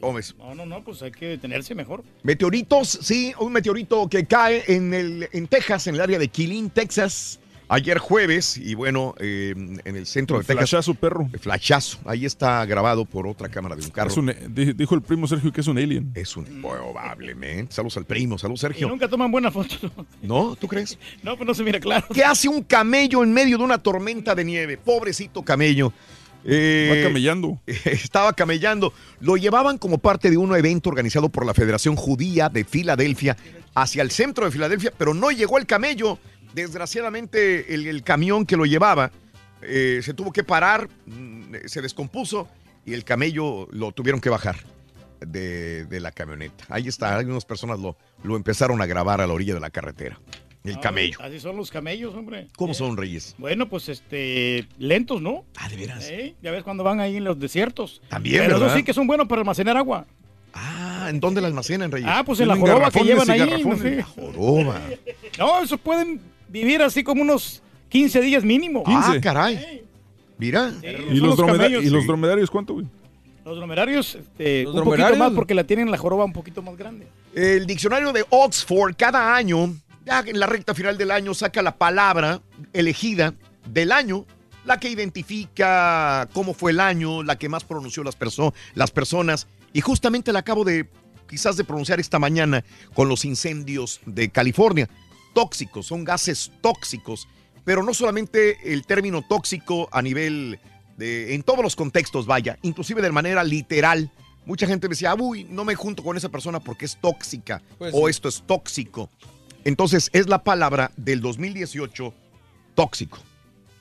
Gómez. 0.00 0.34
No, 0.38 0.54
no, 0.54 0.64
no, 0.64 0.82
pues 0.84 1.02
hay 1.02 1.10
que 1.10 1.26
detenerse 1.26 1.74
mejor. 1.74 2.04
Meteoritos, 2.22 2.88
sí, 3.02 3.32
un 3.40 3.52
meteorito 3.52 4.08
que 4.08 4.24
cae 4.26 4.62
en, 4.68 4.94
el, 4.94 5.28
en 5.32 5.48
Texas, 5.48 5.88
en 5.88 5.96
el 5.96 6.00
área 6.00 6.18
de 6.20 6.28
Killeen, 6.28 6.70
Texas, 6.70 7.40
ayer 7.68 7.98
jueves, 7.98 8.56
y 8.56 8.74
bueno, 8.74 9.14
eh, 9.18 9.54
en 9.84 9.96
el 9.96 10.06
centro 10.06 10.38
de 10.38 10.44
Texas. 10.44 10.70
Flashazo, 10.70 10.94
perro. 10.94 11.28
Flashazo, 11.40 11.98
ahí 12.06 12.24
está 12.24 12.64
grabado 12.66 13.04
por 13.04 13.26
otra 13.26 13.48
cámara 13.48 13.76
de 13.76 13.84
un 13.84 13.90
carro. 13.90 14.10
Es 14.10 14.16
un- 14.16 14.32
di- 14.48 14.72
dijo 14.72 14.94
el 14.94 15.02
primo 15.02 15.26
Sergio 15.26 15.52
que 15.52 15.60
es 15.60 15.66
un 15.66 15.78
alien. 15.78 16.10
Es 16.14 16.36
un, 16.36 16.44
probablemente. 16.62 17.74
Saludos 17.74 17.96
al 17.96 18.04
primo, 18.06 18.38
saludos 18.38 18.60
Y 18.60 18.62
Sergio. 18.62 18.88
nunca 18.88 19.08
toman 19.08 19.30
buenas 19.30 19.52
fotos. 19.52 19.78
¿No? 20.22 20.56
¿Tú 20.56 20.66
crees? 20.68 20.98
No, 21.22 21.36
pues 21.36 21.46
no 21.46 21.54
se 21.54 21.62
mira 21.64 21.78
claro. 21.80 22.06
¿Qué 22.12 22.24
hace 22.24 22.48
un 22.48 22.62
camello 22.62 23.22
en 23.22 23.32
medio 23.32 23.58
de 23.58 23.64
una 23.64 23.78
tormenta 23.78 24.34
de 24.34 24.44
nieve? 24.44 24.78
Pobrecito 24.78 25.42
camello. 25.42 25.92
Eh, 26.44 26.88
Va 27.02 27.08
camellando. 27.08 27.60
Estaba 27.66 28.32
camellando. 28.32 28.92
Lo 29.20 29.36
llevaban 29.36 29.76
como 29.78 29.98
parte 29.98 30.30
de 30.30 30.36
un 30.36 30.54
evento 30.56 30.88
organizado 30.88 31.28
por 31.28 31.44
la 31.44 31.52
Federación 31.54 31.96
Judía 31.96 32.48
de 32.48 32.64
Filadelfia 32.64 33.36
hacia 33.74 34.02
el 34.02 34.10
centro 34.10 34.44
de 34.44 34.50
Filadelfia, 34.52 34.92
pero 34.96 35.12
no 35.14 35.30
llegó 35.30 35.58
el 35.58 35.66
camello. 35.66 36.18
Desgraciadamente, 36.62 37.72
el, 37.72 37.86
el 37.86 38.02
camión 38.02 38.44
que 38.44 38.56
lo 38.56 38.66
llevaba 38.66 39.12
eh, 39.62 40.00
se 40.02 40.12
tuvo 40.12 40.32
que 40.32 40.42
parar, 40.42 40.88
mm, 41.06 41.54
se 41.66 41.80
descompuso 41.80 42.48
y 42.84 42.94
el 42.94 43.04
camello 43.04 43.68
lo 43.70 43.92
tuvieron 43.92 44.20
que 44.20 44.28
bajar 44.28 44.56
de, 45.20 45.84
de 45.84 46.00
la 46.00 46.10
camioneta. 46.10 46.64
Ahí 46.68 46.88
está, 46.88 47.16
algunas 47.16 47.44
personas 47.44 47.78
lo, 47.78 47.96
lo 48.24 48.34
empezaron 48.34 48.82
a 48.82 48.86
grabar 48.86 49.20
a 49.20 49.26
la 49.26 49.32
orilla 49.34 49.54
de 49.54 49.60
la 49.60 49.70
carretera. 49.70 50.18
El 50.64 50.74
Ay, 50.74 50.80
camello. 50.80 51.18
Así 51.22 51.38
son 51.38 51.56
los 51.56 51.70
camellos, 51.70 52.14
hombre. 52.14 52.48
¿Cómo 52.56 52.74
son, 52.74 52.96
Reyes? 52.96 53.36
Bueno, 53.38 53.68
pues 53.68 53.88
este, 53.88 54.66
lentos, 54.78 55.22
¿no? 55.22 55.44
Ah, 55.56 55.68
de 55.68 55.76
veras. 55.76 56.10
Ya 56.42 56.50
ves 56.50 56.64
cuando 56.64 56.82
van 56.82 56.98
ahí 56.98 57.16
en 57.16 57.24
los 57.24 57.38
desiertos. 57.38 58.02
También, 58.08 58.42
Pero 58.42 58.56
eso 58.56 58.60
¿verdad? 58.64 58.76
sí 58.76 58.82
que 58.82 58.92
son 58.92 59.06
buenos 59.06 59.28
para 59.28 59.40
almacenar 59.42 59.76
agua. 59.76 60.06
Ah, 60.52 61.06
¿en 61.08 61.20
dónde 61.20 61.40
la 61.40 61.46
almacenan, 61.46 61.92
Reyes? 61.92 62.08
Ah, 62.10 62.24
pues 62.24 62.40
en 62.40 62.48
la 62.48 62.56
joroba 62.56 62.90
que 62.90 63.04
llevan 63.04 63.30
ahí. 63.30 63.62
No, 63.64 63.76
sé. 63.78 64.02
Joroba. 64.02 64.80
no, 65.38 65.62
esos 65.62 65.78
pueden 65.78 66.20
vivir 66.48 66.82
así 66.82 67.02
como 67.04 67.22
unos 67.22 67.62
15 67.88 68.20
días 68.20 68.44
mínimo. 68.44 68.82
Ah, 68.86 69.16
caray. 69.22 69.82
Mira. 70.38 70.72
¿Y 71.10 71.16
los, 71.16 71.36
camellos. 71.36 71.82
¿Y 71.84 71.90
los 71.90 72.02
Sí. 72.02 72.06
dromedarios 72.06 72.50
cuánto, 72.50 72.74
güey? 72.74 72.86
Los 73.44 73.56
dromedarios, 73.56 74.14
este, 74.14 74.64
Los 74.64 74.74
un 74.74 74.84
poquito 74.84 75.16
más 75.16 75.32
porque 75.32 75.54
la 75.54 75.64
tienen 75.64 75.90
la 75.90 75.96
joroba 75.98 76.24
un 76.24 76.32
poquito 76.32 76.60
más 76.62 76.76
grande. 76.76 77.06
El 77.34 77.66
diccionario 77.66 78.12
de 78.12 78.24
Oxford 78.28 78.94
cada 78.96 79.34
año, 79.34 79.74
ya 80.04 80.20
en 80.26 80.38
la 80.38 80.46
recta 80.46 80.74
final 80.74 80.98
del 80.98 81.10
año, 81.10 81.32
saca 81.34 81.62
la 81.62 81.74
palabra 81.76 82.42
elegida 82.74 83.34
del 83.66 83.90
año, 83.90 84.26
la 84.66 84.78
que 84.78 84.90
identifica 84.90 86.28
cómo 86.34 86.52
fue 86.54 86.72
el 86.72 86.80
año, 86.80 87.22
la 87.22 87.36
que 87.38 87.48
más 87.48 87.64
pronunció 87.64 88.04
las, 88.04 88.18
perso- 88.18 88.52
las 88.74 88.90
personas. 88.90 89.46
Y 89.72 89.80
justamente 89.80 90.32
la 90.32 90.40
acabo 90.40 90.64
de, 90.64 90.86
quizás 91.28 91.56
de 91.56 91.64
pronunciar 91.64 92.00
esta 92.00 92.18
mañana 92.18 92.64
con 92.94 93.08
los 93.08 93.24
incendios 93.24 94.00
de 94.06 94.28
California. 94.30 94.88
Tóxicos, 95.34 95.86
son 95.86 96.04
gases 96.04 96.50
tóxicos. 96.60 97.28
Pero 97.64 97.82
no 97.82 97.92
solamente 97.94 98.72
el 98.72 98.84
término 98.86 99.22
tóxico 99.22 99.88
a 99.92 100.00
nivel 100.02 100.58
de, 100.96 101.34
en 101.34 101.42
todos 101.42 101.62
los 101.62 101.76
contextos, 101.76 102.26
vaya, 102.26 102.58
inclusive 102.62 103.02
de 103.02 103.12
manera 103.12 103.44
literal. 103.44 104.10
Mucha 104.46 104.66
gente 104.66 104.88
me 104.88 104.92
decía, 104.94 105.14
uy, 105.14 105.44
no 105.44 105.64
me 105.66 105.74
junto 105.74 106.02
con 106.02 106.16
esa 106.16 106.30
persona 106.30 106.60
porque 106.60 106.86
es 106.86 106.96
tóxica 106.98 107.60
Pues 107.76 107.92
o 107.94 108.06
sí. 108.06 108.10
esto 108.10 108.28
es 108.28 108.42
tóxico. 108.46 109.10
Entonces 109.64 110.08
es 110.14 110.28
la 110.28 110.42
palabra 110.42 110.90
del 110.96 111.20
2018, 111.20 112.14
tóxico. 112.74 113.18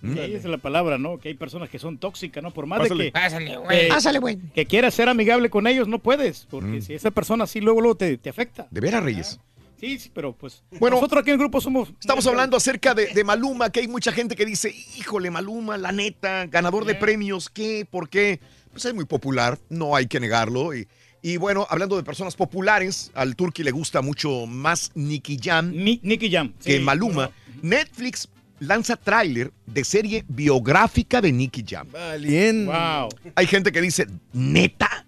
¿Mm? 0.02 0.14
Sí, 0.14 0.20
esa 0.20 0.36
es 0.38 0.46
la 0.46 0.58
palabra, 0.58 0.98
¿no? 0.98 1.18
Que 1.18 1.30
hay 1.30 1.34
personas 1.36 1.70
que 1.70 1.80
son 1.80 1.98
tóxicas, 1.98 2.44
¿no? 2.44 2.52
Por 2.52 2.66
más 2.68 2.80
Pásale. 2.80 3.06
de 3.06 3.10
que... 3.10 3.14
Pásale, 3.14 3.58
güey. 3.58 3.80
que- 3.82 3.88
Pásale, 3.88 4.20
güey. 4.20 4.38
Que 4.54 4.66
quieras 4.66 4.94
ser 4.94 5.08
amigable 5.10 5.50
con 5.50 5.66
ellos, 5.66 5.88
no 5.88 6.00
puedes. 6.00 6.46
Porque 6.50 6.68
Mm. 6.80 6.82
si 6.82 6.94
esa 6.94 7.12
persona 7.12 7.46
así 7.46 7.62
luego, 7.62 7.80
luego 7.82 7.96
te, 7.96 8.18
te 8.18 8.30
afecta. 8.30 8.68
¿De 8.70 8.82
veras, 8.82 9.02
Reyes? 9.04 9.40
Sí, 9.80 10.00
sí, 10.00 10.12
pero 10.14 10.36
pues... 10.36 10.64
Bueno, 10.80 10.96
nosotros 10.96 11.22
aquí 11.22 11.30
en 11.30 11.36
el 11.36 11.40
grupo 11.40 11.62
somos... 11.62 11.94
Estamos 12.00 12.26
hablando 12.26 12.58
acerca 12.58 12.94
de, 12.94 13.08
de 13.08 13.24
Maluma, 13.24 13.70
que 13.70 13.82
hay 13.82 13.88
mucha 13.88 14.12
gente 14.12 14.36
que 14.36 14.46
dice, 14.46 14.74
híjole, 14.98 15.30
Maluma, 15.30 15.78
la 15.78 15.92
neta, 15.92 16.48
ganador 16.48 16.86
de 16.86 16.96
premios, 16.96 17.50
¿qué? 17.50 17.88
¿Por 17.90 18.10
qué? 18.10 18.40
Pues 18.72 18.86
es 18.86 18.94
muy 18.94 19.06
popular, 19.06 19.60
no 19.70 19.96
hay 19.96 20.08
que 20.08 20.20
negarlo. 20.20 20.76
Y, 20.76 20.88
y 21.22 21.38
bueno, 21.38 21.68
hablando 21.70 21.96
de 21.96 22.04
personas 22.04 22.36
populares, 22.36 23.12
al 23.14 23.36
Turki 23.36 23.64
le 23.64 23.72
gusta 23.72 24.02
mucho 24.02 24.46
más 24.46 24.92
Nicky 24.96 25.40
Jam 25.42 25.72
Nicky 25.74 26.32
Jam, 26.32 26.54
que 26.64 26.78
sí, 26.78 26.84
Maluma. 26.84 27.32
Netflix 27.62 28.30
lanza 28.60 28.96
tráiler 28.96 29.52
de 29.66 29.84
serie 29.84 30.26
biográfica 30.28 31.22
de 31.22 31.32
Nicky 31.32 31.64
Jam. 31.68 31.88
Valiente. 31.92 32.72
Wow. 32.72 33.10
Hay 33.36 33.48
gente 33.48 33.72
que 33.72 33.82
dice, 33.82 34.08
¿neta? 34.34 35.07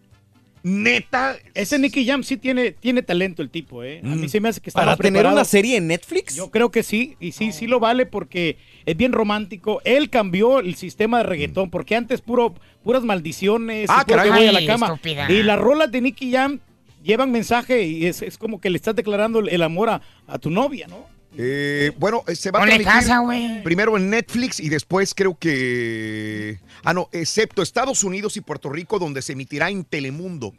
¿Neta? 0.63 1.37
Ese 1.53 1.79
Nicky 1.79 2.05
Jam 2.05 2.23
sí 2.23 2.37
tiene, 2.37 2.71
tiene 2.71 3.01
talento 3.01 3.41
el 3.41 3.49
tipo, 3.49 3.83
¿eh? 3.83 4.01
A 4.03 4.07
mí 4.07 4.25
Mm. 4.25 4.29
se 4.29 4.39
me 4.41 4.49
hace 4.49 4.61
que 4.61 4.69
está 4.69 4.81
¿Para 4.81 4.91
más 4.91 4.97
tener 4.97 5.13
preparado. 5.13 5.35
una 5.35 5.45
serie 5.45 5.77
en 5.77 5.87
Netflix? 5.87 6.35
Yo 6.35 6.51
creo 6.51 6.69
que 6.71 6.83
sí, 6.83 7.15
y 7.19 7.31
sí, 7.31 7.51
sí 7.51 7.67
lo 7.67 7.79
vale 7.79 8.05
porque 8.05 8.57
es 8.85 8.97
bien 8.97 9.11
romántico. 9.11 9.81
Él 9.85 10.09
cambió 10.09 10.59
el 10.59 10.75
sistema 10.75 11.19
de 11.19 11.23
reggaetón, 11.23 11.69
porque 11.69 11.95
antes 11.95 12.21
puro, 12.21 12.55
puras 12.83 13.03
maldiciones, 13.03 13.89
y 13.89 13.93
Ah, 13.93 14.03
puro 14.05 14.17
caray. 14.17 14.31
que 14.31 14.37
voy 14.37 14.47
a 14.47 14.51
la 14.51 14.65
cama. 14.65 14.87
estúpida. 14.87 15.31
Y 15.31 15.43
las 15.43 15.59
rolas 15.59 15.91
de 15.91 16.01
Nicky 16.01 16.31
Jam 16.31 16.59
llevan 17.03 17.31
mensaje 17.31 17.83
y 17.85 18.05
es, 18.05 18.21
es 18.21 18.37
como 18.37 18.59
que 18.59 18.69
le 18.69 18.75
estás 18.75 18.95
declarando 18.95 19.39
el, 19.39 19.49
el 19.49 19.61
amor 19.63 19.89
a, 19.89 20.01
a 20.27 20.37
tu 20.39 20.49
novia, 20.49 20.87
¿no? 20.87 21.05
Eh, 21.41 21.91
bueno, 21.97 22.23
eh, 22.27 22.35
se 22.35 22.51
va 22.51 22.59
a 22.59 22.63
transmitir 22.63 22.85
casa, 22.91 23.19
güey. 23.19 23.63
primero 23.63 23.95
en 23.95 24.09
Netflix 24.09 24.59
y 24.59 24.67
después 24.67 25.13
creo 25.15 25.37
que... 25.37 26.59
Ah, 26.83 26.93
no, 26.93 27.07
excepto 27.13 27.61
Estados 27.61 28.03
Unidos 28.03 28.35
y 28.35 28.41
Puerto 28.41 28.69
Rico, 28.69 28.99
donde 28.99 29.21
se 29.21 29.31
emitirá 29.33 29.69
en 29.69 29.85
Telemundo. 29.85 30.53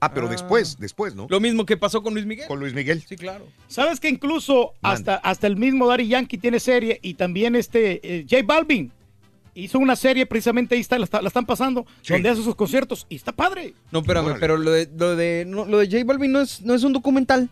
Ah, 0.00 0.12
pero 0.12 0.26
Ah. 0.26 0.30
después, 0.30 0.78
después, 0.80 1.14
¿no? 1.14 1.26
Lo 1.30 1.38
mismo 1.38 1.64
que 1.66 1.76
pasó 1.76 2.02
con 2.02 2.14
Luis 2.14 2.24
Miguel. 2.26 2.48
Con 2.48 2.58
Luis 2.58 2.72
Miguel. 2.74 3.04
Sí, 3.06 3.14
claro. 3.16 3.46
¿Sabes 3.68 4.00
que 4.00 4.08
incluso 4.08 4.72
hasta, 4.82 5.16
hasta 5.16 5.46
el 5.46 5.56
mismo 5.56 5.86
Daddy 5.86 6.08
Yankee 6.08 6.38
tiene 6.38 6.58
serie 6.58 6.98
y 7.02 7.14
también 7.14 7.54
este 7.54 8.00
eh, 8.02 8.26
J 8.28 8.42
Balvin 8.44 8.90
hizo 9.54 9.78
una 9.78 9.96
serie 9.96 10.24
precisamente 10.26 10.74
ahí 10.76 10.80
está, 10.80 10.98
la, 10.98 11.04
está- 11.04 11.20
la 11.20 11.28
están 11.28 11.44
pasando, 11.44 11.84
Sí. 12.00 12.14
donde 12.14 12.30
hace 12.30 12.42
sus 12.42 12.54
conciertos 12.56 13.06
y 13.10 13.16
está 13.16 13.32
padre. 13.32 13.74
No, 13.92 13.98
espérame, 14.00 14.36
pero 14.40 14.56
lo 14.56 14.70
de, 14.70 14.88
lo 14.96 15.14
de, 15.14 15.44
no, 15.46 15.66
lo 15.66 15.78
de 15.78 15.86
J 15.90 16.04
Balvin 16.04 16.32
no 16.32 16.40
es, 16.40 16.62
no 16.62 16.74
es 16.74 16.82
un 16.82 16.94
documental. 16.94 17.50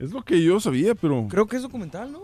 Es 0.00 0.10
lo 0.12 0.22
que 0.22 0.42
yo 0.42 0.58
sabía, 0.58 0.94
pero. 0.94 1.26
Creo 1.30 1.46
que 1.46 1.56
es 1.56 1.62
documental, 1.62 2.10
¿no? 2.10 2.20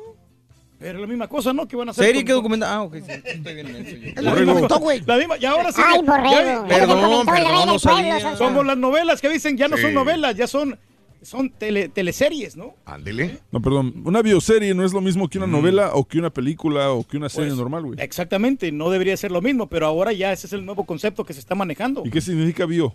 Pero 0.78 0.98
la 0.98 1.06
misma 1.06 1.28
cosa, 1.28 1.52
¿no? 1.52 1.68
Que 1.68 1.76
van 1.76 1.88
a 1.88 1.90
hacer. 1.92 2.04
¿Serie 2.06 2.22
con- 2.22 2.26
que 2.26 2.32
documental? 2.32 2.68
Ah, 2.70 2.82
ok, 2.82 2.96
sí. 2.96 3.12
Estoy 3.24 3.54
bien 3.54 3.72
menso 3.72 3.96
yo. 3.96 4.08
Es 4.16 4.22
lo 4.22 4.34
que 4.34 4.44
comentó, 4.44 4.78
güey. 4.78 5.00
La 5.06 5.16
misma, 5.16 5.36
y 5.38 5.44
ahora 5.46 5.70
sí. 5.72 5.80
Ay, 5.84 6.00
borrego. 6.04 6.66
Perdón, 6.68 7.26
perdón, 7.26 7.66
no 7.66 7.78
sabía. 7.78 8.34
Como 8.36 8.62
las 8.64 8.76
novelas 8.76 9.20
que 9.20 9.28
dicen 9.28 9.56
ya 9.56 9.68
no 9.68 9.76
Sí. 9.76 9.82
son 9.82 9.94
novelas, 9.94 10.34
ya 10.36 10.46
son 10.46 10.78
Son 11.22 11.50
tele- 11.50 11.88
teleseries, 11.88 12.56
¿no? 12.56 12.74
Ándele. 12.84 13.40
No, 13.50 13.60
perdón. 13.60 14.02
Una 14.04 14.22
bioserie 14.22 14.74
no 14.74 14.84
es 14.84 14.92
lo 14.92 15.00
mismo 15.00 15.28
que 15.28 15.38
una 15.38 15.46
novela 15.48 15.90
o 15.94 16.04
que 16.06 16.18
una 16.20 16.30
película 16.30 16.92
o 16.92 17.02
que 17.04 17.16
una 17.16 17.28
serie 17.28 17.48
Pues, 17.48 17.58
normal, 17.58 17.82
güey. 17.84 18.00
Exactamente, 18.00 18.70
no 18.70 18.90
debería 18.90 19.16
ser 19.16 19.32
lo 19.32 19.40
mismo, 19.42 19.66
pero 19.66 19.86
ahora 19.86 20.12
ya 20.12 20.30
ese 20.32 20.46
es 20.46 20.52
el 20.52 20.64
nuevo 20.64 20.84
concepto 20.86 21.24
que 21.24 21.32
se 21.32 21.40
está 21.40 21.56
manejando. 21.56 22.02
¿Y 22.04 22.10
qué 22.10 22.20
significa 22.20 22.64
bio? 22.64 22.94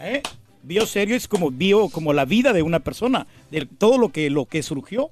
¿Eh? 0.00 0.22
Bioserio 0.62 1.16
es 1.16 1.26
como 1.28 1.50
bio, 1.50 1.88
como 1.88 2.12
la 2.12 2.24
vida 2.24 2.52
de 2.52 2.62
una 2.62 2.80
persona, 2.80 3.26
de 3.50 3.66
todo 3.66 3.98
lo 3.98 4.10
que 4.10 4.30
lo 4.30 4.46
que 4.46 4.62
surgió 4.62 5.10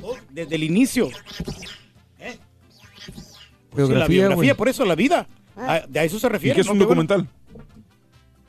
todo, 0.00 0.16
desde 0.30 0.54
el 0.56 0.64
inicio. 0.64 1.08
¿Eh? 2.18 2.38
Sí, 3.76 3.92
la 3.92 4.06
Biografía, 4.06 4.56
por 4.56 4.68
eso 4.68 4.84
la 4.84 4.94
vida. 4.94 5.26
A, 5.56 5.80
de 5.80 6.00
a 6.00 6.04
eso 6.04 6.18
se 6.18 6.26
¿Y 6.26 6.30
refiere. 6.30 6.54
qué 6.54 6.60
es 6.62 6.66
¿no? 6.66 6.72
un 6.72 6.78
documental? 6.78 7.28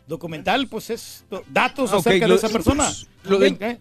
Documental, 0.08 0.68
pues 0.68 0.90
es 0.90 1.26
datos 1.50 1.92
Ah, 1.94 1.98
acerca 1.98 2.28
lo- 2.28 2.34
de 2.34 2.38
esa 2.40 2.50
persona. 2.50 2.90
lo 3.24 3.38
de- 3.40 3.58
¿Eh? 3.60 3.80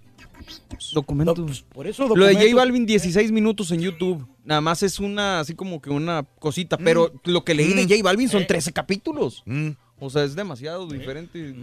Documentos. 0.92 1.64
Por 1.72 1.86
eso 1.86 2.04
Lo 2.08 2.14
de 2.14 2.32
J 2.32 2.40
documentos. 2.40 2.54
Balvin, 2.56 2.86
16 2.86 3.30
minutos 3.32 3.70
en 3.72 3.80
YouTube. 3.80 4.26
Nada 4.44 4.60
más 4.60 4.82
es 4.82 4.98
una, 4.98 5.40
así 5.40 5.54
como 5.54 5.80
que 5.80 5.90
una 5.90 6.24
cosita. 6.38 6.76
Pero 6.78 7.12
lo 7.24 7.44
que 7.44 7.54
leí 7.54 7.72
de 7.74 7.84
Mm. 7.84 7.88
J 7.88 8.02
Balvin 8.02 8.28
son 8.28 8.42
Eh. 8.42 8.46
13 8.46 8.72
capítulos. 8.72 9.42
Mm. 9.46 9.70
O 10.00 10.10
sea, 10.10 10.24
es 10.24 10.34
demasiado 10.34 10.86
diferente. 10.88 11.54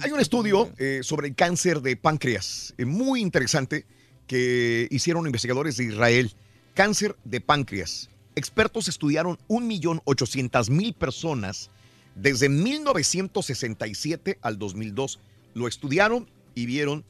Hay 0.00 0.10
un 0.10 0.20
estudio 0.20 0.72
eh, 0.78 1.00
sobre 1.02 1.28
el 1.28 1.34
cáncer 1.34 1.82
de 1.82 1.96
páncreas, 1.96 2.74
eh, 2.78 2.84
muy 2.84 3.20
interesante, 3.20 3.84
que 4.26 4.88
hicieron 4.90 5.26
investigadores 5.26 5.76
de 5.76 5.84
Israel. 5.84 6.32
Cáncer 6.74 7.16
de 7.24 7.40
páncreas. 7.40 8.08
Expertos 8.34 8.88
estudiaron 8.88 9.38
1.800.000 9.48 10.94
personas 10.94 11.70
desde 12.14 12.48
1967 12.48 14.38
al 14.40 14.58
2002. 14.58 15.18
Lo 15.54 15.68
estudiaron 15.68 16.30
y 16.54 16.66
vieron 16.66 17.04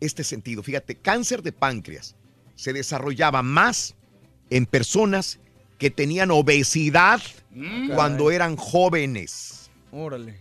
este 0.00 0.22
sentido. 0.22 0.62
Fíjate, 0.62 0.94
cáncer 0.94 1.42
de 1.42 1.50
páncreas 1.50 2.14
se 2.54 2.72
desarrollaba 2.72 3.42
más 3.42 3.96
en 4.50 4.66
personas 4.66 5.40
que 5.78 5.90
tenían 5.90 6.30
obesidad 6.30 7.20
Mm, 7.58 7.90
cuando 7.94 8.30
eran 8.30 8.56
jóvenes. 8.56 9.57
Órale. 9.92 10.38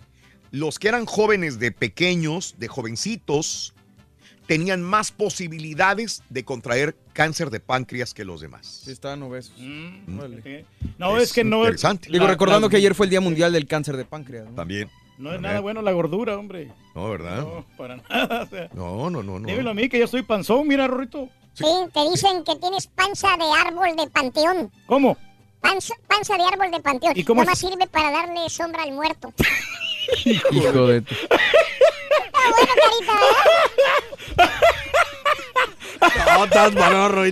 Los 0.51 0.80
que 0.80 0.88
eran 0.88 1.06
jóvenes 1.06 1.59
de 1.59 1.72
pequeños, 1.72 2.56
de 2.58 2.67
jovencitos, 2.67 3.74
tenían 4.48 4.82
más 4.82 5.11
posibilidades 5.11 6.24
de 6.30 6.45
contraer 6.45 6.95
cáncer 7.14 7.50
de 7.50 7.59
páncreas 7.59 8.14
que 8.14 8.24
los 8.24 8.40
demás. 8.40 8.82
Sí, 8.85 8.92
estaban 8.92 9.22
obesos. 9.24 9.53
Órale. 10.17 10.66
No, 10.98 11.17
es, 11.17 11.34
que 11.34 11.43
no 11.43 11.59
Interesante. 11.59 12.09
Digo, 12.09 12.24
la- 12.26 12.32
recordando 12.32 12.67
la- 12.67 12.72
que 12.72 12.77
ayer 12.77 12.95
fue 12.95 13.08
el 13.08 13.09
Día 13.09 13.22
Mundial 13.22 13.51
del 13.51 13.67
Cáncer 13.67 13.98
de 13.98 14.06
Páncreas. 14.06 14.45
¿no? 14.48 14.53
También. 14.56 14.90
No 15.17 15.34
es 15.34 15.42
nada 15.42 15.59
bueno 15.61 15.82
la 15.82 15.92
gordura, 15.92 16.38
hombre. 16.38 16.72
No, 16.95 17.09
¿verdad? 17.09 17.38
No, 17.42 17.66
para 17.76 17.98
nada. 17.98 18.43
o 18.43 18.48
sea, 18.48 18.69
No, 18.74 19.09
no, 19.09 19.24
no, 19.24 19.40
no. 19.40 19.48
dímelo 19.48 19.72
a 19.72 19.74
mí 19.74 19.90
que 19.90 20.00
yo 20.00 20.08
soy 20.08 20.22
panzón, 20.22 20.67
mira, 20.67 20.88
Rorrito. 20.88 21.27
Sí, 21.53 21.66
te 21.92 22.09
dicen 22.11 22.43
que 22.43 22.56
tienes 22.58 22.85
panza 22.88 23.30
de 23.35 23.45
árbol 23.67 23.95
de 23.98 24.08
panteón. 24.11 24.72
¿Cómo? 24.85 25.17
Panza, 25.61 25.95
panza 26.07 26.35
de 26.37 26.43
árbol 26.43 26.71
de 26.71 26.79
panteón. 26.79 27.13
¿Y 27.15 27.23
cómo 27.23 27.41
Nada 27.41 27.51
más 27.51 27.59
sirve 27.59 27.87
para 27.87 28.11
darle 28.11 28.49
sombra 28.49 28.83
al 28.83 28.91
muerto. 28.93 29.33
Hijo 30.51 30.87
de... 30.87 31.01
bueno, 32.49 32.73
carita, 32.75 33.13
¿verdad? 34.37 34.51
No, 36.37 36.45
estás 36.45 36.73
malo. 36.75 37.23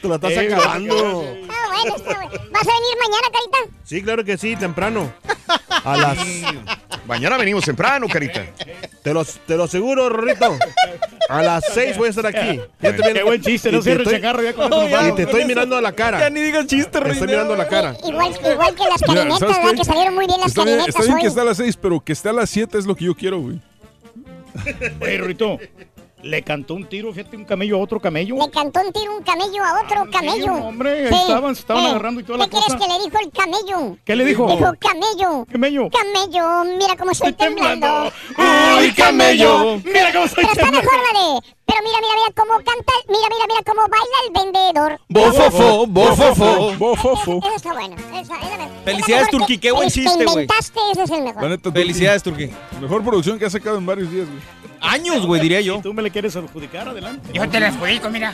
Te 0.00 0.08
lo 0.08 0.14
estás 0.14 0.30
Eh, 0.30 0.54
acabando. 0.54 1.22
Está 1.22 1.67
bueno, 1.82 1.96
está 1.96 2.14
bueno. 2.14 2.30
¿Vas 2.30 2.62
a 2.62 2.72
venir 2.72 2.96
mañana, 3.00 3.28
carita? 3.32 3.76
Sí, 3.84 4.02
claro 4.02 4.24
que 4.24 4.36
sí, 4.38 4.56
temprano. 4.56 5.12
A 5.84 5.96
las. 5.96 6.18
Mañana 7.06 7.38
venimos 7.38 7.64
temprano, 7.64 8.06
Carita. 8.06 8.44
Te 9.02 9.14
lo, 9.14 9.24
te 9.24 9.56
lo 9.56 9.64
aseguro, 9.64 10.08
Rorrito. 10.10 10.58
A 11.30 11.42
las 11.42 11.64
seis 11.72 11.96
voy 11.96 12.08
a 12.08 12.10
estar 12.10 12.26
aquí. 12.26 12.60
Ya 12.80 12.94
te 12.94 13.02
Qué 13.14 13.22
buen 13.22 13.40
chiste, 13.40 13.70
y 13.70 13.72
no 13.72 13.78
te 13.78 13.84
cierre 13.84 14.02
el 14.02 14.06
estoy- 14.08 14.20
chacarro 14.20 14.42
ya 14.42 14.52
con 14.52 14.66
eso 14.66 14.80
nos 14.80 14.90
Y 14.90 14.92
vamos. 14.92 15.16
te 15.16 15.22
estoy 15.22 15.44
mirando 15.46 15.76
a 15.76 15.80
la 15.80 15.92
cara. 15.92 16.20
Ya 16.20 16.28
ni 16.30 16.40
digas 16.40 16.66
chiste, 16.66 17.00
Te 17.00 17.10
estoy 17.10 17.28
mirando 17.28 17.54
a 17.54 17.56
la 17.56 17.66
cara. 17.68 17.96
Igual, 18.04 18.32
igual 18.52 18.74
que 18.74 18.84
las 18.84 19.00
Mira, 19.08 19.14
carinetas, 19.14 19.38
¿sabes 19.38 19.56
¿verdad? 19.56 19.70
qué? 19.70 19.76
Que 19.78 19.84
salieron 19.84 20.14
muy 20.14 20.26
bien 20.26 20.40
las 20.40 20.48
Está 20.48 20.64
bien, 20.64 20.76
carinetas 20.78 20.88
está 20.88 21.02
bien 21.04 21.14
hoy. 21.14 21.20
que 21.22 21.28
esté 21.28 21.40
a 21.40 21.44
las 21.44 21.56
6, 21.56 21.76
pero 21.80 22.00
que 22.00 22.12
esté 22.12 22.28
a 22.28 22.32
las 22.34 22.50
7 22.50 22.78
es 22.78 22.84
lo 22.86 22.94
que 22.94 23.04
yo 23.06 23.14
quiero, 23.14 23.40
güey. 23.40 23.60
Oye, 25.00 25.18
Rorrito, 25.18 25.58
le 26.22 26.42
cantó 26.42 26.74
un 26.74 26.86
tiro, 26.88 27.12
fíjate, 27.12 27.36
un 27.36 27.44
camello 27.44 27.76
a 27.76 27.80
otro 27.80 28.00
camello. 28.00 28.36
Le 28.36 28.50
cantó 28.50 28.80
un 28.80 28.92
tiro 28.92 29.16
un 29.16 29.22
camello 29.22 29.64
a 29.64 29.82
otro 29.82 30.10
camello. 30.10 30.52
hombre, 30.54 31.08
ahí 31.08 31.14
estaban, 31.14 31.52
estaban 31.52 31.86
agarrando 31.86 32.20
y 32.20 32.24
toda 32.24 32.38
la 32.38 32.44
¿Qué 32.44 32.50
crees 32.50 32.64
cosa. 32.66 32.78
que 32.78 32.86
le 32.92 33.04
dijo 33.04 33.18
el 33.22 33.30
camello? 33.30 33.96
¿Qué 34.04 34.16
le 34.16 34.24
dijo? 34.24 34.46
Dijo, 34.48 34.72
camello. 34.78 35.46
Camello. 35.50 35.88
Camello, 35.90 36.64
mira 36.78 36.96
cómo 36.96 37.10
estoy 37.12 37.32
temblando. 37.32 38.12
¡Ay, 38.36 38.92
camello! 38.92 39.80
Mira 39.84 40.12
cómo 40.12 40.24
estoy 40.24 40.44
Pero 40.44 40.52
está 40.52 40.64
temblando. 40.64 40.80
mejor 40.80 40.98
la 41.12 41.40
de... 41.40 41.57
Pero 41.68 41.80
mira, 41.84 41.98
mira, 42.00 42.14
mira 42.16 42.32
cómo 42.34 42.54
canta... 42.56 42.92
Mira, 43.08 43.28
mira, 43.28 43.44
mira 43.46 43.62
cómo 43.64 43.82
baila 43.88 44.18
el 44.26 44.32
vendedor. 44.32 45.00
Bofofo, 45.08 45.86
bofofo. 45.86 46.72
Bofofo. 46.78 47.38
Esa 47.46 47.56
está 47.56 47.72
bueno. 47.74 47.94
Esa, 47.96 48.20
esa 48.20 48.34
es 48.36 48.50
la 48.50 48.56
mejor. 48.64 48.84
Felicidades, 48.84 49.28
que- 49.46 49.60
qué 49.60 49.70
buen 49.72 49.90
chiste, 49.90 50.24
güey. 50.24 50.28
inventaste, 50.28 50.80
ese 50.92 51.02
es 51.04 51.10
el 51.10 51.22
mejor. 51.22 51.42
La 51.42 51.48
neta, 51.50 51.62
Turqui. 51.64 51.78
Felicidades, 51.80 52.22
Turquí. 52.22 52.50
Mejor 52.80 53.04
producción 53.04 53.38
que 53.38 53.44
ha 53.44 53.50
sacado 53.50 53.76
en 53.76 53.84
varios 53.86 54.10
días, 54.10 54.26
güey. 54.26 54.40
Años, 54.80 55.26
güey, 55.26 55.40
diría 55.42 55.60
yo. 55.60 55.76
Si 55.76 55.82
tú 55.82 55.92
me 55.92 56.02
le 56.02 56.10
quieres 56.10 56.34
adjudicar, 56.36 56.88
adelante. 56.88 57.30
Yo 57.34 57.46
te 57.48 57.60
la 57.60 57.68
adjudico, 57.68 58.08
mira. 58.08 58.32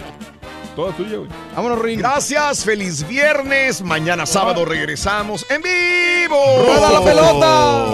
Toda 0.76 0.92
tuya, 0.92 1.16
güey. 1.18 1.28
Vámonos, 1.56 1.78
Rin. 1.80 1.98
Gracias, 2.00 2.64
feliz 2.64 3.06
viernes. 3.08 3.80
Mañana 3.82 4.26
sábado 4.26 4.64
regresamos 4.64 5.44
en 5.50 5.62
vivo. 5.62 6.36
¡Rueda 6.66 6.90
la 6.92 7.00
pelota! 7.04 7.86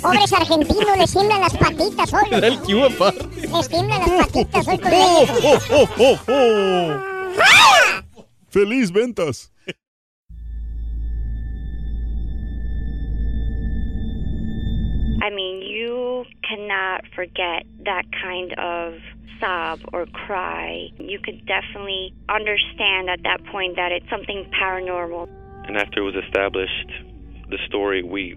Pobres 0.00 0.32
argentinos, 0.32 0.98
les 0.98 1.12
tiemblan 1.12 1.40
las 1.40 1.56
patitas 1.56 2.14
hoy. 2.14 2.28
Era 2.30 2.46
el 2.46 2.58
Q 2.60 2.84
aparte. 2.84 3.26
Les 3.40 3.68
tiemblan 3.68 4.00
las 4.00 4.10
patitas 4.10 4.68
hoy 4.68 4.78
con 4.78 4.92
oh, 4.92 5.22
el... 5.22 5.30
Oh, 5.98 6.18
oh, 6.28 7.12
¡Feliz 8.48 8.90
ventas! 8.90 9.50
I 15.22 15.30
mean, 15.30 15.62
you 15.62 16.24
cannot 16.42 17.02
forget 17.14 17.64
that 17.84 18.04
kind 18.20 18.52
of 18.58 18.94
sob 19.40 19.80
or 19.92 20.06
cry. 20.06 20.88
You 20.98 21.18
could 21.18 21.46
definitely 21.46 22.12
understand 22.28 23.08
at 23.08 23.22
that 23.22 23.44
point 23.50 23.76
that 23.76 23.92
it's 23.92 24.08
something 24.10 24.50
paranormal. 24.60 25.28
And 25.66 25.76
after 25.76 26.00
it 26.00 26.04
was 26.04 26.16
established, 26.26 26.90
the 27.50 27.58
story, 27.68 28.02
we 28.02 28.36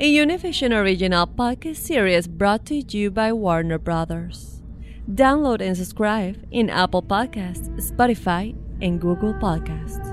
a 0.00 0.12
Univision 0.12 0.72
original 0.72 1.24
podcast 1.24 1.76
series 1.76 2.26
brought 2.26 2.66
to 2.66 2.74
you 2.74 3.10
by 3.12 3.32
Warner 3.32 3.78
Brothers. 3.78 4.60
Download 5.08 5.60
and 5.60 5.76
subscribe 5.76 6.36
in 6.50 6.68
Apple 6.68 7.02
Podcasts, 7.02 7.68
Spotify, 7.78 8.56
and 8.82 9.00
Google 9.00 9.34
Podcasts. 9.34 10.10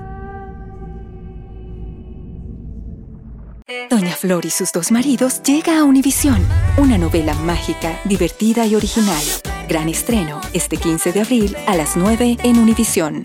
Doña 3.90 4.14
Flor 4.14 4.46
y 4.46 4.50
sus 4.50 4.70
dos 4.70 4.92
maridos 4.92 5.42
llega 5.42 5.78
a 5.78 5.84
Univisión, 5.84 6.40
una 6.76 6.96
novela 6.96 7.34
mágica, 7.34 7.98
divertida 8.04 8.64
y 8.66 8.76
original. 8.76 9.22
Gran 9.68 9.88
estreno 9.88 10.40
este 10.52 10.76
15 10.76 11.12
de 11.12 11.20
abril 11.22 11.56
a 11.66 11.74
las 11.74 11.96
9 11.96 12.36
en 12.44 12.58
Univisión. 12.58 13.22